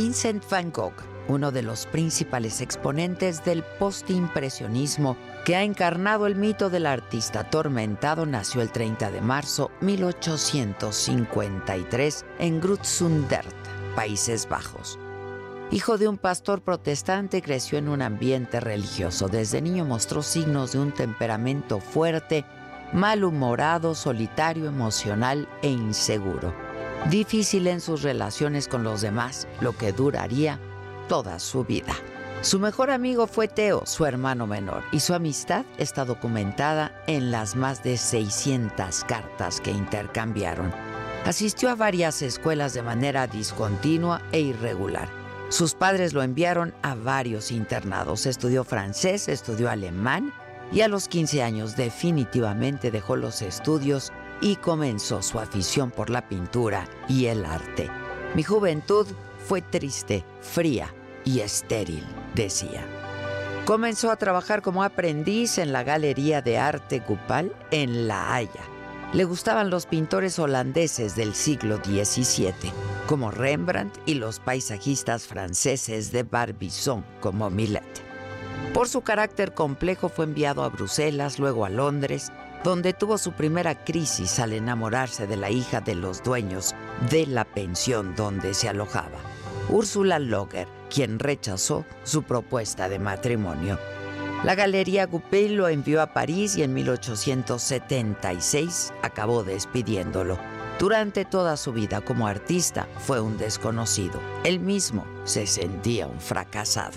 Vincent 0.00 0.48
van 0.48 0.70
Gogh, 0.70 0.94
uno 1.26 1.50
de 1.50 1.64
los 1.64 1.86
principales 1.86 2.60
exponentes 2.60 3.44
del 3.44 3.64
postimpresionismo 3.80 5.16
que 5.44 5.56
ha 5.56 5.64
encarnado 5.64 6.28
el 6.28 6.36
mito 6.36 6.70
del 6.70 6.86
artista 6.86 7.40
atormentado, 7.40 8.24
nació 8.24 8.62
el 8.62 8.70
30 8.70 9.10
de 9.10 9.20
marzo 9.20 9.72
1853 9.80 12.24
en 12.38 12.60
Grutzundert, 12.60 13.56
Países 13.96 14.48
Bajos. 14.48 15.00
Hijo 15.72 15.98
de 15.98 16.06
un 16.06 16.16
pastor 16.16 16.62
protestante, 16.62 17.42
creció 17.42 17.78
en 17.78 17.88
un 17.88 18.00
ambiente 18.00 18.60
religioso. 18.60 19.26
Desde 19.26 19.60
niño 19.60 19.84
mostró 19.84 20.22
signos 20.22 20.70
de 20.70 20.78
un 20.78 20.92
temperamento 20.92 21.80
fuerte, 21.80 22.44
malhumorado, 22.92 23.96
solitario, 23.96 24.66
emocional 24.66 25.48
e 25.60 25.70
inseguro 25.70 26.67
difícil 27.10 27.66
en 27.66 27.80
sus 27.80 28.02
relaciones 28.02 28.68
con 28.68 28.84
los 28.84 29.00
demás, 29.00 29.48
lo 29.60 29.72
que 29.76 29.92
duraría 29.92 30.60
toda 31.08 31.38
su 31.38 31.64
vida. 31.64 31.94
Su 32.42 32.60
mejor 32.60 32.90
amigo 32.90 33.26
fue 33.26 33.48
Teo, 33.48 33.84
su 33.84 34.04
hermano 34.04 34.46
menor, 34.46 34.84
y 34.92 35.00
su 35.00 35.14
amistad 35.14 35.64
está 35.76 36.04
documentada 36.04 37.02
en 37.06 37.30
las 37.32 37.56
más 37.56 37.82
de 37.82 37.96
600 37.96 39.04
cartas 39.04 39.60
que 39.60 39.72
intercambiaron. 39.72 40.72
Asistió 41.24 41.70
a 41.70 41.74
varias 41.74 42.22
escuelas 42.22 42.74
de 42.74 42.82
manera 42.82 43.26
discontinua 43.26 44.22
e 44.30 44.40
irregular. 44.40 45.08
Sus 45.48 45.74
padres 45.74 46.12
lo 46.12 46.22
enviaron 46.22 46.74
a 46.82 46.94
varios 46.94 47.50
internados. 47.50 48.26
Estudió 48.26 48.64
francés, 48.64 49.28
estudió 49.28 49.68
alemán 49.68 50.32
y 50.70 50.82
a 50.82 50.88
los 50.88 51.08
15 51.08 51.42
años 51.42 51.74
definitivamente 51.74 52.90
dejó 52.90 53.16
los 53.16 53.42
estudios 53.42 54.12
y 54.40 54.56
comenzó 54.56 55.22
su 55.22 55.38
afición 55.38 55.90
por 55.90 56.10
la 56.10 56.28
pintura 56.28 56.88
y 57.08 57.26
el 57.26 57.44
arte. 57.44 57.90
Mi 58.34 58.42
juventud 58.42 59.06
fue 59.46 59.62
triste, 59.62 60.24
fría 60.40 60.94
y 61.24 61.40
estéril, 61.40 62.04
decía. 62.34 62.84
Comenzó 63.64 64.10
a 64.10 64.16
trabajar 64.16 64.62
como 64.62 64.82
aprendiz 64.82 65.58
en 65.58 65.72
la 65.72 65.82
Galería 65.82 66.40
de 66.40 66.58
Arte 66.58 67.02
Cupal 67.02 67.54
en 67.70 68.08
La 68.08 68.34
Haya. 68.34 68.62
Le 69.12 69.24
gustaban 69.24 69.70
los 69.70 69.86
pintores 69.86 70.38
holandeses 70.38 71.16
del 71.16 71.34
siglo 71.34 71.76
XVII, 71.76 72.72
como 73.06 73.30
Rembrandt 73.30 73.98
y 74.06 74.14
los 74.14 74.38
paisajistas 74.38 75.26
franceses 75.26 76.12
de 76.12 76.22
Barbizon, 76.22 77.04
como 77.20 77.48
Millet. 77.48 77.82
Por 78.74 78.88
su 78.88 79.00
carácter 79.00 79.54
complejo 79.54 80.08
fue 80.08 80.26
enviado 80.26 80.62
a 80.62 80.68
Bruselas, 80.68 81.38
luego 81.38 81.64
a 81.64 81.70
Londres, 81.70 82.30
donde 82.64 82.92
tuvo 82.92 83.18
su 83.18 83.32
primera 83.32 83.84
crisis 83.84 84.40
al 84.40 84.52
enamorarse 84.52 85.26
de 85.26 85.36
la 85.36 85.50
hija 85.50 85.80
de 85.80 85.94
los 85.94 86.22
dueños 86.22 86.74
de 87.10 87.26
la 87.26 87.44
pensión 87.44 88.14
donde 88.16 88.54
se 88.54 88.68
alojaba, 88.68 89.18
Úrsula 89.68 90.18
Loger, 90.18 90.66
quien 90.90 91.18
rechazó 91.18 91.84
su 92.04 92.22
propuesta 92.22 92.88
de 92.88 92.98
matrimonio. 92.98 93.78
La 94.44 94.54
Galería 94.54 95.06
Goupil 95.06 95.54
lo 95.54 95.68
envió 95.68 96.00
a 96.00 96.12
París 96.12 96.56
y 96.56 96.62
en 96.62 96.72
1876 96.74 98.92
acabó 99.02 99.42
despidiéndolo. 99.42 100.38
Durante 100.78 101.24
toda 101.24 101.56
su 101.56 101.72
vida 101.72 102.00
como 102.00 102.28
artista 102.28 102.86
fue 103.00 103.20
un 103.20 103.36
desconocido. 103.36 104.20
Él 104.44 104.60
mismo 104.60 105.04
se 105.24 105.48
sentía 105.48 106.06
un 106.06 106.20
fracasado. 106.20 106.96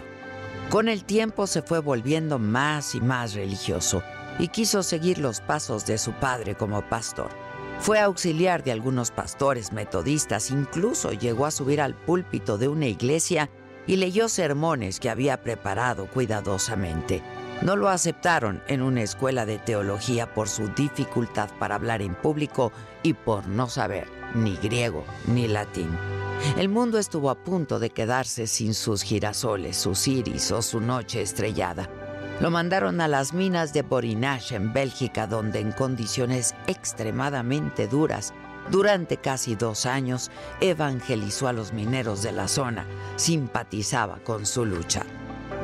Con 0.70 0.88
el 0.88 1.04
tiempo 1.04 1.48
se 1.48 1.64
fue 1.64 1.80
volviendo 1.80 2.38
más 2.38 2.94
y 2.94 3.02
más 3.02 3.34
religioso 3.34 4.04
y 4.40 4.48
quiso 4.48 4.84
seguir 4.84 5.18
los 5.18 5.42
pasos 5.42 5.86
de 5.86 5.98
su 5.98 6.12
padre 6.14 6.56
como 6.56 6.82
pastor. 6.88 7.30
Fue 7.80 8.00
auxiliar 8.00 8.64
de 8.64 8.72
algunos 8.72 9.10
pastores 9.10 9.72
metodistas, 9.74 10.52
incluso 10.52 11.12
llegó 11.12 11.46
a 11.46 11.52
subir 11.52 11.82
al 11.82 11.96
púlpito 11.96 12.58
de 12.58 12.68
una 12.68 12.86
iglesia 12.86 13.50
y 13.88 13.96
leyó 13.96 14.30
sermones 14.30 15.00
que 15.00 15.10
había 15.10 15.42
preparado 15.42 16.08
cuidadosamente. 16.08 17.24
No 17.62 17.76
lo 17.76 17.90
aceptaron 17.90 18.62
en 18.68 18.82
una 18.82 19.02
escuela 19.02 19.46
de 19.46 19.58
teología 19.60 20.34
por 20.34 20.48
su 20.48 20.68
dificultad 20.70 21.50
para 21.60 21.76
hablar 21.76 22.02
en 22.02 22.16
público 22.16 22.72
y 23.04 23.14
por 23.14 23.48
no 23.48 23.68
saber 23.68 24.08
ni 24.34 24.56
griego 24.58 25.04
ni 25.28 25.48
latín. 25.48 25.90
El 26.58 26.70
mundo 26.70 26.98
estuvo 26.98 27.30
a 27.30 27.36
punto 27.36 27.80
de 27.80 27.92
quedarse 27.92 28.48
sin 28.48 28.74
sus 28.74 29.04
girasoles, 29.04 29.78
sus 29.78 30.08
iris 30.08 30.52
o 30.52 30.62
su 30.62 30.80
noche 30.80 31.22
estrellada. 31.22 31.88
Lo 32.42 32.50
mandaron 32.50 33.02
a 33.02 33.08
las 33.08 33.34
minas 33.36 33.72
de 33.72 33.84
Borinage 33.84 34.56
en 34.56 34.74
Bélgica, 34.74 35.28
donde 35.28 35.60
en 35.60 35.72
condiciones 35.72 36.56
extremadamente 36.66 37.88
duras, 37.88 38.34
durante 38.72 39.18
casi 39.18 39.54
dos 39.54 39.86
años, 39.86 40.32
evangelizó 40.60 41.48
a 41.48 41.54
los 41.54 41.72
mineros 41.72 42.24
de 42.24 42.32
la 42.32 42.48
zona, 42.48 42.88
simpatizaba 43.16 44.18
con 44.24 44.48
su 44.48 44.66
lucha. 44.66 45.04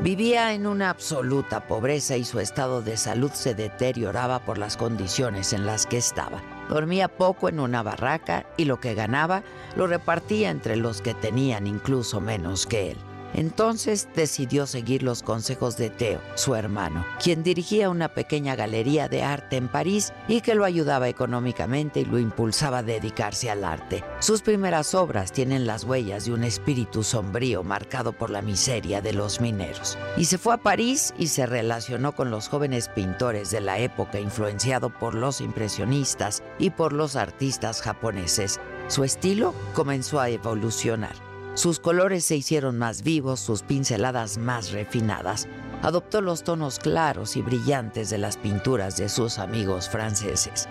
Vivía 0.04 0.54
en 0.54 0.68
una 0.68 0.92
absoluta 0.92 1.62
pobreza 1.62 2.16
y 2.16 2.24
su 2.24 2.40
estado 2.40 2.84
de 2.84 2.96
salud 2.96 3.32
se 3.34 3.56
deterioraba 3.56 4.46
por 4.46 4.60
las 4.60 4.78
condiciones 4.78 5.54
en 5.54 5.66
las 5.66 5.88
que 5.88 5.98
estaba. 5.98 6.44
Dormía 6.70 7.08
poco 7.08 7.50
en 7.50 7.60
una 7.60 7.82
barraca 7.82 8.46
y 8.56 8.66
lo 8.66 8.80
que 8.80 8.94
ganaba 8.94 9.42
lo 9.76 9.88
repartía 9.88 10.52
entre 10.52 10.76
los 10.76 11.02
que 11.02 11.16
tenían 11.16 11.66
incluso 11.66 12.22
menos 12.22 12.68
que 12.68 12.92
él. 12.92 13.07
Entonces 13.34 14.08
decidió 14.16 14.66
seguir 14.66 15.04
los 15.04 15.24
consejos 15.24 15.78
de 15.78 15.90
Theo, 15.90 16.22
su 16.36 16.56
hermano, 16.56 17.06
quien 17.22 17.44
dirigía 17.44 17.90
una 17.90 18.10
pequeña 18.10 18.56
galería 18.56 19.08
de 19.10 19.24
arte 19.24 19.58
en 19.58 19.68
París 19.68 20.14
y 20.28 20.42
que 20.42 20.56
lo 20.56 20.66
ayudaba 20.66 21.10
económicamente 21.10 22.02
y 22.02 22.06
lo 22.06 22.20
impulsaba 22.20 22.80
a 22.80 22.84
dedicarse 22.84 23.50
al 23.50 23.64
arte. 23.64 24.04
Sus 24.20 24.42
primeras 24.42 24.96
obras 24.96 25.32
tienen 25.32 25.68
las 25.68 25.84
huellas 25.84 26.26
de 26.26 26.34
un 26.34 26.44
espíritu 26.44 27.04
sombrío 27.04 27.64
marcado 27.64 28.14
por 28.14 28.30
la 28.30 28.42
miseria 28.42 29.02
de 29.02 29.14
los 29.14 29.42
mineros. 29.42 29.98
Y 30.18 30.26
se 30.26 30.38
fue 30.38 30.54
a 30.54 30.58
París 30.58 31.14
y 31.18 31.28
se 31.28 31.46
relacionó 31.46 32.14
con 32.14 32.32
los 32.32 32.48
jóvenes 32.50 32.90
pintores 32.90 33.52
de 33.52 33.62
la 33.62 33.80
época 33.80 34.20
influenciado 34.20 34.90
por 34.90 35.14
los 35.14 35.42
impresionistas 35.42 36.44
y 36.60 36.70
por 36.72 36.94
los 36.94 37.16
artistas 37.16 37.82
japoneses. 37.82 38.60
Su 38.88 39.04
estilo 39.04 39.54
comenzó 39.74 40.20
a 40.20 40.30
evolucionar 40.30 41.27
sus 41.58 41.80
colores 41.80 42.24
se 42.24 42.36
hicieron 42.36 42.78
más 42.78 43.02
vivos, 43.02 43.40
sus 43.40 43.64
pinceladas 43.64 44.38
más 44.38 44.72
refinadas. 44.72 45.48
Adoptó 45.82 46.22
los 46.22 46.44
tonos 46.44 46.78
claros 46.78 47.36
y 47.36 47.42
brillantes 47.42 48.12
de 48.12 48.20
las 48.20 48.38
pinturas 48.38 48.96
de 48.96 49.10
sus 49.10 49.40
amigos 49.40 49.90
franceses. 49.90 50.70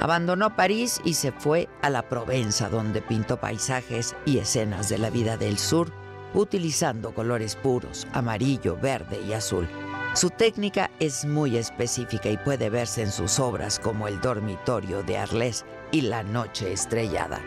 Abandonó 0.00 0.56
París 0.56 1.00
y 1.04 1.14
se 1.14 1.30
fue 1.30 1.68
a 1.82 1.88
la 1.88 2.08
Provenza, 2.08 2.68
donde 2.68 3.00
pintó 3.00 3.36
paisajes 3.38 4.16
y 4.26 4.38
escenas 4.38 4.88
de 4.88 4.98
la 4.98 5.08
vida 5.08 5.36
del 5.36 5.56
sur, 5.56 5.92
utilizando 6.34 7.14
colores 7.14 7.54
puros, 7.54 8.04
amarillo, 8.12 8.76
verde 8.76 9.20
y 9.28 9.34
azul. 9.34 9.68
Su 10.14 10.30
técnica 10.30 10.90
es 10.98 11.24
muy 11.24 11.56
específica 11.56 12.28
y 12.28 12.38
puede 12.38 12.70
verse 12.70 13.02
en 13.02 13.12
sus 13.12 13.38
obras 13.38 13.78
como 13.78 14.08
El 14.08 14.20
dormitorio 14.20 15.04
de 15.04 15.16
Arles 15.16 15.64
y 15.92 16.00
La 16.00 16.24
noche 16.24 16.72
estrellada. 16.72 17.40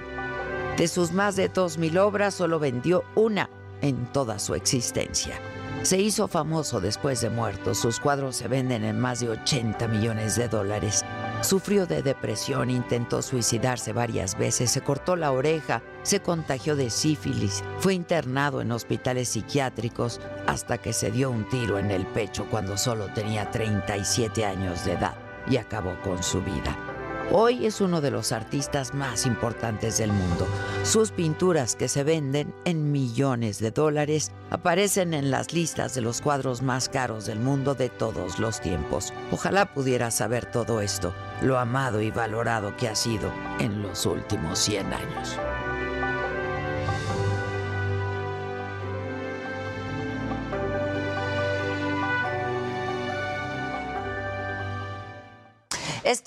De 0.77 0.87
sus 0.87 1.11
más 1.11 1.35
de 1.35 1.51
2.000 1.51 1.97
obras, 1.99 2.35
solo 2.35 2.59
vendió 2.59 3.03
una 3.15 3.49
en 3.81 4.05
toda 4.13 4.37
su 4.37 4.53
existencia. 4.53 5.39
Se 5.81 5.97
hizo 5.99 6.27
famoso 6.27 6.79
después 6.79 7.19
de 7.21 7.31
muerto. 7.31 7.73
Sus 7.73 7.99
cuadros 7.99 8.35
se 8.35 8.47
venden 8.47 8.83
en 8.83 8.99
más 8.99 9.19
de 9.19 9.29
80 9.29 9.87
millones 9.87 10.35
de 10.35 10.47
dólares. 10.47 11.03
Sufrió 11.41 11.87
de 11.87 12.03
depresión, 12.03 12.69
intentó 12.69 13.23
suicidarse 13.23 13.91
varias 13.91 14.37
veces, 14.37 14.69
se 14.69 14.81
cortó 14.81 15.15
la 15.15 15.31
oreja, 15.31 15.81
se 16.03 16.19
contagió 16.19 16.75
de 16.75 16.89
sífilis, 16.89 17.63
fue 17.79 17.93
internado 17.93 18.59
en 18.59 18.71
hospitales 18.71 19.29
psiquiátricos 19.29 20.19
hasta 20.47 20.79
que 20.79 20.93
se 20.93 21.11
dio 21.11 21.29
un 21.29 21.47
tiro 21.47 21.79
en 21.79 21.91
el 21.91 22.05
pecho 22.07 22.45
cuando 22.49 22.75
solo 22.75 23.07
tenía 23.13 23.49
37 23.49 24.45
años 24.45 24.83
de 24.83 24.93
edad 24.93 25.15
y 25.49 25.57
acabó 25.57 25.95
con 26.01 26.21
su 26.23 26.41
vida. 26.41 26.96
Hoy 27.29 27.65
es 27.65 27.81
uno 27.81 27.99
de 27.99 28.09
los 28.09 28.31
artistas 28.31 28.93
más 28.93 29.25
importantes 29.25 29.97
del 29.97 30.13
mundo. 30.13 30.47
Sus 30.83 31.11
pinturas, 31.11 31.75
que 31.75 31.89
se 31.89 32.05
venden 32.05 32.53
en 32.63 32.93
millones 32.93 33.59
de 33.59 33.71
dólares, 33.71 34.31
aparecen 34.49 35.13
en 35.13 35.29
las 35.29 35.51
listas 35.51 35.93
de 35.93 35.99
los 35.99 36.21
cuadros 36.21 36.61
más 36.61 36.87
caros 36.87 37.25
del 37.25 37.39
mundo 37.39 37.75
de 37.75 37.89
todos 37.89 38.39
los 38.39 38.61
tiempos. 38.61 39.13
Ojalá 39.31 39.73
pudiera 39.73 40.09
saber 40.09 40.49
todo 40.49 40.79
esto, 40.79 41.13
lo 41.41 41.59
amado 41.59 42.01
y 42.01 42.11
valorado 42.11 42.77
que 42.77 42.87
ha 42.87 42.95
sido 42.95 43.29
en 43.59 43.81
los 43.81 44.05
últimos 44.05 44.57
100 44.59 44.93
años. 44.93 45.37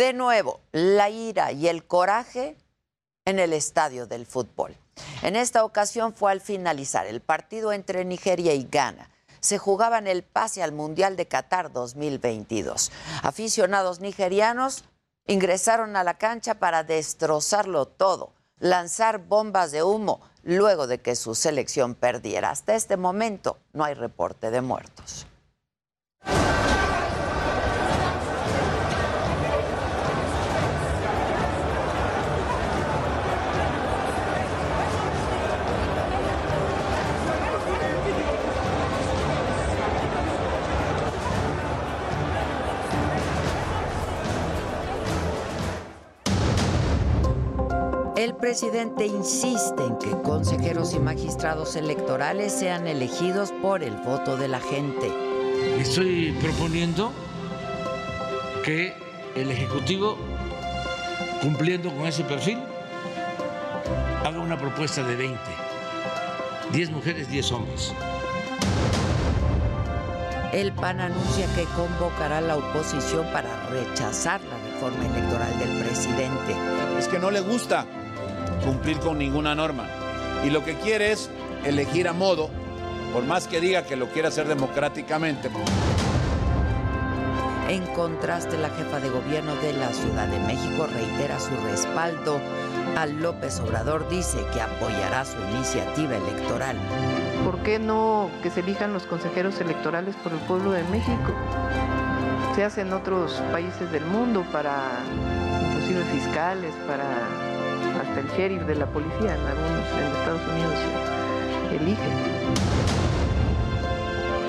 De 0.00 0.14
nuevo, 0.14 0.60
la 0.72 1.10
ira 1.10 1.52
y 1.52 1.68
el 1.68 1.84
coraje 1.84 2.56
en 3.26 3.38
el 3.38 3.52
estadio 3.52 4.06
del 4.06 4.24
fútbol. 4.24 4.74
En 5.20 5.36
esta 5.36 5.62
ocasión 5.62 6.14
fue 6.14 6.32
al 6.32 6.40
finalizar 6.40 7.06
el 7.06 7.20
partido 7.20 7.70
entre 7.70 8.06
Nigeria 8.06 8.54
y 8.54 8.64
Ghana. 8.64 9.10
Se 9.40 9.58
jugaba 9.58 9.98
en 9.98 10.06
el 10.06 10.22
pase 10.22 10.62
al 10.62 10.72
Mundial 10.72 11.16
de 11.16 11.28
Qatar 11.28 11.70
2022. 11.70 12.90
Aficionados 13.22 14.00
nigerianos 14.00 14.84
ingresaron 15.26 15.94
a 15.96 16.02
la 16.02 16.14
cancha 16.14 16.54
para 16.54 16.82
destrozarlo 16.82 17.84
todo, 17.84 18.32
lanzar 18.58 19.18
bombas 19.18 19.70
de 19.70 19.82
humo 19.82 20.22
luego 20.42 20.86
de 20.86 21.02
que 21.02 21.14
su 21.14 21.34
selección 21.34 21.94
perdiera. 21.94 22.48
Hasta 22.48 22.74
este 22.74 22.96
momento 22.96 23.58
no 23.74 23.84
hay 23.84 23.92
reporte 23.92 24.50
de 24.50 24.62
muertos. 24.62 25.26
Presidente 48.40 49.06
insiste 49.06 49.84
en 49.84 49.98
que 49.98 50.10
consejeros 50.22 50.94
y 50.94 50.98
magistrados 50.98 51.76
electorales 51.76 52.52
sean 52.52 52.86
elegidos 52.86 53.52
por 53.62 53.82
el 53.82 53.94
voto 53.96 54.36
de 54.36 54.48
la 54.48 54.60
gente. 54.60 55.12
Estoy 55.78 56.32
proponiendo 56.40 57.12
que 58.64 58.94
el 59.36 59.50
Ejecutivo, 59.50 60.16
cumpliendo 61.42 61.94
con 61.94 62.06
ese 62.06 62.24
perfil, 62.24 62.58
haga 64.24 64.40
una 64.40 64.58
propuesta 64.58 65.02
de 65.02 65.16
20, 65.16 65.38
10 66.72 66.90
mujeres, 66.90 67.30
10 67.30 67.52
hombres. 67.52 67.92
El 70.52 70.72
PAN 70.72 71.00
anuncia 71.00 71.46
que 71.54 71.64
convocará 71.76 72.38
a 72.38 72.40
la 72.40 72.56
oposición 72.56 73.24
para 73.32 73.68
rechazar 73.68 74.40
la 74.40 74.58
reforma 74.72 75.06
electoral 75.06 75.58
del 75.58 75.84
presidente. 75.84 76.56
Es 76.98 77.06
que 77.06 77.18
no 77.18 77.30
le 77.30 77.40
gusta 77.40 77.86
cumplir 78.64 78.98
con 78.98 79.18
ninguna 79.18 79.54
norma. 79.54 79.86
Y 80.44 80.50
lo 80.50 80.64
que 80.64 80.76
quiere 80.76 81.12
es 81.12 81.30
elegir 81.64 82.08
a 82.08 82.12
modo, 82.12 82.48
por 83.12 83.24
más 83.24 83.48
que 83.48 83.60
diga 83.60 83.84
que 83.84 83.96
lo 83.96 84.08
quiere 84.08 84.28
hacer 84.28 84.46
democráticamente. 84.48 85.50
En 87.68 87.86
contraste, 87.94 88.58
la 88.58 88.70
jefa 88.70 88.98
de 88.98 89.10
gobierno 89.10 89.54
de 89.56 89.72
la 89.74 89.92
Ciudad 89.92 90.26
de 90.26 90.40
México 90.40 90.88
reitera 90.92 91.38
su 91.38 91.50
respaldo 91.70 92.40
a 92.96 93.06
López 93.06 93.60
Obrador. 93.60 94.08
Dice 94.08 94.38
que 94.52 94.60
apoyará 94.60 95.24
su 95.24 95.36
iniciativa 95.54 96.16
electoral. 96.16 96.76
¿Por 97.44 97.58
qué 97.58 97.78
no 97.78 98.28
que 98.42 98.50
se 98.50 98.60
elijan 98.60 98.92
los 98.92 99.04
consejeros 99.04 99.60
electorales 99.60 100.16
por 100.16 100.32
el 100.32 100.38
pueblo 100.40 100.72
de 100.72 100.82
México? 100.84 101.32
Se 102.56 102.64
hace 102.64 102.80
en 102.80 102.92
otros 102.92 103.40
países 103.52 103.92
del 103.92 104.04
mundo 104.04 104.44
para, 104.50 104.88
inclusive 105.68 106.02
fiscales, 106.12 106.74
para 106.88 107.49
el 108.20 108.28
sheriff 108.36 108.62
de 108.62 108.74
la 108.74 108.86
policía, 108.86 109.34
en 109.34 109.46
algunos 109.46 109.86
Estados 110.18 110.42
Unidos 110.52 110.74
se 111.68 111.76
eligen. 111.76 112.40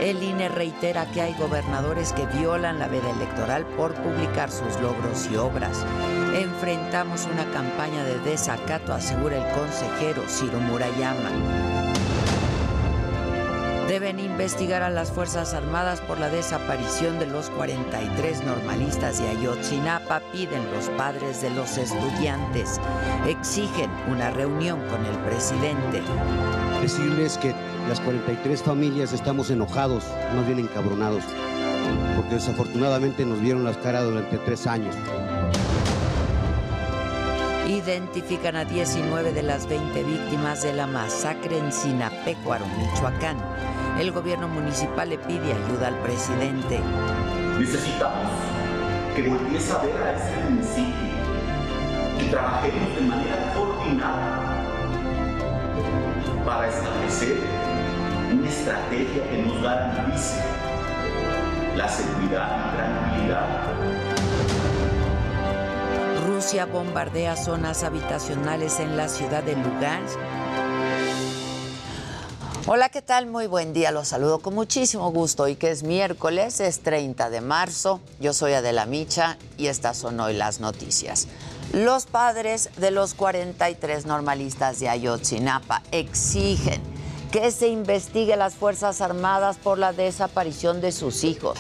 El 0.02 0.24
INE 0.24 0.50
reitera 0.50 1.06
que 1.12 1.22
hay 1.22 1.34
gobernadores 1.36 2.12
que 2.14 2.26
violan 2.26 2.80
la 2.80 2.88
veda 2.88 3.12
electoral 3.12 3.66
por 3.78 3.94
publicar 3.94 4.52
sus 4.52 4.80
logros 4.82 5.30
y 5.32 5.38
obras. 5.38 5.86
Enfrentamos 6.34 7.28
una 7.32 7.46
campaña 7.52 8.04
de 8.04 8.20
desacato, 8.20 8.94
asegura 8.94 9.38
el 9.38 9.56
consejero 9.56 10.24
Ciro 10.28 10.60
Murayama. 10.60 11.81
Deben 13.92 14.22
investigar 14.22 14.84
a 14.84 14.90
las 14.90 15.12
Fuerzas 15.12 15.54
Armadas 15.54 16.00
por 16.00 16.18
la 16.18 16.30
desaparición 16.30 17.20
de 17.20 17.28
los 17.28 17.50
43 17.50 18.46
normalistas 18.46 19.20
de 19.20 19.28
Ayotzinapa, 19.28 20.22
piden 20.32 20.64
los 20.72 20.88
padres 20.92 21.42
de 21.42 21.50
los 21.50 21.78
estudiantes. 21.78 22.80
Exigen 23.28 23.92
una 24.08 24.32
reunión 24.32 24.80
con 24.88 25.06
el 25.06 25.18
presidente. 25.26 26.02
Decirles 26.82 27.38
que 27.38 27.54
las 27.90 28.00
43 28.00 28.64
familias 28.64 29.12
estamos 29.12 29.52
enojados, 29.52 30.06
no 30.36 30.46
bien 30.46 30.60
encabronados, 30.60 31.26
porque 32.16 32.36
desafortunadamente 32.36 33.26
nos 33.26 33.42
vieron 33.42 33.66
las 33.66 33.76
caras 33.76 34.06
durante 34.06 34.38
tres 34.38 34.68
años. 34.68 34.96
Identifican 37.68 38.56
a 38.56 38.64
19 38.64 39.34
de 39.34 39.44
las 39.44 39.68
20 39.68 40.04
víctimas 40.04 40.64
de 40.64 40.72
la 40.72 40.88
masacre 40.88 41.58
en 41.58 41.74
Sinapecuaro, 41.74 42.66
Michoacán. 42.78 43.38
El 44.00 44.12
gobierno 44.12 44.48
municipal 44.48 45.10
le 45.10 45.18
pide 45.18 45.54
ayuda 45.54 45.88
al 45.88 45.98
presidente. 46.00 46.80
Necesitamos 47.60 48.32
que 49.16 49.30
volviese 49.30 49.72
a 49.72 49.78
ver 49.80 50.02
a 50.02 50.16
este 50.16 50.50
municipio, 50.50 50.94
que 52.18 52.26
trabajemos 52.26 52.96
de 52.96 53.02
manera 53.02 53.54
coordinada 53.54 54.66
para 56.46 56.70
establecer 56.70 57.38
una 58.34 58.48
estrategia 58.48 59.30
que 59.30 59.44
nos 59.44 59.62
garantice 59.62 60.42
la 61.76 61.88
seguridad 61.88 62.74
y 62.74 62.76
tranquilidad 62.76 63.72
Rusia 66.42 66.66
bombardea 66.66 67.36
zonas 67.36 67.84
habitacionales 67.84 68.80
en 68.80 68.98
la 68.98 69.08
ciudad 69.08 69.44
de 69.44 69.56
Lugansk. 69.56 70.18
Hola, 72.68 72.90
¿qué 72.90 73.02
tal? 73.02 73.26
Muy 73.26 73.48
buen 73.48 73.74
día. 73.74 73.90
Los 73.90 74.10
saludo 74.10 74.38
con 74.38 74.54
muchísimo 74.54 75.12
gusto. 75.12 75.44
Hoy 75.44 75.56
que 75.56 75.72
es 75.72 75.82
miércoles, 75.82 76.60
es 76.60 76.82
30 76.82 77.32
de 77.32 77.42
marzo. 77.42 78.02
Yo 78.20 78.34
soy 78.34 78.54
Adela 78.54 78.86
Micha 78.86 79.40
y 79.58 79.66
estas 79.66 79.98
son 79.98 80.20
hoy 80.20 80.34
las 80.36 80.60
noticias. 80.60 81.28
Los 81.74 82.06
padres 82.06 82.70
de 82.78 82.92
los 82.92 83.16
43 83.16 84.06
normalistas 84.06 84.80
de 84.80 84.90
Ayotzinapa 84.90 85.82
exigen 85.92 86.80
que 87.32 87.50
se 87.50 87.68
investigue 87.68 88.36
a 88.36 88.38
las 88.38 88.54
Fuerzas 88.54 89.02
Armadas 89.02 89.58
por 89.58 89.80
la 89.80 89.92
desaparición 89.92 90.82
de 90.82 90.92
sus 90.92 91.24
hijos. 91.24 91.58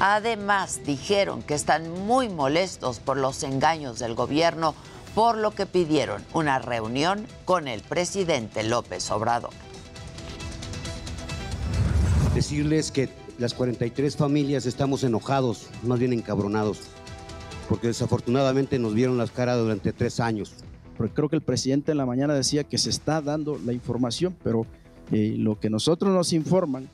Además, 0.00 0.80
dijeron 0.84 1.44
que 1.44 1.54
están 1.54 1.92
muy 2.06 2.28
molestos 2.28 2.98
por 2.98 3.18
los 3.18 3.44
engaños 3.44 4.00
del 4.00 4.16
gobierno, 4.16 4.74
por 5.14 5.36
lo 5.36 5.52
que 5.52 5.66
pidieron 5.66 6.26
una 6.34 6.58
reunión 6.58 7.28
con 7.44 7.68
el 7.68 7.82
presidente 7.82 8.64
López 8.64 9.08
Obrador. 9.12 9.52
Decirles 12.40 12.90
que 12.90 13.10
las 13.38 13.52
43 13.52 14.16
familias 14.16 14.64
estamos 14.64 15.04
enojados, 15.04 15.66
más 15.82 15.98
bien 15.98 16.14
encabronados, 16.14 16.78
porque 17.68 17.88
desafortunadamente 17.88 18.78
nos 18.78 18.94
vieron 18.94 19.18
las 19.18 19.30
caras 19.30 19.58
durante 19.58 19.92
tres 19.92 20.20
años. 20.20 20.54
Porque 20.96 21.12
creo 21.12 21.28
que 21.28 21.36
el 21.36 21.42
presidente 21.42 21.92
en 21.92 21.98
la 21.98 22.06
mañana 22.06 22.32
decía 22.32 22.64
que 22.64 22.78
se 22.78 22.88
está 22.88 23.20
dando 23.20 23.60
la 23.62 23.74
información, 23.74 24.34
pero 24.42 24.64
eh, 25.12 25.34
lo 25.36 25.60
que 25.60 25.68
nosotros 25.68 26.14
nos 26.14 26.32
informan 26.32 26.88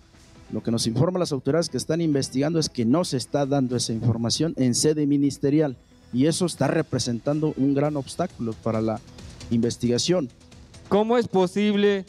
Lo 0.50 0.64
que 0.64 0.72
nos 0.72 0.88
informan 0.88 1.20
las 1.20 1.30
autoridades 1.30 1.68
que 1.68 1.76
están 1.76 2.00
investigando 2.00 2.58
es 2.58 2.68
que 2.68 2.84
no 2.84 3.04
se 3.04 3.16
está 3.16 3.46
dando 3.46 3.76
esa 3.76 3.92
información 3.92 4.52
en 4.56 4.74
sede 4.74 5.06
ministerial 5.06 5.76
y 6.12 6.26
eso 6.26 6.46
está 6.46 6.66
representando 6.66 7.54
un 7.56 7.72
gran 7.72 7.96
obstáculo 7.96 8.52
para 8.64 8.80
la 8.80 9.00
investigación. 9.52 10.28
¿Cómo 10.88 11.16
es 11.16 11.28
posible 11.28 12.04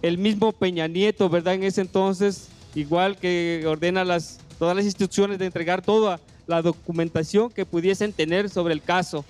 el 0.00 0.16
mismo 0.16 0.52
Peña 0.52 0.86
Nieto, 0.86 1.28
verdad, 1.28 1.54
en 1.54 1.64
ese 1.64 1.80
entonces, 1.80 2.50
igual 2.74 3.16
que 3.16 3.64
ordena 3.66 4.04
las, 4.04 4.38
todas 4.58 4.76
las 4.76 4.84
instituciones 4.84 5.38
de 5.38 5.46
entregar 5.46 5.82
toda 5.82 6.20
la 6.46 6.62
documentación 6.62 7.50
que 7.50 7.66
pudiesen 7.66 8.12
tener 8.12 8.50
sobre 8.50 8.74
el 8.74 8.82
caso? 8.82 9.24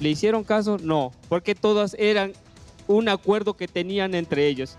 ¿Le 0.00 0.10
hicieron 0.10 0.44
caso? 0.44 0.78
No, 0.78 1.12
porque 1.28 1.54
todas 1.54 1.94
eran 1.98 2.32
un 2.86 3.08
acuerdo 3.08 3.54
que 3.54 3.68
tenían 3.68 4.14
entre 4.14 4.46
ellos. 4.46 4.76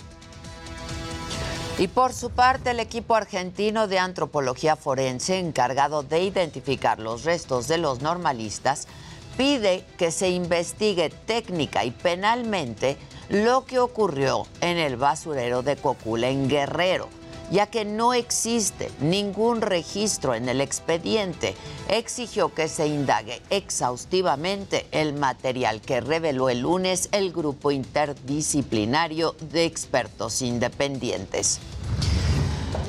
Y 1.78 1.90
por 1.90 2.14
su 2.14 2.30
parte, 2.30 2.72
el 2.72 2.80
equipo 2.80 3.16
argentino 3.16 3.88
de 3.88 4.00
antropología 4.00 4.78
forense 4.78 5.40
encargado 5.40 6.04
de 6.04 6.24
identificar 6.24 7.00
los 7.00 7.26
restos 7.26 7.68
de 7.68 7.78
los 7.78 8.02
normalistas 8.02 8.88
pide 9.36 9.84
que 9.98 10.12
se 10.12 10.30
investigue 10.30 11.10
técnica 11.10 11.84
y 11.84 11.92
penalmente 11.92 12.98
lo 13.28 13.66
que 13.66 13.80
ocurrió 13.80 14.48
en 14.62 14.78
el 14.78 14.96
basurero 14.96 15.64
de 15.64 15.76
Cocula 15.76 16.30
en 16.30 16.48
Guerrero 16.48 17.10
ya 17.52 17.68
que 17.68 17.86
no 17.86 18.14
existe 18.14 18.92
ningún 19.00 19.62
registro 19.62 20.36
en 20.36 20.50
el 20.50 20.62
expediente, 20.62 21.56
exigió 21.90 22.54
que 22.54 22.68
se 22.68 22.88
indague 22.88 23.42
exhaustivamente 23.50 24.88
el 24.92 25.14
material 25.14 25.82
que 25.82 26.02
reveló 26.02 26.50
el 26.50 26.62
lunes 26.62 27.10
el 27.12 27.32
grupo 27.32 27.72
interdisciplinario 27.72 29.36
de 29.52 29.66
expertos 29.66 30.42
independientes. 30.42 31.60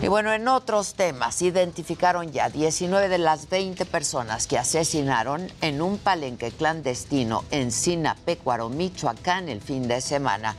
Y 0.02 0.08
bueno, 0.08 0.32
en 0.32 0.46
otros 0.46 0.94
temas, 0.94 1.40
identificaron 1.40 2.30
ya 2.30 2.50
19 2.50 3.08
de 3.08 3.16
las 3.16 3.48
20 3.48 3.86
personas 3.86 4.46
que 4.46 4.58
asesinaron 4.58 5.50
en 5.62 5.80
un 5.80 5.96
palenque 5.96 6.50
clandestino 6.50 7.44
en 7.50 7.72
Sinapecuaro, 7.72 8.68
Michoacán, 8.68 9.48
el 9.48 9.62
fin 9.62 9.88
de 9.88 10.02
semana. 10.02 10.54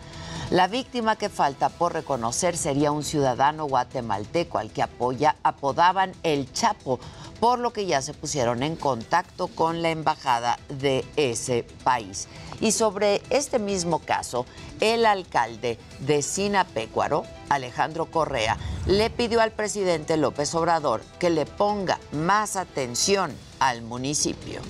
La 0.49 0.67
víctima 0.67 1.17
que 1.17 1.27
falta 1.27 1.67
por 1.67 1.91
reconocer 1.91 2.55
sería 2.55 2.93
un 2.93 3.03
ciudadano 3.03 3.65
guatemalteco 3.65 4.57
al 4.57 4.71
que 4.71 4.81
apoya, 4.81 5.35
apodaban 5.43 6.13
el 6.23 6.49
Chapo, 6.53 7.01
por 7.41 7.59
lo 7.59 7.73
que 7.73 7.85
ya 7.85 8.01
se 8.01 8.13
pusieron 8.13 8.63
en 8.63 8.77
contacto 8.77 9.47
con 9.47 9.81
la 9.81 9.89
embajada 9.89 10.57
de 10.69 11.03
ese 11.17 11.65
país. 11.83 12.29
Y 12.61 12.71
sobre 12.71 13.21
este 13.29 13.59
mismo 13.59 13.99
caso, 13.99 14.45
el 14.79 15.05
alcalde 15.05 15.77
de 15.99 16.21
Sinapecuaro, 16.21 17.23
Alejandro 17.49 18.05
Correa, 18.05 18.55
le 18.85 19.09
pidió 19.09 19.41
al 19.41 19.51
presidente 19.51 20.15
López 20.15 20.55
Obrador 20.55 21.01
que 21.19 21.29
le 21.29 21.45
ponga 21.45 21.99
más 22.13 22.55
atención 22.55 23.33
al 23.59 23.81
municipio. 23.81 24.61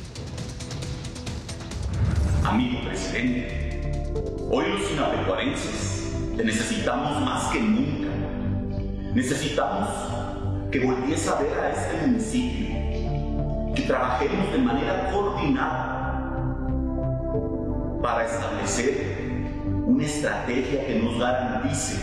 Amigo 2.43 2.81
presidente, 2.81 3.66
Hoy 4.49 4.65
los 4.69 4.87
sinapecuarenses 4.87 6.11
te 6.35 6.43
necesitamos 6.43 7.21
más 7.21 7.51
que 7.51 7.59
nunca. 7.59 8.07
Necesitamos 9.13 9.89
que 10.71 10.85
volviese 10.85 11.29
a 11.29 11.35
ver 11.35 11.59
a 11.59 11.71
este 11.71 12.07
municipio, 12.07 13.73
que 13.75 13.81
trabajemos 13.83 14.51
de 14.51 14.57
manera 14.59 15.11
coordinada 15.11 15.97
para 18.01 18.25
establecer 18.25 19.37
una 19.85 20.03
estrategia 20.03 20.85
que 20.85 20.99
nos 20.99 21.19
garantice 21.19 21.97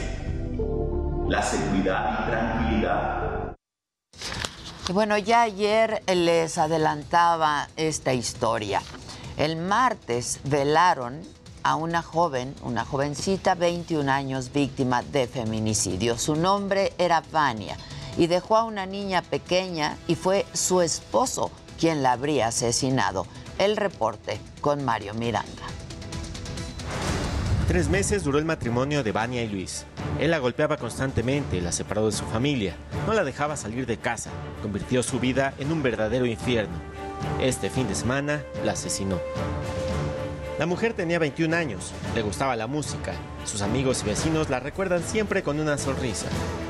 la 1.28 1.42
seguridad 1.42 2.20
y 2.20 2.30
tranquilidad. 2.30 3.54
Bueno, 4.92 5.16
ya 5.16 5.42
ayer 5.42 6.02
les 6.06 6.58
adelantaba 6.58 7.68
esta 7.76 8.12
historia. 8.12 8.82
El 9.36 9.56
martes 9.56 10.40
velaron 10.44 11.22
a 11.64 11.74
una 11.76 12.02
joven, 12.02 12.54
una 12.62 12.84
jovencita, 12.84 13.54
21 13.54 14.12
años, 14.12 14.52
víctima 14.52 15.02
de 15.02 15.26
feminicidio. 15.26 16.16
Su 16.18 16.36
nombre 16.36 16.92
era 16.98 17.22
Vania 17.32 17.76
y 18.16 18.28
dejó 18.28 18.56
a 18.56 18.64
una 18.64 18.86
niña 18.86 19.22
pequeña 19.22 19.96
y 20.06 20.14
fue 20.14 20.46
su 20.52 20.82
esposo 20.82 21.50
quien 21.80 22.02
la 22.02 22.12
habría 22.12 22.48
asesinado. 22.48 23.26
El 23.58 23.76
reporte 23.76 24.38
con 24.60 24.84
Mario 24.84 25.14
Miranda. 25.14 25.62
Tres 27.66 27.88
meses 27.88 28.24
duró 28.24 28.38
el 28.38 28.44
matrimonio 28.44 29.02
de 29.02 29.12
Vania 29.12 29.42
y 29.42 29.48
Luis. 29.48 29.86
Él 30.20 30.30
la 30.30 30.38
golpeaba 30.38 30.76
constantemente, 30.76 31.62
la 31.62 31.72
separó 31.72 32.06
de 32.06 32.12
su 32.12 32.24
familia, 32.26 32.76
no 33.06 33.14
la 33.14 33.24
dejaba 33.24 33.56
salir 33.56 33.86
de 33.86 33.96
casa, 33.96 34.30
convirtió 34.60 35.02
su 35.02 35.18
vida 35.18 35.54
en 35.58 35.72
un 35.72 35.82
verdadero 35.82 36.26
infierno. 36.26 36.76
Este 37.40 37.70
fin 37.70 37.88
de 37.88 37.94
semana 37.94 38.42
la 38.64 38.72
asesinó. 38.72 39.18
La 40.56 40.66
mujer 40.66 40.92
tenía 40.92 41.18
21 41.18 41.56
años, 41.56 41.92
le 42.14 42.22
gustaba 42.22 42.54
la 42.54 42.68
música. 42.68 43.12
Sus 43.44 43.60
amigos 43.60 44.02
y 44.02 44.06
vecinos 44.06 44.50
la 44.50 44.60
recuerdan 44.60 45.02
siempre 45.02 45.42
con 45.42 45.58
una 45.58 45.78
sonrisa, 45.78 46.26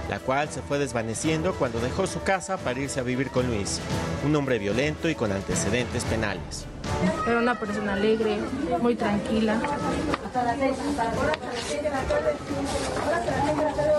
la 0.08 0.20
cual 0.20 0.48
se 0.48 0.62
fue 0.62 0.78
desvaneciendo 0.78 1.54
cuando 1.54 1.80
dejó 1.80 2.06
su 2.06 2.22
casa 2.22 2.56
para 2.56 2.80
irse 2.80 3.00
a 3.00 3.02
vivir 3.02 3.28
con 3.28 3.46
Luis, 3.46 3.80
un 4.24 4.34
hombre 4.36 4.58
violento 4.58 5.10
y 5.10 5.14
con 5.14 5.32
antecedentes 5.32 6.02
penales. 6.04 6.64
Era 7.26 7.38
una 7.38 7.60
persona 7.60 7.92
alegre, 7.92 8.38
muy 8.80 8.94
tranquila. 8.94 9.60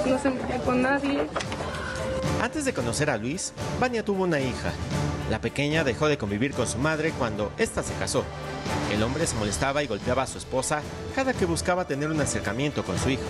No 0.07 0.19
se 0.19 0.29
metía 0.31 0.57
con 0.65 0.81
nadie. 0.81 1.27
Antes 2.41 2.65
de 2.65 2.73
conocer 2.73 3.09
a 3.09 3.17
Luis, 3.17 3.53
Vania 3.79 4.03
tuvo 4.03 4.23
una 4.23 4.39
hija. 4.39 4.71
La 5.29 5.41
pequeña 5.41 5.83
dejó 5.83 6.07
de 6.07 6.17
convivir 6.17 6.53
con 6.53 6.67
su 6.67 6.77
madre 6.77 7.11
cuando 7.17 7.51
ésta 7.57 7.81
se 7.81 7.93
casó. 7.95 8.23
El 8.93 9.01
hombre 9.01 9.25
se 9.25 9.35
molestaba 9.35 9.81
y 9.81 9.87
golpeaba 9.87 10.23
a 10.23 10.27
su 10.27 10.37
esposa 10.37 10.81
cada 11.15 11.33
que 11.33 11.45
buscaba 11.45 11.85
tener 11.85 12.09
un 12.11 12.21
acercamiento 12.21 12.83
con 12.83 12.99
su 12.99 13.09
hija. 13.09 13.23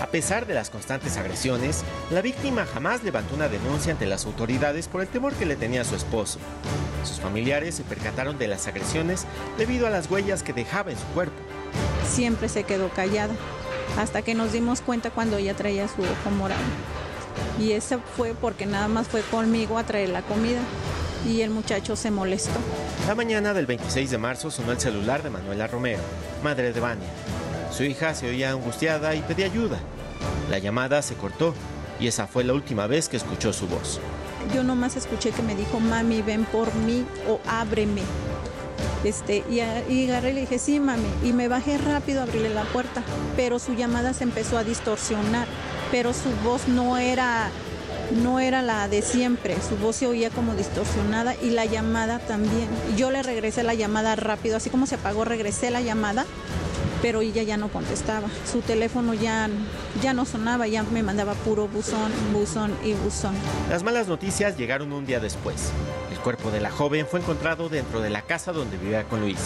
A 0.00 0.06
pesar 0.06 0.46
de 0.46 0.54
las 0.54 0.70
constantes 0.70 1.16
agresiones, 1.16 1.82
la 2.12 2.22
víctima 2.22 2.66
jamás 2.66 3.02
levantó 3.02 3.34
una 3.34 3.48
denuncia 3.48 3.92
ante 3.92 4.06
las 4.06 4.26
autoridades 4.26 4.86
por 4.86 5.00
el 5.00 5.08
temor 5.08 5.32
que 5.34 5.44
le 5.44 5.56
tenía 5.56 5.84
su 5.84 5.96
esposo. 5.96 6.38
Sus 7.02 7.18
familiares 7.18 7.74
se 7.74 7.82
percataron 7.82 8.38
de 8.38 8.46
las 8.46 8.68
agresiones 8.68 9.26
debido 9.56 9.88
a 9.88 9.90
las 9.90 10.08
huellas 10.08 10.44
que 10.44 10.52
dejaba 10.52 10.92
en 10.92 10.98
su 10.98 11.04
cuerpo. 11.06 11.36
Siempre 12.08 12.48
se 12.48 12.62
quedó 12.62 12.90
callada, 12.90 13.34
hasta 13.98 14.22
que 14.22 14.34
nos 14.34 14.52
dimos 14.52 14.80
cuenta 14.82 15.10
cuando 15.10 15.36
ella 15.36 15.54
traía 15.54 15.88
su 15.88 16.02
ojo 16.02 16.30
morado. 16.36 16.62
Y 17.60 17.72
eso 17.72 18.00
fue 18.16 18.34
porque 18.34 18.66
nada 18.66 18.88
más 18.88 19.08
fue 19.08 19.22
conmigo 19.22 19.78
a 19.78 19.84
traer 19.84 20.10
la 20.10 20.22
comida 20.22 20.60
y 21.26 21.42
el 21.42 21.50
muchacho 21.50 21.96
se 21.96 22.10
molestó. 22.10 22.58
La 23.06 23.14
mañana 23.14 23.52
del 23.52 23.66
26 23.66 24.10
de 24.10 24.18
marzo 24.18 24.50
sonó 24.50 24.72
el 24.72 24.80
celular 24.80 25.22
de 25.22 25.30
Manuela 25.30 25.66
Romero, 25.66 26.00
madre 26.42 26.72
de 26.72 26.80
Vania. 26.80 27.08
Su 27.70 27.84
hija 27.84 28.14
se 28.14 28.28
oía 28.28 28.50
angustiada 28.50 29.14
y 29.14 29.20
pedía 29.20 29.46
ayuda. 29.46 29.78
La 30.50 30.58
llamada 30.58 31.02
se 31.02 31.14
cortó 31.14 31.54
y 32.00 32.06
esa 32.06 32.26
fue 32.26 32.44
la 32.44 32.54
última 32.54 32.86
vez 32.86 33.08
que 33.08 33.16
escuchó 33.16 33.52
su 33.52 33.66
voz. 33.66 34.00
Yo 34.54 34.62
nomás 34.62 34.96
escuché 34.96 35.30
que 35.30 35.42
me 35.42 35.54
dijo, 35.54 35.80
mami, 35.80 36.22
ven 36.22 36.44
por 36.44 36.72
mí 36.74 37.04
o 37.28 37.40
ábreme. 37.46 38.02
Este, 39.04 39.44
y, 39.48 39.60
y 39.92 40.08
agarré 40.08 40.30
y 40.30 40.34
le 40.34 40.40
dije, 40.42 40.58
sí, 40.58 40.80
mami. 40.80 41.08
Y 41.22 41.32
me 41.32 41.48
bajé 41.48 41.76
rápido 41.78 42.20
a 42.20 42.22
abrirle 42.24 42.48
la 42.50 42.64
puerta, 42.64 43.02
pero 43.36 43.58
su 43.58 43.74
llamada 43.74 44.14
se 44.14 44.24
empezó 44.24 44.56
a 44.56 44.64
distorsionar, 44.64 45.46
pero 45.90 46.12
su 46.12 46.30
voz 46.44 46.68
no 46.68 46.98
era 46.98 47.50
no 48.22 48.40
era 48.40 48.62
la 48.62 48.88
de 48.88 49.02
siempre, 49.02 49.56
su 49.66 49.76
voz 49.76 49.96
se 49.96 50.06
oía 50.06 50.30
como 50.30 50.54
distorsionada 50.54 51.34
y 51.42 51.50
la 51.50 51.64
llamada 51.64 52.18
también. 52.18 52.68
Yo 52.96 53.10
le 53.10 53.22
regresé 53.22 53.62
la 53.62 53.74
llamada 53.74 54.16
rápido, 54.16 54.56
así 54.56 54.70
como 54.70 54.86
se 54.86 54.94
apagó, 54.94 55.24
regresé 55.24 55.70
la 55.70 55.80
llamada, 55.80 56.24
pero 57.02 57.20
ella 57.20 57.42
ya 57.42 57.56
no 57.56 57.68
contestaba. 57.68 58.28
Su 58.50 58.60
teléfono 58.60 59.14
ya, 59.14 59.48
ya 60.02 60.14
no 60.14 60.24
sonaba, 60.24 60.66
ya 60.66 60.82
me 60.84 61.02
mandaba 61.02 61.34
puro 61.34 61.68
buzón, 61.68 62.10
buzón 62.32 62.72
y 62.84 62.94
buzón. 62.94 63.34
Las 63.68 63.82
malas 63.82 64.08
noticias 64.08 64.56
llegaron 64.56 64.92
un 64.92 65.06
día 65.06 65.20
después. 65.20 65.70
El 66.10 66.18
cuerpo 66.18 66.50
de 66.50 66.60
la 66.60 66.70
joven 66.70 67.06
fue 67.06 67.20
encontrado 67.20 67.68
dentro 67.68 68.00
de 68.00 68.10
la 68.10 68.22
casa 68.22 68.52
donde 68.52 68.78
vivía 68.78 69.04
con 69.04 69.20
Luis. 69.20 69.38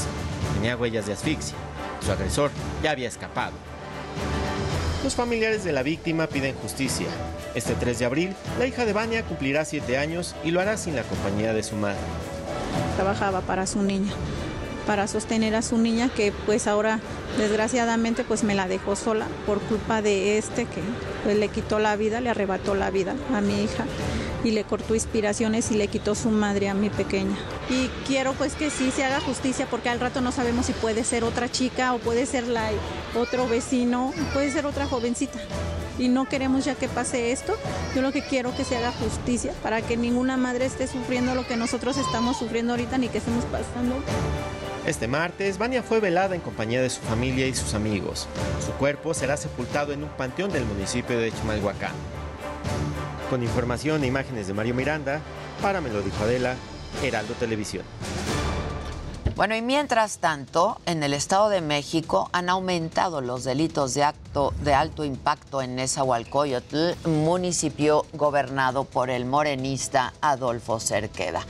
Tenía 0.54 0.76
huellas 0.76 1.06
de 1.06 1.14
asfixia. 1.14 1.56
Su 2.04 2.12
agresor 2.12 2.50
ya 2.82 2.92
había 2.92 3.08
escapado. 3.08 3.72
Los 5.04 5.16
familiares 5.16 5.64
de 5.64 5.73
la 5.73 5.82
víctima 5.82 6.28
piden 6.28 6.54
justicia. 6.54 7.09
Este 7.56 7.75
3 7.75 7.99
de 7.99 8.04
abril, 8.04 8.37
la 8.61 8.66
hija 8.66 8.85
de 8.85 8.92
Vania 8.92 9.25
cumplirá 9.25 9.64
7 9.64 9.99
años 9.99 10.37
y 10.44 10.52
lo 10.52 10.61
hará 10.61 10.76
sin 10.76 10.94
la 10.94 11.02
compañía 11.02 11.52
de 11.52 11.64
su 11.64 11.75
madre. 11.75 11.99
Trabajaba 12.94 13.40
para 13.40 13.66
su 13.66 13.82
niña, 13.82 14.12
para 14.87 15.09
sostener 15.09 15.56
a 15.56 15.62
su 15.62 15.76
niña 15.76 16.09
que 16.09 16.32
pues 16.47 16.68
ahora 16.68 17.00
desgraciadamente 17.37 18.23
pues 18.23 18.44
me 18.44 18.54
la 18.54 18.68
dejó 18.68 18.94
sola 18.94 19.26
por 19.44 19.61
culpa 19.62 20.02
de 20.02 20.38
este 20.38 20.66
que 20.66 20.80
pues 21.25 21.37
le 21.37 21.49
quitó 21.49 21.80
la 21.80 21.97
vida, 21.97 22.21
le 22.21 22.30
arrebató 22.30 22.76
la 22.76 22.90
vida 22.90 23.16
a 23.35 23.40
mi 23.40 23.64
hija 23.64 23.85
y 24.44 24.50
le 24.50 24.64
cortó 24.64 24.94
inspiraciones 24.94 25.70
y 25.70 25.75
le 25.75 25.88
quitó 25.88 26.14
su 26.14 26.30
madre 26.30 26.68
a 26.68 26.75
mi 26.75 26.90
pequeña. 26.90 27.37
Y 27.70 27.88
quiero 28.06 28.32
pues 28.34 28.54
que 28.54 28.70
sí 28.70 28.90
se 28.90 29.04
haga 29.04 29.20
justicia 29.20 29.66
porque 29.70 29.88
al 29.88 30.00
rato 30.00 30.20
no 30.20 30.32
sabemos 30.32 30.66
si 30.66 30.72
puede 30.72 31.04
ser 31.04 31.25
otra 31.25 31.50
chica 31.50 31.94
o 31.94 31.99
puede 31.99 32.26
ser 32.26 32.46
la, 32.46 32.70
otro 33.14 33.49
vecino, 33.49 34.12
puede 34.32 34.50
ser 34.50 34.66
otra 34.66 34.87
jovencita. 34.87 35.38
y 35.99 36.08
no 36.08 36.25
queremos 36.25 36.64
ya 36.64 36.75
que 36.75 36.88
pase 36.88 37.32
esto. 37.32 37.54
Yo 37.94 38.02
lo 38.02 38.12
que 38.12 38.22
quiero 38.22 38.50
es 38.50 38.56
que 38.56 38.64
se 38.64 38.76
haga 38.76 38.92
justicia 38.92 39.52
para 39.62 39.82
que 39.82 39.96
ninguna 39.96 40.37
madre 40.37 40.66
esté 40.66 40.87
sufriendo 40.87 41.34
lo 41.34 41.46
que 41.46 41.56
nosotros 41.56 41.96
estamos 41.96 42.38
sufriendo 42.38 42.72
ahorita 42.72 42.99
ni 42.99 43.08
que 43.08 43.18
estemos 43.18 43.44
pasando. 43.44 43.96
Este 44.87 45.06
martes, 45.06 45.58
Vania 45.58 45.84
fue 45.84 46.00
velada 46.00 46.34
en 46.34 46.40
compañía 46.40 46.82
de 46.82 46.90
su 46.90 47.00
familia 47.02 47.46
y 47.46 47.54
sus 47.54 47.75
amigos. 47.75 48.26
Su 48.64 48.72
cuerpo 48.72 49.14
será 49.14 49.37
sepultado 49.37 49.92
en 49.92 50.02
un 50.02 50.08
panteón 50.11 50.50
del 50.50 50.64
municipio 50.64 51.18
de 51.20 51.30
Chimalhuacán. 51.30 51.92
Con 53.33 53.43
información 53.43 54.05
e 54.05 54.07
imágenes 54.09 54.47
de 54.47 54.53
Mario 54.53 54.75
Miranda, 54.75 55.23
para 55.62 55.81
Me 55.81 55.89
lo 55.89 56.01
Adela, 56.21 56.55
Heraldo 57.03 57.33
Televisión. 57.33 57.83
Bueno, 59.37 59.57
y 59.57 59.62
mientras 59.62 60.19
tanto, 60.19 60.79
en 60.85 61.03
el 61.03 61.15
Estado 61.15 61.49
de 61.49 61.62
México 61.62 62.29
han 62.33 62.51
aumentado 62.51 63.23
los 63.23 63.45
delitos 63.45 63.95
de 63.95 64.05
acto 64.05 64.53
de 64.62 64.75
alto 64.75 65.03
impacto 65.03 65.62
en 65.62 65.77
Nezahualcóyotl, 65.77 67.09
municipio 67.09 68.05
gobernado 68.12 68.85
por 68.85 69.09
el 69.09 69.25
morenista 69.25 70.12
Adolfo 70.21 70.79
Cerqueda. 70.79 71.41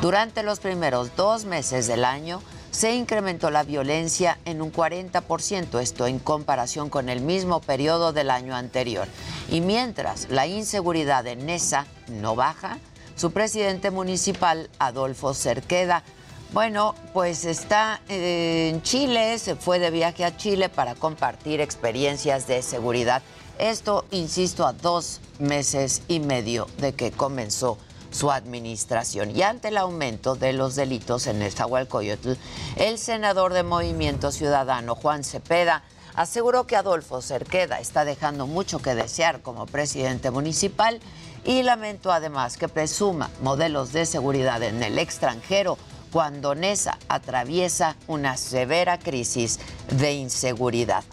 Durante 0.00 0.42
los 0.42 0.60
primeros 0.60 1.16
dos 1.16 1.44
meses 1.44 1.86
del 1.86 2.06
año 2.06 2.40
se 2.76 2.94
incrementó 2.94 3.50
la 3.50 3.62
violencia 3.62 4.36
en 4.44 4.60
un 4.60 4.70
40%, 4.70 5.80
esto 5.80 6.06
en 6.06 6.18
comparación 6.18 6.90
con 6.90 7.08
el 7.08 7.22
mismo 7.22 7.62
periodo 7.62 8.12
del 8.12 8.28
año 8.28 8.54
anterior. 8.54 9.08
Y 9.50 9.62
mientras 9.62 10.28
la 10.28 10.46
inseguridad 10.46 11.26
en 11.26 11.46
Nesa 11.46 11.86
no 12.08 12.36
baja, 12.36 12.76
su 13.16 13.30
presidente 13.30 13.90
municipal, 13.90 14.68
Adolfo 14.78 15.32
Cerqueda, 15.32 16.02
bueno, 16.52 16.94
pues 17.14 17.46
está 17.46 18.02
en 18.10 18.82
Chile, 18.82 19.38
se 19.38 19.56
fue 19.56 19.78
de 19.78 19.90
viaje 19.90 20.26
a 20.26 20.36
Chile 20.36 20.68
para 20.68 20.94
compartir 20.94 21.62
experiencias 21.62 22.46
de 22.46 22.60
seguridad. 22.60 23.22
Esto, 23.58 24.04
insisto, 24.10 24.66
a 24.66 24.74
dos 24.74 25.22
meses 25.38 26.02
y 26.08 26.20
medio 26.20 26.66
de 26.76 26.92
que 26.92 27.10
comenzó 27.10 27.78
su 28.16 28.30
administración. 28.30 29.36
Y 29.36 29.42
ante 29.42 29.68
el 29.68 29.76
aumento 29.76 30.34
de 30.34 30.52
los 30.52 30.74
delitos 30.74 31.26
en 31.26 31.38
Nezahualcóyotl, 31.40 32.32
el 32.76 32.98
senador 32.98 33.52
de 33.52 33.62
Movimiento 33.62 34.32
Ciudadano, 34.32 34.94
Juan 34.94 35.22
Cepeda, 35.22 35.82
aseguró 36.14 36.66
que 36.66 36.76
Adolfo 36.76 37.20
Cerqueda 37.20 37.78
está 37.78 38.06
dejando 38.06 38.46
mucho 38.46 38.78
que 38.78 38.94
desear 38.94 39.42
como 39.42 39.66
presidente 39.66 40.30
municipal 40.30 40.98
y 41.44 41.62
lamentó 41.62 42.10
además 42.10 42.56
que 42.56 42.68
presuma 42.68 43.30
modelos 43.42 43.92
de 43.92 44.06
seguridad 44.06 44.62
en 44.62 44.82
el 44.82 44.98
extranjero 44.98 45.76
cuando 46.10 46.54
Nesa 46.54 46.98
atraviesa 47.08 47.96
una 48.06 48.38
severa 48.38 48.98
crisis 48.98 49.60
de 49.90 50.14
inseguridad. 50.14 51.04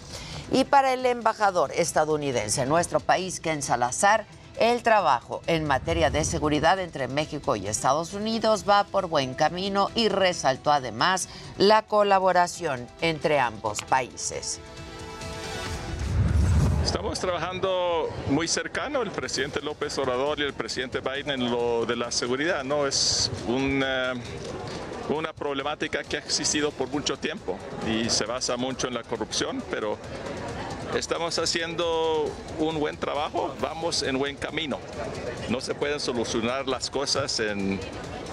Y 0.51 0.63
para 0.63 0.93
el 0.93 1.05
embajador 1.05 1.71
estadounidense 1.75 2.61
en 2.61 2.69
nuestro 2.69 3.01
país, 3.01 3.41
Ken 3.41 3.61
Salazar, 3.61 4.25
el 4.63 4.81
trabajo 4.81 5.41
en 5.45 5.65
materia 5.65 6.09
de 6.09 6.23
seguridad 6.23 6.79
entre 6.79 7.09
México 7.09 7.57
y 7.57 7.67
Estados 7.67 8.13
Unidos 8.13 8.63
va 8.67 8.85
por 8.85 9.07
buen 9.07 9.33
camino 9.33 9.89
y 9.93 10.07
resaltó 10.07 10.71
además 10.71 11.27
la 11.57 11.81
colaboración 11.81 12.87
entre 13.01 13.41
ambos 13.41 13.81
países. 13.81 14.61
Estamos 16.81 17.19
trabajando 17.19 18.07
muy 18.29 18.47
cercano 18.47 19.01
el 19.01 19.11
presidente 19.11 19.59
López 19.61 19.97
Obrador 19.97 20.39
y 20.39 20.43
el 20.43 20.53
presidente 20.53 21.01
Biden 21.01 21.41
en 21.41 21.51
lo 21.51 21.85
de 21.85 21.97
la 21.97 22.09
seguridad. 22.09 22.63
No 22.63 22.87
es 22.87 23.31
una, 23.47 24.13
una 25.09 25.33
problemática 25.33 26.05
que 26.05 26.15
ha 26.15 26.19
existido 26.19 26.71
por 26.71 26.87
mucho 26.87 27.17
tiempo 27.17 27.59
y 27.85 28.09
se 28.09 28.23
basa 28.23 28.55
mucho 28.55 28.87
en 28.87 28.93
la 28.93 29.03
corrupción, 29.03 29.61
pero 29.69 29.97
estamos 30.95 31.37
haciendo 31.39 32.25
un 32.59 32.79
buen 32.79 32.97
trabajo, 32.97 33.53
vamos 33.59 34.03
en 34.03 34.17
buen 34.17 34.35
camino. 34.35 34.79
No 35.49 35.59
se 35.61 35.73
pueden 35.73 35.99
solucionar 35.99 36.67
las 36.67 36.89
cosas 36.89 37.39
en 37.39 37.79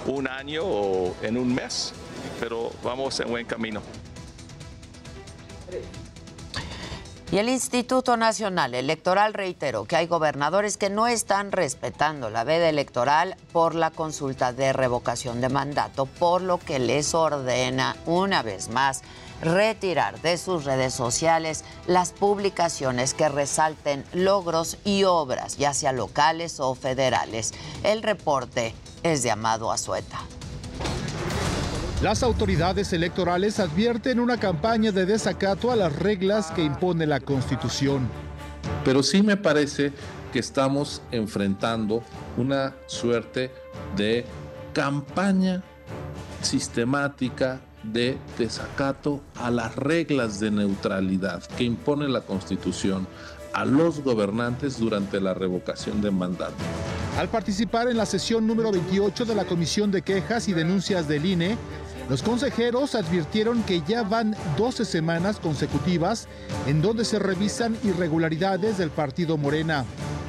un 0.05 0.27
año 0.27 0.63
o 0.63 1.15
en 1.21 1.37
un 1.37 1.53
mes, 1.53 1.93
pero 2.39 2.71
vamos 2.83 3.19
en 3.19 3.29
buen 3.29 3.45
camino. 3.45 3.81
Y 7.31 7.37
el 7.37 7.47
Instituto 7.47 8.17
Nacional 8.17 8.75
Electoral 8.75 9.33
reiteró 9.33 9.85
que 9.85 9.95
hay 9.95 10.05
gobernadores 10.05 10.75
que 10.75 10.89
no 10.89 11.07
están 11.07 11.53
respetando 11.53 12.29
la 12.29 12.43
veda 12.43 12.67
electoral 12.67 13.37
por 13.53 13.73
la 13.73 13.89
consulta 13.89 14.51
de 14.51 14.73
revocación 14.73 15.39
de 15.39 15.47
mandato, 15.47 16.07
por 16.07 16.41
lo 16.41 16.57
que 16.57 16.77
les 16.79 17.15
ordena 17.15 17.95
una 18.05 18.43
vez 18.43 18.67
más 18.67 19.01
retirar 19.41 20.21
de 20.21 20.37
sus 20.37 20.65
redes 20.65 20.93
sociales 20.93 21.63
las 21.87 22.11
publicaciones 22.11 23.13
que 23.13 23.27
resalten 23.29 24.03
logros 24.13 24.77
y 24.83 25.03
obras, 25.03 25.57
ya 25.57 25.73
sea 25.73 25.91
locales 25.91 26.59
o 26.59 26.75
federales. 26.75 27.53
El 27.83 28.03
reporte 28.03 28.73
es 29.03 29.23
de 29.23 29.31
Amado 29.31 29.71
Azueta. 29.71 30.19
Las 32.01 32.23
autoridades 32.23 32.93
electorales 32.93 33.59
advierten 33.59 34.19
una 34.19 34.39
campaña 34.39 34.91
de 34.91 35.05
desacato 35.05 35.71
a 35.71 35.75
las 35.75 35.95
reglas 35.95 36.49
que 36.51 36.63
impone 36.63 37.05
la 37.05 37.19
Constitución. 37.19 38.09
Pero 38.83 39.03
sí 39.03 39.21
me 39.21 39.37
parece 39.37 39.93
que 40.33 40.39
estamos 40.39 41.03
enfrentando 41.11 42.01
una 42.37 42.73
suerte 42.87 43.51
de 43.95 44.25
campaña 44.73 45.61
sistemática 46.41 47.61
de 47.83 48.17
desacato 48.37 49.21
a 49.35 49.51
las 49.51 49.75
reglas 49.75 50.39
de 50.39 50.51
neutralidad 50.51 51.43
que 51.57 51.63
impone 51.63 52.07
la 52.07 52.21
Constitución 52.21 53.07
a 53.53 53.65
los 53.65 54.01
gobernantes 54.01 54.79
durante 54.79 55.19
la 55.19 55.33
revocación 55.33 56.01
de 56.01 56.11
mandato. 56.11 56.53
Al 57.17 57.27
participar 57.27 57.89
en 57.89 57.97
la 57.97 58.05
sesión 58.05 58.47
número 58.47 58.71
28 58.71 59.25
de 59.25 59.35
la 59.35 59.45
Comisión 59.45 59.91
de 59.91 60.01
Quejas 60.01 60.47
y 60.47 60.53
Denuncias 60.53 61.07
del 61.07 61.25
INE, 61.25 61.57
los 62.09 62.23
consejeros 62.23 62.95
advirtieron 62.95 63.63
que 63.63 63.81
ya 63.87 64.03
van 64.03 64.35
12 64.57 64.85
semanas 64.85 65.39
consecutivas 65.39 66.27
en 66.67 66.81
donde 66.81 67.05
se 67.05 67.19
revisan 67.19 67.77
irregularidades 67.83 68.77
del 68.77 68.89
partido 68.89 69.37
Morena. 69.37 69.85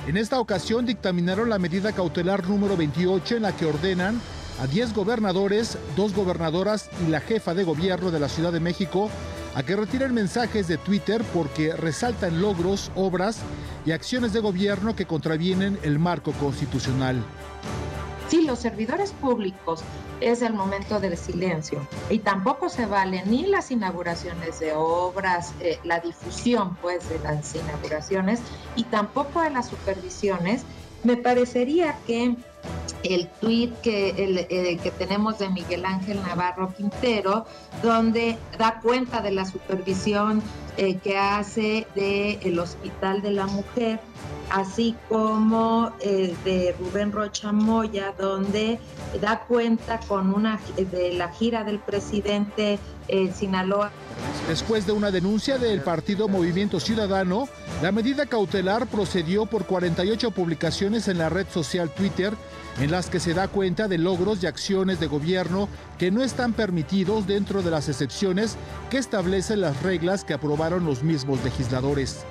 En 0.07 0.17
esta 0.17 0.41
ocasión 0.41 0.85
dictaminaron 0.85 1.49
la 1.49 1.59
medida 1.59 1.93
cautelar 1.93 2.49
número 2.49 2.77
28 2.77 3.37
en 3.37 3.43
la 3.43 3.57
que 3.57 3.67
ordenan 3.67 4.21
a 4.63 4.69
10 4.69 4.95
gobernadores, 4.95 5.77
dos 5.97 6.15
gobernadoras 6.15 6.89
y 7.05 7.11
la 7.11 7.21
jefa 7.21 7.53
de 7.53 7.65
gobierno 7.65 8.13
de 8.13 8.21
la 8.21 8.29
Ciudad 8.29 8.53
de 8.53 8.61
México 8.61 9.11
a 9.57 9.65
que 9.65 9.75
retiren 9.75 10.15
mensajes 10.15 10.69
de 10.69 10.79
Twitter 10.79 11.21
porque 11.35 11.73
resaltan 11.75 12.41
logros, 12.41 12.93
obras 12.95 13.41
y 13.85 13.91
acciones 13.91 14.33
de 14.33 14.39
gobierno 14.39 14.95
que 14.95 15.05
contravienen 15.05 15.81
el 15.83 15.99
marco 15.99 16.31
constitucional. 16.35 17.21
Sí, 18.29 18.43
los 18.43 18.61
servidores 18.61 19.11
públicos 19.11 19.83
es 20.21 20.43
el 20.43 20.55
momento 20.55 21.01
del 21.01 21.17
silencio 21.17 21.85
y 22.09 22.21
tampoco 22.21 22.69
se 22.69 22.87
valen 22.87 23.29
ni 23.33 23.49
las 23.49 23.73
inauguraciones 23.73 24.61
de 24.61 24.75
obras, 24.75 25.55
eh, 25.61 25.81
la 25.83 25.99
difusión 25.99 26.77
pues 26.77 27.09
de 27.09 27.19
las 27.19 27.53
inauguraciones 27.57 28.39
y 28.77 28.85
tampoco 28.85 29.43
de 29.43 29.51
las 29.51 29.69
supervisiones. 29.69 30.63
Me 31.03 31.17
parecería 31.17 31.99
que 32.07 32.37
el 33.05 33.29
tuit 33.41 33.75
que, 33.81 34.15
eh, 34.17 34.79
que 34.83 34.91
tenemos 34.93 35.39
de 35.39 35.49
Miguel 35.49 35.85
Ángel 35.85 36.21
Navarro 36.23 36.73
Quintero, 36.75 37.47
donde 37.83 38.37
da 38.59 38.81
cuenta 38.81 39.21
de 39.21 39.33
la 39.33 39.45
supervisión 39.45 40.43
eh, 40.77 40.97
que 40.97 41.19
hace 41.19 41.87
del 41.95 42.59
Hospital 42.59 43.23
de 43.23 43.31
la 43.33 43.47
Mujer, 43.47 44.01
así 44.53 44.95
como 45.09 45.93
eh, 46.01 46.37
de 46.45 46.77
Rubén 46.79 47.11
Rocha 47.11 47.53
Moya, 47.53 48.15
donde 48.19 48.79
da 49.21 49.41
cuenta 49.41 49.99
con 50.07 50.33
una 50.33 50.61
de 50.77 51.15
la 51.15 51.33
gira 51.33 51.65
del 51.65 51.79
presidente 51.79 52.79
en 53.09 53.35
Sinaloa. 53.35 53.91
Después 54.49 54.87
de 54.87 54.93
una 54.93 55.11
denuncia 55.11 55.57
del 55.57 55.81
partido 55.81 56.29
Movimiento 56.29 56.81
Ciudadano, 56.81 57.49
la 57.83 57.93
medida 57.93 58.27
cautelar 58.27 58.87
procedió 58.87 59.47
por 59.47 59.65
48 59.65 60.31
publicaciones 60.33 61.09
en 61.09 61.17
la 61.17 61.31
red 61.31 61.47
social 61.49 61.91
Twitter 61.91 62.35
en 62.79 62.91
las 62.91 63.09
que 63.09 63.21
se 63.21 63.33
da 63.33 63.49
cuenta 63.49 63.89
de 63.89 63.97
logros 63.97 64.43
y 64.43 64.47
acciones 64.47 65.01
de 65.01 65.07
gobierno 65.07 65.69
que 65.99 66.11
no 66.11 66.23
están 66.23 66.53
permitidos 66.53 67.27
dentro 67.27 67.63
de 67.63 67.71
las 67.71 67.89
excepciones 67.89 68.57
que 68.91 68.99
establecen 68.99 69.63
las 69.63 69.83
reglas 69.83 70.25
que 70.25 70.35
aprobaron 70.35 70.85
los 70.85 71.03
mismos 71.03 71.43
legisladores. 71.43 72.27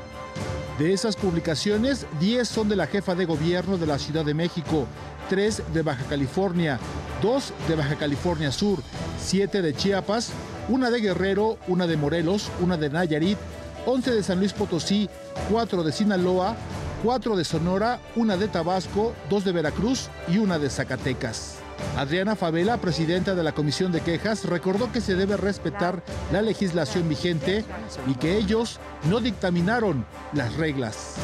De 0.78 0.94
esas 0.94 1.16
publicaciones, 1.16 2.06
10 2.20 2.48
son 2.48 2.70
de 2.70 2.76
la 2.76 2.88
jefa 2.88 3.14
de 3.14 3.26
gobierno 3.26 3.78
de 3.78 3.86
la 3.86 4.00
Ciudad 4.00 4.26
de 4.26 4.34
México, 4.34 4.88
3 5.30 5.64
de 5.74 5.82
Baja 5.82 6.04
California, 6.06 6.80
2 7.22 7.54
de 7.68 7.76
Baja 7.76 7.96
California 7.96 8.52
Sur, 8.52 8.80
7 9.22 9.62
de 9.62 9.74
Chiapas, 9.76 10.32
una 10.70 10.90
de 10.90 11.02
Guerrero, 11.02 11.58
una 11.68 11.88
de 11.88 11.98
Morelos, 11.98 12.50
una 12.62 12.78
de 12.78 12.90
Nayarit, 12.90 13.38
11 13.86 14.12
de 14.12 14.24
San 14.24 14.40
Luis 14.40 14.54
Potosí, 14.54 15.10
4 15.50 15.84
de 15.84 15.92
Sinaloa, 15.92 16.56
cuatro 17.02 17.36
de 17.36 17.44
Sonora, 17.44 18.00
una 18.16 18.38
de 18.38 18.48
Tabasco, 18.48 19.14
dos 19.30 19.44
de 19.44 19.52
Veracruz 19.52 20.10
y 20.28 20.38
una 20.38 20.60
de 20.60 20.70
Zacatecas. 20.70 21.61
Adriana 21.98 22.36
Favela, 22.36 22.78
presidenta 22.78 23.36
de 23.36 23.44
la 23.44 23.52
Comisión 23.52 23.92
de 23.92 24.02
Quejas, 24.02 24.46
recordó 24.46 24.92
que 24.92 25.02
se 25.02 25.16
debe 25.16 25.38
respetar 25.38 26.04
la 26.32 26.42
legislación 26.42 27.08
vigente 27.10 27.66
y 28.08 28.16
que 28.16 28.38
ellos 28.38 28.80
no 29.10 29.20
dictaminaron 29.20 30.06
las 30.34 30.56
reglas. 30.56 31.16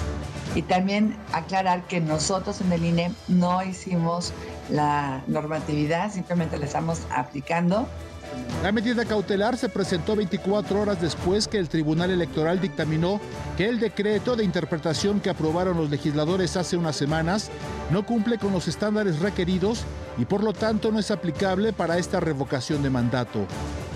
Y 0.55 0.63
también 0.63 1.15
aclarar 1.33 1.83
que 1.87 2.01
nosotros 2.01 2.61
en 2.61 2.71
el 2.71 2.83
INE 2.83 3.11
no 3.27 3.63
hicimos 3.63 4.33
la 4.69 5.23
normatividad, 5.27 6.11
simplemente 6.11 6.57
la 6.57 6.65
estamos 6.65 7.01
aplicando. 7.09 7.87
La 8.63 8.71
medida 8.71 9.05
cautelar 9.05 9.55
se 9.55 9.69
presentó 9.69 10.15
24 10.15 10.81
horas 10.81 10.99
después 10.99 11.47
que 11.47 11.59
el 11.59 11.69
Tribunal 11.69 12.09
Electoral 12.09 12.59
dictaminó 12.59 13.21
que 13.55 13.67
el 13.67 13.79
decreto 13.79 14.35
de 14.35 14.43
interpretación 14.43 15.19
que 15.19 15.29
aprobaron 15.29 15.77
los 15.77 15.89
legisladores 15.91 16.57
hace 16.57 16.75
unas 16.75 16.95
semanas 16.95 17.51
no 17.91 18.05
cumple 18.05 18.39
con 18.39 18.51
los 18.51 18.67
estándares 18.67 19.19
requeridos 19.19 19.83
y 20.17 20.25
por 20.25 20.43
lo 20.43 20.53
tanto 20.53 20.91
no 20.91 20.99
es 20.99 21.11
aplicable 21.11 21.71
para 21.71 21.99
esta 21.99 22.19
revocación 22.19 22.81
de 22.81 22.89
mandato. 22.89 23.45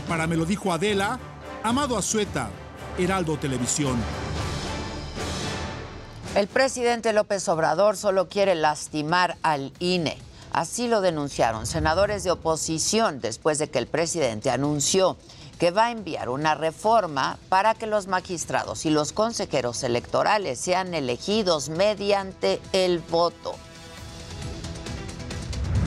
Para 0.07 0.27
me 0.27 0.37
lo 0.37 0.45
dijo 0.45 0.71
Adela, 0.71 1.19
Amado 1.63 1.97
Azueta, 1.97 2.49
Heraldo 2.99 3.37
Televisión. 3.37 3.97
El 6.35 6.47
presidente 6.47 7.13
López 7.13 7.49
Obrador 7.49 7.97
solo 7.97 8.29
quiere 8.29 8.55
lastimar 8.55 9.37
al 9.41 9.73
INE. 9.79 10.17
Así 10.51 10.87
lo 10.87 10.99
denunciaron 10.99 11.65
senadores 11.65 12.23
de 12.23 12.31
oposición 12.31 13.21
después 13.21 13.57
de 13.57 13.69
que 13.69 13.79
el 13.79 13.87
presidente 13.87 14.49
anunció 14.49 15.17
que 15.57 15.71
va 15.71 15.85
a 15.85 15.91
enviar 15.91 16.27
una 16.27 16.55
reforma 16.55 17.37
para 17.47 17.73
que 17.75 17.87
los 17.87 18.07
magistrados 18.07 18.85
y 18.85 18.89
los 18.89 19.13
consejeros 19.13 19.83
electorales 19.83 20.59
sean 20.59 20.93
elegidos 20.93 21.69
mediante 21.69 22.59
el 22.73 22.99
voto. 22.99 23.55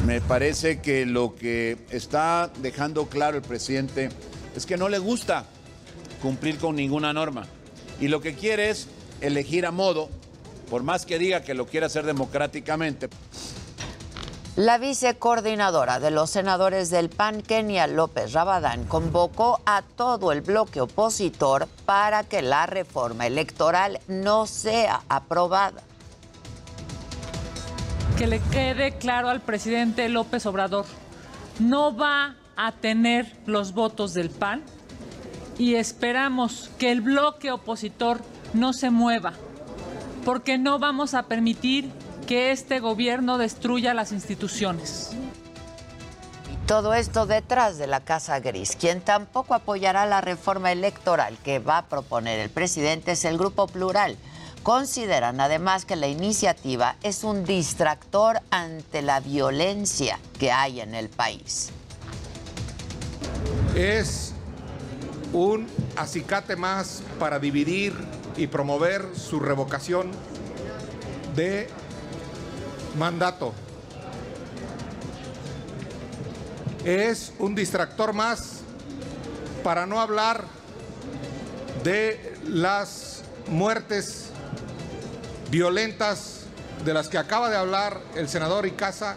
Me 0.07 0.21
parece 0.21 0.81
que 0.81 1.07
lo 1.07 1.35
que 1.35 1.77
está 1.91 2.51
dejando 2.61 3.07
claro 3.07 3.37
el 3.37 3.43
presidente 3.43 4.11
es 4.55 4.65
que 4.65 4.77
no 4.77 4.89
le 4.89 4.99
gusta 4.99 5.45
cumplir 6.23 6.59
con 6.59 6.77
ninguna 6.77 7.13
norma 7.13 7.47
y 8.01 8.09
lo 8.09 8.21
que 8.21 8.35
quiere 8.35 8.71
es 8.71 8.87
elegir 9.21 9.67
a 9.67 9.73
modo 9.73 10.09
por 10.71 10.83
más 10.83 11.05
que 11.05 11.19
diga 11.19 11.43
que 11.43 11.53
lo 11.55 11.67
quiere 11.67 11.87
hacer 11.87 12.07
democráticamente. 12.07 13.09
La 14.57 14.79
vicecoordinadora 14.79 15.99
de 15.99 16.13
los 16.13 16.31
senadores 16.31 16.89
del 16.89 17.09
PAN, 17.09 17.43
Kenia 17.43 17.89
López 17.89 18.33
Rabadán, 18.33 18.85
convocó 18.85 19.61
a 19.67 19.83
todo 19.83 20.31
el 20.31 20.43
bloque 20.43 20.81
opositor 20.81 21.67
para 21.85 22.23
que 22.23 22.41
la 22.41 22.65
reforma 22.67 23.27
electoral 23.27 23.99
no 24.07 24.47
sea 24.47 25.01
aprobada. 25.09 25.83
Que 28.17 28.29
le 28.29 28.39
quede 28.39 28.97
claro 28.97 29.29
al 29.29 29.41
presidente 29.41 30.09
López 30.09 30.47
Obrador, 30.47 30.87
no 31.59 31.97
va 31.97 32.37
a 32.55 32.71
tener 32.71 33.37
los 33.47 33.75
votos 33.75 34.15
del 34.15 34.31
PAN 34.31 34.63
y 35.59 35.75
esperamos 35.75 36.71
que 36.79 36.93
el 36.93 37.01
bloque 37.01 37.51
opositor 37.51 38.21
no 38.53 38.73
se 38.73 38.91
mueva 38.91 39.33
porque 40.25 40.59
no 40.59 40.79
vamos 40.79 41.15
a 41.15 41.25
permitir 41.25 41.91
que 42.27 42.53
este 42.53 42.81
gobierno 42.81 43.39
destruya 43.39 43.95
las 43.95 44.13
instituciones. 44.13 45.11
Todo 46.67 46.95
esto 46.95 47.27
detrás 47.27 47.77
de 47.77 47.87
la 47.87 48.01
Casa 48.01 48.41
Gris. 48.41 48.77
Quien 48.77 49.03
tampoco 49.03 49.55
apoyará 49.55 50.07
la 50.07 50.23
reforma 50.23 50.73
electoral 50.73 51.37
que 51.45 51.59
va 51.59 51.79
a 51.79 51.87
proponer 51.87 52.41
el 52.41 52.49
presidente 52.49 53.13
es 53.13 53.25
el 53.27 53.37
Grupo 53.37 53.67
Plural. 53.67 54.17
Consideran 54.63 55.41
además 55.41 55.85
que 55.85 55.95
la 55.95 56.07
iniciativa 56.07 56.97
es 57.03 57.23
un 57.23 57.45
distractor 57.45 58.41
ante 58.51 59.03
la 59.03 59.21
violencia 59.21 60.19
que 60.39 60.53
hay 60.53 60.81
en 60.81 60.95
el 60.95 61.11
país. 61.11 61.69
Es 63.75 64.33
un 65.35 65.67
acicate 65.97 66.57
más 66.57 67.03
para 67.19 67.39
dividir 67.39 67.93
y 68.39 68.47
promover 68.47 69.05
su 69.15 69.39
revocación 69.39 70.11
de 71.37 71.69
mandato. 72.99 73.53
Es 76.85 77.33
un 77.39 77.55
distractor 77.55 78.13
más 78.13 78.61
para 79.63 79.87
no 79.87 80.01
hablar 80.01 80.45
de 81.83 82.37
las 82.47 83.23
muertes 83.49 84.27
violentas 85.51 86.41
de 86.85 86.93
las 86.93 87.09
que 87.09 87.19
acaba 87.19 87.49
de 87.49 87.57
hablar 87.57 88.01
el 88.15 88.29
senador 88.29 88.67
Icaza 88.67 89.17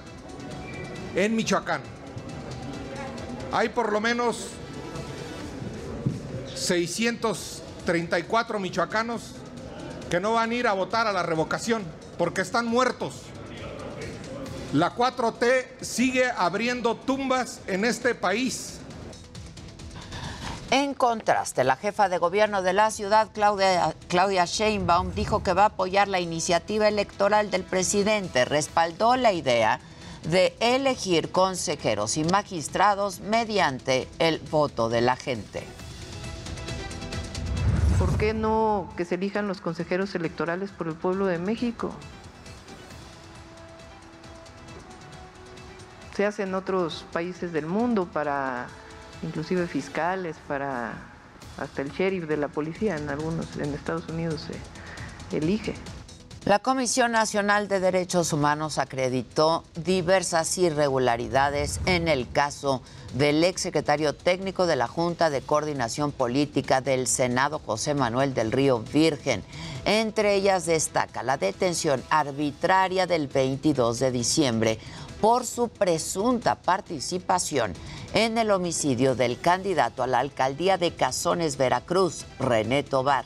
en 1.16 1.36
Michoacán. 1.36 1.82
Hay 3.52 3.70
por 3.70 3.92
lo 3.92 4.00
menos 4.00 4.48
600 6.56 7.64
34 7.88 8.60
michoacanos 8.60 9.32
que 10.10 10.20
no 10.20 10.34
van 10.34 10.52
a 10.52 10.54
ir 10.54 10.68
a 10.68 10.74
votar 10.74 11.08
a 11.08 11.14
la 11.14 11.24
revocación 11.24 11.84
porque 12.18 12.42
están 12.42 12.68
muertos. 12.68 13.22
La 14.74 14.94
4T 14.94 15.80
sigue 15.80 16.30
abriendo 16.30 16.96
tumbas 16.96 17.62
en 17.68 17.86
este 17.86 18.16
país. 18.16 18.80
En 20.72 20.94
contraste, 20.94 21.64
la 21.64 21.78
jefa 21.78 22.10
de 22.10 22.18
gobierno 22.18 22.62
de 22.62 22.74
la 22.74 22.92
ciudad, 22.92 23.30
Claudia, 23.34 23.96
Claudia 24.10 24.44
Sheinbaum, 24.44 25.14
dijo 25.14 25.42
que 25.42 25.54
va 25.54 25.64
a 25.64 25.68
apoyar 25.68 26.10
la 26.10 26.20
iniciativa 26.20 26.90
electoral 26.90 27.50
del 27.50 27.64
presidente. 27.64 28.44
Respaldó 28.44 29.16
la 29.16 29.32
idea 29.32 29.80
de 30.24 30.54
elegir 30.60 31.32
consejeros 31.32 32.18
y 32.18 32.26
magistrados 32.26 33.22
mediante 33.22 34.10
el 34.20 34.40
voto 34.40 34.90
de 34.90 35.00
la 35.00 35.16
gente. 35.16 35.64
¿Por 37.98 38.18
qué 38.18 38.34
no 38.34 38.92
que 38.98 39.06
se 39.06 39.16
elijan 39.16 39.48
los 39.48 39.62
consejeros 39.62 40.14
electorales 40.16 40.72
por 40.72 40.90
el 40.90 40.96
pueblo 40.96 41.26
de 41.28 41.40
México? 41.40 41.92
Se 46.18 46.26
hace 46.26 46.42
en 46.42 46.56
otros 46.56 47.06
países 47.14 47.54
del 47.54 47.68
mundo 47.68 48.08
para 48.12 48.66
inclusive 49.22 49.68
fiscales, 49.68 50.36
para 50.48 50.94
hasta 51.60 51.84
el 51.84 51.92
sheriff 51.92 52.26
de 52.26 52.38
la 52.38 52.48
policía 52.48 52.98
en 52.98 53.08
algunos 53.08 53.56
en 53.58 53.72
Estados 53.76 54.10
Unidos 54.10 54.48
se 55.30 55.38
elige. 55.38 55.76
La 56.46 56.60
Comisión 56.60 57.12
Nacional 57.12 57.68
de 57.68 57.82
Derechos 57.82 58.32
Humanos 58.34 58.78
acreditó 58.78 59.66
diversas 59.76 60.58
irregularidades 60.58 61.82
en 61.86 62.08
el 62.08 62.32
caso 62.32 62.82
del 63.16 63.44
exsecretario 63.44 64.16
técnico 64.16 64.66
de 64.66 64.78
la 64.78 64.88
Junta 64.88 65.30
de 65.30 65.42
Coordinación 65.42 66.14
Política 66.14 66.80
del 66.80 67.08
Senado, 67.08 67.60
José 67.60 67.94
Manuel 67.96 68.34
del 68.34 68.54
Río 68.54 68.80
Virgen. 68.80 69.44
Entre 69.84 70.36
ellas 70.36 70.66
destaca 70.66 71.22
la 71.22 71.38
detención 71.38 72.02
arbitraria 72.10 73.08
del 73.08 73.28
22 73.28 74.00
de 74.00 74.12
diciembre 74.12 74.80
por 75.22 75.46
su 75.46 75.70
presunta 75.70 76.56
participación 76.56 77.74
en 78.14 78.38
el 78.38 78.52
homicidio 78.52 79.16
del 79.16 79.40
candidato 79.40 80.04
a 80.04 80.08
la 80.08 80.20
alcaldía 80.20 80.78
de 80.78 80.94
Cazones, 80.94 81.58
Veracruz, 81.58 82.26
René 82.40 82.84
Tobar 82.84 83.26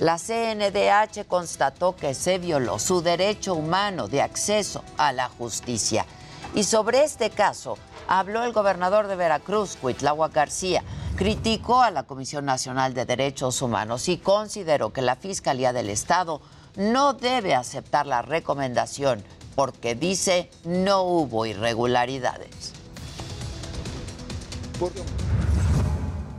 la 0.00 0.16
CNDH 0.16 1.26
constató 1.28 1.94
que 1.94 2.14
se 2.14 2.38
violó 2.38 2.78
su 2.78 3.02
derecho 3.02 3.54
humano 3.54 4.08
de 4.08 4.22
acceso 4.22 4.82
a 4.96 5.12
la 5.12 5.28
justicia. 5.28 6.06
Y 6.54 6.64
sobre 6.64 7.04
este 7.04 7.28
caso 7.28 7.76
habló 8.08 8.42
el 8.42 8.54
gobernador 8.54 9.08
de 9.08 9.16
Veracruz, 9.16 9.76
Cuitlagua 9.76 10.30
García. 10.30 10.82
Criticó 11.16 11.82
a 11.82 11.90
la 11.90 12.04
Comisión 12.04 12.46
Nacional 12.46 12.94
de 12.94 13.04
Derechos 13.04 13.60
Humanos 13.60 14.08
y 14.08 14.16
consideró 14.16 14.90
que 14.90 15.02
la 15.02 15.16
Fiscalía 15.16 15.74
del 15.74 15.90
Estado 15.90 16.40
no 16.76 17.12
debe 17.12 17.54
aceptar 17.54 18.06
la 18.06 18.22
recomendación 18.22 19.22
porque 19.54 19.94
dice 19.94 20.48
no 20.64 21.02
hubo 21.02 21.46
irregularidades. 21.46 22.72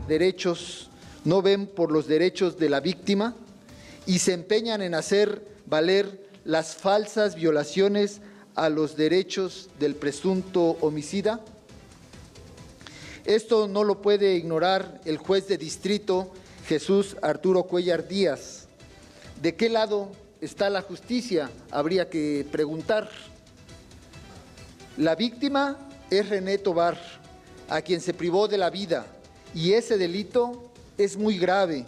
Derechos, 0.08 0.90
no 1.24 1.42
ven 1.42 1.68
por 1.68 1.92
los 1.92 2.08
derechos 2.08 2.58
de 2.58 2.70
la 2.70 2.80
víctima, 2.80 3.36
y 4.06 4.20
se 4.20 4.34
empeñan 4.34 4.82
en 4.82 4.96
hacer 4.96 5.46
valer 5.66 6.28
las 6.44 6.76
falsas 6.76 7.36
violaciones 7.36 8.22
a 8.56 8.70
los 8.70 8.98
derechos 8.98 9.70
del 9.80 9.96
presunto 9.96 10.78
homicida? 10.82 11.40
Esto 13.26 13.68
no 13.68 13.84
lo 13.84 14.02
puede 14.02 14.36
ignorar 14.36 15.00
el 15.06 15.18
juez 15.18 15.48
de 15.48 15.58
distrito 15.58 16.32
Jesús 16.68 17.16
Arturo 17.22 17.64
Cuellar 17.64 18.08
Díaz. 18.08 18.68
¿De 19.42 19.56
qué 19.56 19.70
lado 19.70 20.12
está 20.42 20.70
la 20.70 20.82
justicia? 20.82 21.50
Habría 21.72 22.10
que 22.10 22.46
preguntar. 22.52 23.10
La 24.98 25.16
víctima 25.16 25.78
es 26.10 26.28
René 26.28 26.58
Tobar, 26.58 26.98
a 27.70 27.82
quien 27.82 28.02
se 28.02 28.14
privó 28.14 28.48
de 28.50 28.58
la 28.58 28.70
vida, 28.70 29.06
y 29.54 29.74
ese 29.74 29.98
delito 29.98 30.72
es 30.98 31.16
muy 31.16 31.38
grave 31.38 31.86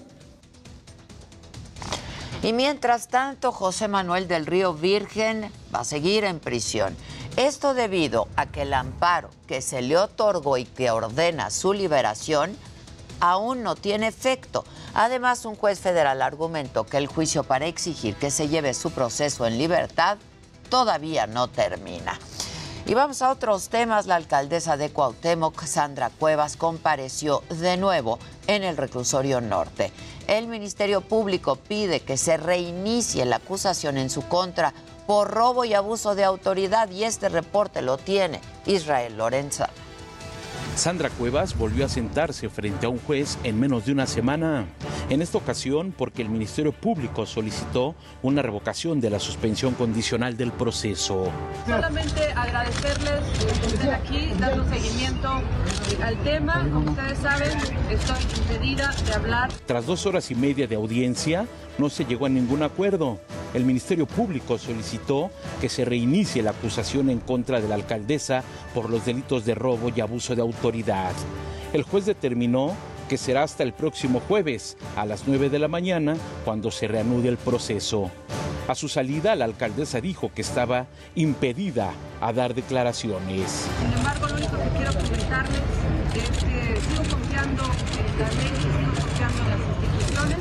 y 2.44 2.52
mientras 2.52 3.08
tanto, 3.08 3.54
José 3.54 3.88
Manuel 3.88 4.28
del 4.28 4.46
Río 4.46 4.74
Virgen 4.74 5.50
va 5.74 5.80
a 5.80 5.86
seguir 5.86 6.26
en 6.26 6.42
prisión. 6.42 6.94
Esto 7.38 7.74
debido 7.74 8.28
a 8.36 8.48
que 8.48 8.64
el 8.64 8.74
amparo 8.74 9.30
que 9.48 9.62
se 9.62 9.82
le 9.82 9.98
otorgó 9.98 10.58
y 10.58 10.66
que 10.66 10.92
ordena 10.92 11.50
su 11.50 11.72
liberación 11.72 12.58
aún 13.22 13.64
no 13.64 13.78
tiene 13.78 14.08
efecto. 14.08 14.66
Además, 14.94 15.46
un 15.46 15.56
juez 15.56 15.80
federal 15.80 16.22
argumentó 16.22 16.86
que 16.86 16.98
el 16.98 17.08
juicio 17.08 17.44
para 17.44 17.66
exigir 17.66 18.16
que 18.16 18.32
se 18.32 18.48
lleve 18.48 18.74
su 18.74 18.92
proceso 18.92 19.46
en 19.46 19.58
libertad 19.58 20.18
todavía 20.70 21.28
no 21.28 21.48
termina. 21.48 22.20
Y 22.86 22.94
vamos 22.96 23.22
a 23.22 23.32
otros 23.32 23.70
temas. 23.70 24.08
La 24.08 24.16
alcaldesa 24.16 24.76
de 24.76 24.90
Cuauhtémoc, 24.90 25.64
Sandra 25.64 26.10
Cuevas, 26.10 26.58
compareció 26.58 27.42
de 27.50 27.78
nuevo 27.78 28.20
en 28.48 28.64
el 28.64 28.76
reclusorio 28.76 29.40
norte. 29.40 29.92
El 30.28 30.48
Ministerio 30.48 31.02
Público 31.02 31.56
pide 31.56 32.02
que 32.02 32.18
se 32.18 32.38
reinicie 32.38 33.26
la 33.26 33.38
acusación 33.38 33.98
en 33.98 34.10
su 34.10 34.28
contra 34.28 34.74
por 35.08 35.32
robo 35.32 35.66
y 35.66 35.74
abuso 35.74 36.14
de 36.16 36.24
autoridad 36.24 36.90
y 36.90 37.04
este 37.04 37.30
reporte 37.30 37.82
lo 37.82 37.98
tiene 37.98 38.42
Israel 38.66 39.18
Lorenza. 39.18 39.70
Sandra 40.76 41.10
Cuevas 41.10 41.58
volvió 41.58 41.86
a 41.86 41.90
sentarse 41.90 42.50
frente 42.50 42.86
a 42.86 42.90
un 42.90 43.00
juez 43.00 43.38
en 43.44 43.60
menos 43.60 43.86
de 43.86 43.92
una 43.92 44.08
semana. 44.08 44.66
En 45.10 45.22
esta 45.22 45.38
ocasión 45.38 45.94
porque 45.96 46.22
el 46.22 46.30
Ministerio 46.30 46.72
Público 46.72 47.26
solicitó 47.26 47.96
una 48.22 48.42
revocación 48.42 49.00
de 49.00 49.10
la 49.10 49.20
suspensión 49.20 49.76
condicional 49.76 50.36
del 50.36 50.52
proceso. 50.52 51.30
Solamente 51.68 52.32
agradecerles 52.36 53.22
que 53.40 53.68
estén 53.68 53.90
aquí 53.92 54.32
dando 54.40 54.64
seguimiento 54.70 55.42
al 56.02 56.18
tema. 56.24 56.68
Como 56.72 56.92
ustedes 56.92 57.20
saben, 57.20 57.58
estoy 57.90 58.24
impedida 58.40 58.94
de 59.06 59.14
hablar. 59.14 59.52
Tras 59.66 59.86
dos 59.86 60.06
horas 60.06 60.32
y 60.32 60.36
media 60.36 60.68
de 60.68 60.76
audiencia, 60.76 61.46
no 61.78 61.90
se 61.90 62.06
llegó 62.06 62.26
a 62.26 62.30
ningún 62.30 62.64
acuerdo. 62.64 63.20
El 63.54 63.66
Ministerio 63.66 64.06
Público 64.06 64.58
solicitó 64.58 65.30
que 65.62 65.70
se 65.70 65.86
reinicie 65.86 66.42
la 66.42 66.52
acusación 66.52 67.10
en 67.10 67.20
contra 67.20 67.62
de 67.62 67.68
la 67.68 67.76
alcaldesa 67.76 68.44
por 68.74 68.90
los 68.90 69.06
delitos 69.06 69.46
de 69.46 69.56
robo 69.56 69.92
y 69.96 70.02
abuso 70.02 70.36
de 70.36 70.42
autoridad. 70.42 71.14
El 71.74 71.84
juez 71.84 72.06
determinó 72.06 72.76
que 73.10 73.18
será 73.18 73.44
hasta 73.44 73.64
el 73.64 73.74
próximo 73.74 74.22
jueves 74.28 74.78
a 74.96 75.06
las 75.06 75.28
9 75.28 75.50
de 75.50 75.60
la 75.60 75.68
mañana 75.68 76.16
cuando 76.46 76.72
se 76.72 76.88
reanude 76.88 77.30
el 77.30 77.38
proceso. 77.38 78.10
A 78.68 78.76
su 78.76 78.88
salida, 78.88 79.36
la 79.36 79.46
alcaldesa 79.46 80.00
dijo 80.00 80.32
que 80.34 80.42
estaba 80.42 80.88
impedida 81.16 81.92
a 82.22 82.32
dar 82.32 82.54
declaraciones. 82.56 83.68
Sin 83.82 83.94
embargo, 83.98 84.28
lo 84.28 84.36
único 84.36 84.58
que 84.58 84.70
quiero 84.78 84.94
comentarles 84.94 85.62
es 86.16 86.30
que 86.30 86.80
sigo 86.80 87.04
confiando 87.10 87.64
en 87.64 88.20
la 88.20 88.30
ley, 88.32 88.54
sigo 88.62 89.02
confiando 89.02 89.44
en 89.44 89.50
las 89.50 89.60
instituciones 89.60 90.38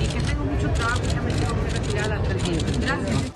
y 0.00 0.06
que 0.06 0.20
tengo 0.20 0.44
mucho 0.44 0.68
trabajo 0.71 0.71
y 0.71 0.71
ya 0.71 0.71
me 0.71 0.71
tengo 0.71 0.71
que 0.71 0.71
retirar 0.71 0.71
a 0.71 0.71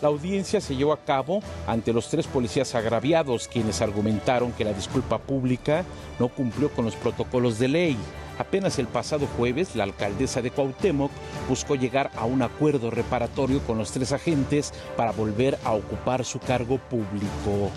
la 0.01 0.09
audiencia 0.09 0.61
se 0.61 0.77
llevó 0.77 0.93
a 0.93 1.05
cabo 1.05 1.43
ante 1.67 1.93
los 1.93 2.09
tres 2.09 2.27
policías 2.27 2.75
agraviados, 2.75 3.49
quienes 3.49 3.81
argumentaron 3.83 4.53
que 4.53 4.65
la 4.65 4.73
disculpa 4.73 5.19
pública 5.19 5.85
no 6.19 6.29
cumplió 6.29 6.71
con 6.71 6.85
los 6.85 6.95
protocolos 6.95 7.59
de 7.59 7.69
ley. 7.69 7.97
Apenas 8.39 8.79
el 8.79 8.87
pasado 8.87 9.27
jueves, 9.37 9.75
la 9.75 9.85
alcaldesa 9.85 10.43
de 10.43 10.51
Cuauhtémoc 10.51 11.11
buscó 11.49 11.75
llegar 11.75 12.11
a 12.17 12.27
un 12.27 12.43
acuerdo 12.43 12.91
reparatorio 12.91 13.61
con 13.61 13.79
los 13.79 13.93
tres 13.93 14.13
agentes 14.13 14.75
para 14.97 15.13
volver 15.13 15.59
a 15.65 15.73
ocupar 15.73 16.25
su 16.25 16.39
cargo 16.39 16.79
público. 16.79 17.71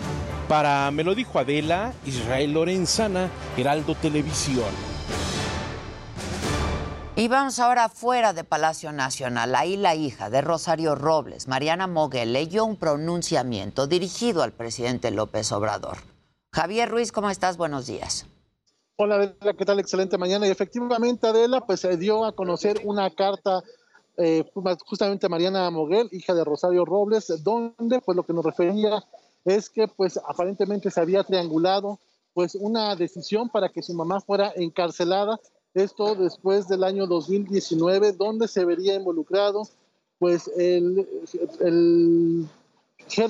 Para 0.48 0.90
Me 0.90 1.02
lo 1.02 1.14
dijo 1.14 1.38
Adela, 1.38 1.94
Israel 2.04 2.52
Lorenzana, 2.52 3.30
Heraldo 3.56 3.94
Televisión. 3.94 4.99
Y 7.20 7.28
vamos 7.28 7.58
ahora 7.58 7.90
fuera 7.90 8.32
de 8.32 8.44
Palacio 8.44 8.92
Nacional. 8.92 9.54
Ahí 9.54 9.76
la 9.76 9.94
hija 9.94 10.30
de 10.30 10.40
Rosario 10.40 10.94
Robles, 10.94 11.48
Mariana 11.48 11.86
Moguel, 11.86 12.32
leyó 12.32 12.64
un 12.64 12.76
pronunciamiento 12.76 13.86
dirigido 13.86 14.42
al 14.42 14.52
presidente 14.52 15.10
López 15.10 15.52
Obrador. 15.52 15.98
Javier 16.50 16.88
Ruiz, 16.88 17.12
¿cómo 17.12 17.28
estás? 17.28 17.58
Buenos 17.58 17.86
días. 17.86 18.24
Hola 18.96 19.16
Adela, 19.16 19.52
¿qué 19.52 19.66
tal? 19.66 19.80
Excelente 19.80 20.16
mañana. 20.16 20.46
Y 20.46 20.50
efectivamente 20.50 21.26
Adela, 21.26 21.60
pues 21.60 21.80
se 21.80 21.98
dio 21.98 22.24
a 22.24 22.34
conocer 22.34 22.80
una 22.84 23.10
carta 23.10 23.62
eh, 24.16 24.50
justamente 24.86 25.28
Mariana 25.28 25.68
Moguel, 25.68 26.08
hija 26.12 26.32
de 26.32 26.42
Rosario 26.42 26.86
Robles, 26.86 27.30
donde 27.44 28.00
pues 28.00 28.16
lo 28.16 28.22
que 28.22 28.32
nos 28.32 28.46
refería 28.46 29.04
es 29.44 29.68
que 29.68 29.88
pues 29.88 30.18
aparentemente 30.26 30.90
se 30.90 31.02
había 31.02 31.22
triangulado 31.22 31.98
pues 32.32 32.54
una 32.54 32.96
decisión 32.96 33.50
para 33.50 33.68
que 33.68 33.82
su 33.82 33.92
mamá 33.92 34.22
fuera 34.22 34.54
encarcelada 34.56 35.38
esto 35.74 36.14
después 36.14 36.68
del 36.68 36.84
año 36.84 37.06
2019, 37.06 38.12
donde 38.12 38.48
se 38.48 38.64
vería 38.64 38.94
involucrado 38.94 39.62
pues 40.18 40.50
el, 40.56 41.08
el 41.62 42.46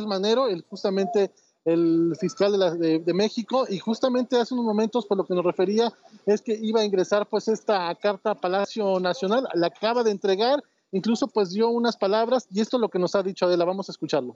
Manero, 0.06 0.48
el, 0.48 0.64
justamente 0.68 1.30
el 1.64 2.16
fiscal 2.18 2.58
de, 2.58 2.78
de, 2.78 2.98
de, 2.98 3.14
México, 3.14 3.64
y 3.68 3.78
justamente 3.78 4.40
hace 4.40 4.54
unos 4.54 4.66
momentos, 4.66 5.06
por 5.06 5.16
lo 5.16 5.24
que 5.24 5.34
nos 5.34 5.44
refería, 5.44 5.92
es 6.26 6.42
que 6.42 6.54
iba 6.54 6.80
a 6.80 6.84
ingresar 6.84 7.26
pues 7.28 7.46
esta 7.46 7.94
carta 7.94 8.32
a 8.32 8.34
Palacio 8.34 8.98
Nacional, 8.98 9.46
la 9.54 9.68
acaba 9.68 10.02
de 10.02 10.10
entregar, 10.10 10.64
incluso 10.90 11.28
pues 11.28 11.50
dio 11.50 11.68
unas 11.68 11.96
palabras, 11.96 12.48
y 12.50 12.60
esto 12.60 12.76
es 12.76 12.80
lo 12.80 12.88
que 12.88 12.98
nos 12.98 13.14
ha 13.14 13.22
dicho 13.22 13.46
Adela, 13.46 13.64
vamos 13.64 13.88
a 13.88 13.92
escucharlo. 13.92 14.34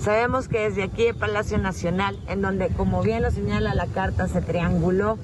Sabemos 0.00 0.48
que 0.48 0.58
desde 0.58 0.82
aquí, 0.82 1.04
el 1.04 1.14
Palacio 1.14 1.58
Nacional, 1.58 2.18
en 2.28 2.42
donde, 2.42 2.68
como 2.68 3.02
bien 3.02 3.22
lo 3.22 3.30
señala 3.30 3.74
la 3.74 3.86
carta, 3.86 4.28
se 4.28 4.42
trianguló 4.42 5.16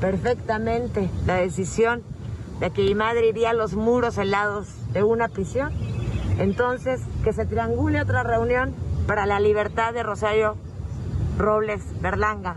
perfectamente 0.00 1.10
la 1.26 1.36
decisión 1.36 2.02
de 2.60 2.70
que 2.70 2.82
mi 2.82 2.94
madre 2.94 3.28
iría 3.28 3.50
a 3.50 3.54
los 3.54 3.74
muros 3.74 4.18
helados 4.18 4.68
de 4.92 5.02
una 5.02 5.28
prisión. 5.28 5.72
Entonces, 6.38 7.00
que 7.22 7.32
se 7.32 7.46
triangule 7.46 8.00
otra 8.00 8.22
reunión 8.22 8.74
para 9.06 9.26
la 9.26 9.40
libertad 9.40 9.92
de 9.92 10.02
Rosario 10.02 10.56
Robles 11.38 11.82
Berlanga. 12.00 12.56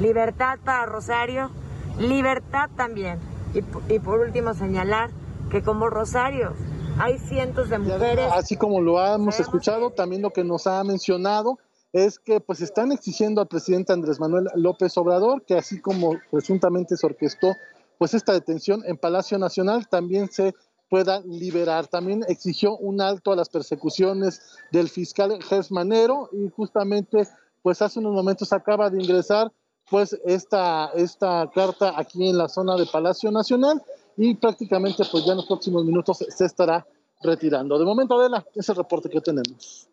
Libertad 0.00 0.58
para 0.64 0.86
Rosario, 0.86 1.50
libertad 1.98 2.70
también. 2.76 3.18
Y, 3.54 3.58
y 3.92 3.98
por 3.98 4.20
último, 4.20 4.54
señalar 4.54 5.10
que 5.50 5.62
como 5.62 5.90
Rosario 5.90 6.52
hay 6.98 7.18
cientos 7.18 7.68
de 7.68 7.78
mujeres. 7.78 8.30
Así 8.32 8.56
como 8.56 8.80
lo 8.80 9.04
hemos 9.04 9.40
escuchado, 9.40 9.90
también 9.90 10.22
lo 10.22 10.30
que 10.30 10.44
nos 10.44 10.66
ha 10.66 10.82
mencionado 10.84 11.58
es 11.92 12.18
que 12.18 12.40
pues 12.40 12.60
están 12.60 12.92
exigiendo 12.92 13.40
al 13.40 13.48
presidente 13.48 13.92
Andrés 13.92 14.20
Manuel 14.20 14.48
López 14.54 14.96
Obrador 14.96 15.44
que 15.44 15.54
así 15.54 15.80
como 15.80 16.12
presuntamente 16.30 16.96
se 16.96 17.06
orquestó 17.06 17.54
pues 17.98 18.14
esta 18.14 18.32
detención 18.32 18.82
en 18.86 18.96
Palacio 18.96 19.38
Nacional 19.38 19.88
también 19.88 20.30
se 20.30 20.54
pueda 20.88 21.20
liberar. 21.20 21.86
También 21.86 22.24
exigió 22.28 22.76
un 22.76 23.00
alto 23.00 23.32
a 23.32 23.36
las 23.36 23.48
persecuciones 23.48 24.40
del 24.72 24.88
fiscal 24.88 25.38
Gers 25.42 25.70
Manero 25.70 26.30
y 26.32 26.48
justamente 26.50 27.28
pues 27.62 27.82
hace 27.82 27.98
unos 27.98 28.14
momentos 28.14 28.52
acaba 28.52 28.88
de 28.88 29.02
ingresar 29.02 29.52
pues 29.90 30.18
esta, 30.24 30.90
esta 30.94 31.50
carta 31.54 31.92
aquí 31.96 32.28
en 32.28 32.38
la 32.38 32.48
zona 32.48 32.76
de 32.76 32.86
Palacio 32.86 33.30
Nacional 33.30 33.82
y 34.16 34.34
prácticamente 34.34 35.04
pues 35.10 35.24
ya 35.26 35.32
en 35.32 35.38
los 35.38 35.46
próximos 35.46 35.84
minutos 35.84 36.24
se 36.26 36.44
estará 36.44 36.86
retirando. 37.22 37.78
De 37.78 37.84
momento, 37.84 38.18
Adela, 38.18 38.46
es 38.54 38.66
el 38.68 38.76
reporte 38.76 39.10
que 39.10 39.20
tenemos. 39.20 39.89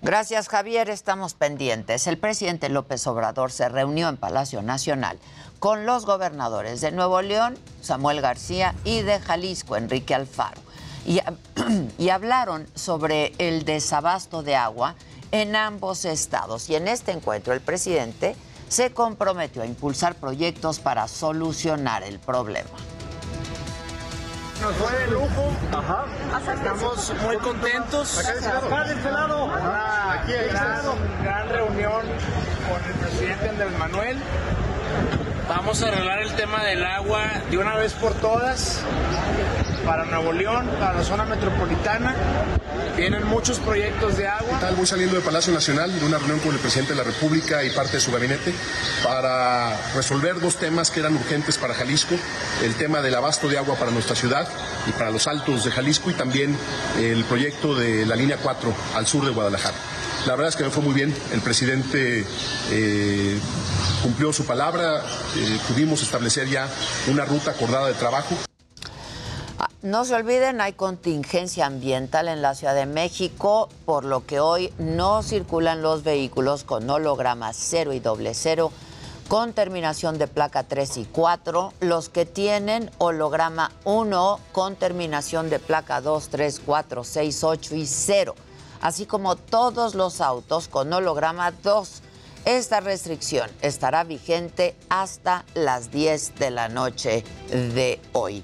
Gracias, 0.00 0.48
Javier. 0.48 0.90
Estamos 0.90 1.34
pendientes. 1.34 2.06
El 2.06 2.18
presidente 2.18 2.68
López 2.68 3.04
Obrador 3.08 3.50
se 3.50 3.68
reunió 3.68 4.08
en 4.08 4.16
Palacio 4.16 4.62
Nacional 4.62 5.18
con 5.58 5.86
los 5.86 6.06
gobernadores 6.06 6.80
de 6.80 6.92
Nuevo 6.92 7.20
León, 7.20 7.58
Samuel 7.80 8.20
García, 8.20 8.76
y 8.84 9.02
de 9.02 9.18
Jalisco, 9.18 9.76
Enrique 9.76 10.14
Alfaro. 10.14 10.60
Y, 11.04 11.20
hablaron 12.10 12.68
sobre 12.76 13.32
el 13.38 13.64
desabasto 13.64 14.44
de 14.44 14.54
agua 14.54 14.94
en 15.32 15.56
ambos 15.56 16.04
estados. 16.04 16.70
Y 16.70 16.76
en 16.76 16.86
este 16.86 17.10
encuentro 17.10 17.52
el 17.52 17.60
presidente 17.60 18.36
se 18.68 18.92
comprometió 18.92 19.62
a 19.62 19.66
impulsar 19.66 20.14
proyectos 20.14 20.78
para 20.78 21.08
solucionar 21.08 22.04
el 22.04 22.20
problema. 22.20 22.70
Nos 24.60 24.74
fue 24.74 24.98
de 24.98 25.06
lujo. 25.08 25.52
Ajá. 25.72 26.04
Estamos 26.52 27.12
muy 27.22 27.36
contentos. 27.36 28.18
Acá 28.18 28.84
de 28.84 28.94
este 28.94 29.10
lado. 29.10 29.44
Una 29.44 30.12
Aquí, 30.14 30.32
gran, 30.32 30.82
gran 31.22 31.48
reunión 31.48 32.02
con 32.68 32.84
el 32.84 32.94
presidente 32.98 33.48
Andrés 33.48 33.78
Manuel. 33.78 34.18
Vamos 35.48 35.82
a 35.82 35.88
arreglar 35.88 36.18
el 36.20 36.34
tema 36.34 36.64
del 36.64 36.84
agua 36.84 37.22
de 37.50 37.58
una 37.58 37.76
vez 37.76 37.92
por 37.94 38.14
todas 38.14 38.82
para 39.84 40.04
Nuevo 40.04 40.32
León, 40.32 40.68
para 40.78 40.94
la 40.94 41.04
zona 41.04 41.24
metropolitana. 41.24 42.14
Vienen 42.96 43.26
muchos 43.26 43.58
proyectos 43.58 44.16
de 44.16 44.26
agua. 44.26 44.58
Tal, 44.60 44.74
voy 44.74 44.86
saliendo 44.86 45.16
de 45.16 45.22
Palacio 45.22 45.52
Nacional 45.52 45.98
de 45.98 46.04
una 46.04 46.18
reunión 46.18 46.40
con 46.40 46.52
el 46.52 46.58
presidente 46.58 46.92
de 46.92 46.98
la 46.98 47.04
República 47.04 47.62
y 47.64 47.70
parte 47.70 47.92
de 47.92 48.00
su 48.00 48.10
gabinete 48.10 48.52
para 49.04 49.76
resolver 49.94 50.40
dos 50.40 50.56
temas 50.56 50.90
que 50.90 51.00
eran 51.00 51.14
urgentes 51.14 51.58
para 51.58 51.74
Jalisco, 51.74 52.16
el 52.64 52.74
tema 52.74 53.00
del 53.00 53.14
abasto 53.14 53.48
de 53.48 53.58
agua 53.58 53.76
para 53.76 53.90
nuestra 53.90 54.16
ciudad 54.16 54.48
y 54.86 54.92
para 54.92 55.10
los 55.10 55.26
altos 55.26 55.64
de 55.64 55.70
Jalisco 55.70 56.10
y 56.10 56.14
también 56.14 56.56
el 56.98 57.24
proyecto 57.24 57.74
de 57.74 58.04
la 58.04 58.16
línea 58.16 58.36
4 58.36 58.74
al 58.96 59.06
sur 59.06 59.24
de 59.24 59.30
Guadalajara. 59.30 59.76
La 60.26 60.34
verdad 60.34 60.48
es 60.48 60.56
que 60.56 60.64
me 60.64 60.70
fue 60.70 60.82
muy 60.82 60.94
bien. 60.94 61.14
El 61.32 61.40
presidente 61.40 62.24
eh, 62.70 63.38
cumplió 64.02 64.32
su 64.32 64.44
palabra. 64.44 65.02
Eh, 65.36 65.58
pudimos 65.68 66.02
establecer 66.02 66.48
ya 66.48 66.68
una 67.06 67.24
ruta 67.24 67.52
acordada 67.52 67.86
de 67.86 67.94
trabajo. 67.94 68.36
No 69.80 70.04
se 70.04 70.16
olviden, 70.16 70.60
hay 70.60 70.72
contingencia 70.72 71.64
ambiental 71.64 72.26
en 72.26 72.42
la 72.42 72.56
Ciudad 72.56 72.74
de 72.74 72.84
México, 72.84 73.68
por 73.84 74.04
lo 74.04 74.26
que 74.26 74.40
hoy 74.40 74.72
no 74.76 75.22
circulan 75.22 75.82
los 75.82 76.02
vehículos 76.02 76.64
con 76.64 76.90
hologramas 76.90 77.56
cero 77.56 77.92
y 77.92 78.00
doble 78.00 78.34
cero 78.34 78.72
con 79.28 79.52
terminación 79.52 80.18
de 80.18 80.26
placa 80.26 80.64
3 80.64 80.96
y 80.96 81.04
4, 81.04 81.74
los 81.78 82.08
que 82.08 82.26
tienen 82.26 82.90
holograma 82.98 83.70
1 83.84 84.40
con 84.50 84.74
terminación 84.74 85.48
de 85.48 85.60
placa 85.60 86.00
2, 86.00 86.28
3, 86.28 86.60
4, 86.66 87.04
6, 87.04 87.44
8 87.44 87.74
y 87.76 87.86
0, 87.86 88.34
así 88.80 89.06
como 89.06 89.36
todos 89.36 89.94
los 89.94 90.20
autos 90.20 90.66
con 90.66 90.92
holograma 90.92 91.52
2. 91.52 92.02
Esta 92.46 92.80
restricción 92.80 93.48
estará 93.60 94.02
vigente 94.02 94.74
hasta 94.88 95.44
las 95.54 95.92
10 95.92 96.34
de 96.36 96.50
la 96.50 96.68
noche 96.68 97.22
de 97.50 98.00
hoy. 98.12 98.42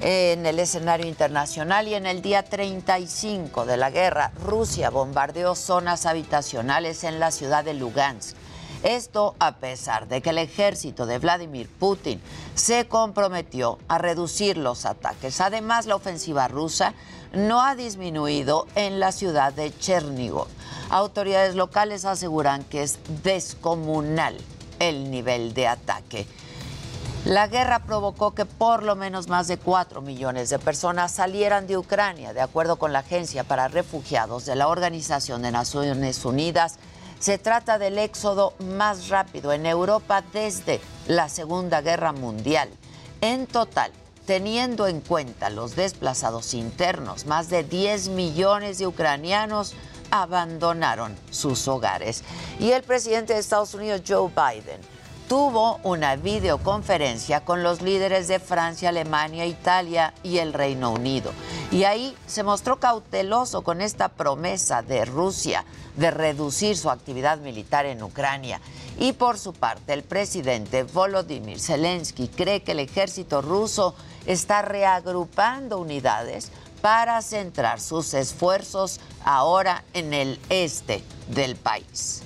En 0.00 0.44
el 0.44 0.58
escenario 0.58 1.06
internacional 1.06 1.88
y 1.88 1.94
en 1.94 2.04
el 2.04 2.20
día 2.20 2.42
35 2.42 3.64
de 3.64 3.78
la 3.78 3.90
guerra, 3.90 4.30
Rusia 4.44 4.90
bombardeó 4.90 5.54
zonas 5.54 6.04
habitacionales 6.04 7.02
en 7.02 7.18
la 7.18 7.30
ciudad 7.30 7.64
de 7.64 7.72
Lugansk. 7.72 8.36
Esto 8.82 9.34
a 9.38 9.56
pesar 9.56 10.06
de 10.06 10.20
que 10.20 10.30
el 10.30 10.38
ejército 10.38 11.06
de 11.06 11.18
Vladimir 11.18 11.70
Putin 11.70 12.20
se 12.54 12.86
comprometió 12.86 13.78
a 13.88 13.96
reducir 13.96 14.58
los 14.58 14.84
ataques. 14.84 15.40
Además, 15.40 15.86
la 15.86 15.96
ofensiva 15.96 16.46
rusa 16.46 16.92
no 17.32 17.62
ha 17.62 17.74
disminuido 17.74 18.66
en 18.74 19.00
la 19.00 19.12
ciudad 19.12 19.54
de 19.54 19.76
Chernigov. 19.76 20.48
Autoridades 20.90 21.54
locales 21.54 22.04
aseguran 22.04 22.64
que 22.64 22.82
es 22.82 22.98
descomunal 23.24 24.36
el 24.78 25.10
nivel 25.10 25.54
de 25.54 25.68
ataque. 25.68 26.26
La 27.26 27.48
guerra 27.48 27.80
provocó 27.80 28.36
que 28.36 28.44
por 28.46 28.84
lo 28.84 28.94
menos 28.94 29.26
más 29.26 29.48
de 29.48 29.58
4 29.58 30.00
millones 30.00 30.48
de 30.48 30.60
personas 30.60 31.10
salieran 31.10 31.66
de 31.66 31.76
Ucrania, 31.76 32.32
de 32.32 32.40
acuerdo 32.40 32.76
con 32.76 32.92
la 32.92 33.00
Agencia 33.00 33.42
para 33.42 33.66
Refugiados 33.66 34.46
de 34.46 34.54
la 34.54 34.68
Organización 34.68 35.42
de 35.42 35.50
Naciones 35.50 36.24
Unidas. 36.24 36.76
Se 37.18 37.36
trata 37.36 37.78
del 37.78 37.98
éxodo 37.98 38.54
más 38.60 39.08
rápido 39.08 39.52
en 39.52 39.66
Europa 39.66 40.22
desde 40.32 40.80
la 41.08 41.28
Segunda 41.28 41.80
Guerra 41.80 42.12
Mundial. 42.12 42.68
En 43.20 43.48
total, 43.48 43.90
teniendo 44.24 44.86
en 44.86 45.00
cuenta 45.00 45.50
los 45.50 45.74
desplazados 45.74 46.54
internos, 46.54 47.26
más 47.26 47.50
de 47.50 47.64
10 47.64 48.10
millones 48.10 48.78
de 48.78 48.86
ucranianos 48.86 49.74
abandonaron 50.12 51.16
sus 51.32 51.66
hogares. 51.66 52.22
Y 52.60 52.70
el 52.70 52.84
presidente 52.84 53.32
de 53.32 53.40
Estados 53.40 53.74
Unidos, 53.74 54.02
Joe 54.06 54.30
Biden, 54.30 54.80
tuvo 55.28 55.80
una 55.82 56.16
videoconferencia 56.16 57.44
con 57.44 57.62
los 57.62 57.82
líderes 57.82 58.28
de 58.28 58.38
Francia, 58.38 58.90
Alemania, 58.90 59.44
Italia 59.44 60.14
y 60.22 60.38
el 60.38 60.52
Reino 60.52 60.92
Unido. 60.92 61.32
Y 61.70 61.84
ahí 61.84 62.16
se 62.26 62.42
mostró 62.42 62.78
cauteloso 62.78 63.62
con 63.62 63.80
esta 63.80 64.08
promesa 64.08 64.82
de 64.82 65.04
Rusia 65.04 65.64
de 65.96 66.10
reducir 66.10 66.76
su 66.76 66.90
actividad 66.90 67.38
militar 67.38 67.86
en 67.86 68.02
Ucrania. 68.02 68.60
Y 68.98 69.12
por 69.12 69.38
su 69.38 69.52
parte, 69.52 69.92
el 69.92 70.04
presidente 70.04 70.84
Volodymyr 70.84 71.58
Zelensky 71.60 72.28
cree 72.28 72.62
que 72.62 72.72
el 72.72 72.80
ejército 72.80 73.42
ruso 73.42 73.94
está 74.26 74.62
reagrupando 74.62 75.78
unidades 75.78 76.50
para 76.80 77.20
centrar 77.20 77.80
sus 77.80 78.14
esfuerzos 78.14 79.00
ahora 79.24 79.82
en 79.92 80.14
el 80.14 80.38
este 80.50 81.02
del 81.28 81.56
país. 81.56 82.22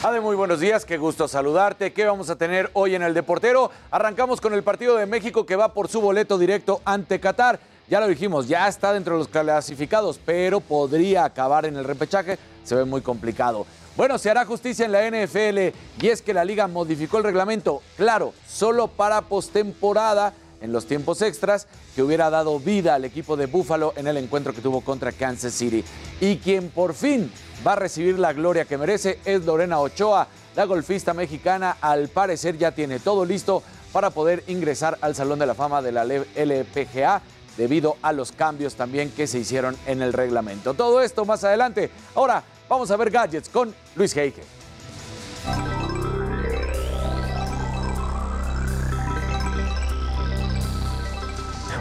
Ade, 0.00 0.20
muy 0.20 0.36
buenos 0.36 0.60
días, 0.60 0.84
qué 0.84 0.96
gusto 0.96 1.26
saludarte. 1.26 1.92
¿Qué 1.92 2.04
vamos 2.04 2.30
a 2.30 2.36
tener 2.36 2.70
hoy 2.74 2.94
en 2.94 3.02
el 3.02 3.14
Deportero? 3.14 3.72
Arrancamos 3.90 4.40
con 4.40 4.54
el 4.54 4.62
partido 4.62 4.94
de 4.94 5.06
México 5.06 5.44
que 5.44 5.56
va 5.56 5.74
por 5.74 5.88
su 5.88 6.00
boleto 6.00 6.38
directo 6.38 6.80
ante 6.84 7.18
Qatar. 7.18 7.58
Ya 7.88 7.98
lo 7.98 8.06
dijimos, 8.06 8.46
ya 8.46 8.68
está 8.68 8.92
dentro 8.92 9.14
de 9.14 9.18
los 9.18 9.28
clasificados, 9.28 10.20
pero 10.24 10.60
podría 10.60 11.24
acabar 11.24 11.66
en 11.66 11.76
el 11.76 11.82
repechaje. 11.82 12.38
Se 12.62 12.76
ve 12.76 12.84
muy 12.84 13.00
complicado. 13.00 13.66
Bueno, 13.96 14.18
se 14.18 14.30
hará 14.30 14.44
justicia 14.44 14.86
en 14.86 14.92
la 14.92 15.04
NFL 15.04 15.76
y 16.00 16.08
es 16.08 16.22
que 16.22 16.32
la 16.32 16.44
liga 16.44 16.68
modificó 16.68 17.18
el 17.18 17.24
reglamento, 17.24 17.82
claro, 17.96 18.34
solo 18.46 18.86
para 18.86 19.22
postemporada 19.22 20.32
en 20.60 20.72
los 20.72 20.86
tiempos 20.86 21.22
extras 21.22 21.66
que 21.96 22.04
hubiera 22.04 22.30
dado 22.30 22.60
vida 22.60 22.94
al 22.94 23.04
equipo 23.04 23.36
de 23.36 23.46
Buffalo 23.46 23.92
en 23.96 24.06
el 24.06 24.16
encuentro 24.16 24.52
que 24.52 24.60
tuvo 24.60 24.80
contra 24.80 25.10
Kansas 25.10 25.54
City. 25.54 25.82
Y 26.20 26.36
quien 26.36 26.70
por 26.70 26.94
fin 26.94 27.32
va 27.66 27.72
a 27.72 27.76
recibir 27.76 28.18
la 28.18 28.32
gloria 28.32 28.64
que 28.64 28.78
merece 28.78 29.18
es 29.24 29.44
Lorena 29.44 29.80
Ochoa. 29.80 30.28
La 30.54 30.64
golfista 30.64 31.14
mexicana 31.14 31.76
al 31.80 32.08
parecer 32.08 32.56
ya 32.58 32.72
tiene 32.72 32.98
todo 32.98 33.24
listo 33.24 33.62
para 33.92 34.10
poder 34.10 34.44
ingresar 34.48 34.98
al 35.00 35.14
Salón 35.14 35.38
de 35.38 35.46
la 35.46 35.54
Fama 35.54 35.82
de 35.82 35.92
la 35.92 36.04
LPGA 36.04 37.22
debido 37.56 37.96
a 38.02 38.12
los 38.12 38.32
cambios 38.32 38.74
también 38.74 39.10
que 39.10 39.26
se 39.26 39.38
hicieron 39.38 39.76
en 39.86 40.02
el 40.02 40.12
reglamento. 40.12 40.74
Todo 40.74 41.00
esto 41.00 41.24
más 41.24 41.42
adelante. 41.44 41.90
Ahora 42.14 42.42
vamos 42.68 42.90
a 42.90 42.96
ver 42.96 43.10
gadgets 43.10 43.48
con 43.48 43.74
Luis 43.96 44.16
Heike. 44.16 44.58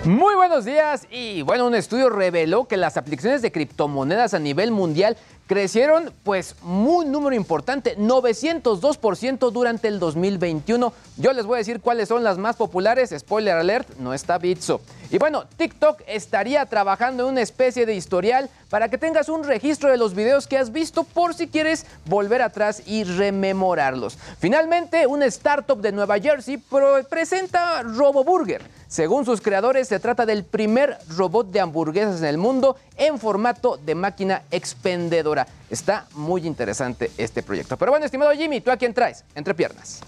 Muy 0.07 0.35
buenos 0.35 0.63
días 0.63 1.05
y 1.11 1.41
bueno, 1.41 1.67
un 1.67 1.75
estudio 1.75 2.09
reveló 2.09 2.65
que 2.65 2.77
las 2.77 2.95
aplicaciones 2.95 3.41
de 3.41 3.51
criptomonedas 3.51 4.33
a 4.33 4.39
nivel 4.39 4.71
mundial 4.71 5.17
crecieron 5.47 6.13
pues 6.23 6.55
muy 6.61 7.05
número 7.05 7.35
importante, 7.35 7.97
902% 7.97 9.51
durante 9.51 9.87
el 9.87 9.99
2021. 9.99 10.93
Yo 11.17 11.33
les 11.33 11.45
voy 11.45 11.55
a 11.55 11.57
decir 11.59 11.81
cuáles 11.81 12.09
son 12.09 12.23
las 12.23 12.37
más 12.37 12.57
populares, 12.57 13.13
spoiler 13.17 13.55
alert, 13.55 13.97
no 13.97 14.13
está 14.13 14.37
Bitso. 14.37 14.81
Y 15.09 15.17
bueno, 15.17 15.45
TikTok 15.55 16.01
estaría 16.05 16.65
trabajando 16.65 17.23
en 17.23 17.29
una 17.29 17.41
especie 17.41 17.85
de 17.85 17.95
historial 17.95 18.49
para 18.69 18.89
que 18.89 18.97
tengas 18.97 19.29
un 19.29 19.45
registro 19.45 19.89
de 19.89 19.97
los 19.97 20.13
videos 20.13 20.47
que 20.47 20.57
has 20.57 20.71
visto 20.71 21.05
por 21.05 21.33
si 21.33 21.47
quieres 21.47 21.85
volver 22.05 22.41
atrás 22.41 22.83
y 22.85 23.05
rememorarlos. 23.05 24.17
Finalmente, 24.39 25.07
una 25.07 25.25
startup 25.25 25.79
de 25.79 25.93
Nueva 25.93 26.19
Jersey 26.19 26.61
presenta 27.09 27.83
RoboBurger. 27.83 28.61
Según 28.87 29.25
sus 29.25 29.41
creadores, 29.41 29.89
se 29.89 29.99
trata 29.99 30.25
del 30.25 30.45
primer 30.45 30.97
robot 31.09 31.51
de 31.51 31.59
hamburguesas 31.59 32.19
en 32.19 32.25
el 32.25 32.37
mundo 32.37 32.77
en 32.95 33.19
formato 33.19 33.77
de 33.77 33.95
máquina 33.95 34.43
expendedora. 34.49 35.36
Está 35.69 36.07
muy 36.13 36.47
interesante 36.47 37.11
este 37.17 37.43
proyecto. 37.43 37.77
Pero 37.77 37.91
bueno, 37.91 38.05
estimado 38.05 38.31
Jimmy, 38.31 38.61
¿tú 38.61 38.71
a 38.71 38.77
quién 38.77 38.93
traes? 38.93 39.25
Entre 39.35 39.53
piernas. 39.53 40.01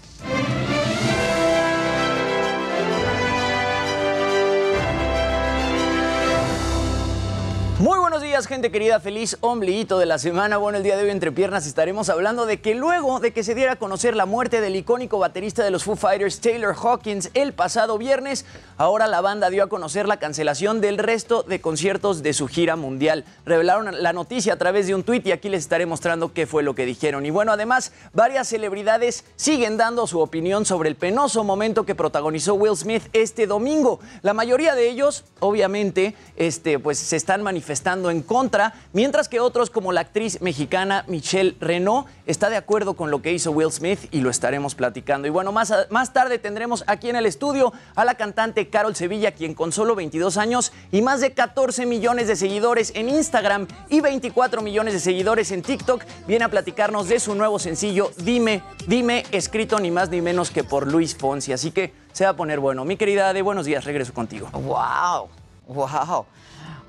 Muy 7.80 7.98
buenos 7.98 8.20
días, 8.20 8.46
gente 8.46 8.70
querida. 8.70 9.00
Feliz 9.00 9.38
ombliguito 9.40 9.98
de 9.98 10.04
la 10.04 10.18
semana. 10.18 10.58
Bueno, 10.58 10.76
el 10.76 10.84
día 10.84 10.98
de 10.98 11.04
hoy 11.04 11.10
entre 11.10 11.32
piernas 11.32 11.66
estaremos 11.66 12.10
hablando 12.10 12.44
de 12.44 12.60
que 12.60 12.74
luego 12.74 13.20
de 13.20 13.32
que 13.32 13.42
se 13.42 13.54
diera 13.54 13.72
a 13.72 13.76
conocer 13.76 14.14
la 14.14 14.26
muerte 14.26 14.60
del 14.60 14.76
icónico 14.76 15.18
baterista 15.18 15.64
de 15.64 15.70
los 15.70 15.84
Foo 15.84 15.96
Fighters, 15.96 16.42
Taylor 16.42 16.76
Hawkins, 16.78 17.30
el 17.32 17.54
pasado 17.54 17.96
viernes, 17.96 18.44
ahora 18.76 19.06
la 19.06 19.22
banda 19.22 19.48
dio 19.48 19.64
a 19.64 19.68
conocer 19.70 20.06
la 20.06 20.18
cancelación 20.18 20.82
del 20.82 20.98
resto 20.98 21.42
de 21.42 21.62
conciertos 21.62 22.22
de 22.22 22.34
su 22.34 22.48
gira 22.48 22.76
mundial. 22.76 23.24
Revelaron 23.46 24.02
la 24.02 24.12
noticia 24.12 24.52
a 24.52 24.58
través 24.58 24.86
de 24.86 24.94
un 24.94 25.02
tuit 25.02 25.26
y 25.26 25.32
aquí 25.32 25.48
les 25.48 25.62
estaré 25.62 25.86
mostrando 25.86 26.34
qué 26.34 26.46
fue 26.46 26.62
lo 26.62 26.74
que 26.74 26.84
dijeron. 26.84 27.24
Y 27.24 27.30
bueno, 27.30 27.50
además, 27.50 27.92
varias 28.12 28.48
celebridades 28.48 29.24
siguen 29.36 29.78
dando 29.78 30.06
su 30.06 30.20
opinión 30.20 30.66
sobre 30.66 30.90
el 30.90 30.96
penoso 30.96 31.44
momento 31.44 31.86
que 31.86 31.94
protagonizó 31.94 32.52
Will 32.52 32.76
Smith 32.76 33.04
este 33.14 33.46
domingo. 33.46 34.00
La 34.20 34.34
mayoría 34.34 34.74
de 34.74 34.90
ellos, 34.90 35.24
obviamente, 35.38 36.14
este, 36.36 36.78
pues 36.78 36.98
se 36.98 37.16
están 37.16 37.42
manifestando 37.42 37.69
estando 37.70 38.10
en 38.10 38.22
contra, 38.22 38.74
mientras 38.92 39.28
que 39.28 39.40
otros 39.40 39.70
como 39.70 39.92
la 39.92 40.02
actriz 40.02 40.40
mexicana 40.40 41.04
Michelle 41.08 41.56
Renault 41.60 42.08
está 42.26 42.50
de 42.50 42.56
acuerdo 42.56 42.94
con 42.94 43.10
lo 43.10 43.22
que 43.22 43.32
hizo 43.32 43.50
Will 43.52 43.72
Smith 43.72 44.00
y 44.10 44.20
lo 44.20 44.30
estaremos 44.30 44.74
platicando. 44.74 45.26
Y 45.26 45.30
bueno, 45.30 45.52
más, 45.52 45.72
más 45.90 46.12
tarde 46.12 46.38
tendremos 46.38 46.84
aquí 46.86 47.08
en 47.08 47.16
el 47.16 47.26
estudio 47.26 47.72
a 47.94 48.04
la 48.04 48.14
cantante 48.14 48.68
Carol 48.68 48.94
Sevilla, 48.94 49.32
quien 49.32 49.54
con 49.54 49.72
solo 49.72 49.94
22 49.94 50.36
años 50.36 50.72
y 50.92 51.02
más 51.02 51.20
de 51.20 51.32
14 51.32 51.86
millones 51.86 52.28
de 52.28 52.36
seguidores 52.36 52.92
en 52.94 53.08
Instagram 53.08 53.66
y 53.88 54.00
24 54.00 54.62
millones 54.62 54.94
de 54.94 55.00
seguidores 55.00 55.50
en 55.50 55.62
TikTok, 55.62 56.04
viene 56.26 56.44
a 56.44 56.48
platicarnos 56.48 57.08
de 57.08 57.20
su 57.20 57.34
nuevo 57.34 57.58
sencillo 57.58 58.10
Dime, 58.18 58.62
Dime, 58.86 59.24
escrito 59.32 59.78
ni 59.78 59.90
más 59.90 60.10
ni 60.10 60.20
menos 60.20 60.50
que 60.50 60.64
por 60.64 60.86
Luis 60.86 61.16
Fonsi. 61.16 61.52
Así 61.52 61.70
que 61.70 61.92
se 62.12 62.24
va 62.24 62.30
a 62.30 62.36
poner 62.36 62.60
bueno. 62.60 62.84
Mi 62.84 62.96
querida 62.96 63.32
de 63.32 63.42
buenos 63.42 63.66
días, 63.66 63.84
regreso 63.84 64.12
contigo. 64.12 64.48
¡Wow! 64.52 65.28
¡Wow! 65.68 66.26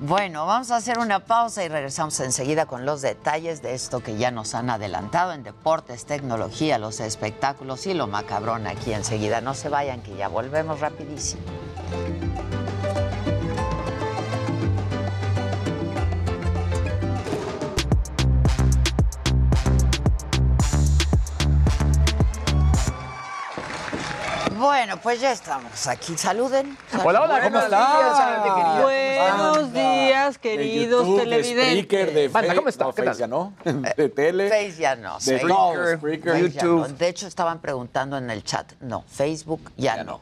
Bueno, 0.04 0.47
vamos 0.47 0.72
a 0.72 0.78
hacer 0.78 0.97
una 0.97 1.20
pausa 1.20 1.64
y 1.64 1.68
regresamos 1.68 2.20
enseguida 2.22 2.66
con 2.66 2.88
los 2.88 3.04
detalles 3.04 3.62
de 3.62 3.76
esto 3.76 3.99
que 3.99 4.18
ya 4.18 4.32
nos 4.32 4.56
han 4.56 4.72
adelantado 4.72 5.32
en 5.32 5.43
deportes, 5.43 6.06
tecnología, 6.06 6.80
los 6.80 6.99
espectáculos 6.99 7.86
y 7.86 7.93
lo 7.93 8.08
macabrón 8.08 8.66
aquí 8.66 8.93
enseguida. 8.93 9.41
No 9.41 9.54
se 9.54 9.70
vayan 9.70 10.02
que 10.02 10.16
ya 10.16 10.28
volvemos 10.28 10.80
rapidísimo. 10.80 11.43
Bueno, 24.62 24.97
pues 25.01 25.20
ya 25.20 25.32
estamos 25.32 25.88
aquí. 25.88 26.16
Saluden. 26.16 26.78
Hola, 27.03 27.22
hola, 27.24 27.41
¿cómo 27.41 27.49
Buenos 27.49 27.64
estás? 27.64 28.76
Buenos 28.76 29.74
días, 29.74 30.38
queridos 30.38 31.01
YouTube, 31.03 31.18
de 31.18 31.24
televidentes. 31.24 31.84
Spreaker, 31.86 32.14
de 32.14 32.28
Banda, 32.28 32.53
¿cómo 32.55 32.70
está? 32.70 32.84
no, 32.86 32.93
¿Qué 32.93 33.01
Face 33.01 33.09
tal? 33.09 33.18
ya 33.18 33.28
no, 33.28 33.53
de 33.97 34.09
tele. 34.09 34.49
Face 34.49 34.76
ya 34.80 34.95
no. 34.95 35.18
De 35.18 35.43
no, 35.45 35.74
Spreaker. 35.97 36.51
ya 36.51 36.64
no. 36.64 36.88
De 36.88 37.07
hecho, 37.07 37.26
estaban 37.26 37.57
preguntando 37.59 38.20
en 38.20 38.30
el 38.30 38.43
chat. 38.43 38.74
No, 38.82 39.03
Facebook 39.07 39.72
ya, 39.78 40.03
no. 40.03 40.22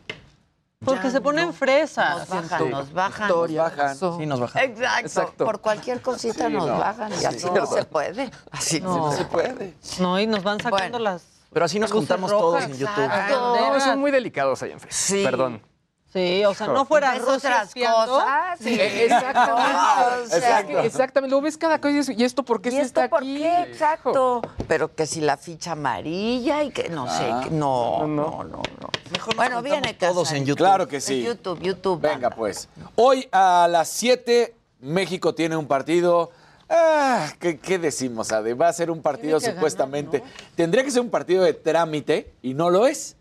Porque 0.85 1.03
Ya 1.07 1.11
se 1.11 1.19
ponen 1.19 1.53
fresas. 1.53 2.19
Nos 2.19 2.29
bajan, 2.29 2.69
nos 2.71 2.93
bajan. 2.93 3.27
Victoria, 3.27 3.63
nos 3.63 3.75
bajan. 3.75 3.97
Sí, 4.19 4.25
nos 4.25 4.39
bajan. 4.39 4.63
Exacto. 4.63 4.99
Exacto. 5.05 5.45
Por 5.45 5.59
cualquier 5.59 6.01
cosita 6.01 6.47
Sí, 6.47 6.53
nos 6.53 6.65
no. 6.65 6.77
bajan 6.79 7.11
y 7.11 7.17
Sí, 7.17 7.25
así 7.25 7.47
no 7.53 7.65
se 7.65 7.83
puede. 7.83 8.31
Así 8.51 8.79
No. 8.79 8.95
no 8.95 9.11
se 9.11 9.25
puede. 9.25 9.73
No, 9.99 10.17
y 10.17 10.27
nos 10.27 10.41
van 10.43 10.61
sacando 10.61 10.97
las. 10.97 11.38
Pero 11.51 11.65
así 11.65 11.79
nos 11.79 11.91
juntamos 11.91 12.29
todos 12.31 12.63
en 12.63 12.73
YouTube. 12.77 13.09
No, 13.29 13.79
son 13.79 13.99
muy 13.99 14.11
delicados 14.11 14.61
ahí 14.63 14.71
en 14.71 14.79
Facebook. 14.79 14.93
Sí. 14.93 15.23
Perdón. 15.23 15.61
Sí, 16.11 16.43
o 16.43 16.55
sea, 16.55 16.65
no 16.65 16.85
fuera 16.85 17.11
¿Ves 17.11 17.21
Rusia 17.21 17.35
otras 17.37 17.67
espiando. 17.67 18.07
cosas? 18.13 18.59
Sí. 18.59 18.73
Eh, 18.79 19.03
Exactamente. 19.05 19.73
No, 19.73 20.23
o 20.23 20.25
sea, 20.25 20.37
Exacto. 20.39 20.79
Exactamente. 20.79 21.35
Lo 21.35 21.39
ves 21.41 21.55
cada 21.55 21.77
cosa 21.79 21.91
y 21.91 21.93
dices, 21.97 22.17
¿y 22.17 22.23
esto 22.23 22.41
por 22.43 22.61
qué 22.63 22.69
¿Y 22.69 22.71
se 22.71 22.81
esto 22.81 22.99
está 23.01 23.09
por 23.11 23.21
aquí? 23.21 23.37
qué? 23.37 23.61
Exacto. 23.61 24.41
Pero 24.67 24.95
que 24.95 25.05
si 25.05 25.21
la 25.21 25.37
ficha 25.37 25.73
amarilla 25.73 26.63
y 26.63 26.71
que 26.71 26.89
no 26.89 27.05
sé. 27.07 27.29
Ah. 27.31 27.41
que- 27.43 27.51
no, 27.51 28.07
no, 28.07 28.43
no, 28.43 28.43
no. 28.43 28.89
bueno, 29.35 29.61
viene 29.61 29.93
todos 29.93 30.31
en 30.31 30.45
YouTube. 30.45 30.57
Claro 30.65 30.87
que 30.87 30.99
sí. 30.99 31.21
YouTube, 31.21 31.59
YouTube. 31.61 32.01
Venga, 32.01 32.31
pues. 32.31 32.69
Hoy 32.95 33.29
a 33.31 33.67
las 33.69 33.89
7, 33.89 34.55
México 34.79 35.35
tiene 35.35 35.55
un 35.57 35.67
partido. 35.67 36.31
Ah, 36.69 37.31
¿qué, 37.39 37.57
qué 37.57 37.79
decimos, 37.79 38.31
Ade? 38.31 38.53
Va 38.53 38.67
a 38.67 38.73
ser 38.73 38.91
un 38.91 39.01
partido 39.01 39.39
que 39.39 39.51
supuestamente. 39.51 40.23
Tendría 40.55 40.83
que 40.83 40.91
ser 40.91 41.01
un 41.01 41.09
partido 41.09 41.43
de 41.43 41.53
trámite 41.53 42.33
y 42.41 42.53
no 42.53 42.69
lo 42.69 42.85
es. 42.85 43.17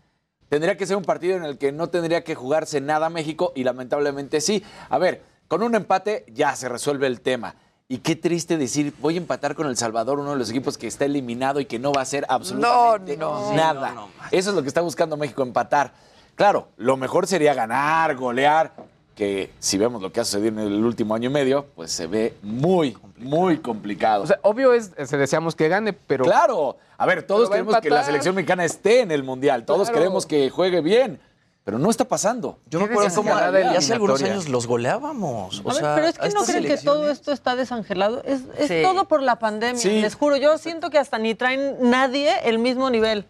Tendría 0.49 0.77
que 0.77 0.85
ser 0.85 0.97
un 0.97 1.03
partido 1.03 1.37
en 1.37 1.43
el 1.43 1.57
que 1.57 1.71
no 1.71 1.89
tendría 1.89 2.23
que 2.23 2.35
jugarse 2.35 2.81
nada 2.81 3.09
México 3.09 3.51
y 3.55 3.63
lamentablemente 3.63 4.41
sí. 4.41 4.63
A 4.89 4.97
ver, 4.97 5.21
con 5.47 5.63
un 5.63 5.75
empate 5.75 6.25
ya 6.31 6.55
se 6.55 6.69
resuelve 6.69 7.07
el 7.07 7.21
tema. 7.21 7.55
Y 7.87 7.99
qué 7.99 8.15
triste 8.15 8.57
decir, 8.57 8.93
voy 8.99 9.15
a 9.15 9.17
empatar 9.17 9.55
con 9.55 9.65
El 9.65 9.75
Salvador, 9.75 10.19
uno 10.19 10.31
de 10.31 10.37
los 10.37 10.51
equipos 10.51 10.77
que 10.77 10.85
está 10.85 11.05
eliminado 11.05 11.59
y 11.59 11.65
que 11.65 11.79
no 11.79 11.91
va 11.91 12.01
a 12.01 12.03
hacer 12.03 12.23
absolutamente 12.29 13.17
no. 13.17 13.51
nada. 13.53 13.93
No. 13.93 14.09
Eso 14.29 14.51
es 14.51 14.55
lo 14.55 14.61
que 14.61 14.67
está 14.67 14.81
buscando 14.81 15.17
México, 15.17 15.41
empatar. 15.41 15.91
Claro, 16.35 16.69
lo 16.77 16.97
mejor 16.97 17.25
sería 17.25 17.55
ganar, 17.55 18.15
golear, 18.15 18.73
que 19.19 19.51
si 19.59 19.77
vemos 19.77 20.01
lo 20.01 20.13
que 20.13 20.21
ha 20.21 20.23
sucedido 20.23 20.47
en 20.47 20.59
el 20.59 20.83
último 20.85 21.13
año 21.13 21.29
y 21.29 21.33
medio, 21.33 21.65
pues 21.75 21.91
se 21.91 22.07
ve 22.07 22.33
muy, 22.41 22.97
muy 23.17 23.57
complicado. 23.57 24.23
O 24.23 24.27
sea, 24.27 24.39
obvio 24.43 24.73
es, 24.73 24.91
se 25.05 25.17
deseamos 25.17 25.55
que 25.55 25.67
gane, 25.67 25.91
pero. 25.91 26.23
claro, 26.23 26.77
a 26.97 27.05
ver, 27.05 27.23
todos 27.23 27.49
queremos 27.49 27.77
que 27.81 27.89
la 27.89 28.03
selección 28.05 28.33
mexicana 28.33 28.63
esté 28.63 29.01
en 29.01 29.11
el 29.11 29.23
Mundial, 29.23 29.65
todos 29.65 29.89
Claro. 29.89 29.99
queremos 29.99 30.25
que 30.25 30.49
juegue 30.49 30.79
bien, 30.79 31.19
pero 31.65 31.77
no 31.77 31.89
está 31.89 32.05
pasando. 32.05 32.59
Yo 32.69 32.79
me 32.79 32.85
acuerdo 32.85 33.13
cómo 33.13 33.35
hace 33.35 33.91
algunos 33.93 34.23
años 34.23 34.47
los 34.47 34.65
goleábamos. 34.65 35.61
O 35.65 35.69
A 35.69 35.73
ver, 35.73 35.81
sea, 35.83 35.95
pero 35.95 36.07
es 36.07 36.17
que 36.17 36.29
no 36.29 36.43
creen 36.45 36.63
que 36.63 36.77
todo 36.77 37.11
esto 37.11 37.31
está 37.33 37.55
desangelado. 37.57 38.23
Es, 38.23 38.41
es 38.57 38.69
Sí. 38.69 38.81
todo 38.81 39.05
por 39.09 39.21
la 39.21 39.37
pandemia. 39.37 39.79
Sí. 39.81 39.99
Les 40.01 40.15
juro, 40.15 40.37
yo 40.37 40.57
siento 40.57 40.89
que 40.89 40.97
hasta 40.97 41.19
ni 41.19 41.35
traen 41.35 41.75
nadie 41.81 42.31
el 42.45 42.57
mismo 42.57 42.89
nivel. 42.89 43.25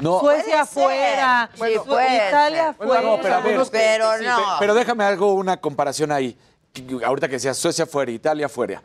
No, 0.00 0.20
Suecia 0.20 0.62
afuera, 0.62 1.50
Sí, 1.54 1.60
Su- 1.76 1.84
puede 1.84 2.28
Italia 2.28 2.68
afuera. 2.70 3.02
no, 3.02 3.18
pero 3.22 3.42
ver, 3.42 3.56
no. 3.56 3.64
pe- 3.66 4.42
Pero 4.60 4.74
déjame 4.74 5.04
hago 5.04 5.34
una 5.34 5.56
comparación 5.58 6.12
ahí. 6.12 6.36
Que- 6.72 7.00
Ahorita 7.04 7.28
que 7.28 7.34
decías 7.34 7.56
Suecia 7.56 7.86
fuera, 7.86 8.10
Italia 8.12 8.48
fuera. 8.48 8.82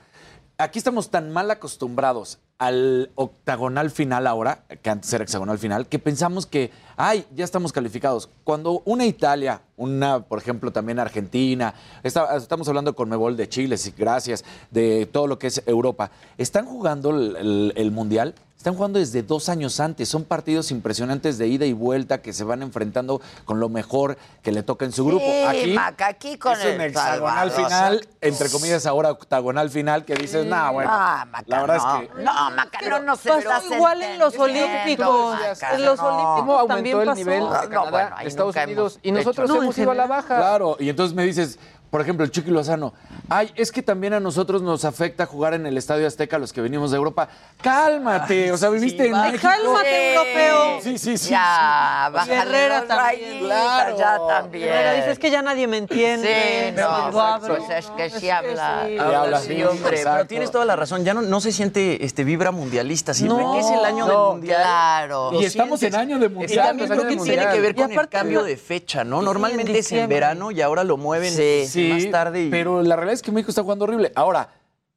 Aquí 0.57 0.77
estamos 0.77 1.09
tan 1.09 1.31
mal 1.31 1.49
acostumbrados 1.49 2.37
al 2.59 3.09
octagonal 3.15 3.89
final 3.89 4.27
ahora, 4.27 4.63
que 4.83 4.89
antes 4.91 5.11
era 5.11 5.23
hexagonal 5.23 5.57
final, 5.57 5.87
que 5.87 5.97
pensamos 5.97 6.45
que, 6.45 6.69
ay, 6.97 7.25
ya 7.33 7.43
estamos 7.43 7.73
calificados. 7.73 8.29
Cuando 8.43 8.83
una 8.85 9.05
Italia, 9.07 9.61
una, 9.77 10.19
por 10.23 10.37
ejemplo, 10.37 10.71
también 10.71 10.99
Argentina, 10.99 11.73
está- 12.03 12.35
estamos 12.37 12.67
hablando 12.67 12.95
con 12.95 13.09
Mebol 13.09 13.35
de 13.35 13.49
Chile, 13.49 13.75
sí, 13.77 13.91
gracias, 13.97 14.45
de 14.69 15.07
todo 15.11 15.25
lo 15.25 15.39
que 15.39 15.47
es 15.47 15.63
Europa, 15.65 16.11
están 16.37 16.67
jugando 16.67 17.09
el, 17.09 17.35
el- 17.37 17.73
el 17.75 17.89
Mundial 17.91 18.35
están 18.61 18.75
jugando 18.75 18.99
desde 18.99 19.23
dos 19.23 19.49
años 19.49 19.79
antes. 19.79 20.07
Son 20.07 20.23
partidos 20.23 20.69
impresionantes 20.69 21.39
de 21.39 21.47
ida 21.47 21.65
y 21.65 21.73
vuelta 21.73 22.21
que 22.21 22.31
se 22.31 22.43
van 22.43 22.61
enfrentando 22.61 23.19
con 23.43 23.59
lo 23.59 23.69
mejor 23.69 24.17
que 24.43 24.51
le 24.51 24.61
toca 24.61 24.85
en 24.85 24.91
su 24.91 25.03
grupo. 25.03 25.25
Sí, 25.25 25.43
Aquí 25.47 25.73
Maca, 25.73 26.07
aquí 26.07 26.37
con 26.37 26.53
es 26.53 26.59
un 26.65 26.71
el 26.79 26.81
hexagonal 26.81 27.49
Salvador. 27.51 27.65
final, 27.65 28.07
entre 28.21 28.49
comillas 28.49 28.85
ahora 28.85 29.09
octagonal 29.09 29.71
final, 29.71 30.05
que 30.05 30.13
dices, 30.13 30.45
nah, 30.45 30.69
bueno. 30.69 30.91
Ah, 30.93 31.25
Maca, 31.31 31.43
la 31.47 31.61
verdad 31.61 31.77
no. 31.77 32.01
es 32.01 32.09
que 32.09 32.23
No, 32.23 32.51
Maca, 32.51 32.79
no, 32.87 32.99
no 32.99 33.15
se 33.15 33.29
Pasó 33.31 33.73
igual 33.73 34.01
en 34.03 34.19
los 34.19 34.37
Olímpicos. 34.37 35.39
Maca, 35.39 35.75
En 35.75 35.85
los 35.85 35.97
no. 35.99 36.05
Olímpicos 36.05 36.39
¿Cómo 36.41 36.57
aumentó 36.59 36.75
también 36.75 36.99
el 36.99 37.05
pasó. 37.05 37.15
nivel 37.17 37.39
de 37.39 37.45
No, 37.49 37.49
Canadá, 37.69 37.89
bueno, 37.89 38.15
ahí 38.15 38.27
Estados 38.27 38.55
Unidos? 38.55 38.99
Y 39.01 39.11
nosotros. 39.11 39.49
No, 39.49 39.55
hemos 39.63 39.77
ido 39.77 39.89
a 39.91 39.95
la 39.95 40.05
baja. 40.05 40.37
Claro, 40.37 40.77
y 40.79 40.87
entonces 40.89 41.15
me 41.15 41.23
dices, 41.23 41.57
por 41.91 42.01
ejemplo, 42.01 42.23
el 42.25 42.31
Chucky 42.31 42.49
Lozano, 42.49 42.93
ay, 43.29 43.51
es 43.55 43.71
que 43.71 43.83
también 43.83 44.13
a 44.13 44.19
nosotros 44.19 44.61
nos 44.63 44.83
afecta 44.85 45.25
jugar 45.27 45.53
en 45.53 45.65
el 45.67 45.77
Estadio 45.77 46.07
Azteca 46.07 46.39
los 46.39 46.51
que 46.53 46.61
venimos 46.61 46.89
de 46.89 46.97
Europa. 46.97 47.27
Cálmate, 47.61 48.51
o 48.51 48.57
sea, 48.57 48.69
viviste 48.69 49.05
en 49.07 49.13
Ay, 49.15 49.33
México. 49.33 49.49
cálmate, 49.49 50.15
europeo. 50.15 50.81
Sí, 50.81 50.97
sí, 50.97 51.17
sí. 51.17 51.29
Ya, 51.29 52.07
Y 52.09 52.13
bájale 52.13 52.35
Herrera 52.37 52.85
también. 52.87 53.39
Claro. 53.39 53.97
ya 53.97 54.17
también. 54.27 54.67
Herrera 54.69 55.15
que 55.21 55.29
ya 55.31 55.41
nadie 55.41 55.67
me 55.67 55.77
entiende. 55.77 56.73
Sí, 56.75 56.81
no, 56.81 56.87
abro. 56.87 57.55
pues 57.57 57.69
es 57.69 57.85
que 57.91 58.09
sí 58.09 58.29
habla. 58.29 58.85
sí. 58.87 58.97
Habla 58.97 59.39
sí, 59.39 59.63
hombre, 59.63 59.97
exacto. 59.97 60.11
pero 60.17 60.27
tienes 60.27 60.51
toda 60.51 60.65
la 60.65 60.75
razón. 60.75 61.03
Ya 61.03 61.13
no, 61.13 61.21
no 61.21 61.39
se 61.41 61.51
siente 61.51 62.03
este 62.05 62.23
vibra 62.23 62.51
mundialista, 62.51 63.13
sino 63.13 63.37
No, 63.39 63.53
que 63.53 63.59
es 63.59 63.69
el 63.69 63.85
año 63.85 64.07
no, 64.07 64.11
del 64.25 64.31
mundial. 64.37 64.61
claro. 64.61 65.31
Lo 65.31 65.41
Y 65.41 65.45
estamos 65.45 65.79
sientes. 65.79 65.99
en 66.01 66.09
año 66.09 66.19
de 66.19 66.25
Y 66.25 66.29
mundial. 66.29 66.67
también 66.67 66.85
Estamos 66.85 67.03
creo 67.03 67.11
en 67.13 67.17
que 67.19 67.23
tiene 67.35 67.51
que 67.53 67.61
ver 67.61 67.71
Y 67.71 67.81
con 67.81 67.91
el 67.91 68.09
cambio 68.09 68.39
no- 68.39 68.45
de 68.45 68.57
fecha, 68.57 69.03
¿no? 69.03 69.19
Sí, 69.19 69.25
Normalmente 69.25 69.71
en 69.71 69.77
es 69.77 69.91
en 69.91 70.09
verano 70.09 70.51
y 70.51 70.61
ahora 70.61 70.83
lo 70.83 70.97
mueven 70.97 71.31
Sí. 71.33 71.65
Sí, 71.81 71.89
más 71.89 72.11
tarde. 72.11 72.43
Y... 72.43 72.49
pero 72.49 72.81
la 72.81 72.95
realidad 72.95 73.13
es 73.13 73.21
que 73.21 73.31
México 73.31 73.51
está 73.51 73.63
jugando 73.63 73.85
horrible. 73.85 74.11
Ahora, 74.15 74.49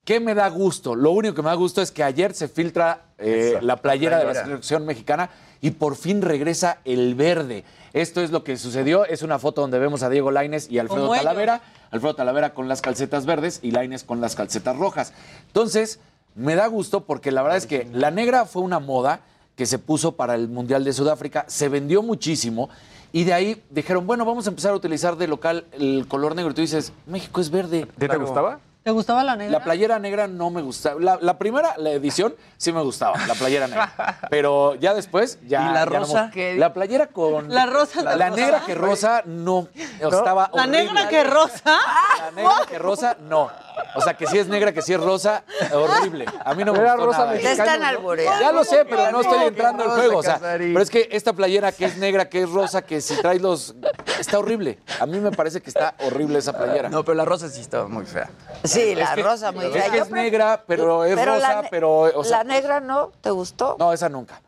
¿qué 0.04 0.20
me 0.20 0.34
da 0.34 0.48
gusto? 0.48 0.94
Lo 0.94 1.10
único 1.10 1.34
que 1.34 1.42
me 1.42 1.48
da 1.48 1.54
gusto 1.54 1.82
es 1.82 1.90
que 1.90 2.02
ayer 2.02 2.34
se 2.34 2.48
filtra 2.48 3.02
eh, 3.18 3.58
la 3.62 3.76
playera 3.76 4.18
la 4.18 4.24
de 4.24 4.34
la 4.34 4.44
selección 4.44 4.86
mexicana 4.86 5.30
y 5.60 5.70
por 5.70 5.96
fin 5.96 6.22
regresa 6.22 6.78
el 6.84 7.14
verde. 7.14 7.64
Esto 7.92 8.20
es 8.20 8.30
lo 8.30 8.44
que 8.44 8.56
sucedió. 8.56 9.06
Es 9.06 9.22
una 9.22 9.38
foto 9.38 9.60
donde 9.60 9.78
vemos 9.78 10.02
a 10.02 10.10
Diego 10.10 10.30
Laines 10.30 10.70
y 10.70 10.78
Alfredo 10.78 11.02
Como 11.02 11.14
ellos. 11.14 11.24
Talavera. 11.24 11.60
Alfredo 11.90 12.14
Talavera 12.16 12.54
con 12.54 12.68
las 12.68 12.82
calcetas 12.82 13.24
verdes 13.24 13.60
y 13.62 13.70
Laines 13.70 14.04
con 14.04 14.20
las 14.20 14.34
calcetas 14.34 14.76
rojas. 14.76 15.12
Entonces, 15.46 16.00
me 16.34 16.56
da 16.56 16.66
gusto 16.66 17.04
porque 17.04 17.30
la 17.30 17.42
verdad 17.42 17.58
es 17.58 17.66
que 17.66 17.88
la 17.92 18.10
negra 18.10 18.44
fue 18.46 18.62
una 18.62 18.80
moda 18.80 19.20
que 19.56 19.66
se 19.66 19.78
puso 19.78 20.16
para 20.16 20.34
el 20.34 20.48
Mundial 20.48 20.84
de 20.84 20.92
Sudáfrica, 20.92 21.44
se 21.48 21.68
vendió 21.68 22.02
muchísimo 22.02 22.68
y 23.14 23.22
de 23.24 23.32
ahí 23.32 23.62
dijeron, 23.70 24.06
bueno, 24.06 24.24
vamos 24.24 24.44
a 24.46 24.50
empezar 24.50 24.72
a 24.72 24.74
utilizar 24.74 25.16
de 25.16 25.28
local 25.28 25.64
el 25.72 26.04
color 26.08 26.34
negro. 26.34 26.50
Y 26.50 26.54
tú 26.54 26.60
dices, 26.62 26.92
México 27.06 27.40
es 27.40 27.48
verde. 27.48 27.86
¿Te, 27.96 28.08
te 28.08 28.16
gustaba? 28.16 28.58
¿Te 28.82 28.90
gustaba 28.90 29.24
la 29.24 29.34
negra? 29.34 29.60
La 29.60 29.64
playera 29.64 29.98
negra 29.98 30.26
no 30.28 30.50
me 30.50 30.60
gustaba. 30.60 31.00
La, 31.00 31.18
la 31.22 31.38
primera, 31.38 31.74
la 31.78 31.92
edición, 31.92 32.34
sí 32.58 32.70
me 32.70 32.82
gustaba, 32.82 33.16
la 33.26 33.32
playera 33.34 33.66
negra. 33.66 34.18
Pero 34.30 34.74
ya 34.74 34.92
después, 34.92 35.38
ya. 35.46 35.62
¿Y 35.62 35.72
la 35.72 35.80
ya 35.80 35.84
no 35.86 35.90
me- 35.92 35.98
rosa? 36.00 36.30
la 36.56 36.72
playera 36.74 37.06
con. 37.06 37.48
La 37.54 37.64
rosa 37.64 38.02
La, 38.02 38.14
la 38.16 38.28
rosa. 38.28 38.40
negra 38.42 38.62
que 38.66 38.74
rosa 38.74 39.22
no. 39.24 39.68
Estaba 40.00 40.50
La 40.52 40.64
horrible. 40.64 40.84
negra 40.84 41.08
que 41.08 41.24
rosa. 41.24 41.78
La 42.18 42.30
negra 42.32 42.56
que 42.68 42.78
rosa, 42.78 43.16
no. 43.26 43.48
O 43.96 44.00
sea, 44.00 44.14
que 44.14 44.26
si 44.26 44.38
es 44.38 44.46
negra, 44.48 44.72
que 44.72 44.82
si 44.82 44.92
es 44.92 45.00
rosa, 45.00 45.44
horrible. 45.72 46.26
A 46.44 46.54
mí 46.54 46.64
no 46.64 46.72
me 46.72 46.78
Era 46.80 46.92
gustó 46.94 47.06
rosa 47.06 47.18
nada. 47.26 47.32
Te 47.38 47.52
están 47.52 47.80
¿no? 47.80 47.86
albureando. 47.86 48.40
Ya 48.40 48.52
lo 48.52 48.64
sé, 48.64 48.84
pero 48.84 49.10
no 49.12 49.20
estoy 49.20 49.44
entrando 49.44 49.84
al 49.84 49.90
juego. 49.90 50.18
O 50.18 50.22
sea, 50.22 50.38
pero 50.40 50.80
es 50.80 50.90
que 50.90 51.08
esta 51.12 51.32
playera 51.32 51.72
que 51.72 51.84
es 51.86 51.96
negra, 51.96 52.28
que 52.28 52.42
es 52.42 52.50
rosa, 52.50 52.82
que 52.82 53.00
si 53.00 53.16
traes 53.16 53.40
los. 53.42 53.74
Está 54.18 54.38
horrible. 54.38 54.78
A 55.00 55.06
mí 55.06 55.18
me 55.20 55.30
parece 55.32 55.60
que 55.60 55.70
está 55.70 55.94
horrible 56.04 56.38
esa 56.38 56.52
playera. 56.56 56.88
No, 56.88 57.04
pero 57.04 57.14
la 57.16 57.24
rosa 57.24 57.48
sí 57.48 57.60
estaba 57.60 57.88
muy 57.88 58.04
fea. 58.06 58.30
Sí, 58.64 58.94
la 58.94 59.14
que- 59.14 59.22
rosa 59.22 59.52
muy 59.52 59.66
es 59.66 59.72
fea. 59.72 59.90
que 59.90 59.98
es 59.98 60.08
pre- 60.08 60.22
negra, 60.22 60.64
pero 60.66 61.04
es 61.04 61.16
la 61.16 61.24
rosa, 61.24 61.62
pero, 61.70 62.00
o 62.00 62.24
sea- 62.24 62.38
la 62.38 62.44
negra 62.44 62.80
no, 62.80 63.12
¿te 63.20 63.30
gustó? 63.30 63.76
No, 63.78 63.92
esa 63.92 64.08
nunca. 64.08 64.40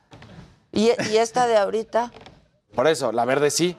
¿Y, 0.73 0.91
y 1.11 1.17
esta 1.17 1.47
de 1.47 1.57
ahorita? 1.57 2.13
Por 2.75 2.87
eso, 2.89 3.11
la 3.13 3.25
verde 3.25 3.51
sí. 3.51 3.77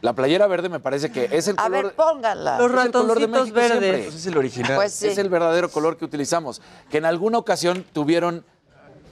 La 0.00 0.12
playera 0.12 0.46
verde 0.46 0.68
me 0.68 0.80
parece 0.80 1.10
que 1.10 1.28
es 1.30 1.48
el 1.48 1.56
A 1.58 1.64
color. 1.64 1.84
ver, 1.84 1.94
póngala. 1.94 2.58
Los 2.58 2.70
es 2.72 2.84
el 2.86 2.92
color 2.92 3.18
de 3.18 3.26
ratoncitos 3.26 3.40
México 3.40 3.54
verdes. 3.56 3.78
siempre. 3.80 4.02
Pues 4.04 4.14
es 4.16 4.26
el 4.26 4.36
original. 4.38 4.74
Pues 4.76 4.92
sí. 4.92 5.08
Es 5.08 5.18
el 5.18 5.28
verdadero 5.28 5.68
color 5.70 5.96
que 5.96 6.04
utilizamos. 6.04 6.60
Que 6.90 6.98
en 6.98 7.04
alguna 7.04 7.38
ocasión 7.38 7.84
tuvieron 7.92 8.44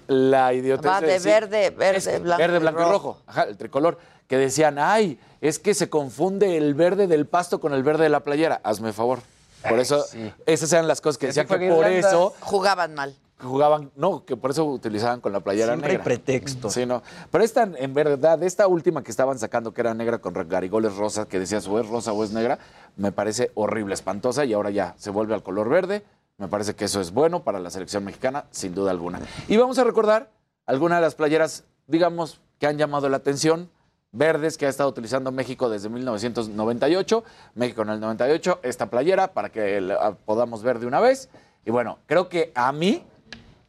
la 0.07 0.53
idiotez 0.53 0.91
Va 0.91 1.01
de 1.01 1.07
decir- 1.07 1.31
verde, 1.33 1.71
verde, 1.71 1.99
es 1.99 2.23
blanco 2.23 2.39
Verde, 2.43 2.57
y 2.57 2.61
blanco 2.61 2.81
y 2.81 2.85
rojo. 2.85 2.93
rojo. 2.93 3.19
Ajá, 3.27 3.43
el 3.45 3.57
tricolor. 3.57 3.99
Que 4.27 4.37
decían, 4.39 4.79
ay, 4.79 5.19
es 5.41 5.59
que 5.59 5.75
se 5.75 5.89
confunde 5.89 6.57
el 6.57 6.75
verde 6.75 7.07
del 7.07 7.27
pasto 7.27 7.61
con 7.61 7.73
el 7.75 7.83
verde 7.83 8.05
de 8.05 8.11
la 8.11 8.21
playera. 8.21 8.61
Hazme 8.65 8.93
favor. 8.93 9.21
Por 9.69 9.79
eso, 9.79 10.05
esas 10.47 10.73
eran 10.73 10.89
las 10.89 11.01
cosas 11.01 11.19
que 11.19 11.27
decían 11.27 11.47
que 11.47 11.55
por 11.55 11.63
Irlanda. 11.63 11.99
eso 12.09 12.35
Jugaban 12.41 12.95
mal. 12.95 13.15
Jugaban, 13.43 13.91
no, 13.97 14.25
que 14.25 14.37
por 14.37 14.51
eso 14.51 14.65
utilizaban 14.65 15.21
con 15.21 15.33
la 15.33 15.41
playera 15.41 15.69
Siempre 15.69 15.91
hay 15.91 15.97
negra. 15.97 16.05
pretexto. 16.05 16.71
Sí, 16.71 16.87
no. 16.87 17.03
Pero 17.31 17.45
esta, 17.45 17.63
en 17.63 17.95
verdad, 17.95 18.43
esta 18.43 18.67
última 18.67 19.03
que 19.03 19.11
estaban 19.11 19.39
sacando, 19.39 19.73
que 19.73 19.81
era 19.81 19.95
negra 19.95 20.19
con 20.19 20.33
garigoles 20.49 20.97
rosas, 20.97 21.27
que 21.27 21.39
decías 21.39 21.67
o 21.67 21.81
es 21.81 21.89
rosa 21.89 22.13
o 22.13 22.25
es 22.25 22.33
negra, 22.33 22.59
me 22.97 23.13
parece 23.13 23.51
horrible, 23.55 23.95
espantosa, 23.95 24.45
y 24.45 24.53
ahora 24.53 24.71
ya 24.71 24.95
se 24.99 25.11
vuelve 25.11 25.35
al 25.35 25.43
color 25.43 25.69
verde. 25.69 26.03
Me 26.39 26.49
parece 26.49 26.75
que 26.75 26.87
eso 26.87 27.01
es 27.01 27.13
bueno 27.13 27.43
para 27.43 27.59
la 27.59 27.71
selección 27.71 28.05
mexicana, 28.05 28.47
sin 28.51 28.75
duda 28.75 28.91
alguna. 28.91 29.21
Y 29.49 29.57
vamos 29.57 29.79
a 29.79 29.85
recordar 29.85 30.31
algunas 30.67 30.99
de 30.99 31.03
las 31.03 31.15
playeras, 31.15 31.65
digamos, 31.87 32.41
que 32.59 32.67
han 32.67 32.79
llamado 32.79 33.09
la 33.09 33.19
atención 33.19 33.69
verdes 34.13 34.59
que 34.59 34.67
ha 34.67 34.69
estado 34.69 34.89
utilizando 34.89 35.31
México 35.33 35.69
desde 35.69 35.89
1998. 35.89 37.25
México 37.55 37.83
en 37.83 37.91
el 37.91 38.01
98, 38.01 38.61
esta 38.63 38.87
playera 38.91 39.33
para 39.33 39.51
que 39.51 39.81
la 39.81 40.13
podamos 40.13 40.63
ver 40.63 40.79
de 40.79 40.87
una 40.87 41.01
vez. 41.01 41.29
Y 41.65 41.71
bueno, 41.71 41.99
creo 42.07 42.29
que 42.29 42.53
a 42.55 42.73
mí 42.73 43.05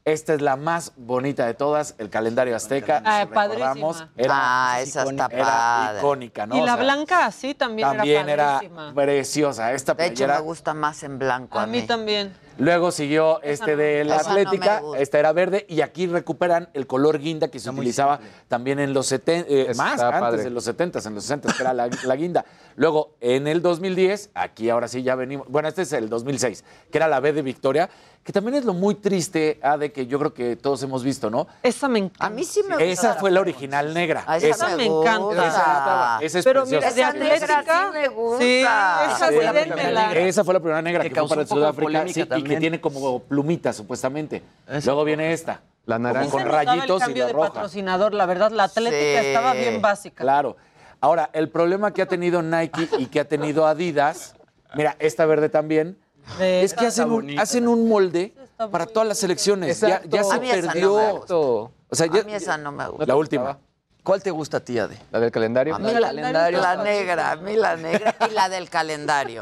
esta 0.06 0.34
es 0.34 0.41
la 0.41 0.56
más 0.56 0.93
bonita 0.97 1.45
de 1.45 1.54
todas, 1.54 1.95
el 1.97 2.10
calendario 2.10 2.56
azteca. 2.56 3.02
Ah, 3.06 3.22
Si 3.24 3.30
recordamos, 3.30 3.97
padrísima. 3.97 4.12
Era, 4.18 4.34
Ah, 4.74 4.82
esa 4.82 5.04
está 5.04 5.28
era 5.32 5.45
padre. 5.45 5.99
icónica, 5.99 6.45
¿no? 6.47 6.56
y 6.58 6.62
O 6.62 6.66
la 6.66 6.74
sea, 6.74 6.84
blanca 6.84 7.26
así 7.26 7.54
también, 7.54 7.88
también 7.88 8.30
era 8.30 8.34
era 8.34 8.54
padrísima. 8.56 8.93
preciosa. 8.95 9.74
Esta 9.74 9.93
De 9.93 10.08
hecho, 10.08 10.28
me 10.28 10.39
gusta 10.39 10.74
más 10.74 11.04
en 11.04 11.20
blanco 11.20 11.60
a, 11.60 11.64
A 11.64 11.68
mí 11.68 11.84
también. 11.84 12.34
Luego 12.58 12.91
siguió 12.91 13.41
este 13.41 13.76
de 13.76 14.04
la 14.04 14.16
no 14.18 14.22
Atlética, 14.22 14.82
gusta. 14.82 14.99
esta 15.02 15.18
era 15.20 15.32
verde, 15.34 15.66
y 15.68 15.82
aquí 15.82 16.06
recuperan 16.06 16.70
el 16.74 16.86
color 16.86 17.18
guinda 17.18 17.47
que 17.47 17.60
se 17.60 17.70
utilizaba 17.72 18.20
también 18.49 18.80
en 18.80 18.93
los 18.93 19.08
70, 19.08 19.49
Está 19.49 19.74
más 19.84 19.99
antes 19.99 20.20
padre. 20.20 20.43
de 20.43 20.49
los 20.52 20.64
70, 20.66 20.99
en 21.08 21.16
los 21.16 21.24
60, 21.24 21.54
que 21.54 21.62
era 21.64 21.74
la, 21.74 21.89
la 22.04 22.16
guinda. 22.16 22.45
Luego, 22.76 23.16
en 23.20 23.47
el 23.47 23.62
2010, 23.64 24.32
aquí 24.36 24.70
ahora 24.70 24.88
sí 24.88 25.02
ya 25.02 25.16
venimos, 25.16 25.47
bueno, 25.49 25.70
este 25.70 25.84
es 25.84 25.93
el 25.93 26.08
2006, 26.10 26.64
que 26.91 26.97
era 26.97 27.08
la 27.08 27.20
B 27.20 27.34
de 27.34 27.41
Victoria, 27.41 27.89
que 28.24 28.32
también 28.32 28.55
es 28.55 28.65
lo 28.65 28.74
muy 28.74 28.95
triste, 28.95 29.59
ah, 29.63 29.78
de 29.78 29.91
que 29.91 30.05
yo 30.05 30.19
creo 30.19 30.34
que 30.34 30.55
todos 30.55 30.84
hemos 30.84 31.03
visto, 31.03 31.30
¿no? 31.32 31.47
Esa 31.63 31.88
me 31.88 31.99
encanta. 31.99 32.26
A 32.28 32.30
mí 32.30 32.43
sí 32.43 32.61
me 32.61 32.76
gusta. 32.76 32.84
Esa 32.84 33.13
fue 33.15 33.32
la 33.32 33.41
original 33.41 33.93
negra. 33.93 34.26
Esa 34.39 34.76
me 34.78 34.86
encanta. 34.86 35.47
Esa, 35.47 36.19
esa 36.22 36.39
es 36.39 36.45
Pero 36.45 36.65
mira, 36.67 36.91
sí 36.91 37.01
me 37.01 38.07
gusta. 38.09 38.39
Sí, 38.39 38.59
esa 38.61 39.28
Sí, 39.30 39.36
sí, 39.36 39.91
la. 39.91 40.13
Esa 40.13 40.43
fue 40.43 40.53
la 40.53 40.59
primera 40.59 40.82
negra 40.82 41.01
Que 41.03 41.09
que, 41.09 41.19
fue 41.19 41.30
para 41.30 41.47
Sudáfrica 41.47 42.07
sí, 42.07 42.24
y 42.38 42.43
que 42.43 42.57
tiene 42.57 42.80
como 42.80 43.19
plumitas, 43.24 43.76
supuestamente. 43.76 44.43
Luego 44.86 45.03
viene 45.03 45.34
esta. 45.34 45.61
La 45.88 45.97
naranja. 45.97 46.30
con 46.30 46.45
rayitos 46.45 46.89
el 46.89 46.95
y 46.97 46.99
cambio 46.99 47.24
la 47.24 47.28
de 47.28 47.34
roja. 47.34 47.53
patrocinador, 47.53 48.13
la 48.13 48.28
verdad, 48.28 48.51
la 48.51 48.65
Atlética 48.65 49.22
Sí. 49.22 49.28
estaba 49.28 49.53
bien 49.53 49.82
básica. 49.82 50.24
Claro. 50.24 50.55
Ahora, 50.99 51.32
el 51.34 51.49
problema 51.49 51.91
que 51.91 52.03
ha 52.03 52.05
tenido 52.05 52.43
Nike 52.43 52.88
y 52.99 53.07
que 53.07 53.19
ha 53.19 53.26
tenido 53.28 53.65
Adidas, 53.65 54.36
mira, 54.76 54.95
esta 54.99 55.26
verde 55.26 55.49
también, 55.49 55.97
De- 56.38 56.63
es 56.63 56.74
que 56.74 56.86
hacen 56.88 57.11
un, 57.11 57.39
hacen 57.39 57.67
un 57.67 57.88
molde 57.89 58.34
para 58.72 58.86
todas 58.86 59.07
las 59.07 59.17
selecciones. 59.17 59.80
Ya, 59.80 60.01
ya 60.07 60.24
se 60.24 60.34
A 60.36 60.39
mí 60.39 60.49
esa 60.49 60.61
no 60.67 60.72
perdió. 60.74 61.26
o 61.30 61.72
sea, 61.91 62.05
A 62.05 62.13
ya- 62.15 62.24
mí 62.24 62.34
esa 62.34 62.57
no 62.57 62.72
me 62.72 62.88
gusta. 62.88 63.05
la 63.05 63.15
última. 63.15 63.59
¿Cuál 64.04 64.24
te 64.24 64.32
gusta 64.32 64.58
a 64.58 64.60
ti, 64.62 64.80
Ade? 64.80 64.97
La 65.12 65.20
del 65.20 65.30
calendario. 65.30 65.76
A 65.76 65.80
mí 65.80 65.91
la, 65.93 65.99
calendario 66.08 66.60
la 66.60 66.76
negra, 66.84 67.32
a 67.32 67.36
mí 67.36 67.56
la 67.56 67.76
negra 67.78 68.16
y 68.30 68.34
la 68.34 68.49
del 68.49 68.68
calendario. 68.68 69.41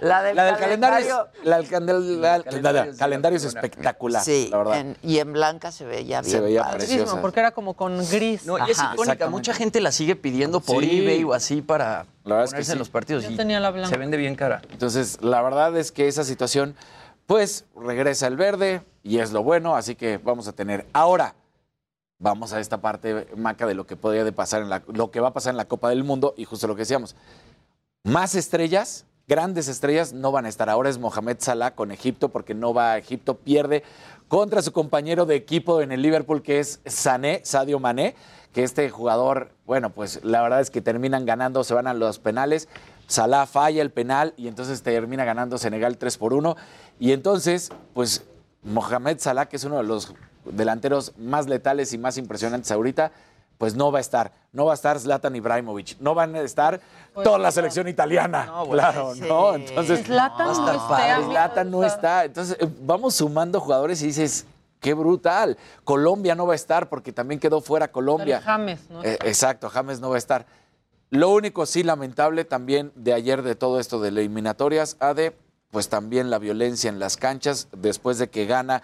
La 0.00 0.22
del, 0.24 0.34
La 0.34 0.44
del 0.46 0.56
calendario, 0.56 1.28
calendario, 1.44 2.10
es, 2.10 2.20
la 2.20 2.36
del 2.82 2.96
calendario 2.96 3.36
es 3.36 3.44
espectacular, 3.44 4.24
sí, 4.24 4.48
la 4.50 4.58
verdad. 4.58 4.78
en- 4.80 4.96
y 5.04 5.18
en 5.18 5.32
blanca 5.32 5.70
se 5.70 5.84
veía 5.84 6.20
bien. 6.20 6.32
Se 6.32 6.40
veía 6.40 6.62
padre. 6.64 6.78
preciosa. 6.78 7.20
Porque 7.20 7.38
era 7.38 7.52
como 7.52 7.74
con 7.74 7.96
gris. 8.10 8.44
No, 8.44 8.58
y 8.66 8.72
es 8.72 8.80
Ajá, 8.80 8.94
icónica. 8.94 9.28
Mucha 9.30 9.54
gente 9.54 9.80
la 9.80 9.92
sigue 9.92 10.16
pidiendo 10.16 10.58
por 10.58 10.82
Sí. 10.82 10.98
eBay 11.00 11.22
o 11.22 11.32
así 11.32 11.62
para 11.62 12.06
La 12.24 12.34
verdad 12.34 12.44
es 12.46 12.50
que 12.50 12.54
ponerse 12.56 12.72
en 12.72 12.76
sí. 12.76 12.78
los 12.80 12.88
partidos. 12.90 13.22
Yo 13.22 13.30
y 13.30 13.36
tenía 13.36 13.60
la 13.60 13.70
blanca. 13.70 13.88
Se 13.88 13.98
vende 13.98 14.16
bien 14.16 14.34
cara. 14.34 14.62
Entonces, 14.72 15.18
la 15.22 15.40
verdad 15.42 15.76
es 15.76 15.92
que 15.92 16.08
esa 16.08 16.24
situación, 16.24 16.74
pues, 17.26 17.66
regresa 17.76 18.26
el 18.26 18.36
verde 18.36 18.82
y 19.04 19.20
es 19.20 19.30
lo 19.30 19.44
bueno, 19.44 19.76
así 19.76 19.94
que 19.94 20.18
vamos 20.18 20.48
a 20.48 20.52
tener. 20.52 20.86
Ahora, 20.92 21.36
vamos 22.22 22.52
a 22.52 22.60
esta 22.60 22.80
parte, 22.80 23.26
Maca, 23.36 23.66
de 23.66 23.74
lo 23.74 23.86
que 23.86 23.96
podría 23.96 24.24
de 24.24 24.32
pasar 24.32 24.62
en 24.62 24.70
la, 24.70 24.82
lo 24.86 25.10
que 25.10 25.20
va 25.20 25.28
a 25.28 25.32
pasar 25.32 25.50
en 25.50 25.56
la 25.56 25.66
Copa 25.66 25.90
del 25.90 26.04
Mundo 26.04 26.34
y 26.36 26.44
justo 26.44 26.68
lo 26.68 26.76
que 26.76 26.82
decíamos. 26.82 27.16
Más 28.04 28.34
estrellas, 28.36 29.06
grandes 29.26 29.68
estrellas, 29.68 30.12
no 30.12 30.32
van 30.32 30.46
a 30.46 30.48
estar. 30.48 30.70
Ahora 30.70 30.88
es 30.88 30.98
Mohamed 30.98 31.36
Salah 31.40 31.72
con 31.72 31.90
Egipto, 31.90 32.30
porque 32.30 32.54
no 32.54 32.72
va 32.72 32.92
a 32.92 32.98
Egipto, 32.98 33.36
pierde 33.36 33.82
contra 34.28 34.62
su 34.62 34.72
compañero 34.72 35.26
de 35.26 35.34
equipo 35.34 35.82
en 35.82 35.92
el 35.92 36.00
Liverpool, 36.00 36.42
que 36.42 36.60
es 36.60 36.80
Sané, 36.86 37.42
Sadio 37.44 37.80
Mané, 37.80 38.14
que 38.52 38.62
este 38.62 38.88
jugador, 38.88 39.50
bueno, 39.66 39.90
pues 39.90 40.20
la 40.24 40.42
verdad 40.42 40.60
es 40.60 40.70
que 40.70 40.80
terminan 40.80 41.26
ganando, 41.26 41.64
se 41.64 41.74
van 41.74 41.86
a 41.86 41.94
los 41.94 42.18
penales. 42.18 42.68
Salah 43.08 43.46
falla 43.46 43.82
el 43.82 43.90
penal 43.90 44.32
y 44.36 44.46
entonces 44.46 44.82
termina 44.82 45.24
ganando 45.24 45.58
Senegal 45.58 45.98
3 45.98 46.18
por 46.18 46.34
1. 46.34 46.56
Y 47.00 47.12
entonces, 47.12 47.70
pues 47.94 48.24
Mohamed 48.62 49.18
Salah, 49.18 49.46
que 49.46 49.56
es 49.56 49.64
uno 49.64 49.76
de 49.78 49.82
los 49.82 50.14
delanteros 50.44 51.12
más 51.18 51.46
letales 51.46 51.92
y 51.92 51.98
más 51.98 52.18
impresionantes 52.18 52.70
ahorita, 52.70 53.12
pues 53.58 53.74
no 53.76 53.92
va 53.92 53.98
a 53.98 54.00
estar. 54.00 54.32
No 54.52 54.64
va 54.64 54.72
a 54.72 54.74
estar 54.74 54.98
Zlatan 54.98 55.36
Ibrahimovic. 55.36 55.96
No 56.00 56.14
van 56.14 56.34
a 56.34 56.40
estar 56.40 56.80
toda 57.14 57.38
la 57.38 57.52
selección 57.52 57.86
italiana. 57.86 58.46
No, 58.46 58.66
bueno, 58.66 58.82
claro, 58.82 59.14
sí. 59.14 59.20
¿no? 59.20 59.54
Entonces, 59.54 60.04
Zlatan 60.04 60.46
no, 60.48 60.72
está 60.72 61.22
Zlatan 61.22 61.70
no 61.70 61.84
está. 61.84 62.24
Entonces, 62.24 62.56
eh, 62.58 62.68
vamos 62.80 63.14
sumando 63.14 63.60
jugadores 63.60 64.02
y 64.02 64.06
dices, 64.06 64.46
qué 64.80 64.94
brutal. 64.94 65.56
Colombia 65.84 66.34
no 66.34 66.46
va 66.46 66.54
a 66.54 66.56
estar 66.56 66.88
porque 66.88 67.12
también 67.12 67.40
quedó 67.40 67.60
fuera 67.60 67.88
Colombia. 67.88 68.40
James, 68.42 68.90
¿no? 68.90 69.02
Eh, 69.04 69.16
exacto, 69.22 69.70
James 69.70 70.00
no 70.00 70.10
va 70.10 70.16
a 70.16 70.18
estar. 70.18 70.44
Lo 71.10 71.30
único 71.30 71.64
sí 71.66 71.82
lamentable 71.82 72.44
también 72.44 72.90
de 72.94 73.12
ayer 73.12 73.42
de 73.42 73.54
todo 73.54 73.78
esto 73.78 74.00
de 74.00 74.08
eliminatorias, 74.08 74.96
Ade, 74.98 75.36
pues 75.70 75.88
también 75.88 76.30
la 76.30 76.38
violencia 76.38 76.88
en 76.88 76.98
las 76.98 77.16
canchas, 77.16 77.68
después 77.72 78.18
de 78.18 78.28
que 78.28 78.46
gana, 78.46 78.82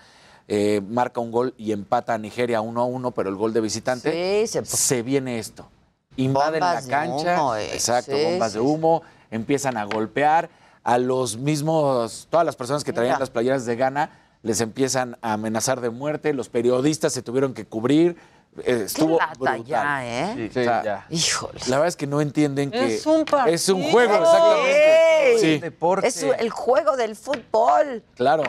eh, 0.48 0.80
marca 0.88 1.20
un 1.20 1.30
gol 1.30 1.54
y 1.58 1.72
empata 1.72 2.14
a 2.14 2.18
Nigeria 2.18 2.60
1 2.62 2.80
a 2.80 2.84
1, 2.84 3.10
pero 3.12 3.28
el 3.28 3.36
gol 3.36 3.52
de 3.52 3.60
visitante, 3.60 4.46
Sí, 4.46 4.46
se- 4.46 4.64
se 4.64 5.02
viene 5.02 5.38
esto. 5.38 5.68
Invaden 6.16 6.60
Bombas 6.60 6.74
la 6.74 6.80
de 6.80 6.90
cancha, 7.08 7.40
humo, 7.42 7.54
eh. 7.54 7.70
exacto, 7.74 8.16
Sí, 8.16 8.24
bombas 8.24 8.52
sí, 8.52 8.58
de 8.58 8.64
humo, 8.64 9.02
empiezan 9.30 9.76
a 9.76 9.84
golpear 9.84 10.48
a 10.82 10.98
los 10.98 11.36
mismos, 11.36 12.26
todas 12.30 12.46
las 12.46 12.56
personas 12.56 12.82
que 12.82 12.92
traían 12.92 13.12
Mira. 13.12 13.20
las 13.20 13.30
playeras 13.30 13.66
de 13.66 13.76
Ghana, 13.76 14.10
les 14.42 14.60
empiezan 14.60 15.18
a 15.20 15.34
amenazar 15.34 15.80
de 15.80 15.90
muerte, 15.90 16.32
los 16.32 16.48
periodistas 16.48 17.12
se 17.12 17.22
tuvieron 17.22 17.52
que 17.54 17.66
cubrir, 17.66 18.16
eh, 18.58 18.62
Qué 18.64 18.82
estuvo 18.84 19.18
lata 19.18 19.34
brutal. 19.34 19.64
ya, 19.64 20.06
¿eh? 20.06 20.34
Sí, 20.52 20.58
O 20.60 20.64
sea, 20.64 20.82
ya. 20.82 21.06
Híjole. 21.10 21.60
La 21.66 21.76
verdad 21.76 21.88
es 21.88 21.96
que 21.96 22.06
no 22.06 22.20
entienden 22.20 22.70
que 22.70 22.94
Es 22.96 23.04
un 23.06 23.24
partido. 23.24 23.54
es 23.54 23.68
un 23.68 23.82
juego, 23.90 24.14
exactamente. 24.14 25.38
Sí, 25.40 25.58
Deporte. 25.58 26.06
Es 26.08 26.22
el 26.22 26.50
juego 26.50 26.96
del 26.96 27.14
fútbol. 27.16 28.02
claro, 28.16 28.42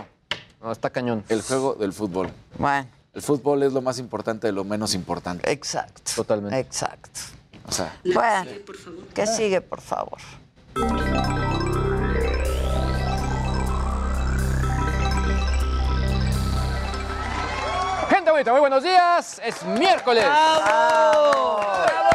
No, 0.61 0.71
está 0.71 0.89
cañón. 0.89 1.23
el 1.29 1.41
juego 1.41 1.75
del 1.75 1.93
fútbol. 1.93 2.29
Bueno, 2.57 2.87
El 3.13 3.21
fútbol 3.21 3.63
es 3.63 3.73
lo 3.73 3.81
más 3.81 3.97
importante 3.99 4.47
de 4.47 4.53
lo 4.53 4.63
menos 4.63 4.93
importante. 4.93 5.49
exacto. 5.51 6.01
Totalmente. 6.15 6.59
Exacto. 6.59 7.19
O 7.67 7.71
sea, 7.71 7.97
Bueno, 8.03 8.51
¿qué 9.13 9.25
sigue, 9.27 9.61
por 9.61 9.79
favor? 9.81 10.17
Gente 18.09 18.31
bonita, 18.31 18.51
muy 18.51 18.59
buenos 18.59 18.83
días. 18.83 19.39
Es 19.43 19.63
miércoles. 19.63 20.25
Antes 20.25 22.08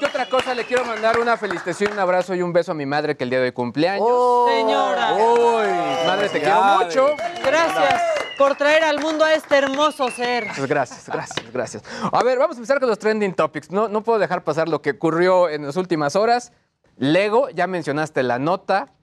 que 0.00 0.06
otra 0.06 0.26
cosa, 0.28 0.54
le 0.54 0.64
quiero 0.64 0.84
mandar 0.84 1.18
una 1.20 1.36
felicitación, 1.36 1.92
un 1.92 1.98
abrazo 1.98 2.34
y 2.34 2.42
un 2.42 2.52
beso 2.52 2.72
a 2.72 2.74
mi 2.74 2.86
madre 2.86 3.16
que 3.16 3.24
el 3.24 3.30
día 3.30 3.38
de 3.38 3.46
hoy 3.46 3.52
cumpleaños. 3.52 4.06
Oh, 4.10 4.48
Señora, 4.48 5.12
uy, 5.12 6.06
madre, 6.06 6.28
te 6.30 6.40
quiero 6.40 6.62
mucho. 6.62 7.14
gracias 7.44 8.02
por 8.38 8.56
traer 8.56 8.82
al 8.82 8.98
mundo 8.98 9.24
a 9.24 9.34
este 9.34 9.58
hermoso 9.58 10.08
ser. 10.10 10.46
Pues 10.56 10.66
gracias, 10.66 11.06
gracias, 11.06 11.52
gracias. 11.52 11.82
A 12.10 12.24
ver, 12.24 12.38
vamos 12.38 12.56
a 12.56 12.60
empezar 12.60 12.80
con 12.80 12.88
los 12.88 12.98
trending 12.98 13.34
topics. 13.34 13.70
No, 13.70 13.88
no 13.88 14.02
puedo 14.02 14.18
dejar 14.18 14.42
pasar 14.42 14.68
lo 14.68 14.80
que 14.80 14.92
ocurrió 14.92 15.50
en 15.50 15.66
las 15.66 15.76
últimas 15.76 16.16
horas. 16.16 16.52
Lego, 16.96 17.50
ya 17.50 17.66
mencionaste 17.66 18.22
la 18.22 18.38
nota. 18.38 18.94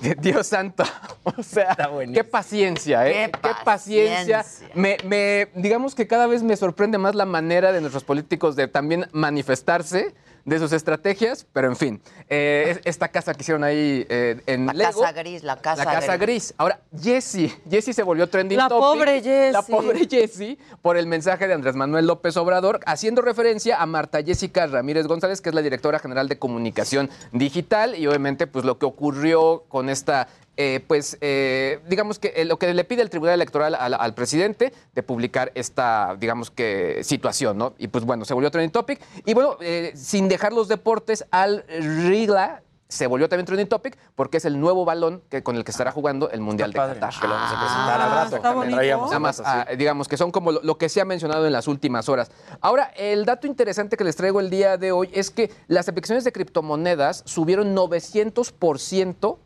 Dios 0.20 0.46
santo. 0.46 0.84
O 1.38 1.42
sea, 1.42 1.76
qué 2.14 2.22
paciencia, 2.22 3.08
¿eh? 3.08 3.32
Qué 3.32 3.50
paciencia. 3.64 4.38
paciencia. 4.38 4.70
Me, 4.74 4.96
me- 5.04 5.48
digamos 5.56 5.96
que 5.96 6.06
cada 6.06 6.28
vez 6.28 6.44
me 6.44 6.56
sorprende 6.56 6.98
más 6.98 7.16
la 7.16 7.26
manera 7.26 7.72
de 7.72 7.80
nuestros 7.80 8.04
políticos 8.04 8.54
de 8.54 8.68
también 8.68 9.08
manifestarse 9.12 10.14
de 10.46 10.58
sus 10.58 10.72
estrategias, 10.72 11.44
pero 11.52 11.68
en 11.68 11.76
fin, 11.76 12.00
eh, 12.30 12.66
es- 12.70 12.80
esta 12.84 13.08
casa 13.08 13.34
que 13.34 13.42
hicieron 13.42 13.64
ahí 13.64 14.06
eh, 14.08 14.40
en 14.46 14.66
La 14.66 14.72
Lego. 14.72 15.00
casa 15.02 15.12
gris, 15.12 15.42
la 15.42 15.56
casa, 15.60 15.84
La 15.84 15.92
casa 15.92 16.16
gris. 16.16 16.54
Ahora, 16.56 16.80
Jessie. 16.98 17.52
Jessie 17.68 17.92
se 17.92 18.02
volvió 18.02 18.28
trending 18.28 18.56
La 18.56 18.68
topic. 18.68 18.80
pobre 18.82 19.14
Jessie. 19.22 19.52
La 19.52 19.62
pobre 19.62 20.06
Jessie 20.08 20.56
por 20.80 20.96
el 20.96 21.06
mensaje 21.06 21.48
de 21.48 21.54
Andrés 21.54 21.74
Manuel 21.76 22.06
López 22.06 22.36
Obrador, 22.36 22.80
haciendo 22.86 23.22
referencia 23.22 23.82
a 23.82 23.86
Marta 23.86 24.22
Jessica 24.22 24.66
Ramírez 24.68 25.06
González, 25.08 25.40
que 25.40 25.48
es 25.48 25.54
la 25.54 25.62
directora 25.62 25.98
general 25.98 26.28
de 26.28 26.38
comunicación 26.38 27.10
digital, 27.32 27.96
y 27.98 28.06
obviamente, 28.06 28.46
pues 28.46 28.64
lo 28.64 28.78
que 28.78 28.86
ocurrió 28.86 29.64
con 29.68 29.88
esta. 29.90 30.28
Eh, 30.56 30.80
pues 30.86 31.18
eh, 31.20 31.80
digamos 31.88 32.18
que 32.18 32.32
eh, 32.36 32.44
lo 32.44 32.58
que 32.58 32.72
le 32.72 32.84
pide 32.84 33.02
el 33.02 33.10
Tribunal 33.10 33.34
Electoral 33.34 33.74
al, 33.74 33.94
al 33.94 34.14
presidente 34.14 34.72
de 34.94 35.02
publicar 35.02 35.52
esta, 35.54 36.16
digamos 36.18 36.50
que, 36.50 37.02
situación, 37.04 37.58
¿no? 37.58 37.74
Y 37.78 37.88
pues 37.88 38.04
bueno, 38.04 38.24
se 38.24 38.32
volvió 38.34 38.50
trending 38.50 38.70
topic. 38.72 39.00
Y 39.24 39.34
bueno, 39.34 39.56
eh, 39.60 39.92
sin 39.94 40.28
dejar 40.28 40.52
los 40.52 40.68
deportes, 40.68 41.26
al 41.30 41.64
Rigla 41.68 42.62
se 42.88 43.08
volvió 43.08 43.28
también 43.28 43.46
trending 43.46 43.66
topic 43.68 43.98
porque 44.14 44.36
es 44.36 44.44
el 44.44 44.60
nuevo 44.60 44.84
balón 44.84 45.20
que, 45.28 45.42
con 45.42 45.56
el 45.56 45.64
que 45.64 45.72
estará 45.72 45.90
jugando 45.90 46.30
el 46.30 46.40
Mundial 46.40 46.70
de 46.72 46.76
padre. 46.76 47.00
Qatar. 47.00 47.20
que 47.20 47.26
lo 47.26 47.34
vamos 47.34 47.50
a 47.52 47.60
presentar 47.60 48.00
Ah, 48.00 48.04
al 48.04 48.10
rato. 48.24 48.36
está 48.36 48.52
bonito. 48.54 48.76
Traíamos 48.76 49.10
Nada 49.10 49.18
más, 49.18 49.42
ah, 49.44 49.66
digamos 49.76 50.06
que 50.08 50.16
son 50.16 50.30
como 50.30 50.52
lo, 50.52 50.62
lo 50.62 50.78
que 50.78 50.88
se 50.88 51.00
ha 51.00 51.04
mencionado 51.04 51.46
en 51.46 51.52
las 51.52 51.66
últimas 51.66 52.08
horas. 52.08 52.30
Ahora, 52.60 52.92
el 52.96 53.24
dato 53.24 53.46
interesante 53.48 53.96
que 53.96 54.04
les 54.04 54.14
traigo 54.14 54.38
el 54.38 54.50
día 54.50 54.76
de 54.76 54.92
hoy 54.92 55.10
es 55.12 55.30
que 55.30 55.50
las 55.66 55.88
aplicaciones 55.88 56.22
de 56.24 56.30
criptomonedas 56.30 57.24
subieron 57.26 57.74
900% 57.74 59.38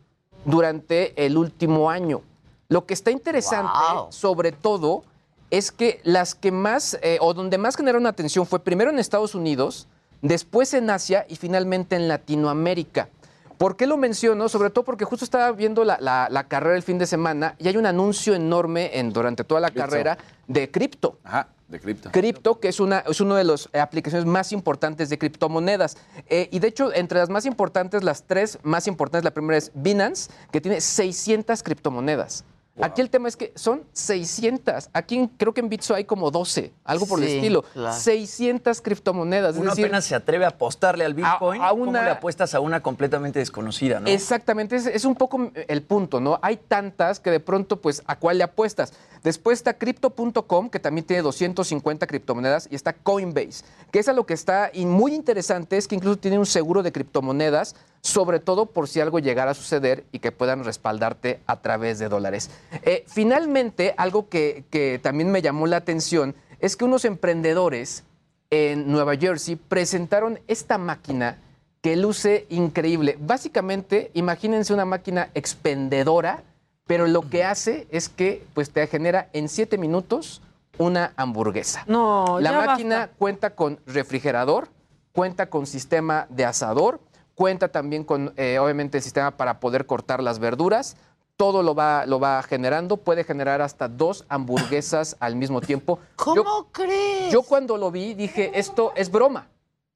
durante 0.45 1.25
el 1.25 1.37
último 1.37 1.89
año. 1.89 2.21
Lo 2.69 2.85
que 2.85 2.93
está 2.93 3.11
interesante, 3.11 3.71
Wow. 3.93 4.07
sobre 4.11 4.51
todo, 4.51 5.03
es 5.49 5.71
que 5.71 5.99
las 6.03 6.33
que 6.35 6.51
más, 6.51 6.97
eh, 7.01 7.17
o 7.19 7.33
donde 7.33 7.57
más 7.57 7.75
generaron 7.75 8.05
atención 8.07 8.45
fue 8.45 8.59
primero 8.59 8.89
en 8.89 8.99
Estados 8.99 9.35
Unidos, 9.35 9.87
después 10.21 10.73
en 10.73 10.89
Asia 10.89 11.25
y 11.27 11.35
finalmente 11.35 11.95
en 11.95 12.07
Latinoamérica. 12.07 13.09
¿Por 13.57 13.75
qué 13.75 13.85
lo 13.85 13.97
menciono? 13.97 14.49
Sobre 14.49 14.69
todo 14.71 14.83
porque 14.85 15.05
justo 15.05 15.23
estaba 15.25 15.51
viendo 15.51 15.83
la, 15.83 15.97
la- 15.99 16.27
la 16.31 16.45
carrera 16.47 16.75
el 16.75 16.81
fin 16.83 16.97
de 16.97 17.05
semana 17.05 17.55
y 17.59 17.67
hay 17.67 17.77
un 17.77 17.85
anuncio 17.85 18.33
enorme 18.33 18.97
en, 18.97 19.11
durante 19.13 19.43
toda 19.43 19.59
la 19.61 19.69
carrera 19.69 20.17
de 20.47 20.71
cripto. 20.71 21.17
Ajá, 21.23 21.49
de 21.71 21.79
cripto. 21.79 22.11
Cripto, 22.11 22.59
que 22.59 22.67
es 22.67 22.79
una 22.79 22.99
es 22.99 23.21
una 23.21 23.37
de 23.37 23.43
las 23.45 23.69
aplicaciones 23.73 24.25
más 24.25 24.51
importantes 24.51 25.09
de 25.09 25.17
criptomonedas. 25.17 25.97
Eh, 26.27 26.49
y 26.51 26.59
de 26.59 26.67
hecho, 26.67 26.93
entre 26.93 27.17
las 27.19 27.29
más 27.29 27.45
importantes, 27.45 28.03
las 28.03 28.23
tres 28.23 28.59
más 28.63 28.87
importantes, 28.87 29.23
la 29.23 29.31
primera 29.31 29.57
es 29.57 29.71
Binance, 29.73 30.29
que 30.51 30.61
tiene 30.61 30.81
600 30.81 31.63
criptomonedas. 31.63 32.43
Aquí 32.81 33.01
el 33.01 33.09
tema 33.09 33.27
es 33.27 33.35
que 33.35 33.51
son 33.55 33.83
600. 33.91 34.89
Aquí 34.93 35.17
en- 35.17 35.27
creo 35.27 35.53
que 35.53 35.59
en 35.59 35.67
Bitso 35.69 35.93
hay 35.93 36.05
como 36.05 36.31
12, 36.31 36.71
algo 36.85 37.05
por 37.05 37.19
el 37.21 37.27
estilo. 37.27 37.63
claro. 37.63 37.93
600 37.95 38.81
criptomonedas. 38.81 39.55
es 39.55 39.61
Uno 39.61 39.71
decir, 39.71 39.85
apenas 39.85 40.05
se 40.05 40.15
atreve 40.15 40.45
a 40.45 40.49
apostarle 40.49 41.03
al 41.05 41.13
Bitcoin. 41.13 41.61
a 41.61 41.69
¿Cómo 41.69 41.83
una- 41.83 42.01
le 42.03 42.09
apuestas 42.11 42.55
a 42.55 42.59
una 42.61 42.81
completamente 42.81 43.39
desconocida, 43.39 43.99
no? 43.99 44.07
Exactamente, 44.07 44.77
es, 44.77 44.85
es 44.87 45.03
un 45.05 45.15
poco 45.15 45.51
el 45.53 45.83
punto, 45.83 46.21
¿no? 46.21 46.39
Hay 46.41 46.57
tantas 46.57 47.19
que 47.19 47.29
de 47.29 47.41
pronto, 47.41 47.81
pues, 47.81 48.01
¿a 48.07 48.17
cuál 48.17 48.37
le 48.37 48.45
apuestas? 48.45 48.93
Después 49.23 49.59
está 49.59 49.73
Crypto.com, 49.75 50.69
que 50.69 50.79
también 50.79 51.05
tiene 51.05 51.21
250 51.21 52.07
criptomonedas, 52.07 52.67
y 52.71 52.75
está 52.75 52.93
Coinbase, 52.93 53.63
que 53.91 53.99
es 53.99 54.09
a 54.09 54.13
lo 54.13 54.25
que 54.25 54.33
está 54.33 54.71
y 54.73 54.85
muy 54.85 55.13
interesante, 55.13 55.77
es 55.77 55.87
que 55.87 55.95
incluso 55.95 56.17
tiene 56.17 56.39
un 56.39 56.45
seguro 56.45 56.81
de 56.81 56.91
criptomonedas, 56.91 57.75
sobre 58.01 58.39
todo 58.39 58.65
por 58.65 58.87
si 58.87 58.99
algo 58.99 59.19
llegara 59.19 59.51
a 59.51 59.53
suceder 59.53 60.05
y 60.11 60.19
que 60.19 60.31
puedan 60.31 60.63
respaldarte 60.63 61.39
a 61.45 61.61
través 61.61 61.99
de 61.99 62.09
dólares. 62.09 62.49
Eh, 62.83 63.03
finalmente, 63.07 63.93
algo 63.97 64.27
que, 64.27 64.63
que 64.71 64.99
también 65.01 65.31
me 65.31 65.41
llamó 65.41 65.67
la 65.67 65.77
atención 65.77 66.35
es 66.59 66.75
que 66.75 66.85
unos 66.85 67.05
emprendedores 67.05 68.03
en 68.49 68.91
Nueva 68.91 69.15
Jersey 69.15 69.55
presentaron 69.55 70.39
esta 70.47 70.77
máquina 70.77 71.37
que 71.81 71.95
luce 71.95 72.45
increíble. 72.49 73.17
Básicamente, 73.19 74.11
imagínense 74.13 74.73
una 74.73 74.85
máquina 74.85 75.29
expendedora, 75.33 76.43
pero 76.91 77.07
lo 77.07 77.21
que 77.21 77.45
hace 77.45 77.87
es 77.89 78.09
que 78.09 78.45
pues, 78.53 78.69
te 78.69 78.85
genera 78.85 79.29
en 79.31 79.47
siete 79.47 79.77
minutos 79.77 80.41
una 80.77 81.13
hamburguesa. 81.15 81.85
No, 81.87 82.37
La 82.41 82.51
ya 82.51 82.65
máquina 82.65 82.97
basta. 82.97 83.15
cuenta 83.17 83.55
con 83.55 83.79
refrigerador, 83.85 84.67
cuenta 85.13 85.49
con 85.49 85.67
sistema 85.67 86.27
de 86.29 86.43
asador, 86.43 86.99
cuenta 87.33 87.69
también 87.69 88.03
con, 88.03 88.33
eh, 88.35 88.59
obviamente, 88.59 88.97
el 88.97 89.03
sistema 89.05 89.31
para 89.37 89.61
poder 89.61 89.85
cortar 89.85 90.21
las 90.21 90.39
verduras. 90.39 90.97
Todo 91.37 91.63
lo 91.63 91.75
va, 91.75 92.05
lo 92.05 92.19
va 92.19 92.43
generando, 92.43 92.97
puede 92.97 93.23
generar 93.23 93.61
hasta 93.61 93.87
dos 93.87 94.25
hamburguesas 94.27 95.15
al 95.21 95.37
mismo 95.37 95.61
tiempo. 95.61 95.97
¿Cómo 96.17 96.73
crees? 96.73 97.31
Yo 97.31 97.41
cuando 97.41 97.77
lo 97.77 97.89
vi 97.89 98.15
dije, 98.15 98.51
esto 98.59 98.91
es 98.97 99.09
broma. 99.09 99.47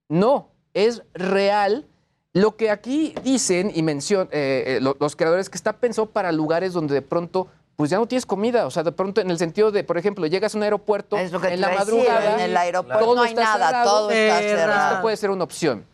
No, 0.07 0.47
es 0.73 1.03
real. 1.13 1.89
Lo 2.35 2.57
que 2.57 2.69
aquí 2.69 3.15
dicen 3.23 3.71
y 3.73 3.81
mencionan 3.81 4.27
los 4.81 5.15
creadores 5.15 5.49
que 5.49 5.55
está 5.55 5.77
pensado 5.77 6.07
para 6.07 6.33
lugares 6.33 6.73
donde 6.73 6.93
de 6.93 7.01
pronto 7.01 7.47
pues 7.75 7.89
ya 7.89 7.97
no 7.97 8.07
tienes 8.07 8.25
comida, 8.25 8.65
o 8.65 8.71
sea, 8.71 8.83
de 8.83 8.91
pronto 8.93 9.19
en 9.19 9.29
el 9.29 9.37
sentido 9.37 9.69
de, 9.69 9.83
por 9.83 9.97
ejemplo, 9.97 10.25
llegas 10.27 10.55
a 10.55 10.57
un 10.57 10.63
aeropuerto 10.63 11.17
Es 11.17 11.31
lo 11.33 11.41
que 11.41 11.47
te 11.49 11.53
en 11.55 11.61
la 11.61 11.69
madrugada, 11.71 12.33
en 12.35 12.39
el 12.39 12.55
aeropuerto 12.55 13.03
todo 13.03 13.15
no 13.15 13.21
hay 13.23 13.29
está 13.31 13.43
nada, 13.43 13.67
cerrado, 13.67 13.89
todo 13.89 14.11
está 14.11 14.41
esto 14.41 14.57
cerrado. 14.57 15.01
puede 15.01 15.17
ser 15.17 15.29
una 15.29 15.43
opción. 15.43 15.85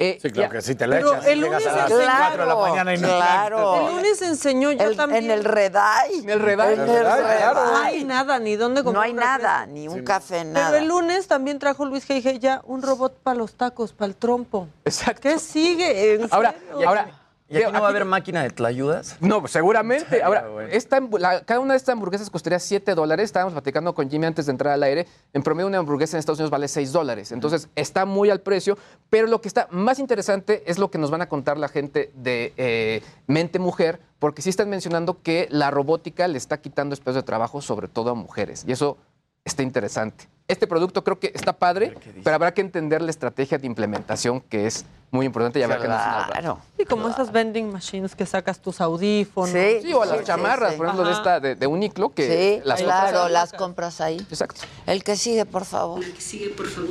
Eh, 0.00 0.18
Sí, 0.22 0.30
claro 0.30 0.48
ya. 0.48 0.56
que 0.58 0.62
sí, 0.62 0.74
te 0.74 0.86
la 0.86 0.96
Pero 0.96 1.12
echas. 1.14 1.26
el 1.26 1.40
llegas 1.40 1.66
a 1.66 1.70
lunes 1.70 1.76
las 1.76 1.90
enseñó- 1.90 2.18
4 2.18 2.42
de 2.42 2.48
la 2.48 2.56
mañana 2.56 2.94
y 2.94 2.98
no 2.98 3.08
claro. 3.08 3.74
El 3.88 3.94
lunes 3.96 4.22
enseñó 4.22 4.72
yo 4.72 4.82
El- 4.82 4.96
también. 4.96 5.24
en 5.24 5.30
el 5.30 5.44
Redai. 5.44 6.18
En 6.20 6.30
el 6.30 6.40
Redai. 6.40 6.74
En 6.74 6.80
el 6.80 6.86
Redai. 6.88 7.54
No 7.54 7.76
hay 7.76 8.04
nada, 8.04 8.38
ni 8.38 8.56
dónde 8.56 8.80
No 8.80 8.84
comprar 8.86 9.04
hay 9.04 9.10
un 9.12 9.16
nada, 9.18 9.66
ni 9.66 9.86
un 9.88 10.02
café, 10.04 10.38
Pero 10.40 10.52
nada. 10.52 10.78
el 10.78 10.88
lunes 10.88 11.28
también 11.28 11.58
trajo 11.58 11.84
Luis 11.84 12.08
G. 12.08 12.38
ya 12.40 12.62
un 12.64 12.82
robot 12.82 13.18
para 13.22 13.36
los 13.36 13.54
tacos, 13.54 13.92
para 13.92 14.08
el 14.08 14.16
trompo. 14.16 14.66
Exacto. 14.84 15.20
¿Qué 15.22 15.38
sigue? 15.38 16.14
¿En 16.14 16.28
Ahora, 16.32 16.54
serio? 16.70 16.88
ahora, 16.88 17.10
¿Y 17.50 17.56
aquí 17.56 17.72
no 17.72 17.80
va 17.80 17.86
a 17.86 17.90
haber 17.90 18.04
máquina 18.04 18.42
de 18.42 18.50
tlayudas? 18.50 19.16
No, 19.20 19.46
seguramente. 19.48 20.22
Ahora, 20.22 20.46
esta 20.70 21.00
hambu- 21.00 21.18
la- 21.18 21.42
cada 21.44 21.60
una 21.60 21.72
de 21.72 21.78
estas 21.78 21.94
hamburguesas 21.94 22.28
costaría 22.28 22.58
7 22.58 22.94
dólares. 22.94 23.24
Estábamos 23.24 23.54
platicando 23.54 23.94
con 23.94 24.10
Jimmy 24.10 24.26
antes 24.26 24.46
de 24.46 24.52
entrar 24.52 24.74
al 24.74 24.82
aire. 24.82 25.06
En 25.32 25.42
promedio, 25.42 25.66
una 25.66 25.78
hamburguesa 25.78 26.16
en 26.16 26.18
Estados 26.18 26.38
Unidos 26.38 26.50
vale 26.50 26.68
6 26.68 26.92
dólares. 26.92 27.32
Entonces, 27.32 27.68
está 27.74 28.04
muy 28.04 28.28
al 28.30 28.40
precio. 28.40 28.76
Pero 29.08 29.26
lo 29.28 29.40
que 29.40 29.48
está 29.48 29.66
más 29.70 29.98
interesante 29.98 30.62
es 30.66 30.78
lo 30.78 30.90
que 30.90 30.98
nos 30.98 31.10
van 31.10 31.22
a 31.22 31.28
contar 31.28 31.56
la 31.56 31.68
gente 31.68 32.12
de 32.14 32.52
eh, 32.58 33.02
Mente 33.26 33.58
Mujer, 33.58 34.00
porque 34.18 34.42
sí 34.42 34.50
están 34.50 34.68
mencionando 34.68 35.22
que 35.22 35.48
la 35.50 35.70
robótica 35.70 36.28
le 36.28 36.36
está 36.36 36.60
quitando 36.60 36.92
espacios 36.92 37.16
de 37.16 37.22
trabajo, 37.22 37.62
sobre 37.62 37.88
todo 37.88 38.10
a 38.10 38.14
mujeres. 38.14 38.64
Y 38.66 38.72
eso 38.72 38.98
está 39.44 39.62
interesante. 39.62 40.28
Este 40.48 40.66
producto 40.66 41.04
creo 41.04 41.18
que 41.18 41.30
está 41.34 41.54
padre, 41.54 41.94
pero 42.24 42.34
habrá 42.36 42.52
que 42.52 42.60
entender 42.60 43.00
la 43.02 43.10
estrategia 43.10 43.56
de 43.58 43.66
implementación 43.66 44.40
que 44.40 44.66
es 44.66 44.84
muy 45.10 45.24
importante 45.26 45.58
y 45.58 45.62
habrá 45.62 45.78
que 45.78 45.88
no 45.88 45.96
Claro. 45.96 46.58
Y 46.76 46.84
como 46.84 47.08
esas 47.08 47.32
vending 47.32 47.72
machines 47.72 48.14
que 48.14 48.26
sacas 48.26 48.60
tus 48.60 48.80
audífonos. 48.80 49.50
Sí, 49.50 49.80
Sí, 49.82 49.92
o 49.94 50.04
las 50.04 50.18
Sí, 50.18 50.24
chamarras, 50.24 50.70
sí, 50.70 50.74
sí. 50.74 50.76
por 50.78 50.86
ejemplo, 50.86 51.06
de 51.06 51.12
esta 51.12 51.40
de, 51.40 51.54
de 51.54 51.66
Uniqlo, 51.66 52.10
que 52.14 52.58
Sí, 52.58 52.62
las 52.64 52.82
claro, 52.82 53.00
compras 53.04 53.24
ahí. 53.26 53.32
las 53.32 53.52
compras 53.52 54.00
ahí. 54.00 54.16
Exacto. 54.30 54.60
El 54.86 55.02
que 55.02 55.16
sigue, 55.16 55.46
por 55.46 55.64
favor. 55.64 56.04
El 56.04 56.12
que 56.12 56.20
sigue, 56.20 56.50
por 56.50 56.66
favor. 56.66 56.90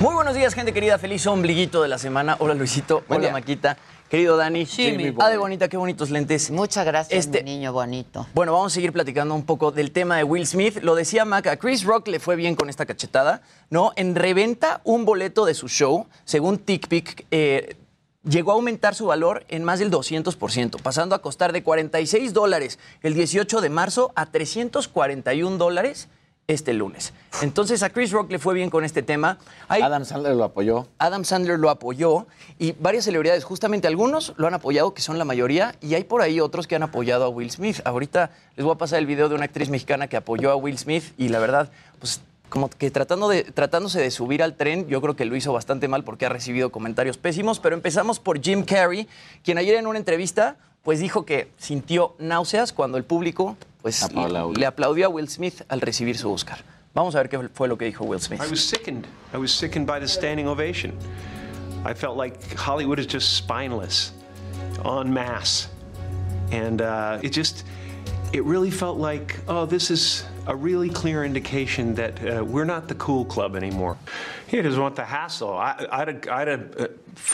Muy 0.00 0.14
buenos 0.14 0.34
días, 0.36 0.54
gente 0.54 0.72
querida. 0.72 0.96
Feliz 0.98 1.26
ombliguito 1.26 1.82
de 1.82 1.88
la 1.88 1.98
semana. 1.98 2.36
Hola, 2.38 2.54
Luisito. 2.54 3.02
Buen 3.08 3.18
Hola, 3.18 3.28
día. 3.28 3.32
Maquita. 3.32 3.76
Querido 4.08 4.36
Dani. 4.38 4.64
Jimmy. 4.64 5.14
Ah, 5.18 5.28
de 5.28 5.36
bonita, 5.36 5.68
qué 5.68 5.76
bonitos 5.76 6.08
lentes. 6.08 6.50
Muchas 6.50 6.86
gracias, 6.86 7.26
Este- 7.26 7.42
mi 7.42 7.50
niño 7.56 7.72
bonito. 7.74 8.26
Bueno, 8.34 8.52
vamos 8.54 8.72
a 8.72 8.74
seguir 8.74 8.92
platicando 8.92 9.34
un 9.34 9.44
poco 9.44 9.70
del 9.70 9.90
tema 9.92 10.16
de 10.16 10.24
Will 10.24 10.46
Smith. 10.46 10.78
Lo 10.82 10.94
decía 10.94 11.26
Mac, 11.26 11.46
a 11.46 11.56
Chris 11.58 11.84
Rock 11.84 12.08
le 12.08 12.18
fue 12.18 12.34
bien 12.34 12.54
con 12.54 12.70
esta 12.70 12.86
cachetada, 12.86 13.42
¿no? 13.68 13.92
En 13.96 14.14
reventa 14.14 14.80
un 14.84 15.04
boleto 15.04 15.44
de 15.44 15.52
su 15.52 15.68
show, 15.68 16.06
según 16.24 16.56
TickPick, 16.58 17.26
eh, 17.30 17.76
llegó 18.24 18.52
a 18.52 18.54
aumentar 18.54 18.94
su 18.94 19.06
valor 19.06 19.44
en 19.48 19.62
más 19.62 19.78
del 19.78 19.90
200%, 19.90 20.78
pasando 20.78 21.14
a 21.14 21.20
costar 21.20 21.52
de 21.52 21.62
46 21.62 22.32
dólares 22.32 22.78
el 23.02 23.12
18 23.12 23.60
de 23.60 23.68
marzo 23.68 24.12
a 24.14 24.26
341 24.26 25.58
dólares 25.58 26.08
este 26.48 26.72
lunes. 26.72 27.12
Entonces 27.42 27.82
a 27.82 27.90
Chris 27.90 28.10
Rock 28.10 28.30
le 28.32 28.38
fue 28.38 28.54
bien 28.54 28.70
con 28.70 28.82
este 28.82 29.02
tema. 29.02 29.36
Hay- 29.68 29.82
Adam 29.82 30.06
Sandler 30.06 30.34
lo 30.34 30.44
apoyó. 30.44 30.88
Adam 30.98 31.22
Sandler 31.22 31.58
lo 31.58 31.68
apoyó 31.68 32.26
y 32.58 32.72
varias 32.72 33.04
celebridades, 33.04 33.44
justamente 33.44 33.86
algunos 33.86 34.32
lo 34.38 34.46
han 34.46 34.54
apoyado, 34.54 34.94
que 34.94 35.02
son 35.02 35.18
la 35.18 35.26
mayoría, 35.26 35.74
y 35.82 35.94
hay 35.94 36.04
por 36.04 36.22
ahí 36.22 36.40
otros 36.40 36.66
que 36.66 36.74
han 36.74 36.82
apoyado 36.82 37.24
a 37.26 37.28
Will 37.28 37.50
Smith. 37.50 37.80
Ahorita 37.84 38.30
les 38.56 38.64
voy 38.64 38.74
a 38.74 38.78
pasar 38.78 38.98
el 38.98 39.04
video 39.04 39.28
de 39.28 39.34
una 39.34 39.44
actriz 39.44 39.68
mexicana 39.68 40.08
que 40.08 40.16
apoyó 40.16 40.50
a 40.50 40.56
Will 40.56 40.78
Smith 40.78 41.04
y 41.18 41.28
la 41.28 41.38
verdad, 41.38 41.70
pues 41.98 42.22
como 42.48 42.70
que 42.70 42.90
tratando 42.90 43.28
de, 43.28 43.44
tratándose 43.44 44.00
de 44.00 44.10
subir 44.10 44.42
al 44.42 44.54
tren, 44.56 44.88
yo 44.88 45.02
creo 45.02 45.14
que 45.16 45.26
lo 45.26 45.36
hizo 45.36 45.52
bastante 45.52 45.86
mal 45.86 46.02
porque 46.02 46.24
ha 46.24 46.30
recibido 46.30 46.72
comentarios 46.72 47.18
pésimos, 47.18 47.60
pero 47.60 47.76
empezamos 47.76 48.20
por 48.20 48.40
Jim 48.40 48.64
Carrey, 48.64 49.06
quien 49.44 49.58
ayer 49.58 49.76
en 49.76 49.86
una 49.86 49.98
entrevista 49.98 50.56
pues 50.82 50.98
dijo 51.00 51.26
que 51.26 51.50
sintió 51.58 52.14
náuseas 52.18 52.72
cuando 52.72 52.96
el 52.96 53.04
público 53.04 53.58
pues 53.88 54.02
Aplaudió. 54.02 54.52
le 54.54 54.66
aplaudió 54.66 55.06
a 55.06 55.08
Will 55.08 55.28
Smith 55.28 55.62
al 55.68 55.80
recibir 55.80 56.16
su 56.18 56.30
Oscar. 56.30 56.58
Vamos 56.94 57.14
a 57.14 57.18
ver 57.18 57.28
qué 57.28 57.48
fue 57.52 57.68
lo 57.68 57.76
que 57.78 57.84
dijo 57.84 58.04
Will 58.04 58.20
Smith. 58.20 58.40
I 58.42 58.50
was 58.50 58.60
sickened. 58.60 59.06
I 59.32 59.38
was 59.38 59.52
sickened 59.52 59.86
by 59.86 60.00
the 60.00 60.08
standing 60.08 60.46
ovation. 60.46 60.92
I 61.84 61.94
felt 61.94 62.16
like 62.16 62.54
Hollywood 62.56 62.98
is 62.98 63.06
just 63.06 63.36
spineless, 63.36 64.12
en 64.84 65.12
masse. 65.12 65.68
And 66.50 66.80
uh, 66.80 67.18
it 67.22 67.32
just, 67.32 67.64
it 68.32 68.44
really 68.44 68.70
felt 68.70 68.98
like, 68.98 69.38
oh, 69.48 69.64
this 69.66 69.90
is 69.90 70.24
a 70.46 70.54
really 70.54 70.90
clear 70.90 71.24
indication 71.24 71.94
that 71.94 72.24
uh, 72.26 72.44
we're 72.44 72.64
not 72.64 72.88
the 72.88 72.94
cool 72.96 73.24
club 73.24 73.56
anymore. 73.56 73.96
He 74.46 74.60
doesn't 74.60 74.80
want 74.80 74.96
the 74.96 75.04
hassle. 75.04 75.52
I, 75.52 75.86
I'd, 75.90 76.08
have- 76.08 76.28
I'd 76.28 76.48
have 76.48 76.76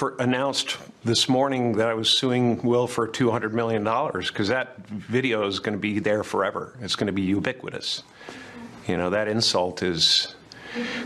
uh, 0.03 0.11
announced 0.19 0.79
this 1.05 1.29
morning 1.29 1.73
that 1.73 1.89
I 1.89 1.95
was 1.95 2.11
suing 2.11 2.63
Will 2.63 2.87
for 2.87 3.09
$200 3.09 3.53
million 3.53 3.85
because 3.85 4.49
that 4.49 4.87
video 4.89 5.47
is 5.47 5.59
going 5.59 5.77
to 5.77 5.81
be 5.81 5.99
there 5.99 6.23
forever. 6.23 6.77
It's 6.81 6.97
going 6.97 7.09
to 7.09 7.13
be 7.13 7.23
ubiquitous. 7.23 8.03
You 8.87 8.97
know, 8.97 9.11
that 9.11 9.29
insult 9.29 9.83
is 9.83 10.35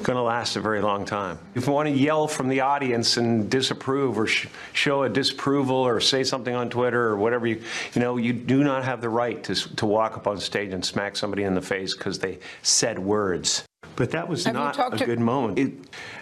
going 0.02 0.16
to 0.16 0.22
last 0.22 0.56
a 0.56 0.60
very 0.60 0.80
long 0.80 1.04
time. 1.04 1.38
If 1.54 1.66
you 1.66 1.72
want 1.72 1.88
to 1.88 1.94
yell 1.94 2.26
from 2.28 2.48
the 2.48 2.60
audience 2.60 3.16
and 3.16 3.50
disapprove 3.50 4.18
or 4.18 4.26
sh- 4.26 4.48
show 4.72 5.02
a 5.02 5.08
disapproval 5.08 5.76
or 5.76 6.00
say 6.00 6.24
something 6.24 6.54
on 6.54 6.70
Twitter 6.70 7.04
or 7.08 7.16
whatever, 7.16 7.46
you, 7.46 7.62
you 7.94 8.00
know, 8.00 8.16
you 8.16 8.32
do 8.32 8.64
not 8.64 8.84
have 8.84 9.00
the 9.00 9.08
right 9.08 9.42
to, 9.44 9.54
to 9.76 9.86
walk 9.86 10.16
up 10.16 10.26
on 10.26 10.38
stage 10.40 10.72
and 10.72 10.84
smack 10.84 11.16
somebody 11.16 11.42
in 11.42 11.54
the 11.54 11.62
face 11.62 11.94
because 11.94 12.18
they 12.18 12.38
said 12.62 12.98
words. 12.98 13.64
But 13.96 14.12
that 14.12 14.28
was 14.28 14.44
Have 14.44 14.54
not 14.54 15.00
a 15.00 15.04
good 15.04 15.20
moment. 15.20 15.58
It- 15.58 15.72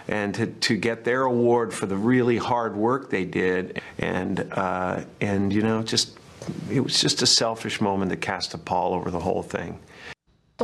and 0.07 0.33
to, 0.35 0.47
to 0.47 0.77
get 0.77 1.03
their 1.03 1.23
award 1.23 1.73
for 1.73 1.85
the 1.85 1.97
really 1.97 2.37
hard 2.37 2.75
work 2.75 3.09
they 3.09 3.25
did, 3.25 3.81
and 3.99 4.39
uh, 4.53 5.01
and 5.19 5.51
you 5.51 5.61
know, 5.61 5.83
just 5.83 6.17
it 6.71 6.79
was 6.79 7.01
just 7.01 7.21
a 7.21 7.27
selfish 7.27 7.81
moment 7.81 8.09
that 8.11 8.21
cast 8.21 8.53
a 8.53 8.57
pall 8.57 8.93
over 8.93 9.11
the 9.11 9.19
whole 9.19 9.43
thing. 9.43 9.79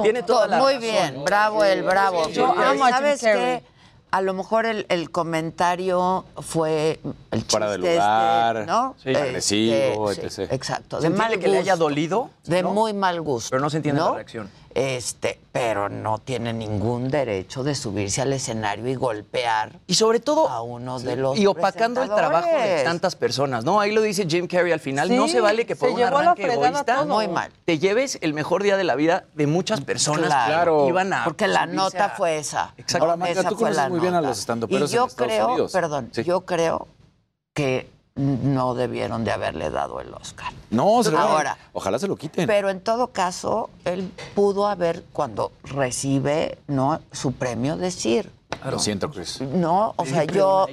Tiene 0.01 0.23
toda 0.23 0.47
la 0.47 0.57
Muy 0.57 0.73
razón. 0.75 0.81
bien, 0.81 1.23
bravo 1.23 1.63
el 1.63 1.83
bravo. 1.83 2.29
Yo 2.29 2.47
amo 2.47 2.85
a 2.85 2.89
¿Sabes 2.89 3.21
qué? 3.21 3.63
a 4.13 4.21
lo 4.21 4.35
mejor 4.35 4.67
el, 4.67 4.85
el 4.89 5.09
comentario 5.09 6.23
fue 6.37 6.99
el 7.31 7.39
chiste 7.39 7.49
Fuera 7.49 7.69
de 7.71 7.75
este, 7.77 7.93
lugar, 7.93 8.67
¿no? 8.67 8.95
sí, 9.03 9.15
agresivo, 9.15 10.11
etc. 10.11 10.51
Exacto, 10.51 11.01
¿Se 11.01 11.09
de 11.09 11.15
mal 11.15 11.33
entiende 11.33 11.45
que 11.45 11.51
le 11.51 11.57
haya 11.57 11.75
dolido? 11.75 12.29
De 12.43 12.61
¿no? 12.61 12.73
muy 12.73 12.93
mal 12.93 13.19
gusto. 13.21 13.49
Pero 13.49 13.61
no 13.63 13.71
se 13.71 13.77
entiende 13.77 14.01
¿no? 14.01 14.09
la 14.09 14.15
reacción. 14.17 14.51
Este, 14.75 15.39
pero 15.51 15.87
no 15.87 16.17
tiene 16.17 16.51
ningún 16.51 17.09
derecho 17.09 17.63
de 17.63 17.75
subirse 17.75 18.21
al 18.21 18.33
escenario 18.33 18.87
y 18.87 18.95
golpear 18.95 19.73
Y 19.85 19.93
sobre 19.93 20.19
todo, 20.19 20.49
a 20.49 20.61
uno 20.63 20.99
de 20.99 21.15
los 21.15 21.37
y 21.37 21.45
opacando 21.45 22.01
el 22.01 22.09
trabajo 22.09 22.47
de 22.49 22.83
tantas 22.83 23.15
personas, 23.15 23.63
¿no? 23.63 23.79
Ahí 23.79 23.91
lo 23.91 24.01
dice 24.01 24.25
Jim 24.27 24.47
Carrey 24.47 24.71
al 24.71 24.79
final. 24.79 25.09
Sí, 25.09 25.15
no 25.15 25.27
se 25.27 25.41
vale 25.41 25.65
que 25.67 25.75
por 25.75 25.89
un 25.89 25.97
llevó 25.97 26.17
a 26.17 26.23
la 26.23 26.31
arranque 26.31 26.51
egoísta. 26.53 27.05
Muy 27.05 27.27
mal. 27.27 27.51
te 27.65 27.77
lleves 27.77 28.17
el 28.21 28.33
mejor 28.33 28.63
día 28.63 28.75
de 28.77 28.83
la 28.83 28.95
vida 28.95 29.25
de 29.35 29.45
muchas 29.45 29.81
personas 29.81 30.25
Claro, 30.27 30.79
que 30.83 30.89
iban 30.89 31.13
a 31.13 31.23
porque 31.23 31.47
la 31.47 31.65
nota 31.67 32.05
a- 32.05 32.09
fue 32.09 32.37
esa. 32.39 32.73
Exacto. 32.77 33.09
Ahora, 33.11 33.29
Esa 33.29 33.43
tú 33.43 33.49
fue 33.49 33.57
conoces 33.57 33.77
la 33.77 33.89
muy 33.89 33.99
bien 33.99 34.13
a 34.15 34.17
nota. 34.17 34.29
los 34.29 34.39
estandoperos 34.39 34.91
Y 34.91 34.95
yo 34.95 35.03
en 35.03 35.15
creo, 35.15 35.47
Unidos. 35.49 35.71
perdón, 35.71 36.09
Sí. 36.13 36.23
yo 36.23 36.41
creo 36.41 36.87
que 37.53 37.92
no 38.15 38.75
debieron 38.75 39.23
de 39.23 39.31
haberle 39.31 39.69
dado 39.69 39.99
el 39.99 40.13
Oscar. 40.13 40.53
No, 40.69 41.03
se 41.03 41.11
lo 41.11 41.19
Ahora, 41.19 41.57
Ojalá 41.73 41.97
se 41.97 42.07
lo 42.07 42.15
quiten. 42.15 42.45
pero 42.47 42.69
en 42.69 42.81
todo 42.81 43.07
caso, 43.07 43.69
él 43.85 44.11
pudo 44.35 44.67
haber, 44.67 45.03
cuando 45.13 45.51
recibe 45.63 46.57
¿no? 46.67 46.99
su 47.11 47.31
premio, 47.33 47.75
decir, 47.77 48.31
Lo 48.69 48.77
siento, 48.79 49.09
Chris. 49.09 49.41
no, 49.41 49.93
o 49.95 50.05
sea, 50.05 50.25
yo... 50.25 50.67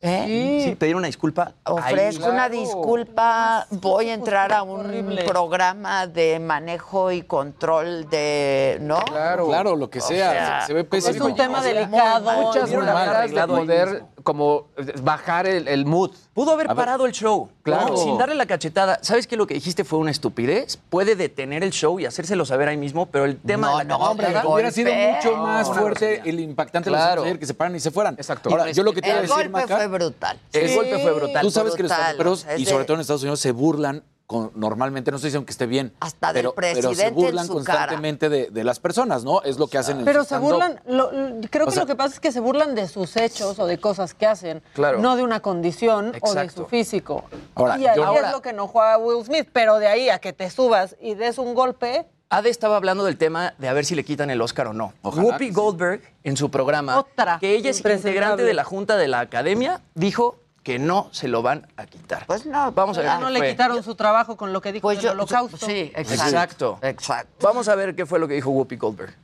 ¿eh? 0.00 0.62
Sí, 0.66 0.74
pedir 0.74 0.94
una 0.96 1.06
disculpa. 1.06 1.52
Ofrezco 1.64 2.28
una 2.28 2.50
disculpa, 2.50 3.66
voy 3.70 4.10
a 4.10 4.14
entrar 4.14 4.52
a 4.52 4.62
un 4.62 5.16
programa 5.26 6.06
de 6.06 6.38
manejo 6.38 7.10
y 7.10 7.22
control 7.22 8.10
de, 8.10 8.76
¿no? 8.82 8.98
Claro, 9.00 9.46
claro, 9.46 9.76
lo 9.76 9.88
que 9.88 10.02
sea. 10.02 10.30
sea, 10.30 10.60
se, 10.60 10.66
se 10.66 10.74
ve 10.74 10.84
pésimo. 10.84 11.14
Es 11.14 11.20
un 11.22 11.34
tema 11.34 11.62
delicado. 11.62 12.30
Muchas 12.42 12.70
maneras 12.70 13.30
de 13.30 13.46
poder. 13.46 14.04
Como 14.24 14.66
bajar 15.02 15.46
el, 15.46 15.68
el 15.68 15.86
mood. 15.86 16.10
Pudo 16.32 16.50
haber 16.52 16.66
A 16.66 16.74
ver. 16.74 16.76
parado 16.76 17.06
el 17.06 17.12
show, 17.12 17.48
Claro. 17.62 17.90
¿no? 17.90 17.96
sin 17.96 18.18
darle 18.18 18.34
la 18.34 18.46
cachetada. 18.46 18.98
¿Sabes 19.02 19.28
que 19.28 19.36
lo 19.36 19.46
que 19.46 19.54
dijiste 19.54 19.84
fue 19.84 20.00
una 20.00 20.10
estupidez? 20.10 20.78
Puede 20.90 21.14
detener 21.14 21.62
el 21.62 21.70
show 21.70 22.00
y 22.00 22.06
hacérselo 22.06 22.44
saber 22.44 22.68
ahí 22.68 22.76
mismo, 22.76 23.06
pero 23.06 23.26
el 23.26 23.38
tema 23.38 23.68
No, 23.70 23.78
de 23.78 23.84
la 23.84 23.88
no, 23.90 23.96
hombre, 23.98 24.26
Hubiera 24.46 24.70
sido 24.72 24.92
mucho 24.92 25.36
más 25.36 25.68
fuerte 25.68 26.22
el 26.24 26.40
impactante 26.40 26.90
de 26.90 26.96
Claro. 26.96 27.16
los 27.20 27.26
ayer 27.26 27.38
que 27.38 27.46
se 27.46 27.54
paran 27.54 27.76
y 27.76 27.80
se 27.80 27.90
fueran. 27.92 28.14
Exacto. 28.14 28.50
Ahora, 28.50 28.70
yo 28.72 28.82
lo 28.82 28.92
que 28.92 29.00
te 29.02 29.08
iba 29.08 29.18
a 29.18 29.20
El 29.20 29.26
decir, 29.28 29.36
golpe 29.50 29.50
Maca, 29.50 29.76
fue 29.76 29.86
brutal. 29.86 30.40
El 30.52 30.68
Sí, 30.68 30.74
golpe 30.74 30.98
fue 30.98 31.12
brutal. 31.12 31.42
Tú 31.42 31.50
sabes 31.52 31.74
que 31.74 31.82
los 31.84 31.90
brutal, 31.90 32.00
estandoperos, 32.00 32.38
o 32.40 32.42
sea, 32.42 32.54
es 32.54 32.60
y 32.60 32.64
sobre 32.66 32.84
todo 32.86 32.94
en 32.96 33.00
Estados 33.02 33.22
Unidos, 33.22 33.38
se 33.40 33.52
burlan 33.52 34.02
con- 34.26 34.50
normalmente, 34.54 35.10
no 35.10 35.16
estoy 35.16 35.28
diciendo 35.28 35.44
que 35.46 35.52
esté 35.52 35.66
bien, 35.66 35.92
Hasta 36.00 36.32
del 36.32 36.42
pero, 36.44 36.54
pero 36.54 36.74
se 36.76 36.80
presidente 36.82 37.08
en 37.08 37.14
burlan 37.26 37.46
su 37.46 37.52
constantemente 37.54 38.28
de, 38.28 38.48
de 38.50 38.64
las 38.64 38.80
personas, 38.80 39.22
¿no? 39.24 39.42
Es 39.42 39.58
lo 39.58 39.66
que 39.66 39.76
hacen 39.78 39.98
en 39.98 40.04
Pero 40.04 40.24
se 40.24 40.38
burlan, 40.38 40.80
lo- 40.86 41.10
creo 41.50 41.64
O 41.64 41.68
que 41.68 41.72
sea- 41.74 41.82
lo 41.82 41.86
que 41.86 41.94
pasa 41.94 42.14
es 42.14 42.20
que 42.20 42.32
se 42.32 42.40
burlan 42.40 42.74
de 42.74 42.88
sus 42.88 43.16
hechos 43.16 43.58
o 43.58 43.66
de 43.66 43.78
cosas 43.78 44.14
que 44.14 44.26
hacen, 44.26 44.62
Claro. 44.74 44.98
no 44.98 45.16
de 45.16 45.22
una 45.22 45.40
condición 45.40 46.12
o 46.22 46.34
de 46.34 46.48
su 46.48 46.64
físico. 46.66 47.24
Ahora, 47.54 47.78
y 47.78 47.86
ahí 47.86 47.96
yo- 47.96 48.14
es 48.14 48.32
lo 48.32 48.40
que 48.40 48.50
enojó 48.50 48.80
a 48.82 48.96
Will 48.98 49.24
Smith, 49.24 49.48
pero 49.52 49.78
de 49.78 49.88
ahí 49.88 50.08
a 50.08 50.18
que 50.18 50.32
te 50.32 50.48
subas 50.50 50.96
y 51.00 51.14
des 51.14 51.38
un 51.38 51.54
golpe, 51.54 52.06
Ade 52.30 52.48
estaba 52.48 52.76
hablando 52.76 53.04
del 53.04 53.16
tema 53.18 53.54
de 53.58 53.68
a 53.68 53.72
ver 53.74 53.84
si 53.84 53.94
le 53.94 54.04
quitan 54.04 54.28
el 54.30 54.40
Oscar 54.40 54.68
o 54.68 54.72
no. 54.72 54.92
Ojalá 55.02 55.28
Whoopi 55.28 55.48
sí. 55.48 55.52
Goldberg, 55.52 56.00
en 56.24 56.36
su 56.36 56.50
programa, 56.50 56.98
Otra 56.98 57.38
que 57.38 57.54
ella 57.54 57.70
es 57.70 57.78
integrante 57.84 58.42
de 58.42 58.54
la 58.54 58.64
Junta 58.64 58.96
de 58.96 59.06
la 59.06 59.20
Academia, 59.20 59.82
dijo 59.94 60.36
que 60.64 60.78
no 60.80 61.08
se 61.12 61.28
lo 61.28 61.42
van 61.42 61.68
a 61.76 61.86
quitar. 61.86 62.26
Pues 62.26 62.44
no, 62.46 62.72
Vamos 62.72 62.96
a 62.98 63.02
ver 63.02 63.10
ya 63.10 63.16
qué 63.18 63.22
no 63.22 63.30
le 63.30 63.38
fue. 63.38 63.50
quitaron 63.50 63.82
su 63.84 63.94
trabajo 63.94 64.36
con 64.36 64.52
lo 64.52 64.60
que 64.60 64.72
dijo 64.72 64.82
Pues 64.88 64.96
del 64.98 65.04
yo, 65.04 65.12
holocausto. 65.12 65.58
sí, 65.58 65.92
exacto. 65.94 66.24
Exacto. 66.24 66.78
Exacto. 66.82 67.46
Vamos 67.46 67.68
a 67.68 67.74
ver 67.76 67.94
qué 67.94 68.06
fue 68.06 68.18
lo 68.18 68.26
que 68.26 68.34
dijo 68.34 68.50
Whoopi 68.50 68.76
Goldberg. 68.76 69.14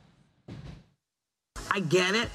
I 1.75 1.81
get 1.89 2.15
it. 2.15 2.29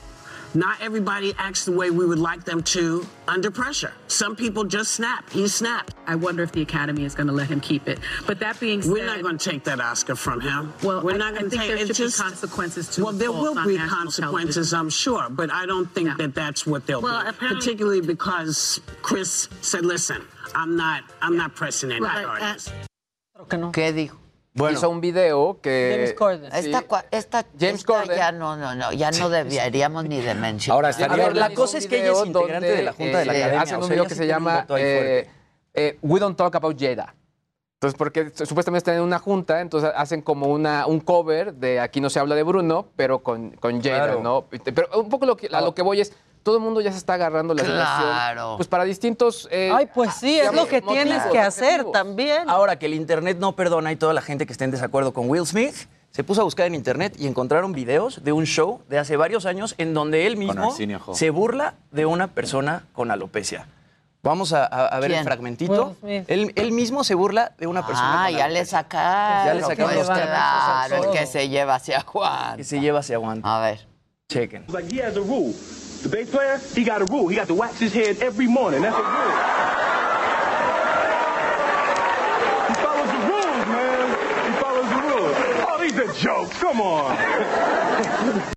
Not 0.56 0.80
everybody 0.80 1.34
acts 1.36 1.66
the 1.66 1.72
way 1.72 1.90
we 1.90 2.06
would 2.06 2.18
like 2.18 2.44
them 2.44 2.62
to 2.74 3.06
under 3.28 3.50
pressure. 3.50 3.92
Some 4.08 4.34
people 4.34 4.64
just 4.64 4.92
snap. 4.92 5.28
He 5.30 5.46
snapped. 5.48 5.94
I 6.06 6.14
wonder 6.14 6.42
if 6.42 6.52
the 6.52 6.62
Academy 6.62 7.04
is 7.04 7.14
going 7.14 7.26
to 7.26 7.32
let 7.34 7.48
him 7.48 7.60
keep 7.60 7.86
it. 7.88 7.98
But 8.26 8.38
that 8.40 8.58
being 8.58 8.80
said, 8.80 8.90
We're 8.90 9.04
not 9.04 9.20
going 9.20 9.36
to 9.36 9.50
take 9.50 9.64
that 9.64 9.80
Oscar 9.80 10.16
from 10.16 10.40
him. 10.40 10.72
Well, 10.82 11.02
we're 11.02 11.12
I- 11.14 11.18
not 11.18 11.34
going 11.34 11.44
to 11.44 11.50
think 11.50 11.62
take 11.62 11.68
there 11.72 11.78
it. 11.84 11.94
should 11.94 12.06
be 12.06 12.12
consequences 12.12 12.88
to 12.94 13.04
Well, 13.04 13.12
there 13.12 13.30
will 13.32 13.58
on 13.58 13.68
be 13.68 13.76
consequences, 13.76 14.70
television. 14.70 14.78
I'm 14.78 14.88
sure, 14.90 15.26
but 15.28 15.50
I 15.52 15.66
don't 15.66 15.92
think 15.94 16.08
Yeah. 16.08 16.14
that 16.18 16.34
that's 16.34 16.66
what 16.66 16.86
they'll 16.86 17.02
Well, 17.02 17.24
be. 17.24 17.32
Particularly 17.32 18.00
because 18.00 18.80
Chris 19.02 19.48
said, 19.60 19.84
"Listen, 19.84 20.22
I'm 20.54 20.74
not. 20.74 21.02
I'm 21.20 21.36
not 21.36 21.54
pressing 21.54 21.90
any 21.92 22.00
Right, 22.00 22.24
charges." 22.24 22.70
Creo 23.36 23.48
que 23.50 23.58
no. 23.58 23.70
¿Qué 23.72 23.92
dijo? 23.92 24.16
Bueno, 24.56 24.78
Hizo 24.78 24.88
un 24.88 25.02
video 25.02 25.60
que... 25.60 25.92
James 25.96 26.14
Corden. 26.14 26.50
Sí. 26.50 26.58
Esta, 27.10 27.44
James 27.60 27.74
esta 27.80 27.86
Corden. 27.86 28.16
ya 28.16 28.32
no, 28.32 28.56
no, 28.56 28.74
no, 28.74 28.90
ya 28.92 29.10
no 29.10 29.28
deberíamos 29.28 30.04
ni 30.06 30.20
de 30.20 30.34
mencionar. 30.34 30.76
Ahora 30.76 30.88
A 30.88 30.90
estaría 30.92 31.26
ver, 31.26 31.36
la 31.36 31.50
cosa 31.50 31.76
es 31.76 31.86
que 31.86 32.00
ella 32.02 32.12
es 32.12 32.26
integrante 32.26 32.66
de 32.66 32.82
la 32.82 32.92
Junta 32.92 33.18
de 33.18 33.24
la 33.26 33.34
eh, 33.34 33.36
Academia, 33.44 33.62
Hacen 33.62 33.76
o 33.76 33.78
un 33.80 33.84
sea, 33.84 33.94
video 33.94 34.06
que 34.06 34.14
se 34.14 34.26
llama 34.26 34.66
eh, 34.78 35.28
eh, 35.74 35.98
We 36.00 36.18
Don't 36.18 36.38
Talk 36.38 36.54
About 36.56 36.80
Jada. 36.80 37.14
Entonces, 37.74 37.98
porque 37.98 38.32
supuestamente 38.34 38.78
están 38.78 38.94
en 38.94 39.02
una 39.02 39.18
junta, 39.18 39.60
entonces 39.60 39.90
hacen 39.94 40.22
como 40.22 40.46
una, 40.46 40.86
un 40.86 41.00
cover 41.00 41.52
de 41.52 41.78
Aquí 41.78 42.00
no 42.00 42.08
se 42.08 42.18
habla 42.18 42.34
de 42.34 42.42
Bruno, 42.42 42.88
pero 42.96 43.18
con, 43.22 43.50
con 43.50 43.82
Jada, 43.82 44.04
Claro. 44.04 44.22
¿no? 44.22 44.46
Pero 44.48 44.88
un 44.98 45.10
poco 45.10 45.26
lo 45.26 45.36
que, 45.36 45.48
a 45.52 45.60
lo 45.60 45.74
que 45.74 45.82
voy 45.82 46.00
es, 46.00 46.14
todo 46.46 46.58
el 46.58 46.62
mundo 46.62 46.80
ya 46.80 46.92
se 46.92 46.98
está 46.98 47.14
agarrando 47.14 47.54
la 47.54 47.64
Claro. 47.64 48.54
Pues 48.56 48.68
para 48.68 48.84
distintos... 48.84 49.48
eh, 49.50 49.72
Ay, 49.74 49.88
pues 49.92 50.14
sí, 50.14 50.38
es 50.38 50.52
lo 50.52 50.68
que 50.68 50.80
motivos, 50.80 50.92
tienes 51.04 51.22
que 51.24 51.40
hacer 51.40 51.80
objetivos. 51.80 51.92
también. 51.92 52.48
Ahora 52.48 52.78
que 52.78 52.86
el 52.86 52.94
Internet 52.94 53.38
no 53.40 53.56
perdona 53.56 53.90
y 53.90 53.96
toda 53.96 54.12
la 54.14 54.22
gente 54.22 54.46
que 54.46 54.52
esté 54.52 54.62
en 54.64 54.70
desacuerdo 54.70 55.12
con 55.12 55.28
Will 55.28 55.44
Smith, 55.44 55.74
se 56.12 56.22
puso 56.22 56.42
a 56.42 56.44
buscar 56.44 56.68
en 56.68 56.76
Internet 56.76 57.16
y 57.18 57.26
encontraron 57.26 57.72
videos 57.72 58.22
de 58.22 58.30
un 58.30 58.44
show 58.46 58.80
de 58.88 59.00
hace 59.00 59.16
varios 59.16 59.44
años 59.44 59.74
en 59.76 59.92
donde 59.92 60.28
él 60.28 60.36
mismo 60.36 60.68
Arsenio 60.70 61.00
se 61.14 61.30
burla 61.30 61.74
de 61.90 62.06
una 62.06 62.28
persona 62.28 62.84
con 62.92 63.10
alopecia. 63.10 63.66
Vamos 64.22 64.52
a, 64.52 64.64
a- 64.64 64.86
a 64.86 65.00
ver 65.00 65.10
¿Quién? 65.10 65.18
el 65.20 65.24
fragmentito. 65.26 65.96
Él, 66.04 66.52
él 66.54 66.70
mismo 66.70 67.02
se 67.02 67.16
burla 67.16 67.54
de 67.58 67.66
una 67.66 67.84
persona 67.84 68.24
Ah, 68.24 68.28
con 68.28 68.36
ya 68.38 68.48
le 68.48 68.64
sacaron. 68.64 69.46
Ya 69.48 69.54
le 69.54 69.60
sacaron 69.62 69.94
los 69.96 70.06
claro, 70.08 71.04
el 71.04 71.10
que 71.10 71.26
se 71.26 71.48
lleva 71.48 71.74
hacia 71.74 72.02
Juan. 72.02 72.56
Que 72.56 72.62
se 72.62 72.78
lleva, 72.78 73.02
se 73.02 73.14
aguanta. 73.14 73.56
A 73.56 73.60
ver. 73.60 73.86
Chequen. 74.28 74.64
Like 74.68 75.10
rule. 75.16 75.54
The 76.02 76.08
bass 76.08 76.30
player, 76.30 76.60
he 76.74 76.84
got 76.84 77.02
a 77.02 77.04
rule. 77.06 77.28
He 77.28 77.36
got 77.36 77.48
to 77.48 77.54
wax 77.54 77.78
his 77.78 77.92
head 77.92 78.18
every 78.18 78.46
morning. 78.46 78.82
That's 78.82 78.96
a 78.96 79.02
rule. 79.02 79.36
He 82.68 82.74
follows 82.82 83.10
the 83.10 83.18
rules, 83.26 83.66
man. 83.68 84.52
He 84.52 84.60
follows 84.60 84.88
the 84.88 85.00
rules. 85.02 85.36
Oh, 85.68 85.78
these 85.80 85.96
are 85.98 86.12
jokes. 86.12 86.58
Come 86.58 86.80
on. 86.80 88.52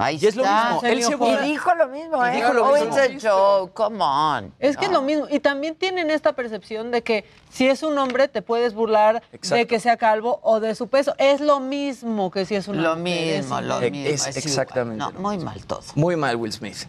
Ahí 0.00 0.16
Y 0.22 0.26
es 0.26 0.36
lo 0.36 0.44
está. 0.44 0.64
mismo, 0.74 0.82
él 0.88 1.02
se 1.02 1.12
y 1.44 1.48
dijo 1.50 1.74
lo 1.74 1.88
mismo, 1.88 2.24
¿eh? 2.24 2.30
dijo 2.36 2.52
lo 2.52 2.66
oh, 2.68 2.72
mismo. 2.74 2.96
it's 3.04 3.24
a 3.24 3.30
joke, 3.30 3.72
come 3.74 3.98
on. 4.00 4.54
Es 4.60 4.76
que 4.76 4.84
es 4.86 4.92
lo 4.92 5.02
mismo. 5.02 5.26
Y 5.28 5.40
también 5.40 5.74
tienen 5.74 6.10
esta 6.12 6.34
percepción 6.34 6.92
de 6.92 7.02
que 7.02 7.24
si 7.50 7.66
es 7.66 7.82
un 7.82 7.98
hombre 7.98 8.28
te 8.28 8.40
puedes 8.40 8.74
burlar 8.74 9.22
de 9.50 9.66
que 9.66 9.80
sea 9.80 9.96
calvo 9.96 10.38
o 10.44 10.60
de 10.60 10.76
su 10.76 10.86
peso. 10.86 11.14
Es 11.18 11.40
lo 11.40 11.58
mismo 11.58 12.30
que 12.30 12.44
si 12.46 12.54
es 12.54 12.68
una 12.68 12.80
Lo 12.80 12.96
mujer, 12.96 13.38
mismo, 13.38 13.60
lo 13.60 13.80
mismo. 13.80 14.06
es 14.06 14.36
exactamente 14.36 14.98
No, 14.98 15.10
lo 15.10 15.18
muy 15.20 15.38
mal 15.38 15.64
todo. 15.66 15.82
Muy 15.96 16.14
mal 16.14 16.36
Will 16.36 16.52
Smith. 16.52 16.86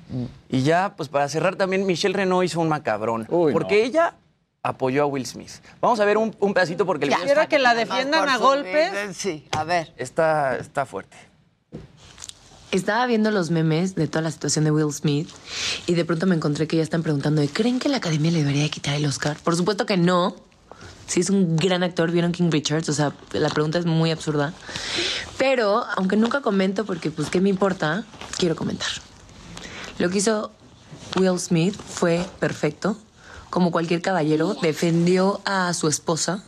Y 0.48 0.62
ya, 0.62 0.94
pues 0.96 1.10
para 1.10 1.28
cerrar 1.30 1.56
también, 1.56 1.86
Michelle 1.88 2.14
Renault 2.16 2.46
hizo 2.46 2.60
un 2.62 2.70
macabrón. 2.70 3.26
Uy, 3.30 3.54
porque 3.54 3.80
no. 3.82 3.86
ella 3.88 4.14
apoyó 4.62 5.04
a 5.04 5.06
Will 5.08 5.26
Smith. 5.26 5.52
Vamos 5.82 6.00
a 6.00 6.06
ver 6.06 6.18
un, 6.18 6.36
un 6.40 6.54
pedacito 6.54 6.86
porque 6.86 7.06
el 7.06 7.10
Ya. 7.12 7.16
video 7.18 7.26
Quisiera 7.26 7.42
está, 7.44 7.50
que 7.50 7.60
la 7.60 7.74
defiendan 7.74 8.30
a 8.30 8.38
golpes. 8.38 9.18
Sí, 9.18 9.48
a 9.58 9.64
ver. 9.64 9.92
está, 9.98 10.58
está 10.58 10.86
fuerte. 10.86 11.18
Estaba 12.72 13.08
viendo 13.08 13.32
los 13.32 13.50
memes 13.50 13.96
de 13.96 14.08
toda 14.08 14.22
la 14.22 14.32
situación 14.32 14.64
de 14.64 14.72
Will 14.72 14.94
Smith 14.94 15.28
y 15.88 15.96
de 15.96 16.06
pronto 16.06 16.28
me 16.28 16.36
encontré 16.36 16.68
que 16.68 16.78
ya 16.78 16.84
están 16.84 17.02
preguntando, 17.02 17.42
¿creen 17.52 17.80
que 17.80 17.90
la 17.90 17.98
academia 17.98 18.30
le 18.30 18.40
debería 18.40 18.70
quitar 18.70 18.94
el 18.94 19.06
Oscar? 19.08 19.38
Por 19.44 19.56
supuesto 19.56 19.88
que 19.88 19.98
no. 19.98 20.36
Sí, 21.08 21.22
es 21.22 21.32
un 21.32 21.58
gran 21.58 21.82
actor, 21.82 22.12
vieron 22.12 22.32
King 22.32 22.52
Richards, 22.52 22.88
o 22.88 22.94
sea, 22.94 23.14
la 23.32 23.50
pregunta 23.50 23.80
es 23.80 23.86
muy 23.88 24.12
absurda. 24.12 24.54
Pero, 25.40 25.84
aunque 25.98 26.16
nunca 26.16 26.42
comento 26.42 26.86
porque, 26.86 27.10
pues, 27.10 27.32
¿qué 27.32 27.42
me 27.42 27.50
importa? 27.50 28.06
Quiero 28.38 28.56
comentar. 28.56 28.90
Lo 29.98 30.12
que 30.12 30.20
hizo 30.20 30.52
Will 31.18 31.40
Smith 31.40 31.76
fue 31.76 32.24
perfecto. 32.40 32.96
Como 33.50 33.72
cualquier 33.72 34.04
caballero, 34.04 34.54
defendió 34.62 35.42
a 35.46 35.74
su 35.74 35.88
esposa. 35.88 36.44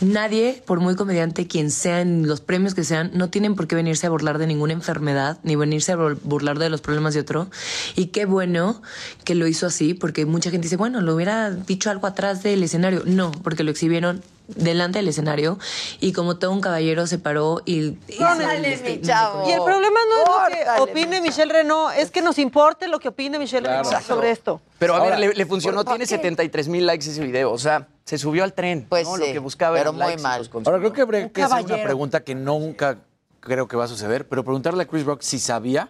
Nadie, 0.00 0.62
por 0.66 0.80
muy 0.80 0.96
comediante 0.96 1.46
quien 1.46 1.70
sea 1.70 2.00
en 2.00 2.26
los 2.26 2.40
premios 2.40 2.74
que 2.74 2.84
sean, 2.84 3.10
no 3.14 3.30
tienen 3.30 3.54
por 3.54 3.66
qué 3.66 3.76
venirse 3.76 4.06
a 4.06 4.10
burlar 4.10 4.38
de 4.38 4.46
ninguna 4.46 4.72
enfermedad, 4.72 5.38
ni 5.42 5.56
venirse 5.56 5.92
a 5.92 5.96
bur- 5.96 6.18
burlar 6.22 6.58
de 6.58 6.70
los 6.70 6.80
problemas 6.80 7.14
de 7.14 7.20
otro. 7.20 7.48
Y 7.94 8.06
qué 8.06 8.24
bueno 8.26 8.82
que 9.24 9.34
lo 9.34 9.46
hizo 9.46 9.66
así, 9.66 9.94
porque 9.94 10.26
mucha 10.26 10.50
gente 10.50 10.66
dice, 10.66 10.76
bueno, 10.76 11.00
lo 11.00 11.14
hubiera 11.14 11.50
dicho 11.50 11.90
algo 11.90 12.06
atrás 12.06 12.42
del 12.42 12.62
escenario. 12.62 13.02
No, 13.06 13.32
porque 13.32 13.64
lo 13.64 13.70
exhibieron 13.70 14.22
delante 14.48 14.98
del 14.98 15.08
escenario 15.08 15.58
y 16.00 16.12
como 16.12 16.36
todo 16.38 16.52
un 16.52 16.60
caballero 16.60 17.06
se 17.06 17.18
paró 17.18 17.62
y... 17.64 17.98
y 18.08 18.16
Córtale, 18.18 18.76
se- 18.76 18.84
mi 18.96 19.00
chavo. 19.02 19.48
Y 19.48 19.52
el 19.52 19.62
problema 19.62 19.98
no 20.08 20.46
es 20.48 20.66
lo 20.78 20.86
que 20.86 20.90
opine 20.92 21.20
Michelle 21.20 21.52
Renault, 21.52 21.94
es 21.98 22.10
que 22.10 22.22
nos 22.22 22.38
importe 22.38 22.88
lo 22.88 22.98
que 23.00 23.08
opine 23.08 23.38
Michelle 23.38 23.66
Claro. 23.66 23.82
Renault 23.84 24.04
sobre 24.06 24.30
esto. 24.30 24.60
Pero 24.78 24.94
a 24.94 24.98
Ahora, 24.98 25.10
ver, 25.18 25.30
le, 25.30 25.34
le 25.34 25.46
funcionó, 25.46 25.78
¿por 25.84 25.94
tiene 25.94 26.04
qué? 26.04 26.16
73 26.16 26.68
mil 26.68 26.86
likes 26.86 27.08
ese 27.10 27.22
video. 27.22 27.50
O 27.50 27.58
sea, 27.58 27.88
se 28.04 28.18
subió 28.18 28.44
al 28.44 28.52
tren. 28.52 28.86
Pues 28.88 29.06
¿no? 29.08 29.14
sí, 29.16 29.20
Lo 29.20 29.26
que 29.32 29.38
buscaba 29.38 29.76
pero 29.76 29.92
muy 29.92 30.16
mal. 30.18 30.48
Ahora 30.64 30.78
creo 30.78 30.92
que 30.92 31.00
habría 31.02 31.28
que 31.32 31.42
hacer 31.42 31.64
una 31.64 31.82
pregunta 31.82 32.22
que 32.22 32.34
nunca 32.34 32.98
creo 33.40 33.66
que 33.68 33.76
va 33.76 33.84
a 33.84 33.88
suceder, 33.88 34.28
pero 34.28 34.44
preguntarle 34.44 34.82
a 34.82 34.86
Chris 34.86 35.04
Rock 35.04 35.22
si 35.22 35.38
sabía 35.38 35.88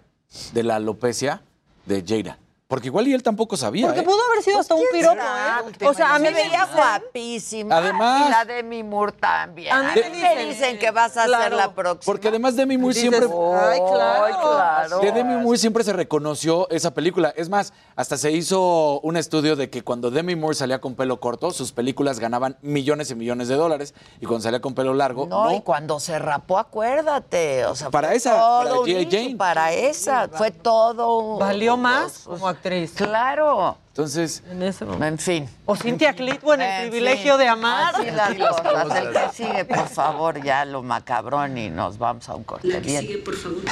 de 0.52 0.62
la 0.62 0.76
alopecia 0.76 1.42
de 1.86 2.02
Jada. 2.06 2.38
Porque 2.68 2.88
igual 2.88 3.06
y 3.06 3.14
él 3.14 3.22
tampoco 3.22 3.56
sabía. 3.56 3.86
Porque 3.86 4.00
¿eh? 4.00 4.02
pudo 4.02 4.16
haber 4.28 4.42
sido 4.42 4.58
hasta 4.58 4.74
un 4.74 4.82
piropo, 4.92 5.14
¿eh? 5.20 5.86
O 5.86 5.94
sea, 5.94 6.16
a 6.16 6.18
mí 6.18 6.24
me 6.24 6.32
veía 6.34 6.66
guapísima. 6.66 7.76
Además- 7.76 8.24
y 8.26 8.30
la 8.30 8.44
Demi 8.44 8.82
Moore 8.82 9.12
también. 9.12 9.72
A 9.72 9.82
mí 9.84 9.88
me 9.94 10.10
dicen- 10.10 10.48
dicen 10.48 10.78
que 10.80 10.90
vas 10.90 11.16
a 11.16 11.20
ser 11.22 11.28
Claro. 11.28 11.56
la 11.56 11.72
próxima. 11.74 12.02
Porque 12.12 12.26
además 12.26 12.56
Demi 12.56 12.76
Moore 12.76 12.94
Dices, 12.94 13.08
siempre... 13.10 13.30
Ay, 13.32 13.78
claro. 13.78 14.24
Ay, 14.24 14.32
claro. 14.34 14.98
De 14.98 15.12
Demi 15.12 15.36
Moore 15.36 15.58
siempre 15.58 15.84
se 15.84 15.92
reconoció 15.92 16.68
esa 16.70 16.92
película. 16.92 17.32
Es 17.36 17.48
más, 17.48 17.72
hasta 17.94 18.16
se 18.16 18.32
hizo 18.32 18.98
un 19.00 19.16
estudio 19.16 19.54
de 19.54 19.70
que 19.70 19.82
cuando 19.82 20.10
Demi 20.10 20.34
Moore 20.34 20.56
salía 20.56 20.80
con 20.80 20.96
pelo 20.96 21.20
corto, 21.20 21.52
sus 21.52 21.70
películas 21.70 22.18
ganaban 22.18 22.56
millones 22.62 23.12
y 23.12 23.14
millones 23.14 23.46
de 23.46 23.54
dólares. 23.54 23.94
Y 24.20 24.26
cuando 24.26 24.42
salía 24.42 24.60
con 24.60 24.74
pelo 24.74 24.92
largo, 24.92 25.26
No, 25.28 25.44
no. 25.44 25.54
y 25.54 25.60
cuando 25.62 26.00
se 26.00 26.18
rapó, 26.18 26.58
acuérdate. 26.58 27.64
O 27.66 27.76
sea, 27.76 27.90
Para 27.90 28.08
fue 28.08 28.16
esa, 28.16 28.32
todo 28.32 28.80
para 28.82 29.04
Jane. 29.08 29.36
Para 29.36 29.72
esa, 29.72 30.28
fue 30.32 30.50
todo. 30.50 31.16
un- 31.18 31.38
Valió 31.38 31.76
más 31.76 32.22
como 32.24 32.55
actriz. 32.56 32.92
Claro. 32.94 33.78
Entonces, 33.88 34.42
En 34.50 34.62
ese. 34.62 34.84
En 34.84 35.18
fin. 35.18 35.48
O 35.64 35.76
Cintia 35.76 36.12
Clitbo 36.14 36.54
en 36.54 36.60
el 36.62 36.70
En 36.84 36.90
privilegio 36.90 37.34
fin, 37.34 37.40
de 37.42 37.48
amar. 37.48 37.94
Así 37.94 38.10
las 38.10 38.34
cosas. 38.36 38.96
El 38.96 39.12
que 39.12 39.28
sigue, 39.32 39.64
por 39.64 39.88
favor, 39.88 40.42
ya 40.42 40.64
lo 40.64 40.82
macabrón 40.82 41.56
y 41.56 41.70
nos 41.70 41.98
vamos 41.98 42.28
a 42.28 42.34
un 42.34 42.44
corte. 42.44 42.68
La 42.68 42.80
que 42.80 42.86
Bien. 42.88 43.00
sigue, 43.02 43.18
por 43.18 43.34
favor. 43.36 43.62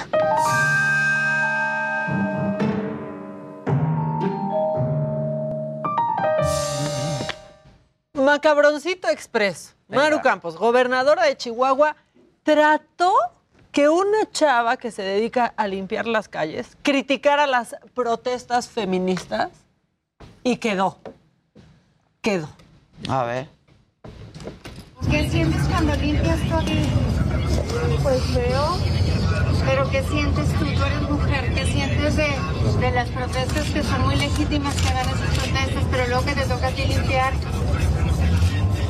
Macabroncito 8.14 9.08
Express. 9.08 9.74
Maru 9.88 10.20
Campos, 10.22 10.56
gobernadora 10.56 11.24
de 11.24 11.36
Chihuahua, 11.36 11.94
trató 12.42 13.12
que 13.74 13.88
una 13.88 14.30
chava 14.30 14.76
que 14.76 14.92
se 14.92 15.02
dedica 15.02 15.52
a 15.56 15.66
limpiar 15.66 16.06
las 16.06 16.28
calles 16.28 16.76
criticara 16.82 17.48
las 17.48 17.74
protestas 17.92 18.68
feministas 18.68 19.50
y 20.44 20.58
quedó. 20.58 20.98
Quedó. 22.22 22.48
A 23.08 23.24
ver. 23.24 23.48
¿Qué 25.10 25.28
sientes 25.28 25.60
cuando 25.68 25.96
limpias 25.96 26.38
todo? 26.48 26.62
Pues 28.04 28.22
feo. 28.32 28.78
Pero 29.66 29.90
¿qué 29.90 30.04
sientes 30.04 30.48
tú? 30.52 30.64
Tú 30.66 30.84
eres 30.84 31.02
mujer. 31.10 31.54
¿Qué 31.54 31.66
sientes 31.66 32.16
de, 32.16 32.28
de 32.78 32.90
las 32.92 33.08
protestas 33.08 33.70
que 33.70 33.82
son 33.82 34.02
muy 34.02 34.14
legítimas 34.14 34.74
que 34.76 34.88
hagan 34.88 35.08
esas 35.08 35.36
protestas, 35.36 35.84
pero 35.90 36.06
luego 36.06 36.24
que 36.24 36.34
te 36.34 36.46
toca 36.46 36.68
a 36.68 36.70
ti 36.70 36.84
limpiar? 36.84 37.32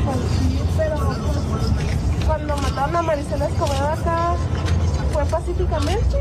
Pues 0.05 0.19
sí, 0.39 0.61
pero 0.77 0.97
pues, 0.97 1.94
cuando 2.27 2.57
mataron 2.57 2.97
a 2.97 3.03
Marisela 3.03 3.47
Escobedo 3.47 3.89
acá 3.89 4.35
fue 5.13 5.25
pacíficamente. 5.27 6.17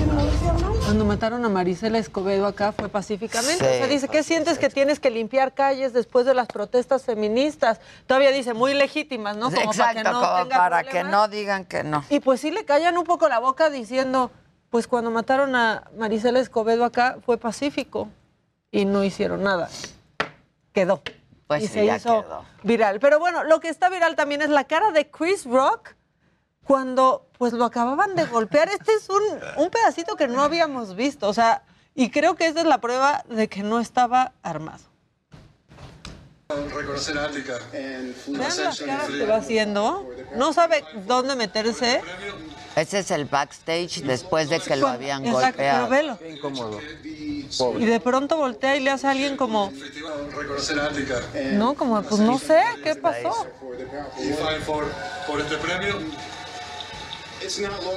y 0.00 0.06
no 0.06 0.24
hizo 0.24 0.52
nada. 0.52 0.84
Cuando 0.84 1.04
mataron 1.04 1.44
a 1.44 1.48
Marisela 1.48 1.98
Escobedo 1.98 2.46
acá 2.46 2.72
fue 2.72 2.88
pacíficamente. 2.88 3.58
Sí, 3.58 3.64
o 3.64 3.78
sea, 3.78 3.86
dice, 3.86 4.08
¿qué 4.08 4.22
sientes 4.22 4.58
que 4.58 4.68
tienes 4.70 5.00
que 5.00 5.10
limpiar 5.10 5.54
calles 5.54 5.92
después 5.92 6.24
de 6.24 6.34
las 6.34 6.46
protestas 6.48 7.04
feministas? 7.04 7.80
Todavía 8.06 8.30
dice, 8.30 8.54
muy 8.54 8.74
legítimas, 8.74 9.36
¿no? 9.36 9.50
Como 9.50 9.72
Exacto, 9.72 9.78
para 9.78 9.94
que 9.94 10.04
no 10.04 10.20
como 10.20 10.42
tenga 10.42 10.56
para 10.56 10.84
que 10.84 11.04
no 11.04 11.28
digan 11.28 11.64
que 11.64 11.82
no. 11.84 12.04
Y 12.10 12.20
pues 12.20 12.40
sí 12.40 12.50
le 12.50 12.64
callan 12.64 12.96
un 12.96 13.04
poco 13.04 13.28
la 13.28 13.38
boca 13.38 13.70
diciendo, 13.70 14.30
pues 14.70 14.86
cuando 14.86 15.10
mataron 15.10 15.54
a 15.56 15.84
Marisela 15.96 16.38
Escobedo 16.38 16.84
acá 16.84 17.18
fue 17.24 17.38
pacífico 17.38 18.08
y 18.70 18.84
no 18.84 19.02
hicieron 19.04 19.42
nada. 19.42 19.68
Quedó. 20.72 21.02
Pues 21.48 21.64
y 21.64 21.66
sí, 21.66 21.72
se 21.72 21.86
ya 21.86 21.96
hizo 21.96 22.22
quedó. 22.22 22.44
viral. 22.62 23.00
Pero 23.00 23.18
bueno, 23.18 23.42
lo 23.42 23.58
que 23.58 23.68
está 23.68 23.88
viral 23.88 24.14
también 24.14 24.42
es 24.42 24.50
la 24.50 24.64
cara 24.64 24.92
de 24.92 25.10
Chris 25.10 25.44
Rock 25.44 25.94
cuando 26.62 27.26
pues 27.38 27.54
lo 27.54 27.64
acababan 27.64 28.14
de 28.14 28.24
golpear. 28.26 28.68
Este 28.68 28.92
es 28.92 29.08
un, 29.08 29.22
un 29.56 29.70
pedacito 29.70 30.14
que 30.14 30.28
no 30.28 30.42
habíamos 30.42 30.94
visto. 30.94 31.26
O 31.28 31.32
sea, 31.32 31.62
y 31.94 32.10
creo 32.10 32.36
que 32.36 32.46
esa 32.46 32.60
es 32.60 32.66
la 32.66 32.78
prueba 32.78 33.24
de 33.28 33.48
que 33.48 33.62
no 33.62 33.80
estaba 33.80 34.32
armado. 34.42 34.84
Reconocer 36.48 37.18
África 37.18 37.58
Vean 37.72 38.14
las 38.36 38.80
caras 38.80 39.08
que 39.08 39.26
va 39.26 39.36
haciendo. 39.36 40.08
No 40.36 40.52
sabe 40.52 40.84
dónde 41.06 41.34
meterse. 41.36 42.02
Ese 42.80 43.00
es 43.00 43.10
el 43.10 43.24
backstage 43.24 44.02
después 44.02 44.48
de 44.48 44.60
que 44.60 44.76
lo 44.76 44.86
habían 44.88 45.26
Exacto, 45.26 45.54
pero 45.56 45.86
golpeado. 45.86 45.88
velo. 45.88 46.18
incómodo. 46.36 46.80
Y 47.78 47.84
de 47.86 48.00
pronto 48.00 48.36
voltea 48.36 48.76
y 48.76 48.80
le 48.80 48.90
hace 48.90 49.06
a 49.06 49.10
alguien 49.10 49.36
como, 49.36 49.72
no, 51.52 51.74
como, 51.74 52.02
pues 52.02 52.20
no 52.20 52.38
sé, 52.38 52.62
¿qué 52.84 52.94
pasó? 52.94 53.46
Y 54.18 54.32
fight 54.32 54.62
for, 54.64 54.84
por 55.26 55.40
este 55.40 55.56
premio. 55.58 55.96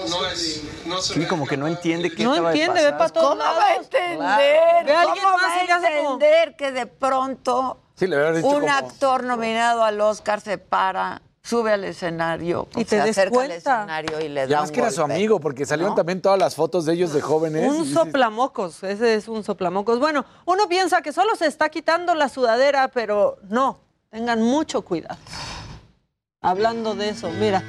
No 0.09 0.27
es, 0.27 0.61
no 0.85 1.01
se 1.01 1.15
Sí, 1.15 1.25
como 1.25 1.47
que 1.47 1.57
no 1.57 1.67
entiende 1.67 2.11
qué 2.11 2.23
No 2.23 2.33
de 2.33 2.47
entiende, 2.47 2.83
ve 2.83 2.91
para 2.91 3.09
todos 3.09 3.29
¿Cómo 3.29 3.41
va 3.41 3.49
a 3.49 3.69
lados. 3.71 3.85
entender? 3.85 4.85
Ve 4.85 4.95
alguien 4.95 5.23
¿Cómo 5.25 5.37
más 5.37 5.47
va 5.47 5.75
a 5.75 5.79
como... 5.97 6.13
entender 6.13 6.55
que 6.55 6.71
de 6.71 6.85
pronto 6.85 7.81
sí, 7.97 8.05
le 8.05 8.17
hubiera 8.17 8.33
dicho 8.33 8.47
un 8.47 8.61
como- 8.61 8.71
actor 8.71 9.23
nominado 9.23 9.83
al 9.83 9.99
Oscar 9.99 10.41
se 10.41 10.59
para, 10.59 11.23
sube 11.43 11.73
al 11.73 11.83
escenario, 11.83 12.67
Y 12.75 12.81
y 12.81 12.85
te 12.85 12.89
se 12.91 12.95
des 13.03 13.17
acerca 13.17 13.29
al 13.41 13.47
cuenta. 13.47 13.55
escenario 13.55 14.19
y 14.21 14.29
le 14.29 14.41
da 14.41 14.45
además 14.57 14.69
un 14.69 14.73
que 14.75 14.81
era 14.81 14.91
su 14.91 15.01
amigo, 15.01 15.39
porque 15.39 15.65
salieron 15.65 15.91
¿No? 15.91 15.95
también 15.95 16.21
todas 16.21 16.37
las 16.39 16.55
fotos 16.55 16.85
de 16.85 16.93
ellos 16.93 17.13
de 17.13 17.21
jóvenes. 17.21 17.67
Un 17.67 17.85
soplamocos, 17.91 18.83
ese 18.83 19.15
es 19.15 19.27
un 19.27 19.43
soplamocos. 19.43 19.99
Bueno, 19.99 20.23
uno 20.45 20.67
piensa 20.69 21.01
que 21.01 21.11
solo 21.11 21.35
se 21.35 21.47
está 21.47 21.69
quitando 21.69 22.13
la 22.15 22.29
sudadera, 22.29 22.87
pero 22.89 23.37
no, 23.49 23.79
tengan 24.09 24.41
mucho 24.41 24.83
cuidado. 24.83 25.17
Hablando 26.41 26.95
de 26.95 27.09
eso, 27.09 27.29
mira. 27.31 27.63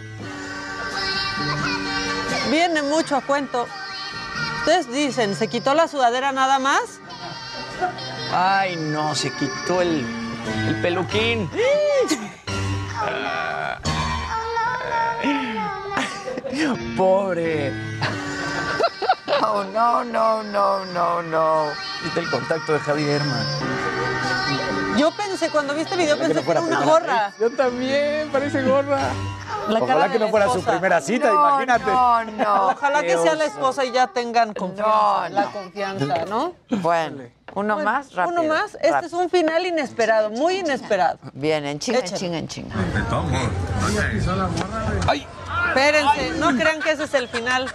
Viene 2.51 2.83
mucho 2.83 3.16
a 3.16 3.20
cuento. 3.23 3.66
Ustedes 4.61 4.93
dicen, 4.93 5.35
¿se 5.35 5.49
quitó 5.49 5.75
la 5.75 5.89
sudadera 5.89 6.33
nada 6.33 6.59
más? 6.59 6.83
Ay, 8.33 8.77
no, 8.77 9.14
se 9.14 9.31
quitó 9.33 9.81
el, 9.83 10.05
el 10.68 10.81
peluquín. 10.83 11.51
Pobre. 16.97 17.73
No, 19.41 19.65
no, 19.65 20.05
no, 20.05 20.43
no, 20.43 20.85
no, 20.87 21.23
no. 21.23 21.65
Viste 22.03 22.21
el 22.21 22.31
contacto 22.31 22.73
de 22.75 22.79
Javi 22.81 23.09
Herman. 23.09 23.47
Yo 24.99 25.11
pensé, 25.17 25.49
cuando 25.51 25.75
vi 25.75 25.81
este 25.81 25.97
video, 25.97 26.17
Ojalá 26.17 26.29
pensé 26.29 26.41
no 26.41 26.45
que 26.45 26.51
era 26.51 26.61
fuera 26.61 26.61
una 26.61 26.77
primera 26.87 27.17
gorra. 27.17 27.33
Yo 27.41 27.51
también, 27.57 28.29
parece 28.31 28.63
gorra. 28.63 29.01
La 29.69 29.81
cara 29.81 29.85
Ojalá 29.95 30.07
de 30.09 30.13
que 30.13 30.19
no 30.19 30.29
fuera 30.29 30.47
su 30.47 30.59
esposa. 30.59 30.71
primera 30.73 31.01
cita, 31.01 31.29
No, 31.29 31.35
imagínate. 31.49 31.91
No, 31.91 32.25
no. 32.25 32.67
Ojalá 32.69 33.03
que 33.03 33.17
sea 33.17 33.35
la 33.35 33.45
esposa 33.45 33.85
y 33.85 33.93
ya 33.93 34.07
tengan 34.09 34.53
confianza, 34.53 34.93
No, 34.93 35.29
la 35.35 35.41
no. 35.43 35.53
confianza, 35.53 36.25
¿no? 36.29 36.55
Bueno, 36.69 37.23
uno 37.55 37.75
Bueno, 37.75 37.91
más, 37.91 38.15
rápido. 38.15 38.41
Uno 38.41 38.49
más. 38.55 38.75
Este 38.77 38.91
rápido. 38.91 39.07
es 39.07 39.13
un 39.13 39.31
final 39.31 39.67
inesperado, 39.67 40.31
muy 40.31 40.59
inesperado. 40.59 41.19
Bien, 41.33 41.65
en 41.67 41.79
chinga, 41.79 41.99
en 41.99 42.05
Échale. 42.05 42.19
chinga, 42.21 42.39
en 42.39 42.49
chinga. 42.49 42.75
Espérense, 45.69 46.31
no 46.39 46.57
crean 46.57 46.81
que 46.81 46.91
ese 46.93 47.05
es 47.05 47.15
el 47.15 47.29
final. 47.29 47.67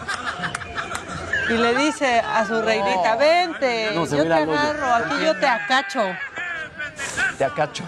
Y 1.50 1.54
le 1.54 1.76
dice 1.76 2.20
a 2.20 2.46
su 2.46 2.62
reinita, 2.62 3.16
vente, 3.16 3.92
No, 3.94 4.06
yo 4.06 4.24
te 4.24 4.34
agarro, 4.34 4.94
aquí 4.94 5.24
yo 5.24 5.40
te 5.40 5.48
acacho. 5.48 6.04
Te 7.38 7.46
acacho. 7.46 7.84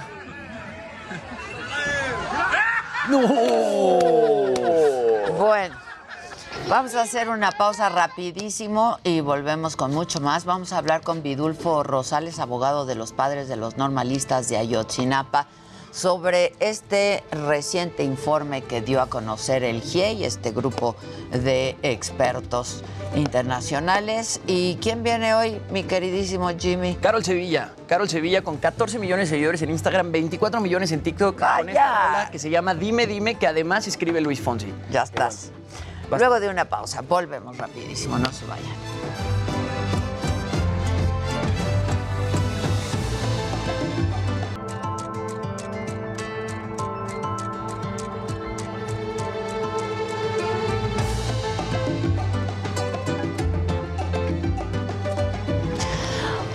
Bueno, 5.37 5.75
vamos 6.69 6.93
a 6.93 7.01
hacer 7.01 7.29
una 7.29 7.51
pausa 7.51 7.89
rapidísimo 7.89 8.99
y 9.03 9.21
volvemos 9.21 9.75
con 9.75 9.91
mucho 9.91 10.21
más. 10.21 10.45
Vamos 10.45 10.71
a 10.71 10.77
hablar 10.77 11.01
con 11.01 11.23
Vidulfo 11.23 11.81
Rosales, 11.83 12.39
abogado 12.39 12.85
de 12.85 12.93
los 12.93 13.11
padres 13.11 13.49
de 13.49 13.55
los 13.55 13.77
normalistas 13.77 14.47
de 14.49 14.57
Ayotzinapa, 14.57 15.47
sobre 15.91 16.53
este 16.59 17.23
reciente 17.31 18.03
informe 18.03 18.61
que 18.61 18.81
dio 18.81 19.01
a 19.01 19.07
conocer 19.07 19.63
el 19.63 19.81
GIEI, 19.81 20.23
este 20.23 20.51
grupo 20.51 20.95
de 21.31 21.75
expertos 21.81 22.83
internacionales. 23.15 24.39
¿Y 24.45 24.75
quién 24.75 25.01
viene 25.01 25.33
hoy, 25.33 25.59
mi 25.71 25.83
queridísimo 25.83 26.49
Jimmy? 26.49 26.95
Carol 27.01 27.25
Sevilla. 27.25 27.73
Carol 27.87 28.07
Sevilla 28.07 28.43
con 28.43 28.57
14 28.57 28.99
millones 28.99 29.29
de 29.29 29.35
seguidores 29.35 29.63
en 29.63 29.71
Instagram, 29.71 30.11
24 30.11 30.61
millones 30.61 30.91
en 30.91 31.01
TikTok. 31.01 31.39
Con 31.39 31.69
esta 31.69 32.29
que 32.31 32.37
se 32.37 32.51
llama 32.51 32.75
Dime, 32.75 33.07
Dime, 33.07 33.35
que 33.35 33.47
además 33.47 33.87
escribe 33.87 34.21
Luis 34.21 34.39
Fonsi. 34.39 34.71
Ya 34.91 35.01
estás. 35.01 35.51
Luego 36.17 36.39
de 36.39 36.49
una 36.49 36.65
pausa, 36.65 37.01
volvemos 37.01 37.57
rapidísimo, 37.57 38.17
no 38.17 38.31
se 38.31 38.45
vayan. 38.45 38.75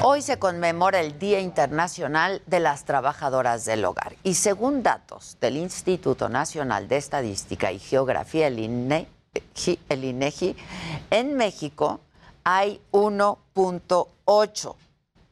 Hoy 0.06 0.20
se 0.20 0.38
conmemora 0.38 1.00
el 1.00 1.18
Día 1.18 1.40
Internacional 1.40 2.42
de 2.46 2.60
las 2.60 2.84
Trabajadoras 2.84 3.64
del 3.64 3.84
Hogar 3.84 4.14
y 4.22 4.34
según 4.34 4.82
datos 4.82 5.38
del 5.40 5.56
Instituto 5.56 6.28
Nacional 6.28 6.88
de 6.88 6.98
Estadística 6.98 7.72
y 7.72 7.78
Geografía, 7.78 8.46
el 8.48 8.58
INEGI, 8.58 9.13
el 9.88 10.04
INEGI, 10.04 10.56
en 11.10 11.34
México 11.36 12.00
hay 12.44 12.80
1.8 12.92 14.74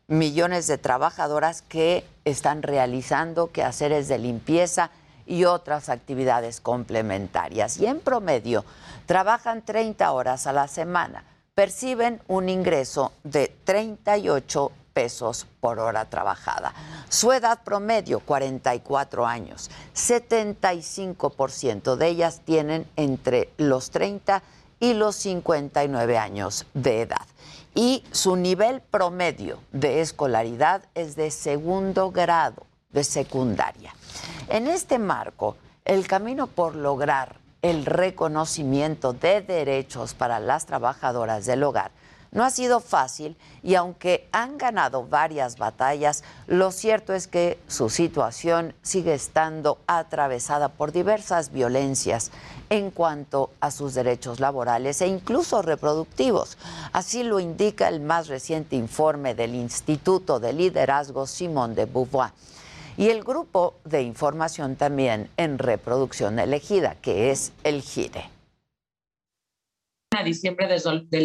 millones 0.09 0.67
de 0.67 0.79
trabajadoras 0.79 1.63
que 1.63 2.05
están 2.25 2.63
realizando 2.63 3.51
quehaceres 3.51 4.09
de 4.09 4.19
limpieza 4.19 4.91
y 5.27 5.45
otras 5.45 5.89
actividades 5.89 6.61
complementarias. 6.61 7.79
Y 7.79 7.87
en 7.87 8.01
promedio 8.01 8.65
trabajan 9.07 9.63
30 9.63 10.11
horas 10.13 10.47
a 10.47 10.53
la 10.53 10.69
semana, 10.69 11.25
perciben 11.55 12.21
un 12.29 12.49
ingreso 12.49 13.13
de 13.25 13.55
38 13.65 14.73
pesos 14.93 15.47
por 15.61 15.79
hora 15.79 16.11
trabajada. 16.11 16.75
Su 17.09 17.33
edad 17.33 17.63
promedio, 17.65 18.21
44 18.21 19.27
años. 19.27 19.71
75% 19.95 21.97
de 21.97 22.09
ellas 22.09 22.43
tienen 22.45 22.87
entre 22.97 23.51
los 23.57 23.91
30 23.91 24.43
y 24.81 24.93
los 24.95 25.17
59 25.17 26.19
años 26.19 26.67
de 26.75 27.03
edad 27.03 27.27
y 27.75 28.05
su 28.11 28.37
nivel 28.37 28.81
promedio 28.81 29.61
de 29.73 30.01
escolaridad 30.01 30.83
es 30.95 31.17
de 31.17 31.31
segundo 31.31 32.11
grado 32.11 32.67
de 32.91 33.05
secundaria. 33.05 33.95
En 34.49 34.67
este 34.67 34.99
marco, 34.99 35.57
el 35.85 36.07
camino 36.07 36.47
por 36.47 36.75
lograr 36.75 37.37
el 37.63 37.87
reconocimiento 37.87 39.13
de 39.13 39.41
derechos 39.41 40.15
para 40.15 40.41
las 40.41 40.67
trabajadoras 40.67 41.47
del 41.47 41.63
hogar 41.63 41.93
no 42.33 42.45
ha 42.45 42.51
sido 42.51 42.81
fácil 42.81 43.37
y 43.63 43.75
aunque 43.75 44.27
han 44.33 44.59
ganado 44.59 45.07
varias 45.07 45.59
batallas, 45.59 46.25
lo 46.47 46.73
cierto 46.73 47.13
es 47.13 47.29
que 47.29 47.59
su 47.69 47.91
situación 47.91 48.75
sigue 48.83 49.15
estando 49.15 49.79
atravesada 49.87 50.69
por 50.69 50.93
diversas 50.93 51.53
violencias 51.53 52.31
en 52.71 52.91
cuanto 52.91 53.51
a 53.61 53.71
sus 53.71 53.93
derechos 53.95 54.41
laborales 54.41 55.03
e 55.03 55.07
incluso 55.07 55.61
reproductivos. 55.61 56.57
Así 56.93 57.23
lo 57.23 57.39
indica 57.39 57.89
el 57.89 58.01
más 58.01 58.29
reciente 58.29 58.77
informe 58.77 59.35
del 59.35 59.55
Instituto 59.55 60.41
de 60.41 60.55
Liderazgo 60.55 61.27
Simón 61.27 61.75
de 61.75 61.85
Beauvoir 61.85 62.33
y 62.97 63.09
el 63.09 63.23
grupo 63.23 63.75
de 63.85 64.03
información 64.03 64.77
también 64.77 65.31
en 65.37 65.59
reproducción 65.59 66.39
elegida, 66.39 66.97
que 67.01 67.31
es 67.31 67.53
el 67.65 67.83
GIRE 67.83 68.42
a 70.19 70.25
diciembre 70.25 70.69
del 70.69 70.83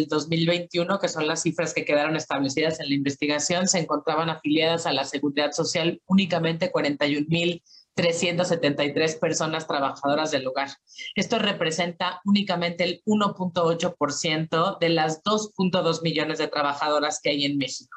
2021, 0.08 0.98
que 0.98 1.08
son 1.08 1.26
las 1.26 1.42
cifras 1.42 1.74
que 1.74 1.84
quedaron 1.84 2.16
establecidas 2.16 2.80
en 2.80 2.88
la 2.88 2.94
investigación, 2.94 3.68
se 3.68 3.80
encontraban 3.80 4.30
afiliadas 4.30 4.86
a 4.86 4.92
la 4.92 5.04
Seguridad 5.04 5.52
Social 5.52 6.00
únicamente 6.06 6.72
41.373 6.72 9.18
personas 9.18 9.66
trabajadoras 9.66 10.30
del 10.30 10.46
hogar. 10.46 10.70
Esto 11.14 11.38
representa 11.38 12.22
únicamente 12.24 12.84
el 12.84 13.02
1.8% 13.04 14.78
de 14.78 14.88
las 14.88 15.22
2.2 15.22 16.02
millones 16.02 16.38
de 16.38 16.48
trabajadoras 16.48 17.20
que 17.22 17.28
hay 17.30 17.44
en 17.44 17.58
México. 17.58 17.94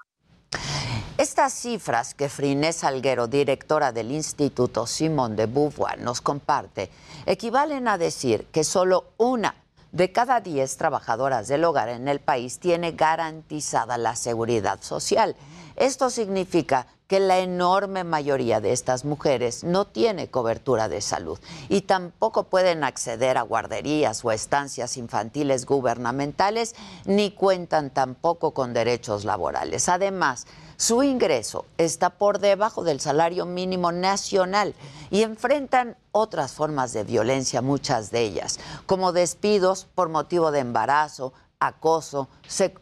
Estas 1.17 1.53
cifras 1.53 2.13
que 2.15 2.29
Frines 2.29 2.77
Salguero, 2.77 3.27
directora 3.27 3.91
del 3.91 4.11
Instituto 4.11 4.87
Simón 4.87 5.35
de 5.35 5.45
Beauvoir, 5.45 6.01
nos 6.01 6.19
comparte, 6.19 6.89
equivalen 7.27 7.87
a 7.87 7.99
decir 7.99 8.47
que 8.51 8.63
solo 8.63 9.11
una 9.17 9.53
de 9.91 10.11
cada 10.11 10.41
10 10.41 10.77
trabajadoras 10.77 11.47
del 11.47 11.63
hogar 11.63 11.89
en 11.89 12.07
el 12.07 12.19
país 12.19 12.59
tiene 12.59 12.91
garantizada 12.93 13.97
la 13.97 14.15
seguridad 14.15 14.81
social. 14.81 15.35
Esto 15.75 16.09
significa 16.09 16.87
que 17.07 17.19
la 17.19 17.39
enorme 17.39 18.05
mayoría 18.05 18.61
de 18.61 18.71
estas 18.71 19.03
mujeres 19.03 19.65
no 19.65 19.85
tiene 19.85 20.29
cobertura 20.29 20.87
de 20.87 21.01
salud 21.01 21.37
y 21.67 21.81
tampoco 21.81 22.43
pueden 22.43 22.85
acceder 22.85 23.37
a 23.37 23.41
guarderías 23.41 24.23
o 24.23 24.31
estancias 24.31 24.95
infantiles 24.95 25.65
gubernamentales 25.65 26.73
ni 27.03 27.31
cuentan 27.31 27.89
tampoco 27.89 28.53
con 28.53 28.73
derechos 28.73 29.25
laborales. 29.25 29.89
Además, 29.89 30.47
su 30.81 31.03
ingreso 31.03 31.67
está 31.77 32.09
por 32.09 32.39
debajo 32.39 32.83
del 32.83 32.99
salario 32.99 33.45
mínimo 33.45 33.91
nacional 33.91 34.73
y 35.11 35.21
enfrentan 35.21 35.95
otras 36.11 36.53
formas 36.53 36.91
de 36.91 37.03
violencia, 37.03 37.61
muchas 37.61 38.09
de 38.09 38.21
ellas, 38.21 38.59
como 38.87 39.11
despidos 39.11 39.85
por 39.93 40.09
motivo 40.09 40.51
de 40.51 40.61
embarazo, 40.61 41.33
acoso 41.59 42.29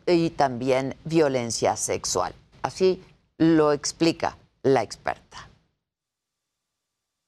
y 0.08 0.30
también 0.30 0.96
violencia 1.04 1.76
sexual. 1.76 2.34
Así 2.62 3.04
lo 3.38 3.74
explica 3.74 4.38
la 4.64 4.82
experta 4.82 5.50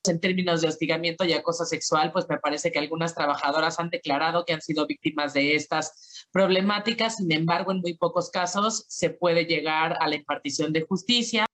en 0.10 0.20
términos 0.20 0.62
de 0.62 0.68
hostigamiento 0.68 1.26
y 1.26 1.34
acoso 1.34 1.66
sexual, 1.66 2.12
pues 2.12 2.28
me 2.28 2.40
parece 2.40 2.72
que 2.72 2.80
algunas 2.80 3.14
trabajadoras 3.14 3.80
han 3.80 3.90
declarado 3.90 4.46
que 4.46 4.54
han 4.54 4.62
sido 4.62 4.88
víctimas 4.88 5.34
de 5.34 5.56
estas 5.56 6.11
problemáticas. 6.32 7.18
Sin 7.18 7.32
embargo, 7.32 7.72
en 7.72 7.82
muy 7.82 7.94
pocos 7.94 8.30
casos 8.30 8.86
se 8.88 9.10
puede 9.10 9.46
llegar 9.46 9.98
a 10.00 10.08
la 10.08 10.16
impartición 10.16 10.74
de 10.74 10.82
justicia. 10.82 11.46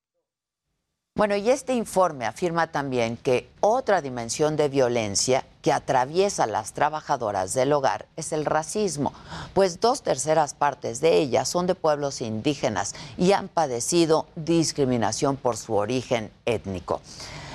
Bueno, 1.17 1.35
y 1.35 1.49
este 1.49 1.73
informe 1.73 2.27
afirma 2.27 2.67
también 2.67 3.17
que 3.17 3.49
otra 3.59 4.03
dimensión 4.03 4.55
de 4.55 4.69
violencia 4.69 5.45
que 5.63 5.71
atraviesa 5.73 6.43
a 6.43 6.47
las 6.47 6.73
trabajadoras 6.73 7.55
del 7.55 7.73
hogar 7.73 8.05
es 8.17 8.33
el 8.33 8.45
racismo, 8.45 9.13
pues 9.55 9.79
dos 9.79 10.03
terceras 10.03 10.53
partes 10.53 11.01
de 11.01 11.17
ellas 11.17 11.49
son 11.49 11.65
de 11.65 11.73
pueblos 11.73 12.21
indígenas 12.21 12.93
y 13.17 13.31
han 13.31 13.47
padecido 13.47 14.27
discriminación 14.35 15.37
por 15.37 15.57
su 15.57 15.73
origen 15.73 16.29
étnico. 16.45 17.01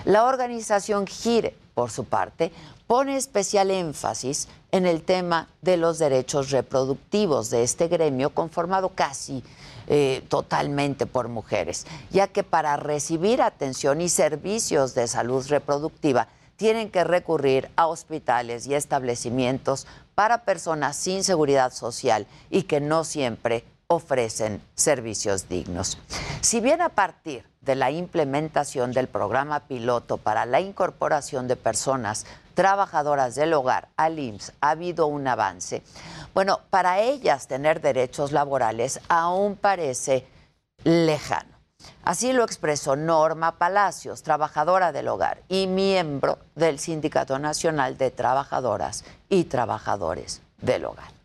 La 0.05 0.25
organización 0.25 1.07
GIRE, 1.07 1.55
por 1.75 1.93
su 1.93 2.03
parte, 2.03 2.51
pone 2.93 3.17
especial 3.17 3.71
énfasis 3.71 4.49
en 4.71 4.85
el 4.85 5.03
tema 5.03 5.49
de 5.63 5.79
los 5.79 5.99
derechos 5.99 6.51
reproductivos 6.51 7.49
de 7.49 7.63
este 7.63 7.89
gremio 7.89 8.35
conformado 8.35 8.91
casi 8.91 9.43
eh, 9.87 10.23
totalmente 10.29 11.07
por 11.07 11.29
mujeres, 11.29 11.87
ya 12.11 12.29
que 12.29 12.43
para 12.43 12.77
recibir 12.77 13.41
atención 13.41 14.03
y 14.03 14.11
servicios 14.11 14.95
de 14.95 15.09
salud 15.09 15.43
reproductiva 15.49 16.29
tienen 16.57 16.91
que 16.91 17.03
recurrir 17.03 17.71
a 17.77 17.87
hospitales 17.87 18.67
y 18.67 18.75
establecimientos 18.75 19.87
para 20.15 20.45
personas 20.45 20.95
sin 20.95 21.25
seguridad 21.25 21.73
social 21.73 22.27
y 22.51 22.65
que 22.65 22.83
no 22.83 23.05
siempre 23.05 23.65
ofrecen 23.87 24.63
servicios 24.75 25.49
dignos. 25.49 25.97
Si 26.43 26.61
bien 26.61 26.83
a 26.83 26.91
partir 26.91 27.47
de 27.63 27.77
la 27.77 27.91
implementación 27.91 28.93
del 28.93 29.07
programa 29.07 29.61
piloto 29.61 30.19
para 30.19 30.45
la 30.47 30.61
incorporación 30.61 31.47
de 31.49 31.57
personas 31.57 32.27
trabajadoras 32.55 33.35
del 33.35 33.53
hogar 33.55 33.89
al 33.97 34.19
IMSS 34.19 34.53
ha 34.61 34.71
habido 34.71 35.07
un 35.07 35.27
avance, 35.27 35.83
bueno, 36.35 36.61
para 36.71 37.01
ellas 37.01 37.49
tener 37.49 37.81
derechos 37.81 38.33
laborales 38.33 39.01
aún 39.09 39.57
parece 39.57 40.27
lejano. 40.85 41.53
Así 42.05 42.33
lo 42.33 42.45
expresó 42.45 42.97
Norma 42.97 43.59
Palacios, 43.59 44.23
trabajadora 44.23 44.93
del 44.93 45.09
hogar 45.09 45.43
y 45.49 45.67
miembro 45.67 46.39
del 46.55 46.79
Sindicato 46.79 47.39
Nacional 47.39 47.99
de 47.99 48.11
Trabajadoras 48.11 49.05
y 49.29 49.45
Trabajadores 49.45 50.43
del 50.61 50.85
Hogar 50.85 51.23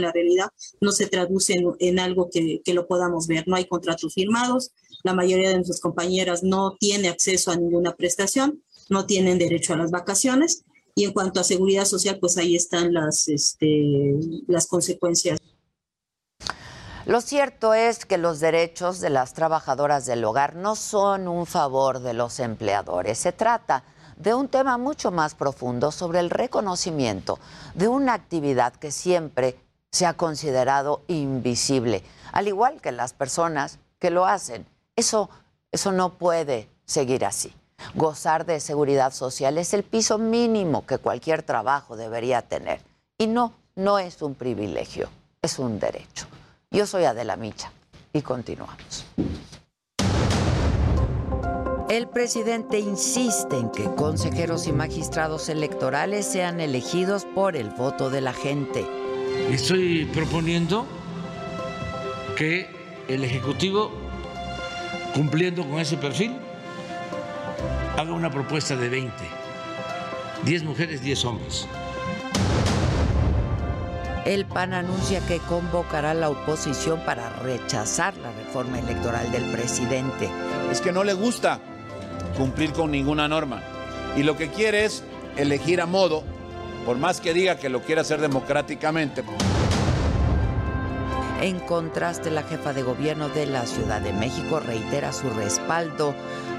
la 0.00 0.10
realidad 0.10 0.48
no 0.80 0.90
se 0.90 1.06
traduce 1.06 1.54
en, 1.78 2.00
algo 2.00 2.28
que, 2.28 2.60
que, 2.64 2.74
lo 2.74 2.88
podamos 2.88 3.28
ver. 3.28 3.44
No 3.46 3.54
hay 3.54 3.66
contratos 3.66 4.12
firmados, 4.12 4.72
la 5.04 5.14
mayoría 5.14 5.50
de 5.50 5.56
nuestras 5.56 5.80
compañeras 5.80 6.42
no 6.42 6.76
tiene 6.80 7.08
acceso 7.08 7.52
a 7.52 7.56
ninguna 7.56 7.94
prestación, 7.94 8.63
no 8.88 9.06
tienen 9.06 9.38
derecho 9.38 9.74
a 9.74 9.76
las 9.76 9.90
vacaciones 9.90 10.64
y 10.94 11.04
en 11.04 11.12
cuanto 11.12 11.40
a 11.40 11.44
seguridad 11.44 11.84
social, 11.84 12.18
pues 12.20 12.38
ahí 12.38 12.54
están 12.54 12.92
las, 12.92 13.28
este, 13.28 14.14
las 14.46 14.66
consecuencias. 14.66 15.38
Lo 17.06 17.20
cierto 17.20 17.74
es 17.74 18.06
que 18.06 18.16
los 18.16 18.40
derechos 18.40 19.00
de 19.00 19.10
las 19.10 19.34
trabajadoras 19.34 20.06
del 20.06 20.24
hogar 20.24 20.56
no 20.56 20.74
son 20.74 21.28
un 21.28 21.44
favor 21.44 21.98
de 21.98 22.14
los 22.14 22.40
empleadores. 22.40 23.18
Se 23.18 23.32
trata 23.32 23.84
de 24.16 24.32
un 24.32 24.48
tema 24.48 24.78
mucho 24.78 25.10
más 25.10 25.34
profundo 25.34 25.90
sobre 25.90 26.20
el 26.20 26.30
reconocimiento 26.30 27.38
de 27.74 27.88
una 27.88 28.14
actividad 28.14 28.72
que 28.74 28.90
siempre 28.90 29.56
se 29.90 30.06
ha 30.06 30.14
considerado 30.14 31.02
invisible, 31.08 32.02
al 32.32 32.48
igual 32.48 32.80
que 32.80 32.92
las 32.92 33.12
personas 33.12 33.78
que 33.98 34.10
lo 34.10 34.24
hacen. 34.24 34.66
Eso, 34.96 35.28
eso 35.72 35.92
no 35.92 36.16
puede 36.16 36.70
seguir 36.86 37.24
así. 37.24 37.54
Gozar 37.94 38.46
de 38.46 38.60
seguridad 38.60 39.12
social 39.12 39.58
es 39.58 39.74
el 39.74 39.82
piso 39.82 40.18
mínimo 40.18 40.86
que 40.86 40.98
cualquier 40.98 41.42
trabajo 41.42 41.96
debería 41.96 42.42
tener. 42.42 42.80
Y 43.18 43.26
no, 43.26 43.52
no 43.76 43.98
es 43.98 44.22
un 44.22 44.34
privilegio, 44.34 45.08
es 45.42 45.58
un 45.58 45.78
derecho. 45.78 46.26
Yo 46.70 46.86
soy 46.86 47.04
Adela 47.04 47.36
Micha 47.36 47.70
y 48.12 48.22
continuamos. 48.22 49.06
El 51.88 52.08
presidente 52.08 52.78
insiste 52.78 53.56
en 53.56 53.70
que 53.70 53.84
consejeros 53.94 54.66
y 54.66 54.72
magistrados 54.72 55.48
electorales 55.48 56.26
sean 56.26 56.60
elegidos 56.60 57.24
por 57.24 57.56
el 57.56 57.70
voto 57.70 58.10
de 58.10 58.20
la 58.20 58.32
gente 58.32 58.84
Estoy 59.50 60.06
proponiendo 60.06 60.86
que 62.36 62.66
el 63.08 63.24
Ejecutivo, 63.24 63.92
cumpliendo 65.14 65.68
con 65.68 65.78
ese 65.78 65.96
perfil, 65.96 66.34
haga 67.96 68.12
una 68.12 68.30
propuesta 68.30 68.76
de 68.76 68.88
20, 68.88 69.12
10 70.44 70.64
mujeres, 70.64 71.02
10 71.02 71.24
hombres. 71.24 71.68
El 74.24 74.46
PAN 74.46 74.72
anuncia 74.72 75.20
que 75.26 75.38
convocará 75.38 76.12
a 76.12 76.14
la 76.14 76.30
oposición 76.30 77.00
para 77.04 77.28
rechazar 77.40 78.16
la 78.16 78.32
reforma 78.32 78.78
electoral 78.78 79.30
del 79.30 79.44
presidente. 79.50 80.30
Es 80.70 80.80
que 80.80 80.92
no 80.92 81.04
le 81.04 81.12
gusta 81.12 81.60
cumplir 82.38 82.72
con 82.72 82.90
ninguna 82.90 83.28
norma 83.28 83.62
y 84.16 84.22
lo 84.22 84.36
que 84.36 84.48
quiere 84.48 84.86
es 84.86 85.04
elegir 85.36 85.80
a 85.80 85.86
modo, 85.86 86.22
por 86.86 86.96
más 86.96 87.20
que 87.20 87.34
diga 87.34 87.58
que 87.58 87.68
lo 87.68 87.82
quiere 87.82 88.00
hacer 88.00 88.20
democráticamente. 88.20 89.22
En 91.40 91.60
contraste, 91.60 92.30
la 92.30 92.42
jefa 92.44 92.72
de 92.72 92.82
gobierno 92.82 93.28
de 93.28 93.44
la 93.44 93.66
Ciudad 93.66 94.00
de 94.00 94.12
México 94.12 94.60
reitera 94.60 95.12
su 95.12 95.28
respaldo 95.30 96.14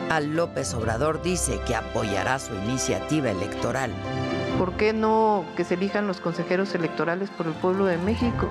a 0.09 0.19
López 0.19 0.73
Obrador, 0.73 1.21
dice 1.21 1.59
que 1.65 1.75
apoyará 1.75 2.39
su 2.39 2.53
iniciativa 2.55 3.31
electoral. 3.31 3.91
¿Por 4.57 4.73
qué 4.73 4.93
no 4.93 5.45
que 5.57 5.63
se 5.63 5.73
elijan 5.73 6.07
los 6.07 6.19
consejeros 6.19 6.73
electorales 6.75 7.29
por 7.29 7.47
el 7.47 7.53
pueblo 7.53 7.85
de 7.85 7.97
México? 7.97 8.47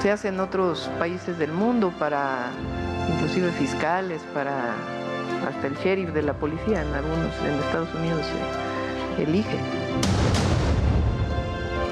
Se 0.00 0.10
hace 0.10 0.28
en 0.28 0.40
otros 0.40 0.90
países 0.98 1.38
del 1.38 1.52
mundo 1.52 1.92
para 1.98 2.50
inclusive 3.12 3.50
fiscales, 3.52 4.22
para 4.32 4.74
hasta 5.46 5.66
el 5.66 5.74
sheriff 5.76 6.10
de 6.10 6.22
la 6.22 6.34
policía, 6.34 6.82
en 6.82 6.94
algunos 6.94 7.34
en 7.44 7.54
Estados 7.60 7.94
Unidos 7.94 8.22
se 9.16 9.22
elige. 9.22 9.58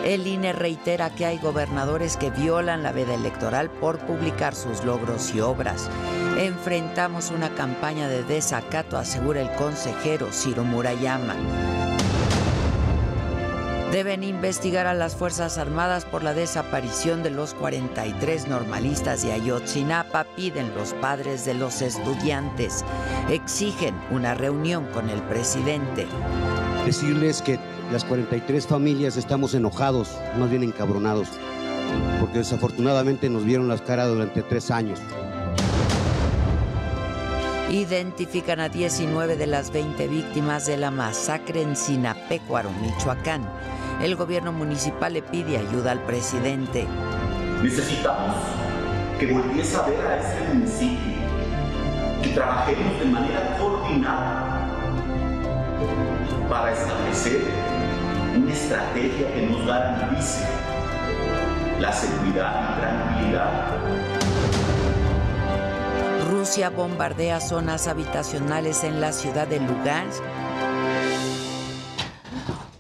El 0.07 0.24
INE 0.28 0.52
reitera 0.52 1.11
que 1.11 1.26
hay 1.26 1.36
gobernadores 1.38 2.16
que 2.16 2.30
violan 2.30 2.84
la 2.84 2.92
veda 2.92 3.14
electoral 3.14 3.68
por 3.68 3.98
publicar 3.98 4.54
sus 4.54 4.84
logros 4.84 5.34
y 5.34 5.40
obras. 5.40 5.90
Enfrentamos 6.38 7.32
una 7.32 7.52
campaña 7.57 8.07
de 8.07 8.22
desacato, 8.22 8.98
asegura 8.98 9.40
el 9.40 9.50
consejero 9.57 10.28
Ciro 10.30 10.62
Murayama. 10.62 11.34
Deben 13.90 14.22
investigar 14.22 14.86
a 14.86 14.94
las 14.94 15.16
Fuerzas 15.16 15.59
Armadas 15.59 16.04
por 16.04 16.22
la 16.22 16.34
desaparición 16.34 17.24
de 17.24 17.30
los 17.30 17.54
43 17.54 18.46
normalistas 18.46 19.24
de 19.24 19.32
Ayotzinapa, 19.32 20.22
piden 20.36 20.72
los 20.76 20.94
padres 20.94 21.44
de 21.44 21.54
los 21.54 21.82
estudiantes. 21.82 22.84
Exigen 23.28 23.96
una 24.12 24.34
reunión 24.34 24.86
con 24.92 25.11
el 25.11 25.20
presidente. 25.22 26.07
Decirles 26.87 27.43
que 27.43 27.59
las 27.91 28.05
43 28.05 28.64
familias 28.64 29.16
estamos 29.16 29.55
enojados, 29.55 30.16
más 30.39 30.49
bien 30.51 30.62
encabronados, 30.62 31.26
porque 32.20 32.39
desafortunadamente 32.39 33.28
nos 33.28 33.45
vieron 33.45 33.66
las 33.66 33.82
caras 33.82 34.09
durante 34.09 34.41
tres 34.43 34.70
años. 34.70 35.01
Identifican 37.72 38.61
a 38.61 38.68
19 38.68 39.37
de 39.37 39.49
las 39.49 39.72
20 39.72 40.07
víctimas 40.07 40.66
de 40.66 40.76
la 40.76 40.93
masacre 40.93 41.62
en 41.62 41.74
Sinapecuaro, 41.74 42.70
Michoacán. 42.80 43.43
El 44.01 44.14
gobierno 44.14 44.53
municipal 44.53 45.12
le 45.12 45.22
pide 45.22 45.57
ayuda 45.57 45.91
al 45.91 46.05
presidente. 46.05 46.87
Necesitamos 47.64 48.37
que 49.18 49.26
volviese 49.26 49.76
a 49.76 49.82
ver 49.82 50.07
a 50.07 50.20
este 50.20 50.55
municipio, 50.55 51.16
que 52.22 52.28
trabajemos 52.28 53.01
de 53.01 53.07
manera 53.07 53.57
coordinada 53.59 54.57
para 56.49 56.72
establecer 56.72 57.42
una 58.36 58.53
estrategia 58.53 59.34
que 59.34 59.47
nos 59.47 59.66
garantice 59.66 60.44
la 61.80 61.92
seguridad 61.92 62.76
y 62.76 62.80
tranquilidad. 62.80 63.51
Rusia 66.30 66.70
bombardea 66.70 67.40
zonas 67.40 67.88
habitacionales 67.88 68.84
en 68.84 69.01
la 69.01 69.12
ciudad 69.12 69.49
de 69.49 69.61
Lugansk. 69.61 70.22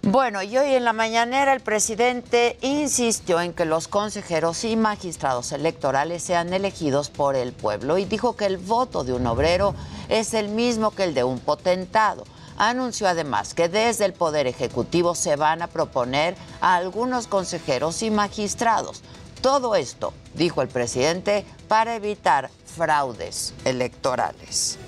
Bueno, 0.02 0.42
y 0.42 0.56
hoy 0.56 0.74
en 0.74 0.84
la 0.84 0.92
mañanera 0.92 1.52
el 1.52 1.60
presidente 1.60 2.58
insistió 2.60 3.40
en 3.40 3.52
que 3.52 3.64
los 3.64 3.88
consejeros 3.88 4.64
y 4.64 4.76
magistrados 4.76 5.50
electorales 5.50 6.22
sean 6.22 6.52
elegidos 6.52 7.10
por 7.10 7.34
el 7.34 7.52
pueblo 7.52 7.98
y 7.98 8.04
dijo 8.04 8.36
que 8.36 8.46
el 8.46 8.58
voto 8.58 9.02
de 9.02 9.12
un 9.12 9.26
obrero 9.26 9.74
es 10.08 10.32
el 10.34 10.48
mismo 10.48 10.92
que 10.92 11.04
el 11.04 11.14
de 11.14 11.24
un 11.24 11.40
potentado. 11.40 12.22
Anunció 12.58 13.06
además 13.06 13.52
que 13.54 13.68
desde 13.68 14.06
el 14.06 14.12
Poder 14.14 14.46
Ejecutivo 14.46 15.14
se 15.14 15.36
van 15.36 15.60
a 15.60 15.66
proponer 15.66 16.34
a 16.60 16.76
algunos 16.76 17.26
consejeros 17.26 18.02
y 18.02 18.10
magistrados. 18.10 19.02
Todo 19.42 19.76
esto, 19.76 20.14
dijo 20.34 20.62
el 20.62 20.68
presidente, 20.68 21.44
para 21.68 21.96
evitar 21.96 22.50
fraudes 22.64 23.52
electorales. 23.64 24.78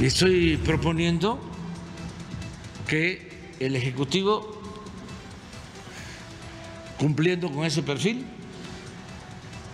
Estoy 0.00 0.56
proponiendo 0.56 1.38
que 2.88 3.30
el 3.60 3.76
Ejecutivo, 3.76 4.60
cumpliendo 6.98 7.50
con 7.52 7.64
ese 7.64 7.82
perfil, 7.82 8.26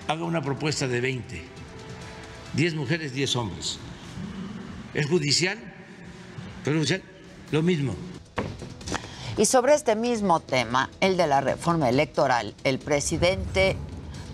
haga 0.09 0.25
una 0.25 0.43
propuesta 0.43 0.87
de 0.87 1.01
20, 1.01 1.43
10 2.53 2.75
mujeres, 2.75 3.15
10 3.15 3.37
hombres. 3.37 3.79
Es 4.95 5.07
judicial, 5.07 5.59
pero 6.67 6.83
lo 7.53 7.63
mismo. 7.63 7.95
Y 9.37 9.45
sobre 9.45 9.75
este 9.75 9.95
mismo 9.95 10.41
tema, 10.41 10.91
el 11.01 11.17
de 11.17 11.29
la 11.29 11.41
reforma 11.41 11.89
electoral, 11.89 12.57
el 12.65 12.81
presidente 12.81 13.77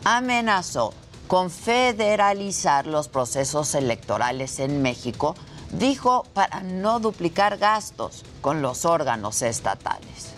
amenazó 0.05 0.95
con 1.28 1.51
federalizar 1.51 2.87
los 2.87 3.09
procesos 3.09 3.74
electorales 3.74 4.61
en 4.61 4.80
México, 4.80 5.35
dijo 5.72 6.24
para 6.33 6.62
no 6.62 7.01
duplicar 7.01 7.59
gastos 7.59 8.24
con 8.41 8.62
los 8.62 8.87
órganos 8.87 9.43
estatales. 9.43 10.33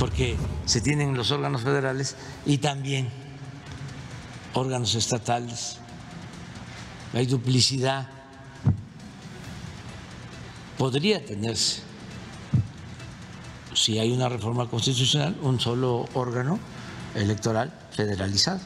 Porque 0.00 0.36
se 0.64 0.80
tienen 0.80 1.16
los 1.16 1.30
órganos 1.30 1.62
federales 1.62 2.16
y 2.44 2.58
también 2.58 3.08
órganos 4.52 4.96
estatales. 4.96 5.76
Hay 7.14 7.26
duplicidad. 7.26 8.17
Podría 10.78 11.24
tenerse, 11.24 11.82
si 13.74 13.98
hay 13.98 14.12
una 14.12 14.28
reforma 14.28 14.68
constitucional, 14.68 15.36
un 15.42 15.58
solo 15.58 16.08
órgano 16.14 16.60
electoral 17.16 17.72
federalizado. 17.90 18.60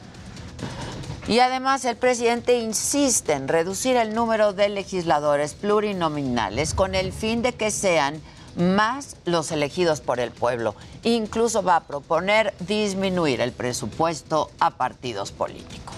Y 1.27 1.39
además 1.39 1.87
el 1.87 1.97
presidente 1.97 2.59
insiste 2.59 3.33
en 3.33 3.49
reducir 3.49 3.97
el 3.97 4.15
número 4.15 4.53
de 4.53 4.69
legisladores 4.69 5.55
plurinominales 5.55 6.75
con 6.75 6.95
el 6.95 7.13
fin 7.13 7.41
de 7.41 7.55
que 7.55 7.71
sean 7.71 8.21
más 8.57 9.17
los 9.25 9.51
elegidos 9.51 10.03
por 10.03 10.21
el 10.21 10.33
pueblo. 10.33 10.75
Incluso 11.05 11.63
va 11.63 11.77
a 11.77 11.85
proponer 11.85 12.53
disminuir 12.61 13.41
el 13.41 13.53
presupuesto 13.53 14.51
a 14.61 14.73
partidos 14.73 15.33
políticos. 15.33 15.97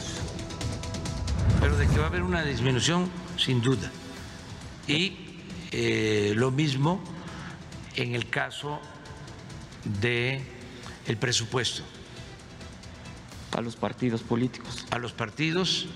Pero 1.61 1.77
de 1.77 1.89
que 1.89 1.99
va 1.99 2.05
a 2.05 2.09
haber 2.09 2.23
una 2.23 2.45
disminución, 2.45 3.11
sin 3.37 3.61
duda. 3.61 3.91
Y 4.87 5.24
eh, 5.77 6.35
lo 6.37 6.53
mismo 6.53 7.01
en 7.97 8.15
el 8.15 8.31
caso 8.31 8.79
de 10.01 10.41
el 11.09 11.17
presupuesto 11.17 11.83
a 13.51 13.61
los 13.61 13.75
partidos 13.75 14.23
políticos. 14.23 14.87
A 14.93 14.99
los 14.99 15.13
partidos 15.13 15.89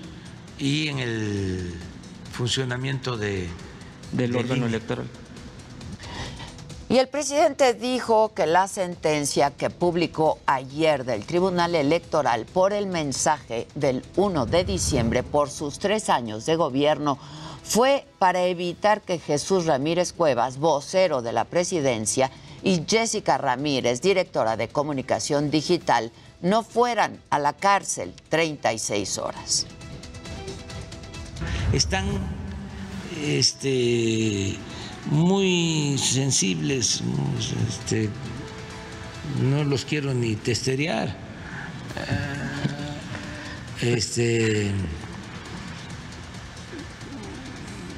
y 0.57 0.89
en 0.89 0.99
el 0.99 1.73
funcionamiento 2.33 3.15
de, 3.15 3.47
del 4.11 4.35
órgano 4.35 4.65
electoral. 4.65 5.07
Y 6.89 6.97
el 6.97 7.07
presidente 7.07 7.73
dijo 7.73 8.33
que 8.33 8.47
la 8.47 8.67
sentencia 8.67 9.51
que 9.51 9.69
publicó 9.69 10.39
ayer 10.45 11.05
del 11.05 11.23
Tribunal 11.25 11.75
Electoral 11.75 12.45
por 12.45 12.73
el 12.73 12.87
mensaje 12.87 13.69
del 13.75 14.03
1 14.17 14.45
de 14.45 14.65
diciembre 14.65 15.23
por 15.23 15.49
sus 15.49 15.79
tres 15.79 16.09
años 16.09 16.45
de 16.45 16.57
gobierno 16.57 17.17
fue 17.69 18.03
para 18.17 18.45
evitar 18.45 19.01
que 19.01 19.19
Jesús 19.19 19.67
Ramírez 19.67 20.11
Cuevas, 20.11 20.57
vocero 20.57 21.21
de 21.21 21.33
la 21.33 21.45
presidencia, 21.45 22.31
y 22.63 22.81
Jessica 22.87 23.37
Ramírez, 23.37 24.01
directora 24.01 24.57
de 24.57 24.69
comunicación 24.69 25.51
digital, 25.51 26.11
no 26.41 26.63
fueran 26.63 27.21
a 27.29 27.37
la 27.37 27.53
cárcel 27.53 28.11
36 28.29 29.17
horas. 29.19 29.67
Están 31.71 32.05
este, 33.23 34.55
muy 35.11 35.95
sensibles, 35.99 37.03
este, 37.69 38.09
no 39.43 39.63
los 39.63 39.85
quiero 39.85 40.15
ni 40.15 40.35
testerear. 40.35 41.15
Este, 43.79 44.71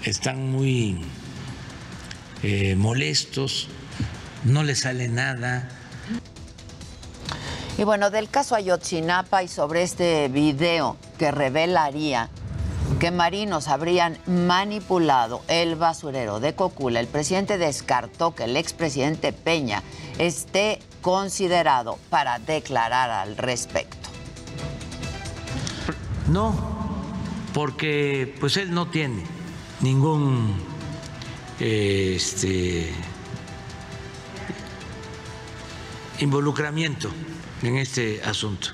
están 0.03 0.51
muy 0.51 1.01
eh, 2.43 2.75
molestos, 2.75 3.67
no 4.43 4.63
les 4.63 4.79
sale 4.79 5.07
nada 5.07 5.69
y 7.81 7.83
bueno, 7.83 8.11
del 8.11 8.29
caso 8.29 8.53
Ayotzinapa 8.55 9.41
y 9.41 9.47
sobre 9.47 9.81
este 9.81 10.27
video 10.27 10.97
que 11.17 11.31
revelaría 11.31 12.29
que 12.99 13.09
marinos 13.09 13.67
habrían 13.69 14.19
manipulado 14.27 15.41
el 15.47 15.75
basurero 15.75 16.39
de 16.39 16.53
Cocula, 16.53 16.99
el 16.99 17.07
presidente 17.07 17.57
descartó 17.57 18.35
que 18.35 18.43
el 18.43 18.55
expresidente 18.55 19.33
Peña 19.33 19.81
esté 20.19 20.79
considerado 21.01 21.97
para 22.11 22.37
declarar 22.37 23.09
al 23.09 23.35
respecto. 23.35 24.09
No, 26.27 26.53
porque 27.53 28.35
pues 28.39 28.57
él 28.57 28.73
no 28.75 28.89
tiene 28.89 29.23
ningún 29.81 30.55
este, 31.59 32.91
involucramiento 36.19 37.09
en 37.63 37.77
este 37.77 38.21
asunto. 38.23 38.69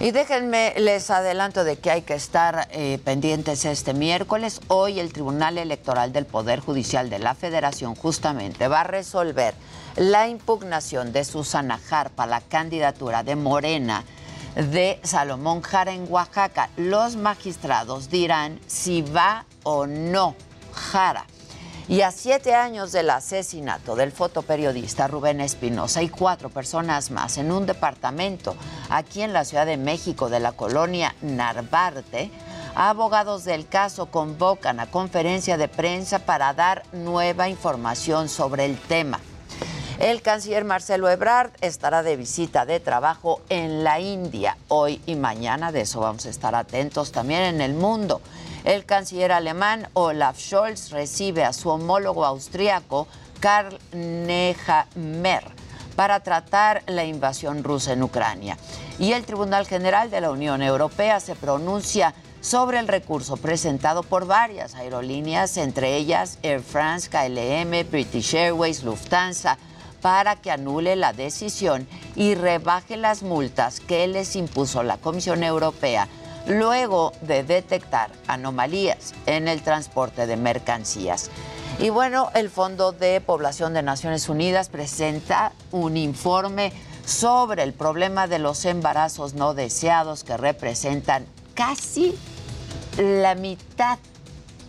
Y 0.00 0.10
déjenme, 0.10 0.74
les 0.78 1.10
adelanto 1.10 1.62
de 1.62 1.76
que 1.76 1.92
hay 1.92 2.02
que 2.02 2.14
estar 2.14 2.66
eh, 2.72 2.98
pendientes 3.04 3.64
este 3.64 3.94
miércoles. 3.94 4.60
Hoy 4.66 4.98
el 4.98 5.12
Tribunal 5.12 5.58
Electoral 5.58 6.12
del 6.12 6.26
Poder 6.26 6.58
Judicial 6.58 7.08
de 7.08 7.20
la 7.20 7.36
Federación 7.36 7.94
justamente 7.94 8.66
va 8.66 8.80
a 8.80 8.84
resolver 8.84 9.54
la 9.94 10.26
impugnación 10.26 11.12
de 11.12 11.22
Susana 11.22 11.78
Jarpa, 11.78 12.26
la 12.26 12.40
candidatura 12.40 13.22
de 13.22 13.36
Morena 13.36 14.04
de 14.54 15.00
Salomón 15.02 15.62
Jara 15.62 15.92
en 15.92 16.06
Oaxaca. 16.08 16.70
Los 16.76 17.16
magistrados 17.16 18.10
dirán 18.10 18.60
si 18.66 19.02
va 19.02 19.46
o 19.62 19.86
no 19.86 20.34
Jara. 20.72 21.26
Y 21.88 22.02
a 22.02 22.12
siete 22.12 22.54
años 22.54 22.92
del 22.92 23.10
asesinato 23.10 23.96
del 23.96 24.12
fotoperiodista 24.12 25.08
Rubén 25.08 25.40
Espinosa 25.40 26.00
y 26.02 26.08
cuatro 26.08 26.48
personas 26.48 27.10
más 27.10 27.38
en 27.38 27.50
un 27.50 27.66
departamento 27.66 28.54
aquí 28.88 29.22
en 29.22 29.32
la 29.32 29.44
Ciudad 29.44 29.66
de 29.66 29.76
México 29.76 30.30
de 30.30 30.40
la 30.40 30.52
colonia 30.52 31.14
Narvarte, 31.22 32.30
abogados 32.74 33.44
del 33.44 33.66
caso 33.66 34.06
convocan 34.06 34.78
a 34.78 34.90
conferencia 34.90 35.56
de 35.58 35.68
prensa 35.68 36.20
para 36.20 36.54
dar 36.54 36.84
nueva 36.92 37.48
información 37.48 38.28
sobre 38.28 38.64
el 38.64 38.78
tema. 38.78 39.20
El 40.02 40.20
canciller 40.20 40.64
Marcelo 40.64 41.08
Ebrard 41.08 41.52
estará 41.60 42.02
de 42.02 42.16
visita 42.16 42.66
de 42.66 42.80
trabajo 42.80 43.40
en 43.48 43.84
la 43.84 44.00
India 44.00 44.56
hoy 44.66 45.00
y 45.06 45.14
mañana, 45.14 45.70
de 45.70 45.82
eso 45.82 46.00
vamos 46.00 46.26
a 46.26 46.30
estar 46.30 46.56
atentos 46.56 47.12
también 47.12 47.42
en 47.42 47.60
el 47.60 47.74
mundo. 47.74 48.20
El 48.64 48.84
canciller 48.84 49.30
alemán 49.30 49.86
Olaf 49.92 50.40
Scholz 50.40 50.90
recibe 50.90 51.44
a 51.44 51.52
su 51.52 51.68
homólogo 51.68 52.26
austriaco 52.26 53.06
Karl 53.38 53.78
Nehammer 53.92 55.44
para 55.94 56.18
tratar 56.18 56.82
la 56.86 57.04
invasión 57.04 57.62
rusa 57.62 57.92
en 57.92 58.02
Ucrania. 58.02 58.58
Y 58.98 59.12
el 59.12 59.24
Tribunal 59.24 59.68
General 59.68 60.10
de 60.10 60.20
la 60.20 60.32
Unión 60.32 60.62
Europea 60.62 61.20
se 61.20 61.36
pronuncia 61.36 62.12
sobre 62.40 62.80
el 62.80 62.88
recurso 62.88 63.36
presentado 63.36 64.02
por 64.02 64.26
varias 64.26 64.74
aerolíneas, 64.74 65.56
entre 65.58 65.94
ellas 65.94 66.40
Air 66.42 66.60
France, 66.60 67.08
KLM, 67.08 67.88
British 67.88 68.34
Airways, 68.34 68.82
Lufthansa, 68.82 69.58
para 70.02 70.36
que 70.36 70.50
anule 70.50 70.96
la 70.96 71.14
decisión 71.14 71.88
y 72.14 72.34
rebaje 72.34 72.98
las 72.98 73.22
multas 73.22 73.80
que 73.80 74.06
les 74.08 74.36
impuso 74.36 74.82
la 74.82 74.98
Comisión 74.98 75.42
Europea 75.42 76.08
luego 76.46 77.12
de 77.22 77.44
detectar 77.44 78.10
anomalías 78.26 79.14
en 79.26 79.48
el 79.48 79.62
transporte 79.62 80.26
de 80.26 80.36
mercancías. 80.36 81.30
Y 81.78 81.90
bueno, 81.90 82.30
el 82.34 82.50
Fondo 82.50 82.92
de 82.92 83.20
Población 83.20 83.72
de 83.72 83.82
Naciones 83.82 84.28
Unidas 84.28 84.68
presenta 84.68 85.52
un 85.70 85.96
informe 85.96 86.72
sobre 87.06 87.62
el 87.62 87.72
problema 87.72 88.26
de 88.26 88.38
los 88.38 88.64
embarazos 88.64 89.34
no 89.34 89.54
deseados 89.54 90.24
que 90.24 90.36
representan 90.36 91.26
casi 91.54 92.14
la 92.98 93.34
mitad 93.34 93.98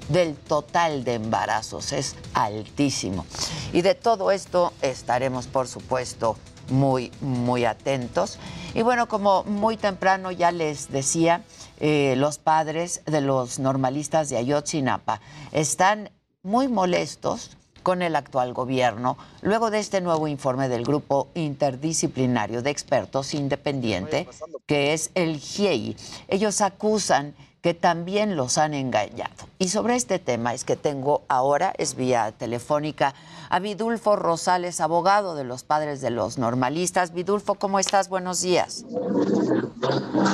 del 0.10 0.36
total 0.36 1.04
de 1.04 1.16
embarazos. 1.16 1.94
Es 1.94 2.16
altísimo. 2.34 3.26
Y 3.72 3.82
de 3.82 3.96
todo 3.96 4.32
esto 4.32 4.74
estaremos, 4.82 5.48
por 5.48 5.68
supuesto, 5.68 6.38
muy, 6.70 7.12
muy 7.22 7.66
atentos. 7.66 8.40
Y 8.74 8.82
bueno, 8.82 9.08
como 9.08 9.44
muy 9.44 9.78
temprano 9.78 10.32
ya 10.32 10.52
les 10.52 10.92
decía, 10.92 11.44
eh, 11.80 12.16
los 12.18 12.38
padres 12.38 13.02
de 13.06 13.22
los 13.22 13.60
normalistas 13.60 14.30
de 14.30 14.38
Ayotzinapa 14.38 15.22
están 15.52 16.10
muy 16.42 16.68
molestos 16.68 17.58
con 17.84 18.02
el 18.02 18.16
actual 18.16 18.54
gobierno 18.54 19.18
luego 19.42 19.70
de 19.70 19.80
este 19.80 20.00
nuevo 20.00 20.28
informe 20.28 20.70
del 20.70 20.86
grupo 20.86 21.28
interdisciplinario 21.36 22.62
de 22.62 22.70
expertos 22.70 23.34
independiente 23.34 24.28
que 24.66 24.94
es 24.94 25.12
el 25.16 25.38
GIEI. 25.38 25.98
Ellos 26.30 26.62
acusan 26.62 27.36
que 27.64 27.74
también 27.74 28.36
los 28.36 28.58
han 28.58 28.74
engañado. 28.74 29.48
Y 29.58 29.70
sobre 29.70 29.96
este 29.96 30.20
tema 30.20 30.54
es 30.54 30.66
que 30.66 30.76
tengo 30.76 31.22
ahora, 31.30 31.74
es 31.78 31.96
vía 31.96 32.34
telefónica, 32.38 33.16
a 33.50 33.60
Vidulfo 33.60 34.18
Rosales, 34.18 34.82
abogado 34.82 35.34
de 35.34 35.46
los 35.46 35.64
padres 35.64 36.02
de 36.02 36.10
los 36.10 36.38
normalistas. 36.38 37.14
Vidulfo, 37.14 37.56
¿cómo 37.56 37.80
estás? 37.80 38.10
Buenos 38.10 38.42
días. 38.42 38.84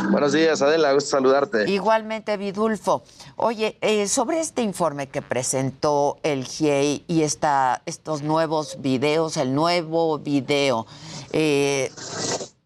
Buenos 0.09 0.33
días, 0.33 0.59
Adela, 0.63 0.91
gusto 0.93 1.11
saludarte. 1.11 1.69
Igualmente, 1.69 2.35
Vidulfo. 2.35 3.03
Oye, 3.35 3.77
eh, 3.81 4.07
sobre 4.07 4.39
este 4.39 4.63
informe 4.63 5.07
que 5.07 5.21
presentó 5.21 6.17
el 6.23 6.45
GIEI 6.45 7.03
y 7.07 7.21
esta, 7.21 7.83
estos 7.85 8.23
nuevos 8.23 8.81
videos, 8.81 9.37
el 9.37 9.53
nuevo 9.53 10.17
video 10.17 10.87
eh, 11.31 11.91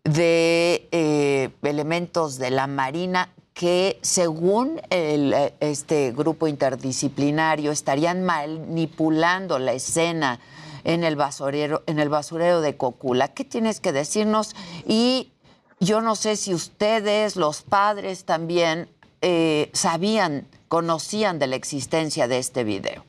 de 0.06 0.88
eh, 0.94 1.50
elementos 1.64 2.38
de 2.38 2.50
la 2.50 2.68
Marina, 2.68 3.28
que 3.54 4.00
según 4.02 4.82
el, 4.90 5.36
este 5.60 6.12
grupo 6.12 6.48
interdisciplinario 6.48 7.72
estarían 7.72 8.24
manipulando 8.24 9.60
la 9.60 9.74
escena 9.74 10.40
en 10.84 11.04
el 11.04 11.16
basurero, 11.16 11.84
en 11.86 12.00
el 12.00 12.10
basurero 12.10 12.62
de 12.62 12.76
Cocula. 12.78 13.30
¿Qué 13.30 13.46
tienes 13.46 13.80
que 13.80 13.92
decirnos? 13.92 14.56
Y 14.88 15.32
yo 15.80 16.02
no 16.02 16.16
sé 16.16 16.36
si 16.36 16.54
ustedes, 16.54 17.36
los 17.36 17.62
padres 17.62 18.26
también, 18.26 18.90
eh, 19.22 19.70
sabían, 19.74 20.48
conocían 20.68 21.40
de 21.40 21.48
la 21.48 21.56
existencia 21.56 22.28
de 22.28 22.40
este 22.40 22.64
video. 22.64 23.06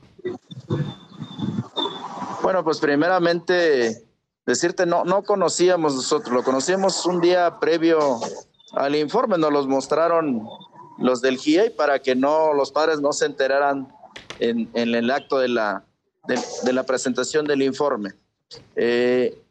Bueno, 2.43 2.63
pues 2.63 2.79
primeramente 2.79 4.05
decirte, 4.45 4.85
no, 4.85 5.03
no 5.03 5.23
conocíamos 5.23 5.95
nosotros, 5.95 6.33
lo 6.33 6.43
conocíamos 6.43 7.05
un 7.07 7.19
día 7.19 7.59
previo 7.59 8.19
al 8.75 8.95
informe, 8.95 9.37
nos 9.37 9.51
los 9.51 9.67
mostraron 9.67 10.47
los 10.97 11.21
del 11.21 11.37
GIEI 11.37 11.71
para 11.71 11.99
que 11.99 12.15
no 12.15 12.53
los 12.53 12.71
padres 12.71 13.01
no 13.01 13.13
se 13.13 13.25
enteraran 13.25 13.87
en, 14.39 14.69
el 14.73 15.11
acto 15.11 15.39
de 15.39 15.49
la, 15.49 15.83
de, 16.27 16.73
la 16.73 16.83
presentación 16.83 17.45
del 17.45 17.61
informe. 17.61 18.13
Eh, 18.75 19.41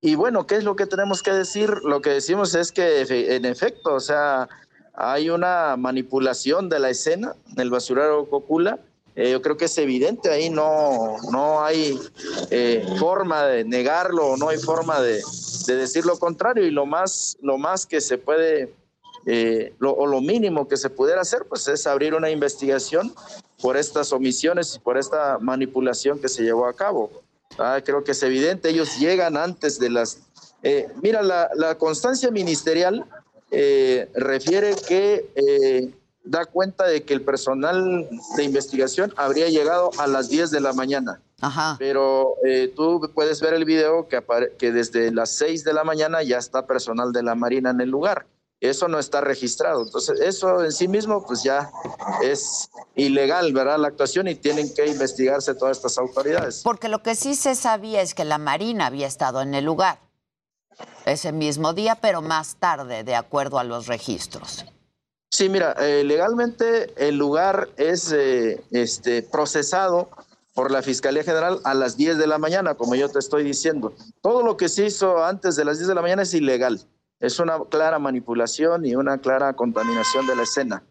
y 0.00 0.16
bueno, 0.16 0.46
¿qué 0.46 0.56
es 0.56 0.64
lo 0.64 0.76
que 0.76 0.86
tenemos 0.86 1.22
que 1.22 1.32
decir? 1.32 1.70
Lo 1.84 2.00
que 2.02 2.10
decimos 2.10 2.54
es 2.54 2.72
que 2.72 3.02
en 3.36 3.44
efecto, 3.44 3.94
o 3.94 4.00
sea, 4.00 4.48
hay 4.92 5.30
una 5.30 5.76
manipulación 5.76 6.68
de 6.68 6.78
la 6.78 6.90
escena 6.90 7.34
en 7.52 7.60
el 7.60 7.70
basurero 7.70 8.28
Cocula. 8.28 8.78
Eh, 9.16 9.30
yo 9.30 9.40
creo 9.40 9.56
que 9.56 9.66
es 9.66 9.78
evidente, 9.78 10.28
ahí 10.30 10.50
no, 10.50 11.16
no 11.30 11.64
hay 11.64 11.98
eh, 12.50 12.84
forma 12.98 13.44
de 13.44 13.64
negarlo, 13.64 14.36
no 14.36 14.48
hay 14.48 14.58
forma 14.58 15.00
de, 15.00 15.22
de 15.66 15.76
decir 15.76 16.04
lo 16.04 16.18
contrario 16.18 16.66
y 16.66 16.70
lo 16.70 16.84
más, 16.84 17.36
lo 17.40 17.56
más 17.56 17.86
que 17.86 18.00
se 18.00 18.18
puede, 18.18 18.74
eh, 19.26 19.72
o 19.80 20.06
lo 20.06 20.20
mínimo 20.20 20.66
que 20.66 20.76
se 20.76 20.90
pudiera 20.90 21.20
hacer, 21.20 21.44
pues 21.48 21.68
es 21.68 21.86
abrir 21.86 22.14
una 22.14 22.30
investigación 22.30 23.14
por 23.62 23.76
estas 23.76 24.12
omisiones 24.12 24.74
y 24.74 24.78
por 24.80 24.98
esta 24.98 25.38
manipulación 25.38 26.18
que 26.18 26.28
se 26.28 26.42
llevó 26.42 26.66
a 26.66 26.74
cabo. 26.74 27.10
Ah, 27.56 27.80
creo 27.84 28.02
que 28.02 28.12
es 28.12 28.22
evidente, 28.24 28.70
ellos 28.70 28.98
llegan 28.98 29.36
antes 29.36 29.78
de 29.78 29.90
las... 29.90 30.18
Eh, 30.64 30.88
mira, 31.02 31.22
la, 31.22 31.50
la, 31.54 31.76
constancia 31.76 32.30
ministerial 32.30 33.04
eh, 33.50 34.08
refiere 34.14 34.74
que 34.88 35.92
da 36.24 36.46
cuenta 36.46 36.84
de 36.84 37.04
que 37.04 37.14
el 37.14 37.22
personal 37.22 38.08
de 38.36 38.44
investigación 38.44 39.12
habría 39.16 39.48
llegado 39.48 39.90
a 39.98 40.06
las 40.06 40.28
10 40.28 40.50
de 40.50 40.60
la 40.60 40.72
mañana. 40.72 41.20
Pero 41.78 42.36
eh, 42.44 42.72
tú 42.74 43.10
puedes 43.14 43.40
ver 43.42 43.52
el 43.52 43.66
video 43.66 44.08
que, 44.08 44.24
que 44.58 44.72
desde 44.72 45.12
las 45.12 45.36
6 45.36 45.62
de 45.62 45.74
la 45.74 45.84
mañana 45.84 46.22
ya 46.22 46.38
está 46.38 46.66
personal 46.66 47.12
de 47.12 47.22
la 47.22 47.34
Marina 47.34 47.70
en 47.70 47.80
el 47.82 47.90
lugar. 47.90 48.26
Eso 48.60 48.88
no 48.88 48.98
está 48.98 49.20
registrado. 49.20 49.82
Entonces, 49.82 50.20
eso 50.20 50.64
en 50.64 50.72
sí 50.72 50.88
mismo, 50.88 51.26
pues 51.26 51.42
ya 51.42 51.70
es 52.22 52.70
ilegal, 52.94 53.52
¿verdad? 53.52 53.78
La 53.78 53.88
actuación 53.88 54.26
y 54.26 54.36
tienen 54.36 54.72
que 54.72 54.86
investigarse 54.86 55.54
todas 55.54 55.76
estas 55.76 55.98
autoridades. 55.98 56.62
Porque 56.64 56.88
lo 56.88 57.02
que 57.02 57.14
sí 57.14 57.34
se 57.34 57.56
sabía 57.56 58.00
es 58.00 58.14
que 58.14 58.24
la 58.24 58.38
Marina 58.38 58.86
había 58.86 59.06
estado 59.06 59.42
en 59.42 59.54
el 59.54 59.66
lugar 59.66 59.98
ese 61.04 61.32
mismo 61.32 61.74
día, 61.74 61.96
pero 61.96 62.22
más 62.22 62.56
tarde, 62.56 63.04
de 63.04 63.14
acuerdo 63.14 63.58
a 63.58 63.64
los 63.64 63.86
registros. 63.86 64.64
Sí, 65.34 65.48
mira, 65.48 65.72
eh, 65.80 66.04
legalmente 66.04 66.94
el 66.96 67.16
lugar 67.16 67.68
es 67.76 68.12
eh, 68.12 68.62
este, 68.70 69.20
procesado 69.20 70.08
por 70.54 70.70
la 70.70 70.80
Fiscalía 70.80 71.24
General 71.24 71.58
a 71.64 71.74
las 71.74 71.96
10 71.96 72.18
de 72.18 72.28
la 72.28 72.38
mañana, 72.38 72.76
como 72.76 72.94
yo 72.94 73.08
te 73.08 73.18
estoy 73.18 73.42
diciendo. 73.42 73.92
Todo 74.20 74.44
lo 74.44 74.56
que 74.56 74.68
se 74.68 74.86
hizo 74.86 75.24
antes 75.24 75.56
de 75.56 75.64
las 75.64 75.78
10 75.78 75.88
de 75.88 75.94
la 75.96 76.02
mañana 76.02 76.22
es 76.22 76.34
ilegal. 76.34 76.80
Es 77.18 77.40
una 77.40 77.58
clara 77.68 77.98
manipulación 77.98 78.86
y 78.86 78.94
una 78.94 79.18
clara 79.18 79.54
contaminación 79.54 80.24
de 80.28 80.36
la 80.36 80.44
escena. 80.44 80.84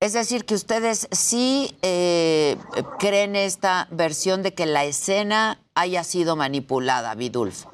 Es 0.00 0.14
decir, 0.14 0.46
que 0.46 0.54
ustedes 0.54 1.06
sí 1.10 1.76
eh, 1.82 2.56
creen 2.98 3.36
esta 3.36 3.88
versión 3.90 4.42
de 4.42 4.54
que 4.54 4.64
la 4.64 4.86
escena 4.86 5.60
haya 5.74 6.02
sido 6.02 6.34
manipulada, 6.34 7.14
Vidulfo. 7.14 7.70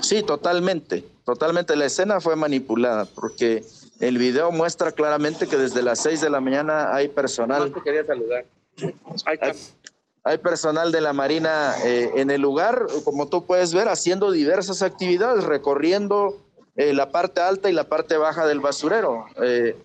Sí, 0.00 0.22
totalmente, 0.22 1.04
totalmente. 1.26 1.76
La 1.76 1.84
escena 1.84 2.22
fue 2.22 2.36
manipulada 2.36 3.04
porque 3.04 3.62
el 4.00 4.18
video 4.18 4.50
muestra 4.50 4.92
claramente 4.92 5.46
que 5.46 5.56
desde 5.56 5.82
las 5.82 6.00
6 6.00 6.20
de 6.22 6.30
la 6.30 6.40
mañana 6.40 6.94
hay 6.94 7.08
personal. 7.08 7.72
te 7.72 7.80
quería 7.82 8.04
saludar. 8.04 8.44
Hay, 9.26 9.38
hay 10.24 10.38
personal 10.38 10.90
de 10.90 11.00
la 11.00 11.12
Marina 11.12 11.74
eh, 11.84 12.10
en 12.16 12.30
el 12.30 12.40
lugar, 12.40 12.86
como 13.04 13.28
tú 13.28 13.44
puedes 13.44 13.74
ver, 13.74 13.88
haciendo 13.88 14.30
diversas 14.30 14.82
actividades, 14.82 15.44
recorriendo 15.44 16.38
eh, 16.76 16.94
la 16.94 17.10
parte 17.10 17.40
alta 17.40 17.68
y 17.68 17.72
la 17.72 17.84
parte 17.84 18.16
baja 18.16 18.46
del 18.46 18.60
basurero. 18.60 19.26
Eh, 19.42 19.76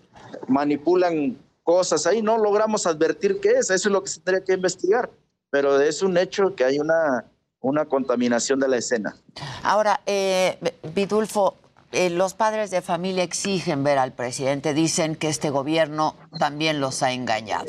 manipulan 0.48 1.36
cosas 1.62 2.06
ahí, 2.06 2.22
no 2.22 2.38
logramos 2.38 2.86
advertir 2.86 3.40
qué 3.40 3.50
es, 3.50 3.70
eso 3.70 3.88
es 3.88 3.92
lo 3.92 4.02
que 4.02 4.08
se 4.08 4.20
tendría 4.20 4.44
que 4.44 4.54
investigar, 4.54 5.10
pero 5.50 5.80
es 5.80 6.00
un 6.00 6.16
hecho 6.16 6.54
que 6.54 6.64
hay 6.64 6.78
una, 6.78 7.24
una 7.60 7.84
contaminación 7.84 8.60
de 8.60 8.68
la 8.68 8.76
escena. 8.76 9.16
Ahora, 9.62 10.00
eh, 10.06 10.58
Vidulfo, 10.94 11.56
eh, 11.92 12.10
los 12.10 12.34
padres 12.34 12.70
de 12.70 12.82
familia 12.82 13.22
exigen 13.22 13.84
ver 13.84 13.98
al 13.98 14.12
presidente, 14.12 14.74
dicen 14.74 15.14
que 15.16 15.28
este 15.28 15.50
gobierno 15.50 16.16
también 16.38 16.80
los 16.80 17.02
ha 17.02 17.12
engañado. 17.12 17.66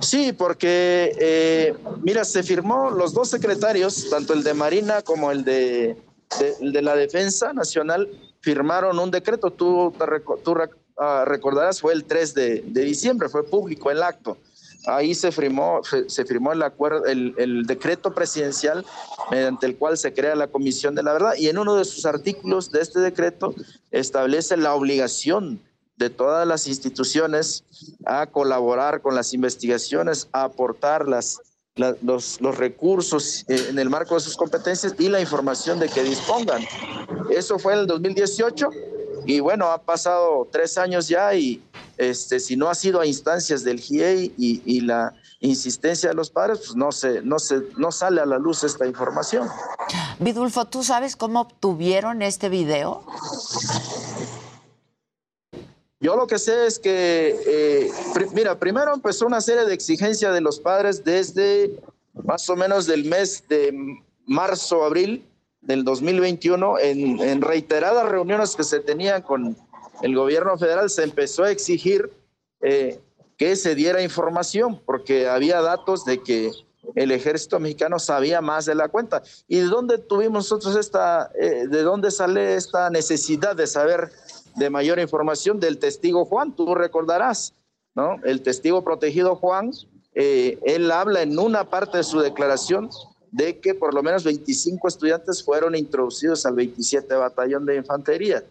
Sí, 0.00 0.32
porque, 0.32 1.16
eh, 1.18 1.74
mira, 2.02 2.24
se 2.24 2.42
firmó 2.42 2.90
los 2.90 3.12
dos 3.14 3.28
secretarios, 3.28 4.08
tanto 4.10 4.32
el 4.32 4.42
de 4.42 4.54
Marina 4.54 5.02
como 5.02 5.32
el 5.32 5.44
de, 5.44 5.96
la 6.60 6.94
Defensa 6.94 7.52
Nacional, 7.52 8.08
firmaron 8.40 8.98
un 8.98 9.10
decreto, 9.10 9.50
tú, 9.50 9.92
te 9.98 10.04
tú 10.42 10.54
ah, 10.98 11.24
recordarás, 11.26 11.80
fue 11.80 11.94
el 11.94 12.04
3 12.04 12.34
de, 12.34 12.64
de 12.66 12.80
diciembre, 12.82 13.28
fue 13.28 13.44
público 13.44 13.90
el 13.90 14.02
acto. 14.02 14.38
Ahí 14.86 15.14
se 15.14 15.32
firmó, 15.32 15.80
se, 16.08 16.24
firmó 16.24 16.52
el, 16.52 17.64
decreto 17.66 18.14
presidencial 18.14 18.84
mediante 19.30 19.66
el 19.66 19.76
cual 19.76 19.96
se 19.96 20.12
crea 20.12 20.34
la 20.34 20.48
Comisión 20.48 20.94
de 20.94 21.02
la 21.02 21.12
Verdad 21.12 21.34
y 21.38 21.48
en 21.48 21.58
uno 21.58 21.74
de 21.76 21.84
sus 21.84 22.04
artículos 22.06 22.70
de 22.70 22.80
este 22.82 23.00
decreto 23.00 23.54
establece 23.90 24.56
la 24.56 24.74
obligación 24.74 25.60
de 25.96 26.10
todas 26.10 26.46
las 26.46 26.66
instituciones 26.66 27.64
a 28.04 28.26
colaborar 28.26 29.00
con 29.00 29.14
las 29.14 29.32
investigaciones, 29.32 30.28
a 30.32 30.44
aportar 30.44 31.08
las, 31.08 31.40
la- 31.76 31.96
los, 32.02 32.40
los 32.40 32.58
recursos 32.58 33.44
eh, 33.48 33.68
en 33.70 33.78
el 33.78 33.88
marco 33.88 34.14
de 34.16 34.20
sus 34.20 34.36
competencias 34.36 34.94
y 34.98 35.08
la 35.08 35.20
información 35.20 35.78
de 35.78 35.88
que 35.88 36.02
dispongan. 36.02 36.62
Eso 37.30 37.58
fue 37.58 37.74
en 37.74 37.78
el 37.80 37.86
2018 37.86 38.68
y 39.24 39.40
bueno, 39.40 39.70
ha 39.70 39.78
pasado 39.78 40.48
tres 40.50 40.76
años 40.78 41.08
ya 41.08 41.34
y 41.34 41.62
este, 41.96 42.40
si 42.40 42.56
no 42.56 42.68
ha 42.68 42.74
sido 42.74 43.00
a 43.00 43.06
instancias 43.06 43.64
del 43.64 43.80
GIEI 43.80 44.34
y, 44.36 44.62
y 44.64 44.80
la 44.80 45.14
insistencia 45.40 46.08
de 46.08 46.14
los 46.14 46.30
padres, 46.30 46.58
pues 46.58 46.76
no, 46.76 46.90
se, 46.92 47.22
no, 47.22 47.38
se, 47.38 47.62
no 47.76 47.92
sale 47.92 48.20
a 48.20 48.26
la 48.26 48.38
luz 48.38 48.64
esta 48.64 48.86
información. 48.86 49.48
Vidulfo, 50.18 50.64
¿tú 50.66 50.82
sabes 50.82 51.16
cómo 51.16 51.42
obtuvieron 51.42 52.22
este 52.22 52.48
video? 52.48 53.02
Yo 56.00 56.16
lo 56.16 56.26
que 56.26 56.38
sé 56.38 56.66
es 56.66 56.78
que, 56.78 57.40
eh, 57.46 57.92
mira, 58.32 58.58
primero 58.58 58.92
empezó 58.92 59.26
una 59.26 59.40
serie 59.40 59.64
de 59.64 59.74
exigencias 59.74 60.34
de 60.34 60.40
los 60.40 60.60
padres 60.60 61.04
desde 61.04 61.78
más 62.12 62.48
o 62.50 62.56
menos 62.56 62.86
del 62.86 63.04
mes 63.04 63.44
de 63.48 63.74
marzo, 64.26 64.84
abril 64.84 65.26
del 65.66 65.84
2021, 65.84 66.78
en, 66.78 67.20
en 67.20 67.40
reiteradas 67.40 68.08
reuniones 68.08 68.54
que 68.54 68.64
se 68.64 68.80
tenían 68.80 69.22
con 69.22 69.56
el 70.02 70.14
gobierno 70.14 70.56
federal, 70.58 70.90
se 70.90 71.04
empezó 71.04 71.44
a 71.44 71.50
exigir 71.50 72.10
eh, 72.60 73.00
que 73.36 73.56
se 73.56 73.74
diera 73.74 74.02
información, 74.02 74.80
porque 74.84 75.28
había 75.28 75.60
datos 75.60 76.04
de 76.04 76.22
que 76.22 76.50
el 76.94 77.10
ejército 77.10 77.58
mexicano 77.58 77.98
sabía 77.98 78.40
más 78.40 78.66
de 78.66 78.74
la 78.74 78.88
cuenta. 78.88 79.22
¿Y 79.48 79.58
de 79.58 79.66
dónde 79.66 79.98
tuvimos 79.98 80.50
nosotros 80.50 80.76
esta, 80.76 81.30
eh, 81.40 81.66
de 81.68 81.82
dónde 81.82 82.10
sale 82.10 82.54
esta 82.54 82.90
necesidad 82.90 83.56
de 83.56 83.66
saber 83.66 84.10
de 84.56 84.70
mayor 84.70 84.98
información 84.98 85.58
del 85.58 85.78
testigo 85.78 86.24
Juan? 86.24 86.54
Tú 86.54 86.74
recordarás, 86.74 87.54
¿no? 87.94 88.16
El 88.24 88.42
testigo 88.42 88.84
protegido 88.84 89.36
Juan, 89.36 89.72
eh, 90.14 90.58
él 90.64 90.90
habla 90.92 91.22
en 91.22 91.38
una 91.38 91.68
parte 91.68 91.98
de 91.98 92.04
su 92.04 92.20
declaración 92.20 92.90
de 93.34 93.58
que 93.58 93.74
por 93.74 93.92
lo 93.92 94.00
menos 94.00 94.22
25 94.22 94.86
estudiantes 94.86 95.42
fueron 95.42 95.74
introducidos 95.74 96.46
al 96.46 96.54
27 96.54 97.12
Batallón 97.16 97.66
de 97.66 97.74
Infantería. 97.76 98.44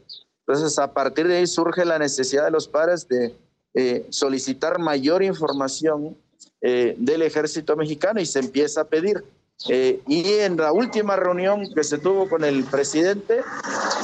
Entonces, 0.46 0.78
a 0.78 0.94
partir 0.94 1.26
de 1.26 1.38
ahí 1.38 1.48
surge 1.48 1.86
la 1.86 1.98
necesidad 1.98 2.44
de 2.44 2.52
los 2.52 2.68
padres 2.68 3.08
de 3.08 3.34
eh, 3.76 4.06
solicitar 4.10 4.80
mayor 4.80 5.24
información 5.24 6.18
eh, 6.62 6.96
del 6.98 7.22
ejército 7.22 7.78
mexicano 7.78 8.20
y 8.20 8.26
se 8.26 8.40
empieza 8.40 8.82
a 8.82 8.84
pedir. 8.84 9.24
Eh, 9.70 10.02
y 10.06 10.28
en 10.40 10.58
la 10.58 10.74
última 10.74 11.16
reunión 11.16 11.74
que 11.74 11.86
se 11.86 11.98
tuvo 11.98 12.28
con 12.28 12.44
el 12.44 12.66
presidente, 12.66 13.40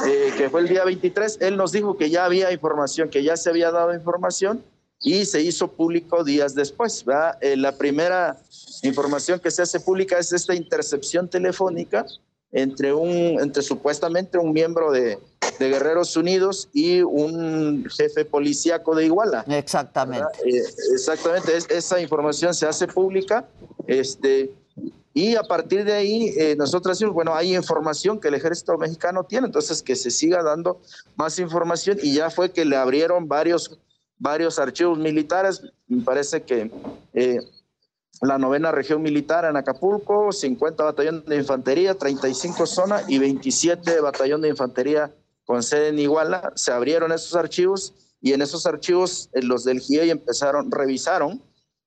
eh, 0.06 0.32
que 0.38 0.48
fue 0.48 0.62
el 0.62 0.68
día 0.68 0.84
23, 0.84 1.38
él 1.42 1.58
nos 1.58 1.72
dijo 1.72 1.98
que 1.98 2.08
ya 2.08 2.24
había 2.24 2.50
información, 2.52 3.10
que 3.10 3.22
ya 3.22 3.36
se 3.36 3.50
había 3.50 3.70
dado 3.70 3.92
información 3.92 4.64
y 5.02 5.24
se 5.24 5.42
hizo 5.42 5.68
público 5.68 6.24
días 6.24 6.54
después. 6.54 7.04
Eh, 7.40 7.56
la 7.56 7.76
primera 7.76 8.38
información 8.82 9.40
que 9.40 9.50
se 9.50 9.62
hace 9.62 9.80
pública 9.80 10.18
es 10.18 10.32
esta 10.32 10.54
intercepción 10.54 11.28
telefónica 11.28 12.06
entre 12.52 12.92
un, 12.92 13.08
entre 13.40 13.62
supuestamente 13.62 14.36
un 14.38 14.52
miembro 14.52 14.90
de, 14.90 15.18
de 15.58 15.68
Guerreros 15.68 16.16
Unidos 16.16 16.68
y 16.72 17.00
un 17.02 17.86
jefe 17.88 18.24
policíaco 18.24 18.94
de 18.96 19.04
Iguala. 19.06 19.44
Exactamente. 19.48 20.26
Eh, 20.44 20.62
exactamente, 20.92 21.56
es- 21.56 21.70
esa 21.70 22.00
información 22.00 22.52
se 22.54 22.66
hace 22.66 22.88
pública, 22.88 23.48
este, 23.86 24.52
y 25.14 25.36
a 25.36 25.42
partir 25.42 25.84
de 25.84 25.92
ahí 25.92 26.34
eh, 26.38 26.56
nosotros 26.56 26.96
decimos, 26.98 27.14
bueno, 27.14 27.34
hay 27.34 27.54
información 27.54 28.18
que 28.18 28.28
el 28.28 28.34
ejército 28.34 28.76
mexicano 28.78 29.24
tiene, 29.24 29.46
entonces 29.46 29.82
que 29.82 29.94
se 29.94 30.10
siga 30.10 30.42
dando 30.42 30.80
más 31.16 31.38
información 31.38 31.98
y 32.02 32.14
ya 32.14 32.30
fue 32.30 32.50
que 32.50 32.64
le 32.64 32.76
abrieron 32.76 33.28
varios, 33.28 33.78
varios 34.18 34.58
archivos 34.58 34.98
militares, 34.98 35.62
me 35.88 36.02
parece 36.02 36.42
que 36.42 36.70
eh, 37.14 37.38
la 38.20 38.38
novena 38.38 38.70
región 38.70 39.02
militar 39.02 39.44
en 39.44 39.56
Acapulco, 39.56 40.32
50 40.32 40.84
batallón 40.84 41.24
de 41.26 41.36
infantería, 41.36 41.94
35 41.94 42.66
zona 42.66 43.02
y 43.08 43.18
27 43.18 44.00
batallón 44.00 44.42
de 44.42 44.48
infantería 44.48 45.10
con 45.44 45.62
sede 45.62 45.88
en 45.88 45.98
Iguala, 45.98 46.52
se 46.54 46.70
abrieron 46.70 47.12
esos 47.12 47.34
archivos 47.34 47.94
y 48.20 48.32
en 48.32 48.42
esos 48.42 48.66
archivos 48.66 49.30
eh, 49.32 49.42
los 49.42 49.64
del 49.64 49.80
GIEI 49.80 50.10
empezaron, 50.10 50.70
revisaron 50.70 51.42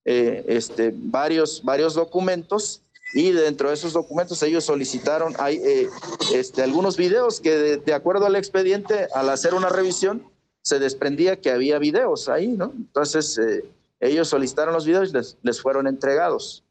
eh, 0.06 0.44
este, 0.48 0.94
varios, 0.96 1.64
varios 1.64 1.94
documentos 1.94 2.82
y 3.14 3.32
dentro 3.32 3.70
de 3.70 3.76
esos 3.76 3.94
documentos 3.94 4.42
ellos 4.42 4.66
solicitaron 4.66 5.36
hay, 5.38 5.58
eh, 5.58 5.90
este, 6.34 6.64
algunos 6.64 6.98
videos 6.98 7.40
que 7.40 7.56
de, 7.56 7.78
de 7.78 7.94
acuerdo 7.94 8.26
al 8.26 8.36
expediente, 8.36 9.08
al 9.14 9.30
hacer 9.30 9.54
una 9.54 9.70
revisión, 9.70 10.24
se 10.64 10.80
desprendía 10.80 11.40
que 11.40 11.52
había 11.52 11.78
videos 11.78 12.30
ahí, 12.30 12.48
¿no? 12.48 12.74
Entonces 12.76 13.38
eh, 13.38 13.64
ellos 14.08 14.28
solicitaron 14.28 14.74
los 14.74 14.86
videos 14.86 15.10
y 15.10 15.14
les, 15.14 15.38
les 15.42 15.62
fueron 15.62 15.88
entregados. 15.88 16.64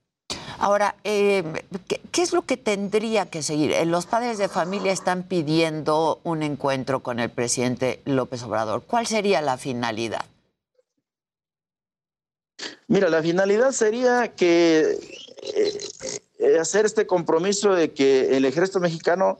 Ahora, 0.58 0.94
eh, 1.02 1.42
¿qué, 1.88 2.00
qué 2.12 2.22
es 2.22 2.32
lo 2.32 2.42
que 2.42 2.56
tendría 2.56 3.26
que 3.26 3.42
seguir? 3.42 3.72
Eh, 3.72 3.84
Los 3.84 4.06
padres 4.06 4.38
de 4.38 4.48
familia 4.48 4.92
están 4.92 5.24
pidiendo 5.24 6.20
un 6.22 6.42
encuentro 6.42 7.00
con 7.00 7.18
el 7.18 7.30
presidente 7.30 8.00
López 8.04 8.42
Obrador. 8.44 8.82
¿Cuál 8.86 9.06
sería 9.06 9.40
la 9.40 9.56
finalidad? 9.56 10.24
Mira, 12.86 13.08
la 13.08 13.22
finalidad 13.22 13.72
sería 13.72 14.28
que 14.28 14.98
eh, 15.42 16.58
hacer 16.60 16.86
este 16.86 17.06
compromiso 17.06 17.74
de 17.74 17.92
que 17.92 18.36
el 18.36 18.44
ejército 18.44 18.78
mexicano 18.78 19.38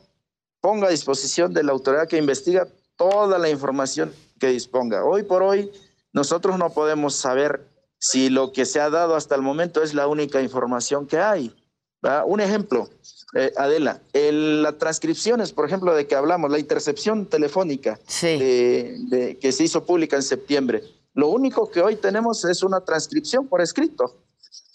ponga 0.59 0.87
a 0.87 0.91
disposición 0.91 1.53
de 1.53 1.63
la 1.63 1.71
autoridad 1.71 2.07
que 2.07 2.17
investiga 2.17 2.67
toda 2.97 3.37
la 3.37 3.49
información 3.49 4.13
que 4.39 4.47
disponga. 4.47 5.05
Hoy 5.05 5.23
por 5.23 5.43
hoy 5.43 5.71
nosotros 6.11 6.57
no 6.57 6.69
podemos 6.71 7.15
saber 7.15 7.72
si 8.05 8.29
lo 8.29 8.51
que 8.51 8.65
se 8.65 8.81
ha 8.81 8.89
dado 8.89 9.15
hasta 9.15 9.33
el 9.35 9.41
momento 9.41 9.81
es 9.81 9.93
la 9.93 10.07
única 10.07 10.41
información 10.41 11.07
que 11.07 11.19
hay. 11.19 11.55
¿verdad? 12.01 12.25
Un 12.27 12.41
ejemplo, 12.41 12.89
eh, 13.33 13.53
Adela, 13.55 14.01
el- 14.11 14.61
las 14.61 14.77
transcripciones, 14.77 15.53
por 15.53 15.65
ejemplo, 15.65 15.95
de 15.95 16.05
que 16.05 16.15
hablamos, 16.15 16.51
la 16.51 16.59
intercepción 16.59 17.25
telefónica 17.27 17.97
de- 18.37 18.97
de- 19.07 19.37
que 19.39 19.53
se 19.53 19.63
hizo 19.63 19.85
pública 19.85 20.17
en 20.17 20.23
septiembre. 20.23 20.83
Lo 21.13 21.29
único 21.29 21.71
que 21.71 21.81
hoy 21.81 21.95
tenemos 21.95 22.43
es 22.43 22.61
una 22.61 22.81
transcripción 22.81 23.47
por 23.47 23.61
escrito. 23.61 24.17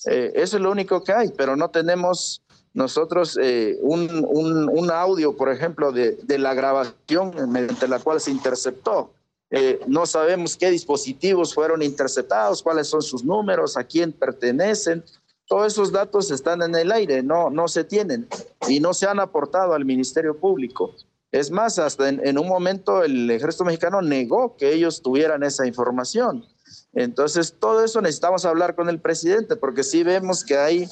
Eh, 0.06 0.32
eso 0.36 0.56
es 0.56 0.62
lo 0.62 0.70
único 0.70 1.04
que 1.04 1.12
hay, 1.12 1.28
pero 1.36 1.54
no 1.54 1.68
tenemos 1.68 2.40
nosotros 2.72 3.38
eh, 3.42 3.76
un, 3.82 4.24
un- 4.26 4.70
un 4.72 4.90
audio, 4.90 5.36
por 5.36 5.50
ejemplo, 5.50 5.92
de, 5.92 6.12
de 6.22 6.38
la 6.38 6.54
grabación 6.54 7.34
mediante 7.52 7.88
la 7.88 7.98
cual 7.98 8.22
se 8.22 8.30
interceptó. 8.30 9.12
Eh, 9.50 9.80
no 9.86 10.04
sabemos 10.04 10.56
qué 10.56 10.70
dispositivos 10.70 11.54
fueron 11.54 11.82
interceptados, 11.82 12.62
cuáles 12.62 12.88
son 12.88 13.02
sus 13.02 13.24
números, 13.24 13.76
a 13.76 13.84
quién 13.84 14.12
pertenecen. 14.12 15.02
Todos 15.46 15.72
esos 15.72 15.90
datos 15.90 16.30
están 16.30 16.60
en 16.62 16.74
el 16.74 16.92
aire, 16.92 17.22
no, 17.22 17.48
no 17.48 17.68
se 17.68 17.84
tienen 17.84 18.28
y 18.68 18.80
no 18.80 18.92
se 18.92 19.06
han 19.06 19.18
aportado 19.20 19.72
al 19.72 19.84
Ministerio 19.84 20.38
Público. 20.38 20.94
Es 21.32 21.50
más, 21.50 21.78
hasta 21.78 22.08
en, 22.08 22.26
en 22.26 22.38
un 22.38 22.48
momento 22.48 23.02
el 23.02 23.30
ejército 23.30 23.64
mexicano 23.64 24.02
negó 24.02 24.56
que 24.56 24.72
ellos 24.72 25.02
tuvieran 25.02 25.42
esa 25.42 25.66
información. 25.66 26.44
Entonces, 26.92 27.54
todo 27.58 27.84
eso 27.84 28.00
necesitamos 28.00 28.44
hablar 28.44 28.74
con 28.74 28.88
el 28.88 29.00
presidente, 29.00 29.56
porque 29.56 29.84
sí 29.84 30.02
vemos 30.02 30.44
que 30.44 30.56
hay, 30.56 30.88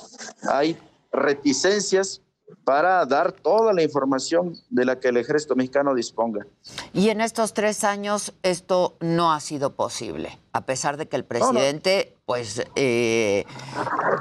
hay 0.49 0.79
reticencias 1.13 2.23
para 2.65 3.05
dar 3.07 3.33
toda 3.33 3.73
la 3.73 3.83
información 3.83 4.55
de 4.71 4.85
la 4.85 4.99
que 4.99 5.09
el 5.09 5.17
ejército 5.17 5.57
mexicano 5.57 5.95
disponga. 5.95 6.47
Y 6.93 7.11
en 7.11 7.21
estos 7.21 7.55
tres 7.55 7.85
años 7.85 8.33
esto 8.43 8.97
no 9.01 9.33
ha 9.33 9.41
sido 9.41 9.75
posible, 9.75 10.39
a 10.53 10.65
pesar 10.65 10.97
de 10.97 11.09
que 11.09 11.17
el 11.17 11.25
presidente 11.25 12.17
pues 12.25 12.65
eh, 12.75 13.45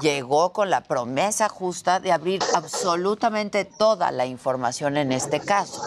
llegó 0.01 0.53
con 0.53 0.69
la 0.69 0.83
promesa 0.83 1.49
justa 1.49 1.99
de 1.99 2.11
abrir 2.11 2.41
absolutamente 2.53 3.65
toda 3.65 4.11
la 4.11 4.25
información 4.25 4.97
en 4.97 5.11
este 5.11 5.39
caso. 5.39 5.81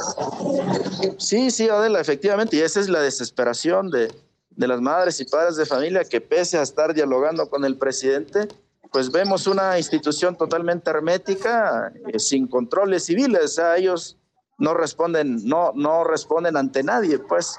Sí, 1.18 1.50
sí, 1.50 1.68
Adela, 1.68 2.00
efectivamente, 2.00 2.56
y 2.56 2.60
esa 2.60 2.80
es 2.80 2.88
la 2.88 3.00
desesperación 3.00 3.90
de, 3.90 4.12
de 4.50 4.66
las 4.66 4.80
madres 4.80 5.20
y 5.20 5.24
padres 5.24 5.56
de 5.56 5.66
familia 5.66 6.04
que 6.04 6.20
pese 6.20 6.58
a 6.58 6.62
estar 6.62 6.92
dialogando 6.92 7.48
con 7.48 7.64
el 7.64 7.76
presidente, 7.76 8.48
pues 8.92 9.10
vemos 9.10 9.46
una 9.46 9.78
institución 9.78 10.36
totalmente 10.36 10.90
hermética, 10.90 11.92
eh, 12.12 12.18
sin 12.18 12.46
controles 12.46 13.04
civiles, 13.06 13.58
ellos 13.76 14.16
no 14.58 14.74
responden, 14.74 15.44
no, 15.44 15.72
no 15.74 16.04
responden 16.04 16.56
ante 16.56 16.82
nadie, 16.82 17.18
pues. 17.18 17.58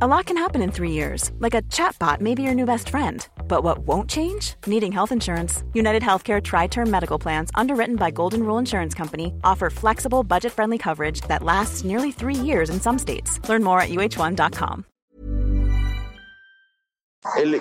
A 0.00 0.06
lot 0.06 0.26
can 0.26 0.36
happen 0.36 0.62
in 0.62 0.70
three 0.70 0.92
years, 0.92 1.32
like 1.40 1.54
a 1.54 1.62
chatbot 1.62 2.20
may 2.20 2.32
be 2.36 2.42
your 2.44 2.54
new 2.54 2.66
best 2.66 2.88
friend. 2.88 3.26
But 3.48 3.64
what 3.64 3.78
won't 3.80 4.08
change? 4.08 4.54
Needing 4.64 4.92
health 4.92 5.10
insurance. 5.10 5.64
United 5.72 6.02
Healthcare 6.02 6.40
Tri 6.40 6.68
Term 6.68 6.88
Medical 6.88 7.18
Plans, 7.18 7.50
underwritten 7.56 7.96
by 7.96 8.12
Golden 8.12 8.44
Rule 8.44 8.58
Insurance 8.58 8.94
Company, 8.94 9.32
offer 9.42 9.70
flexible, 9.70 10.22
budget 10.22 10.52
friendly 10.52 10.78
coverage 10.78 11.22
that 11.22 11.42
lasts 11.42 11.82
nearly 11.82 12.12
three 12.12 12.36
years 12.36 12.70
in 12.70 12.80
some 12.80 12.96
states. 12.96 13.40
Learn 13.48 13.64
more 13.64 13.80
at 13.80 13.88
uh1.com. 13.88 14.84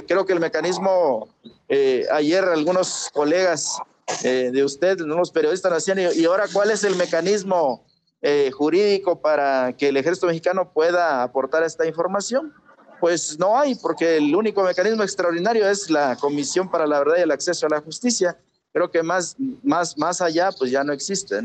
Creo 0.08 0.26
que 0.26 0.34
el 0.34 0.40
mecanismo, 0.40 1.28
eh, 1.68 2.06
ayer 2.12 2.44
algunos 2.44 3.10
colegas 3.14 3.78
eh, 4.24 4.52
de 4.54 4.64
usted, 4.64 5.02
unos 5.02 5.32
periodistas 5.32 5.72
nos 5.72 5.86
decían, 5.86 6.14
y, 6.16 6.26
ahora 6.26 6.46
cuál 6.52 6.72
es 6.72 6.84
el 6.84 6.96
mecanismo 6.96 7.84
eh, 8.22 8.52
jurídico 8.52 9.20
para 9.20 9.74
que 9.74 9.90
el 9.90 9.98
ejército 9.98 10.28
mexicano 10.28 10.72
pueda 10.72 11.24
aportar 11.24 11.64
esta 11.64 11.86
información? 11.86 12.54
Pues 13.00 13.38
no 13.38 13.60
hay, 13.60 13.76
porque 13.76 14.18
el 14.18 14.36
único 14.36 14.64
mecanismo 14.64 15.04
extraordinario 15.04 15.70
es 15.70 15.90
la 15.90 16.16
Comisión 16.16 16.70
para 16.70 16.88
la 16.88 17.00
Verdad 17.00 17.18
y 17.20 17.22
el 17.22 17.32
Acceso 17.32 17.68
a 17.68 17.70
la 17.70 17.82
Justicia. 17.82 18.38
Creo 18.74 18.90
que 18.90 19.04
más, 19.04 19.36
más, 19.64 19.98
más 19.98 20.22
allá, 20.22 20.52
pues 20.52 20.72
ya 20.72 20.84
no 20.84 20.94
existe. 20.94 21.40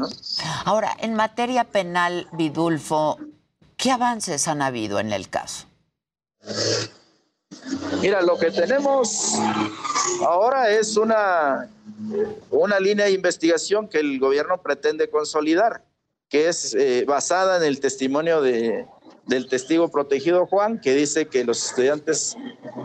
Ahora, 0.65 0.97
en 1.01 1.15
materia 1.15 1.65
penal, 1.65 2.27
Vidulfo, 2.33 3.19
¿qué 3.77 3.91
avances 3.91 4.49
han 4.49 4.63
habido 4.63 4.99
en 4.99 5.13
el 5.13 5.29
caso? 5.29 5.67
Mira, 8.01 8.23
lo 8.23 8.37
que 8.39 8.51
tenemos 8.51 9.35
ahora 10.27 10.71
es 10.71 10.97
una, 10.97 11.69
una 12.51 12.81
línea 12.81 13.07
de 13.07 13.13
investigación 13.13 13.89
que 13.89 13.99
el 14.01 14.19
gobierno 14.19 14.61
pretende 14.61 15.09
consolidar, 15.09 15.85
que 16.29 16.49
es 16.49 16.75
eh, 16.75 17.05
basada 17.07 17.59
en 17.59 17.63
el 17.65 17.79
testimonio 17.81 18.41
de, 18.41 18.87
del 19.27 19.49
testigo 19.49 19.89
protegido 19.91 20.47
Juan, 20.47 20.81
que 20.81 20.95
dice 20.95 21.27
que 21.27 21.45
los 21.45 21.65
estudiantes 21.69 22.37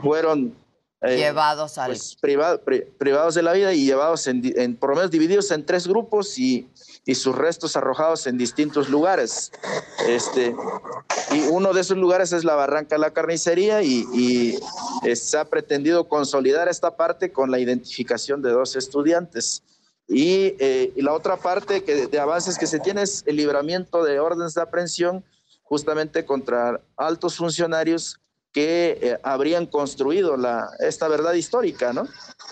fueron 0.03 0.53
eh, 1.01 1.17
Llevados 1.17 1.77
al... 1.77 1.91
pues, 1.91 2.15
priva- 2.21 2.57
pri- 2.57 2.85
privados 2.97 3.35
de 3.35 3.43
la 3.43 3.53
vida 3.53 3.73
y 3.73 3.85
llevados 3.85 4.27
en 4.27 4.75
por 4.77 4.91
lo 4.91 4.95
menos 4.97 5.11
divididos 5.11 5.51
en 5.51 5.65
tres 5.65 5.87
grupos 5.87 6.37
y, 6.39 6.67
y 7.07 7.15
sus 7.15 7.35
restos 7.35 7.77
arrojados 7.77 8.27
en 8.27 8.37
distintos 8.37 8.89
lugares. 8.89 9.53
Este, 10.07 10.53
y 11.31 11.39
uno 11.47 11.73
de 11.73 11.81
esos 11.81 11.97
lugares 11.97 12.33
es 12.33 12.43
la 12.43 12.53
Barranca 12.53 12.95
de 12.95 12.99
la 12.99 13.11
Carnicería 13.11 13.81
y, 13.81 14.05
y, 14.13 14.59
se 15.15 15.37
ha 15.37 15.45
pretendido 15.45 16.09
consolidar 16.09 16.67
esta 16.67 16.97
parte 16.97 17.31
con 17.31 17.49
la 17.49 17.59
identificación 17.59 18.41
de 18.41 18.51
dos 18.51 18.75
estudiantes. 18.75 19.63
Y, 20.09 20.55
eh, 20.59 20.91
y 20.95 21.01
la 21.01 21.13
otra 21.13 21.37
parte 21.37 21.83
que, 21.83 22.07
de 22.07 22.19
avances 22.19 22.57
que 22.57 22.67
se 22.67 22.79
tiene 22.79 23.03
es 23.03 23.23
el 23.25 23.37
libramiento 23.37 24.03
de 24.03 24.19
órdenes 24.19 24.53
de 24.53 24.61
aprehensión 24.61 25.23
justamente 25.63 26.25
contra 26.25 26.81
altos 26.97 27.37
funcionarios 27.37 28.19
que 28.51 28.99
eh, 29.01 29.17
habrían 29.23 29.65
construido 29.65 30.35
la, 30.35 30.69
esta 30.79 31.07
verdad 31.07 31.33
histórica, 31.33 31.93
¿no? 31.93 32.05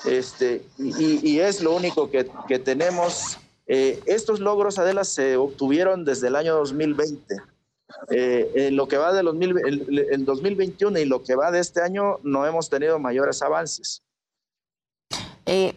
Este, 0.06 0.65
y, 0.77 1.30
y 1.30 1.40
es 1.41 1.61
lo 1.61 1.76
único 1.76 2.10
que, 2.10 2.30
que 2.48 2.60
tenemos. 2.60 3.38
Eh, 3.67 3.99
estos 4.05 4.39
logros, 4.39 4.77
Adela, 4.79 5.03
se 5.03 5.37
obtuvieron 5.37 6.05
desde 6.05 6.27
el 6.27 6.35
año 6.35 6.55
2020. 6.55 7.35
Eh, 8.11 8.51
en 8.55 8.75
lo 8.75 8.87
que 8.87 8.97
va 8.97 9.13
de 9.13 9.23
los 9.23 9.35
mil- 9.35 9.57
el, 9.65 10.07
el 10.11 10.25
2021 10.25 10.99
y 10.99 11.05
lo 11.05 11.23
que 11.23 11.35
va 11.35 11.51
de 11.51 11.59
este 11.59 11.81
año 11.81 12.19
no 12.23 12.45
hemos 12.45 12.69
tenido 12.69 12.99
mayores 12.99 13.41
avances. 13.41 14.01
Eh, 15.45 15.73